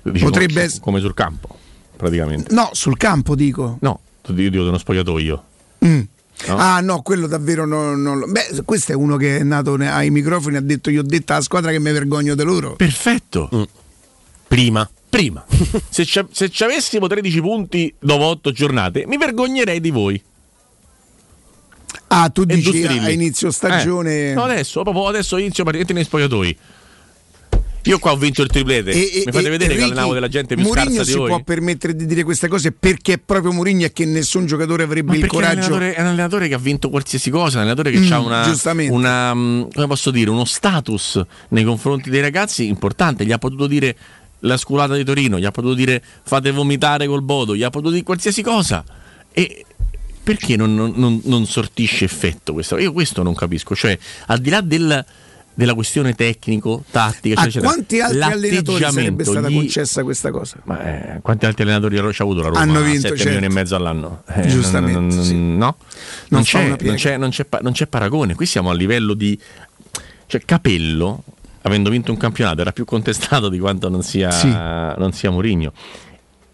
Dici, 0.02 0.24
potrebbe 0.24 0.66
come, 0.66 0.80
come 0.80 1.00
sul 1.00 1.14
campo, 1.14 1.58
praticamente. 1.96 2.54
No, 2.54 2.70
sul 2.72 2.96
campo 2.96 3.34
dico. 3.34 3.76
No, 3.80 4.00
io 4.28 4.34
dico 4.34 4.50
di 4.50 4.56
uno 4.68 4.78
spogliatoio. 4.78 5.44
Mm. 5.84 6.00
No? 6.46 6.56
Ah 6.56 6.80
no, 6.80 7.02
quello 7.02 7.26
davvero 7.26 7.66
non, 7.66 8.00
non 8.00 8.18
lo- 8.18 8.26
Beh, 8.26 8.62
questo 8.64 8.92
è 8.92 8.94
uno 8.94 9.16
che 9.16 9.38
è 9.38 9.42
nato 9.42 9.74
ai 9.74 10.10
microfoni 10.10 10.54
e 10.54 10.58
ha 10.58 10.62
detto 10.62 10.90
io 10.90 11.00
ho 11.00 11.04
detto 11.04 11.32
alla 11.32 11.42
squadra 11.42 11.70
che 11.70 11.78
mi 11.78 11.92
vergogno 11.92 12.34
di 12.34 12.42
loro. 12.42 12.76
Perfetto. 12.76 13.68
Prima. 14.48 14.88
Prima. 15.08 15.44
se, 15.90 16.04
ci, 16.04 16.24
se 16.30 16.48
ci 16.50 16.64
avessimo 16.64 17.06
13 17.06 17.40
punti 17.40 17.92
dopo 17.98 18.24
8 18.24 18.52
giornate, 18.52 19.04
mi 19.06 19.16
vergognerei 19.16 19.80
di 19.80 19.90
voi. 19.90 20.22
Ah, 22.08 22.28
tu 22.30 22.42
E 22.42 22.46
dici 22.46 22.84
a 22.86 23.10
inizio 23.10 23.50
stagione... 23.50 24.30
Eh, 24.30 24.34
no, 24.34 24.44
adesso, 24.44 24.82
proprio 24.82 25.06
adesso 25.06 25.36
inizio 25.36 25.64
partita 25.64 25.92
nei 25.92 26.04
spogliatoi. 26.04 26.58
Io 27.84 27.98
qua 27.98 28.12
ho 28.12 28.16
vinto 28.16 28.42
il 28.42 28.48
triplete. 28.48 28.90
E- 28.90 29.22
mi 29.26 29.32
fate 29.32 29.46
e- 29.46 29.50
vedere 29.50 29.74
e 29.74 29.76
che 29.76 29.82
allenavo 29.84 30.12
della 30.12 30.28
gente 30.28 30.54
più 30.54 30.64
Mourinho 30.64 30.84
scarsa 30.86 31.02
di 31.04 31.10
si 31.10 31.16
voi. 31.16 31.28
può 31.28 31.42
permettere 31.42 31.96
di 31.96 32.04
dire 32.06 32.22
queste 32.24 32.46
cose 32.48 32.72
perché 32.72 33.14
è 33.14 33.18
proprio 33.18 33.52
Mourinho 33.52 33.84
e 33.86 33.92
che 33.92 34.04
nessun 34.04 34.44
giocatore 34.46 34.82
avrebbe 34.82 35.14
il 35.14 35.20
perché 35.20 35.36
è 35.36 35.38
un, 35.38 35.44
coraggio. 35.60 35.78
è 35.78 36.00
un 36.00 36.06
allenatore 36.06 36.48
che 36.48 36.54
ha 36.54 36.58
vinto 36.58 36.90
qualsiasi 36.90 37.30
cosa, 37.30 37.56
un 37.56 37.62
allenatore 37.62 37.90
che 37.90 37.98
Mm, 38.00 38.12
ha 38.12 38.18
una, 38.20 38.52
una, 38.90 39.34
mm, 39.34 39.62
come 39.72 39.86
posso 39.86 40.10
dire, 40.10 40.30
uno 40.30 40.44
status 40.44 41.22
nei 41.48 41.64
confronti 41.64 42.10
dei 42.10 42.20
ragazzi 42.20 42.66
importante. 42.66 43.24
Gli 43.24 43.32
ha 43.32 43.38
potuto 43.38 43.66
dire 43.66 43.96
la 44.40 44.56
sculata 44.56 44.94
di 44.94 45.04
Torino, 45.04 45.38
gli 45.38 45.44
ha 45.44 45.50
potuto 45.50 45.74
dire 45.74 46.02
fate 46.22 46.50
vomitare 46.50 47.06
col 47.06 47.22
Bodo, 47.22 47.54
gli 47.56 47.62
ha 47.62 47.70
potuto 47.70 47.92
dire 47.92 48.02
qualsiasi 48.04 48.42
cosa. 48.42 48.84
E 49.32 49.64
perché 50.22 50.56
non, 50.56 50.74
non- 50.74 50.92
non- 50.96 51.20
non 51.24 51.46
sortisce 51.46 52.04
effetto 52.04 52.52
questo? 52.52 52.76
Io 52.78 52.92
questo 52.92 53.22
non 53.22 53.34
capisco. 53.34 53.74
Cioè, 53.74 53.98
al 54.26 54.38
di 54.38 54.50
là 54.50 54.60
del- 54.60 55.04
della 55.60 55.74
questione 55.74 56.14
tecnico, 56.14 56.82
tattica, 56.90 57.38
A 57.42 57.44
eccetera, 57.44 57.70
quanti 57.72 58.00
altri 58.00 58.22
allenatori 58.22 58.82
sarebbe 58.90 59.24
stata 59.24 59.48
gli- 59.50 59.54
concessa 59.56 60.02
questa 60.02 60.30
cosa? 60.30 60.56
ma, 60.64 61.16
eh, 61.16 61.20
quanti 61.20 61.44
altri 61.44 61.64
allenatori 61.64 61.96
ci 62.14 62.22
ha 62.22 62.24
avuto 62.24 62.40
la 62.40 62.48
Roma? 62.48 62.60
Hanno 62.60 62.80
vinto, 62.80 63.00
7 63.08 63.08
certo. 63.16 63.24
milioni 63.24 63.44
e 63.44 63.48
mezzo 63.50 63.74
all'anno. 63.76 64.22
Eh, 64.26 64.46
Giustamente, 64.46 64.98
non- 64.98 65.08
non- 65.08 65.24
sì. 65.24 65.34
No? 65.36 65.76
Non 66.28 66.42
c'è, 66.42 66.76
c'è, 66.94 67.16
non 67.18 67.28
c'è 67.28 67.46
non 67.60 67.72
c'è 67.72 67.86
paragone. 67.86 68.34
Qui 68.34 68.46
siamo 68.46 68.70
a 68.70 68.74
livello 68.74 69.12
di. 69.12 69.38
Cioè, 70.26 70.42
Capello, 70.46 71.24
avendo 71.62 71.90
vinto 71.90 72.10
un 72.10 72.16
campionato, 72.16 72.62
era 72.62 72.72
più 72.72 72.86
contestato 72.86 73.50
di 73.50 73.58
quanto 73.58 73.90
non 73.90 74.02
sia, 74.02 74.30
Sì. 74.30 74.48
non 74.48 75.10
sia 75.12 75.30
Mourinho. 75.30 75.72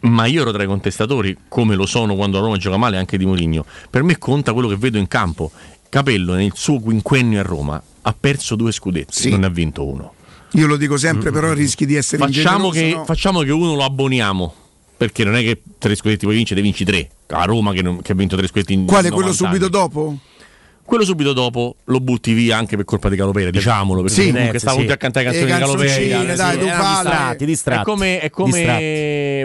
Ma 0.00 0.26
io 0.26 0.42
ero 0.42 0.52
tra 0.52 0.62
i 0.62 0.66
contestatori, 0.66 1.36
come 1.48 1.74
lo 1.74 1.86
sono 1.86 2.14
quando 2.16 2.38
la 2.38 2.44
Roma 2.44 2.56
gioca 2.58 2.76
male 2.76 2.96
anche 2.96 3.16
di 3.16 3.24
Mourinho. 3.24 3.64
Per 3.88 4.02
me 4.02 4.18
conta 4.18 4.52
quello 4.52 4.68
che 4.68 4.76
vedo 4.76 4.98
in 4.98 5.06
campo. 5.08 5.50
Capello, 5.88 6.34
nel 6.34 6.52
suo 6.54 6.78
quinquennio 6.80 7.38
a 7.40 7.42
Roma, 7.42 7.82
ha 8.02 8.14
perso 8.18 8.54
due 8.56 8.72
scudetti, 8.72 9.12
Sì. 9.12 9.30
non 9.30 9.40
ne 9.40 9.46
ha 9.46 9.50
vinto 9.50 9.84
uno. 9.86 10.14
Io 10.52 10.66
lo 10.66 10.76
dico 10.76 10.96
sempre, 10.96 11.30
però 11.30 11.52
rischi 11.52 11.86
di 11.86 11.94
essere 11.96 12.24
Facciamo 12.24 12.70
che, 12.70 12.92
no? 12.94 13.04
facciamo 13.04 13.40
che 13.40 13.50
uno 13.52 13.74
lo 13.74 13.84
abboniamo. 13.84 14.54
Perché 14.96 15.24
non 15.24 15.34
è 15.36 15.42
che 15.42 15.60
tre 15.78 15.94
scudetti 15.94 16.24
puoi 16.24 16.36
vincere, 16.36 16.60
ne 16.60 16.66
vinci 16.66 16.84
tre. 16.84 17.10
A 17.28 17.44
Roma 17.44 17.72
che, 17.74 17.82
non- 17.82 18.00
che 18.00 18.12
ha 18.12 18.14
vinto 18.14 18.34
tre 18.36 18.46
scudetti 18.46 18.72
in 18.72 18.86
Quale? 18.86 19.10
90 19.10 19.14
Quello 19.14 19.32
subito 19.34 19.64
anni. 19.64 19.70
dopo? 19.70 20.18
Quello 20.86 21.04
subito 21.04 21.32
dopo 21.32 21.76
lo 21.84 21.98
butti 22.00 22.32
via 22.32 22.56
anche 22.56 22.76
per 22.76 22.84
colpa 22.84 23.08
di 23.08 23.16
Calopera, 23.16 23.50
diciamolo, 23.50 24.02
perché 24.02 24.22
Sì. 24.22 24.30
comunque 24.30 24.56
Eh, 24.56 24.58
stavo 24.60 24.76
sì. 24.76 24.82
tutti 24.82 24.92
a 24.92 24.96
cantare 24.96 25.26
Le 25.26 25.32
canzoni 25.32 25.52
di 25.52 25.58
Calopera. 25.60 26.34
dai, 26.36 26.58
sì. 26.60 26.68
falle. 26.68 27.02
distratti, 27.10 27.44
distratti. 27.44 27.80
È 27.80 27.84
come, 27.84 28.20
è 28.20 28.30
come 28.30 28.52
Distratti. 28.52 28.84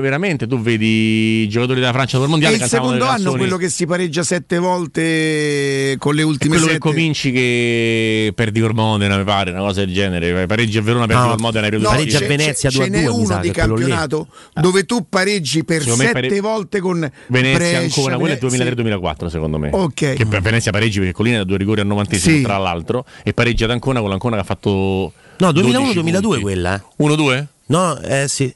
veramente 0.01 0.47
tu 0.47 0.59
vedi 0.61 1.41
i 1.43 1.49
giocatori 1.49 1.79
della 1.79 1.91
Francia 1.93 2.17
per 2.19 2.21
il 2.21 2.27
È 2.27 2.29
mondiale 2.29 2.53
il 2.55 2.59
cantavano 2.61 2.91
secondo 2.91 3.05
anno 3.11 3.15
canzoni. 3.23 3.37
quello 3.39 3.57
che 3.57 3.69
si 3.69 3.85
pareggia 3.87 4.23
sette 4.23 4.57
volte 4.59 5.95
con 5.97 6.13
le 6.15 6.21
È 6.21 6.25
ultime 6.25 6.49
quello 6.51 6.65
che 6.67 6.73
sette. 6.73 6.87
cominci 6.89 7.31
che 7.31 8.31
perdi 8.35 8.59
col 8.59 8.73
Modena, 8.73 9.17
mi 9.17 9.23
pare, 9.23 9.51
una 9.51 9.61
cosa 9.61 9.83
del 9.83 9.93
genere. 9.93 10.45
Pareggi 10.45 10.77
a 10.77 10.81
Verona, 10.81 11.05
perdi 11.07 11.21
No, 11.23 11.29
col 11.29 11.39
Modena, 11.39 11.67
No, 11.67 11.77
col 11.77 11.81
Pareggia 11.85 12.17
a 12.17 12.19
ce- 12.21 12.27
Venezia 12.27 12.69
ce- 12.69 12.77
ce 12.77 12.89
2-2, 12.89 12.89
n'è 12.89 13.07
uno 13.07 13.39
di 13.39 13.49
che 13.51 13.59
quello 13.59 13.75
campionato 13.75 14.27
dove 14.53 14.83
tu 14.85 15.05
pareggi 15.09 15.63
per 15.63 15.81
sette 15.83 16.11
pare- 16.11 16.39
volte 16.39 16.79
con 16.79 17.09
Venezia 17.27 17.57
Brescia, 17.57 17.77
ancora, 17.79 18.15
quello 18.17 18.33
è 18.33 18.37
Venezia- 18.37 18.47
2003-2004 18.65 19.29
secondo 19.29 19.57
me. 19.57 19.69
Ok. 19.71 20.13
Che 20.13 20.25
per 20.25 20.41
Venezia 20.41 20.71
pareggi 20.71 20.99
perché 20.99 21.13
Collina 21.31 21.37
da 21.39 21.43
due 21.43 21.57
rigori 21.57 21.81
al 21.81 21.87
90 21.87 22.15
Sì. 22.17 22.41
tra 22.41 22.57
l'altro 22.57 23.05
e 23.23 23.33
pareggia 23.33 23.65
ad 23.65 23.71
Ancona 23.71 23.99
con 24.01 24.09
l'Ancona 24.09 24.35
che 24.35 24.41
ha 24.41 24.45
fatto 24.45 25.13
No, 25.37 25.51
12 25.51 25.99
2001-2002 25.99 26.21
punti. 26.21 26.41
quella. 26.41 26.75
eh. 26.75 27.03
1-2? 27.03 27.45
No, 27.67 27.99
eh 28.01 28.27
sì. 28.27 28.53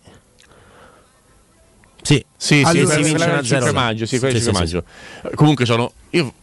Sì, 2.01 2.23
Sì, 2.37 2.61
Allora, 2.63 2.71
sì, 2.71 2.77
si 2.77 2.85
vince 2.85 3.03
vince 3.09 3.23
una 3.25 3.39
il 3.39 3.45
5 3.45 3.59
zero. 3.67 3.73
maggio, 3.73 4.05
sì, 4.05 4.17
Sì, 4.19 4.25
il 4.25 4.31
5 4.33 4.39
sì, 4.41 4.51
maggio. 4.51 4.83
Comunque 5.33 5.65
sono 5.65 5.91
io 6.11 6.33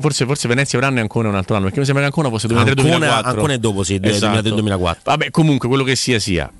forse, 0.00 0.24
forse 0.26 0.48
Venezia 0.48 0.78
avranno 0.78 0.98
ancora 1.00 1.28
un 1.28 1.36
altro 1.36 1.54
anno, 1.54 1.64
perché 1.66 1.78
mi 1.78 1.84
sembra 1.84 2.02
che 2.02 2.08
Ancona 2.10 2.28
fosse 2.28 2.48
2003-2004. 2.48 2.92
Ancona, 2.92 3.24
Ancona 3.24 3.52
è 3.52 3.58
dopo, 3.58 3.84
sì, 3.84 4.00
Esatto. 4.02 4.40
2003-2004. 4.48 4.96
Vabbè, 5.04 5.30
comunque 5.30 5.68
quello 5.68 5.84
che 5.84 5.94
sia 5.94 6.18
sia. 6.18 6.50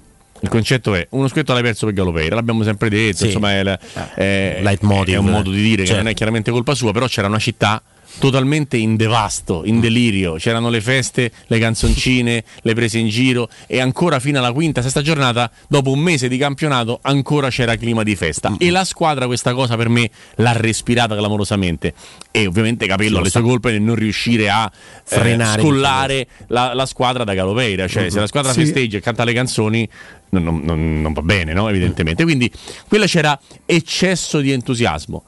Il 0.40 0.48
concetto 0.48 0.94
è 0.94 1.06
uno 1.10 1.26
scudetto 1.28 1.52
l'hai 1.52 1.62
perso 1.62 1.86
per 1.86 1.94
Galopeira, 1.94 2.34
l'abbiamo 2.36 2.62
sempre 2.64 2.88
detto, 2.88 3.18
Sì. 3.18 3.26
insomma 3.26 3.52
è, 3.52 3.62
la- 3.62 3.78
è- 4.14 4.60
è 4.62 5.16
un 5.16 5.26
modo 5.26 5.50
di 5.50 5.62
dire 5.62 5.82
che 5.82 5.86
Certo. 5.88 6.02
non 6.02 6.10
è 6.10 6.14
chiaramente 6.14 6.50
colpa 6.50 6.74
sua, 6.74 6.92
però 6.92 7.06
c'era 7.06 7.28
una 7.28 7.38
città 7.38 7.80
totalmente 8.18 8.76
in 8.76 8.96
devasto, 8.96 9.62
in 9.64 9.80
delirio, 9.80 10.34
c'erano 10.34 10.68
le 10.68 10.80
feste, 10.80 11.30
le 11.46 11.58
canzoncine, 11.58 12.44
le 12.62 12.74
prese 12.74 12.98
in 12.98 13.08
giro 13.08 13.48
e 13.66 13.80
ancora 13.80 14.18
fino 14.20 14.38
alla 14.38 14.52
quinta, 14.52 14.82
sesta 14.82 15.02
giornata, 15.02 15.50
dopo 15.68 15.90
un 15.90 16.00
mese 16.00 16.28
di 16.28 16.36
campionato, 16.38 16.98
ancora 17.02 17.48
c'era 17.50 17.76
clima 17.76 18.02
di 18.02 18.14
festa. 18.16 18.54
E 18.58 18.70
la 18.70 18.84
squadra 18.84 19.26
questa 19.26 19.54
cosa 19.54 19.76
per 19.76 19.88
me 19.88 20.10
l'ha 20.36 20.52
respirata 20.52 21.16
clamorosamente. 21.16 21.94
E 22.30 22.46
ovviamente 22.46 22.86
Capello 22.86 23.18
ha 23.18 23.22
le 23.22 23.30
sue 23.30 23.42
colpe 23.42 23.70
nel 23.72 23.82
non 23.82 23.94
riuscire 23.94 24.48
a 24.48 24.70
eh, 24.72 25.00
Frenare, 25.04 25.60
scollare 25.60 26.26
la, 26.48 26.74
la 26.74 26.86
squadra 26.86 27.24
da 27.24 27.34
Galopeira, 27.34 27.88
cioè 27.88 28.10
se 28.10 28.18
la 28.20 28.26
squadra 28.26 28.52
Sì. 28.52 28.60
festeggia 28.60 28.98
e 28.98 29.00
canta 29.00 29.24
le 29.24 29.32
canzoni 29.32 29.88
non, 30.30 30.42
non- 30.44 30.60
non- 30.62 31.00
non 31.02 31.12
va 31.12 31.22
bene, 31.22 31.52
no? 31.52 31.68
evidentemente. 31.68 32.22
Quindi 32.24 32.50
quella 32.88 33.06
c'era 33.06 33.38
eccesso 33.66 34.40
di 34.40 34.50
entusiasmo. 34.52 35.24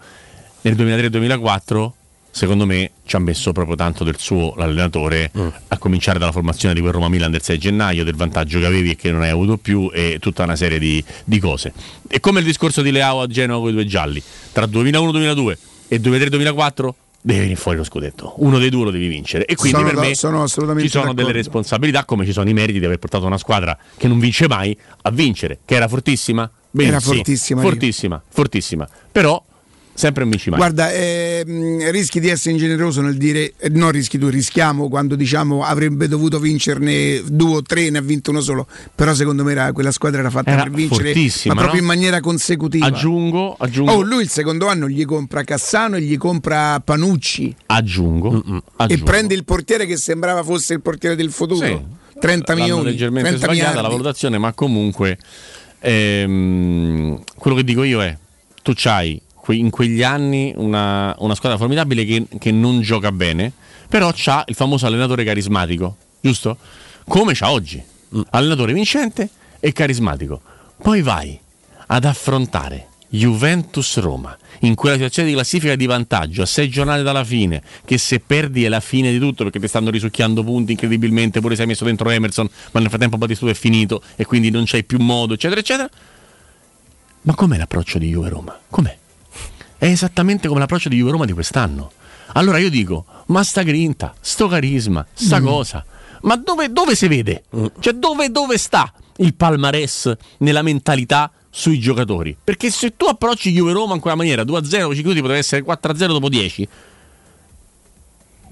Nel 0.62 0.74
2003-2004, 0.76 1.90
secondo 2.34 2.66
me, 2.66 2.90
ci 3.06 3.14
ha 3.14 3.20
messo 3.20 3.52
proprio 3.52 3.76
tanto 3.76 4.02
del 4.02 4.16
suo 4.18 4.54
l'allenatore, 4.56 5.30
a 5.68 5.78
cominciare 5.78 6.18
dalla 6.18 6.32
formazione 6.32 6.74
di 6.74 6.80
quel 6.80 6.92
Roma 6.92 7.08
Milan 7.08 7.30
del 7.30 7.42
6 7.42 7.58
gennaio, 7.58 8.02
del 8.02 8.16
vantaggio 8.16 8.58
che 8.58 8.66
avevi 8.66 8.90
e 8.90 8.96
che 8.96 9.12
non 9.12 9.22
hai 9.22 9.30
avuto 9.30 9.56
più, 9.56 9.88
e 9.92 10.18
tutta 10.20 10.42
una 10.42 10.56
serie 10.56 10.80
di, 10.80 11.02
di 11.24 11.38
cose. 11.38 11.72
E 12.08 12.18
come 12.18 12.40
il 12.40 12.44
discorso 12.44 12.82
di 12.82 12.90
Leao 12.90 13.20
a 13.20 13.26
Genova 13.28 13.60
con 13.60 13.68
i 13.68 13.72
due 13.72 13.86
gialli, 13.86 14.20
tra 14.52 14.66
2001-2002 14.66 15.56
e 15.88 16.00
2003-2004 16.00 16.88
deve 17.20 17.38
venire 17.40 17.56
fuori 17.56 17.78
lo 17.78 17.84
scudetto. 17.84 18.34
Uno 18.38 18.58
dei 18.58 18.68
due 18.68 18.84
lo 18.84 18.90
devi 18.90 19.06
vincere. 19.06 19.44
E 19.46 19.54
quindi 19.54 19.78
Sono 19.78 19.88
per 19.90 20.00
da- 20.00 20.06
me 20.08 20.14
sono 20.14 20.46
ci 20.46 20.58
sono 20.58 20.76
d'accordo. 21.04 21.12
delle 21.14 21.32
responsabilità, 21.32 22.04
come 22.04 22.26
ci 22.26 22.32
sono 22.32 22.48
i 22.50 22.52
meriti 22.52 22.80
di 22.80 22.84
aver 22.84 22.98
portato 22.98 23.24
una 23.26 23.38
squadra 23.38 23.78
che 23.96 24.08
non 24.08 24.18
vince 24.18 24.48
mai 24.48 24.76
a 25.02 25.10
vincere, 25.10 25.60
che 25.64 25.74
era 25.76 25.88
fortissima. 25.88 26.50
Bene, 26.70 26.88
Era 26.88 26.98
sì, 27.00 27.14
fortissima, 27.14 27.60
fortissima, 27.62 28.22
fortissima. 28.28 28.88
Però 29.12 29.40
sempre 29.94 30.24
vinci 30.24 30.50
mai. 30.50 30.58
Guarda, 30.58 30.92
ehm, 30.92 31.90
rischi 31.90 32.18
di 32.20 32.28
essere 32.28 32.50
ingeneroso 32.52 33.00
nel 33.00 33.16
dire, 33.16 33.54
eh, 33.56 33.68
non 33.70 33.90
rischi 33.92 34.18
tu, 34.18 34.28
rischiamo 34.28 34.88
quando 34.88 35.14
diciamo 35.14 35.62
avrebbe 35.62 36.08
dovuto 36.08 36.38
vincerne 36.40 37.22
due 37.26 37.56
o 37.56 37.62
tre, 37.62 37.88
ne 37.90 37.98
ha 37.98 38.02
vinto 38.02 38.30
uno 38.30 38.40
solo, 38.40 38.66
però 38.94 39.14
secondo 39.14 39.44
me 39.44 39.52
era- 39.52 39.72
quella 39.72 39.92
squadra 39.92 40.20
era 40.20 40.30
fatta 40.30 40.50
Era 40.50 40.62
per 40.64 40.72
vincere, 40.72 41.12
fortissima, 41.12 41.54
ma 41.54 41.60
proprio 41.60 41.80
no? 41.82 41.86
in 41.86 41.94
maniera 41.94 42.20
consecutiva. 42.20 42.86
aggiungo, 42.86 43.54
aggiungo, 43.58 43.92
Oh, 43.92 44.00
lui 44.02 44.22
il 44.22 44.28
secondo 44.28 44.66
anno 44.68 44.88
gli 44.88 45.04
compra 45.04 45.42
Cassano 45.44 45.96
e 45.96 46.00
gli 46.00 46.16
compra 46.16 46.80
Panucci 46.80 47.54
aggiungo, 47.66 48.42
e 48.56 48.62
aggiungo. 48.76 49.04
prende 49.04 49.34
il 49.34 49.44
portiere 49.44 49.86
che 49.86 49.96
sembrava 49.96 50.42
fosse 50.42 50.74
il 50.74 50.80
portiere 50.80 51.14
del 51.16 51.30
futuro. 51.30 51.64
Sì. 51.66 52.02
30 52.18 52.52
L'hanno 52.52 52.64
milioni, 52.64 52.84
leggermente 52.90 53.28
30 53.30 53.44
sbagliata 53.46 53.66
la 53.68 53.70
miliardi. 53.74 53.96
valutazione, 53.96 54.38
ma 54.38 54.52
comunque 54.52 55.18
ehm, 55.80 57.22
quello 57.36 57.56
che 57.56 57.64
dico 57.64 57.82
io 57.82 58.02
è: 58.02 58.16
tu 58.62 58.72
c'hai 58.74 59.20
in 59.52 59.70
quegli 59.70 60.02
anni 60.02 60.52
una, 60.56 61.14
una 61.18 61.34
squadra 61.34 61.58
formidabile 61.58 62.04
che, 62.04 62.26
che 62.38 62.50
non 62.50 62.80
gioca 62.80 63.12
bene, 63.12 63.52
però 63.88 64.10
c'ha 64.14 64.44
il 64.46 64.54
famoso 64.54 64.86
allenatore 64.86 65.24
carismatico, 65.24 65.96
giusto? 66.20 66.56
Come 67.06 67.32
c'ha 67.34 67.50
oggi, 67.50 67.82
allenatore 68.30 68.72
vincente 68.72 69.28
e 69.60 69.72
carismatico. 69.72 70.40
Poi 70.80 71.02
vai 71.02 71.38
ad 71.86 72.04
affrontare 72.04 72.88
Juventus-Roma, 73.08 74.36
in 74.60 74.74
quella 74.74 74.96
situazione 74.96 75.28
di 75.28 75.34
classifica 75.34 75.76
di 75.76 75.86
vantaggio 75.86 76.42
a 76.42 76.46
sei 76.46 76.68
giornate 76.68 77.02
dalla 77.02 77.24
fine, 77.24 77.62
che 77.84 77.96
se 77.96 78.18
perdi 78.18 78.64
è 78.64 78.68
la 78.68 78.80
fine 78.80 79.12
di 79.12 79.18
tutto 79.18 79.44
perché 79.44 79.60
ti 79.60 79.68
stanno 79.68 79.90
risucchiando 79.90 80.42
punti 80.42 80.72
incredibilmente, 80.72 81.40
pure 81.40 81.54
se 81.54 81.62
hai 81.62 81.68
messo 81.68 81.84
dentro 81.84 82.10
Emerson, 82.10 82.48
ma 82.72 82.80
nel 82.80 82.88
frattempo 82.88 83.16
Batistuta 83.16 83.52
è 83.52 83.54
finito 83.54 84.02
e 84.16 84.24
quindi 84.24 84.50
non 84.50 84.64
c'hai 84.66 84.82
più 84.84 84.98
modo, 84.98 85.34
eccetera, 85.34 85.60
eccetera. 85.60 85.88
Ma 87.22 87.34
com'è 87.34 87.56
l'approccio 87.56 87.98
di 87.98 88.08
Juve-Roma? 88.08 88.58
Com'è? 88.68 88.98
È 89.84 89.88
esattamente 89.88 90.48
come 90.48 90.60
l'approccio 90.60 90.88
di 90.88 90.96
Juve-Roma 90.96 91.26
di 91.26 91.34
quest'anno. 91.34 91.92
Allora 92.32 92.56
io 92.56 92.70
dico, 92.70 93.04
ma 93.26 93.44
sta 93.44 93.60
grinta, 93.60 94.14
sto 94.18 94.48
carisma, 94.48 95.04
sta 95.12 95.38
Mm. 95.38 95.44
cosa, 95.44 95.84
ma 96.22 96.36
dove, 96.36 96.72
dove 96.72 96.94
si 96.94 97.06
vede? 97.06 97.44
Cioè 97.80 97.92
dove, 97.92 98.30
dove 98.30 98.56
sta 98.56 98.90
il 99.18 99.34
palmarès 99.34 100.10
nella 100.38 100.62
mentalità 100.62 101.30
sui 101.50 101.78
giocatori? 101.78 102.34
Perché 102.42 102.70
se 102.70 102.96
tu 102.96 103.04
approcci 103.04 103.52
Juve-Roma 103.52 103.92
in 103.92 104.00
quella 104.00 104.16
maniera, 104.16 104.42
2-0, 104.42 104.94
5 104.94 105.02
minuti 105.02 105.20
potrebbe 105.20 105.40
essere 105.40 105.62
4-0 105.62 106.06
dopo 106.06 106.30
10, 106.30 106.66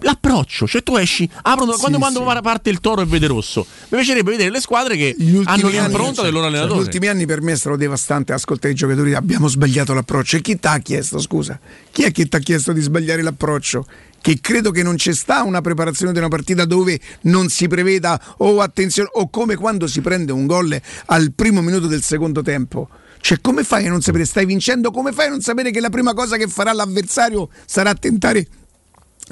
l'approccio, 0.03 0.67
cioè 0.67 0.83
tu 0.83 0.97
esci, 0.97 1.29
aprono, 1.43 1.73
Sì, 1.73 1.81
quando, 1.81 1.99
quando 1.99 2.29
sì. 2.29 2.41
parte 2.43 2.71
il 2.71 2.81
toro 2.81 3.01
e 3.01 3.05
vede 3.07 3.27
rosso, 3.27 3.67
mi 3.89 3.99
piacerebbe 3.99 4.31
vedere 4.31 4.51
le 4.51 4.61
squadre 4.61 4.97
che 4.97 5.17
hanno 5.45 5.69
l'impronta 5.69 6.23
del 6.23 6.33
loro 6.33 6.47
Cioè, 6.47 6.55
allenatore. 6.55 6.81
Gli 6.81 6.85
ultimi 6.85 7.07
anni 7.09 7.27
per 7.27 7.41
me 7.41 7.53
è 7.53 7.57
stato 7.57 7.77
devastante 7.77 8.33
ascoltare 8.33 8.73
i 8.73 8.77
giocatori. 8.77 9.15
Abbiamo 9.15 9.49
sbagliato 9.49 9.95
l'approccio. 9.95 10.37
E 10.37 10.41
chi 10.41 10.59
ti 10.59 10.67
ha 10.67 10.79
chiesto, 10.79 11.19
scusa? 11.19 11.59
Chi 11.91 12.03
è 12.03 12.13
che 12.13 12.27
ti 12.27 12.37
ha 12.37 12.39
chiesto 12.39 12.73
di 12.73 12.81
sbagliare 12.81 13.23
l'approccio? 13.23 13.87
Che 14.21 14.39
credo 14.41 14.71
che 14.71 14.85
non 14.85 14.95
c'è 14.95 15.13
sta 15.13 15.43
una 15.43 15.61
preparazione 15.61 16.13
di 16.13 16.19
una 16.19 16.29
partita 16.29 16.65
dove 16.65 17.01
non 17.23 17.49
si 17.49 17.67
preveda 17.67 18.21
o 18.39 18.61
attenzione 18.61 19.09
o 19.15 19.29
come 19.29 19.57
quando 19.57 19.89
si 19.89 20.01
prende 20.01 20.31
un 20.31 20.47
gol 20.47 20.81
al 21.07 21.33
primo 21.33 21.61
minuto 21.61 21.89
del 21.89 22.03
secondo 22.03 22.41
tempo. 22.43 22.89
Cioè, 23.21 23.39
come 23.41 23.63
fai 23.65 23.87
a 23.87 23.91
non 23.91 24.01
sapere? 24.01 24.25
Stai 24.25 24.47
vincendo, 24.47 24.91
come 24.91 25.13
fai 25.13 25.27
a 25.27 25.31
non 25.31 25.41
sapere 25.41 25.71
che 25.71 25.81
la 25.81 25.91
prima 25.91 26.13
cosa 26.13 26.37
che 26.37 26.49
farà 26.49 26.73
l'avversario 26.73 27.49
sarà 27.67 27.95
tentare 27.95 28.47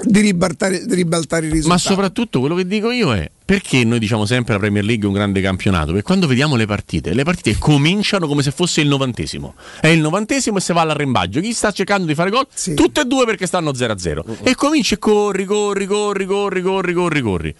di 0.03 0.19
ribaltare, 0.19 0.85
di 0.85 0.95
ribaltare 0.95 1.45
il 1.45 1.51
risultato? 1.51 1.81
Ma 1.83 1.89
soprattutto 1.89 2.39
quello 2.39 2.55
che 2.55 2.65
dico 2.65 2.91
io 2.91 3.13
è 3.13 3.29
perché 3.43 3.83
noi 3.83 3.99
diciamo 3.99 4.25
sempre 4.25 4.53
la 4.53 4.59
Premier 4.59 4.83
League 4.83 5.03
è 5.03 5.07
un 5.07 5.13
grande 5.13 5.41
campionato? 5.41 5.87
Perché 5.87 6.03
quando 6.03 6.25
vediamo 6.27 6.55
le 6.55 6.65
partite, 6.65 7.13
le 7.13 7.23
partite 7.23 7.57
cominciano 7.59 8.27
come 8.27 8.43
se 8.43 8.51
fosse 8.51 8.79
il 8.81 8.87
novantesimo. 8.87 9.55
È 9.81 9.87
il 9.87 9.99
novantesimo 9.99 10.57
e 10.57 10.61
si 10.61 10.71
va 10.71 10.81
all'arrembaggio. 10.81 11.41
Chi 11.41 11.51
sta 11.53 11.71
cercando 11.71 12.05
di 12.05 12.15
fare 12.15 12.29
gol? 12.29 12.47
Tutte 12.75 13.01
e 13.01 13.05
due 13.05 13.25
perché 13.25 13.45
stanno 13.47 13.71
0-0. 13.71 14.37
E 14.43 14.55
cominci 14.55 14.93
e 14.93 14.99
corri, 14.99 15.43
corri, 15.45 15.85
corri, 15.85 16.25
corri, 16.25 16.61
corri, 16.61 16.93
corri, 16.93 17.21
corri. 17.21 17.55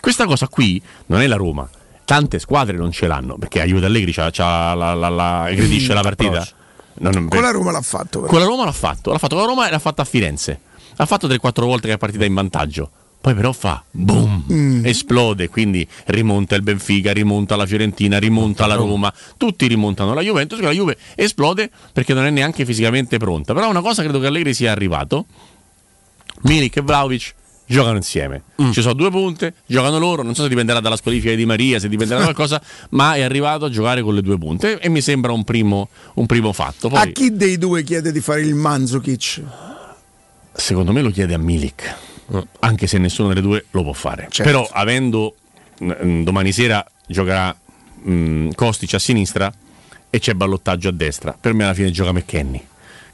Questa 0.00 0.24
cosa 0.24 0.48
qui 0.48 0.80
non 1.06 1.20
è 1.20 1.26
la 1.26 1.36
Roma. 1.36 1.68
Tante 2.04 2.38
squadre 2.38 2.76
non 2.76 2.90
ce 2.90 3.06
l'hanno 3.06 3.36
perché 3.36 3.60
aiuta 3.60 3.86
Allegri 3.86 4.12
c'ha, 4.12 4.30
c'ha 4.32 4.74
la, 4.74 4.94
la, 4.94 5.08
la, 5.10 5.42
aggredisce 5.44 5.92
la 5.92 6.00
partita. 6.00 6.48
Non- 6.94 7.12
non- 7.12 7.28
Con 7.28 7.42
la 7.42 7.50
Roma 7.50 7.70
l'ha 7.70 7.82
fatto. 7.82 8.20
però. 8.20 8.30
con 8.30 8.40
la 8.40 8.46
Roma 8.46 8.64
l'ha 8.64 8.72
fatto, 8.72 9.12
l'ha 9.12 9.18
fatto 9.18 9.36
con 9.36 9.44
la 9.44 9.50
Roma 9.50 9.68
e 9.68 9.70
l'ha 9.70 9.78
fatto 9.78 10.00
a 10.00 10.04
Firenze. 10.04 10.60
L'ha 11.00 11.06
fatto 11.06 11.26
3-4 11.26 11.64
volte 11.64 11.88
che 11.88 11.94
è 11.94 11.96
partita 11.96 12.26
in 12.26 12.34
vantaggio. 12.34 12.90
Poi 13.22 13.32
però 13.34 13.52
fa 13.52 13.82
boom, 13.90 14.44
Mm. 14.52 14.84
esplode, 14.84 15.48
quindi 15.48 15.86
rimonta 16.06 16.56
il 16.56 16.62
Benfica, 16.62 17.12
rimonta 17.14 17.56
la 17.56 17.64
Fiorentina, 17.64 18.18
rimonta 18.18 18.66
la 18.66 18.74
Roma, 18.74 19.10
tutti 19.38 19.66
rimontano 19.66 20.12
la 20.12 20.20
Juventus, 20.20 20.58
che 20.58 20.64
la 20.66 20.72
Juve 20.72 20.98
esplode 21.14 21.70
perché 21.94 22.12
non 22.12 22.24
è 22.26 22.30
neanche 22.30 22.66
fisicamente 22.66 23.16
pronta. 23.16 23.54
Però 23.54 23.70
una 23.70 23.80
cosa 23.80 24.02
credo 24.02 24.20
che 24.20 24.26
Allegri 24.26 24.52
sia 24.52 24.72
arrivato. 24.72 25.24
Milik 26.42 26.76
e 26.76 26.80
Vlaovic 26.82 27.34
giocano 27.66 27.96
insieme. 27.96 28.42
Ci 28.72 28.82
sono 28.82 28.92
due 28.94 29.10
punte, 29.10 29.54
giocano 29.64 29.98
loro, 29.98 30.22
non 30.22 30.34
so 30.34 30.42
se 30.42 30.48
dipenderà 30.48 30.80
dalla 30.80 30.96
squalifica 30.96 31.34
di 31.34 31.46
Maria, 31.46 31.78
se 31.78 31.88
dipenderà 31.88 32.18
da 32.18 32.24
qualcosa, 32.24 32.60
ma 32.90 33.14
è 33.14 33.22
arrivato 33.22 33.64
a 33.66 33.70
giocare 33.70 34.02
con 34.02 34.14
le 34.14 34.20
due 34.20 34.36
punte 34.36 34.78
e 34.78 34.88
mi 34.90 35.00
sembra 35.00 35.32
un 35.32 35.44
primo, 35.44 35.88
un 36.14 36.26
primo 36.26 36.52
fatto. 36.52 36.88
Poi, 36.88 36.98
A 37.00 37.06
chi 37.06 37.34
dei 37.34 37.56
due 37.56 37.84
chiede 37.84 38.12
di 38.12 38.20
fare 38.20 38.42
il 38.42 38.54
Manzukic? 38.54 39.42
Secondo 40.52 40.92
me 40.92 41.00
lo 41.02 41.10
chiede 41.10 41.34
a 41.34 41.38
Milik, 41.38 41.94
anche 42.60 42.86
se 42.86 42.98
nessuno 42.98 43.28
delle 43.28 43.40
due 43.40 43.64
lo 43.70 43.82
può 43.82 43.92
fare. 43.92 44.28
Certo. 44.30 44.42
Però 44.50 44.68
avendo 44.72 45.34
mm, 45.82 46.22
domani 46.22 46.52
sera 46.52 46.84
giocherà 47.06 47.56
mm, 48.08 48.50
Kostic 48.54 48.94
a 48.94 48.98
sinistra 48.98 49.52
e 50.08 50.18
c'è 50.18 50.34
ballottaggio 50.34 50.88
a 50.88 50.92
destra, 50.92 51.36
per 51.38 51.52
me 51.54 51.64
alla 51.64 51.74
fine 51.74 51.90
gioca 51.90 52.12
McKenny. 52.12 52.64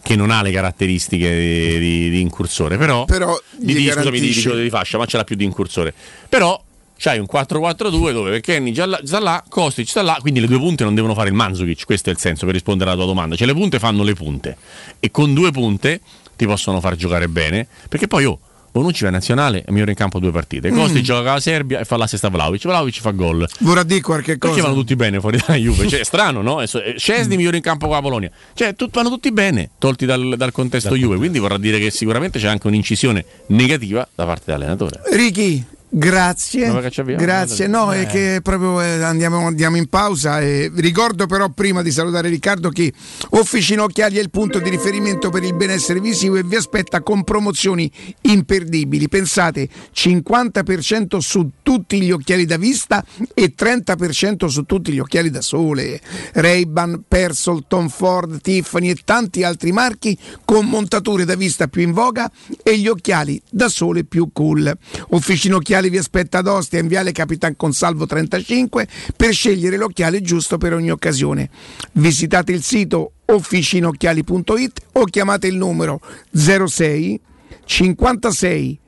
Che 0.03 0.15
non 0.15 0.31
ha 0.31 0.41
le 0.41 0.53
caratteristiche 0.53 1.29
di, 1.37 1.79
di- 1.81 2.11
di 2.11 2.21
incursore, 2.21 2.77
però, 2.77 3.07
Però 3.07 3.37
di, 3.59 3.75
di- 3.75 3.91
scusami, 3.91 4.21
di, 4.21 4.71
fascia, 4.71 4.99
ma 4.99 5.05
ce 5.07 5.17
l'ha 5.17 5.25
più 5.25 5.35
di 5.35 5.43
incursore. 5.43 5.93
Però 6.29 6.63
c'hai 6.97 7.19
un 7.19 7.27
4-4-2 7.31 8.13
dove 8.13 8.37
McKenny 8.37 8.71
già 8.71 8.87
là- 8.87 9.01
sta 9.03 9.19
là, 9.19 9.43
Kostic 9.49 9.89
sta 9.89 10.03
là, 10.03 10.17
quindi 10.21 10.39
le 10.39 10.47
due 10.47 10.59
punte 10.59 10.85
non 10.85 10.95
devono 10.95 11.13
fare 11.13 11.29
il 11.29 11.35
Manzukic, 11.35 11.85
questo 11.85 12.11
è 12.11 12.13
il 12.13 12.19
senso 12.21 12.45
per 12.45 12.55
rispondere 12.55 12.91
alla 12.91 12.99
tua 13.01 13.09
domanda. 13.09 13.35
Cioè 13.35 13.49
le 13.49 13.55
punte 13.55 13.81
fanno 13.81 14.05
le 14.05 14.15
punte 14.15 14.57
e 15.01 15.11
con 15.11 15.35
due 15.35 15.51
punte 15.51 16.01
ti 16.37 16.47
possono 16.47 16.81
far 16.81 16.95
giocare 16.97 17.29
bene, 17.29 17.67
perché 17.89 18.07
poi 18.07 18.25
oh, 18.27 18.39
Bonucci 18.73 19.03
va 19.05 19.09
in 19.09 19.15
nazionale 19.15 19.65
e 19.65 19.73
migliora 19.73 19.91
in 19.91 19.97
campo 19.97 20.19
due 20.19 20.31
partite. 20.33 20.69
Costi 20.71 20.99
Mm. 20.99 21.03
gioca 21.03 21.33
la 21.33 21.41
Serbia 21.41 21.81
e 21.81 21.85
fa 21.87 21.97
l'assist 21.97 22.25
a 22.25 22.29
Vlaovic. 22.29 22.61
Vlaovic 22.65 23.01
fa 23.01 23.11
gol. 23.13 23.49
Vorrà 23.61 23.83
dire 23.83 24.03
qualche 24.03 24.37
Perché 24.37 24.49
cosa? 24.57 24.63
vanno 24.65 24.75
tutti 24.75 24.95
bene 24.97 25.19
fuori 25.19 25.39
dalla 25.39 25.59
Juve? 25.59 25.89
Cioè, 25.89 26.01
è 26.01 26.05
strano, 26.05 26.43
no? 26.43 26.61
E 26.61 26.67
Szczesny 26.67 27.37
migliore 27.37 27.57
in 27.57 27.63
campo 27.63 27.87
con 27.87 27.95
la 27.95 28.03
Polonia. 28.03 28.31
Cioè, 28.53 28.75
tut- 28.75 28.93
vanno 28.95 29.09
tutti 29.09 29.33
bene, 29.33 29.71
tolti 29.79 30.05
dal, 30.05 30.35
dal 30.37 30.53
contesto 30.53 30.95
Juve. 30.95 31.17
Quindi 31.17 31.39
vorrà 31.39 31.57
dire 31.57 31.79
che 31.79 31.91
sicuramente 31.91 32.39
c'è 32.39 32.49
anche 32.49 32.67
un'incisione 32.67 33.25
negativa 33.47 34.07
da 34.15 34.27
parte 34.27 34.43
dell'allenatore. 34.45 35.01
Ricky, 35.11 35.65
grazie. 35.99 36.69
Grazie, 37.17 37.67
no, 37.67 37.93
è 37.93 38.07
che 38.07 38.41
proprio 38.43 38.81
eh, 38.81 39.03
andiamo, 39.03 39.47
andiamo 39.47 39.77
in 39.77 39.89
pausa. 39.89 40.41
E 40.41 40.71
ricordo 40.75 41.27
però 41.27 41.49
prima 41.49 41.83
di 41.83 41.91
salutare 41.91 42.29
Riccardo 42.29 42.69
che 42.69 42.93
Officina 43.31 43.83
Occhiali 43.83 44.17
è 44.17 44.21
il 44.21 44.31
punto 44.31 44.59
di 44.59 44.69
riferimento 44.69 45.31
per 45.31 45.43
il 45.43 45.55
benessere 45.55 46.01
visivo 46.01 46.37
e 46.37 46.43
vi 46.43 46.57
aspetta 46.57 47.03
con 47.03 47.25
promozioni 47.25 47.91
imperdibili. 48.23 49.09
Pensate, 49.09 49.69
50% 49.95 51.19
su 51.19 51.51
tutti 51.63 52.01
gli 52.01 52.11
occhiali 52.11 52.45
da 52.45 52.57
vista 52.57 53.05
e 53.35 53.55
30% 53.57 54.47
su 54.47 54.65
tutti 54.65 54.93
gli 54.93 54.99
occhiali 54.99 55.31
da 55.31 55.41
sole. 55.41 56.01
Ray-Ban, 56.33 57.05
Persol, 57.09 57.65
Tom 57.67 57.89
Ford, 57.89 58.41
Tiffany 58.41 58.91
e 58.91 58.97
tanti 59.05 59.43
altri 59.43 59.73
marchi 59.73 60.17
con 60.45 60.67
montature 60.67 61.25
da 61.25 61.35
vista 61.35 61.69
più 61.69 61.83
in 61.83 61.93
voga 61.93 62.31
e 62.63 62.79
gli 62.79 62.89
occhiali 62.89 63.41
da 63.51 63.69
sole 63.69 64.05
più 64.05 64.31
cool. 64.33 64.77
Officina 65.11 65.57
Occhiali 65.57 65.86
vi 65.91 65.99
aspetta 65.99 66.39
ad 66.39 66.47
Ostia 66.47 66.81
in 66.81 66.89
Viale 66.89 67.13
Capitan 67.13 67.57
Consalvo 67.57 68.07
35 68.07 68.87
per 69.17 69.33
scegliere 69.33 69.77
l'occhiale 69.77 70.21
giusto 70.21 70.59
per 70.59 70.73
ogni 70.73 70.91
occasione. 70.91 71.49
Visitate 71.93 72.53
il 72.53 72.63
sito 72.63 73.13
officinocchiali.it 73.27 74.81
o 74.93 75.05
chiamate 75.05 75.47
il 75.47 75.57
numero 75.57 76.01
06 76.33 77.21
56 77.65 78.79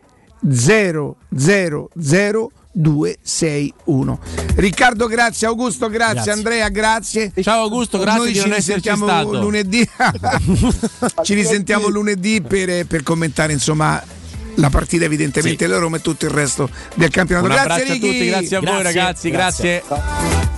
000 0.49 1.17
261 2.79 4.21
Riccardo 4.55 5.07
grazie, 5.07 5.47
Augusto 5.49 5.89
grazie, 5.89 6.15
Grazie. 6.15 6.33
Andrea 6.33 6.69
grazie 6.69 7.33
Ciao 7.43 7.63
Augusto, 7.63 7.99
grazie 7.99 8.19
Noi 8.19 8.33
di 8.33 8.39
ci 8.39 8.53
risentiamo 8.53 9.05
stato. 9.05 9.41
lunedì 9.41 9.89
ci 11.23 11.35
risentiamo 11.35 11.89
lunedì 11.89 12.41
per, 12.41 12.87
per 12.87 13.03
commentare 13.03 13.53
insomma 13.53 14.01
la 14.59 14.71
partita 14.71 15.05
evidentemente 15.05 15.67
della 15.67 15.79
Roma 15.79 15.97
e 15.97 16.01
tutto 16.01 16.27
il 16.27 16.31
resto 16.31 16.69
del 16.95 17.11
campionato. 17.11 17.47
Un 17.47 17.53
grazie 17.53 17.73
abbraccio 17.73 17.93
a 17.93 17.97
tutti, 17.97 18.27
grazie 18.27 18.57
a 18.57 18.61
voi 18.61 18.83
ragazzi, 18.83 19.31
grazie. 19.31 20.58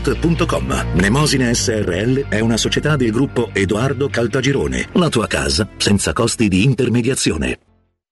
www.kcult.com. 0.00 0.86
Mnemosine 0.94 1.54
SRL 1.54 2.28
è 2.28 2.40
una 2.40 2.56
società 2.56 2.96
del 2.96 3.10
gruppo 3.10 3.50
Edoardo 3.52 4.08
Caltagirone. 4.08 4.88
La 4.92 5.08
tua 5.08 5.26
casa 5.26 5.68
senza 5.76 6.12
costi 6.12 6.48
di 6.48 6.64
intermediazione. 6.64 7.69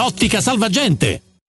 Ottica 0.00 0.40
Salvagente. 0.40 1.29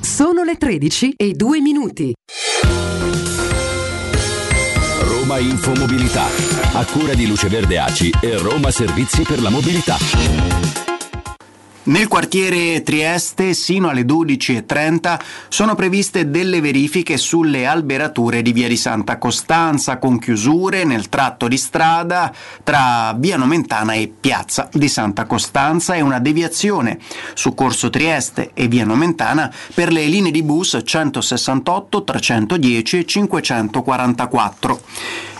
Sono 0.00 0.42
le 0.44 0.56
13 0.56 1.14
e 1.16 1.32
2 1.32 1.60
minuti. 1.60 2.12
Roma 5.00 5.38
Infomobilità, 5.38 6.26
a 6.72 6.84
cura 6.84 7.14
di 7.14 7.26
Luce 7.26 7.48
Verde 7.48 7.78
Aci 7.78 8.12
e 8.20 8.36
Roma 8.36 8.70
Servizi 8.70 9.22
per 9.22 9.40
la 9.40 9.48
Mobilità. 9.48 10.83
Nel 11.86 12.08
quartiere 12.08 12.82
Trieste, 12.82 13.52
sino 13.52 13.90
alle 13.90 14.06
12.30, 14.06 15.20
sono 15.48 15.74
previste 15.74 16.30
delle 16.30 16.62
verifiche 16.62 17.18
sulle 17.18 17.66
alberature 17.66 18.40
di 18.40 18.54
via 18.54 18.68
di 18.68 18.76
Santa 18.78 19.18
Costanza, 19.18 19.98
con 19.98 20.18
chiusure 20.18 20.84
nel 20.84 21.10
tratto 21.10 21.46
di 21.46 21.58
strada 21.58 22.32
tra 22.62 23.14
via 23.18 23.36
Nomentana 23.36 23.92
e 23.92 24.10
piazza 24.18 24.66
di 24.72 24.88
Santa 24.88 25.26
Costanza 25.26 25.92
e 25.94 26.00
una 26.00 26.20
deviazione 26.20 26.98
su 27.34 27.52
Corso 27.52 27.90
Trieste 27.90 28.52
e 28.54 28.66
via 28.66 28.86
Nomentana 28.86 29.52
per 29.74 29.92
le 29.92 30.06
linee 30.06 30.30
di 30.30 30.42
bus 30.42 30.80
168, 30.82 32.02
310 32.02 32.98
e 32.98 33.04
544. 33.04 34.80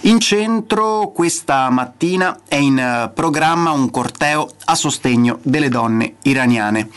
In 0.06 0.20
centro 0.20 1.12
questa 1.14 1.70
mattina 1.70 2.40
è 2.46 2.56
in 2.56 2.78
eh, 2.78 3.10
programma 3.14 3.70
un 3.70 3.90
corteo 3.90 4.50
a 4.66 4.74
sostegno 4.74 5.38
delle 5.40 5.70
donne 5.70 6.16
iraniane. 6.24 6.90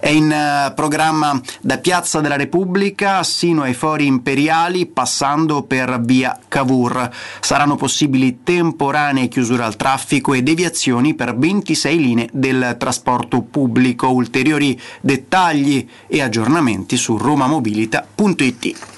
È 0.00 0.08
in 0.08 0.32
eh, 0.32 0.72
programma 0.74 1.38
da 1.60 1.76
Piazza 1.76 2.22
della 2.22 2.36
Repubblica 2.36 3.22
sino 3.22 3.64
ai 3.64 3.74
fori 3.74 4.06
imperiali 4.06 4.86
passando 4.86 5.64
per 5.64 6.00
via 6.00 6.38
Cavour. 6.48 7.10
Saranno 7.40 7.76
possibili 7.76 8.42
temporanee 8.42 9.28
chiusure 9.28 9.62
al 9.62 9.76
traffico 9.76 10.32
e 10.32 10.42
deviazioni 10.42 11.12
per 11.12 11.36
26 11.36 11.98
linee 11.98 12.28
del 12.32 12.76
trasporto 12.78 13.42
pubblico. 13.42 14.10
Ulteriori 14.10 14.80
dettagli 15.02 15.86
e 16.06 16.22
aggiornamenti 16.22 16.96
su 16.96 17.18
romamobilita.it. 17.18 18.92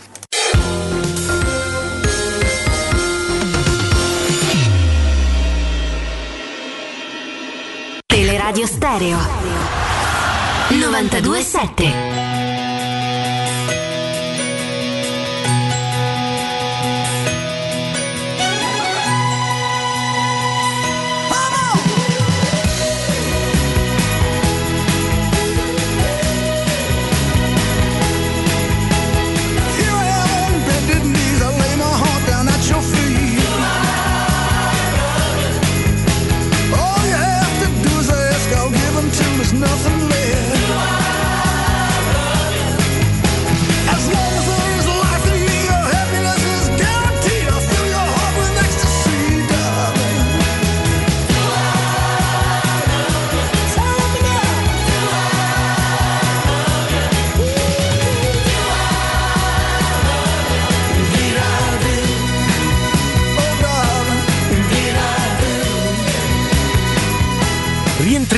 Teleradio 8.47 8.67
Stereo. 8.69 9.19
927 10.71 12.26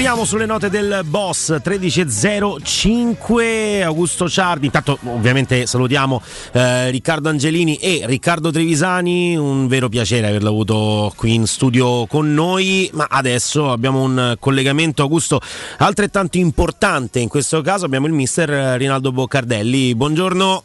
Torniamo 0.09 0.27
sulle 0.27 0.47
note 0.47 0.71
del 0.71 1.03
boss 1.05 1.61
13.05 1.63 3.83
Augusto 3.83 4.27
Ciardi. 4.27 4.65
Intanto 4.65 4.99
ovviamente 5.05 5.67
salutiamo 5.67 6.23
eh, 6.53 6.89
Riccardo 6.89 7.29
Angelini 7.29 7.77
e 7.77 8.05
Riccardo 8.07 8.51
Trevisani. 8.51 9.37
Un 9.37 9.69
vero 9.69 9.91
piacere 9.91 10.29
averlo 10.29 10.49
avuto 10.49 11.13
qui 11.15 11.35
in 11.35 11.47
studio 11.47 12.07
con 12.07 12.33
noi. 12.33 12.89
Ma 12.95 13.07
adesso 13.11 13.71
abbiamo 13.71 14.01
un 14.01 14.37
collegamento, 14.41 15.03
Augusto, 15.03 15.43
altrettanto 15.77 16.39
importante. 16.39 17.19
In 17.19 17.29
questo 17.29 17.61
caso 17.61 17.85
abbiamo 17.85 18.07
il 18.07 18.15
mister 18.15 18.79
Rinaldo 18.79 19.13
Boccardelli. 19.13 19.95
Buongiorno. 19.95 20.63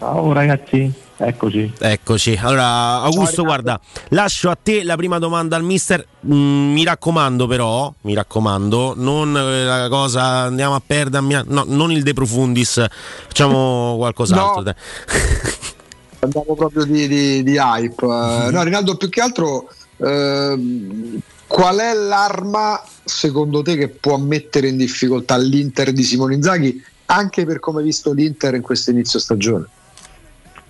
Ciao 0.00 0.32
ragazzi. 0.32 1.05
Eccoci. 1.18 1.72
Eccoci. 1.78 2.38
Allora, 2.42 3.00
Augusto, 3.00 3.42
guarda, 3.42 3.80
lascio 4.08 4.50
a 4.50 4.58
te 4.60 4.84
la 4.84 4.96
prima 4.96 5.18
domanda 5.18 5.56
al 5.56 5.62
mister. 5.62 6.06
Mm, 6.26 6.72
mi 6.72 6.84
raccomando, 6.84 7.46
però, 7.46 7.92
mi 8.02 8.14
raccomando, 8.14 8.92
non 8.96 9.34
eh, 9.34 9.64
la 9.64 9.88
cosa 9.88 10.22
andiamo 10.22 10.74
a 10.74 10.82
perdere, 10.84 11.44
no, 11.46 11.64
non 11.66 11.90
il 11.90 12.02
De 12.02 12.12
Profundis, 12.12 12.84
facciamo 13.26 13.96
qualcos'altro. 13.98 14.62
No. 14.62 14.74
Andiamo 16.18 16.54
proprio 16.54 16.84
di, 16.84 17.06
di, 17.06 17.42
di 17.42 17.56
hype. 17.56 18.04
Uh, 18.04 18.50
no, 18.50 18.62
Rinaldo, 18.62 18.96
più 18.96 19.08
che 19.08 19.20
altro, 19.20 19.68
uh, 19.96 21.20
qual 21.46 21.78
è 21.78 21.94
l'arma 21.94 22.82
secondo 23.04 23.62
te 23.62 23.76
che 23.76 23.88
può 23.88 24.16
mettere 24.16 24.68
in 24.68 24.76
difficoltà 24.76 25.36
l'Inter 25.36 25.92
di 25.92 26.02
Simone 26.02 26.34
Inzaghi, 26.34 26.82
anche 27.06 27.44
per 27.44 27.60
come 27.60 27.78
hai 27.78 27.84
visto 27.84 28.12
l'Inter 28.12 28.54
in 28.54 28.62
questo 28.62 28.90
inizio 28.90 29.18
stagione? 29.18 29.66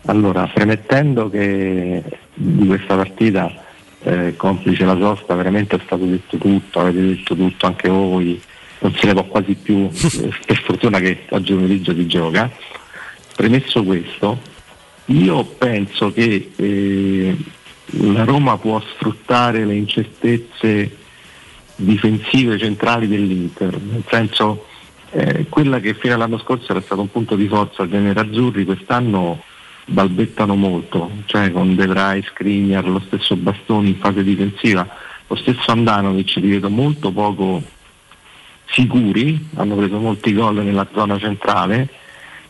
Allora, 0.06 0.46
premettendo 0.46 1.28
che 1.28 2.02
di 2.32 2.66
questa 2.66 2.94
partita, 2.94 3.52
eh, 4.02 4.34
complice 4.36 4.84
la 4.84 4.96
sosta, 4.96 5.34
veramente 5.34 5.76
è 5.76 5.80
stato 5.84 6.04
detto 6.04 6.36
tutto, 6.36 6.80
avete 6.80 7.00
detto 7.00 7.34
tutto 7.34 7.66
anche 7.66 7.88
voi, 7.88 8.40
non 8.80 8.94
se 8.94 9.06
ne 9.06 9.14
può 9.14 9.24
quasi 9.24 9.54
più, 9.54 9.88
eh, 9.90 10.32
per 10.46 10.62
fortuna 10.62 11.00
che 11.00 11.24
oggi 11.30 11.54
pomeriggio 11.54 11.92
si 11.92 12.06
gioca. 12.06 12.48
Premesso 13.34 13.82
questo, 13.82 14.38
io 15.06 15.44
penso 15.44 16.12
che 16.12 16.52
eh, 16.54 17.36
la 17.86 18.22
Roma 18.22 18.56
può 18.58 18.80
sfruttare 18.80 19.64
le 19.64 19.74
incertezze 19.74 20.96
difensive 21.74 22.58
centrali 22.58 23.08
dell'Inter, 23.08 23.76
nel 23.76 24.04
senso 24.08 24.66
eh, 25.10 25.46
quella 25.48 25.80
che 25.80 25.94
fino 25.94 26.14
all'anno 26.14 26.38
scorso 26.38 26.70
era 26.70 26.80
stato 26.80 27.00
un 27.00 27.10
punto 27.10 27.34
di 27.34 27.48
forza 27.48 27.84
dei 27.84 28.00
nerazzurri, 28.00 28.64
quest'anno 28.64 29.42
balbettano 29.86 30.56
molto, 30.56 31.10
cioè 31.26 31.52
con 31.52 31.74
De 31.76 31.86
Vrij, 31.86 32.24
Skriniar, 32.26 32.86
lo 32.88 33.00
stesso 33.06 33.36
Bastoni 33.36 33.90
in 33.90 33.96
fase 33.96 34.22
difensiva, 34.22 34.86
lo 35.26 35.36
stesso 35.36 35.70
Andanovic 35.70 36.36
li 36.36 36.50
vedo 36.50 36.68
molto 36.68 37.12
poco 37.12 37.62
sicuri, 38.66 39.48
hanno 39.54 39.76
preso 39.76 39.98
molti 39.98 40.34
gol 40.34 40.56
nella 40.56 40.86
zona 40.92 41.18
centrale 41.18 41.88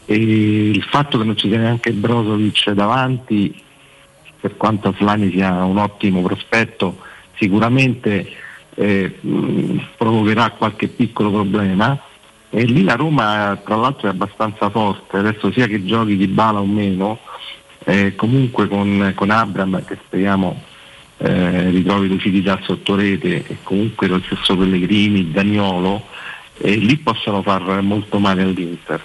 e 0.06 0.14
il 0.14 0.82
fatto 0.82 1.18
che 1.18 1.24
non 1.24 1.36
ci 1.36 1.48
sia 1.48 1.58
neanche 1.58 1.92
Brozovic 1.92 2.70
davanti, 2.70 3.62
per 4.40 4.56
quanto 4.56 4.92
Flani 4.92 5.30
sia 5.30 5.64
un 5.64 5.76
ottimo 5.76 6.22
prospetto, 6.22 6.98
sicuramente 7.36 8.30
eh, 8.74 9.18
provocherà 9.96 10.50
qualche 10.50 10.88
piccolo 10.88 11.30
problema 11.30 11.98
e 12.56 12.64
lì 12.64 12.84
la 12.84 12.94
Roma 12.94 13.60
tra 13.62 13.76
l'altro 13.76 14.08
è 14.08 14.10
abbastanza 14.10 14.70
forte, 14.70 15.18
adesso 15.18 15.52
sia 15.52 15.66
che 15.66 15.84
giochi 15.84 16.16
di 16.16 16.26
bala 16.26 16.58
o 16.58 16.64
meno, 16.64 17.18
eh, 17.84 18.14
comunque 18.16 18.66
con, 18.66 19.12
con 19.14 19.28
Abram 19.28 19.84
che 19.84 19.98
speriamo 20.06 20.62
eh, 21.18 21.68
ritrovi 21.68 22.08
lucidità 22.08 22.58
sotto 22.62 22.94
rete 22.94 23.44
e 23.46 23.58
comunque 23.62 24.06
lo 24.06 24.22
stesso 24.24 24.56
Pellegrini, 24.56 25.30
Daniolo, 25.30 26.06
eh, 26.56 26.76
lì 26.76 26.96
possono 26.96 27.42
far 27.42 27.82
molto 27.82 28.18
male 28.18 28.40
all'Inter. 28.40 29.02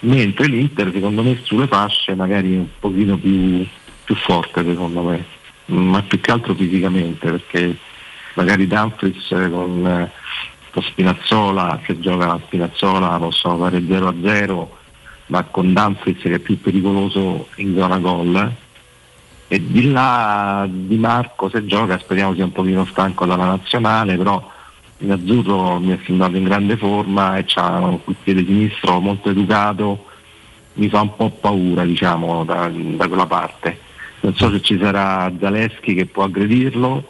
Mentre 0.00 0.46
l'Inter 0.46 0.90
secondo 0.90 1.22
me 1.22 1.38
sulle 1.42 1.66
fasce 1.66 2.14
magari 2.14 2.54
è 2.54 2.58
un 2.60 2.68
pochino 2.80 3.18
più, 3.18 3.62
più 4.04 4.14
forte 4.14 4.64
secondo 4.64 5.02
me, 5.02 5.22
ma 5.66 6.02
più 6.02 6.18
che 6.18 6.30
altro 6.30 6.54
fisicamente 6.54 7.30
perché 7.30 7.76
magari 8.36 8.66
Dumfries 8.66 9.28
con 9.50 10.10
con 10.76 10.82
Spinazzola, 10.82 11.80
se 11.86 11.98
gioca 12.00 12.26
la 12.26 12.40
Spinazzola 12.44 13.16
possono 13.16 13.56
fare 13.56 13.82
0 13.82 14.08
a 14.08 14.14
0, 14.22 14.76
ma 15.28 15.42
con 15.44 15.72
Danfritz 15.72 16.20
che 16.20 16.34
è 16.34 16.38
più 16.38 16.60
pericoloso 16.60 17.48
in 17.56 17.74
zona 17.74 17.96
gol. 17.96 18.54
E 19.48 19.66
di 19.66 19.90
là 19.90 20.66
Di 20.68 20.96
Marco 20.96 21.48
se 21.48 21.64
gioca 21.64 21.98
speriamo 21.98 22.34
sia 22.34 22.44
un 22.44 22.52
pochino 22.52 22.84
stanco 22.84 23.24
dalla 23.24 23.46
nazionale, 23.46 24.16
però 24.16 24.52
in 24.98 25.12
azzurro 25.12 25.78
mi 25.78 25.92
è 25.92 25.98
sembrato 26.04 26.36
in 26.36 26.44
grande 26.44 26.76
forma 26.76 27.38
e 27.38 27.46
ha 27.54 27.78
un 27.78 28.00
piede 28.22 28.44
sinistro 28.44 29.00
molto 29.00 29.30
educato, 29.30 30.04
mi 30.74 30.90
fa 30.90 31.00
un 31.00 31.16
po' 31.16 31.30
paura 31.30 31.86
diciamo 31.86 32.44
da, 32.44 32.70
da 32.70 33.08
quella 33.08 33.26
parte. 33.26 33.80
Non 34.20 34.34
so 34.34 34.50
se 34.50 34.60
ci 34.60 34.78
sarà 34.78 35.32
Zaleschi 35.40 35.94
che 35.94 36.04
può 36.04 36.24
aggredirlo 36.24 37.08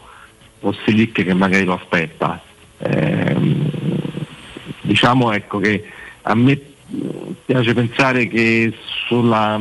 o 0.60 0.74
Silic 0.84 1.24
che 1.24 1.34
magari 1.34 1.64
lo 1.64 1.74
aspetta. 1.74 2.45
Ehm, 2.78 3.70
diciamo 4.82 5.32
ecco 5.32 5.58
che 5.58 5.84
a 6.22 6.34
me 6.34 6.60
piace 7.44 7.74
pensare 7.74 8.28
che 8.28 8.72
sulla 9.06 9.58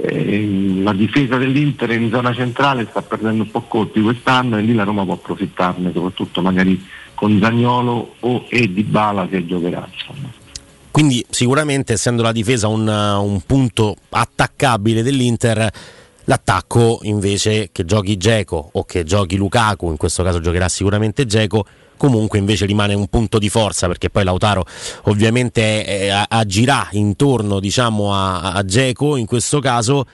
eh, 0.00 0.78
la 0.82 0.92
difesa 0.92 1.36
dell'Inter 1.36 1.90
in 1.90 2.10
zona 2.10 2.32
centrale 2.32 2.86
sta 2.88 3.02
perdendo 3.02 3.42
un 3.42 3.50
po' 3.50 3.62
colpi 3.62 4.00
quest'anno 4.00 4.56
e 4.56 4.62
lì 4.62 4.74
la 4.74 4.84
Roma 4.84 5.04
può 5.04 5.14
approfittarne, 5.14 5.92
soprattutto 5.92 6.40
magari 6.40 6.84
con 7.14 7.38
Zagnolo 7.40 8.14
o 8.20 8.46
e 8.48 8.72
Di 8.72 8.84
Bala 8.84 9.26
che 9.26 9.44
giocherà. 9.44 9.88
Insomma. 9.92 10.30
Quindi 10.90 11.24
sicuramente 11.28 11.94
essendo 11.94 12.22
la 12.22 12.32
difesa 12.32 12.68
un, 12.68 12.86
un 12.86 13.40
punto 13.44 13.96
attaccabile 14.10 15.02
dell'Inter, 15.02 15.68
l'attacco 16.24 17.00
invece 17.02 17.70
che 17.72 17.84
giochi 17.84 18.16
Geco 18.16 18.70
o 18.72 18.84
che 18.84 19.04
giochi 19.04 19.36
Lukaku, 19.36 19.90
in 19.90 19.96
questo 19.96 20.22
caso 20.22 20.40
giocherà 20.40 20.68
sicuramente 20.68 21.26
Geco, 21.26 21.66
comunque 21.98 22.38
invece 22.38 22.64
rimane 22.64 22.94
un 22.94 23.08
punto 23.08 23.38
di 23.38 23.50
forza 23.50 23.86
perché 23.86 24.08
poi 24.08 24.24
Lautaro 24.24 24.64
ovviamente 25.04 25.84
eh, 25.84 26.24
agirà 26.28 26.88
intorno 26.92 27.60
diciamo, 27.60 28.14
a, 28.14 28.52
a 28.52 28.64
Geco 28.64 29.16
in 29.16 29.26
questo 29.26 29.60
caso 29.60 30.06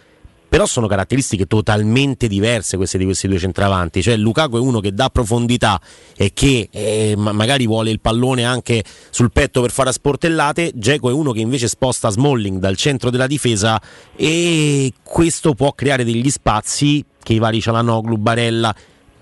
però 0.55 0.67
sono 0.67 0.87
caratteristiche 0.87 1.47
totalmente 1.47 2.29
diverse 2.29 2.77
queste 2.77 2.97
di 2.97 3.05
questi 3.05 3.27
due 3.27 3.41
centravanti, 3.41 4.01
cioè 4.03 4.17
Lukaku 4.17 4.57
è 4.57 4.61
uno 4.61 4.79
che 4.79 4.95
dà 4.95 5.09
profondità 5.11 5.81
e 6.17 6.31
che 6.33 6.69
eh, 6.71 7.15
magari 7.17 7.67
vuole 7.67 7.91
il 7.91 7.99
pallone 7.99 8.45
anche 8.45 8.85
sul 9.11 9.33
petto 9.33 9.61
per 9.63 9.73
fare 9.73 9.89
a 9.89 9.93
sportellate, 9.93 10.71
Geco 10.77 11.11
è 11.11 11.13
uno 11.13 11.33
che 11.33 11.41
invece 11.41 11.67
sposta 11.67 12.09
Smalling 12.09 12.61
dal 12.61 12.77
centro 12.77 13.11
della 13.11 13.27
difesa 13.27 13.83
e 14.15 14.93
questo 15.03 15.55
può 15.55 15.73
creare 15.73 16.05
degli 16.05 16.31
spazi 16.31 17.05
che 17.21 17.33
i 17.33 17.41
vari 17.41 17.61
Cialanoglu, 17.61 18.17
Barella 18.17 18.73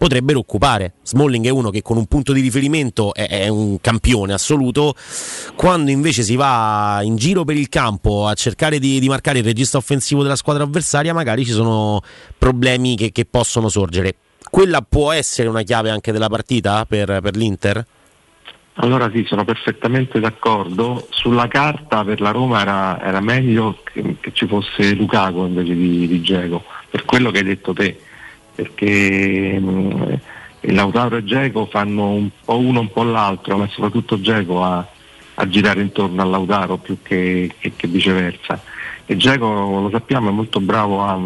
potrebbero 0.02 0.40
occupare. 0.40 0.94
Smalling 1.02 1.46
è 1.46 1.50
uno 1.50 1.70
che 1.70 1.80
con 1.80 1.96
un 1.96 2.06
punto 2.06 2.32
di 2.32 2.40
riferimento 2.40 3.14
è, 3.14 3.28
è, 3.28 3.46
un 3.46 3.80
campione 3.80 4.32
assoluto, 4.32 4.96
quando 5.54 5.92
invece 5.92 6.24
si 6.24 6.34
va 6.34 6.98
in 7.04 7.14
giro 7.14 7.44
per 7.44 7.56
il 7.56 7.68
campo 7.68 8.26
a 8.26 8.34
cercare 8.34 8.80
di, 8.80 8.98
di 8.98 9.08
marcare 9.08 9.38
il 9.38 9.44
registro 9.44 9.78
offensivo 9.78 10.24
della 10.24 10.34
squadra 10.34 10.64
avversaria, 10.64 11.14
magari 11.14 11.44
ci 11.44 11.52
sono 11.52 12.02
problemi 12.36 12.96
che, 12.96 13.12
che, 13.12 13.26
possono 13.26 13.68
sorgere. 13.68 14.16
Quella 14.50 14.82
può 14.82 15.12
essere 15.12 15.48
una 15.48 15.62
chiave 15.62 15.90
anche 15.90 16.10
della 16.10 16.28
partita 16.28 16.84
per, 16.84 17.20
per 17.20 17.36
l'Inter? 17.36 17.86
Allora 18.76 19.08
sì, 19.14 19.24
sono 19.28 19.44
perfettamente 19.44 20.18
d'accordo. 20.18 21.06
Sulla 21.10 21.46
carta 21.46 22.02
per 22.02 22.20
la 22.20 22.32
Roma 22.32 22.60
era, 22.60 23.00
era 23.00 23.20
meglio 23.20 23.78
che, 23.84 24.16
che, 24.18 24.32
ci 24.32 24.48
fosse 24.48 24.94
Lukaku 24.94 25.44
invece 25.44 25.76
di, 25.76 26.08
di 26.08 26.20
Diego, 26.20 26.64
per 26.90 27.04
quello 27.04 27.30
che 27.30 27.38
hai 27.38 27.44
detto 27.44 27.72
te 27.72 28.10
perché 28.54 29.58
mh, 29.58 30.20
Lautaro 30.72 31.16
e 31.16 31.24
Geco 31.24 31.66
fanno 31.66 32.10
un 32.10 32.30
po' 32.44 32.58
uno 32.58 32.80
un 32.80 32.92
po' 32.92 33.02
l'altro, 33.02 33.56
ma 33.56 33.68
soprattutto 33.68 34.20
Geco 34.20 34.62
a, 34.62 34.86
a 35.34 35.48
girare 35.48 35.80
intorno 35.80 36.22
a 36.22 36.24
Lautaro 36.24 36.76
più 36.76 36.98
che, 37.02 37.52
che, 37.58 37.72
che 37.74 37.88
viceversa. 37.88 38.62
E 39.04 39.16
Geco 39.16 39.46
lo 39.46 39.90
sappiamo 39.90 40.28
è 40.28 40.32
molto 40.32 40.60
bravo 40.60 41.02
a, 41.02 41.18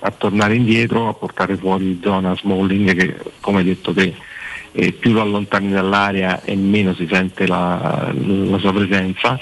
a, 0.00 0.10
tornare 0.12 0.54
indietro, 0.54 1.08
a 1.08 1.14
portare 1.14 1.56
fuori 1.56 1.98
zona 2.02 2.36
Smalling 2.36 2.94
che 2.94 3.16
come 3.40 3.58
hai 3.58 3.64
detto 3.64 3.92
te 3.92 4.14
eh, 4.76 4.92
più 4.92 5.12
lo 5.12 5.22
allontani 5.22 5.70
dall'area 5.70 6.42
e 6.42 6.54
meno 6.54 6.94
si 6.94 7.08
sente 7.10 7.46
la, 7.46 8.12
la 8.12 8.58
sua 8.58 8.72
presenza 8.72 9.38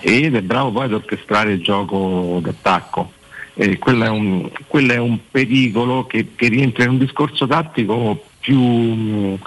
ed 0.00 0.34
è 0.34 0.42
bravo 0.42 0.72
poi 0.72 0.84
ad 0.84 0.94
orchestrare 0.94 1.52
il 1.52 1.62
gioco 1.62 2.40
d'attacco 2.42 3.12
eh, 3.54 3.78
quello, 3.78 4.04
è 4.04 4.08
un, 4.08 4.50
quello, 4.66 4.92
è 4.92 4.98
un, 4.98 5.18
pericolo 5.30 6.06
che, 6.06 6.32
che, 6.34 6.48
rientra 6.48 6.84
in 6.84 6.90
un 6.90 6.98
discorso 6.98 7.46
tattico 7.46 8.24
più, 8.40 9.38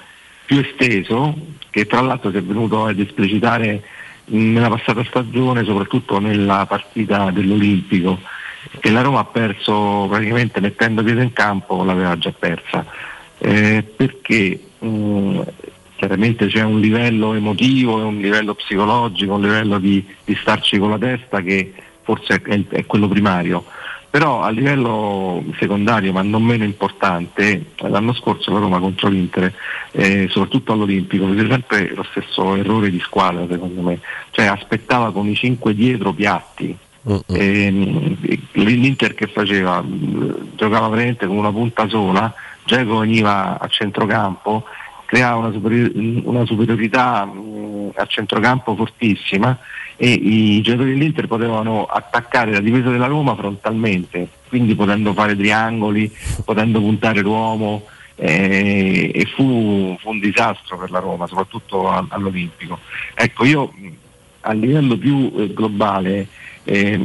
più, 0.46 0.60
esteso, 0.60 1.36
che 1.70 1.86
tra 1.86 2.02
l'altro 2.02 2.32
si 2.32 2.38
è 2.38 2.42
venuto 2.42 2.86
ad 2.86 3.00
esplicitare 3.00 3.84
nella 4.26 4.70
passata 4.70 5.04
stagione, 5.04 5.64
soprattutto 5.64 6.20
nella 6.20 6.66
partita 6.66 7.32
dell'Olimpico, 7.32 8.20
che 8.80 8.90
la 8.90 9.02
Roma 9.02 9.20
ha 9.20 9.26
perso 9.26 10.08
praticamente 10.10 10.60
mettendo 10.62 11.04
piede 11.04 11.24
in 11.24 11.34
campo, 11.34 11.84
l'aveva 11.84 12.18
già 12.18 12.32
persa. 12.32 12.86
Eh, 13.40 13.84
perché 13.96 14.60
mh, 14.80 15.42
chiaramente 15.98 16.48
c'è 16.48 16.64
un 16.64 16.80
livello 16.80 17.34
emotivo, 17.34 17.98
un 17.98 18.20
livello 18.20 18.54
psicologico, 18.56 19.34
un 19.34 19.42
livello 19.42 19.80
di, 19.80 20.04
di 20.24 20.36
starci 20.36 20.78
con 20.78 20.92
la 20.92 20.98
testa 20.98 21.42
che 21.42 21.74
forse 22.04 22.42
è, 22.42 22.64
è 22.70 22.86
quello 22.86 23.08
primario. 23.08 23.66
Però 24.10 24.42
a 24.42 24.50
livello 24.50 25.44
secondario, 25.60 26.14
ma 26.14 26.22
non 26.22 26.42
meno 26.42 26.64
importante, 26.64 27.72
l'anno 27.78 28.14
scorso 28.14 28.52
la 28.52 28.60
Roma 28.60 28.80
contro 28.80 29.10
l'Inter, 29.10 29.54
eh, 29.92 30.28
soprattutto 30.30 30.72
all'Olimpico, 30.72 31.28
fece 31.28 31.48
sempre 31.50 31.94
lo 31.94 32.06
stesso 32.12 32.56
errore 32.56 32.90
di 32.90 33.00
squadra 33.00 33.46
secondo 33.50 33.82
me, 33.82 34.00
cioè 34.32 34.46
aspettava 34.46 35.12
con 35.12 35.28
i 35.28 35.36
cinque 35.36 35.74
dietro 35.76 36.14
piatti. 36.14 36.76
E, 37.28 38.18
L'Inter 38.54 39.14
che 39.14 39.28
faceva? 39.28 39.84
Giocava 39.86 40.88
veramente 40.88 41.28
con 41.28 41.38
una 41.38 41.52
punta 41.52 41.88
sola, 41.88 42.34
Geco 42.66 43.00
veniva 43.00 43.60
a 43.60 43.68
centrocampo, 43.68 44.66
creava 45.08 45.38
una, 45.38 45.52
superi- 45.52 46.22
una 46.26 46.46
superiorità 46.46 47.26
mh, 47.26 47.94
a 47.96 48.06
centrocampo 48.06 48.76
fortissima 48.76 49.58
e 49.96 50.12
i 50.12 50.62
giocatori 50.62 50.92
dell'Inter 50.92 51.28
potevano 51.28 51.86
attaccare 51.86 52.52
la 52.52 52.60
difesa 52.60 52.92
della 52.92 53.08
Roma 53.08 53.36
frontalmente, 53.36 54.28
quindi 54.48 54.76
potendo 54.76 55.14
fare 55.14 55.36
triangoli, 55.36 56.12
potendo 56.46 56.80
puntare 56.80 57.22
l'uomo 57.22 57.86
eh, 58.16 59.12
e 59.14 59.26
fu, 59.34 59.98
fu 60.00 60.10
un 60.10 60.20
disastro 60.20 60.78
per 60.78 60.92
la 60.92 61.00
Roma, 61.00 61.26
soprattutto 61.26 61.90
a- 61.90 62.06
all'Olimpico. 62.10 62.80
Ecco, 63.16 63.46
io 63.46 63.74
a 64.42 64.52
livello 64.52 64.98
più 64.98 65.32
eh, 65.36 65.54
globale 65.54 66.28
eh, 66.64 67.00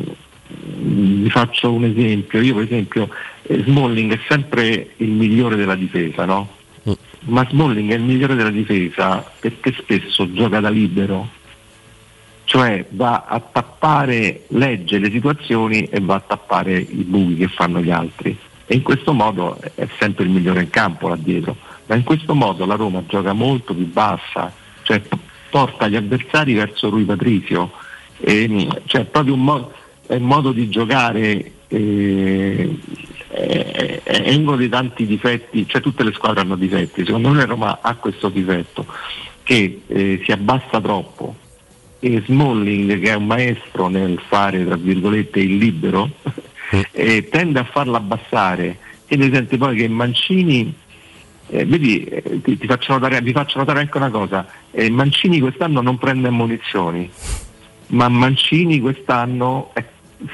vi 0.49 1.31
faccio 1.31 1.73
un 1.73 1.85
esempio, 1.85 2.43
io 2.43 2.55
per 2.55 2.65
esempio 2.65 3.09
eh, 3.43 3.63
Smalling 3.65 4.13
è 4.13 4.21
sempre 4.29 4.91
il 4.99 5.11
migliore 5.11 5.57
della 5.57 5.77
difesa, 5.77 6.27
no? 6.27 6.61
Ma 7.25 7.47
Smalling 7.49 7.91
è 7.91 7.95
il 7.95 8.03
migliore 8.03 8.35
della 8.35 8.51
difesa 8.51 9.25
perché 9.39 9.73
spesso 9.79 10.33
gioca 10.33 10.59
da 10.61 10.71
libero, 10.71 11.29
cioè 12.45 12.85
va 12.91 13.25
a 13.27 13.41
tappare, 13.41 14.45
legge 14.49 14.99
le 14.99 15.11
situazioni 15.11 15.85
e 15.85 16.01
va 16.01 16.17
a 16.17 16.21
tappare 16.21 16.77
i 16.79 17.05
buchi 17.05 17.37
che 17.37 17.49
fanno 17.49 17.81
gli 17.81 17.91
altri. 17.91 18.37
E 18.67 18.75
in 18.75 18.83
questo 18.83 19.13
modo 19.13 19.59
è 19.75 19.87
sempre 19.99 20.25
il 20.25 20.31
migliore 20.31 20.63
in 20.63 20.71
campo 20.71 21.09
là 21.09 21.17
dietro. 21.17 21.57
Ma 21.87 21.95
in 21.95 22.03
questo 22.03 22.35
modo 22.35 22.67
la 22.67 22.75
Roma 22.75 23.05
gioca 23.07 23.33
molto 23.33 23.75
più 23.75 23.87
bassa, 23.91 24.53
cioè 24.83 25.01
porta 25.51 25.89
gli 25.89 25.97
avversari 25.97 26.55
verso 26.55 26.89
Rui 26.89 27.05
Patrizio. 27.05 27.71
Cioè 28.19 29.05
proprio 29.05 29.35
un, 29.35 29.45
mo- 29.45 29.73
è 30.07 30.17
un 30.17 30.23
modo 30.23 30.53
di 30.53 30.69
giocare 30.69 31.53
eh, 31.69 32.79
è, 33.33 34.03
è 34.03 34.35
uno 34.35 34.57
dei 34.57 34.69
tanti 34.69 35.07
difetti, 35.07 35.67
cioè 35.67 35.81
tutte 35.81 36.05
le 36.05 36.13
squadre 36.13 36.41
hanno 36.41 36.57
difetti, 36.57 37.05
secondo 37.05 37.31
me 37.31 37.45
Roma 37.45 37.79
ha 37.81 37.95
questo 37.97 38.29
difetto 38.29 38.87
che 39.43 39.83
eh, 39.87 40.21
si 40.25 40.33
abbassa 40.33 40.81
troppo. 40.81 41.37
E 41.99 42.23
Smalling 42.27 42.99
che 42.99 43.11
è 43.11 43.15
un 43.15 43.27
maestro 43.27 43.87
nel 43.87 44.21
fare 44.27 44.65
tra 44.65 44.75
virgolette 44.75 45.39
il 45.39 45.57
libero 45.57 46.11
eh, 46.91 47.29
tende 47.29 47.61
a 47.61 47.65
farla 47.65 47.99
abbassare. 47.99 48.79
Tieni 49.07 49.29
presente 49.29 49.57
poi 49.57 49.77
che 49.77 49.89
Mancini 49.89 50.75
eh, 51.49 51.65
vedi, 51.65 52.05
eh, 52.05 52.41
ti, 52.43 52.59
ti 52.59 52.67
faccio 52.67 52.95
notare, 52.95 53.21
vi 53.21 53.33
faccio 53.33 53.59
notare 53.59 53.81
anche 53.81 53.97
una 53.97 54.11
cosa. 54.11 54.47
Eh, 54.73 54.91
Mancini 54.91 55.39
quest'anno 55.39 55.81
non 55.81 55.97
prende 55.97 56.29
munizioni 56.31 57.09
ma 57.93 58.09
Mancini 58.09 58.81
quest'anno 58.81 59.71
è- 59.73 59.85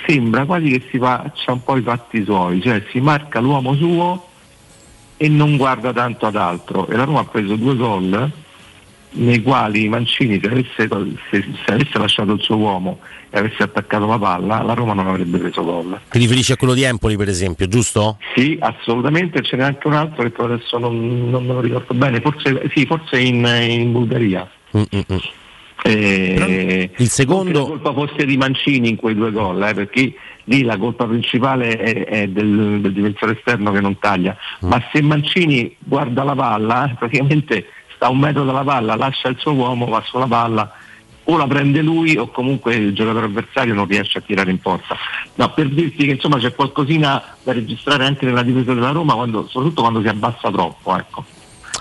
sembra 0.06 0.44
quasi 0.44 0.70
che 0.70 0.88
si 0.90 0.98
faccia 0.98 1.52
un 1.52 1.62
po' 1.62 1.76
i 1.76 1.82
fatti 1.82 2.24
suoi, 2.24 2.60
cioè 2.60 2.82
si 2.90 3.00
marca 3.00 3.40
l'uomo 3.40 3.74
suo 3.74 4.28
e 5.16 5.28
non 5.28 5.56
guarda 5.56 5.92
tanto 5.92 6.26
ad 6.26 6.36
altro. 6.36 6.88
E 6.88 6.96
la 6.96 7.04
Roma 7.04 7.20
ha 7.20 7.24
preso 7.24 7.56
due 7.56 7.76
gol 7.76 8.30
nei 9.10 9.42
quali 9.42 9.88
Mancini 9.88 10.38
se 10.40 10.48
avesse, 10.48 10.88
se- 11.30 11.48
se 11.64 11.72
avesse 11.72 11.98
lasciato 11.98 12.32
il 12.32 12.40
suo 12.40 12.56
uomo 12.56 13.00
e 13.30 13.38
avesse 13.38 13.62
attaccato 13.62 14.06
la 14.06 14.18
palla, 14.18 14.62
la 14.62 14.74
Roma 14.74 14.92
non 14.92 15.06
avrebbe 15.06 15.38
preso 15.38 15.64
gol. 15.64 15.98
Ti 16.10 16.18
riferisci 16.18 16.52
a 16.52 16.56
quello 16.56 16.74
di 16.74 16.82
Empoli, 16.82 17.16
per 17.16 17.28
esempio, 17.28 17.66
giusto? 17.68 18.18
Sì, 18.34 18.56
assolutamente, 18.60 19.42
ce 19.42 19.56
n'è 19.56 19.64
anche 19.64 19.86
un 19.86 19.94
altro 19.94 20.30
che 20.30 20.42
adesso 20.42 20.78
non, 20.78 21.30
non 21.30 21.44
me 21.44 21.52
lo 21.54 21.60
ricordo 21.60 21.94
bene, 21.94 22.20
forse, 22.20 22.70
sì, 22.74 22.86
forse 22.86 23.18
in, 23.18 23.44
in 23.44 23.92
Bulgaria. 23.92 24.48
Eh, 25.82 26.90
il 26.96 27.08
secondo 27.08 27.60
la 27.60 27.66
colpa 27.66 27.92
fosse 27.92 28.26
di 28.26 28.36
Mancini 28.36 28.88
in 28.88 28.96
quei 28.96 29.14
due 29.14 29.30
gol, 29.30 29.62
eh, 29.62 29.74
perché 29.74 30.12
lì 30.44 30.62
la 30.62 30.76
colpa 30.76 31.06
principale 31.06 31.76
è, 31.76 32.04
è 32.04 32.28
del, 32.28 32.80
del 32.80 32.92
difensore 32.92 33.32
esterno 33.32 33.70
che 33.70 33.80
non 33.80 33.98
taglia. 33.98 34.36
Ma 34.60 34.82
se 34.92 35.00
Mancini 35.02 35.74
guarda 35.78 36.24
la 36.24 36.34
palla, 36.34 36.90
eh, 36.90 36.94
praticamente 36.94 37.66
sta 37.94 38.06
a 38.06 38.10
un 38.10 38.18
metro 38.18 38.44
dalla 38.44 38.64
palla, 38.64 38.96
lascia 38.96 39.28
il 39.28 39.36
suo 39.38 39.52
uomo, 39.52 39.86
va 39.86 40.02
sulla 40.04 40.26
palla, 40.26 40.72
o 41.24 41.36
la 41.36 41.46
prende 41.46 41.82
lui 41.82 42.16
o 42.16 42.28
comunque 42.28 42.74
il 42.74 42.94
giocatore 42.94 43.26
avversario 43.26 43.74
non 43.74 43.86
riesce 43.86 44.18
a 44.18 44.22
tirare 44.22 44.50
in 44.50 44.58
porta. 44.58 44.96
No, 45.34 45.52
per 45.52 45.68
dirti 45.68 46.06
che 46.06 46.12
insomma 46.12 46.38
c'è 46.38 46.54
qualcosina 46.54 47.22
da 47.42 47.52
registrare 47.52 48.04
anche 48.04 48.24
nella 48.24 48.42
difesa 48.42 48.72
della 48.72 48.90
Roma, 48.90 49.14
quando- 49.14 49.46
soprattutto 49.46 49.82
quando 49.82 50.00
si 50.00 50.08
abbassa 50.08 50.50
troppo. 50.50 50.96
Ecco. 50.96 51.24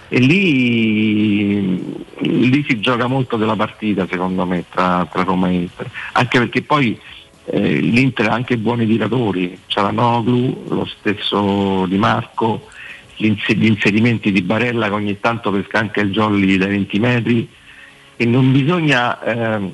E 0.10 0.20
lì, 0.20 2.06
lì 2.20 2.66
si 2.68 2.80
gioca 2.80 3.08
molto 3.08 3.36
della 3.36 3.56
partita 3.56 4.08
secondo 4.10 4.46
me 4.46 4.64
tra, 4.70 5.08
tra 5.12 5.24
Roma 5.24 5.50
e 5.50 5.54
Inter, 5.54 5.90
anche 6.14 6.40
perché 6.40 6.62
poi 6.62 6.98
eh, 7.46 7.80
l'Inter 7.80 8.30
ha 8.30 8.34
anche 8.34 8.58
buoni 8.58 8.86
tiratori, 8.86 9.60
c'è 9.68 9.82
la 9.82 9.92
Noglu, 9.92 10.66
lo 10.70 10.86
stesso 10.86 11.86
Di 11.88 11.98
Marco, 11.98 12.68
gli, 13.16 13.26
inse- 13.26 13.56
gli 13.56 13.66
inserimenti 13.66 14.32
di 14.32 14.42
Barella 14.42 14.88
che 14.88 14.94
ogni 14.94 15.20
tanto 15.20 15.52
pesca 15.52 15.80
anche 15.80 16.02
il 16.02 16.12
jolly 16.12 16.58
dai 16.58 16.70
20 16.70 17.00
metri. 17.00 17.50
E 18.16 18.26
non 18.26 18.52
bisogna, 18.52 19.22
ehm, 19.24 19.72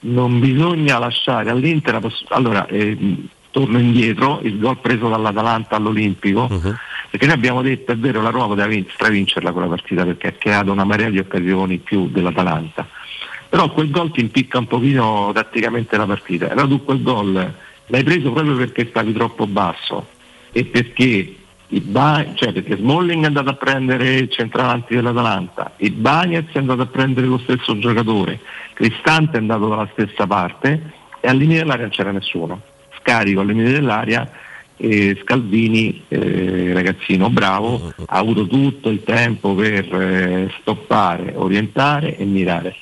non 0.00 0.40
bisogna 0.40 0.98
lasciare 0.98 1.50
all'Inter 1.50 1.94
la 1.94 2.00
poss- 2.00 2.24
allora 2.28 2.66
ehm, 2.66 3.28
torno 3.50 3.78
indietro 3.78 4.40
il 4.42 4.58
gol 4.58 4.78
preso 4.78 5.08
dall'Atalanta 5.08 5.76
all'Olimpico 5.76 6.48
perché 7.14 7.26
noi 7.28 7.36
abbiamo 7.36 7.62
detto 7.62 7.92
è 7.92 7.96
vero 7.96 8.20
la 8.20 8.30
Roma 8.30 8.48
poteva 8.48 8.66
vin- 8.66 8.88
stravincerla 8.92 9.52
quella 9.52 9.68
partita 9.68 10.04
perché 10.04 10.26
ha 10.26 10.32
creato 10.32 10.72
una 10.72 10.82
marea 10.82 11.10
di 11.10 11.20
occasioni 11.20 11.78
più 11.78 12.08
dell'Atalanta 12.08 12.88
però 13.48 13.70
quel 13.70 13.88
gol 13.88 14.10
ti 14.10 14.18
impicca 14.18 14.58
un 14.58 14.66
pochino 14.66 15.30
tatticamente 15.32 15.96
la 15.96 16.06
partita 16.06 16.50
allora 16.50 16.66
tu 16.66 16.82
quel 16.82 17.02
gol 17.02 17.54
l'hai 17.86 18.02
preso 18.02 18.32
proprio 18.32 18.56
perché 18.56 18.88
stavi 18.88 19.12
troppo 19.12 19.46
basso 19.46 20.08
e 20.50 20.64
perché 20.64 21.36
Ba- 21.68 22.26
cioè 22.34 22.52
perché 22.52 22.76
Smalling 22.76 23.24
è 23.24 23.26
andato 23.26 23.50
a 23.50 23.54
prendere 23.54 24.14
il 24.14 24.30
centravanti 24.30 24.94
dell'Atalanta, 24.94 25.72
il 25.78 25.92
Bagnez 25.92 26.44
è 26.52 26.58
andato 26.58 26.82
a 26.82 26.86
prendere 26.86 27.26
lo 27.26 27.38
stesso 27.38 27.76
giocatore, 27.78 28.38
Cristante 28.74 29.38
è 29.38 29.40
andato 29.40 29.68
dalla 29.68 29.88
stessa 29.92 30.24
parte 30.24 30.92
e 31.20 31.26
al 31.26 31.36
limite 31.36 31.60
dell'area 31.60 31.82
non 31.82 31.90
c'era 31.90 32.12
nessuno. 32.12 32.60
Scarico 33.00 33.40
al 33.40 33.46
limite 33.46 33.72
dell'area 33.72 34.30
e 34.76 35.18
Scalvini, 35.22 36.02
eh, 36.08 36.72
ragazzino 36.72 37.30
bravo, 37.30 37.92
ha 38.06 38.16
avuto 38.16 38.46
tutto 38.46 38.88
il 38.88 39.02
tempo 39.04 39.54
per 39.54 39.94
eh, 39.94 40.52
stoppare, 40.60 41.32
orientare 41.34 42.16
e 42.16 42.24
mirare. 42.24 42.76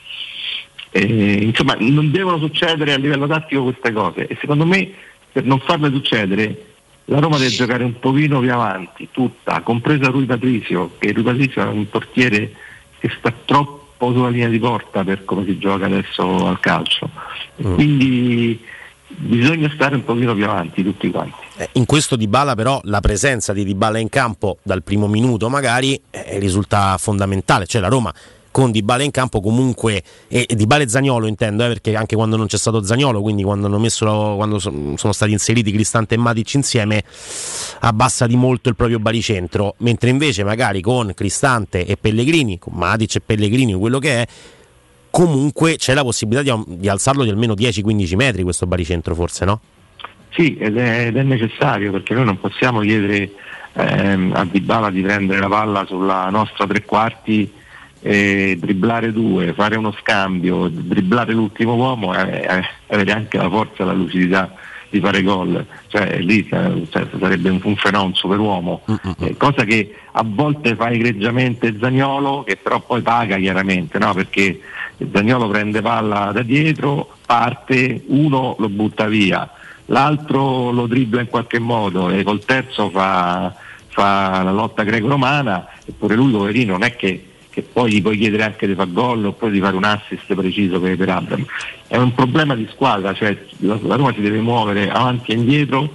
Eh, 0.90 1.38
insomma, 1.42 1.74
non 1.78 2.10
devono 2.10 2.38
succedere 2.38 2.92
a 2.92 2.98
livello 2.98 3.26
tattico 3.26 3.64
queste 3.64 3.92
cose 3.92 4.26
e 4.26 4.36
secondo 4.40 4.66
me 4.66 4.90
per 5.32 5.44
non 5.44 5.58
farle 5.60 5.90
succedere 5.90 6.66
la 7.06 7.18
Roma 7.18 7.36
deve 7.36 7.50
giocare 7.50 7.84
un 7.84 7.98
pochino 7.98 8.40
più 8.40 8.52
avanti, 8.52 9.08
tutta, 9.10 9.60
compresa 9.62 10.08
Rui 10.08 10.24
Patrizio, 10.24 10.92
che 10.98 11.12
Rui 11.12 11.22
Patrizio 11.24 11.62
è 11.62 11.66
un 11.66 11.88
portiere 11.88 12.52
che 12.98 13.10
sta 13.18 13.32
troppo 13.44 14.12
sulla 14.12 14.28
linea 14.28 14.48
di 14.48 14.58
porta 14.58 15.02
per 15.02 15.24
come 15.24 15.44
si 15.44 15.58
gioca 15.58 15.86
adesso 15.86 16.46
al 16.46 16.60
calcio. 16.60 17.10
E 17.56 17.62
Quindi 17.62 18.64
bisogna 19.08 19.70
stare 19.74 19.96
un 19.96 20.04
pochino 20.04 20.34
più 20.34 20.44
avanti 20.44 20.84
tutti 20.84 21.10
quanti. 21.10 21.41
Eh, 21.56 21.68
In 21.72 21.84
questo 21.86 22.16
Dybala 22.16 22.54
però 22.54 22.80
la 22.84 23.00
presenza 23.00 23.52
di 23.52 23.64
Dybala 23.64 23.98
in 23.98 24.08
campo 24.08 24.58
dal 24.62 24.82
primo 24.82 25.06
minuto 25.06 25.48
magari 25.48 26.00
eh, 26.10 26.38
risulta 26.38 26.96
fondamentale, 26.98 27.66
cioè 27.66 27.80
la 27.80 27.88
Roma 27.88 28.12
con 28.50 28.70
Dybala 28.70 29.02
in 29.02 29.10
campo 29.10 29.40
comunque 29.40 30.02
e, 30.28 30.46
e 30.46 30.54
Dybala 30.54 30.82
e 30.82 30.88
Zagnolo 30.88 31.26
intendo, 31.26 31.64
eh, 31.64 31.68
perché 31.68 31.96
anche 31.96 32.14
quando 32.16 32.36
non 32.36 32.46
c'è 32.46 32.58
stato 32.58 32.82
Zagnolo, 32.84 33.22
quindi 33.22 33.42
quando 33.42 33.68
messo 33.78 34.06
quando 34.36 34.58
so- 34.58 34.94
sono 34.96 35.12
stati 35.12 35.32
inseriti 35.32 35.72
Cristante 35.72 36.14
e 36.14 36.18
Matic 36.18 36.54
insieme 36.54 37.02
abbassa 37.80 38.26
di 38.26 38.36
molto 38.36 38.68
il 38.68 38.76
proprio 38.76 38.98
baricentro, 38.98 39.74
mentre 39.78 40.10
invece 40.10 40.44
magari 40.44 40.80
con 40.80 41.12
Cristante 41.14 41.84
e 41.86 41.96
Pellegrini, 41.96 42.58
con 42.58 42.74
Matic 42.74 43.16
e 43.16 43.20
Pellegrini, 43.20 43.74
quello 43.74 43.98
che 43.98 44.22
è 44.22 44.26
comunque 45.10 45.76
c'è 45.76 45.92
la 45.94 46.02
possibilità 46.02 46.54
di, 46.54 46.76
di 46.78 46.88
alzarlo 46.88 47.24
di 47.24 47.30
almeno 47.30 47.54
10-15 47.54 48.16
metri 48.16 48.42
questo 48.42 48.66
baricentro 48.66 49.14
forse, 49.14 49.44
no? 49.44 49.60
Sì, 50.32 50.56
ed 50.56 50.76
è, 50.76 51.06
ed 51.06 51.16
è 51.16 51.22
necessario 51.22 51.92
perché 51.92 52.14
noi 52.14 52.24
non 52.24 52.40
possiamo 52.40 52.80
chiedere 52.80 53.30
ehm, 53.74 54.32
a 54.34 54.44
Dybala 54.44 54.90
di 54.90 55.02
prendere 55.02 55.40
la 55.40 55.48
palla 55.48 55.84
sulla 55.86 56.28
nostra 56.30 56.66
tre 56.66 56.84
quarti 56.84 57.60
eh, 58.02 58.56
dribblare 58.58 59.12
due, 59.12 59.52
fare 59.52 59.76
uno 59.76 59.94
scambio, 60.00 60.68
dribblare 60.68 61.32
l'ultimo 61.32 61.74
uomo 61.74 62.14
e 62.14 62.44
eh, 62.48 62.64
avere 62.88 63.12
anche 63.12 63.38
la 63.38 63.48
forza 63.48 63.84
e 63.84 63.86
la 63.86 63.92
lucidità 63.92 64.54
di 64.90 65.00
fare 65.00 65.22
gol, 65.22 65.64
cioè 65.86 66.18
lì 66.18 66.46
eh, 66.50 66.86
cioè, 66.90 67.06
sarebbe 67.18 67.48
un, 67.48 67.60
un 67.62 67.76
fenomeno, 67.76 68.08
un 68.08 68.14
superuomo, 68.14 68.82
eh, 69.20 69.36
cosa 69.38 69.64
che 69.64 69.94
a 70.12 70.22
volte 70.26 70.74
fa 70.74 70.90
egregiamente 70.90 71.74
Zagnolo, 71.80 72.42
che 72.42 72.56
però 72.56 72.80
poi 72.80 73.00
paga 73.00 73.36
chiaramente, 73.36 73.98
no? 73.98 74.12
perché 74.12 74.60
Zagnolo 75.10 75.48
prende 75.48 75.80
palla 75.80 76.30
da 76.32 76.42
dietro, 76.42 77.16
parte, 77.24 78.02
uno 78.08 78.56
lo 78.58 78.68
butta 78.68 79.06
via, 79.06 79.48
l'altro 79.92 80.70
lo 80.70 80.86
dribbla 80.86 81.20
in 81.20 81.28
qualche 81.28 81.58
modo 81.58 82.10
e 82.10 82.22
col 82.24 82.44
terzo 82.44 82.90
fa, 82.90 83.54
fa 83.88 84.42
la 84.42 84.52
lotta 84.52 84.82
greco-romana, 84.82 85.68
eppure 85.84 86.16
lui 86.16 86.32
poverino 86.32 86.72
non 86.72 86.82
è 86.82 86.96
che 86.96 87.26
che 87.52 87.60
poi 87.60 87.92
gli 87.92 88.00
puoi 88.00 88.16
chiedere 88.16 88.44
anche 88.44 88.66
di 88.66 88.74
fare 88.74 88.90
gol 88.90 89.26
oppure 89.26 89.50
di 89.50 89.60
fare 89.60 89.76
un 89.76 89.84
assist 89.84 90.34
preciso 90.34 90.80
per, 90.80 90.96
per 90.96 91.10
Abram. 91.10 91.44
È 91.86 91.98
un 91.98 92.14
problema 92.14 92.54
di 92.54 92.66
squadra, 92.72 93.12
cioè 93.12 93.36
la, 93.58 93.78
la 93.82 93.96
Roma 93.96 94.14
si 94.14 94.22
deve 94.22 94.40
muovere 94.40 94.90
avanti 94.90 95.32
e 95.32 95.34
indietro 95.34 95.90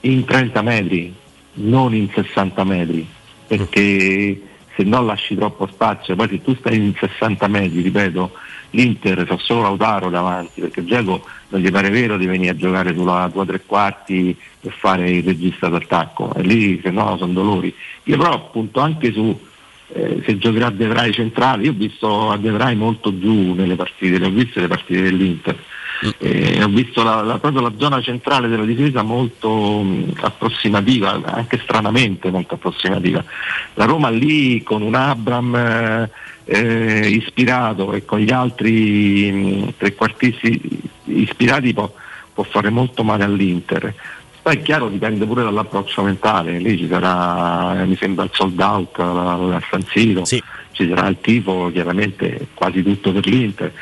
in 0.00 0.24
30 0.24 0.60
metri, 0.62 1.14
non 1.54 1.94
in 1.94 2.10
60 2.12 2.64
metri, 2.64 3.06
perché 3.46 4.42
se 4.74 4.82
no 4.82 5.02
lasci 5.02 5.36
troppo 5.36 5.68
spazio, 5.68 6.16
poi 6.16 6.28
se 6.28 6.42
tu 6.42 6.52
stai 6.56 6.74
in 6.74 6.94
60 6.98 7.46
metri, 7.46 7.80
ripeto, 7.82 8.32
l'Inter 8.72 9.24
fa 9.26 9.38
solo 9.38 9.62
Lautaro 9.62 10.10
davanti, 10.10 10.60
perché 10.60 10.84
Giacomo 10.84 11.24
non 11.48 11.60
gli 11.60 11.70
pare 11.70 11.90
vero 11.90 12.16
di 12.16 12.26
venire 12.26 12.52
a 12.52 12.56
giocare 12.56 12.94
sulla 12.94 13.28
tua 13.32 13.46
tre 13.46 13.62
quarti 13.64 14.36
e 14.60 14.70
fare 14.70 15.10
il 15.10 15.22
regista 15.22 15.68
d'attacco, 15.68 16.34
e 16.34 16.42
lì 16.42 16.80
se 16.82 16.90
no 16.90 17.16
sono 17.16 17.32
dolori. 17.32 17.74
Io 18.04 18.16
però 18.16 18.32
appunto 18.32 18.80
anche 18.80 19.12
su 19.12 19.38
eh, 19.94 20.22
se 20.24 20.38
giocherà 20.38 20.70
De 20.70 20.86
Vrij 20.86 21.14
centrale, 21.14 21.64
io 21.64 21.70
ho 21.70 21.74
visto 21.74 22.30
a 22.30 22.36
De 22.36 22.50
Vrij 22.50 22.74
molto 22.76 23.18
giù 23.18 23.54
nelle 23.54 23.76
partite, 23.76 24.18
le 24.18 24.26
ho 24.26 24.30
viste 24.30 24.60
le 24.60 24.68
partite 24.68 25.02
dell'Inter. 25.02 25.56
Eh, 26.18 26.60
ho 26.60 26.66
visto 26.66 27.04
la, 27.04 27.22
la, 27.22 27.38
proprio 27.38 27.60
la 27.62 27.72
zona 27.76 28.02
centrale 28.02 28.48
della 28.48 28.64
difesa 28.64 29.02
molto 29.02 29.82
mh, 29.82 30.14
approssimativa, 30.22 31.20
anche 31.22 31.60
stranamente 31.62 32.28
molto 32.28 32.54
approssimativa. 32.54 33.22
La 33.74 33.84
Roma 33.84 34.08
lì 34.10 34.64
con 34.64 34.82
un 34.82 34.96
Abram 34.96 35.54
eh, 35.54 36.10
eh, 36.44 37.08
ispirato 37.08 37.92
e 37.92 38.04
con 38.04 38.18
gli 38.18 38.30
altri 38.30 39.30
mh, 39.30 39.74
trequartisti 39.78 40.80
ispirati 41.04 41.72
può, 41.72 41.92
può 42.32 42.44
fare 42.44 42.70
molto 42.70 43.02
male 43.04 43.24
all'Inter. 43.24 43.94
Poi 44.42 44.56
è 44.56 44.62
chiaro, 44.62 44.88
dipende 44.88 45.24
pure 45.24 45.44
dall'approccio 45.44 46.02
mentale, 46.02 46.58
lì 46.58 46.76
ci 46.76 46.88
sarà, 46.88 47.84
mi 47.84 47.94
sembra 47.94 48.24
il 48.24 48.30
sold 48.32 48.58
out 48.58 48.98
al 48.98 49.62
San 49.70 49.84
Siro, 49.84 50.24
ci 50.24 50.42
sarà 50.72 51.06
il 51.06 51.18
tifo, 51.20 51.70
chiaramente 51.72 52.48
quasi 52.54 52.82
tutto 52.82 53.12
per 53.12 53.24
l'Inter. 53.24 53.72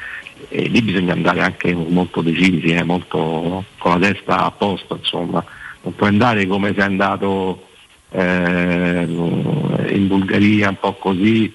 E 0.48 0.68
lì 0.68 0.82
bisogna 0.82 1.12
andare 1.12 1.40
anche 1.40 1.72
molto 1.72 2.20
decisi, 2.20 2.74
eh, 2.74 2.82
molto 2.82 3.64
con 3.78 3.98
la 3.98 4.06
testa 4.08 4.44
a 4.44 4.50
posto, 4.50 4.96
insomma, 4.96 5.42
non 5.82 5.94
puoi 5.94 6.08
andare 6.10 6.46
come 6.46 6.74
sei 6.74 6.82
andato 6.82 7.68
eh, 8.10 9.06
in 9.06 10.06
Bulgaria 10.08 10.68
un 10.70 10.78
po' 10.78 10.94
così, 10.94 11.50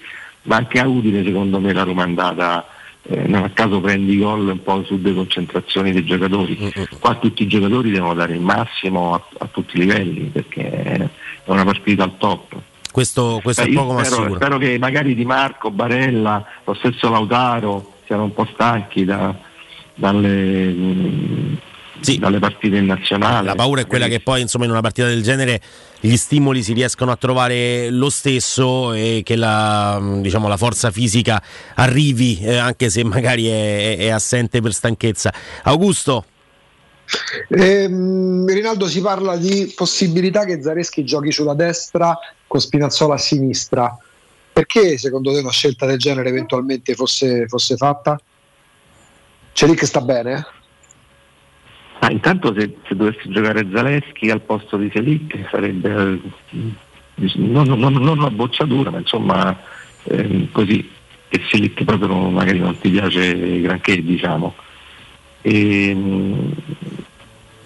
ma 0.46 0.56
anche 0.56 0.80
a 0.80 0.88
Udine 0.88 1.22
secondo 1.22 1.60
me 1.60 1.72
la 1.72 1.82
Roma 1.84 2.02
è 2.02 2.06
andata 2.06 2.66
eh, 3.08 3.26
non 3.28 3.44
a 3.44 3.50
caso 3.50 3.80
prendi 3.80 4.18
gol 4.18 4.48
un 4.48 4.62
po' 4.62 4.82
su 4.84 5.00
deconcentrazioni 5.00 5.92
dei 5.92 6.04
giocatori. 6.04 6.72
Qua 6.98 7.14
tutti 7.14 7.44
i 7.44 7.46
giocatori 7.46 7.90
devono 7.90 8.14
dare 8.14 8.34
il 8.34 8.40
massimo 8.40 9.14
a, 9.14 9.22
a 9.38 9.46
tutti 9.46 9.76
i 9.76 9.80
livelli 9.80 10.22
perché 10.32 10.68
è 10.70 11.08
una 11.44 11.64
partita 11.64 12.02
al 12.02 12.16
top. 12.18 12.56
Questo, 12.90 13.40
questo 13.42 13.62
Eh, 13.62 13.66
è 13.66 13.68
io 13.68 13.78
poco 13.80 13.92
ma 13.92 14.04
spero, 14.04 14.34
spero 14.34 14.58
che 14.58 14.78
magari 14.78 15.14
Di 15.14 15.24
Marco, 15.24 15.70
Barella, 15.70 16.44
lo 16.64 16.74
stesso 16.74 17.08
Lautaro 17.10 17.92
siano 18.06 18.24
un 18.24 18.34
po' 18.34 18.48
stanchi 18.52 19.04
da- 19.04 19.34
dalle, 19.94 20.64
mh, 20.72 21.58
dalle 22.18 22.38
partite 22.38 22.76
in 22.76 22.86
nazionale. 22.86 23.46
La 23.46 23.54
paura 23.54 23.82
è 23.82 23.86
quella 23.86 24.08
che 24.08 24.20
poi 24.20 24.40
insomma 24.40 24.64
in 24.64 24.70
una 24.70 24.80
partita 24.80 25.06
del 25.06 25.22
genere 25.22 25.60
gli 26.00 26.16
stimoli 26.16 26.62
si 26.62 26.72
riescano 26.72 27.10
a 27.10 27.16
trovare 27.16 27.90
lo 27.90 28.10
stesso 28.10 28.92
e 28.92 29.22
che 29.24 29.36
la, 29.36 29.98
mh, 29.98 30.22
diciamo, 30.22 30.48
la 30.48 30.56
forza 30.56 30.90
fisica 30.90 31.42
arrivi 31.74 32.38
eh, 32.40 32.56
anche 32.56 32.90
se 32.90 33.04
magari 33.04 33.46
è, 33.46 33.96
è- 33.96 34.08
assente 34.08 34.60
per 34.60 34.72
stanchezza. 34.72 35.32
Augusto, 35.64 36.24
Ehm, 37.48 38.46
Rinaldo 38.46 38.88
si 38.88 39.00
parla 39.00 39.36
di 39.36 39.72
possibilità 39.74 40.44
che 40.44 40.60
Zareschi 40.60 41.04
giochi 41.04 41.30
sulla 41.30 41.54
destra 41.54 42.18
con 42.46 42.60
Spinazzola 42.60 43.14
a 43.14 43.18
sinistra. 43.18 43.96
Perché 44.52 44.96
secondo 44.98 45.32
te 45.32 45.40
una 45.40 45.50
scelta 45.50 45.86
del 45.86 45.98
genere 45.98 46.30
eventualmente 46.30 46.94
fosse, 46.94 47.46
fosse 47.46 47.76
fatta? 47.76 48.18
Celic 49.52 49.84
sta 49.86 50.00
bene? 50.00 50.46
Ah, 52.06 52.12
intanto 52.12 52.54
se, 52.56 52.76
se 52.86 52.94
dovesse 52.94 53.22
giocare 53.24 53.66
Zaleschi 53.68 54.30
al 54.30 54.40
posto 54.40 54.76
di 54.76 54.88
Selic 54.94 55.48
sarebbe 55.50 55.90
eh, 55.90 56.20
non, 57.34 57.66
non- 57.66 57.94
non 57.94 58.18
una 58.18 58.30
bocciatura, 58.30 58.90
ma 58.90 58.98
insomma 58.98 59.58
ehm, 60.04 60.52
così, 60.52 60.88
che 61.28 61.42
Selic 61.50 61.82
proprio 61.82 62.06
non- 62.06 62.32
magari 62.32 62.60
non 62.60 62.78
ti 62.78 62.90
piace 62.90 63.60
granché, 63.60 64.00
diciamo. 64.04 64.54
Ehm, 65.42 66.52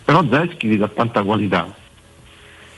però 0.07 0.25
Zaleschi 0.27 0.71
ti 0.71 0.77
dà 0.79 0.89
tanta 0.89 1.23
qualità 1.23 1.75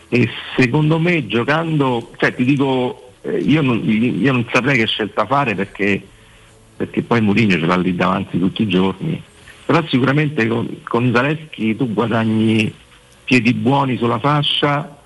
e 0.08 0.28
secondo 0.56 0.98
me 0.98 1.28
giocando, 1.28 2.10
cioè 2.16 2.34
ti 2.34 2.44
dico, 2.44 3.12
eh, 3.22 3.38
io, 3.38 3.62
non, 3.62 3.80
io 3.84 4.32
non 4.32 4.44
saprei 4.52 4.78
che 4.78 4.86
scelta 4.88 5.26
fare 5.26 5.54
perché, 5.54 6.04
perché 6.76 7.02
poi 7.02 7.20
Mourinho 7.20 7.56
ce 7.56 7.66
l'ha 7.66 7.76
lì 7.76 7.94
davanti 7.94 8.36
tutti 8.36 8.62
i 8.62 8.68
giorni, 8.68 9.22
però 9.72 9.86
sicuramente 9.88 10.46
con, 10.46 10.82
con 10.82 11.10
Zaleschi 11.14 11.74
tu 11.74 11.90
guadagni 11.94 12.70
piedi 13.24 13.54
buoni 13.54 13.96
sulla 13.96 14.18
fascia 14.18 14.98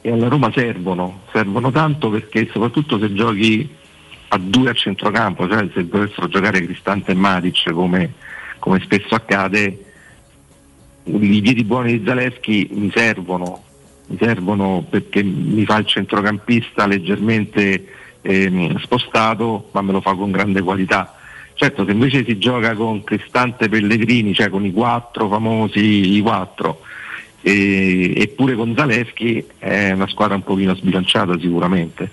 e 0.00 0.10
alla 0.10 0.28
Roma 0.28 0.50
servono, 0.50 1.24
servono 1.30 1.70
tanto 1.70 2.08
perché 2.08 2.48
soprattutto 2.50 2.98
se 2.98 3.12
giochi 3.12 3.68
a 4.28 4.38
due 4.38 4.70
a 4.70 4.72
centrocampo, 4.72 5.46
cioè 5.46 5.68
se 5.74 5.86
dovessero 5.86 6.26
giocare 6.26 6.62
Cristante 6.62 7.12
e 7.12 7.14
Matic 7.16 7.70
come, 7.72 8.14
come 8.60 8.80
spesso 8.80 9.14
accade, 9.14 9.84
i 11.02 11.40
piedi 11.42 11.62
buoni 11.62 11.98
di 11.98 12.04
Zaleschi 12.06 12.70
mi 12.72 12.90
servono, 12.94 13.62
mi 14.06 14.16
servono 14.18 14.86
perché 14.88 15.22
mi 15.22 15.66
fa 15.66 15.76
il 15.76 15.86
centrocampista 15.86 16.86
leggermente 16.86 17.86
ehm, 18.22 18.78
spostato, 18.78 19.68
ma 19.72 19.82
me 19.82 19.92
lo 19.92 20.00
fa 20.00 20.14
con 20.14 20.30
grande 20.30 20.62
qualità. 20.62 21.15
Certo, 21.58 21.86
se 21.86 21.90
invece 21.90 22.22
si 22.22 22.36
gioca 22.36 22.74
con 22.74 23.02
Cristante 23.02 23.70
Pellegrini, 23.70 24.34
cioè 24.34 24.50
con 24.50 24.66
i 24.66 24.72
quattro 24.72 25.26
famosi, 25.26 26.14
i 26.14 26.20
quattro, 26.20 26.82
e, 27.40 28.12
eppure 28.14 28.54
con 28.54 28.74
Zaleschi 28.76 29.42
è 29.56 29.92
una 29.92 30.06
squadra 30.06 30.34
un 30.34 30.42
pochino 30.42 30.74
sbilanciata 30.74 31.38
sicuramente. 31.38 32.10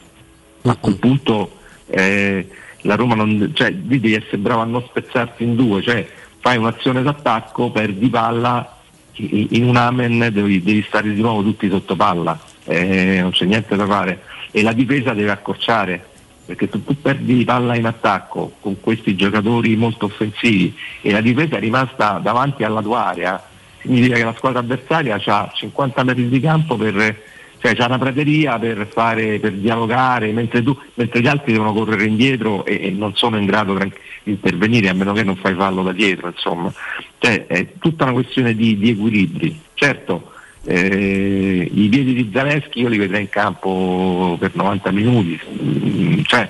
A 0.61 0.77
quel 0.77 0.95
punto 0.95 1.57
eh, 1.87 2.47
la 2.83 2.95
Roma 2.95 3.15
non, 3.15 3.51
cioè, 3.53 3.69
lì 3.71 3.99
devi 3.99 4.13
essere 4.13 4.37
bravo 4.37 4.61
a 4.61 4.65
non 4.65 4.81
spezzarti 4.87 5.43
in 5.43 5.55
due, 5.57 5.81
cioè 5.81 6.07
fai 6.39 6.55
un'azione 6.55 7.03
d'attacco, 7.03 7.69
perdi 7.69 8.07
palla, 8.07 8.77
in 9.15 9.65
un 9.65 9.75
amen 9.75 10.29
devi, 10.31 10.63
devi 10.63 10.85
stare 10.87 11.13
di 11.13 11.19
nuovo 11.19 11.43
tutti 11.43 11.69
sotto 11.69 11.97
palla, 11.97 12.39
eh, 12.63 13.19
non 13.19 13.31
c'è 13.31 13.43
niente 13.43 13.75
da 13.75 13.85
fare. 13.85 14.21
E 14.51 14.61
la 14.61 14.71
difesa 14.71 15.13
deve 15.13 15.31
accorciare, 15.31 16.11
perché 16.45 16.69
tu, 16.69 16.83
tu 16.83 16.99
perdi 17.01 17.43
palla 17.43 17.75
in 17.75 17.85
attacco 17.85 18.53
con 18.59 18.79
questi 18.79 19.15
giocatori 19.15 19.75
molto 19.75 20.05
offensivi 20.05 20.75
e 21.01 21.11
la 21.11 21.21
difesa 21.21 21.57
è 21.57 21.59
rimasta 21.59 22.19
davanti 22.21 22.63
alla 22.63 22.81
tua 22.81 23.05
area, 23.07 23.43
significa 23.81 24.15
che 24.15 24.23
la 24.23 24.35
squadra 24.35 24.59
avversaria 24.59 25.21
ha 25.23 25.51
50 25.53 26.03
metri 26.03 26.29
di 26.29 26.39
campo 26.39 26.75
per 26.75 27.31
cioè 27.63 27.75
c'ha 27.75 27.85
una 27.85 27.97
prateria 27.97 28.59
per 28.59 28.85
fare 28.91 29.39
per 29.39 29.53
dialogare 29.53 30.33
mentre, 30.33 30.61
tu, 30.61 30.77
mentre 30.95 31.21
gli 31.21 31.27
altri 31.27 31.53
devono 31.53 31.71
correre 31.71 32.03
indietro 32.03 32.65
e, 32.65 32.87
e 32.87 32.89
non 32.89 33.15
sono 33.15 33.37
in 33.37 33.45
grado 33.45 33.77
di 33.77 33.91
intervenire 34.23 34.89
a 34.89 34.93
meno 34.93 35.13
che 35.13 35.23
non 35.23 35.37
fai 35.37 35.53
fallo 35.53 35.81
da 35.81 35.93
dietro 35.93 36.27
insomma. 36.27 36.73
Cioè, 37.19 37.47
è 37.47 37.67
tutta 37.79 38.03
una 38.03 38.11
questione 38.11 38.53
di, 38.53 38.77
di 38.77 38.89
equilibri. 38.89 39.61
Certo 39.75 40.32
eh, 40.65 41.69
i 41.71 41.87
piedi 41.89 42.13
di 42.13 42.29
Zaleschi 42.33 42.79
io 42.79 42.87
li 42.87 42.97
vedrei 42.97 43.21
in 43.21 43.29
campo 43.29 44.37
per 44.39 44.55
90 44.55 44.91
minuti. 44.91 45.39
Mm, 45.61 46.21
cioè 46.23 46.49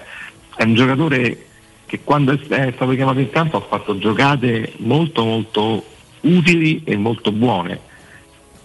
è 0.56 0.64
un 0.64 0.76
giocatore 0.76 1.46
che 1.86 2.02
quando 2.04 2.34
è 2.34 2.72
stato 2.74 2.92
chiamato 2.92 3.20
in 3.20 3.30
campo 3.30 3.58
ha 3.58 3.62
fatto 3.62 3.98
giocate 3.98 4.74
molto 4.78 5.24
molto 5.24 5.86
utili 6.22 6.82
e 6.84 6.96
molto 6.96 7.32
buone. 7.32 7.92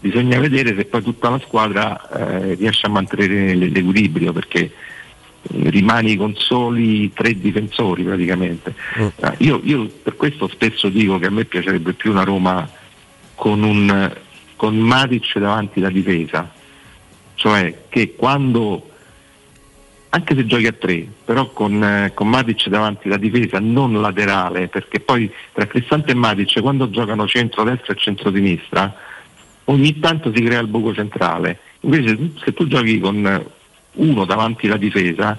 Bisogna 0.00 0.38
vedere 0.38 0.76
se 0.76 0.84
poi 0.84 1.02
tutta 1.02 1.30
la 1.30 1.40
squadra 1.40 2.08
eh, 2.08 2.54
riesce 2.54 2.86
a 2.86 2.90
mantenere 2.90 3.54
l'equilibrio 3.54 4.32
perché 4.32 4.60
eh, 4.60 4.70
rimani 5.70 6.16
con 6.16 6.34
soli 6.36 7.12
tre 7.12 7.38
difensori 7.38 8.02
praticamente. 8.02 8.74
Eh, 8.96 9.32
io, 9.38 9.60
io 9.64 9.90
per 10.02 10.14
questo 10.16 10.46
spesso 10.48 10.88
dico 10.88 11.18
che 11.18 11.26
a 11.26 11.30
me 11.30 11.44
piacerebbe 11.44 11.94
più 11.94 12.12
una 12.12 12.22
Roma 12.22 12.68
con, 13.34 13.62
un, 13.62 14.16
con 14.58 14.76
Matic 14.76 15.38
davanti 15.38 15.78
la 15.78 15.88
difesa, 15.88 16.50
cioè 17.36 17.84
che 17.88 18.16
quando 18.16 18.90
anche 20.10 20.34
se 20.34 20.46
giochi 20.46 20.66
a 20.66 20.72
tre, 20.72 21.06
però 21.24 21.50
con, 21.50 21.82
eh, 21.82 22.12
con 22.14 22.28
Matic 22.28 22.68
davanti 22.68 23.08
la 23.08 23.18
difesa, 23.18 23.60
non 23.60 24.00
laterale, 24.00 24.66
perché 24.68 25.00
poi 25.00 25.30
tra 25.52 25.66
Cristante 25.66 26.10
e 26.10 26.14
Matic 26.14 26.60
quando 26.60 26.90
giocano 26.90 27.28
centro-destra 27.28 27.92
e 27.92 27.96
centro-sinistra, 27.96 28.94
ogni 29.64 29.98
tanto 30.00 30.32
si 30.34 30.42
crea 30.42 30.60
il 30.60 30.66
buco 30.66 30.92
centrale. 30.92 31.60
Invece 31.80 32.32
se 32.42 32.52
tu 32.52 32.66
giochi 32.66 32.98
con 32.98 33.46
uno 33.92 34.24
davanti 34.24 34.66
la 34.66 34.76
difesa, 34.76 35.38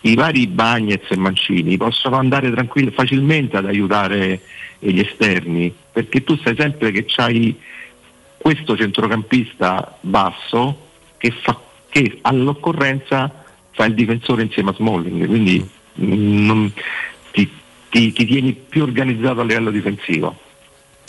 i 0.00 0.14
vari 0.14 0.46
Bagnez 0.46 1.04
e 1.10 1.16
Mancini 1.16 1.76
possono 1.76 2.16
andare 2.16 2.50
tranquilli 2.50 2.90
facilmente 2.90 3.56
ad 3.56 3.66
aiutare 3.66 4.40
gli 4.78 4.98
esterni, 4.98 5.72
perché 5.92 6.24
tu 6.24 6.36
sai 6.38 6.56
sempre 6.56 6.90
che 6.90 7.04
c'hai 7.06 7.56
questo 8.38 8.76
centrocampista 8.76 9.98
basso 10.00 10.86
che, 11.18 11.30
fa, 11.30 11.58
che 11.88 12.18
all'occorrenza 12.22 13.44
fa 13.72 13.84
il 13.84 13.94
difensore 13.94 14.42
insieme 14.42 14.70
a 14.70 14.74
Smalling, 14.74 15.26
quindi 15.26 15.68
mm, 16.00 16.46
non- 16.46 16.72
ti, 17.32 17.50
ti- 17.90 18.12
ti 18.12 18.24
tieni 18.24 18.52
più 18.54 18.82
organizzato 18.82 19.40
a 19.40 19.44
livello 19.44 19.70
difensivo. 19.70 20.36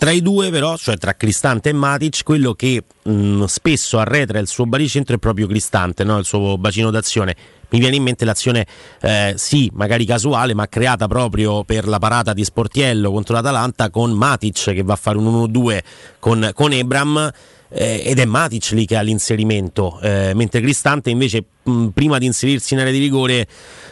Tra 0.00 0.12
i 0.12 0.22
due, 0.22 0.48
però, 0.48 0.78
cioè 0.78 0.96
tra 0.96 1.14
Cristante 1.14 1.68
e 1.68 1.72
Matic, 1.74 2.22
quello 2.24 2.54
che 2.54 2.84
mh, 3.02 3.44
spesso 3.44 3.98
arretra 3.98 4.38
il 4.38 4.46
suo 4.46 4.64
baricentro 4.64 5.14
è 5.14 5.18
proprio 5.18 5.46
Cristante, 5.46 6.04
no? 6.04 6.16
il 6.16 6.24
suo 6.24 6.56
bacino 6.56 6.90
d'azione. 6.90 7.36
Mi 7.68 7.80
viene 7.80 7.96
in 7.96 8.02
mente 8.04 8.24
l'azione, 8.24 8.66
eh, 9.02 9.34
sì, 9.36 9.70
magari 9.74 10.06
casuale, 10.06 10.54
ma 10.54 10.68
creata 10.68 11.06
proprio 11.06 11.64
per 11.64 11.86
la 11.86 11.98
parata 11.98 12.32
di 12.32 12.44
Sportiello 12.44 13.10
contro 13.12 13.34
l'Atalanta 13.34 13.90
con 13.90 14.12
Matic 14.12 14.72
che 14.72 14.82
va 14.82 14.94
a 14.94 14.96
fare 14.96 15.18
un 15.18 15.50
1-2 15.52 15.80
con, 16.18 16.50
con 16.54 16.72
Ebram. 16.72 17.30
eh, 17.68 18.02
ed 18.02 18.18
è 18.18 18.24
Matic 18.24 18.70
lì 18.70 18.86
che 18.86 18.96
ha 18.96 19.02
l'inserimento, 19.02 20.00
eh, 20.00 20.32
mentre 20.34 20.62
Cristante 20.62 21.10
invece 21.10 21.44
mh, 21.62 21.88
prima 21.88 22.16
di 22.16 22.24
inserirsi 22.24 22.72
in 22.72 22.80
area 22.80 22.92
di 22.92 23.00
rigore 23.00 23.46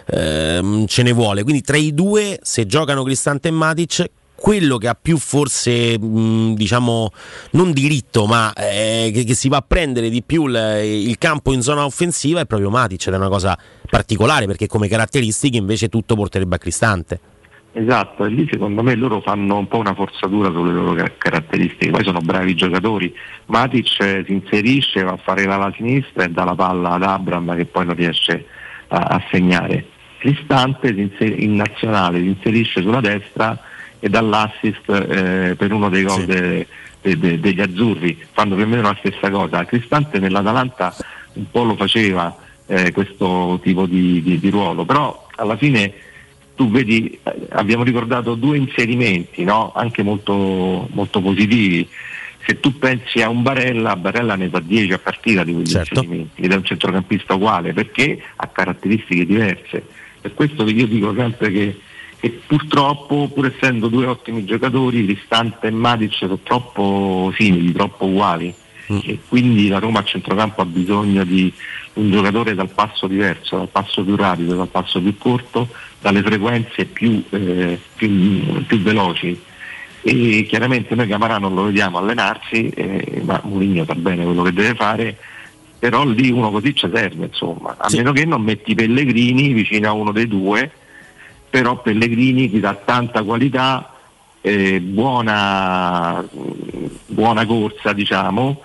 ehm, 0.06 0.86
ce 0.86 1.02
ne 1.02 1.12
vuole. 1.12 1.42
Quindi 1.42 1.60
tra 1.60 1.76
i 1.76 1.92
due, 1.92 2.38
se 2.42 2.64
giocano 2.64 3.02
Cristante 3.02 3.48
e 3.48 3.50
Matic, 3.50 4.10
quello 4.38 4.78
che 4.78 4.86
ha 4.86 4.96
più 5.00 5.18
forse 5.18 5.98
diciamo 5.98 7.10
non 7.52 7.72
diritto 7.72 8.26
ma 8.26 8.52
eh, 8.52 9.10
che, 9.12 9.24
che 9.24 9.34
si 9.34 9.48
va 9.48 9.56
a 9.56 9.64
prendere 9.66 10.10
di 10.10 10.22
più 10.22 10.46
il, 10.46 10.80
il 10.84 11.18
campo 11.18 11.52
in 11.52 11.60
zona 11.60 11.84
offensiva 11.84 12.40
è 12.40 12.46
proprio 12.46 12.70
Matic 12.70 13.08
ed 13.08 13.14
è 13.14 13.16
una 13.16 13.28
cosa 13.28 13.58
particolare 13.90 14.46
perché 14.46 14.68
come 14.68 14.86
caratteristiche 14.86 15.56
invece 15.56 15.88
tutto 15.88 16.14
porterebbe 16.14 16.54
a 16.54 16.58
Cristante 16.58 17.20
Esatto, 17.72 18.24
e 18.24 18.30
lì 18.30 18.48
secondo 18.50 18.82
me 18.82 18.94
loro 18.94 19.20
fanno 19.20 19.58
un 19.58 19.68
po' 19.68 19.78
una 19.78 19.94
forzatura 19.94 20.50
sulle 20.50 20.72
loro 20.72 20.94
ca- 20.94 21.12
caratteristiche, 21.16 21.90
poi 21.90 22.02
sono 22.02 22.18
bravi 22.20 22.54
giocatori. 22.56 23.14
Matic 23.46 24.00
eh, 24.00 24.24
si 24.26 24.32
inserisce, 24.32 25.04
va 25.04 25.12
a 25.12 25.16
fare 25.16 25.44
l'ala 25.44 25.72
sinistra 25.76 26.24
e 26.24 26.28
dà 26.28 26.44
la 26.44 26.56
palla 26.56 26.92
ad 26.92 27.02
Abram 27.04 27.54
che 27.54 27.66
poi 27.66 27.84
non 27.84 27.94
riesce 27.94 28.46
a, 28.88 28.98
a 28.98 29.24
segnare. 29.30 29.86
Cristante 30.18 30.88
inser- 30.88 31.38
in 31.38 31.54
nazionale 31.54 32.18
si 32.18 32.26
inserisce 32.26 32.80
sulla 32.80 33.00
destra 33.00 33.56
e 34.00 34.08
dà 34.08 34.20
l'assist 34.20 34.88
eh, 34.88 35.54
per 35.56 35.72
uno 35.72 35.88
dei 35.88 36.02
gol 36.04 36.24
de- 36.24 36.66
de- 37.00 37.18
de- 37.18 37.40
degli 37.40 37.60
azzurri, 37.60 38.18
fanno 38.32 38.54
più 38.54 38.64
o 38.64 38.66
meno 38.68 38.82
la 38.82 38.96
stessa 38.98 39.30
cosa. 39.30 39.64
Cristante 39.64 40.18
nell'Atalanta 40.18 40.94
un 41.34 41.50
po' 41.50 41.62
lo 41.64 41.76
faceva 41.76 42.36
eh, 42.66 42.92
questo 42.92 43.58
tipo 43.62 43.86
di, 43.86 44.22
di- 44.22 44.38
di 44.38 44.50
ruolo, 44.50 44.84
però 44.84 45.26
alla 45.36 45.56
fine 45.56 45.92
tu 46.54 46.68
vedi, 46.70 47.18
eh, 47.22 47.32
abbiamo 47.50 47.84
ricordato 47.84 48.34
due 48.34 48.56
inserimenti, 48.56 49.44
no? 49.44 49.72
anche 49.74 50.02
molto, 50.02 50.88
molto 50.90 51.20
positivi. 51.20 51.88
Se 52.44 52.58
tu 52.60 52.76
pensi 52.78 53.20
a 53.22 53.28
un 53.28 53.42
Barella, 53.42 53.94
Barella 53.94 54.34
ne 54.34 54.48
fa 54.48 54.58
10 54.58 54.92
a 54.94 54.98
partita 54.98 55.44
di 55.44 55.52
quegli 55.52 55.66
inserimenti 55.92 56.42
ed 56.42 56.50
è 56.52 56.56
un 56.56 56.64
centrocampista 56.64 57.34
uguale 57.34 57.72
perché 57.74 58.20
ha 58.36 58.46
caratteristiche 58.48 59.24
diverse. 59.26 59.82
Per 60.20 60.34
questo 60.34 60.64
che 60.64 60.70
io 60.72 60.86
dico 60.86 61.14
sempre 61.14 61.52
che, 61.52 61.78
che 62.20 62.40
purtroppo, 62.46 63.30
pur 63.32 63.46
essendo 63.46 63.88
due 63.88 64.06
ottimi 64.06 64.44
giocatori, 64.44 65.04
Cristante 65.04 65.68
e 65.68 65.70
Matic 65.70 66.14
sono 66.14 66.38
troppo 66.42 67.32
simili, 67.36 67.72
troppo 67.72 68.06
uguali. 68.06 68.52
E 69.02 69.18
quindi 69.28 69.68
la 69.68 69.78
Roma 69.78 69.98
a 69.98 70.04
centrocampo 70.04 70.62
ha 70.62 70.64
bisogno 70.64 71.22
di 71.22 71.52
un 71.94 72.10
giocatore 72.10 72.54
dal 72.54 72.70
passo 72.70 73.06
diverso, 73.06 73.56
dal 73.58 73.68
passo 73.68 74.02
più 74.02 74.16
rapido, 74.16 74.54
dal 74.54 74.68
passo 74.68 75.00
più 75.00 75.16
corto, 75.18 75.68
dalle 76.00 76.22
frequenze 76.22 76.86
più, 76.86 77.22
eh, 77.30 77.78
più- 77.94 78.64
più 78.66 78.80
veloci. 78.80 79.38
E 80.00 80.46
chiaramente 80.48 80.94
noi 80.94 81.06
Camarà 81.06 81.38
non 81.38 81.54
lo 81.54 81.64
vediamo 81.64 81.98
allenarsi, 81.98 82.70
eh, 82.70 83.20
ma 83.24 83.40
Mourinho 83.44 83.84
sa 83.84 83.94
bene 83.94 84.24
quello 84.24 84.42
che 84.42 84.52
deve 84.52 84.74
fare, 84.74 85.16
però 85.78 86.04
lì 86.06 86.30
uno 86.30 86.50
così 86.50 86.74
ci 86.74 86.88
serve, 86.90 87.26
insomma, 87.26 87.76
a 87.78 87.88
meno 87.92 88.12
che 88.12 88.24
non 88.24 88.42
metti 88.42 88.74
Pellegrini 88.74 89.52
vicino 89.52 89.88
a 89.88 89.92
uno 89.92 90.12
dei 90.12 90.26
due, 90.26 90.70
però 91.50 91.80
Pellegrini 91.80 92.50
ti 92.50 92.60
dà 92.60 92.74
tanta 92.74 93.22
qualità, 93.22 93.92
eh, 94.40 94.80
buona, 94.80 96.24
buona 97.06 97.46
corsa 97.46 97.92
diciamo, 97.92 98.62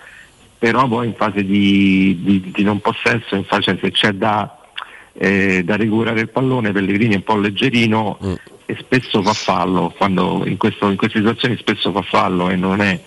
però 0.57 0.87
poi 0.87 1.07
in 1.07 1.13
fase 1.15 1.43
di, 1.45 2.19
di- 2.21 2.51
di 2.53 2.63
non 2.63 2.79
possesso, 2.79 3.35
in 3.35 3.43
fase, 3.43 3.77
se 3.81 3.91
c'è 3.91 4.11
da, 4.13 4.57
eh, 5.13 5.63
da 5.63 5.75
recuperare 5.75 6.21
il 6.21 6.29
pallone, 6.29 6.71
Pellegrini 6.71 7.13
è 7.13 7.17
un 7.17 7.23
po' 7.23 7.37
leggerino 7.37 8.17
e 8.65 8.77
spesso 8.79 9.21
fa 9.21 9.33
fallo, 9.33 9.93
quando 9.97 10.43
in, 10.45 10.57
questo- 10.57 10.89
in 10.89 10.95
queste 10.95 11.19
situazioni 11.19 11.57
spesso 11.57 11.91
fa 11.91 12.01
fallo 12.01 12.49
e 12.49 12.55
non 12.55 12.79
è, 12.81 12.99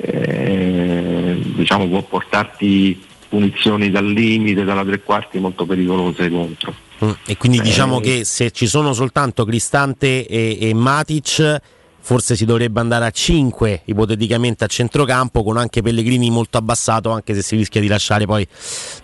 eh, 0.00 1.36
diciamo 1.40 1.86
può 1.88 2.02
portarti 2.02 3.00
punizioni 3.28 3.90
dal 3.90 4.06
limite, 4.06 4.64
dalla 4.64 4.84
tre 4.84 5.00
quarti 5.00 5.38
molto 5.38 5.64
pericolose 5.64 6.28
contro. 6.30 6.74
Mm, 7.04 7.10
E 7.26 7.36
quindi 7.36 7.58
Eh, 7.58 7.62
diciamo 7.62 8.00
che 8.00 8.24
se 8.24 8.50
ci 8.50 8.66
sono 8.66 8.92
soltanto 8.92 9.44
Cristante 9.44 10.26
e, 10.26 10.58
e 10.60 10.74
Matic, 10.74 11.60
forse 12.04 12.34
si 12.36 12.44
dovrebbe 12.44 12.80
andare 12.80 13.06
a 13.06 13.10
5 13.10 13.82
ipoteticamente 13.86 14.64
a 14.64 14.66
centrocampo 14.66 15.42
con 15.44 15.56
anche 15.56 15.82
Pellegrini 15.82 16.30
molto 16.30 16.58
abbassato, 16.58 17.10
anche 17.10 17.34
se 17.34 17.42
si 17.42 17.56
rischia 17.56 17.80
di 17.80 17.86
lasciare 17.86 18.26
poi 18.26 18.46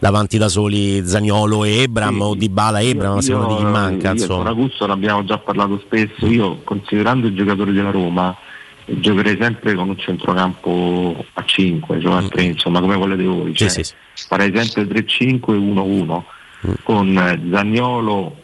davanti 0.00 0.36
da 0.38 0.48
soli 0.48 1.06
Zaniolo 1.06 1.64
e 1.64 1.82
Ebram 1.82 2.20
o 2.20 2.34
Dybala 2.34 2.80
e 2.80 2.88
Ebram, 2.88 3.16
a 3.18 3.20
seconda 3.20 3.48
di 3.48 3.56
chi 3.56 3.64
manca. 3.64 4.12
io 4.12 4.26
con 4.26 4.46
Augusto 4.46 4.86
ne 4.86 4.92
abbiamo 4.92 5.24
già 5.24 5.38
parlato 5.38 5.80
spesso, 5.84 6.26
io 6.26 6.60
considerando 6.64 7.26
i 7.28 7.34
giocatori 7.34 7.72
della 7.72 7.90
Roma 7.90 8.36
eh, 8.84 8.98
giocherei 9.00 9.36
sempre 9.40 9.74
con 9.74 9.88
un 9.90 9.98
centrocampo 9.98 11.24
a 11.34 11.44
5, 11.44 12.00
cioè 12.00 12.14
a 12.14 12.28
3, 12.28 12.42
insomma 12.42 12.80
come 12.80 12.96
volete 12.96 13.22
voi. 13.24 13.54
Cioè, 13.54 13.68
sì, 13.68 13.82
sì. 13.84 13.92
Farei 14.26 14.52
sempre 14.54 14.84
3-5 14.84 15.52
e 15.52 15.56
1-1 15.56 16.22
con 16.82 17.16
eh, 17.16 17.40
Zaniolo 17.50 18.36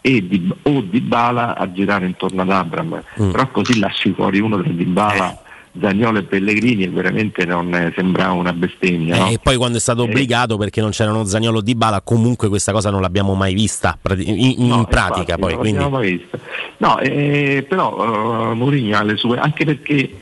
e 0.00 0.26
Di, 0.26 0.48
o 0.62 0.80
Dybala 0.82 1.56
a 1.56 1.72
girare 1.72 2.06
intorno 2.06 2.42
ad 2.42 2.50
Abram, 2.50 3.02
però 3.14 3.48
così 3.50 3.78
lasci 3.78 4.12
fuori 4.12 4.38
uno 4.38 4.60
tra 4.62 4.70
Dybala, 4.70 5.42
Zaniolo 5.80 6.18
e 6.20 6.22
Pellegrini 6.22 6.84
e 6.84 6.88
veramente 6.88 7.44
non 7.44 7.74
eh, 7.74 7.92
sembrava 7.96 8.32
una 8.32 8.52
bestemmia. 8.52 9.16
no? 9.18 9.26
Eh, 9.26 9.32
E 9.32 9.38
poi 9.42 9.56
quando 9.56 9.78
è 9.78 9.80
stato 9.80 10.02
obbligato 10.04 10.56
perché 10.56 10.80
non 10.80 10.90
c'erano 10.90 11.24
Zaniolo 11.24 11.58
o 11.58 11.60
Dybala, 11.60 12.02
comunque 12.02 12.48
questa 12.48 12.70
cosa 12.72 12.90
non 12.90 13.00
l'abbiamo 13.00 13.34
mai 13.34 13.52
vista 13.52 13.98
in, 14.16 14.54
in 14.58 14.66
No, 14.68 14.84
pratica. 14.84 15.34
infatti, 15.34 15.40
poi, 15.40 15.50
non 15.52 15.60
quindi... 15.60 15.78
l'abbiamo 15.78 15.98
mai 15.98 16.16
vista. 16.16 16.38
No, 16.78 16.98
eh, 17.00 17.66
però 17.68 18.50
eh, 18.52 18.54
Mourinho 18.54 18.96
ha 18.96 19.02
le 19.02 19.16
sue, 19.16 19.38
anche 19.38 19.64
perché, 19.64 20.20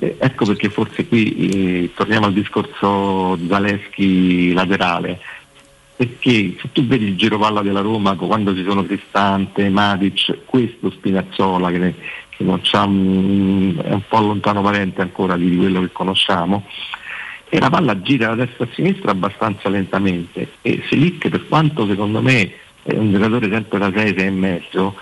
eh, 0.00 0.16
ecco 0.18 0.44
perché 0.44 0.68
forse 0.68 1.06
qui 1.08 1.48
eh, 1.48 1.90
torniamo 1.94 2.26
al 2.26 2.32
discorso 2.34 3.38
Zaleschi 3.48 4.52
laterale, 4.52 5.18
perché 5.96 6.56
se 6.60 6.72
tu 6.72 6.84
vedi 6.86 7.06
il 7.06 7.16
giro 7.16 7.38
palla 7.38 7.62
della 7.62 7.80
Roma 7.80 8.14
quando 8.16 8.54
ci 8.54 8.64
sono 8.64 8.84
Cristante, 8.84 9.68
Matic, 9.68 10.44
questo 10.44 10.90
Spinazzola 10.90 11.70
che, 11.70 11.94
che 12.30 12.44
mm, 12.44 13.78
è 13.78 13.92
un 13.92 14.02
po' 14.08 14.20
lontano 14.20 14.62
parente 14.62 15.02
ancora 15.02 15.36
di 15.36 15.56
quello 15.56 15.80
che 15.80 15.92
conosciamo, 15.92 16.66
e 17.48 17.60
la 17.60 17.70
palla 17.70 18.00
gira 18.00 18.28
da 18.28 18.44
destra 18.44 18.64
a 18.64 18.68
sinistra 18.74 19.12
abbastanza 19.12 19.68
lentamente. 19.68 20.54
E 20.62 20.82
Selic 20.88 21.28
per 21.28 21.46
quanto 21.46 21.86
secondo 21.86 22.20
me 22.20 22.50
è 22.82 22.96
un 22.96 23.12
giocatore 23.12 23.48
sempre 23.48 23.78
da 23.78 23.92
6, 23.94 24.14
6 24.16 24.26
e 24.26 24.30
mezzo 24.30 24.96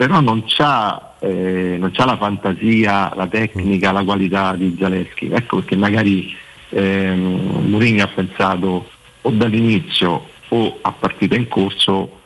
però 0.00 0.20
non 0.20 0.44
c'ha, 0.46 1.16
eh, 1.18 1.78
la 1.78 2.16
fantasia, 2.16 3.12
la 3.14 3.26
tecnica, 3.26 3.92
la 3.92 4.02
qualità 4.02 4.54
di 4.54 4.74
Zaleschi. 4.80 5.28
Ecco 5.30 5.56
perché 5.56 5.76
magari 5.76 6.34
ehm, 6.70 7.66
Mourinho 7.68 8.04
ha 8.04 8.06
pensato 8.06 8.88
o 9.22 9.30
dall'inizio 9.30 10.28
o 10.48 10.78
a 10.80 10.92
partita 10.92 11.36
in 11.36 11.48
corso 11.48 12.20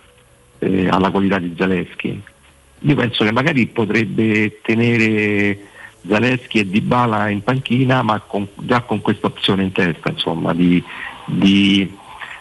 eh, 0.58 0.88
alla 0.88 1.10
qualità 1.10 1.38
di 1.38 1.54
Zaleschi 1.56 2.22
io 2.86 2.94
penso 2.96 3.24
che 3.24 3.32
magari 3.32 3.66
potrebbe 3.66 4.60
tenere 4.60 5.58
Zaleschi 6.06 6.58
e 6.58 6.68
Dybala 6.68 7.30
in 7.30 7.42
panchina, 7.42 8.02
ma 8.02 8.20
con- 8.20 8.46
già 8.56 8.82
con 8.82 9.00
questa 9.00 9.28
opzione 9.28 9.62
in 9.62 9.72
testa, 9.72 10.10
insomma, 10.10 10.52
di, 10.52 10.82
di- 11.24 11.90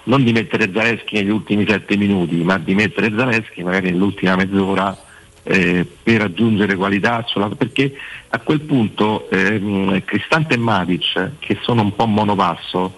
non 0.03 0.21
di 0.21 0.33
mettere 0.33 0.69
Zaleschi 0.73 1.15
negli 1.15 1.29
ultimi 1.29 1.65
sette 1.65 1.95
minuti, 1.95 2.35
ma 2.43 2.57
di 2.57 2.75
mettere 2.75 3.13
Zaleschi 3.15 3.63
magari 3.63 3.91
nell'ultima 3.91 4.35
mezz'ora 4.35 4.97
eh, 5.43 5.85
per 6.03 6.23
aggiungere 6.23 6.75
qualità, 6.75 7.23
sulla- 7.25 7.47
perché 7.47 7.95
a 8.27 8.39
quel 8.39 8.59
punto 8.61 9.29
ehm, 9.29 10.03
Cristante 10.03 10.55
e 10.55 10.57
Matic, 10.57 11.31
che 11.39 11.57
sono 11.61 11.83
un 11.83 11.95
po' 11.95 12.05
monopasso, 12.05 12.95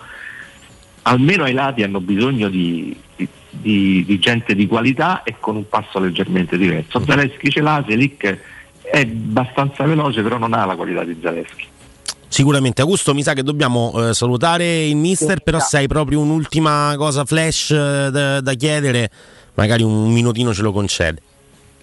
almeno 1.08 1.44
ai 1.44 1.54
lati 1.54 1.84
hanno 1.84 2.02
bisogno 2.02 2.50
di, 2.50 2.96
di- 3.16 3.28
di, 3.50 4.04
di 4.06 4.20
gente 4.20 4.54
di 4.56 4.68
qualità 4.68 5.24
e 5.24 5.36
con 5.40 5.56
un 5.56 5.68
passo 5.70 6.00
leggermente 6.00 6.58
diverso. 6.58 7.04
Zaleschi 7.06 7.50
ce 7.50 7.62
l'ha, 7.62 7.84
Selic 7.88 8.38
è 8.82 9.00
abbastanza 9.02 9.84
veloce, 9.86 10.22
però 10.22 10.38
non 10.38 10.54
ha 10.54 10.66
la 10.66 10.76
qualità 10.76 11.04
di 11.04 11.18
Zaleschi. 11.22 11.66
Sicuramente, 12.28 12.82
Augusto, 12.82 13.14
mi 13.14 13.24
sa 13.24 13.34
che 13.34 13.44
dobbiamo 13.44 14.10
eh, 14.10 14.14
salutare 14.14 14.86
il 14.88 14.96
mister, 14.98 15.40
però 15.42 15.60
se 15.60 15.78
hai 15.78 15.88
proprio 15.88 16.20
un'ultima 16.20 16.94
cosa 16.98 17.24
flash 17.24 17.72
eh, 17.72 18.10
da, 18.12 18.42
da 18.42 18.54
chiedere, 18.56 19.10
magari 19.54 19.84
un 19.84 20.12
minutino 20.12 20.54
ce 20.54 20.62
lo 20.62 20.74
concede. 20.74 21.22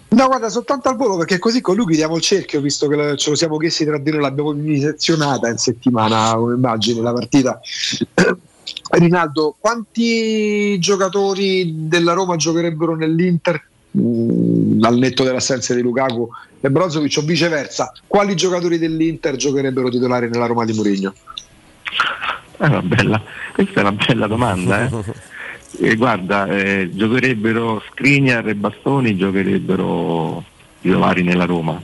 No, 0.08 0.26
guarda, 0.26 0.50
soltanto 0.50 0.90
al 0.90 0.96
volo 0.96 1.16
perché 1.16 1.38
così 1.38 1.62
con 1.62 1.74
lui 1.74 1.86
chiudiamo 1.86 2.16
il 2.16 2.22
cerchio, 2.22 2.60
visto 2.60 2.86
che 2.86 2.96
lo- 2.96 3.16
ce 3.16 3.30
lo 3.30 3.36
siamo 3.36 3.56
chiesti 3.56 3.86
tra 3.86 3.96
di 3.96 4.10
noi, 4.10 4.20
l'abbiamo 4.20 4.52
vivisezionata 4.52 5.48
in 5.48 5.56
settimana 5.56 6.34
come 6.34 6.54
immagine 6.54 7.00
la 7.00 7.12
partita. 7.14 7.58
Rinaldo, 8.98 9.56
quanti 9.58 10.78
giocatori 10.78 11.88
della 11.88 12.12
Roma 12.12 12.36
giocherebbero 12.36 12.94
nell'Inter 12.94 13.64
mh, 13.90 14.84
al 14.84 14.98
netto 14.98 15.24
dell'assenza 15.24 15.74
di 15.74 15.80
Lukaku 15.80 16.28
e 16.60 16.70
Brozovic 16.70 17.16
o 17.18 17.22
viceversa? 17.22 17.90
Quali 18.06 18.34
giocatori 18.34 18.78
dell'Inter 18.78 19.36
giocherebbero 19.36 19.88
titolari 19.88 20.28
nella 20.28 20.46
Roma 20.46 20.64
di 20.66 20.72
Mourinho? 20.74 21.14
Bella- 22.82 23.22
questa 23.54 23.80
è 23.80 23.82
una 23.82 23.92
bella 23.92 24.26
domanda. 24.26 24.84
eh. 24.84 25.30
Eh, 25.80 25.96
guarda, 25.96 26.46
eh, 26.48 26.90
giocherebbero 26.92 27.82
Skriniar 27.88 28.46
e 28.46 28.54
Bastoni, 28.54 29.16
giocherebbero 29.16 30.44
titolari 30.82 31.22
nella 31.22 31.46
Roma. 31.46 31.80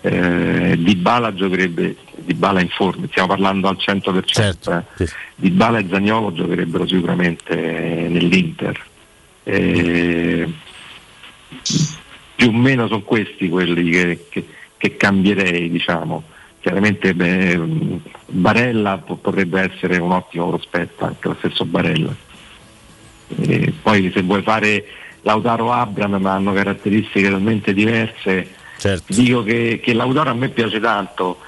Eh, 0.00 0.76
Di 0.78 0.96
Bala 0.96 1.34
giocherebbe 1.34 1.94
Di 2.30 2.36
Bala 2.36 2.60
in 2.60 2.68
forma, 2.68 3.06
stiamo 3.10 3.26
parlando 3.26 3.66
al 3.66 3.76
100%. 3.76 4.70
eh. 4.98 5.08
Di 5.34 5.50
Bala 5.50 5.78
e 5.78 5.86
Zagnolo 5.90 6.32
giocherebbero 6.32 6.86
sicuramente 6.86 7.56
nell'Inter. 7.56 8.80
Eh, 9.42 10.48
più 12.36 12.48
o 12.48 12.52
meno 12.52 12.86
sono 12.86 13.02
questi 13.02 13.48
quelli 13.48 13.90
che, 13.90 14.26
che- 14.30 14.46
che 14.76 14.96
cambierei, 14.96 15.68
diciamo. 15.70 16.22
Chiaramente 16.60 17.14
beh, 17.14 17.60
Barella 18.26 18.98
po- 18.98 19.16
potrebbe 19.16 19.60
essere 19.72 19.96
un 19.98 20.12
ottimo 20.12 20.50
prospetto, 20.50 21.04
anche 21.06 21.26
lo 21.28 21.34
stesso 21.40 21.64
Barella. 21.64 22.14
E 23.40 23.72
poi 23.82 24.12
se 24.14 24.22
vuoi 24.22 24.42
fare 24.42 24.84
Lautaro 25.22 25.72
Abram 25.72 26.14
ma 26.20 26.34
hanno 26.34 26.52
caratteristiche 26.52 27.28
talmente 27.28 27.74
diverse, 27.74 28.50
dico 29.08 29.42
che, 29.42 29.80
che 29.82 29.92
Lautaro 29.94 30.30
a 30.30 30.34
me 30.34 30.48
piace 30.50 30.78
tanto, 30.78 31.40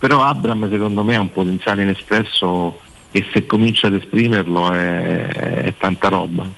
però 0.00 0.22
Abram 0.24 0.70
secondo 0.70 1.04
me 1.04 1.14
ha 1.14 1.20
un 1.20 1.30
potenziale 1.30 1.82
inespresso 1.82 2.80
e 3.10 3.26
se 3.32 3.44
comincia 3.44 3.88
ad 3.88 3.94
esprimerlo 3.94 4.72
è, 4.72 5.26
è 5.26 5.74
tanta 5.76 6.08
roba. 6.08 6.48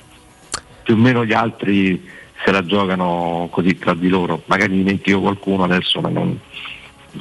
Più 0.85 0.95
o 0.95 0.97
meno 0.97 1.25
gli 1.25 1.33
altri 1.33 2.09
se 2.45 2.53
la 2.53 2.65
giocano 2.65 3.49
così 3.51 3.77
tra 3.79 3.95
di 3.95 4.09
loro, 4.09 4.43
magari 4.47 4.77
dimentico 4.77 5.21
qualcuno 5.21 5.65
adesso, 5.65 6.01
ma 6.01 6.09
non, 6.09 6.39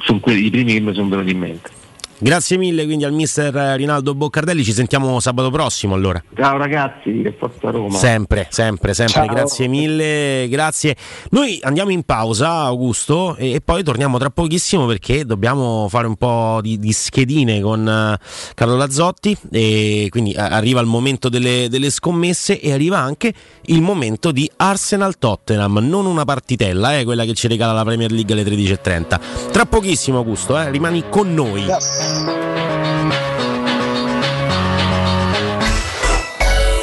sono 0.02 0.20
quelli 0.20 0.46
i 0.46 0.50
primi 0.52 0.74
che 0.74 0.80
mi 0.80 0.94
sono 0.94 1.10
venuti 1.10 1.32
in 1.32 1.40
mente. 1.40 1.81
Grazie 2.24 2.58
mille 2.58 2.86
quindi 2.86 3.04
al 3.04 3.14
mister 3.14 3.52
Rinaldo 3.52 4.14
Boccardelli, 4.14 4.64
ci 4.64 4.74
sentiamo 4.74 5.20
sabato 5.20 5.50
prossimo 5.50 5.96
allora. 5.96 6.22
Ciao 6.36 6.56
ragazzi, 6.56 7.20
che 7.24 7.34
forza 7.36 7.72
Roma. 7.72 7.98
Sempre, 7.98 8.46
sempre, 8.52 8.94
sempre, 8.94 9.26
Ciao. 9.26 9.26
grazie 9.26 9.68
mille, 9.68 10.48
grazie. 10.48 10.96
Noi 11.32 11.58
andiamo 11.64 11.90
in 11.90 12.04
pausa, 12.04 12.60
Augusto, 12.60 13.36
e, 13.38 13.54
e 13.54 13.62
poi 13.62 13.82
torniamo 13.82 14.20
tra 14.20 14.30
pochissimo 14.30 14.86
perché 14.86 15.26
dobbiamo 15.26 15.88
fare 15.90 16.06
un 16.06 16.16
po' 16.16 16.60
di, 16.62 16.78
di 16.78 16.92
schedine 16.92 17.60
con 17.60 17.90
eh, 17.90 18.20
Carlo 18.54 18.76
Lazzotti 18.76 19.36
e 19.52 20.06
quindi 20.12 20.34
eh, 20.34 20.42
arriva 20.42 20.80
il 20.80 20.86
momento 20.88 21.28
delle, 21.28 21.70
delle 21.72 21.90
scommesse 21.90 22.60
e 22.60 22.72
arriva 22.72 23.00
anche 23.00 23.34
il 23.64 23.82
momento 23.82 24.32
di 24.32 24.48
Arsenal-Tottenham, 24.58 25.80
non 25.82 26.06
una 26.06 26.24
partitella, 26.24 27.00
eh, 27.00 27.04
quella 27.04 27.26
che 27.26 27.34
ci 27.34 27.48
regala 27.48 27.74
la 27.74 27.84
Premier 27.84 28.12
League 28.12 28.32
alle 28.32 28.44
13.30. 28.44 29.50
Tra 29.52 29.66
pochissimo, 29.66 30.20
Augusto, 30.20 30.56
eh, 30.60 30.70
rimani 30.70 31.06
con 31.10 31.34
noi. 31.34 31.66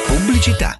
Pubblicità. 0.07 0.79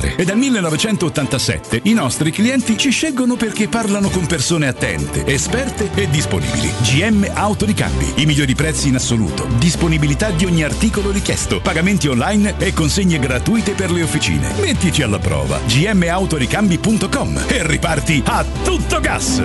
passare 0.00 0.16
e 0.16 0.24
dal 0.24 0.38
1987 0.38 1.80
i 1.84 1.92
nostri 1.92 2.30
clienti 2.30 2.76
ci 2.76 2.90
scelgono 2.90 3.36
perché 3.36 3.68
parlano 3.68 4.08
con 4.08 4.26
persone 4.26 4.66
attente, 4.66 5.24
esperte 5.26 5.90
e 5.94 6.08
disponibili. 6.08 6.72
GM 6.80 7.30
Autoricambi, 7.32 8.14
i 8.16 8.26
migliori 8.26 8.54
prezzi 8.54 8.88
in 8.88 8.96
assoluto, 8.96 9.46
disponibilità 9.58 10.30
di 10.30 10.46
ogni 10.46 10.62
articolo 10.62 11.10
richiesto, 11.10 11.60
pagamenti 11.60 12.08
online 12.08 12.54
e 12.58 12.72
consegne 12.72 13.18
gratuite 13.18 13.72
per 13.72 13.90
le 13.90 14.02
officine. 14.02 14.52
Mettici 14.60 15.02
alla 15.02 15.18
prova 15.18 15.60
gmautoricambi.com 15.66 17.44
e 17.48 17.66
riparti 17.66 18.22
a 18.26 18.44
tutto 18.64 19.00
gas. 19.00 19.42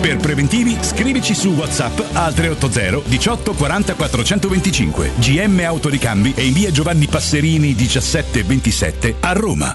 Per 0.00 0.16
preventivi 0.18 0.76
scrivici 0.80 1.34
su 1.34 1.50
WhatsApp 1.50 1.98
al 2.12 2.32
380 2.32 3.08
18 3.08 3.52
40 3.52 3.94
425 3.94 5.12
GM 5.16 5.60
Autoricambi 5.64 6.32
e 6.36 6.46
in 6.46 6.52
via 6.52 6.70
Giovanni 6.70 7.06
Passerini 7.06 7.74
1727 7.74 9.16
a 9.20 9.32
Roma. 9.32 9.74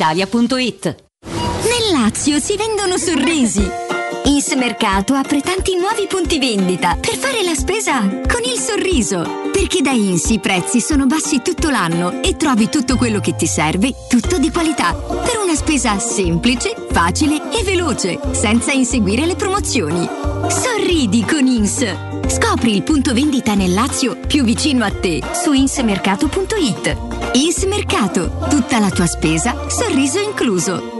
brispalitalia.it. 0.00 0.96
Nel 1.26 2.00
Lazio 2.00 2.40
si 2.40 2.56
vendono 2.56 2.96
sorrisi. 2.96 3.99
Ins 4.24 4.52
Mercato 4.52 5.14
apre 5.14 5.40
tanti 5.40 5.76
nuovi 5.76 6.06
punti 6.06 6.38
vendita 6.38 6.96
per 7.00 7.16
fare 7.16 7.42
la 7.42 7.54
spesa 7.54 8.00
con 8.00 8.42
il 8.44 8.58
sorriso. 8.58 9.48
Perché 9.50 9.80
da 9.80 9.90
Ins 9.90 10.28
i 10.30 10.38
prezzi 10.38 10.80
sono 10.80 11.06
bassi 11.06 11.40
tutto 11.42 11.70
l'anno 11.70 12.22
e 12.22 12.36
trovi 12.36 12.68
tutto 12.68 12.96
quello 12.96 13.20
che 13.20 13.34
ti 13.34 13.46
serve, 13.46 13.94
tutto 14.08 14.38
di 14.38 14.50
qualità. 14.50 14.92
Per 14.92 15.38
una 15.42 15.54
spesa 15.54 15.98
semplice, 15.98 16.74
facile 16.90 17.50
e 17.50 17.62
veloce, 17.62 18.20
senza 18.32 18.72
inseguire 18.72 19.26
le 19.26 19.36
promozioni. 19.36 20.08
Sorridi 20.48 21.24
con 21.24 21.46
Ins. 21.46 21.84
Scopri 22.26 22.74
il 22.74 22.82
punto 22.82 23.12
vendita 23.12 23.54
nel 23.54 23.72
Lazio 23.72 24.18
più 24.26 24.44
vicino 24.44 24.84
a 24.84 24.90
te 24.90 25.20
su 25.32 25.52
insmercato.it. 25.52 26.96
Ins 27.32 27.62
Mercato, 27.64 28.46
tutta 28.48 28.78
la 28.78 28.90
tua 28.90 29.06
spesa, 29.06 29.68
sorriso 29.68 30.20
incluso. 30.20 30.99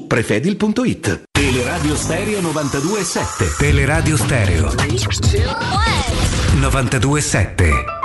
prefedil.it. 0.00 1.22
Teleradio 1.32 1.96
Stereo 1.96 2.40
92.7 2.40 3.56
Teleradio 3.58 4.16
Stereo. 4.16 4.70
92.7 6.60 8.01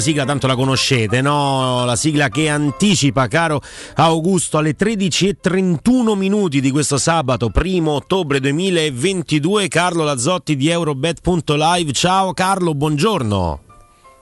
La 0.00 0.06
sigla 0.06 0.24
tanto 0.24 0.46
la 0.46 0.56
conoscete, 0.56 1.20
no? 1.20 1.84
La 1.84 1.94
sigla 1.94 2.30
che 2.30 2.48
anticipa, 2.48 3.28
caro 3.28 3.60
Augusto, 3.96 4.56
alle 4.56 4.74
13.31 4.74 6.16
minuti 6.16 6.62
di 6.62 6.70
questo 6.70 6.96
sabato, 6.96 7.50
primo 7.50 7.90
ottobre 7.90 8.40
2022, 8.40 9.68
Carlo 9.68 10.02
Lazzotti 10.02 10.56
di 10.56 10.70
Eurobet.live. 10.70 11.92
Ciao 11.92 12.32
Carlo, 12.32 12.74
buongiorno. 12.74 13.60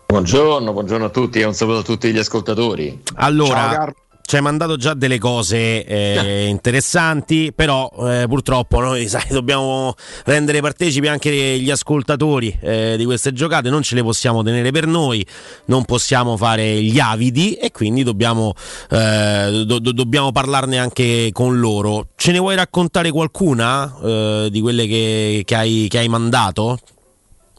Buongiorno, 0.07 0.73
buongiorno 0.73 1.05
a 1.05 1.11
tutti 1.11 1.39
e 1.39 1.45
un 1.45 1.55
saluto 1.55 1.79
a 1.79 1.83
tutti 1.85 2.11
gli 2.13 2.19
ascoltatori. 2.19 3.01
Allora, 3.15 3.95
ci 4.29 4.37
hai 4.37 4.43
mandato 4.43 4.77
già 4.77 4.93
delle 4.93 5.19
cose 5.19 5.87
eh, 5.87 6.45
interessanti, 6.49 7.51
però 7.55 7.91
eh, 8.01 8.27
purtroppo 8.29 8.79
noi 8.79 9.09
sai, 9.09 9.25
dobbiamo 9.31 9.95
rendere 10.27 10.61
partecipi 10.61 11.09
anche 11.09 11.31
gli 11.31 11.71
ascoltatori 11.71 12.55
eh, 12.61 12.97
di 12.99 13.07
queste 13.07 13.33
giocate, 13.33 13.71
non 13.71 13.81
ce 13.81 13.95
le 13.95 14.03
possiamo 14.03 14.43
tenere 14.43 14.71
per 14.71 14.87
noi, 14.87 15.27
non 15.69 15.87
possiamo 15.87 16.37
fare 16.37 16.83
gli 16.83 17.01
avidi 17.01 17.55
e 17.55 17.71
quindi 17.71 18.03
dobbiamo, 18.03 18.53
eh, 18.91 19.65
do- 19.65 19.79
do- 19.79 19.93
dobbiamo 19.93 20.31
parlarne 20.31 20.77
anche 20.77 21.31
con 21.33 21.59
loro. 21.59 22.09
Ce 22.15 22.31
ne 22.31 22.39
vuoi 22.39 22.55
raccontare 22.55 23.11
qualcuna 23.11 23.97
eh, 24.05 24.49
di 24.51 24.61
quelle 24.61 24.87
che, 24.87 25.41
che 25.47 25.55
hai, 25.55 25.87
che 25.89 25.97
hai 25.97 26.09
mandato? 26.09 26.79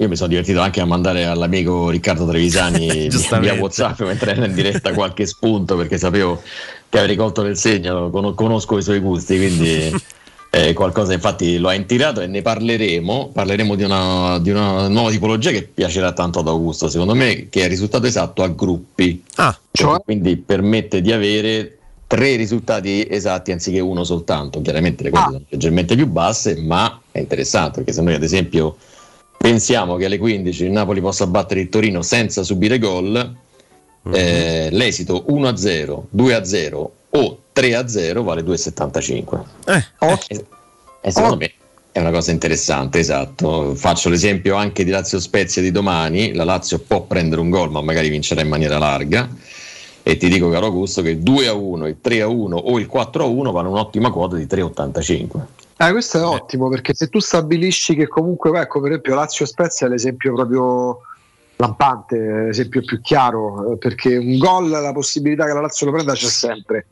Io 0.01 0.07
mi 0.07 0.15
sono 0.15 0.29
divertito 0.29 0.61
anche 0.61 0.79
a 0.79 0.85
mandare 0.85 1.25
all'amico 1.25 1.89
Riccardo 1.89 2.25
Trevisani 2.25 3.09
via 3.41 3.53
WhatsApp 3.55 3.99
mentre 4.01 4.31
era 4.31 4.45
in 4.45 4.53
diretta 4.53 4.93
qualche 4.93 5.25
spunto 5.25 5.75
perché 5.75 5.97
sapevo 5.97 6.41
che 6.87 6.97
avevi 6.97 7.17
colto 7.17 7.43
nel 7.43 7.57
segno, 7.57 8.09
con- 8.09 8.33
conosco 8.33 8.77
i 8.77 8.81
suoi 8.81 8.99
gusti, 8.99 9.35
quindi 9.35 9.93
eh, 10.51 10.71
qualcosa 10.71 11.11
infatti 11.11 11.57
lo 11.57 11.67
ha 11.67 11.73
intirato 11.73 12.21
e 12.21 12.27
ne 12.27 12.41
parleremo. 12.41 13.31
Parleremo 13.33 13.75
di 13.75 13.83
una, 13.83 14.39
di 14.39 14.51
una 14.51 14.87
nuova 14.87 15.11
tipologia 15.11 15.51
che 15.51 15.63
piacerà 15.63 16.13
tanto 16.13 16.39
ad 16.39 16.47
Augusto, 16.47 16.87
secondo 16.87 17.13
me, 17.13 17.47
che 17.49 17.59
è 17.59 17.63
il 17.65 17.69
risultato 17.69 18.07
esatto 18.07 18.41
a 18.41 18.47
gruppi. 18.47 19.21
Cioè? 19.71 20.01
Quindi 20.01 20.37
permette 20.37 21.01
di 21.01 21.11
avere 21.11 21.77
tre 22.07 22.37
risultati 22.37 23.05
esatti 23.07 23.51
anziché 23.51 23.81
uno 23.81 24.05
soltanto. 24.05 24.61
Chiaramente 24.61 25.03
le 25.03 25.09
cose 25.09 25.25
sono 25.25 25.41
leggermente 25.49 25.95
più 25.95 26.07
basse, 26.07 26.55
ma 26.55 27.01
è 27.11 27.19
interessante 27.19 27.79
perché 27.79 27.91
se 27.91 28.01
noi 28.01 28.13
ad 28.13 28.23
esempio 28.23 28.77
pensiamo 29.39 29.95
che 29.95 30.05
alle 30.05 30.17
15 30.17 30.65
il 30.65 30.71
Napoli 30.71 30.99
possa 30.99 31.25
battere 31.25 31.61
il 31.61 31.69
Torino 31.69 32.01
senza 32.01 32.43
subire 32.43 32.77
gol, 32.77 33.35
eh, 34.11 34.67
l'esito 34.71 35.25
1-0, 35.29 36.03
2-0 36.15 36.89
o 37.11 37.37
3-0 37.53 38.21
vale 38.21 38.41
2,75. 38.43 39.39
Eh, 39.65 39.83
E 41.01 41.11
secondo 41.11 41.37
me 41.37 41.51
è 41.91 41.99
una 41.99 42.11
cosa 42.11 42.31
interessante, 42.31 42.99
esatto. 42.99 43.73
Faccio 43.75 44.09
l'esempio 44.09 44.55
anche 44.55 44.83
di 44.83 44.91
Lazio 44.91 45.19
Spezia 45.19 45.61
di 45.61 45.71
domani. 45.71 46.33
La 46.33 46.43
Lazio 46.43 46.79
può 46.79 47.01
prendere 47.01 47.41
un 47.41 47.49
gol, 47.49 47.71
ma 47.71 47.81
magari 47.81 48.09
vincerà 48.09 48.41
in 48.41 48.49
maniera 48.49 48.77
larga. 48.77 49.29
E 50.03 50.17
ti 50.17 50.27
dico, 50.29 50.49
caro 50.49 50.67
Augusto, 50.67 51.01
che 51.01 51.09
il 51.11 51.19
2 51.19 51.47
a 51.47 51.53
1, 51.53 51.87
il 51.87 51.97
3 52.01 52.21
a 52.21 52.27
1 52.27 52.55
o 52.55 52.79
il 52.79 52.87
4 52.87 53.23
a 53.23 53.27
1 53.27 53.51
vanno 53.51 53.69
un'ottima 53.71 54.11
quota 54.11 54.35
di 54.35 54.45
3,85. 54.45 55.39
Eh, 55.81 55.91
questo 55.91 56.17
è 56.17 56.23
ottimo 56.25 56.67
perché 56.67 56.93
se 56.93 57.07
tu 57.07 57.19
stabilisci 57.19 57.95
che 57.95 58.05
comunque, 58.05 58.67
come 58.67 58.83
per 58.83 58.91
esempio 58.91 59.15
Lazio 59.15 59.45
Spezia 59.45 59.87
è 59.87 59.89
l'esempio 59.89 60.33
proprio 60.33 60.99
lampante, 61.55 62.17
l'esempio 62.17 62.81
più 62.83 62.99
chiaro, 62.99 63.71
eh, 63.71 63.77
perché 63.77 64.17
un 64.17 64.37
gol, 64.39 64.67
la 64.67 64.91
possibilità 64.91 65.45
che 65.45 65.53
la 65.53 65.61
Lazio 65.61 65.85
lo 65.85 65.93
prenda 65.93 66.11
c'è 66.11 66.27
sempre. 66.27 66.85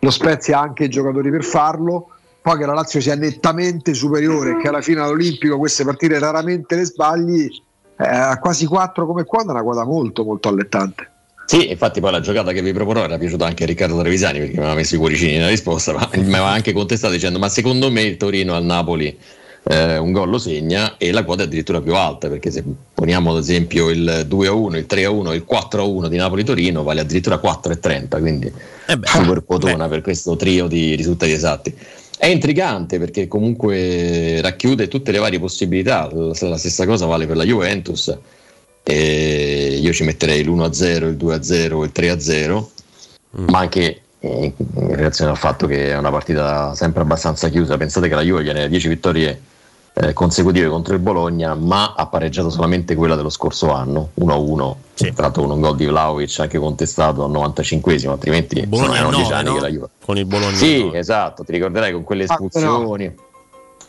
Lo 0.00 0.10
Spezia 0.10 0.58
ha 0.58 0.60
anche 0.60 0.84
i 0.84 0.88
giocatori 0.90 1.30
per 1.30 1.42
farlo, 1.42 2.10
poi 2.42 2.58
che 2.58 2.66
la 2.66 2.74
Lazio 2.74 3.00
sia 3.00 3.14
nettamente 3.14 3.94
superiore 3.94 4.50
e 4.50 4.56
che 4.58 4.68
alla 4.68 4.82
fine 4.82 5.00
all'Olimpico 5.00 5.56
queste 5.56 5.84
partite 5.84 6.18
raramente 6.18 6.76
le 6.76 6.84
sbagli, 6.84 7.48
eh, 7.96 8.06
a 8.06 8.38
quasi 8.38 8.66
4 8.66 9.06
come 9.06 9.24
quando 9.24 9.52
è 9.52 9.54
una 9.54 9.64
quota 9.64 9.86
molto 9.86 10.22
molto 10.22 10.50
allettante. 10.50 11.12
Sì, 11.48 11.70
infatti 11.70 12.00
poi 12.00 12.10
la 12.10 12.20
giocata 12.20 12.52
che 12.52 12.60
vi 12.60 12.74
proporrò 12.74 13.04
era 13.04 13.16
piaciuta 13.16 13.46
anche 13.46 13.62
a 13.62 13.66
Riccardo 13.66 13.98
Trevisani 13.98 14.38
perché 14.38 14.52
mi 14.52 14.58
aveva 14.58 14.74
messo 14.74 14.96
i 14.96 14.98
cuoricini 14.98 15.38
nella 15.38 15.48
risposta, 15.48 15.94
ma 15.94 16.06
mi 16.12 16.24
aveva 16.24 16.48
anche 16.50 16.74
contestato 16.74 17.14
dicendo 17.14 17.38
ma 17.38 17.48
secondo 17.48 17.90
me 17.90 18.02
il 18.02 18.18
Torino 18.18 18.54
al 18.54 18.64
Napoli 18.64 19.18
eh, 19.62 19.96
un 19.96 20.12
gol 20.12 20.28
lo 20.28 20.36
segna 20.36 20.98
e 20.98 21.10
la 21.10 21.24
quota 21.24 21.44
è 21.44 21.46
addirittura 21.46 21.80
più 21.80 21.94
alta 21.94 22.28
perché 22.28 22.50
se 22.50 22.62
poniamo 22.92 23.30
ad 23.30 23.38
esempio 23.38 23.88
il 23.88 24.24
2 24.26 24.46
a 24.46 24.52
1, 24.52 24.76
il 24.76 24.84
3 24.84 25.04
a 25.04 25.10
1, 25.10 25.32
il 25.32 25.44
4 25.46 25.80
a 25.80 25.86
1 25.86 26.08
di 26.08 26.16
Napoli-Torino 26.18 26.82
vale 26.82 27.00
addirittura 27.00 27.40
4,30 27.42 28.20
quindi 28.20 28.52
super 29.04 29.42
quotona 29.42 29.88
per 29.88 30.02
questo 30.02 30.36
trio 30.36 30.66
di 30.66 30.94
risultati 30.96 31.32
esatti. 31.32 31.74
È 32.18 32.26
intrigante 32.26 32.98
perché 32.98 33.26
comunque 33.26 34.42
racchiude 34.42 34.86
tutte 34.86 35.12
le 35.12 35.18
varie 35.18 35.38
possibilità, 35.38 36.10
la 36.12 36.58
stessa 36.58 36.84
cosa 36.84 37.06
vale 37.06 37.26
per 37.26 37.36
la 37.36 37.44
Juventus. 37.44 38.14
E 38.90 39.78
io 39.82 39.92
ci 39.92 40.02
metterei 40.04 40.42
l'1-0, 40.44 41.08
il 41.08 41.16
2-0, 41.16 41.82
il 41.84 41.92
3-0, 41.94 42.64
ma 43.50 43.58
anche 43.58 44.00
eh, 44.20 44.52
in 44.56 44.96
relazione 44.96 45.30
al 45.30 45.36
fatto 45.36 45.66
che 45.66 45.90
è 45.90 45.98
una 45.98 46.10
partita 46.10 46.74
sempre 46.74 47.02
abbastanza 47.02 47.50
chiusa. 47.50 47.76
Pensate 47.76 48.08
che 48.08 48.14
la 48.14 48.22
Juve 48.22 48.42
viene 48.42 48.60
da 48.60 48.66
10 48.66 48.88
vittorie 48.88 49.42
eh, 49.92 50.14
consecutive 50.14 50.68
contro 50.68 50.94
il 50.94 51.00
Bologna, 51.00 51.54
ma 51.54 51.92
ha 51.98 52.06
pareggiato 52.06 52.48
solamente 52.48 52.94
quella 52.94 53.14
dello 53.14 53.28
scorso 53.28 53.70
anno, 53.74 54.10
1-1, 54.20 54.74
Sì. 54.94 55.12
tra 55.12 55.24
l'altro 55.24 55.42
con 55.42 55.50
un 55.50 55.60
gol 55.60 55.76
di 55.76 55.84
Vlaovic 55.84 56.38
anche 56.40 56.58
contestato 56.58 57.24
al 57.24 57.30
95esimo, 57.30 58.10
altrimenti 58.10 58.64
Bologna 58.66 58.96
sono 58.96 59.10
erano 59.10 59.16
10 59.16 59.22
nove, 59.28 59.34
anni 59.34 59.48
no? 59.48 59.54
che 59.56 59.60
la 59.60 59.68
Juve. 59.68 59.88
Con 60.02 60.16
il 60.16 60.24
Bologna. 60.24 60.56
Sì, 60.56 60.82
nove. 60.84 60.98
esatto, 60.98 61.44
ti 61.44 61.52
ricorderai 61.52 61.92
con 61.92 62.04
quelle 62.04 62.24
Ah, 62.26 62.32
espulsioni. 62.32 63.14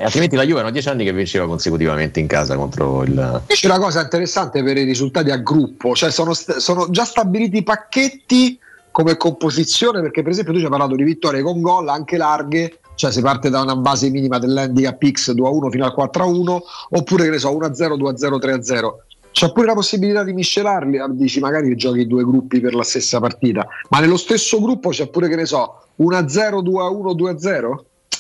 E 0.02 0.06
altrimenti 0.06 0.38
la 0.38 0.44
Juve 0.44 0.60
erano 0.60 0.72
10 0.72 0.88
anni 0.88 1.04
che 1.04 1.12
vinceva 1.12 1.46
consecutivamente 1.46 2.22
in 2.22 2.28
casa 2.28 2.56
contro 2.56 3.04
il... 3.04 3.42
C'è 3.48 3.68
una 3.68 3.80
cosa 3.80 4.02
interessante 4.02 4.64
per 4.64 4.78
i 4.78 4.86
risultati 4.86 5.30
a 5.30 5.36
gruppo, 5.36 5.94
cioè 5.94 6.10
sono, 6.10 6.34
sono 6.34 6.90
già 6.90 7.04
stabiliti 7.04 7.58
i 7.58 7.64
pacchetti 7.64 8.58
come 8.92 9.18
composizione, 9.18 10.00
perché 10.00 10.22
per 10.22 10.32
esempio 10.32 10.54
tu 10.54 10.60
ci 10.60 10.64
hai 10.64 10.72
parlato 10.72 10.96
di 10.96 11.04
vittorie 11.04 11.42
con 11.42 11.60
gol 11.60 11.90
anche 11.90 12.16
larghe, 12.16 12.80
cioè 12.96 13.12
si 13.12 13.20
parte 13.20 13.50
da 13.50 13.60
una 13.60 13.76
base 13.76 14.10
minima 14.10 14.40
dell'handicap 14.40 15.06
X 15.06 15.34
2-1 15.34 15.70
fino 15.70 15.84
al 15.84 15.94
4-1, 15.94 16.58
oppure 16.92 17.26
che 17.26 17.32
ne 17.32 17.38
so 17.40 17.52
1-0, 17.52 17.98
2-0, 17.98 18.38
3-0. 18.40 18.90
C'è 19.32 19.52
pure 19.52 19.66
la 19.66 19.74
possibilità 19.74 20.24
di 20.24 20.32
miscelarli, 20.32 20.98
ah, 20.98 21.10
dici 21.10 21.42
magari 21.42 21.76
giochi 21.76 22.08
due 22.08 22.24
gruppi 22.24 22.62
per 22.62 22.74
la 22.74 22.84
stessa 22.84 23.20
partita, 23.20 23.68
ma 23.90 24.00
nello 24.00 24.16
stesso 24.16 24.62
gruppo 24.62 24.92
c'è 24.92 25.10
pure 25.10 25.28
che 25.28 25.36
ne 25.36 25.46
so 25.46 25.88
1-0, 25.98 26.64
2-1, 26.64 27.16
2-0? 27.18 27.76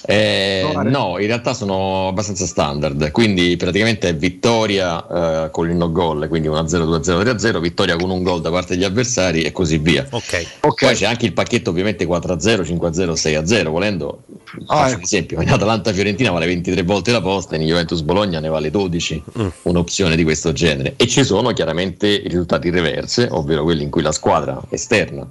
Eh, 0.06 0.72
no, 0.85 1.18
in 1.19 1.27
realtà 1.27 1.53
sono 1.53 2.08
abbastanza 2.08 2.45
standard, 2.45 3.11
quindi 3.11 3.58
praticamente 3.58 4.08
è 4.09 4.16
vittoria 4.16 5.45
eh, 5.45 5.50
con 5.51 5.69
il 5.69 5.76
no 5.76 5.92
goal, 5.92 6.27
quindi 6.30 6.48
1-0, 6.48 6.53
2-0, 6.53 7.22
3-0, 7.24 7.59
vittoria 7.59 7.95
con 7.98 8.09
un 8.09 8.24
gol 8.24 8.40
da 8.42 8.50
parte 8.50 8.76
degli 8.76 8.85
avversari 8.85 9.42
e 9.42 9.51
così 9.51 9.77
via. 9.77 10.08
Ok. 10.09 10.59
Poi 10.61 10.95
c'è 10.95 11.06
anche 11.06 11.26
il 11.26 11.34
pacchetto 11.34 11.69
ovviamente 11.69 12.06
4-0, 12.08 12.61
5-0, 12.64 13.14
6-0, 13.14 13.69
volendo, 13.69 14.24
Ah, 14.68 14.77
faccio 14.77 14.88
ecco. 14.88 14.95
un 14.98 15.03
esempio, 15.03 15.42
in 15.42 15.51
Atalanta-Fiorentina 15.51 16.32
vale 16.32 16.45
23 16.45 16.82
volte 16.84 17.11
la 17.11 17.22
posta, 17.22 17.56
in 17.58 17.64
Juventus-Bologna 17.64 18.40
ne 18.40 18.48
vale 18.48 18.72
12, 18.72 19.22
Mm. 19.38 19.48
un'opzione 19.64 20.16
di 20.16 20.24
questo 20.24 20.53
genere. 20.53 20.93
E 20.95 21.08
ci 21.08 21.24
sono 21.24 21.51
chiaramente 21.51 22.08
i 22.08 22.27
risultati 22.27 22.69
reverse, 22.69 23.27
ovvero 23.30 23.64
quelli 23.64 23.84
in 23.84 23.90
cui 23.90 24.01
la 24.01 24.11
squadra 24.14 24.59
esterna 24.69 25.27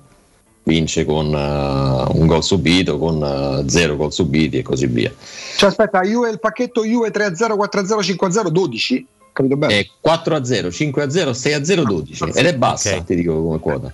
vince 0.69 1.05
con 1.07 1.27
eh, 1.35 2.19
un 2.19 2.27
gol 2.27 2.45
subito, 2.45 2.99
con 2.99 3.23
eh, 3.23 3.69
zero 3.71 3.97
gol 3.97 4.13
subiti 4.13 4.59
e 4.59 4.63
così 4.63 4.87
via. 4.87 5.13
Cioè 5.57 5.71
aspetta, 5.71 6.03
Juve, 6.03 6.31
il 6.31 6.39
pacchetto 6.39 6.85
Juve 6.85 7.11
3-0, 7.11 7.57
4-0, 7.57 8.17
5-0, 8.17 8.49
12? 8.49 9.07
Capito 9.33 9.57
bene? 9.57 9.79
È 9.79 9.87
4 10.01 10.35
a 10.37 10.45
0, 10.45 10.71
5 10.71 11.03
a 11.03 11.11
0, 11.11 11.33
6 11.33 11.53
a 11.53 11.65
0, 11.65 11.83
12 11.85 12.25
ed 12.35 12.47
è 12.47 12.57
bassa, 12.57 12.97
Ok. 12.97 13.05
ti 13.05 13.15
dico 13.15 13.41
come 13.41 13.59
quota. 13.61 13.93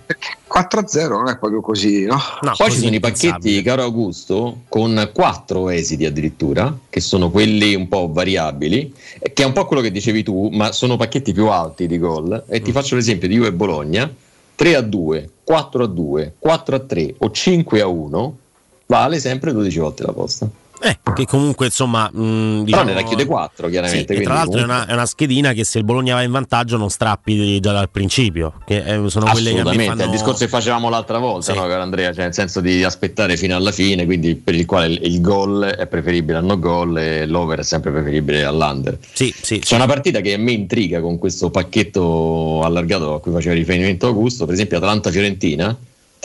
4-0 0.51 1.07
non 1.09 1.27
è 1.29 1.37
proprio 1.37 1.61
così, 1.61 2.05
no? 2.05 2.15
No, 2.41 2.53
Poi 2.55 2.67
così 2.67 2.71
ci 2.71 2.79
sono 2.83 2.95
i 2.95 2.99
pacchetti, 2.99 3.61
caro 3.61 3.83
Augusto, 3.83 4.61
con 4.69 5.09
4 5.13 5.69
esiti 5.69 6.05
addirittura, 6.05 6.75
che 6.89 6.99
sono 6.99 7.29
quelli 7.29 7.75
un 7.75 7.87
po' 7.87 8.09
variabili, 8.11 8.91
eh, 9.19 9.33
che 9.33 9.43
è 9.43 9.45
un 9.45 9.53
po' 9.53 9.65
quello 9.65 9.81
che 9.83 9.91
dicevi 9.91 10.23
tu, 10.23 10.49
ma 10.51 10.71
sono 10.71 10.95
pacchetti 10.97 11.31
più 11.31 11.47
alti 11.47 11.85
di 11.87 11.99
gol. 11.99 12.43
E 12.47 12.59
Mm. 12.59 12.63
ti 12.63 12.71
faccio 12.71 12.95
l'esempio 12.95 13.27
di 13.27 13.35
Juve 13.35 13.47
e 13.49 13.53
Bologna: 13.53 14.11
3 14.55 14.75
a 14.75 14.81
2, 14.81 15.29
4 15.45 15.83
a 15.83 15.87
2, 15.87 16.33
4 16.39 16.75
a 16.75 16.79
3 16.79 17.15
o 17.19 17.29
5 17.29 17.81
a 17.81 17.87
1, 17.87 18.37
vale 18.87 19.19
sempre 19.19 19.51
12 19.53 19.79
volte 19.79 20.03
la 20.03 20.11
posta. 20.13 20.49
Eh, 20.81 20.99
che 21.15 21.25
comunque 21.25 21.67
insomma. 21.67 22.09
mh, 22.11 22.17
Però 22.17 22.63
diciamo, 22.63 22.83
ne 22.83 22.93
racchiude 22.93 23.25
4, 23.25 23.65
Sì, 23.65 23.71
chiaramente. 23.71 24.05
quindi 24.07 24.25
tra 24.25 24.33
l'altro 24.33 24.59
è 24.59 24.63
una, 24.63 24.85
è 24.85 24.91
una 24.91 25.05
schedina 25.05 25.53
che 25.53 25.63
se 25.63 25.77
il 25.77 25.85
Bologna 25.85 26.15
va 26.15 26.21
in 26.21 26.31
vantaggio 26.31 26.75
non 26.75 26.89
strappi 26.89 27.59
già 27.61 27.71
dal 27.71 27.89
principio. 27.89 28.55
Che 28.65 28.83
eh, 28.83 29.09
sono 29.09 29.25
quelle 29.31 29.51
che 29.51 29.59
Assolutamente, 29.61 29.85
fanno... 29.85 30.01
è 30.01 30.05
il 30.05 30.11
discorso 30.11 30.43
che 30.43 30.49
facevamo 30.49 30.89
l'altra 30.89 31.17
volta, 31.17 31.53
Sì. 31.53 31.57
no, 31.57 31.65
caro 31.65 31.81
Andrea? 31.81 32.13
Cioè, 32.13 32.25
nel 32.25 32.33
senso 32.33 32.59
di 32.59 32.83
aspettare 32.83 33.37
fino 33.37 33.55
alla 33.55 33.71
fine, 33.71 34.03
quindi 34.05 34.35
per 34.35 34.53
il 34.53 34.65
quale 34.65 34.87
il, 34.87 34.99
il 35.05 35.21
gol 35.21 35.63
è 35.63 35.87
preferibile 35.87 36.37
al 36.39 36.45
no 36.45 36.59
gol 36.59 36.97
e 36.99 37.25
l'over 37.25 37.59
è 37.59 37.63
sempre 37.63 37.91
preferibile 37.91 38.43
all'under. 38.43 38.97
Sì, 39.13 39.33
sì, 39.41 39.59
C'è 39.59 39.75
una 39.75 39.87
partita 39.87 40.19
che 40.19 40.33
a 40.33 40.37
me 40.37 40.51
intriga 40.51 40.99
con 40.99 41.17
questo 41.17 41.49
pacchetto 41.49 42.61
allargato 42.63 43.13
a 43.15 43.21
cui 43.21 43.31
faceva 43.31 43.55
riferimento 43.55 44.07
Augusto, 44.07 44.43
per 44.45 44.53
esempio 44.53 44.77
Atalanta-Fiorentina, 44.77 45.75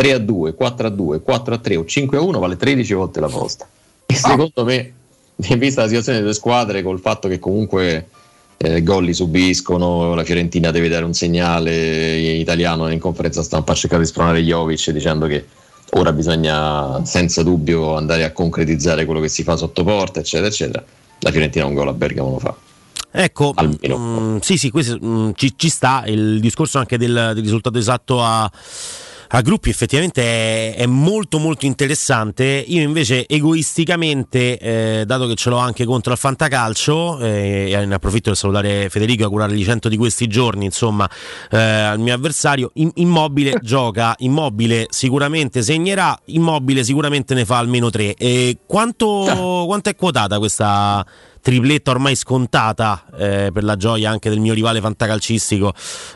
3 0.00 0.12
a 0.14 0.18
2, 0.18 0.54
4 0.54 0.86
a 0.86 0.90
2, 0.90 1.20
4 1.20 1.54
a 1.54 1.58
3 1.58 1.76
o 1.76 1.84
5 1.84 2.16
a 2.16 2.22
1 2.22 2.38
vale 2.38 2.56
13 2.56 2.94
volte 2.94 3.20
la 3.20 3.28
posta. 3.28 3.68
E 4.06 4.14
secondo 4.14 4.64
me, 4.64 4.92
vista 5.36 5.82
la 5.82 5.88
situazione 5.88 6.20
delle 6.20 6.32
squadre, 6.32 6.82
col 6.82 7.00
fatto 7.00 7.28
che 7.28 7.38
comunque 7.38 8.08
eh, 8.56 8.82
gol 8.82 9.04
li 9.04 9.12
subiscono, 9.12 10.14
la 10.14 10.24
Fiorentina 10.24 10.70
deve 10.70 10.88
dare 10.88 11.04
un 11.04 11.12
segnale 11.12 12.16
in 12.16 12.40
italiano 12.40 12.88
in 12.88 12.98
conferenza 12.98 13.42
stampa 13.42 13.72
ha 13.72 13.74
cercato 13.74 14.00
di 14.00 14.06
spronare 14.08 14.40
Jovic 14.40 14.90
dicendo 14.90 15.26
che 15.26 15.44
ora 15.90 16.12
bisogna 16.12 17.04
senza 17.04 17.42
dubbio 17.42 17.94
andare 17.94 18.24
a 18.24 18.32
concretizzare 18.32 19.04
quello 19.04 19.20
che 19.20 19.28
si 19.28 19.42
fa 19.42 19.56
sotto 19.56 19.84
porta, 19.84 20.20
eccetera, 20.20 20.48
eccetera. 20.48 20.82
La 21.18 21.30
Fiorentina 21.30 21.66
un 21.66 21.74
gol 21.74 21.88
a 21.88 21.92
Bergamo 21.92 22.30
lo 22.30 22.38
fa. 22.38 22.56
Ecco, 23.10 23.52
Almeno. 23.54 23.98
mm, 23.98 24.36
sì, 24.38 24.56
sì, 24.56 24.70
questo, 24.70 24.98
mm, 25.04 25.32
ci, 25.34 25.52
ci 25.56 25.68
sta. 25.68 26.04
Il 26.06 26.40
discorso 26.40 26.78
anche 26.78 26.96
del, 26.96 27.32
del 27.34 27.42
risultato 27.42 27.76
esatto 27.76 28.22
a, 28.22 28.50
a 29.32 29.40
gruppi 29.42 29.70
effettivamente 29.70 30.22
è, 30.22 30.74
è 30.76 30.86
molto 30.86 31.38
molto 31.38 31.66
interessante. 31.66 32.44
Io 32.66 32.82
invece 32.82 33.28
egoisticamente, 33.28 34.58
eh, 34.58 35.04
dato 35.06 35.26
che 35.26 35.34
ce 35.36 35.50
l'ho 35.50 35.58
anche 35.58 35.84
contro 35.84 36.12
il 36.12 36.18
Fantacalcio, 36.18 37.20
eh, 37.20 37.70
e 37.70 37.86
ne 37.86 37.94
approfitto 37.94 38.30
per 38.30 38.38
salutare 38.38 38.88
Federico 38.88 39.22
e 39.22 39.24
augurargli 39.26 39.62
100 39.62 39.88
di 39.88 39.96
questi 39.96 40.26
giorni, 40.26 40.64
insomma, 40.64 41.08
eh, 41.50 41.58
al 41.58 42.00
mio 42.00 42.14
avversario, 42.14 42.70
in- 42.74 42.90
Immobile 42.94 43.58
gioca, 43.62 44.14
Immobile 44.18 44.86
sicuramente 44.88 45.62
segnerà, 45.62 46.18
Immobile 46.26 46.82
sicuramente 46.82 47.34
ne 47.34 47.44
fa 47.44 47.58
almeno 47.58 47.88
3. 47.88 48.14
E 48.14 48.58
quanto, 48.66 49.64
quanto 49.66 49.90
è 49.90 49.94
quotata 49.94 50.38
questa 50.38 51.06
tripletta 51.40 51.90
ormai 51.90 52.14
scontata 52.14 53.04
eh, 53.16 53.50
per 53.52 53.64
la 53.64 53.76
gioia 53.76 54.10
anche 54.10 54.28
del 54.28 54.40
mio 54.40 54.54
rivale 54.54 54.80
fantacalcistico 54.80 55.72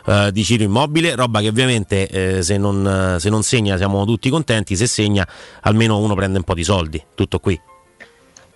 eh, 0.07 0.31
di 0.31 0.43
Ciro 0.43 0.63
Immobile, 0.63 1.15
roba 1.15 1.41
che 1.41 1.47
ovviamente 1.47 2.07
eh, 2.07 2.43
se, 2.43 2.57
non, 2.57 3.17
se 3.19 3.29
non 3.29 3.43
segna 3.43 3.77
siamo 3.77 4.05
tutti 4.05 4.29
contenti, 4.29 4.75
se 4.75 4.87
segna 4.87 5.27
almeno 5.61 5.97
uno 5.99 6.15
prende 6.15 6.37
un 6.37 6.43
po' 6.43 6.53
di 6.53 6.63
soldi, 6.63 7.03
tutto 7.13 7.39
qui. 7.39 7.59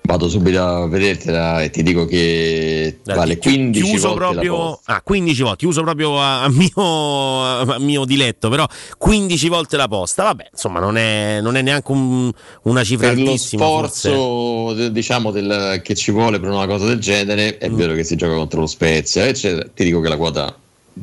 Vado 0.10 0.28
subito 0.28 0.60
a 0.60 0.88
vedertela 0.88 1.62
e 1.62 1.70
ti 1.70 1.84
dico 1.84 2.06
che 2.06 2.98
Dai, 3.04 3.16
vale 3.16 3.38
chi- 3.38 3.50
15 3.54 3.84
chiuso 3.86 4.08
volte 4.08 4.24
la 4.24 4.30
proprio 4.32 4.56
posta. 4.56 4.96
ah, 4.96 5.02
15 5.04 5.42
volte, 5.44 5.58
chiuso 5.58 5.82
proprio 5.84 6.20
a, 6.20 6.42
a 6.46 6.50
mio, 6.50 7.44
a 7.74 7.78
mio 7.78 8.06
diletto, 8.06 8.50
però 8.50 8.66
15 8.98 9.50
volte 9.50 9.78
la 9.78 9.88
posta, 9.88 10.24
vabbè, 10.24 10.50
insomma, 10.52 10.80
non 10.80 10.98
è, 10.98 11.42
non 11.42 11.56
è 11.58 11.62
neanche 11.62 11.92
un- 11.92 12.32
una 12.64 12.84
cifra 12.84 13.10
Per 13.10 13.20
lo 13.20 13.26
altissima. 13.30 13.64
forse. 13.66 14.10
sforzo 14.10 14.90
diciamo 14.90 15.30
del- 15.30 15.80
che 15.84 15.94
ci 15.94 16.10
vuole 16.10 16.40
per 16.40 16.50
una 16.50 16.66
cosa 16.66 16.86
del 16.88 16.98
genere, 17.00 17.54
Mm. 17.58 17.58
è 17.60 17.70
vero 17.70 17.94
che 17.94 18.04
si 18.04 18.16
gioca 18.16 18.34
contro 18.34 18.62
lo 18.62 18.66
Spezia, 18.68 19.28
eccetera. 19.28 19.68
Ti 19.72 19.84
dico 19.84 20.00
che 20.02 20.10
la 20.10 20.18
quota 20.18 20.58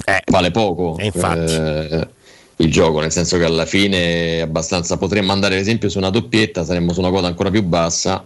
Eh, 0.05 0.23
vale 0.26 0.51
poco. 0.51 0.97
E 0.99 1.07
infatti. 1.07 1.52
eh, 1.55 2.09
il 2.59 2.70
gioco, 2.70 3.01
nel 3.01 3.12
senso 3.12 3.36
che 3.36 3.44
alla 3.44 3.67
fine 3.67 4.39
è 4.39 4.41
abbastanza 4.41 4.97
potremmo 4.97 5.33
andare 5.33 5.57
ad 5.57 5.60
esempio 5.60 5.89
su 5.89 5.99
una 5.99 6.10
doppietta, 6.10 6.65
saremmo 6.65 6.93
su 6.93 7.01
una 7.01 7.10
quota 7.10 7.26
ancora 7.26 7.51
più 7.51 7.62
bassa, 7.62 8.25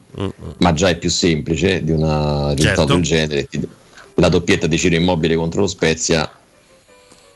ma 0.59 0.73
già 0.73 0.89
è 0.89 0.99
più 0.99 1.10
semplice 1.10 1.83
di 1.83 1.91
una 1.91 2.52
risultato 2.52 2.86
Certo. 2.86 2.94
del 2.94 3.02
genere. 3.02 3.49
La 4.15 4.28
doppietta 4.28 4.67
di 4.67 4.78
Ciro 4.78 4.94
Immobile 4.94 5.34
contro 5.34 5.62
lo 5.62 5.67
Spezia 5.67 6.31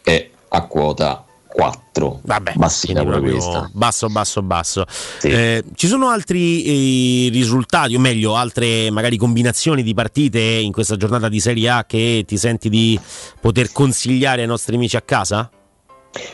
è 0.02 0.30
a 0.48 0.66
quota 0.66 1.24
4. 1.48 2.20
Vabbè, 2.22 2.52
bassina 2.56 3.00
pure 3.02 3.12
proprio 3.12 3.32
questa. 3.32 3.70
Basso, 3.72 4.08
basso, 4.08 4.42
basso. 4.42 4.84
Eh, 5.22 5.64
ci 5.74 5.86
sono 5.86 6.08
altri 6.08 7.26
eh, 7.26 7.30
risultati, 7.30 7.94
o 7.94 8.00
meglio, 8.00 8.36
altre 8.36 8.90
magari 8.90 9.16
combinazioni 9.16 9.82
di 9.82 9.94
partite 9.94 10.40
in 10.40 10.72
questa 10.72 10.96
giornata 10.96 11.28
di 11.28 11.40
Serie 11.40 11.68
A 11.70 11.84
che 11.86 12.24
ti 12.26 12.36
senti 12.36 12.68
di 12.68 12.98
poter 13.40 13.72
consigliare 13.72 14.42
ai 14.42 14.46
nostri 14.46 14.74
amici 14.76 14.96
a 14.96 15.02
casa? 15.02 15.48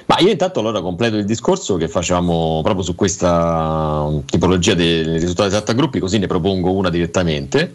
Ma 0.07 0.19
io 0.19 0.31
intanto 0.31 0.61
allora 0.61 0.81
completo 0.81 1.17
il 1.17 1.25
discorso 1.25 1.77
che 1.77 1.89
facevamo 1.89 2.61
proprio 2.63 2.85
su 2.85 2.95
questa 2.95 4.03
um, 4.07 4.25
tipologia 4.25 4.75
dei 4.75 5.03
risultati 5.19 5.49
esatti 5.49 5.71
a 5.71 5.75
gruppi, 5.75 5.99
così 6.01 6.19
ne 6.19 6.27
propongo 6.27 6.73
una 6.73 6.91
direttamente. 6.91 7.75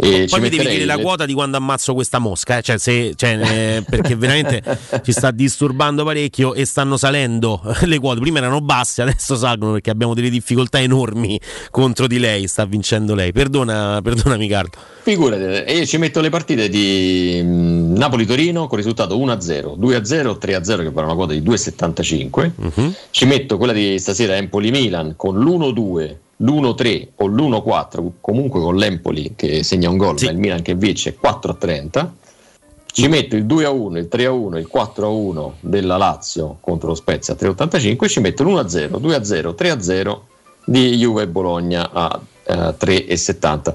E 0.00 0.26
ci 0.26 0.26
Poi 0.28 0.40
mi 0.40 0.48
devi 0.48 0.68
dire 0.68 0.84
la 0.84 0.98
quota 0.98 1.26
di 1.26 1.34
quando 1.34 1.56
ammazzo 1.56 1.92
questa 1.92 2.20
mosca, 2.20 2.58
eh? 2.58 2.62
cioè, 2.62 2.78
se- 2.78 3.14
cioè, 3.16 3.38
eh, 3.78 3.82
perché 3.82 4.14
veramente 4.14 4.62
ci 5.02 5.10
sta 5.10 5.32
disturbando 5.32 6.04
parecchio 6.04 6.54
e 6.54 6.64
stanno 6.64 6.96
salendo 6.96 7.60
le 7.82 7.98
quote. 7.98 8.20
Prima 8.20 8.38
erano 8.38 8.60
basse, 8.60 9.02
adesso 9.02 9.36
salgono 9.36 9.72
perché 9.72 9.90
abbiamo 9.90 10.14
delle 10.14 10.30
difficoltà 10.30 10.80
enormi 10.80 11.40
contro 11.70 12.06
di 12.06 12.18
lei. 12.20 12.46
Sta 12.46 12.64
vincendo 12.64 13.14
lei. 13.14 13.32
Perdona, 13.32 14.00
perdonami, 14.00 14.46
Carlo. 14.46 14.70
Figurati, 15.02 15.42
e 15.42 15.76
io 15.78 15.86
ci 15.86 15.96
metto 15.96 16.20
le 16.20 16.28
partite 16.28 16.68
di 16.68 17.40
mm, 17.42 17.96
Napoli-Torino 17.96 18.66
con 18.66 18.76
risultato 18.76 19.18
1-0, 19.18 19.78
2-0, 19.78 20.38
3-0 20.38 20.76
che 20.82 20.90
vale 20.90 21.06
una 21.06 21.14
quota 21.14 21.32
di 21.32 21.40
2,75. 21.40 22.50
Mhm. 22.54 22.94
Ci 23.10 23.24
metto 23.24 23.56
quella 23.56 23.72
di 23.72 23.98
stasera 23.98 24.36
Empoli-Milan 24.36 25.14
con 25.16 25.38
l'1-2, 25.38 26.14
l'1-3 26.38 27.08
o 27.16 27.26
l'1-4, 27.26 28.10
comunque 28.20 28.60
con 28.60 28.76
l'Empoli 28.76 29.32
che 29.34 29.62
segna 29.62 29.90
un 29.90 29.96
gol, 29.96 30.16
ma 30.22 30.30
il 30.30 30.38
Milan 30.38 30.62
che 30.62 30.74
vince 30.74 31.16
4-30. 31.20 32.08
Ci 32.90 33.06
metto 33.06 33.36
il 33.36 33.44
2-1, 33.44 33.96
il 33.96 34.08
3-1, 34.10 34.56
il 34.56 34.68
4-1 34.72 35.52
della 35.60 35.96
Lazio 35.96 36.56
contro 36.60 36.88
lo 36.88 36.94
Spezia 36.94 37.34
a 37.34 37.36
3,85 37.40 38.04
e 38.04 38.08
ci 38.08 38.20
metto 38.20 38.42
l'1-0, 38.42 39.00
2-0, 39.00 39.54
3-0 39.56 40.18
di 40.64 40.96
Juve 40.96 41.22
e 41.22 41.28
Bologna 41.28 41.90
a 41.92 42.20
eh, 42.44 42.54
3,70. 42.54 43.74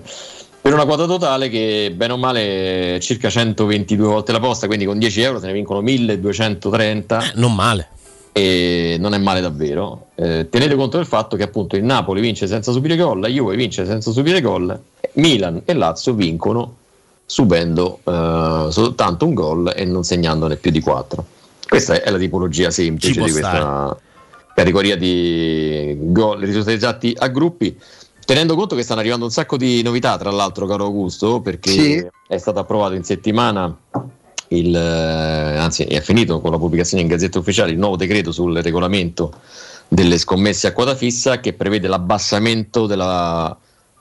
Per 0.61 0.73
una 0.73 0.85
quota 0.85 1.05
totale 1.05 1.49
che 1.49 1.91
bene 1.95 2.13
o 2.13 2.17
male 2.17 2.95
è 2.95 2.99
circa 2.99 3.29
122 3.29 4.07
volte 4.07 4.31
la 4.31 4.39
posta, 4.39 4.67
quindi 4.67 4.85
con 4.85 4.97
10 4.97 5.21
euro 5.21 5.39
se 5.39 5.47
ne 5.47 5.53
vincono 5.53 5.81
1230. 5.81 7.19
Eh, 7.19 7.31
non 7.35 7.53
male. 7.53 7.89
E 8.33 8.97
non 8.99 9.13
è 9.13 9.19
male 9.19 9.41
davvero. 9.41 10.07
Eh, 10.15 10.47
tenete 10.49 10.75
conto 10.75 10.97
del 10.97 11.05
fatto 11.05 11.37
che 11.37 11.43
appunto 11.43 11.75
il 11.75 11.83
Napoli 11.83 12.19
vince 12.19 12.47
senza 12.47 12.71
subire 12.71 12.97
gol, 12.97 13.19
la 13.19 13.27
Juve 13.27 13.55
vince 13.55 13.85
senza 13.85 14.11
subire 14.11 14.41
gol, 14.41 14.77
Milan 15.13 15.61
e 15.65 15.73
Lazio 15.73 16.13
vincono 16.13 16.77
subendo 17.25 17.99
eh, 18.03 18.67
soltanto 18.69 19.25
un 19.25 19.33
gol 19.33 19.73
e 19.75 19.85
non 19.85 20.03
segnandone 20.03 20.55
più 20.55 20.71
di 20.71 20.81
4. 20.81 21.25
Questa 21.67 22.01
è 22.01 22.09
la 22.11 22.17
tipologia 22.17 22.69
semplice 22.69 23.13
di 23.13 23.19
questa 23.19 23.49
stare. 23.49 23.97
categoria 24.53 24.95
di 24.95 25.95
gol 25.99 26.39
risultati 26.39 27.15
a 27.17 27.27
gruppi. 27.27 27.77
Tenendo 28.25 28.55
conto 28.55 28.75
che 28.75 28.83
stanno 28.83 29.01
arrivando 29.01 29.25
un 29.25 29.31
sacco 29.31 29.57
di 29.57 29.81
novità, 29.81 30.17
tra 30.17 30.31
l'altro, 30.31 30.65
caro 30.65 30.85
Augusto, 30.85 31.41
perché 31.41 31.71
sì. 31.71 32.07
è 32.27 32.37
stato 32.37 32.59
approvato 32.59 32.93
in 32.93 33.03
settimana 33.03 33.75
il, 34.49 34.75
eh, 34.75 35.57
anzi 35.57 35.83
è 35.83 36.01
finito 36.01 36.39
con 36.39 36.51
la 36.51 36.57
pubblicazione 36.57 37.01
in 37.03 37.09
Gazzetta 37.09 37.39
Ufficiale 37.39 37.71
il 37.71 37.77
nuovo 37.77 37.95
decreto 37.95 38.31
sul 38.31 38.61
regolamento 38.61 39.33
delle 39.87 40.17
scommesse 40.17 40.67
a 40.67 40.73
quota 40.73 40.95
fissa 40.95 41.39
che 41.39 41.53
prevede 41.53 41.87
l'abbassamento 41.87 42.87
della 42.87 43.55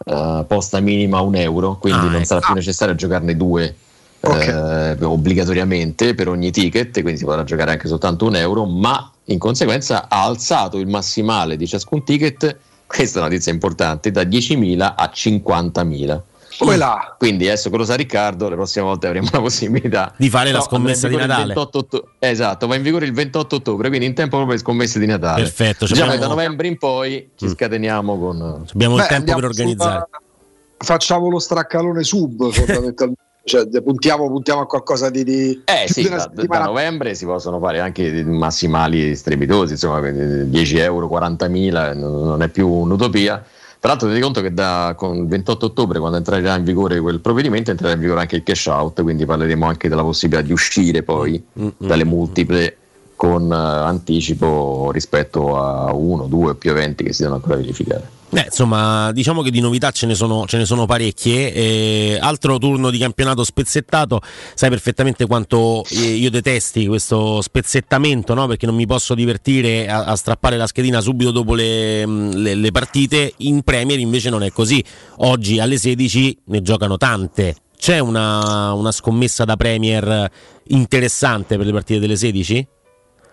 uh, 0.05 0.47
posta 0.47 0.81
minima 0.81 1.19
a 1.19 1.23
un 1.23 1.35
euro, 1.35 1.77
quindi 1.79 2.01
ah, 2.01 2.05
non 2.05 2.15
ecco. 2.17 2.25
sarà 2.25 2.41
più 2.41 2.55
necessario 2.55 2.95
giocarne 2.95 3.37
due 3.37 3.75
okay. 4.21 4.97
eh, 4.99 5.05
obbligatoriamente 5.05 6.15
per 6.15 6.29
ogni 6.29 6.51
ticket, 6.51 7.01
quindi 7.01 7.19
si 7.19 7.25
potrà 7.25 7.45
giocare 7.45 7.73
anche 7.73 7.89
soltanto 7.89 8.27
un 8.27 8.37
euro, 8.37 8.65
ma 8.65 9.11
in 9.27 9.39
conseguenza 9.39 10.09
ha 10.09 10.25
alzato 10.25 10.79
il 10.79 10.87
massimale 10.87 11.57
di 11.57 11.67
ciascun 11.67 12.05
ticket, 12.05 12.57
questa 12.87 13.19
è 13.19 13.23
una 13.23 13.31
notizia 13.31 13.53
importante, 13.53 14.11
da 14.11 14.23
10.000 14.23 14.81
a 14.81 15.11
50.000. 15.12 16.21
Come 16.65 16.76
là? 16.76 17.15
Quindi 17.18 17.47
adesso 17.47 17.70
con 17.70 17.78
lo 17.78 17.84
sa 17.84 17.94
Riccardo, 17.94 18.49
le 18.49 18.55
prossime 18.55 18.84
volte 18.84 19.07
avremo 19.07 19.28
la 19.32 19.41
possibilità 19.41 20.12
di 20.16 20.31
fare 20.31 20.50
no, 20.50 20.58
la 20.58 20.62
scommessa 20.62 21.08
di 21.08 21.16
Natale. 21.16 21.55
Otto- 21.55 22.08
esatto, 22.18 22.66
va 22.66 22.76
in 22.76 22.82
vigore 22.82 23.07
il 23.07 23.12
28 23.12 23.57
ottobre, 23.57 23.89
quindi 23.89 24.07
in 24.07 24.15
tempo 24.15 24.36
proprio 24.36 24.57
le 24.57 24.62
scommesse 24.62 24.99
di 24.99 25.07
Natale. 25.07 25.42
Perfetto. 25.42 25.86
Diciamo 25.86 26.12
abbiamo... 26.12 26.28
da 26.28 26.34
novembre 26.34 26.66
in 26.66 26.78
poi 26.78 27.31
ci 27.36 27.47
mm. 27.47 27.49
scateniamo 27.49 28.18
con... 28.18 28.65
Abbiamo 28.73 28.97
Beh, 28.97 29.02
il 29.02 29.08
tempo 29.08 29.34
per 29.34 29.44
organizzare. 29.44 30.08
Su, 30.10 30.84
facciamo 30.84 31.28
lo 31.28 31.39
straccalone 31.39 32.02
sub 32.02 32.50
fondamentalmente. 32.52 33.20
Cioè, 33.44 33.66
puntiamo, 33.82 34.28
puntiamo, 34.28 34.60
a 34.60 34.66
qualcosa 34.66 35.10
di. 35.10 35.24
di 35.24 35.62
eh 35.65 35.86
sì, 35.89 36.08
da, 36.08 36.31
da, 36.32 36.65
novembre 36.65 37.16
si 37.16 37.24
possono 37.24 37.58
fare 37.58 37.81
anche 37.81 38.23
massimali 38.23 39.16
strepitosi, 39.16 39.73
insomma, 39.73 40.08
10 40.08 40.78
euro, 40.78 41.08
40.000, 41.08 41.99
non 41.99 42.41
è 42.41 42.49
più 42.49 42.68
un'utopia. 42.68 43.44
Tra 43.83 43.91
l'altro 43.91 44.15
ti 44.15 44.20
conto 44.20 44.41
che 44.43 44.55
da, 44.55 44.94
con 44.97 45.17
il 45.17 45.27
28 45.27 45.67
ottobre, 45.67 45.99
quando 45.99 46.17
entrerà 46.17 46.55
in 46.55 46.62
vigore 46.62 47.01
quel 47.01 47.19
provvedimento, 47.19 47.73
entrerà 47.73 47.94
in 47.94 47.99
vigore 47.99 48.20
anche 48.20 48.36
il 48.36 48.44
cash 48.44 48.67
out, 48.67 49.02
quindi 49.02 49.27
parleremo 49.27 49.67
anche 49.67 49.89
della 49.89 50.02
possibilità 50.02 50.47
di 50.47 50.52
uscire 50.52 51.02
poi 51.02 51.44
mm-hmm. 51.59 51.70
dalle 51.78 52.05
multiple 52.05 52.77
con 53.23 53.44
uh, 53.44 53.52
anticipo 53.52 54.91
rispetto 54.92 55.57
a 55.57 55.94
uno, 55.94 56.26
due 56.26 56.51
o 56.51 56.55
più 56.57 56.70
eventi 56.73 57.05
che 57.05 57.12
si 57.12 57.23
devono 57.23 57.39
ancora 57.39 57.55
verificare. 57.55 58.10
Eh, 58.31 58.47
insomma, 58.47 59.12
diciamo 59.12 59.42
che 59.42 59.52
di 59.52 59.60
novità 59.60 59.92
ce 59.92 60.07
ne 60.07 60.17
sono, 60.17 60.44
ce 60.49 60.57
ne 60.57 60.65
sono 60.65 60.86
parecchie. 60.86 61.52
Eh, 61.52 62.18
altro 62.20 62.59
turno 62.59 62.91
di 62.91 62.99
campionato 62.99 63.44
spezzettato. 63.44 64.20
Sai 64.55 64.70
perfettamente 64.70 65.26
quanto 65.26 65.84
eh, 65.91 66.15
io 66.15 66.31
detesti 66.31 66.84
questo 66.89 67.41
spezzettamento, 67.42 68.34
no? 68.34 68.49
perché 68.49 68.67
non 68.67 68.75
mi 68.75 68.86
posso 68.86 69.15
divertire 69.15 69.86
a, 69.89 70.02
a 70.02 70.17
strappare 70.17 70.57
la 70.57 70.67
schedina 70.67 71.01
subito 71.01 71.31
dopo 71.31 71.55
le, 71.55 72.05
mm, 72.05 72.31
le, 72.33 72.57
le, 72.57 72.70
partite. 72.73 73.34
In 73.36 73.62
Premier 73.62 74.01
invece 74.01 74.31
non 74.31 74.42
è 74.42 74.51
così. 74.51 74.84
Oggi 75.18 75.60
alle 75.60 75.78
16 75.78 76.39
ne 76.47 76.60
giocano 76.60 76.97
tante. 76.97 77.55
C'è 77.78 78.01
una, 78.01 78.73
una 78.73 78.91
scommessa 78.91 79.44
da 79.44 79.55
Premier 79.55 80.28
interessante 80.65 81.57
per 81.57 81.67
le 81.67 81.73
partite 81.73 82.01
delle 82.01 82.17
16? 82.17 82.67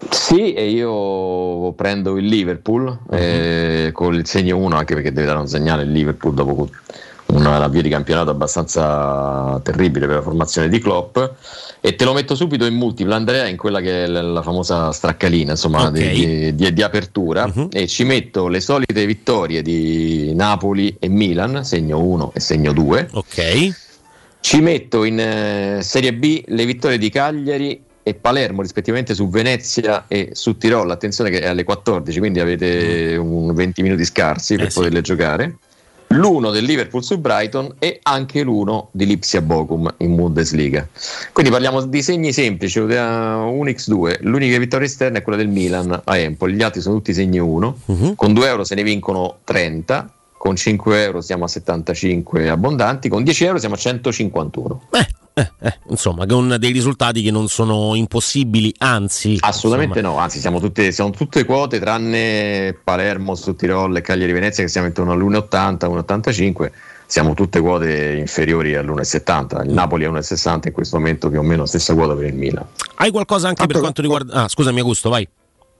Sì, 0.09 0.53
e 0.53 0.69
io 0.69 1.73
prendo 1.73 2.17
il 2.17 2.25
Liverpool 2.25 2.87
uh-huh. 2.87 3.17
eh, 3.17 3.89
con 3.93 4.13
il 4.13 4.25
segno 4.25 4.57
1, 4.57 4.75
anche 4.75 4.93
perché 4.93 5.11
deve 5.11 5.27
dare 5.27 5.39
un 5.39 5.47
segnale 5.47 5.83
il 5.83 5.91
Liverpool 5.91 6.33
dopo 6.33 6.69
una 7.27 7.67
via 7.67 7.81
di 7.81 7.89
campionato 7.89 8.31
abbastanza 8.31 9.59
terribile 9.63 10.07
per 10.07 10.15
la 10.15 10.21
formazione 10.21 10.69
di 10.69 10.79
Klopp. 10.79 11.17
E 11.81 11.95
te 11.95 12.03
lo 12.03 12.13
metto 12.13 12.35
subito 12.35 12.65
in 12.65 12.75
multipla, 12.75 13.15
Andrea, 13.15 13.47
in 13.47 13.57
quella 13.57 13.81
che 13.81 14.05
è 14.05 14.07
la 14.07 14.41
famosa 14.41 14.91
straccalina 14.91 15.51
insomma, 15.51 15.87
okay. 15.87 16.13
di, 16.13 16.55
di, 16.55 16.73
di, 16.73 16.81
apertura. 16.81 17.49
Uh-huh. 17.53 17.69
E 17.71 17.87
ci 17.87 18.03
metto 18.03 18.47
le 18.47 18.61
solite 18.61 19.05
vittorie 19.05 19.61
di 19.61 20.33
Napoli 20.33 20.95
e 20.99 21.07
Milan, 21.07 21.63
segno 21.63 22.01
1 22.01 22.31
e 22.33 22.39
segno 22.39 22.73
2. 22.73 23.09
Ok. 23.11 23.87
Ci 24.41 24.61
metto 24.61 25.03
in 25.03 25.19
eh, 25.19 25.79
Serie 25.81 26.13
B 26.13 26.43
le 26.47 26.65
vittorie 26.65 26.97
di 26.97 27.09
Cagliari 27.09 27.87
e 28.03 28.13
Palermo 28.13 28.61
rispettivamente 28.61 29.13
su 29.13 29.29
Venezia 29.29 30.05
e 30.07 30.29
su 30.33 30.57
Tirolo. 30.57 30.91
Attenzione 30.91 31.29
che 31.29 31.41
è 31.41 31.47
alle 31.47 31.63
14, 31.63 32.19
quindi 32.19 32.39
avete 32.39 33.17
mm. 33.17 33.31
un 33.31 33.53
20 33.53 33.81
minuti 33.81 34.05
scarsi 34.05 34.55
per 34.55 34.67
eh, 34.67 34.71
poterle 34.71 34.97
sì. 34.97 35.03
giocare. 35.03 35.55
L'uno 36.13 36.49
del 36.49 36.63
Liverpool 36.63 37.03
su 37.03 37.19
Brighton 37.19 37.75
e 37.77 37.99
anche 38.01 38.41
l'uno 38.41 38.89
di 38.91 39.05
Lipsia 39.05 39.41
Bochum 39.41 39.93
in 39.97 40.15
Bundesliga. 40.15 40.87
Quindi 41.31 41.51
parliamo 41.51 41.85
di 41.85 42.01
segni 42.01 42.33
semplici, 42.33 42.79
un 42.79 42.87
X2. 42.89 44.17
L'unica 44.21 44.57
vittoria 44.57 44.87
esterna 44.87 45.19
è 45.19 45.21
quella 45.21 45.37
del 45.37 45.49
Milan 45.49 46.01
a 46.03 46.17
Empoli, 46.17 46.55
gli 46.55 46.63
altri 46.63 46.81
sono 46.81 46.95
tutti 46.95 47.13
segni 47.13 47.37
1. 47.37 47.77
Uh-huh. 47.85 48.15
Con 48.15 48.33
2 48.33 48.47
euro 48.47 48.63
se 48.63 48.73
ne 48.73 48.81
vincono 48.81 49.37
30 49.43 50.13
con 50.39 50.55
5 50.55 51.03
euro 51.03 51.19
siamo 51.19 51.43
a 51.43 51.47
75 51.49 52.49
abbondanti, 52.49 53.09
con 53.09 53.23
10 53.23 53.43
euro 53.43 53.57
siamo 53.59 53.75
a 53.75 53.77
151. 53.77 54.81
Eh, 54.91 55.07
eh, 55.39 55.51
eh, 55.67 55.79
insomma, 55.89 56.25
con 56.25 56.55
dei 56.59 56.71
risultati 56.71 57.21
che 57.21 57.31
non 57.31 57.47
sono 57.47 57.95
impossibili, 57.95 58.73
anzi. 58.79 59.37
Assolutamente 59.39 59.99
insomma. 59.99 60.15
no, 60.15 60.21
anzi, 60.21 60.39
siamo 60.39 60.59
tutte, 60.59 60.91
siamo 60.91 61.11
tutte 61.11 61.45
quote 61.45 61.79
tranne 61.79 62.77
Palermo, 62.83 63.35
su 63.35 63.55
Tirol 63.55 63.95
e 63.95 64.01
Cagliari 64.01 64.33
Venezia 64.33 64.63
che 64.63 64.69
siamo 64.69 64.87
intorno 64.87 65.13
all'1,80, 65.13 65.87
1,85. 65.87 66.71
Siamo 67.05 67.33
tutte 67.33 67.59
quote 67.59 68.17
inferiori 68.17 68.75
all'1,70. 68.75 69.65
Il 69.65 69.73
Napoli 69.73 70.05
è 70.05 70.09
1,60 70.09 70.67
in 70.67 70.73
questo 70.73 70.97
momento 70.97 71.29
più 71.29 71.39
o 71.39 71.43
meno 71.43 71.65
stessa 71.65 71.95
quota 71.95 72.13
per 72.13 72.25
il 72.25 72.35
Milan. 72.35 72.65
Hai 72.95 73.09
qualcosa 73.09 73.47
anche 73.47 73.59
Tanto 73.59 73.73
per 73.73 73.81
quanto 73.81 74.01
riguarda. 74.01 74.43
Ah, 74.43 74.47
scusami, 74.47 74.79
Augusto, 74.79 75.09
vai. 75.09 75.27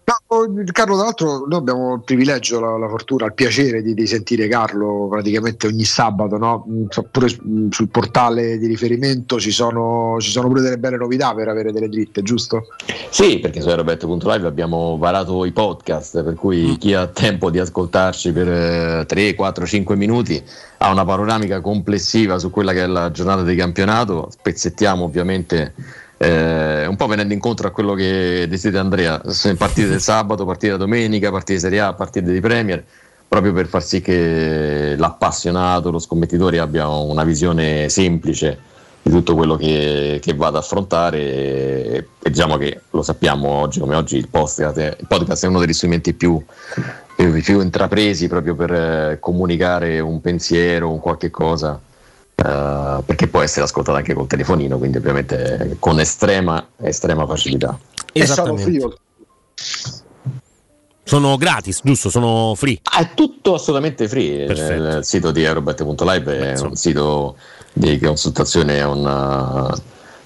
No, 0.09 0.65
Carlo, 0.71 0.95
tra 0.95 1.03
l'altro, 1.03 1.45
noi 1.45 1.59
abbiamo 1.59 1.93
il 1.93 2.01
privilegio, 2.01 2.59
la, 2.59 2.79
la 2.79 2.89
fortuna, 2.89 3.27
il 3.27 3.33
piacere 3.35 3.83
di, 3.83 3.93
di, 3.93 4.07
sentire 4.07 4.47
Carlo 4.47 5.07
praticamente 5.07 5.67
ogni 5.67 5.83
sabato. 5.83 6.37
No? 6.37 6.65
Mm, 6.67 6.85
pure 7.11 7.27
mm, 7.45 7.69
sul 7.69 7.89
portale 7.89 8.57
di 8.57 8.65
riferimento 8.65 9.39
ci 9.39 9.51
sono, 9.51 10.17
ci 10.19 10.31
sono, 10.31 10.47
pure 10.47 10.61
delle 10.61 10.79
belle 10.79 10.97
novità 10.97 11.35
per 11.35 11.47
avere 11.47 11.71
delle 11.71 11.89
dritte, 11.89 12.23
giusto? 12.23 12.69
Sì, 13.11 13.37
perché 13.37 13.61
su 13.61 13.69
Roberto.live 13.69 14.47
abbiamo 14.47 14.97
varato 14.97 15.45
i 15.45 15.51
podcast, 15.51 16.23
per 16.23 16.33
cui 16.33 16.71
mm. 16.71 16.75
chi 16.75 16.95
ha 16.95 17.05
tempo 17.05 17.51
di 17.51 17.59
ascoltarci 17.59 18.31
per 18.31 19.05
3, 19.05 19.35
4, 19.35 19.65
5 19.67 19.95
minuti 19.95 20.43
ha 20.77 20.91
una 20.91 21.05
panoramica 21.05 21.61
complessiva 21.61 22.39
su 22.39 22.49
quella 22.49 22.73
che 22.73 22.83
è 22.83 22.87
la 22.87 23.11
giornata 23.11 23.43
di 23.43 23.55
campionato. 23.55 24.29
Spezzettiamo 24.31 25.03
ovviamente 25.03 25.73
eh, 26.21 26.85
un 26.85 26.97
po' 26.97 27.07
venendo 27.07 27.33
incontro 27.33 27.67
a 27.69 27.71
quello 27.71 27.93
che 27.93 28.45
decide 28.49 28.77
Andrea, 28.77 29.21
partite 29.57 29.87
del 29.87 30.01
sabato, 30.01 30.43
partite 30.43 30.73
da 30.73 30.77
domenica, 30.77 31.31
partite 31.31 31.53
di 31.53 31.59
Serie 31.59 31.79
A, 31.79 31.93
partite 31.93 32.29
di 32.29 32.41
Premier, 32.41 32.83
proprio 33.25 33.53
per 33.53 33.67
far 33.67 33.81
sì 33.81 34.01
che 34.01 34.95
l'appassionato, 34.97 35.91
lo 35.91 35.99
scommettitore 35.99 36.59
abbia 36.59 36.89
una 36.89 37.23
visione 37.23 37.87
semplice 37.87 38.59
di 39.01 39.11
tutto 39.11 39.33
quello 39.33 39.55
che, 39.55 40.19
che 40.21 40.33
va 40.33 40.47
ad 40.47 40.57
affrontare. 40.57 41.19
E, 41.19 42.07
e, 42.21 42.29
diciamo 42.29 42.57
che 42.57 42.81
lo 42.89 43.01
sappiamo 43.01 43.47
oggi 43.47 43.79
come 43.79 43.95
oggi 43.95 44.17
il 44.17 44.27
podcast, 44.27 44.77
è, 44.77 44.97
il 44.99 45.07
podcast 45.07 45.45
è 45.45 45.47
uno 45.47 45.59
degli 45.59 45.71
strumenti 45.71 46.13
più, 46.13 46.43
più, 47.15 47.41
più 47.41 47.61
intrapresi 47.61 48.27
proprio 48.27 48.55
per 48.55 48.73
eh, 48.73 49.17
comunicare 49.21 50.01
un 50.01 50.19
pensiero, 50.19 50.91
un 50.91 50.99
qualche 50.99 51.29
cosa 51.29 51.79
Uh, 52.39 53.03
perché 53.03 53.27
può 53.27 53.41
essere 53.41 53.65
ascoltata 53.65 53.97
anche 53.97 54.13
col 54.13 54.27
telefonino, 54.27 54.77
quindi 54.77 54.95
ovviamente 54.97 55.75
con 55.77 55.99
estrema, 55.99 56.65
estrema 56.77 57.25
facilità. 57.25 57.77
Esattamente. 58.13 58.97
Sono 61.03 61.37
gratis, 61.37 61.81
giusto? 61.83 62.09
Sono 62.09 62.53
free. 62.55 62.79
Ah, 62.83 62.99
è 62.99 63.13
tutto 63.13 63.55
assolutamente 63.55 64.07
free. 64.07 64.45
Perfetto. 64.45 64.97
Il 64.97 65.03
sito 65.03 65.31
di 65.31 65.45
aerobet.live 65.45 66.53
è 66.53 66.59
un 66.61 66.75
sito 66.75 67.35
di 67.73 67.97
consultazione, 67.99 68.77
è, 68.77 68.85
una, 68.85 69.75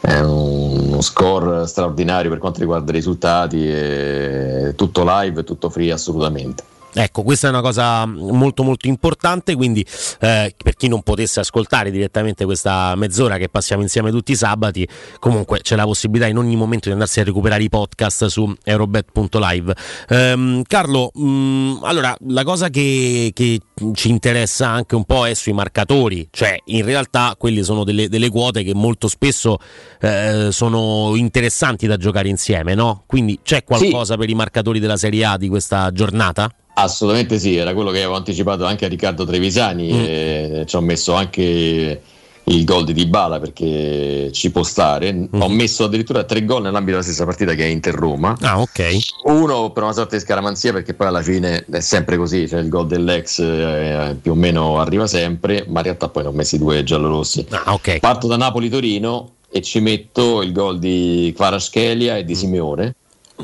è 0.01 0.19
uno 0.19 1.01
score 1.01 1.65
straordinario 1.67 2.29
per 2.29 2.39
quanto 2.39 2.59
riguarda 2.59 2.91
i 2.91 2.95
risultati, 2.95 3.67
è 3.67 4.73
tutto 4.75 5.03
live, 5.05 5.43
tutto 5.43 5.69
free 5.69 5.91
assolutamente. 5.91 6.63
Ecco, 6.95 7.23
questa 7.23 7.47
è 7.47 7.49
una 7.49 7.61
cosa 7.61 8.05
molto 8.05 8.61
molto 8.63 8.87
importante, 8.87 9.55
quindi 9.55 9.83
eh, 10.19 10.53
per 10.55 10.75
chi 10.75 10.87
non 10.87 11.01
potesse 11.01 11.39
ascoltare 11.39 11.89
direttamente 11.89 12.45
questa 12.45 12.93
mezz'ora 12.95 13.37
che 13.37 13.49
passiamo 13.49 13.81
insieme 13.81 14.11
tutti 14.11 14.33
i 14.33 14.35
sabati, 14.35 14.87
comunque 15.19 15.61
c'è 15.61 15.75
la 15.75 15.85
possibilità 15.85 16.27
in 16.27 16.37
ogni 16.37 16.55
momento 16.55 16.89
di 16.89 16.93
andarsi 16.93 17.19
a 17.19 17.23
recuperare 17.23 17.63
i 17.63 17.69
podcast 17.69 18.25
su 18.27 18.53
eurobet.live. 18.63 19.75
Ehm, 20.09 20.61
Carlo, 20.63 21.09
mh, 21.13 21.79
allora 21.81 22.15
la 22.27 22.43
cosa 22.43 22.69
che, 22.69 23.31
che, 23.33 23.59
ci 23.95 24.09
interessa 24.09 24.69
anche 24.69 24.95
un 24.95 25.03
po' 25.03 25.25
è 25.27 25.33
sui 25.33 25.51
marcatori, 25.51 26.27
cioè 26.31 26.57
in 26.65 26.85
realtà 26.85 27.35
quelle 27.37 27.63
sono 27.63 27.83
delle, 27.83 28.07
delle 28.07 28.29
quote 28.29 28.63
che 28.63 28.73
molto 28.75 29.07
spesso 29.07 29.57
eh, 29.99 30.49
sono 30.51 31.13
interessanti 31.15 31.87
da 31.87 31.97
giocare 31.97 32.29
insieme, 32.29 32.75
no? 32.75 33.03
Quindi 33.07 33.39
c'è 33.43 33.63
qualcosa 33.63 34.13
sì. 34.13 34.19
per 34.19 34.29
i 34.29 34.35
marcatori 34.35 34.79
della 34.79 34.97
Serie 34.97 35.25
A 35.25 35.37
di 35.37 35.49
questa 35.49 35.91
giornata? 35.91 36.49
Assolutamente 36.75 37.37
sì, 37.37 37.55
era 37.55 37.73
quello 37.73 37.91
che 37.91 37.97
avevo 37.97 38.15
anticipato 38.15 38.65
anche 38.65 38.85
a 38.85 38.87
Riccardo 38.87 39.25
Trevisani 39.25 39.91
mm. 39.91 39.99
e 39.99 40.63
ci 40.65 40.75
ho 40.75 40.81
messo 40.81 41.13
anche 41.13 42.01
il 42.45 42.65
gol 42.65 42.83
di 42.83 42.93
Dybala 42.93 43.39
perché 43.39 44.31
ci 44.31 44.51
può 44.51 44.63
stare. 44.63 45.13
Mm. 45.13 45.41
Ho 45.41 45.49
messo 45.49 45.85
addirittura 45.85 46.23
tre 46.23 46.43
gol 46.43 46.63
nell'ambito 46.63 46.97
della 46.97 47.03
stessa 47.03 47.25
partita 47.25 47.53
che 47.53 47.63
è 47.63 47.67
Inter-Roma. 47.67 48.35
Ah, 48.41 48.59
ok. 48.59 48.97
Uno 49.25 49.71
per 49.71 49.83
una 49.83 49.93
sorta 49.93 50.15
di 50.15 50.21
scaramanzia 50.21 50.73
perché 50.73 50.93
poi 50.93 51.07
alla 51.07 51.21
fine 51.21 51.65
è 51.69 51.79
sempre 51.79 52.17
così, 52.17 52.47
cioè 52.47 52.61
il 52.61 52.69
gol 52.69 52.87
dell'ex 52.87 53.39
eh, 53.39 54.17
più 54.21 54.31
o 54.31 54.35
meno 54.35 54.79
arriva 54.79 55.07
sempre, 55.07 55.65
ma 55.67 55.79
in 55.79 55.85
realtà 55.85 56.09
poi 56.09 56.23
ne 56.23 56.29
ho 56.29 56.33
messi 56.33 56.57
due 56.57 56.83
giallorossi. 56.83 57.45
Ah, 57.49 57.73
ok. 57.73 57.99
Parto 57.99 58.27
da 58.27 58.35
Napoli-Torino 58.35 59.31
e 59.49 59.61
ci 59.61 59.79
metto 59.79 60.41
il 60.41 60.51
gol 60.51 60.79
di 60.79 61.31
Kvaratskhelia 61.35 62.17
e 62.17 62.25
di 62.25 62.33
mm. 62.33 62.35
Simeone 62.35 62.95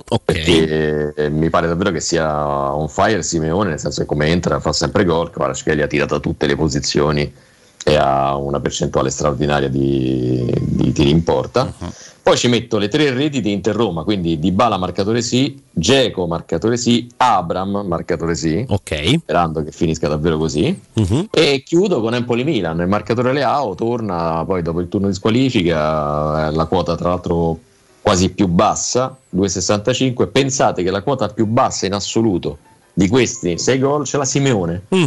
Okay. 0.07 0.17
Perché 0.23 1.13
eh, 1.15 1.29
mi 1.29 1.49
pare 1.49 1.67
davvero 1.67 1.91
che 1.91 1.99
sia 1.99 2.71
un 2.73 2.87
fire 2.87 3.23
Simeone, 3.23 3.69
nel 3.69 3.79
senso 3.79 4.01
che 4.01 4.07
come 4.07 4.27
entra 4.27 4.59
fa 4.59 4.73
sempre 4.73 5.05
gol, 5.05 5.31
Kvaratskhelia 5.31 5.87
tira 5.87 6.05
da 6.05 6.19
tutte 6.19 6.47
le 6.47 6.55
posizioni 6.55 7.33
e 7.81 7.95
ha 7.95 8.35
una 8.35 8.59
percentuale 8.59 9.09
straordinaria 9.09 9.69
di, 9.69 10.53
di 10.59 10.91
tiri 10.91 11.09
in 11.09 11.23
porta. 11.23 11.73
Uh-huh. 11.79 11.89
Poi 12.21 12.37
ci 12.37 12.47
metto 12.49 12.77
le 12.77 12.89
tre 12.89 13.11
reti 13.11 13.41
di 13.41 13.51
Inter 13.51 13.73
Roma, 13.73 14.03
quindi 14.03 14.37
Dybala 14.37 14.77
marcatore 14.77 15.21
sì, 15.21 15.59
Geco 15.71 16.27
marcatore 16.27 16.77
sì, 16.77 17.09
Abram 17.17 17.85
marcatore 17.87 18.35
sì, 18.35 18.63
okay. 18.67 19.17
sperando 19.17 19.63
che 19.63 19.71
finisca 19.71 20.07
davvero 20.07 20.37
così. 20.37 20.79
Uh-huh. 20.93 21.27
E 21.31 21.63
chiudo 21.65 22.01
con 22.01 22.13
Empoli 22.13 22.43
Milan, 22.43 22.79
il 22.81 22.87
marcatore 22.87 23.33
Leao 23.33 23.73
torna 23.73 24.43
poi 24.45 24.61
dopo 24.61 24.81
il 24.81 24.89
turno 24.89 25.07
di 25.07 25.13
squalifica, 25.13 26.51
la 26.51 26.65
quota 26.65 26.95
tra 26.95 27.09
l'altro 27.09 27.59
quasi 28.01 28.29
più 28.29 28.47
bassa, 28.47 29.17
2,65. 29.35 30.31
Pensate 30.31 30.83
che 30.83 30.91
la 30.91 31.01
quota 31.01 31.27
più 31.29 31.45
bassa 31.45 31.85
in 31.85 31.93
assoluto 31.93 32.57
di 32.93 33.07
questi 33.07 33.57
6 33.57 33.79
gol 33.79 34.05
ce 34.05 34.17
l'ha 34.17 34.25
Simeone, 34.25 34.83
mm. 34.93 35.03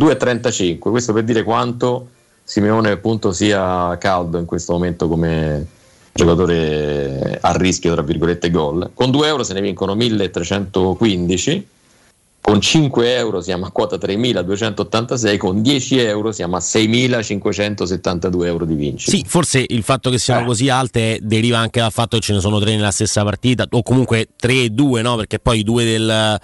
2,35. 0.00 0.78
Questo 0.78 1.12
per 1.12 1.24
dire 1.24 1.42
quanto 1.42 2.08
Simeone 2.44 2.90
appunto 2.90 3.32
sia 3.32 3.96
caldo 3.98 4.38
in 4.38 4.44
questo 4.44 4.72
momento 4.72 5.08
come 5.08 5.66
giocatore 6.12 7.38
a 7.40 7.52
rischio, 7.56 7.92
tra 7.92 8.02
virgolette, 8.02 8.50
gol. 8.50 8.90
Con 8.94 9.10
2 9.10 9.26
euro 9.26 9.42
se 9.42 9.54
ne 9.54 9.60
vincono 9.60 9.94
1315 9.94 11.66
con 12.50 12.60
5 12.60 13.14
euro 13.14 13.40
siamo 13.40 13.64
a 13.64 13.70
quota 13.70 13.94
3.286, 13.94 15.36
con 15.36 15.62
10 15.62 15.98
euro 16.00 16.32
siamo 16.32 16.56
a 16.56 16.58
6.572 16.58 18.44
euro 18.44 18.64
di 18.64 18.74
vincita. 18.74 19.12
Sì, 19.12 19.24
forse 19.24 19.64
il 19.68 19.84
fatto 19.84 20.10
che 20.10 20.18
siano 20.18 20.42
eh. 20.42 20.46
così 20.46 20.68
alte 20.68 21.20
deriva 21.22 21.58
anche 21.58 21.78
dal 21.78 21.92
fatto 21.92 22.16
che 22.16 22.22
ce 22.24 22.32
ne 22.32 22.40
sono 22.40 22.58
tre 22.58 22.74
nella 22.74 22.90
stessa 22.90 23.22
partita, 23.22 23.66
o 23.70 23.82
comunque 23.84 24.30
3 24.34 24.62
e 24.62 24.70
2, 24.70 25.02
no? 25.02 25.14
perché 25.14 25.38
poi 25.38 25.60
i 25.60 25.62
due 25.62 25.84
del 25.84 26.40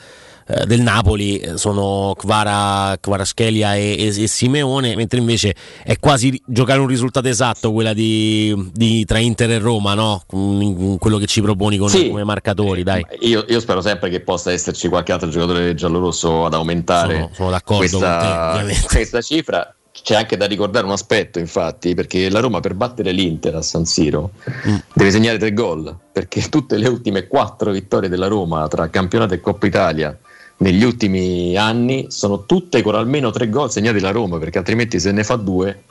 eh, 0.49 0.65
del 0.65 0.81
Napoli 0.81 1.39
eh, 1.39 1.59
sono 1.59 2.15
Kvara, 2.17 2.97
Kvaraschelia 3.01 3.75
e, 3.75 3.97
e, 3.99 4.23
e, 4.23 4.27
Simeone, 4.29 4.95
mentre 4.95 5.19
invece 5.19 5.57
è 5.83 5.99
quasi 5.99 6.41
giocare 6.47 6.79
un 6.79 6.87
risultato 6.87 7.27
esatto 7.27 7.73
quella 7.73 7.93
di, 7.93 8.71
di 8.73 9.05
tra 9.05 9.19
Inter 9.19 9.51
e 9.51 9.59
Roma, 9.59 9.95
no? 9.95 10.23
quello 10.29 11.19
che 11.19 11.27
ci 11.27 11.41
proponi 11.41 11.79
con, 11.79 11.89
sì. 11.89 12.09
come 12.09 12.23
marcatori. 12.23 12.85
Dai. 12.85 13.05
Io, 13.21 13.45
io, 13.49 13.59
spero 13.59 13.81
sempre 13.81 14.09
che 14.09 14.21
possa 14.21 14.53
esserci 14.53 14.87
qualche 14.87 15.11
altro 15.11 15.29
giocatore 15.29 15.75
giallorosso 15.75 16.45
ad 16.45 16.55
aumentare 16.55 17.15
sono, 17.15 17.31
sono 17.33 17.51
d'accordo 17.51 17.79
questa, 17.79 18.59
con 18.61 18.69
te, 18.69 18.81
questa 18.87 19.21
cifra 19.23 19.75
c'è 20.03 20.15
anche 20.15 20.37
da 20.37 20.47
ricordare 20.47 20.87
un 20.87 20.93
aspetto, 20.93 21.41
infatti, 21.41 21.95
perché 21.95 22.31
la 22.31 22.39
Roma 22.39 22.61
per 22.61 22.75
battere 22.75 23.11
l'Inter 23.11 23.57
a 23.57 23.63
San 23.63 23.85
Siro 23.87 24.31
mm. 24.69 24.77
deve 24.93 25.11
segnare 25.11 25.39
tre 25.39 25.53
gol, 25.53 25.93
perché 26.13 26.49
tutte 26.49 26.77
le 26.77 26.87
ultime 26.87 27.27
quattro 27.27 27.73
vittorie 27.73 28.09
della 28.09 28.29
Roma 28.29 28.69
tra 28.69 28.89
campionato 28.89 29.35
e 29.35 29.41
Coppa 29.41 29.67
Italia 29.67 30.17
negli 30.59 30.83
ultimi 30.83 31.57
anni 31.57 32.07
sono 32.09 32.45
tutte 32.45 32.83
con 32.83 32.95
almeno 32.95 33.31
tre 33.31 33.49
gol 33.49 33.71
segnati 33.71 33.99
da 33.99 34.11
Roma, 34.11 34.39
perché 34.39 34.59
altrimenti 34.59 34.99
se 34.99 35.13
ne 35.13 35.25
fa 35.25 35.37
due 35.37 35.83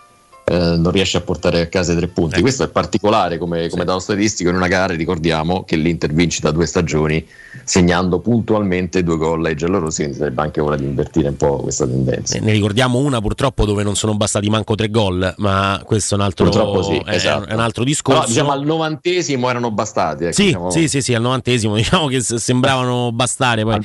eh, 0.47 0.77
non 0.77 0.91
riesce 0.91 1.17
a 1.17 1.21
portare 1.21 1.61
a 1.61 1.67
casa 1.67 1.93
i 1.93 1.95
tre 1.95 2.07
punti. 2.07 2.37
Eh. 2.37 2.41
Questo 2.41 2.63
è 2.63 2.67
particolare 2.67 3.39
come, 3.39 3.67
come 3.69 3.81
sì. 3.81 3.87
dato 3.87 3.99
statistico 3.99 4.49
in 4.51 4.55
una 4.55 4.67
gara, 4.67 4.93
ricordiamo 4.93 5.63
che 5.63 5.75
l'Inter 5.75 6.13
vince 6.13 6.39
da 6.41 6.51
due 6.51 6.67
stagioni 6.67 7.25
segnando 7.63 8.19
puntualmente 8.19 9.01
due 9.01 9.17
gol 9.17 9.43
ai 9.45 9.55
giallorossi, 9.55 10.01
quindi 10.01 10.17
sarebbe 10.17 10.41
anche 10.43 10.61
ora 10.61 10.75
di 10.75 10.83
invertire 10.83 11.29
un 11.29 11.37
po' 11.37 11.57
questa 11.57 11.87
tendenza. 11.87 12.37
Ne 12.39 12.51
ricordiamo 12.51 12.99
una 12.99 13.19
purtroppo 13.21 13.65
dove 13.65 13.81
non 13.81 13.95
sono 13.95 14.15
bastati 14.15 14.47
manco 14.49 14.75
tre 14.75 14.89
gol, 14.89 15.33
ma 15.37 15.81
questo 15.83 16.13
è 16.13 16.17
un 16.17 16.23
altro, 16.23 16.83
sì, 16.83 17.01
è, 17.03 17.15
esatto. 17.15 17.47
è 17.47 17.53
un 17.53 17.59
altro 17.59 17.83
discorso. 17.83 18.19
Però, 18.19 18.31
diciamo 18.31 18.51
al 18.51 18.63
novantesimo 18.63 19.49
erano 19.49 19.71
bastati. 19.71 20.25
Ecco, 20.25 20.33
sì, 20.33 20.45
diciamo... 20.45 20.69
sì, 20.69 20.87
sì, 20.87 21.01
sì, 21.01 21.13
al 21.15 21.21
novantesimo 21.21 21.73
diciamo 21.75 22.05
che 22.07 22.21
sembravano 22.21 23.11
bastare, 23.11 23.63
poi 23.63 23.79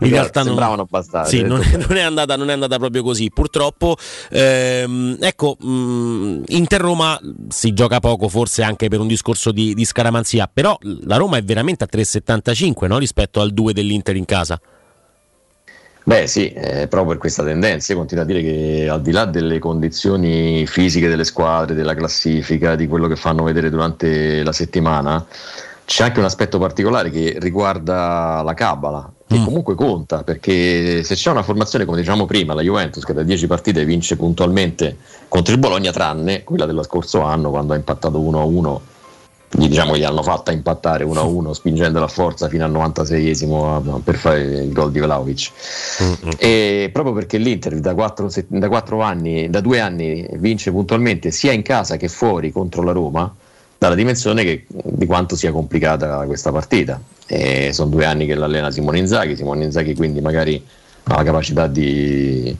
in 0.00 0.08
realtà 0.08 0.40
non, 0.40 0.48
sembravano 0.48 0.86
bastare. 0.88 1.28
Sì, 1.28 1.42
non 1.42 1.60
è, 1.60 1.76
non, 1.76 1.96
è 1.96 2.00
andata, 2.00 2.36
non 2.36 2.48
è 2.48 2.54
andata 2.54 2.78
proprio 2.78 3.02
così, 3.02 3.30
purtroppo. 3.30 3.96
Ehm, 4.30 5.18
ecco, 5.20 5.56
mh, 5.60 6.05
Inter 6.46 6.80
Roma 6.80 7.18
si 7.48 7.72
gioca 7.72 8.00
poco, 8.00 8.28
forse 8.28 8.62
anche 8.62 8.88
per 8.88 9.00
un 9.00 9.06
discorso 9.06 9.52
di, 9.52 9.74
di 9.74 9.84
scaramanzia, 9.84 10.48
però 10.52 10.76
la 11.04 11.16
Roma 11.16 11.36
è 11.36 11.42
veramente 11.42 11.84
a 11.84 11.88
3,75 11.90 12.86
no? 12.86 12.98
rispetto 12.98 13.40
al 13.40 13.52
2 13.52 13.72
dell'Inter 13.72 14.16
in 14.16 14.24
casa. 14.24 14.60
Beh 16.04 16.28
sì, 16.28 16.52
eh, 16.52 16.86
proprio 16.86 17.10
per 17.10 17.18
questa 17.18 17.42
tendenza, 17.42 17.92
io 17.92 17.98
continuo 17.98 18.22
a 18.22 18.26
dire 18.26 18.40
che 18.40 18.88
al 18.88 19.02
di 19.02 19.10
là 19.10 19.24
delle 19.24 19.58
condizioni 19.58 20.64
fisiche 20.64 21.08
delle 21.08 21.24
squadre, 21.24 21.74
della 21.74 21.96
classifica, 21.96 22.76
di 22.76 22.86
quello 22.86 23.08
che 23.08 23.16
fanno 23.16 23.42
vedere 23.42 23.70
durante 23.70 24.44
la 24.44 24.52
settimana, 24.52 25.26
c'è 25.84 26.04
anche 26.04 26.20
un 26.20 26.24
aspetto 26.26 26.60
particolare 26.60 27.10
che 27.10 27.38
riguarda 27.40 28.40
la 28.44 28.54
cabala, 28.54 29.12
che 29.26 29.38
mm. 29.38 29.44
comunque 29.44 29.74
conta, 29.74 30.22
perché 30.22 31.02
se 31.02 31.14
c'è 31.14 31.30
una 31.30 31.42
formazione, 31.42 31.84
come 31.84 31.98
dicevamo 31.98 32.26
prima, 32.26 32.54
la 32.54 32.62
Juventus 32.62 33.04
che 33.04 33.12
da 33.12 33.22
10 33.22 33.46
partite 33.46 33.84
vince 33.84 34.16
puntualmente 34.16 34.96
contro 35.28 35.52
il 35.52 35.58
Bologna, 35.58 35.90
tranne 35.90 36.44
quella 36.44 36.66
dello 36.66 36.82
scorso 36.82 37.22
anno 37.22 37.50
quando 37.50 37.72
ha 37.72 37.76
impattato 37.76 38.20
1-1, 38.20 38.78
gli, 39.58 39.68
diciamo, 39.68 39.96
gli 39.96 40.04
hanno 40.04 40.22
fatta 40.22 40.52
impattare 40.52 41.04
1-1 41.04 41.50
spingendo 41.52 41.98
la 41.98 42.08
forza 42.08 42.48
fino 42.48 42.64
al 42.64 42.72
96esimo 42.72 44.00
per 44.02 44.16
fare 44.16 44.40
il 44.40 44.72
gol 44.72 44.92
di 44.92 45.00
Vlaovic. 45.00 45.50
Mm-hmm. 46.02 46.30
E 46.38 46.90
proprio 46.92 47.14
perché 47.14 47.38
l'Inter 47.38 47.80
da 47.80 47.94
4, 47.94 48.30
da 48.48 48.68
4 48.68 49.00
anni, 49.00 49.50
da 49.50 49.60
2 49.60 49.80
anni 49.80 50.28
vince 50.34 50.70
puntualmente 50.70 51.30
sia 51.30 51.52
in 51.52 51.62
casa 51.62 51.96
che 51.96 52.08
fuori 52.08 52.52
contro 52.52 52.82
la 52.82 52.92
Roma, 52.92 53.34
dalla 53.78 53.94
dimensione 53.94 54.44
che, 54.44 54.66
di 54.68 55.06
quanto 55.06 55.36
sia 55.36 55.52
complicata 55.52 56.24
questa 56.26 56.52
partita. 56.52 57.00
E 57.26 57.72
sono 57.72 57.90
due 57.90 58.04
anni 58.04 58.26
che 58.26 58.34
l'allena 58.34 58.70
Simone 58.70 58.98
Inzaghi, 58.98 59.36
Simone 59.36 59.64
Inzaghi 59.64 59.94
quindi 59.94 60.20
magari 60.20 60.64
ha 61.04 61.16
la 61.16 61.22
capacità 61.22 61.66
di, 61.66 62.56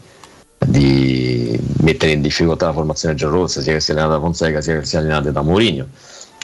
di 0.58 1.58
mettere 1.80 2.12
in 2.12 2.20
difficoltà 2.20 2.66
la 2.66 2.72
formazione 2.72 3.14
giallorossa, 3.14 3.60
sia 3.60 3.72
che 3.72 3.80
sia 3.80 3.94
allenata 3.94 4.16
da 4.16 4.20
Fonseca 4.20 4.60
sia 4.60 4.78
che 4.78 4.84
sia 4.84 4.98
allenata 4.98 5.30
da 5.30 5.42
Mourinho. 5.42 5.86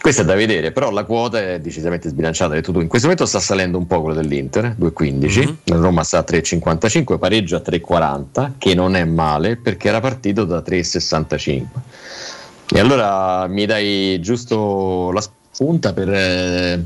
Questo 0.03 0.23
è 0.23 0.25
da 0.25 0.35
vedere, 0.35 0.73
però 0.73 0.91
la 0.91 1.05
quota 1.05 1.39
è 1.39 1.61
decisamente 1.61 2.09
sbilanciata. 2.09 2.57
In 2.57 2.89
questo 2.89 3.07
momento 3.07 3.25
sta 3.25 3.39
salendo 3.39 3.79
un 3.79 3.87
po' 3.87 4.01
quello 4.01 4.21
dell'Inter, 4.21 4.75
2,15, 4.77 5.39
mm-hmm. 5.39 5.55
la 5.67 5.77
Roma 5.77 6.03
sta 6.03 6.19
a 6.19 6.25
3,55, 6.29 7.19
pareggio 7.19 7.55
a 7.55 7.63
3,40, 7.65 8.53
che 8.59 8.75
non 8.75 8.97
è 8.97 9.05
male 9.05 9.55
perché 9.55 9.87
era 9.87 10.01
partito 10.01 10.45
da 10.45 10.59
3,65. 10.59 11.63
E 12.75 12.81
allora 12.81 13.47
mi 13.49 13.67
dai 13.67 14.19
giusto 14.21 15.11
la 15.13 15.21
spunta 15.21 15.93
per 15.93 16.09
eh, 16.09 16.83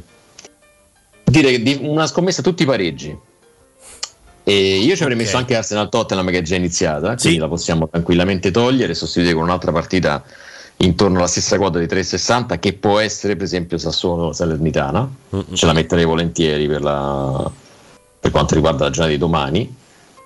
dire 1.22 1.62
di 1.62 1.78
una 1.80 2.06
scommessa 2.08 2.40
a 2.40 2.44
tutti 2.44 2.64
i 2.64 2.66
pareggi. 2.66 3.16
E 4.42 4.76
io 4.78 4.96
ci 4.96 5.02
avrei 5.02 5.14
okay. 5.14 5.16
messo 5.16 5.36
anche 5.36 5.56
Arsenal 5.56 5.88
Tottenham 5.88 6.28
che 6.30 6.38
è 6.38 6.42
già 6.42 6.56
iniziata, 6.56 7.14
quindi 7.14 7.34
sì. 7.34 7.36
la 7.38 7.48
possiamo 7.48 7.88
tranquillamente 7.88 8.50
togliere 8.50 8.92
e 8.92 8.94
sostituire 8.94 9.34
con 9.34 9.44
un'altra 9.44 9.72
partita 9.72 10.24
intorno 10.78 11.18
alla 11.18 11.26
stessa 11.26 11.56
quota 11.56 11.78
di 11.78 11.86
3,60 11.86 12.58
che 12.58 12.74
può 12.74 12.98
essere 12.98 13.34
per 13.34 13.44
esempio 13.44 13.78
Sassuolo 13.78 14.32
Salernitana. 14.32 15.08
Mm-hmm. 15.34 15.52
Ce 15.52 15.66
la 15.66 15.72
metterei 15.72 16.04
volentieri 16.04 16.66
per, 16.66 16.82
la, 16.82 17.50
per 18.20 18.30
quanto 18.30 18.54
riguarda 18.54 18.84
la 18.84 18.90
giornata 18.90 19.12
di 19.12 19.18
domani. 19.18 19.74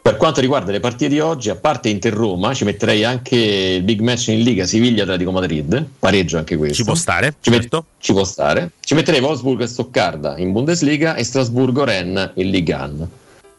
Per 0.02 0.16
quanto 0.16 0.40
riguarda 0.40 0.72
le 0.72 0.80
partite 0.80 1.08
di 1.08 1.20
oggi, 1.20 1.50
a 1.50 1.56
parte 1.56 1.90
Inter-Roma, 1.90 2.54
ci 2.54 2.64
metterei 2.64 3.04
anche 3.04 3.36
il 3.36 3.82
big 3.82 4.00
match 4.00 4.28
in 4.28 4.40
Liga 4.40 4.64
Siviglia-Atletico 4.64 5.30
Madrid, 5.30 5.86
pareggio 5.98 6.38
anche 6.38 6.56
questo. 6.56 6.76
Ci 6.76 6.84
può 6.84 6.94
stare, 6.94 7.34
ci, 7.40 7.50
certo. 7.50 7.76
met- 7.76 7.84
ci 7.98 8.12
può 8.12 8.24
stare. 8.24 8.70
Ci 8.80 8.94
metterei 8.94 9.20
Wolfsburg 9.20 9.60
e 9.60 9.66
Stoccarda 9.66 10.38
in 10.38 10.52
Bundesliga 10.52 11.16
e 11.16 11.22
Strasburgo-Rennes 11.22 12.30
in 12.36 12.48
Liga 12.48 12.88
1. 12.90 13.08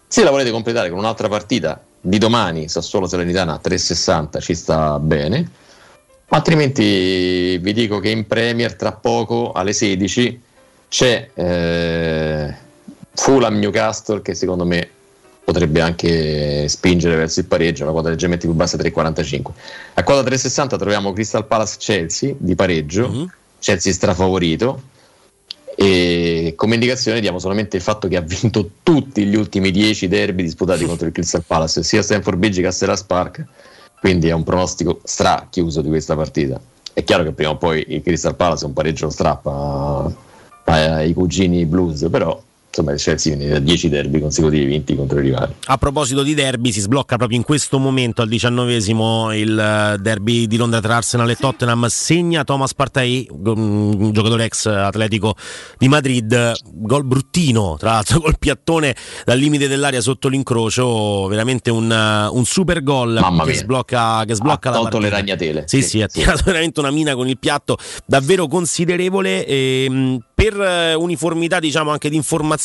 Se 0.07 0.23
la 0.23 0.31
volete 0.31 0.49
completare 0.49 0.89
con 0.89 0.97
un'altra 0.97 1.27
partita 1.27 1.79
di 2.01 2.17
domani, 2.17 2.67
Sassuolo 2.67 3.05
Salernitana 3.05 3.59
360 3.59 4.39
ci 4.39 4.55
sta 4.55 4.97
bene. 4.97 5.47
Altrimenti 6.29 7.57
vi 7.59 7.73
dico 7.73 7.99
che 7.99 8.09
in 8.09 8.25
Premier 8.25 8.75
tra 8.75 8.93
poco 8.93 9.51
alle 9.51 9.73
16 9.73 10.41
c'è 10.89 11.29
eh, 11.33 12.55
Fulham 13.13 13.59
Newcastle 13.59 14.23
che 14.23 14.33
secondo 14.33 14.65
me 14.65 14.89
potrebbe 15.43 15.81
anche 15.81 16.67
spingere 16.67 17.15
verso 17.15 17.39
il 17.39 17.45
pareggio, 17.45 17.83
una 17.83 17.91
quota 17.91 18.09
leggermente 18.09 18.45
più 18.45 18.55
bassa 18.55 18.77
3,45. 18.77 19.51
A 19.95 20.03
quota 20.03 20.29
3,60 20.29 20.77
troviamo 20.77 21.13
Crystal 21.13 21.45
Palace 21.45 21.75
Chelsea 21.79 22.33
di 22.37 22.55
pareggio, 22.55 23.29
Chelsea 23.59 23.93
strafavorito 23.93 24.89
e 25.75 26.53
come 26.55 26.75
indicazione 26.75 27.21
diamo 27.21 27.39
solamente 27.39 27.77
il 27.77 27.81
fatto 27.81 28.07
che 28.07 28.17
ha 28.17 28.21
vinto 28.21 28.69
tutti 28.83 29.25
gli 29.25 29.35
ultimi 29.35 29.71
10 29.71 30.07
derby 30.07 30.43
disputati 30.43 30.85
contro 30.85 31.07
il 31.07 31.13
Crystal 31.13 31.43
Palace, 31.45 31.83
sia 31.83 32.01
Stanford 32.01 32.37
Bridge 32.37 32.61
che 32.61 32.67
a 32.67 32.71
Selhurst 32.71 33.05
Park, 33.05 33.43
quindi 33.99 34.27
è 34.27 34.31
un 34.31 34.43
pronostico 34.43 34.99
stra 35.03 35.47
chiuso 35.49 35.81
di 35.81 35.89
questa 35.89 36.15
partita. 36.15 36.59
È 36.93 37.03
chiaro 37.03 37.23
che 37.23 37.31
prima 37.31 37.51
o 37.51 37.57
poi 37.57 37.83
il 37.87 38.01
Crystal 38.01 38.35
Palace 38.35 38.65
un 38.65 38.73
pareggio 38.73 39.05
lo 39.05 39.11
strappa 39.11 40.13
ai 40.65 41.13
cugini 41.13 41.65
blues, 41.65 42.07
però 42.09 42.41
insomma 42.71 42.93
il 42.93 42.99
Chelsea 42.99 43.35
viene 43.35 43.51
da 43.51 43.59
10 43.59 43.89
derby 43.89 44.19
consecutivi 44.21 44.63
vinti 44.65 44.95
contro 44.95 45.19
i 45.19 45.23
rivali. 45.23 45.53
A 45.65 45.77
proposito 45.77 46.23
di 46.23 46.33
derby, 46.33 46.71
si 46.71 46.79
sblocca 46.79 47.17
proprio 47.17 47.37
in 47.37 47.43
questo 47.43 47.77
momento 47.79 48.21
al 48.21 48.29
diciannovesimo 48.29 49.33
il 49.35 49.59
eh, 49.59 49.97
derby 49.99 50.47
di 50.47 50.55
Londra 50.57 50.79
tra 50.79 50.95
Arsenal 50.95 51.29
e 51.29 51.35
Tottenham. 51.35 51.85
Segna 51.87 52.43
Thomas 52.45 52.73
Partey, 52.73 53.27
un 53.29 54.11
giocatore 54.13 54.45
ex 54.45 54.65
Atletico 54.67 55.35
di 55.77 55.87
Madrid. 55.89 56.53
Gol 56.63 57.03
bruttino, 57.05 57.75
tra 57.77 57.91
l'altro 57.91 58.21
col 58.21 58.37
piattone 58.39 58.95
dal 59.25 59.37
limite 59.37 59.67
dell'aria 59.67 59.99
sotto 60.01 60.29
l'incrocio. 60.29 61.27
Veramente 61.27 61.69
un, 61.71 61.89
uh, 61.91 62.35
un 62.35 62.45
super 62.45 62.81
gol 62.83 63.19
che 63.45 63.53
sblocca, 63.53 64.23
che 64.25 64.35
sblocca 64.35 64.69
Ha 64.69 64.71
la 64.71 64.77
tolto 64.79 64.97
le 64.99 65.09
partita. 65.09 65.33
ragnatele. 65.33 65.63
Sì, 65.67 65.81
sì, 65.81 66.01
ha 66.01 66.07
tirato 66.07 66.43
veramente 66.45 66.79
una 66.79 66.91
mina 66.91 67.15
con 67.15 67.27
il 67.27 67.37
piatto 67.37 67.77
davvero 68.05 68.47
considerevole. 68.47 69.45
ehm, 69.45 70.19
per 70.41 70.59
eh, 70.59 70.93
uniformità, 70.95 71.59
diciamo 71.59 71.91
anche 71.91 72.09
di 72.09 72.15
informazione, 72.15 72.59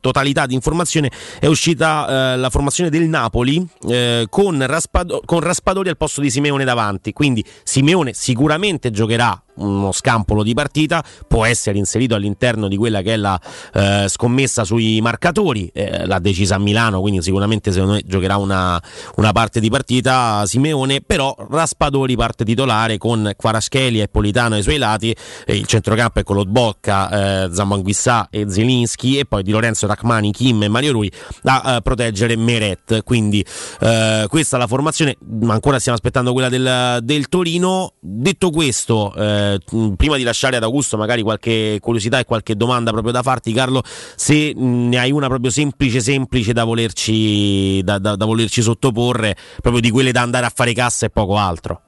totalità 0.00 0.46
di 0.46 0.54
informazione, 0.54 1.10
è 1.38 1.46
uscita 1.46 2.34
eh, 2.34 2.36
la 2.36 2.50
formazione 2.50 2.90
del 2.90 3.08
Napoli 3.08 3.66
eh, 3.88 4.26
con, 4.28 4.64
Raspado- 4.66 5.22
con 5.24 5.40
Raspadori 5.40 5.88
al 5.88 5.96
posto 5.96 6.20
di 6.20 6.30
Simeone 6.30 6.64
davanti. 6.64 7.12
Quindi 7.12 7.44
Simeone 7.62 8.12
sicuramente 8.12 8.90
giocherà 8.90 9.42
uno 9.60 9.92
scampolo 9.92 10.42
di 10.42 10.54
partita, 10.54 11.02
può 11.26 11.44
essere 11.44 11.78
inserito 11.78 12.14
all'interno 12.14 12.68
di 12.68 12.76
quella 12.76 13.02
che 13.02 13.14
è 13.14 13.16
la 13.16 13.40
eh, 13.74 14.06
scommessa 14.08 14.64
sui 14.64 15.00
marcatori, 15.00 15.70
eh, 15.72 16.06
l'ha 16.06 16.18
decisa 16.18 16.56
a 16.56 16.58
Milano, 16.58 17.00
quindi 17.00 17.22
sicuramente 17.22 17.72
secondo 17.72 17.94
me 17.94 18.02
giocherà 18.04 18.36
una, 18.36 18.82
una 19.16 19.32
parte 19.32 19.60
di 19.60 19.70
partita 19.70 20.44
Simeone, 20.46 21.00
però 21.00 21.34
Raspadori 21.48 22.16
parte 22.16 22.44
titolare 22.44 22.98
con 22.98 23.32
Quaraschelli 23.36 24.00
e 24.00 24.08
Politano 24.08 24.54
ai 24.54 24.62
suoi 24.62 24.78
lati, 24.78 25.14
e 25.44 25.56
il 25.56 25.66
centrocampo 25.66 26.20
è 26.20 26.22
con 26.22 26.36
Lodbocca, 26.36 27.44
eh, 27.44 27.50
Zambanguissà 27.52 28.28
e 28.30 28.46
Zelinski 28.48 29.18
e 29.18 29.24
poi 29.24 29.42
di 29.42 29.50
Lorenzo 29.50 29.86
Rachmani, 29.86 30.32
Kim 30.32 30.62
e 30.62 30.68
Mario 30.68 30.92
Rui 30.92 31.10
a 31.44 31.76
eh, 31.76 31.82
proteggere 31.82 32.36
Meret, 32.36 33.02
quindi 33.04 33.44
eh, 33.80 34.26
questa 34.28 34.56
è 34.56 34.58
la 34.60 34.66
formazione, 34.66 35.16
ma 35.40 35.54
ancora 35.54 35.78
stiamo 35.78 35.96
aspettando 35.96 36.32
quella 36.32 36.48
del, 36.48 36.98
del 37.02 37.28
Torino. 37.28 37.92
Detto 38.00 38.50
questo, 38.50 39.14
eh, 39.54 39.94
prima 39.96 40.16
di 40.16 40.22
lasciare 40.22 40.56
ad 40.56 40.62
Augusto 40.62 40.96
magari 40.96 41.22
qualche 41.22 41.78
curiosità 41.80 42.18
e 42.18 42.24
qualche 42.24 42.56
domanda 42.56 42.90
proprio 42.90 43.12
da 43.12 43.22
farti, 43.22 43.52
Carlo, 43.52 43.82
se 43.84 44.52
ne 44.54 44.98
hai 44.98 45.10
una 45.10 45.28
proprio 45.28 45.50
semplice, 45.50 46.00
semplice 46.00 46.52
da 46.52 46.64
volerci, 46.64 47.82
da, 47.82 47.98
da- 47.98 48.16
da 48.16 48.24
volerci 48.24 48.62
sottoporre, 48.62 49.36
proprio 49.60 49.80
di 49.80 49.90
quelle 49.90 50.12
da 50.12 50.22
andare 50.22 50.46
a 50.46 50.52
fare 50.54 50.72
cassa 50.72 51.06
e 51.06 51.10
poco 51.10 51.36
altro. 51.36 51.82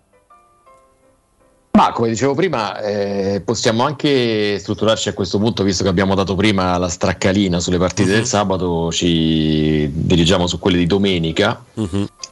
Ma 1.74 1.91
come 1.92 2.10
dicevo 2.10 2.34
prima, 2.34 2.78
eh, 2.81 3.41
possiamo 3.42 3.82
anche 3.82 4.58
strutturarci 4.58 5.08
a 5.08 5.15
questo 5.15 5.39
punto, 5.39 5.62
visto 5.62 5.82
che 5.82 5.89
abbiamo 5.89 6.15
dato 6.15 6.34
prima 6.34 6.76
la 6.76 6.89
straccalina 6.89 7.60
sulle 7.60 7.78
partite 7.78 8.10
del 8.10 8.26
sabato, 8.26 8.92
ci 8.92 9.91
dirigiamo 9.91 10.47
su 10.47 10.58
quelle 10.58 10.76
di 10.76 10.84
domenica. 10.84 11.65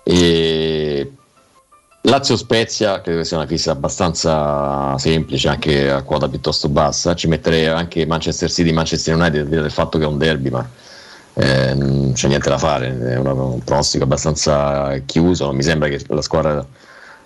E 0.02 1.12
Lazio 2.04 2.36
Spezia 2.36 3.02
credo 3.02 3.18
che 3.18 3.24
sia 3.26 3.36
una 3.36 3.46
fissa 3.46 3.72
abbastanza 3.72 4.96
semplice, 4.96 5.48
anche 5.48 5.90
a 5.90 6.02
quota 6.02 6.28
piuttosto 6.28 6.68
bassa. 6.70 7.14
Ci 7.14 7.28
metterei 7.28 7.66
anche 7.66 8.06
Manchester 8.06 8.50
City, 8.50 8.72
Manchester 8.72 9.14
United, 9.14 9.42
al 9.42 9.48
di 9.48 9.54
là 9.56 9.60
del 9.62 9.70
fatto 9.70 9.98
che 9.98 10.04
è 10.04 10.06
un 10.06 10.16
derby, 10.16 10.48
ma 10.48 10.66
eh, 11.34 11.74
non 11.74 12.12
c'è 12.14 12.28
niente 12.28 12.48
da 12.48 12.56
fare. 12.56 12.98
È 12.98 13.16
una- 13.16 13.32
un 13.34 13.62
pronostico 13.62 14.04
abbastanza 14.04 14.96
chiuso. 15.04 15.44
Non 15.44 15.56
mi 15.56 15.62
sembra 15.62 15.88
che 15.88 16.02
la 16.08 16.22
squadra 16.22 16.66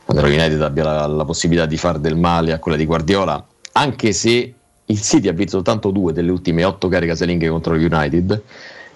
dello 0.06 0.26
United 0.26 0.60
abbia 0.60 0.82
la, 0.84 1.06
la 1.06 1.24
possibilità 1.24 1.66
di 1.66 1.76
fare 1.76 2.00
del 2.00 2.16
male 2.16 2.52
a 2.52 2.58
quella 2.58 2.76
di 2.76 2.84
Guardiola, 2.84 3.42
anche 3.72 4.12
se 4.12 4.54
il 4.86 5.00
City 5.00 5.28
ha 5.28 5.32
vinto 5.32 5.52
soltanto 5.52 5.90
due 5.90 6.12
delle 6.12 6.30
ultime 6.32 6.64
otto 6.64 6.88
gare 6.88 7.06
casalinghe 7.06 7.48
contro 7.48 7.74
lo 7.74 7.80
United. 7.80 8.42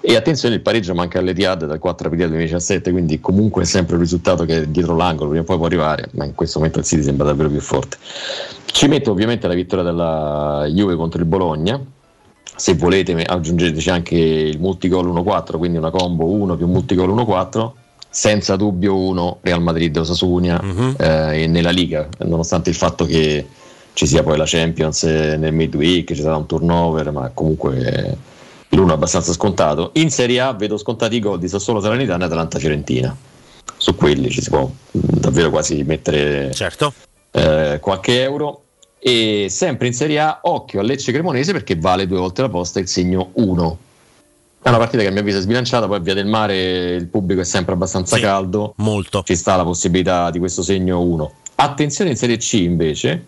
E 0.00 0.16
attenzione, 0.16 0.54
il 0.54 0.60
pareggio 0.60 0.94
manca 0.94 1.18
all'Etihad 1.18 1.66
dal 1.66 1.78
4 1.78 2.06
aprile 2.06 2.28
2017, 2.28 2.92
quindi 2.92 3.20
comunque 3.20 3.62
è 3.62 3.64
sempre 3.64 3.96
un 3.96 4.00
risultato 4.00 4.44
che 4.44 4.62
è 4.62 4.66
dietro 4.66 4.96
l'angolo, 4.96 5.30
prima 5.30 5.42
o 5.42 5.46
poi 5.46 5.56
può 5.56 5.66
arrivare, 5.66 6.08
ma 6.12 6.24
in 6.24 6.34
questo 6.34 6.58
momento 6.58 6.78
il 6.78 6.84
City 6.84 7.02
sembra 7.02 7.26
davvero 7.26 7.50
più 7.50 7.60
forte. 7.60 7.96
Ci 8.64 8.86
metto 8.86 9.10
ovviamente 9.10 9.48
la 9.48 9.54
vittoria 9.54 9.84
della 9.84 10.66
Juve 10.68 10.94
contro 10.94 11.20
il 11.20 11.26
Bologna. 11.26 11.80
Se 12.56 12.74
volete 12.74 13.12
aggiungeteci 13.22 13.90
anche 13.90 14.16
il 14.16 14.58
multigol 14.58 15.06
1-4, 15.08 15.58
quindi 15.58 15.78
una 15.78 15.90
combo 15.90 16.26
1 16.26 16.56
più 16.56 16.66
multigol 16.66 17.10
1-4, 17.10 17.70
senza 18.08 18.56
dubbio 18.56 18.96
1 18.96 19.38
Real 19.42 19.62
Madrid 19.62 19.96
Osasuna 19.96 20.60
eh, 20.96 21.42
e 21.42 21.46
nella 21.46 21.70
Liga, 21.70 22.08
nonostante 22.20 22.70
il 22.70 22.76
fatto 22.76 23.04
che 23.04 23.46
ci 23.92 24.06
sia 24.06 24.22
poi 24.22 24.36
la 24.36 24.44
Champions 24.46 25.02
eh, 25.02 25.36
nel 25.36 25.52
midweek, 25.52 26.14
ci 26.14 26.22
sarà 26.22 26.36
un 26.36 26.46
turnover, 26.46 27.10
ma 27.10 27.30
comunque 27.34 27.78
eh, 27.80 28.16
l'uno 28.70 28.92
è 28.92 28.94
abbastanza 28.94 29.32
scontato. 29.32 29.90
In 29.94 30.10
Serie 30.10 30.40
A 30.40 30.52
vedo 30.52 30.76
scontati 30.76 31.16
i 31.16 31.20
gol 31.20 31.38
di 31.38 31.48
Sassuolo 31.48 31.80
Salernitana 31.80 32.24
e 32.24 32.26
Atalanta 32.26 32.58
Fiorentina. 32.58 33.16
Su 33.76 33.94
quelli 33.94 34.30
ci 34.30 34.42
si 34.42 34.50
può 34.50 34.64
mm, 34.64 35.00
davvero 35.00 35.50
quasi 35.50 35.82
mettere 35.84 36.52
eh, 37.30 37.78
qualche 37.80 38.22
euro. 38.22 38.62
E 39.00 39.46
sempre 39.48 39.86
in 39.86 39.94
Serie 39.94 40.18
A, 40.18 40.40
occhio 40.42 40.80
a 40.80 40.82
Lecce 40.82 41.12
Cremonese 41.12 41.52
perché 41.52 41.76
vale 41.76 42.06
due 42.06 42.18
volte 42.18 42.42
la 42.42 42.48
posta 42.48 42.80
il 42.80 42.88
segno 42.88 43.30
1. 43.34 43.78
È 44.60 44.68
una 44.68 44.78
partita 44.78 45.02
che 45.02 45.08
a 45.08 45.12
mio 45.12 45.20
avviso 45.20 45.38
è 45.38 45.40
sbilanciata, 45.40 45.86
poi 45.86 45.98
a 45.98 46.00
Via 46.00 46.14
del 46.14 46.26
Mare 46.26 46.94
il 46.94 47.06
pubblico 47.06 47.40
è 47.40 47.44
sempre 47.44 47.74
abbastanza 47.74 48.18
caldo. 48.18 48.74
Molto. 48.78 49.22
Ci 49.24 49.36
sta 49.36 49.54
la 49.54 49.62
possibilità 49.62 50.30
di 50.30 50.40
questo 50.40 50.62
segno 50.62 51.00
1. 51.00 51.32
Attenzione 51.54 52.10
in 52.10 52.16
Serie 52.16 52.38
C 52.38 52.54
invece, 52.54 53.26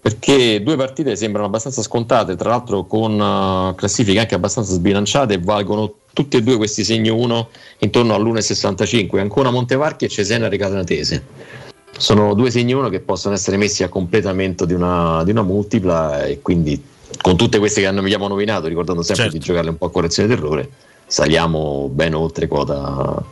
perché 0.00 0.62
due 0.62 0.76
partite 0.76 1.14
sembrano 1.14 1.46
abbastanza 1.46 1.82
scontate, 1.82 2.34
tra 2.34 2.50
l'altro 2.50 2.86
con 2.86 3.20
eh, 3.20 3.74
classifiche 3.74 4.18
anche 4.18 4.34
abbastanza 4.34 4.72
sbilanciate, 4.72 5.38
valgono 5.38 5.92
tutti 6.12 6.38
e 6.38 6.42
due 6.42 6.56
questi 6.56 6.84
segno 6.84 7.14
1 7.16 7.48
intorno 7.78 8.14
all'1,65, 8.14 9.18
Ancona 9.18 9.50
Montevarchi 9.50 10.06
e 10.06 10.08
Cesena 10.08 10.48
Recatanatese. 10.48 11.22
Sono 11.96 12.32
due 12.32 12.50
segni 12.50 12.72
1 12.72 12.88
che 12.88 13.00
possono 13.00 13.34
essere 13.34 13.58
messi 13.58 13.82
a 13.82 13.88
completamento 13.88 14.64
di 14.64 14.72
una, 14.72 15.22
di 15.22 15.32
una 15.32 15.42
multipla 15.42 16.24
e 16.24 16.40
quindi 16.40 16.82
con 17.20 17.36
tutte 17.36 17.58
queste 17.58 17.82
che 17.82 17.86
hanno- 17.86 18.00
abbiamo 18.00 18.26
nominato, 18.26 18.68
ricordando 18.68 19.02
sempre 19.02 19.28
di 19.28 19.38
giocarle 19.38 19.68
un 19.68 19.76
po' 19.76 19.86
a 19.86 19.90
correzione 19.90 20.28
d'errore, 20.28 20.70
saliamo 21.06 21.90
ben 21.92 22.14
oltre 22.14 22.46
quota 22.46 23.22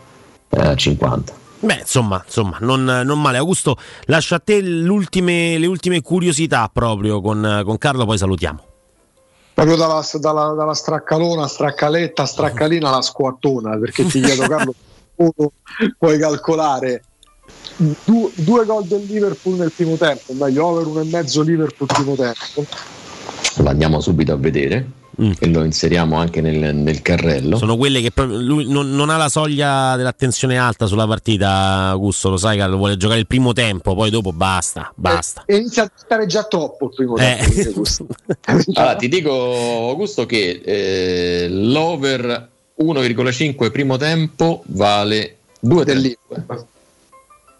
eh, 0.51 0.77
50. 0.77 1.47
Beh, 1.61 1.78
insomma, 1.81 2.23
insomma 2.25 2.59
non, 2.61 2.85
non 2.85 3.20
male. 3.20 3.39
Augusto, 3.39 3.77
lascio 4.05 4.35
a 4.37 4.39
te 4.39 4.61
l'ultime- 4.61 5.59
le 5.59 5.67
ultime 5.67 6.01
curiosità 6.03 6.70
proprio 6.73 7.20
con, 7.20 7.62
con 7.65 7.78
Carlo, 7.78 8.05
poi 8.05 8.17
salutiamo. 8.19 8.65
Proprio 9.55 9.77
dalla, 9.77 10.05
dalla- 10.20 10.53
dalla 10.53 10.75
straccalona, 10.75 11.49
straccaletta, 11.49 12.25
straccalina 12.27 12.89
alla 12.89 13.03
squattona, 13.03 13.77
perché 13.77 14.07
ti 14.07 14.20
chiedo 14.20 14.47
Carlo, 14.47 14.73
puoi 15.99 16.19
calcolare 16.19 17.03
du- 17.77 18.31
due 18.37 18.65
gol 18.65 18.85
del 18.85 19.05
Liverpool 19.05 19.57
nel 19.57 19.73
primo 19.75 19.97
tempo, 19.97 20.33
meglio 20.35 20.65
over 20.65 20.87
uno 20.87 21.01
e 21.01 21.05
mezzo 21.07 21.43
Liverpool 21.43 21.89
primo 21.93 22.15
tempo. 22.15 22.65
Lo 23.57 23.69
andiamo 23.69 24.01
subito 24.01 24.33
a 24.33 24.37
vedere 24.37 24.87
e 25.19 25.47
lo 25.49 25.65
inseriamo 25.65 26.17
anche 26.17 26.41
nel, 26.41 26.75
nel 26.75 27.03
carrello. 27.03 27.57
Sono 27.57 27.77
quelle 27.77 28.01
che 28.01 28.13
proprio- 28.13 28.39
lui 28.41 28.69
non, 28.69 28.91
non 28.91 29.11
ha 29.11 29.17
la 29.17 29.29
soglia 29.29 29.97
dell'attenzione 29.97 30.57
alta 30.57 30.87
sulla 30.87 31.07
partita, 31.07 31.89
Augusto, 31.89 32.31
lo 32.31 32.37
sai, 32.37 32.57
Carlo, 32.57 32.77
vuole 32.77 32.97
giocare 32.97 33.19
il 33.19 33.27
primo 33.27 33.53
tempo, 33.53 33.95
poi 33.95 34.11
dopo 34.11 34.33
basta, 34.33 34.93
basta. 34.95 35.43
E 35.47 35.57
inizia 35.57 35.83
a 35.85 35.91
stare 35.95 36.27
già 36.27 36.45
troppo 36.45 36.87
il 36.87 36.95
primo 36.95 37.17
Eh. 37.17 37.39
tempo. 37.53 37.83
Allora, 38.75 38.97
ti 38.97 39.09
dico, 39.09 39.31
Augusto, 39.89 40.25
che 40.25 40.61
eh, 40.65 41.49
l'over 41.49 42.49
1,5 42.81 43.71
primo 43.73 43.97
tempo 43.97 44.63
vale 44.67 45.37
2 45.61 45.85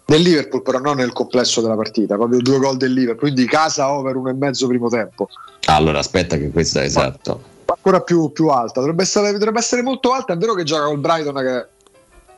del 0.09 0.21
Liverpool. 0.21 0.63
Però 0.63 0.79
non 0.79 0.97
nel 0.97 1.13
complesso 1.13 1.61
della 1.61 1.75
partita, 1.75 2.15
proprio 2.15 2.41
due 2.41 2.57
gol 2.57 2.77
del 2.77 2.91
Liverpool, 2.91 3.31
quindi 3.31 3.45
casa 3.45 3.93
over 3.93 4.15
uno 4.15 4.29
e 4.29 4.33
mezzo 4.33 4.67
primo 4.67 4.89
tempo. 4.89 5.29
Allora, 5.65 5.99
aspetta 5.99 6.37
che 6.37 6.49
questo 6.49 6.79
è 6.79 6.83
esatto. 6.83 7.41
ancora 7.65 8.01
più, 8.01 8.31
più 8.31 8.47
alta. 8.47 8.79
Dovrebbe 8.79 9.03
essere, 9.03 9.31
dovrebbe 9.31 9.59
essere 9.59 9.81
molto 9.81 10.11
alta. 10.11 10.33
È 10.33 10.37
vero 10.37 10.55
che 10.55 10.63
gioca 10.63 10.85
col 10.85 10.99
Brighton, 10.99 11.35
che 11.35 11.41
è 11.41 11.67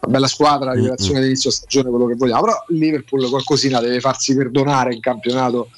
una 0.01 0.11
bella 0.11 0.27
squadra, 0.27 0.73
rivelazione 0.73 1.13
Mm-mm. 1.13 1.23
d'inizio 1.23 1.51
stagione, 1.51 1.89
quello 1.89 2.07
che 2.07 2.15
vogliamo. 2.15 2.41
Però 2.41 2.65
il 2.69 2.77
Liverpool 2.77 3.29
qualcosina 3.29 3.79
deve 3.79 3.99
farsi 3.99 4.35
perdonare 4.35 4.93
in 4.93 4.99
campionato 4.99 5.69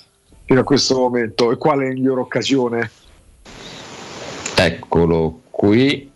fino 0.46 0.62
a 0.62 0.64
questo 0.64 0.98
momento. 0.98 1.52
E 1.52 1.58
quale 1.58 1.90
migliore 1.90 2.22
occasione? 2.22 2.92
Eccolo 4.56 5.42
qui. 5.50 6.12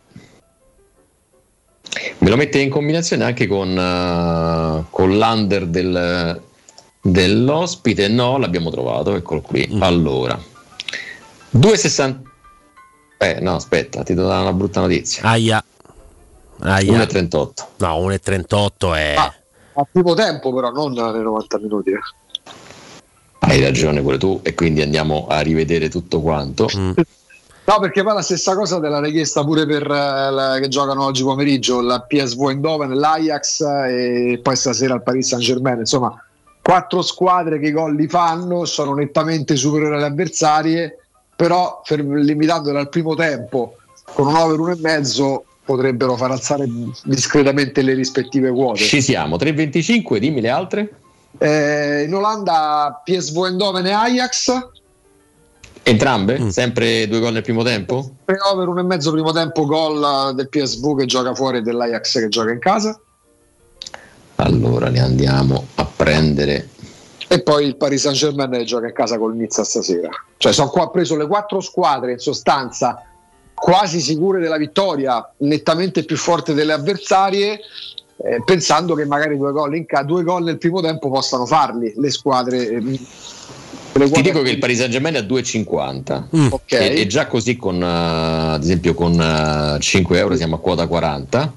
Me 2.20 2.30
lo 2.30 2.36
mette 2.36 2.60
in 2.60 2.70
combinazione 2.70 3.24
anche 3.24 3.48
con, 3.48 3.70
eh, 3.78 4.86
con 4.90 5.18
l'under 5.18 5.66
del- 5.68 6.42
dell'ospite? 7.02 8.08
No, 8.08 8.38
l'abbiamo 8.38 8.70
trovato, 8.70 9.16
eccolo 9.16 9.42
qui. 9.42 9.78
Allora, 9.80 10.40
2,60. 11.50 12.22
Eh, 13.20 13.40
no, 13.40 13.56
aspetta, 13.56 14.04
ti 14.04 14.14
do 14.14 14.26
una 14.26 14.54
brutta 14.54 14.82
notizia. 14.82 15.24
Aia. 15.24 15.64
Aia. 16.60 16.92
1,38. 16.92 17.68
No, 17.78 17.98
1,38 18.00 18.94
è... 18.96 19.16
A 19.80 19.88
primo 19.92 20.14
tempo, 20.16 20.54
però, 20.54 20.72
non 20.72 20.92
nei 20.94 21.22
90 21.22 21.60
minuti. 21.60 21.92
eh. 21.92 22.00
Hai 23.40 23.62
ragione 23.62 24.02
pure 24.02 24.18
tu, 24.18 24.40
e 24.44 24.54
quindi 24.56 24.82
andiamo 24.82 25.28
a 25.30 25.40
rivedere 25.42 25.88
tutto 25.90 26.20
quanto. 26.22 26.68
No, 27.68 27.80
perché 27.80 28.02
poi 28.02 28.14
la 28.14 28.22
stessa 28.22 28.56
cosa 28.56 28.80
te 28.80 28.88
l'ha 28.88 29.02
richiesta 29.02 29.44
pure 29.44 29.66
per 29.66 29.82
eh, 29.84 30.32
la- 30.32 30.58
che 30.58 30.70
giocano 30.70 31.04
oggi 31.04 31.24
pomeriggio 31.24 31.82
la 31.82 32.00
PSV 32.00 32.48
Eindhoven, 32.48 32.94
l'Ajax 32.94 33.60
eh, 33.60 34.32
e 34.32 34.40
poi 34.42 34.56
stasera 34.56 34.94
il 34.94 35.04
Paris 35.04 35.28
Saint 35.28 35.44
Germain. 35.44 35.80
Insomma, 35.80 36.18
quattro 36.62 37.02
squadre 37.02 37.60
che 37.60 37.68
i 37.68 37.72
gol 37.72 37.94
li 37.94 38.08
fanno, 38.08 38.64
sono 38.64 38.94
nettamente 38.94 39.58
superiori 39.58 39.96
alle 39.96 40.06
avversarie, 40.06 40.98
però 41.36 41.82
limitandole 41.90 42.80
al 42.80 42.88
primo 42.88 43.16
tempo 43.16 43.76
con 44.14 44.28
un 44.28 44.36
over 44.36 44.78
1,5 44.78 45.40
potrebbero 45.66 46.16
far 46.16 46.32
alzare 46.32 46.66
discretamente 47.04 47.82
le 47.82 47.96
rispettive 47.96 48.50
quote. 48.50 48.80
Ci 48.80 49.02
siamo, 49.02 49.36
3,25, 49.36 50.18
dimmi 50.20 50.40
le 50.40 50.50
altre. 50.50 51.00
Eh, 51.38 52.04
in 52.04 52.14
Olanda 52.14 53.02
PSV 53.04 53.44
Eindhoven 53.44 53.86
e 53.86 53.92
Ajax, 53.92 54.70
Entrambe? 55.88 56.52
Sempre 56.52 57.08
due 57.08 57.22
gol 57.22 57.32
nel 57.32 57.44
primo 57.44 57.64
tempo? 57.64 58.12
tre 58.26 58.38
over 58.52 58.68
1,5 58.68 59.10
primo 59.10 59.32
tempo 59.32 59.66
gol 59.66 60.36
del 60.36 60.50
PSV 60.50 60.98
che 60.98 61.06
gioca 61.06 61.34
fuori 61.34 61.60
e 61.60 61.62
dell'Ajax 61.62 62.20
che 62.20 62.28
gioca 62.28 62.52
in 62.52 62.60
casa. 62.60 63.00
Allora 64.36 64.90
ne 64.90 65.00
andiamo 65.00 65.68
a 65.76 65.86
prendere. 65.86 66.68
E 67.30 67.42
poi 67.42 67.66
il 67.66 67.78
Paris 67.78 68.02
Saint 68.02 68.18
Germain 68.18 68.52
che 68.52 68.66
gioca 68.66 68.88
in 68.88 68.94
casa 68.94 69.18
col 69.18 69.38
Nizza 69.38 69.64
stasera. 69.64 70.10
Cioè, 70.36 70.52
sono 70.52 70.70
qua, 70.70 70.92
preso 70.92 71.16
le 71.16 71.26
quattro 71.26 71.62
squadre 71.62 72.12
in 72.12 72.20
sostanza 72.20 73.02
quasi 73.54 74.02
sicure 74.02 74.40
della 74.42 74.58
vittoria, 74.58 75.34
nettamente 75.38 76.04
più 76.04 76.18
forte 76.18 76.54
delle 76.54 76.74
avversarie, 76.74 77.60
eh, 78.18 78.44
pensando 78.44 78.94
che 78.94 79.06
magari 79.06 79.38
due 79.38 79.54
gol, 79.54 79.76
in 79.76 79.86
ca- 79.86 80.04
due 80.04 80.24
gol 80.24 80.44
nel 80.44 80.58
primo 80.58 80.82
tempo 80.82 81.10
possano 81.10 81.46
farli 81.46 81.94
le 81.96 82.12
squadre. 82.12 82.68
eh, 82.68 83.00
Ti 84.06 84.22
dico 84.22 84.42
che 84.42 84.50
il 84.52 84.58
Paris 84.60 84.78
Saint 84.78 84.92
Germain 84.92 85.16
è 85.16 85.20
a 85.20 85.22
2,50 85.22 86.50
Ok. 86.52 86.72
e, 86.74 87.02
e 87.02 87.08
già 87.08 87.28
così 87.28 87.56
con 87.56 87.82
eh, 87.82 87.86
ad 88.54 88.62
esempio 88.64 88.94
con 88.94 89.20
eh, 89.20 89.78
5 89.80 90.18
euro 90.18 90.36
siamo 90.36 90.56
a 90.56 90.60
quota 90.60 90.88
40 90.88 91.54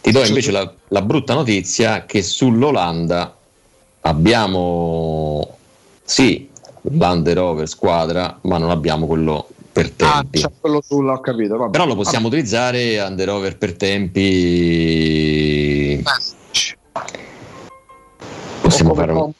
ti 0.00 0.10
do 0.10 0.24
invece 0.24 0.50
la, 0.50 0.70
la 0.88 1.02
brutta 1.02 1.34
notizia 1.34 2.04
che 2.04 2.22
sull'Olanda 2.22 3.36
abbiamo 4.00 5.56
sì 6.04 6.48
l'under 6.82 7.38
over 7.38 7.68
squadra 7.68 8.38
ma 8.42 8.58
non 8.58 8.70
abbiamo 8.70 9.06
quello 9.06 9.46
per 9.72 9.90
Ah, 10.00 10.18
tempi. 10.20 10.40
c'è 10.40 10.50
quello 10.60 10.82
sulla, 10.86 11.14
ho 11.14 11.20
capito. 11.20 11.56
vabbè. 11.56 11.70
però 11.70 11.86
lo 11.86 11.94
possiamo 11.96 12.26
utilizzare 12.26 13.00
under 13.00 13.30
over 13.30 13.56
per 13.56 13.74
tempi. 13.74 16.02
Possiamo 18.60 18.90
O 18.90 18.94
come 18.94 19.06
fare 19.06 19.18
un- 19.18 19.32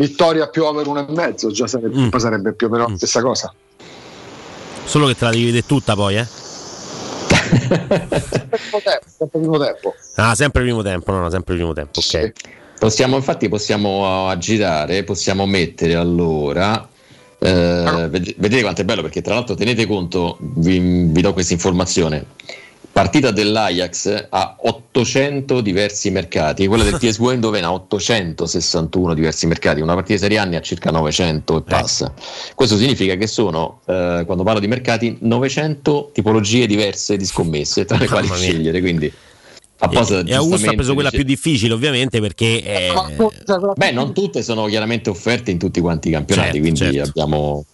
Vittoria 0.00 0.48
più 0.48 0.64
over 0.64 0.86
1,5 0.86 1.50
già 1.50 1.66
sarebbe, 1.66 1.94
Mm. 2.00 2.08
poi 2.08 2.20
sarebbe 2.20 2.52
più 2.54 2.68
o 2.68 2.70
meno 2.70 2.88
la 2.88 2.96
stessa 2.96 3.20
cosa. 3.20 3.52
Solo 4.84 5.06
che 5.08 5.14
te 5.14 5.24
la 5.26 5.30
devi 5.30 5.44
vedere 5.44 5.66
tutta 5.66 5.94
poi, 5.94 6.16
eh? 6.16 6.26
Sempre 7.28 8.58
primo 8.58 8.80
tempo, 8.82 9.04
sempre 9.18 9.38
primo 9.40 9.58
tempo. 9.58 9.94
Ah, 10.16 10.34
sempre 10.34 10.62
primo 10.62 10.82
tempo, 10.82 11.12
no, 11.12 11.20
no, 11.20 11.30
sempre 11.30 11.54
primo 11.54 11.72
tempo, 11.74 12.00
ok. 12.00 12.32
Possiamo, 12.78 13.16
infatti, 13.16 13.48
possiamo 13.50 14.28
aggirare, 14.28 15.04
possiamo 15.04 15.44
mettere 15.46 15.94
allora. 15.96 16.88
eh, 17.42 18.06
ved- 18.10 18.34
vedete 18.38 18.62
quanto 18.62 18.80
è 18.80 18.84
bello 18.84 19.02
perché 19.02 19.20
tra 19.22 19.34
l'altro 19.34 19.54
tenete 19.54 19.86
conto, 19.86 20.36
vi, 20.40 20.78
vi 20.78 21.20
do 21.22 21.32
questa 21.34 21.52
informazione. 21.52 22.24
Partita 22.92 23.30
dell'Ajax 23.30 24.26
ha 24.30 24.56
800 24.58 25.60
diversi 25.60 26.10
mercati, 26.10 26.66
quella 26.66 26.82
del 26.82 26.96
PSV 27.00 27.28
Eindhoven 27.30 27.64
ha 27.64 27.72
861 27.72 29.14
diversi 29.14 29.46
mercati, 29.46 29.80
una 29.80 29.94
partita 29.94 30.14
di 30.14 30.20
Serie 30.20 30.38
A 30.38 30.44
ne 30.44 30.56
ha 30.56 30.60
circa 30.60 30.90
900 30.90 31.58
e 31.58 31.62
passa. 31.62 32.12
Questo 32.54 32.76
significa 32.76 33.14
che 33.14 33.26
sono, 33.28 33.80
eh, 33.86 34.24
quando 34.26 34.42
parlo 34.42 34.58
di 34.60 34.66
mercati, 34.66 35.16
900 35.20 36.10
tipologie 36.12 36.66
diverse 36.66 37.16
di 37.16 37.24
scommesse 37.24 37.84
tra 37.84 37.96
le 37.96 38.08
quali 38.08 38.26
mia. 38.26 38.36
scegliere. 38.36 38.80
Quindi 38.80 39.10
apposta 39.78 40.18
E, 40.18 40.24
e 40.26 40.34
Augusto 40.34 40.68
ha 40.68 40.74
preso 40.74 40.92
quella 40.94 41.10
dice- 41.10 41.22
più 41.22 41.32
difficile, 41.32 41.72
ovviamente, 41.72 42.20
perché 42.20 42.62
eh, 42.62 42.92
Beh, 43.76 43.92
non 43.92 44.12
tutte 44.12 44.42
sono 44.42 44.66
chiaramente 44.66 45.08
offerte 45.10 45.50
in 45.52 45.58
tutti 45.58 45.80
quanti 45.80 46.08
i 46.08 46.10
campionati, 46.12 46.60
Certo, 46.60 46.60
quindi 46.60 46.96
certo. 46.96 47.08
abbiamo. 47.10 47.64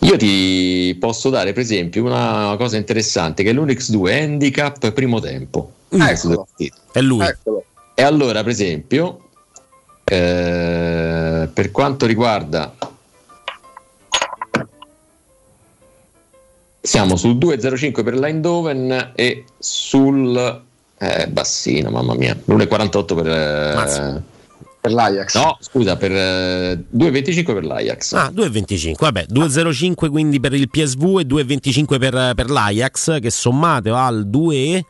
Io 0.00 0.16
ti 0.16 0.96
posso 0.98 1.28
dare, 1.28 1.52
per 1.52 1.62
esempio, 1.62 2.04
una 2.04 2.54
cosa 2.56 2.76
interessante 2.76 3.42
che 3.42 3.50
è 3.50 3.52
l'Unix2 3.52 4.22
handicap 4.22 4.92
primo 4.92 5.20
tempo. 5.20 5.72
Due 5.88 6.36
partite. 6.36 6.76
è 6.92 7.00
lui. 7.00 7.26
Eccolo. 7.26 7.64
E 7.94 8.02
allora, 8.02 8.42
per 8.42 8.52
esempio, 8.52 9.28
eh, 10.04 11.48
per 11.52 11.70
quanto 11.70 12.06
riguarda. 12.06 12.74
Siamo 16.80 17.16
sul 17.16 17.36
2,05 17.36 18.04
per 18.04 18.14
l'Eindhoven 18.14 19.12
e 19.14 19.44
sul. 19.58 20.62
Eh, 20.96 21.26
bassino, 21.28 21.90
mamma 21.90 22.14
mia. 22.14 22.36
L'1,48 22.44 23.14
per. 23.14 23.26
eh, 23.26 24.22
per 24.88 24.92
l'Ajax. 24.92 25.36
No, 25.36 25.56
scusa, 25.60 25.96
per 25.96 26.12
eh, 26.12 26.84
2,25 26.96 27.44
per 27.44 27.64
l'Ajax. 27.64 28.12
Ah, 28.14 28.32
2,25, 28.34 28.94
vabbè, 28.98 29.26
2,05 29.30 30.10
quindi 30.10 30.40
per 30.40 30.54
il 30.54 30.68
PSV 30.68 31.18
e 31.20 31.26
2,25 31.26 31.98
per, 31.98 32.32
per 32.34 32.50
l'Ajax, 32.50 33.20
che 33.20 33.30
sommate 33.30 33.90
va 33.90 34.06
al 34.06 34.28
2 34.28 34.84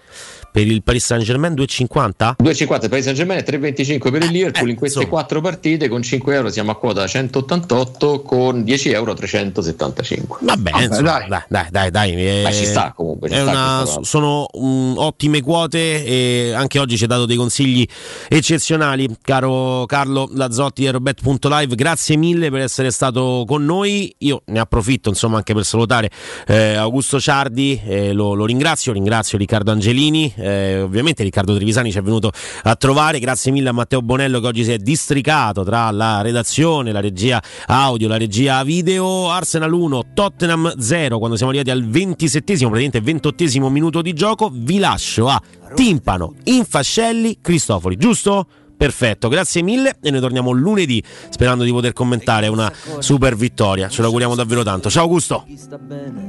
per 0.59 0.67
il 0.67 0.83
Paris 0.83 1.05
Saint 1.05 1.23
Germain 1.23 1.55
2,50? 1.55 1.87
2,50 1.87 2.37
per 2.43 2.83
il 2.83 2.89
Paris 2.89 3.05
Saint 3.05 3.17
Germain 3.17 3.39
e 3.39 3.45
3,25 3.45 4.11
per 4.11 4.23
il 4.25 4.31
Liverpool. 4.31 4.69
in 4.71 4.75
queste 4.77 4.99
Eh, 4.99 5.03
insomma. 5.03 5.21
quattro 5.21 5.41
partite 5.41 5.89
con 5.89 6.03
5 6.03 6.35
euro 6.35 6.51
siamo 6.51 6.73
a 6.73 6.77
quota 6.77 7.07
188, 7.07 8.23
con 8.23 8.65
10 8.65 8.91
euro 8.91 9.15
375. 9.15 10.39
Vabbè, 10.41 10.71
Vabbè, 10.71 10.85
insomma, 10.85 11.19
dai. 11.19 11.29
dai, 11.29 11.43
dai, 11.49 11.71
dai, 11.71 11.91
dai, 11.91 12.27
eh, 12.27 12.43
Ma 12.43 12.51
ci 12.53 12.65
sta 12.65 12.93
comunque, 12.97 13.29
ci 13.29 13.35
è 13.37 13.41
sta 13.43 13.51
una- 13.51 13.85
sono 14.03 14.47
mm, 14.59 14.97
ottime 14.97 15.41
quote 15.43 16.05
e 16.05 16.53
anche 16.55 16.79
oggi 16.81 16.97
ci 16.97 17.03
hai 17.05 17.09
dato 17.09 17.25
dei 17.27 17.37
consigli 17.37 17.87
eccezionali, 18.29 19.09
caro 19.23 19.85
Carlo 19.87 20.29
Lazzotti 20.35 20.85
e 20.85 20.91
Robert.live. 20.91 21.75
Grazie 21.77 22.17
mille 22.17 22.51
per 22.51 22.61
essere 22.61 22.91
stato 22.91 23.45
con 23.47 23.65
noi. 23.65 24.13
Io 24.19 24.43
ne 24.47 24.59
approfitto 24.59 25.09
insomma 25.09 25.37
anche 25.37 25.55
per 25.55 25.65
salutare 25.65 26.11
eh, 26.47 26.75
Augusto 26.75 27.21
Ciardi, 27.21 27.81
eh, 27.87 28.13
lo, 28.13 28.35
lo 28.35 28.45
ringrazio, 28.45 28.93
ringrazio 28.93 29.39
Riccardo 29.39 29.71
Angelini, 29.71 30.33
eh, 30.49 30.81
ovviamente 30.81 31.23
Riccardo 31.23 31.55
Trevisani 31.55 31.91
ci 31.91 31.99
è 31.99 32.03
venuto 32.03 32.31
a 32.63 32.75
trovare. 32.77 33.19
Grazie 33.19 33.53
mille 33.53 33.69
a 33.69 33.73
Matteo 33.73 34.03
Bonello 34.03 34.41
che 34.41 34.47
oggi 34.47 34.65
si 34.65 34.73
è 34.73 34.79
districato 34.79 35.65
tra 35.65 35.91
la 35.91 36.23
redazione, 36.23 36.93
la 36.93 37.01
regia 37.01 37.43
audio, 37.67 38.09
la 38.09 38.17
regia 38.17 38.63
video. 38.65 39.31
Arsenal 39.31 39.73
1, 39.73 40.13
Tottenham 40.15 40.79
0 40.79 41.19
quando 41.19 41.37
siamo 41.37 41.53
arrivati 41.53 41.71
al 41.71 41.85
27esimo, 41.85 42.71
praticamente 42.71 43.01
28esimo 43.01 43.69
minuto 43.69 44.03
di 44.03 44.13
gioco. 44.13 44.51
Vi 44.53 44.79
lascio 44.79 45.29
a 45.29 45.41
Timpano, 45.75 46.35
Infascelli, 46.45 47.39
Cristofori, 47.41 47.97
giusto? 47.97 48.47
Perfetto, 48.79 49.29
grazie 49.29 49.61
mille 49.61 49.97
e 50.01 50.13
noi 50.13 50.21
torniamo 50.21 50.53
lunedì 50.53 51.03
sperando 51.31 51.65
di 51.65 51.73
poter 51.73 51.93
commentare 51.93 52.47
una 52.47 52.73
super 53.01 53.35
vittoria. 53.35 53.89
Ce 53.89 54.01
lo 54.01 54.07
auguriamo 54.07 54.37
davvero 54.37 54.63
tanto. 54.63 54.89
Ciao 54.89 55.03
Augusto. 55.03 55.45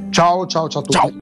Ciao, 0.10 0.48
ciao, 0.48 0.68
ciao 0.68 0.82
a 0.82 0.84
tutti. 0.84 1.18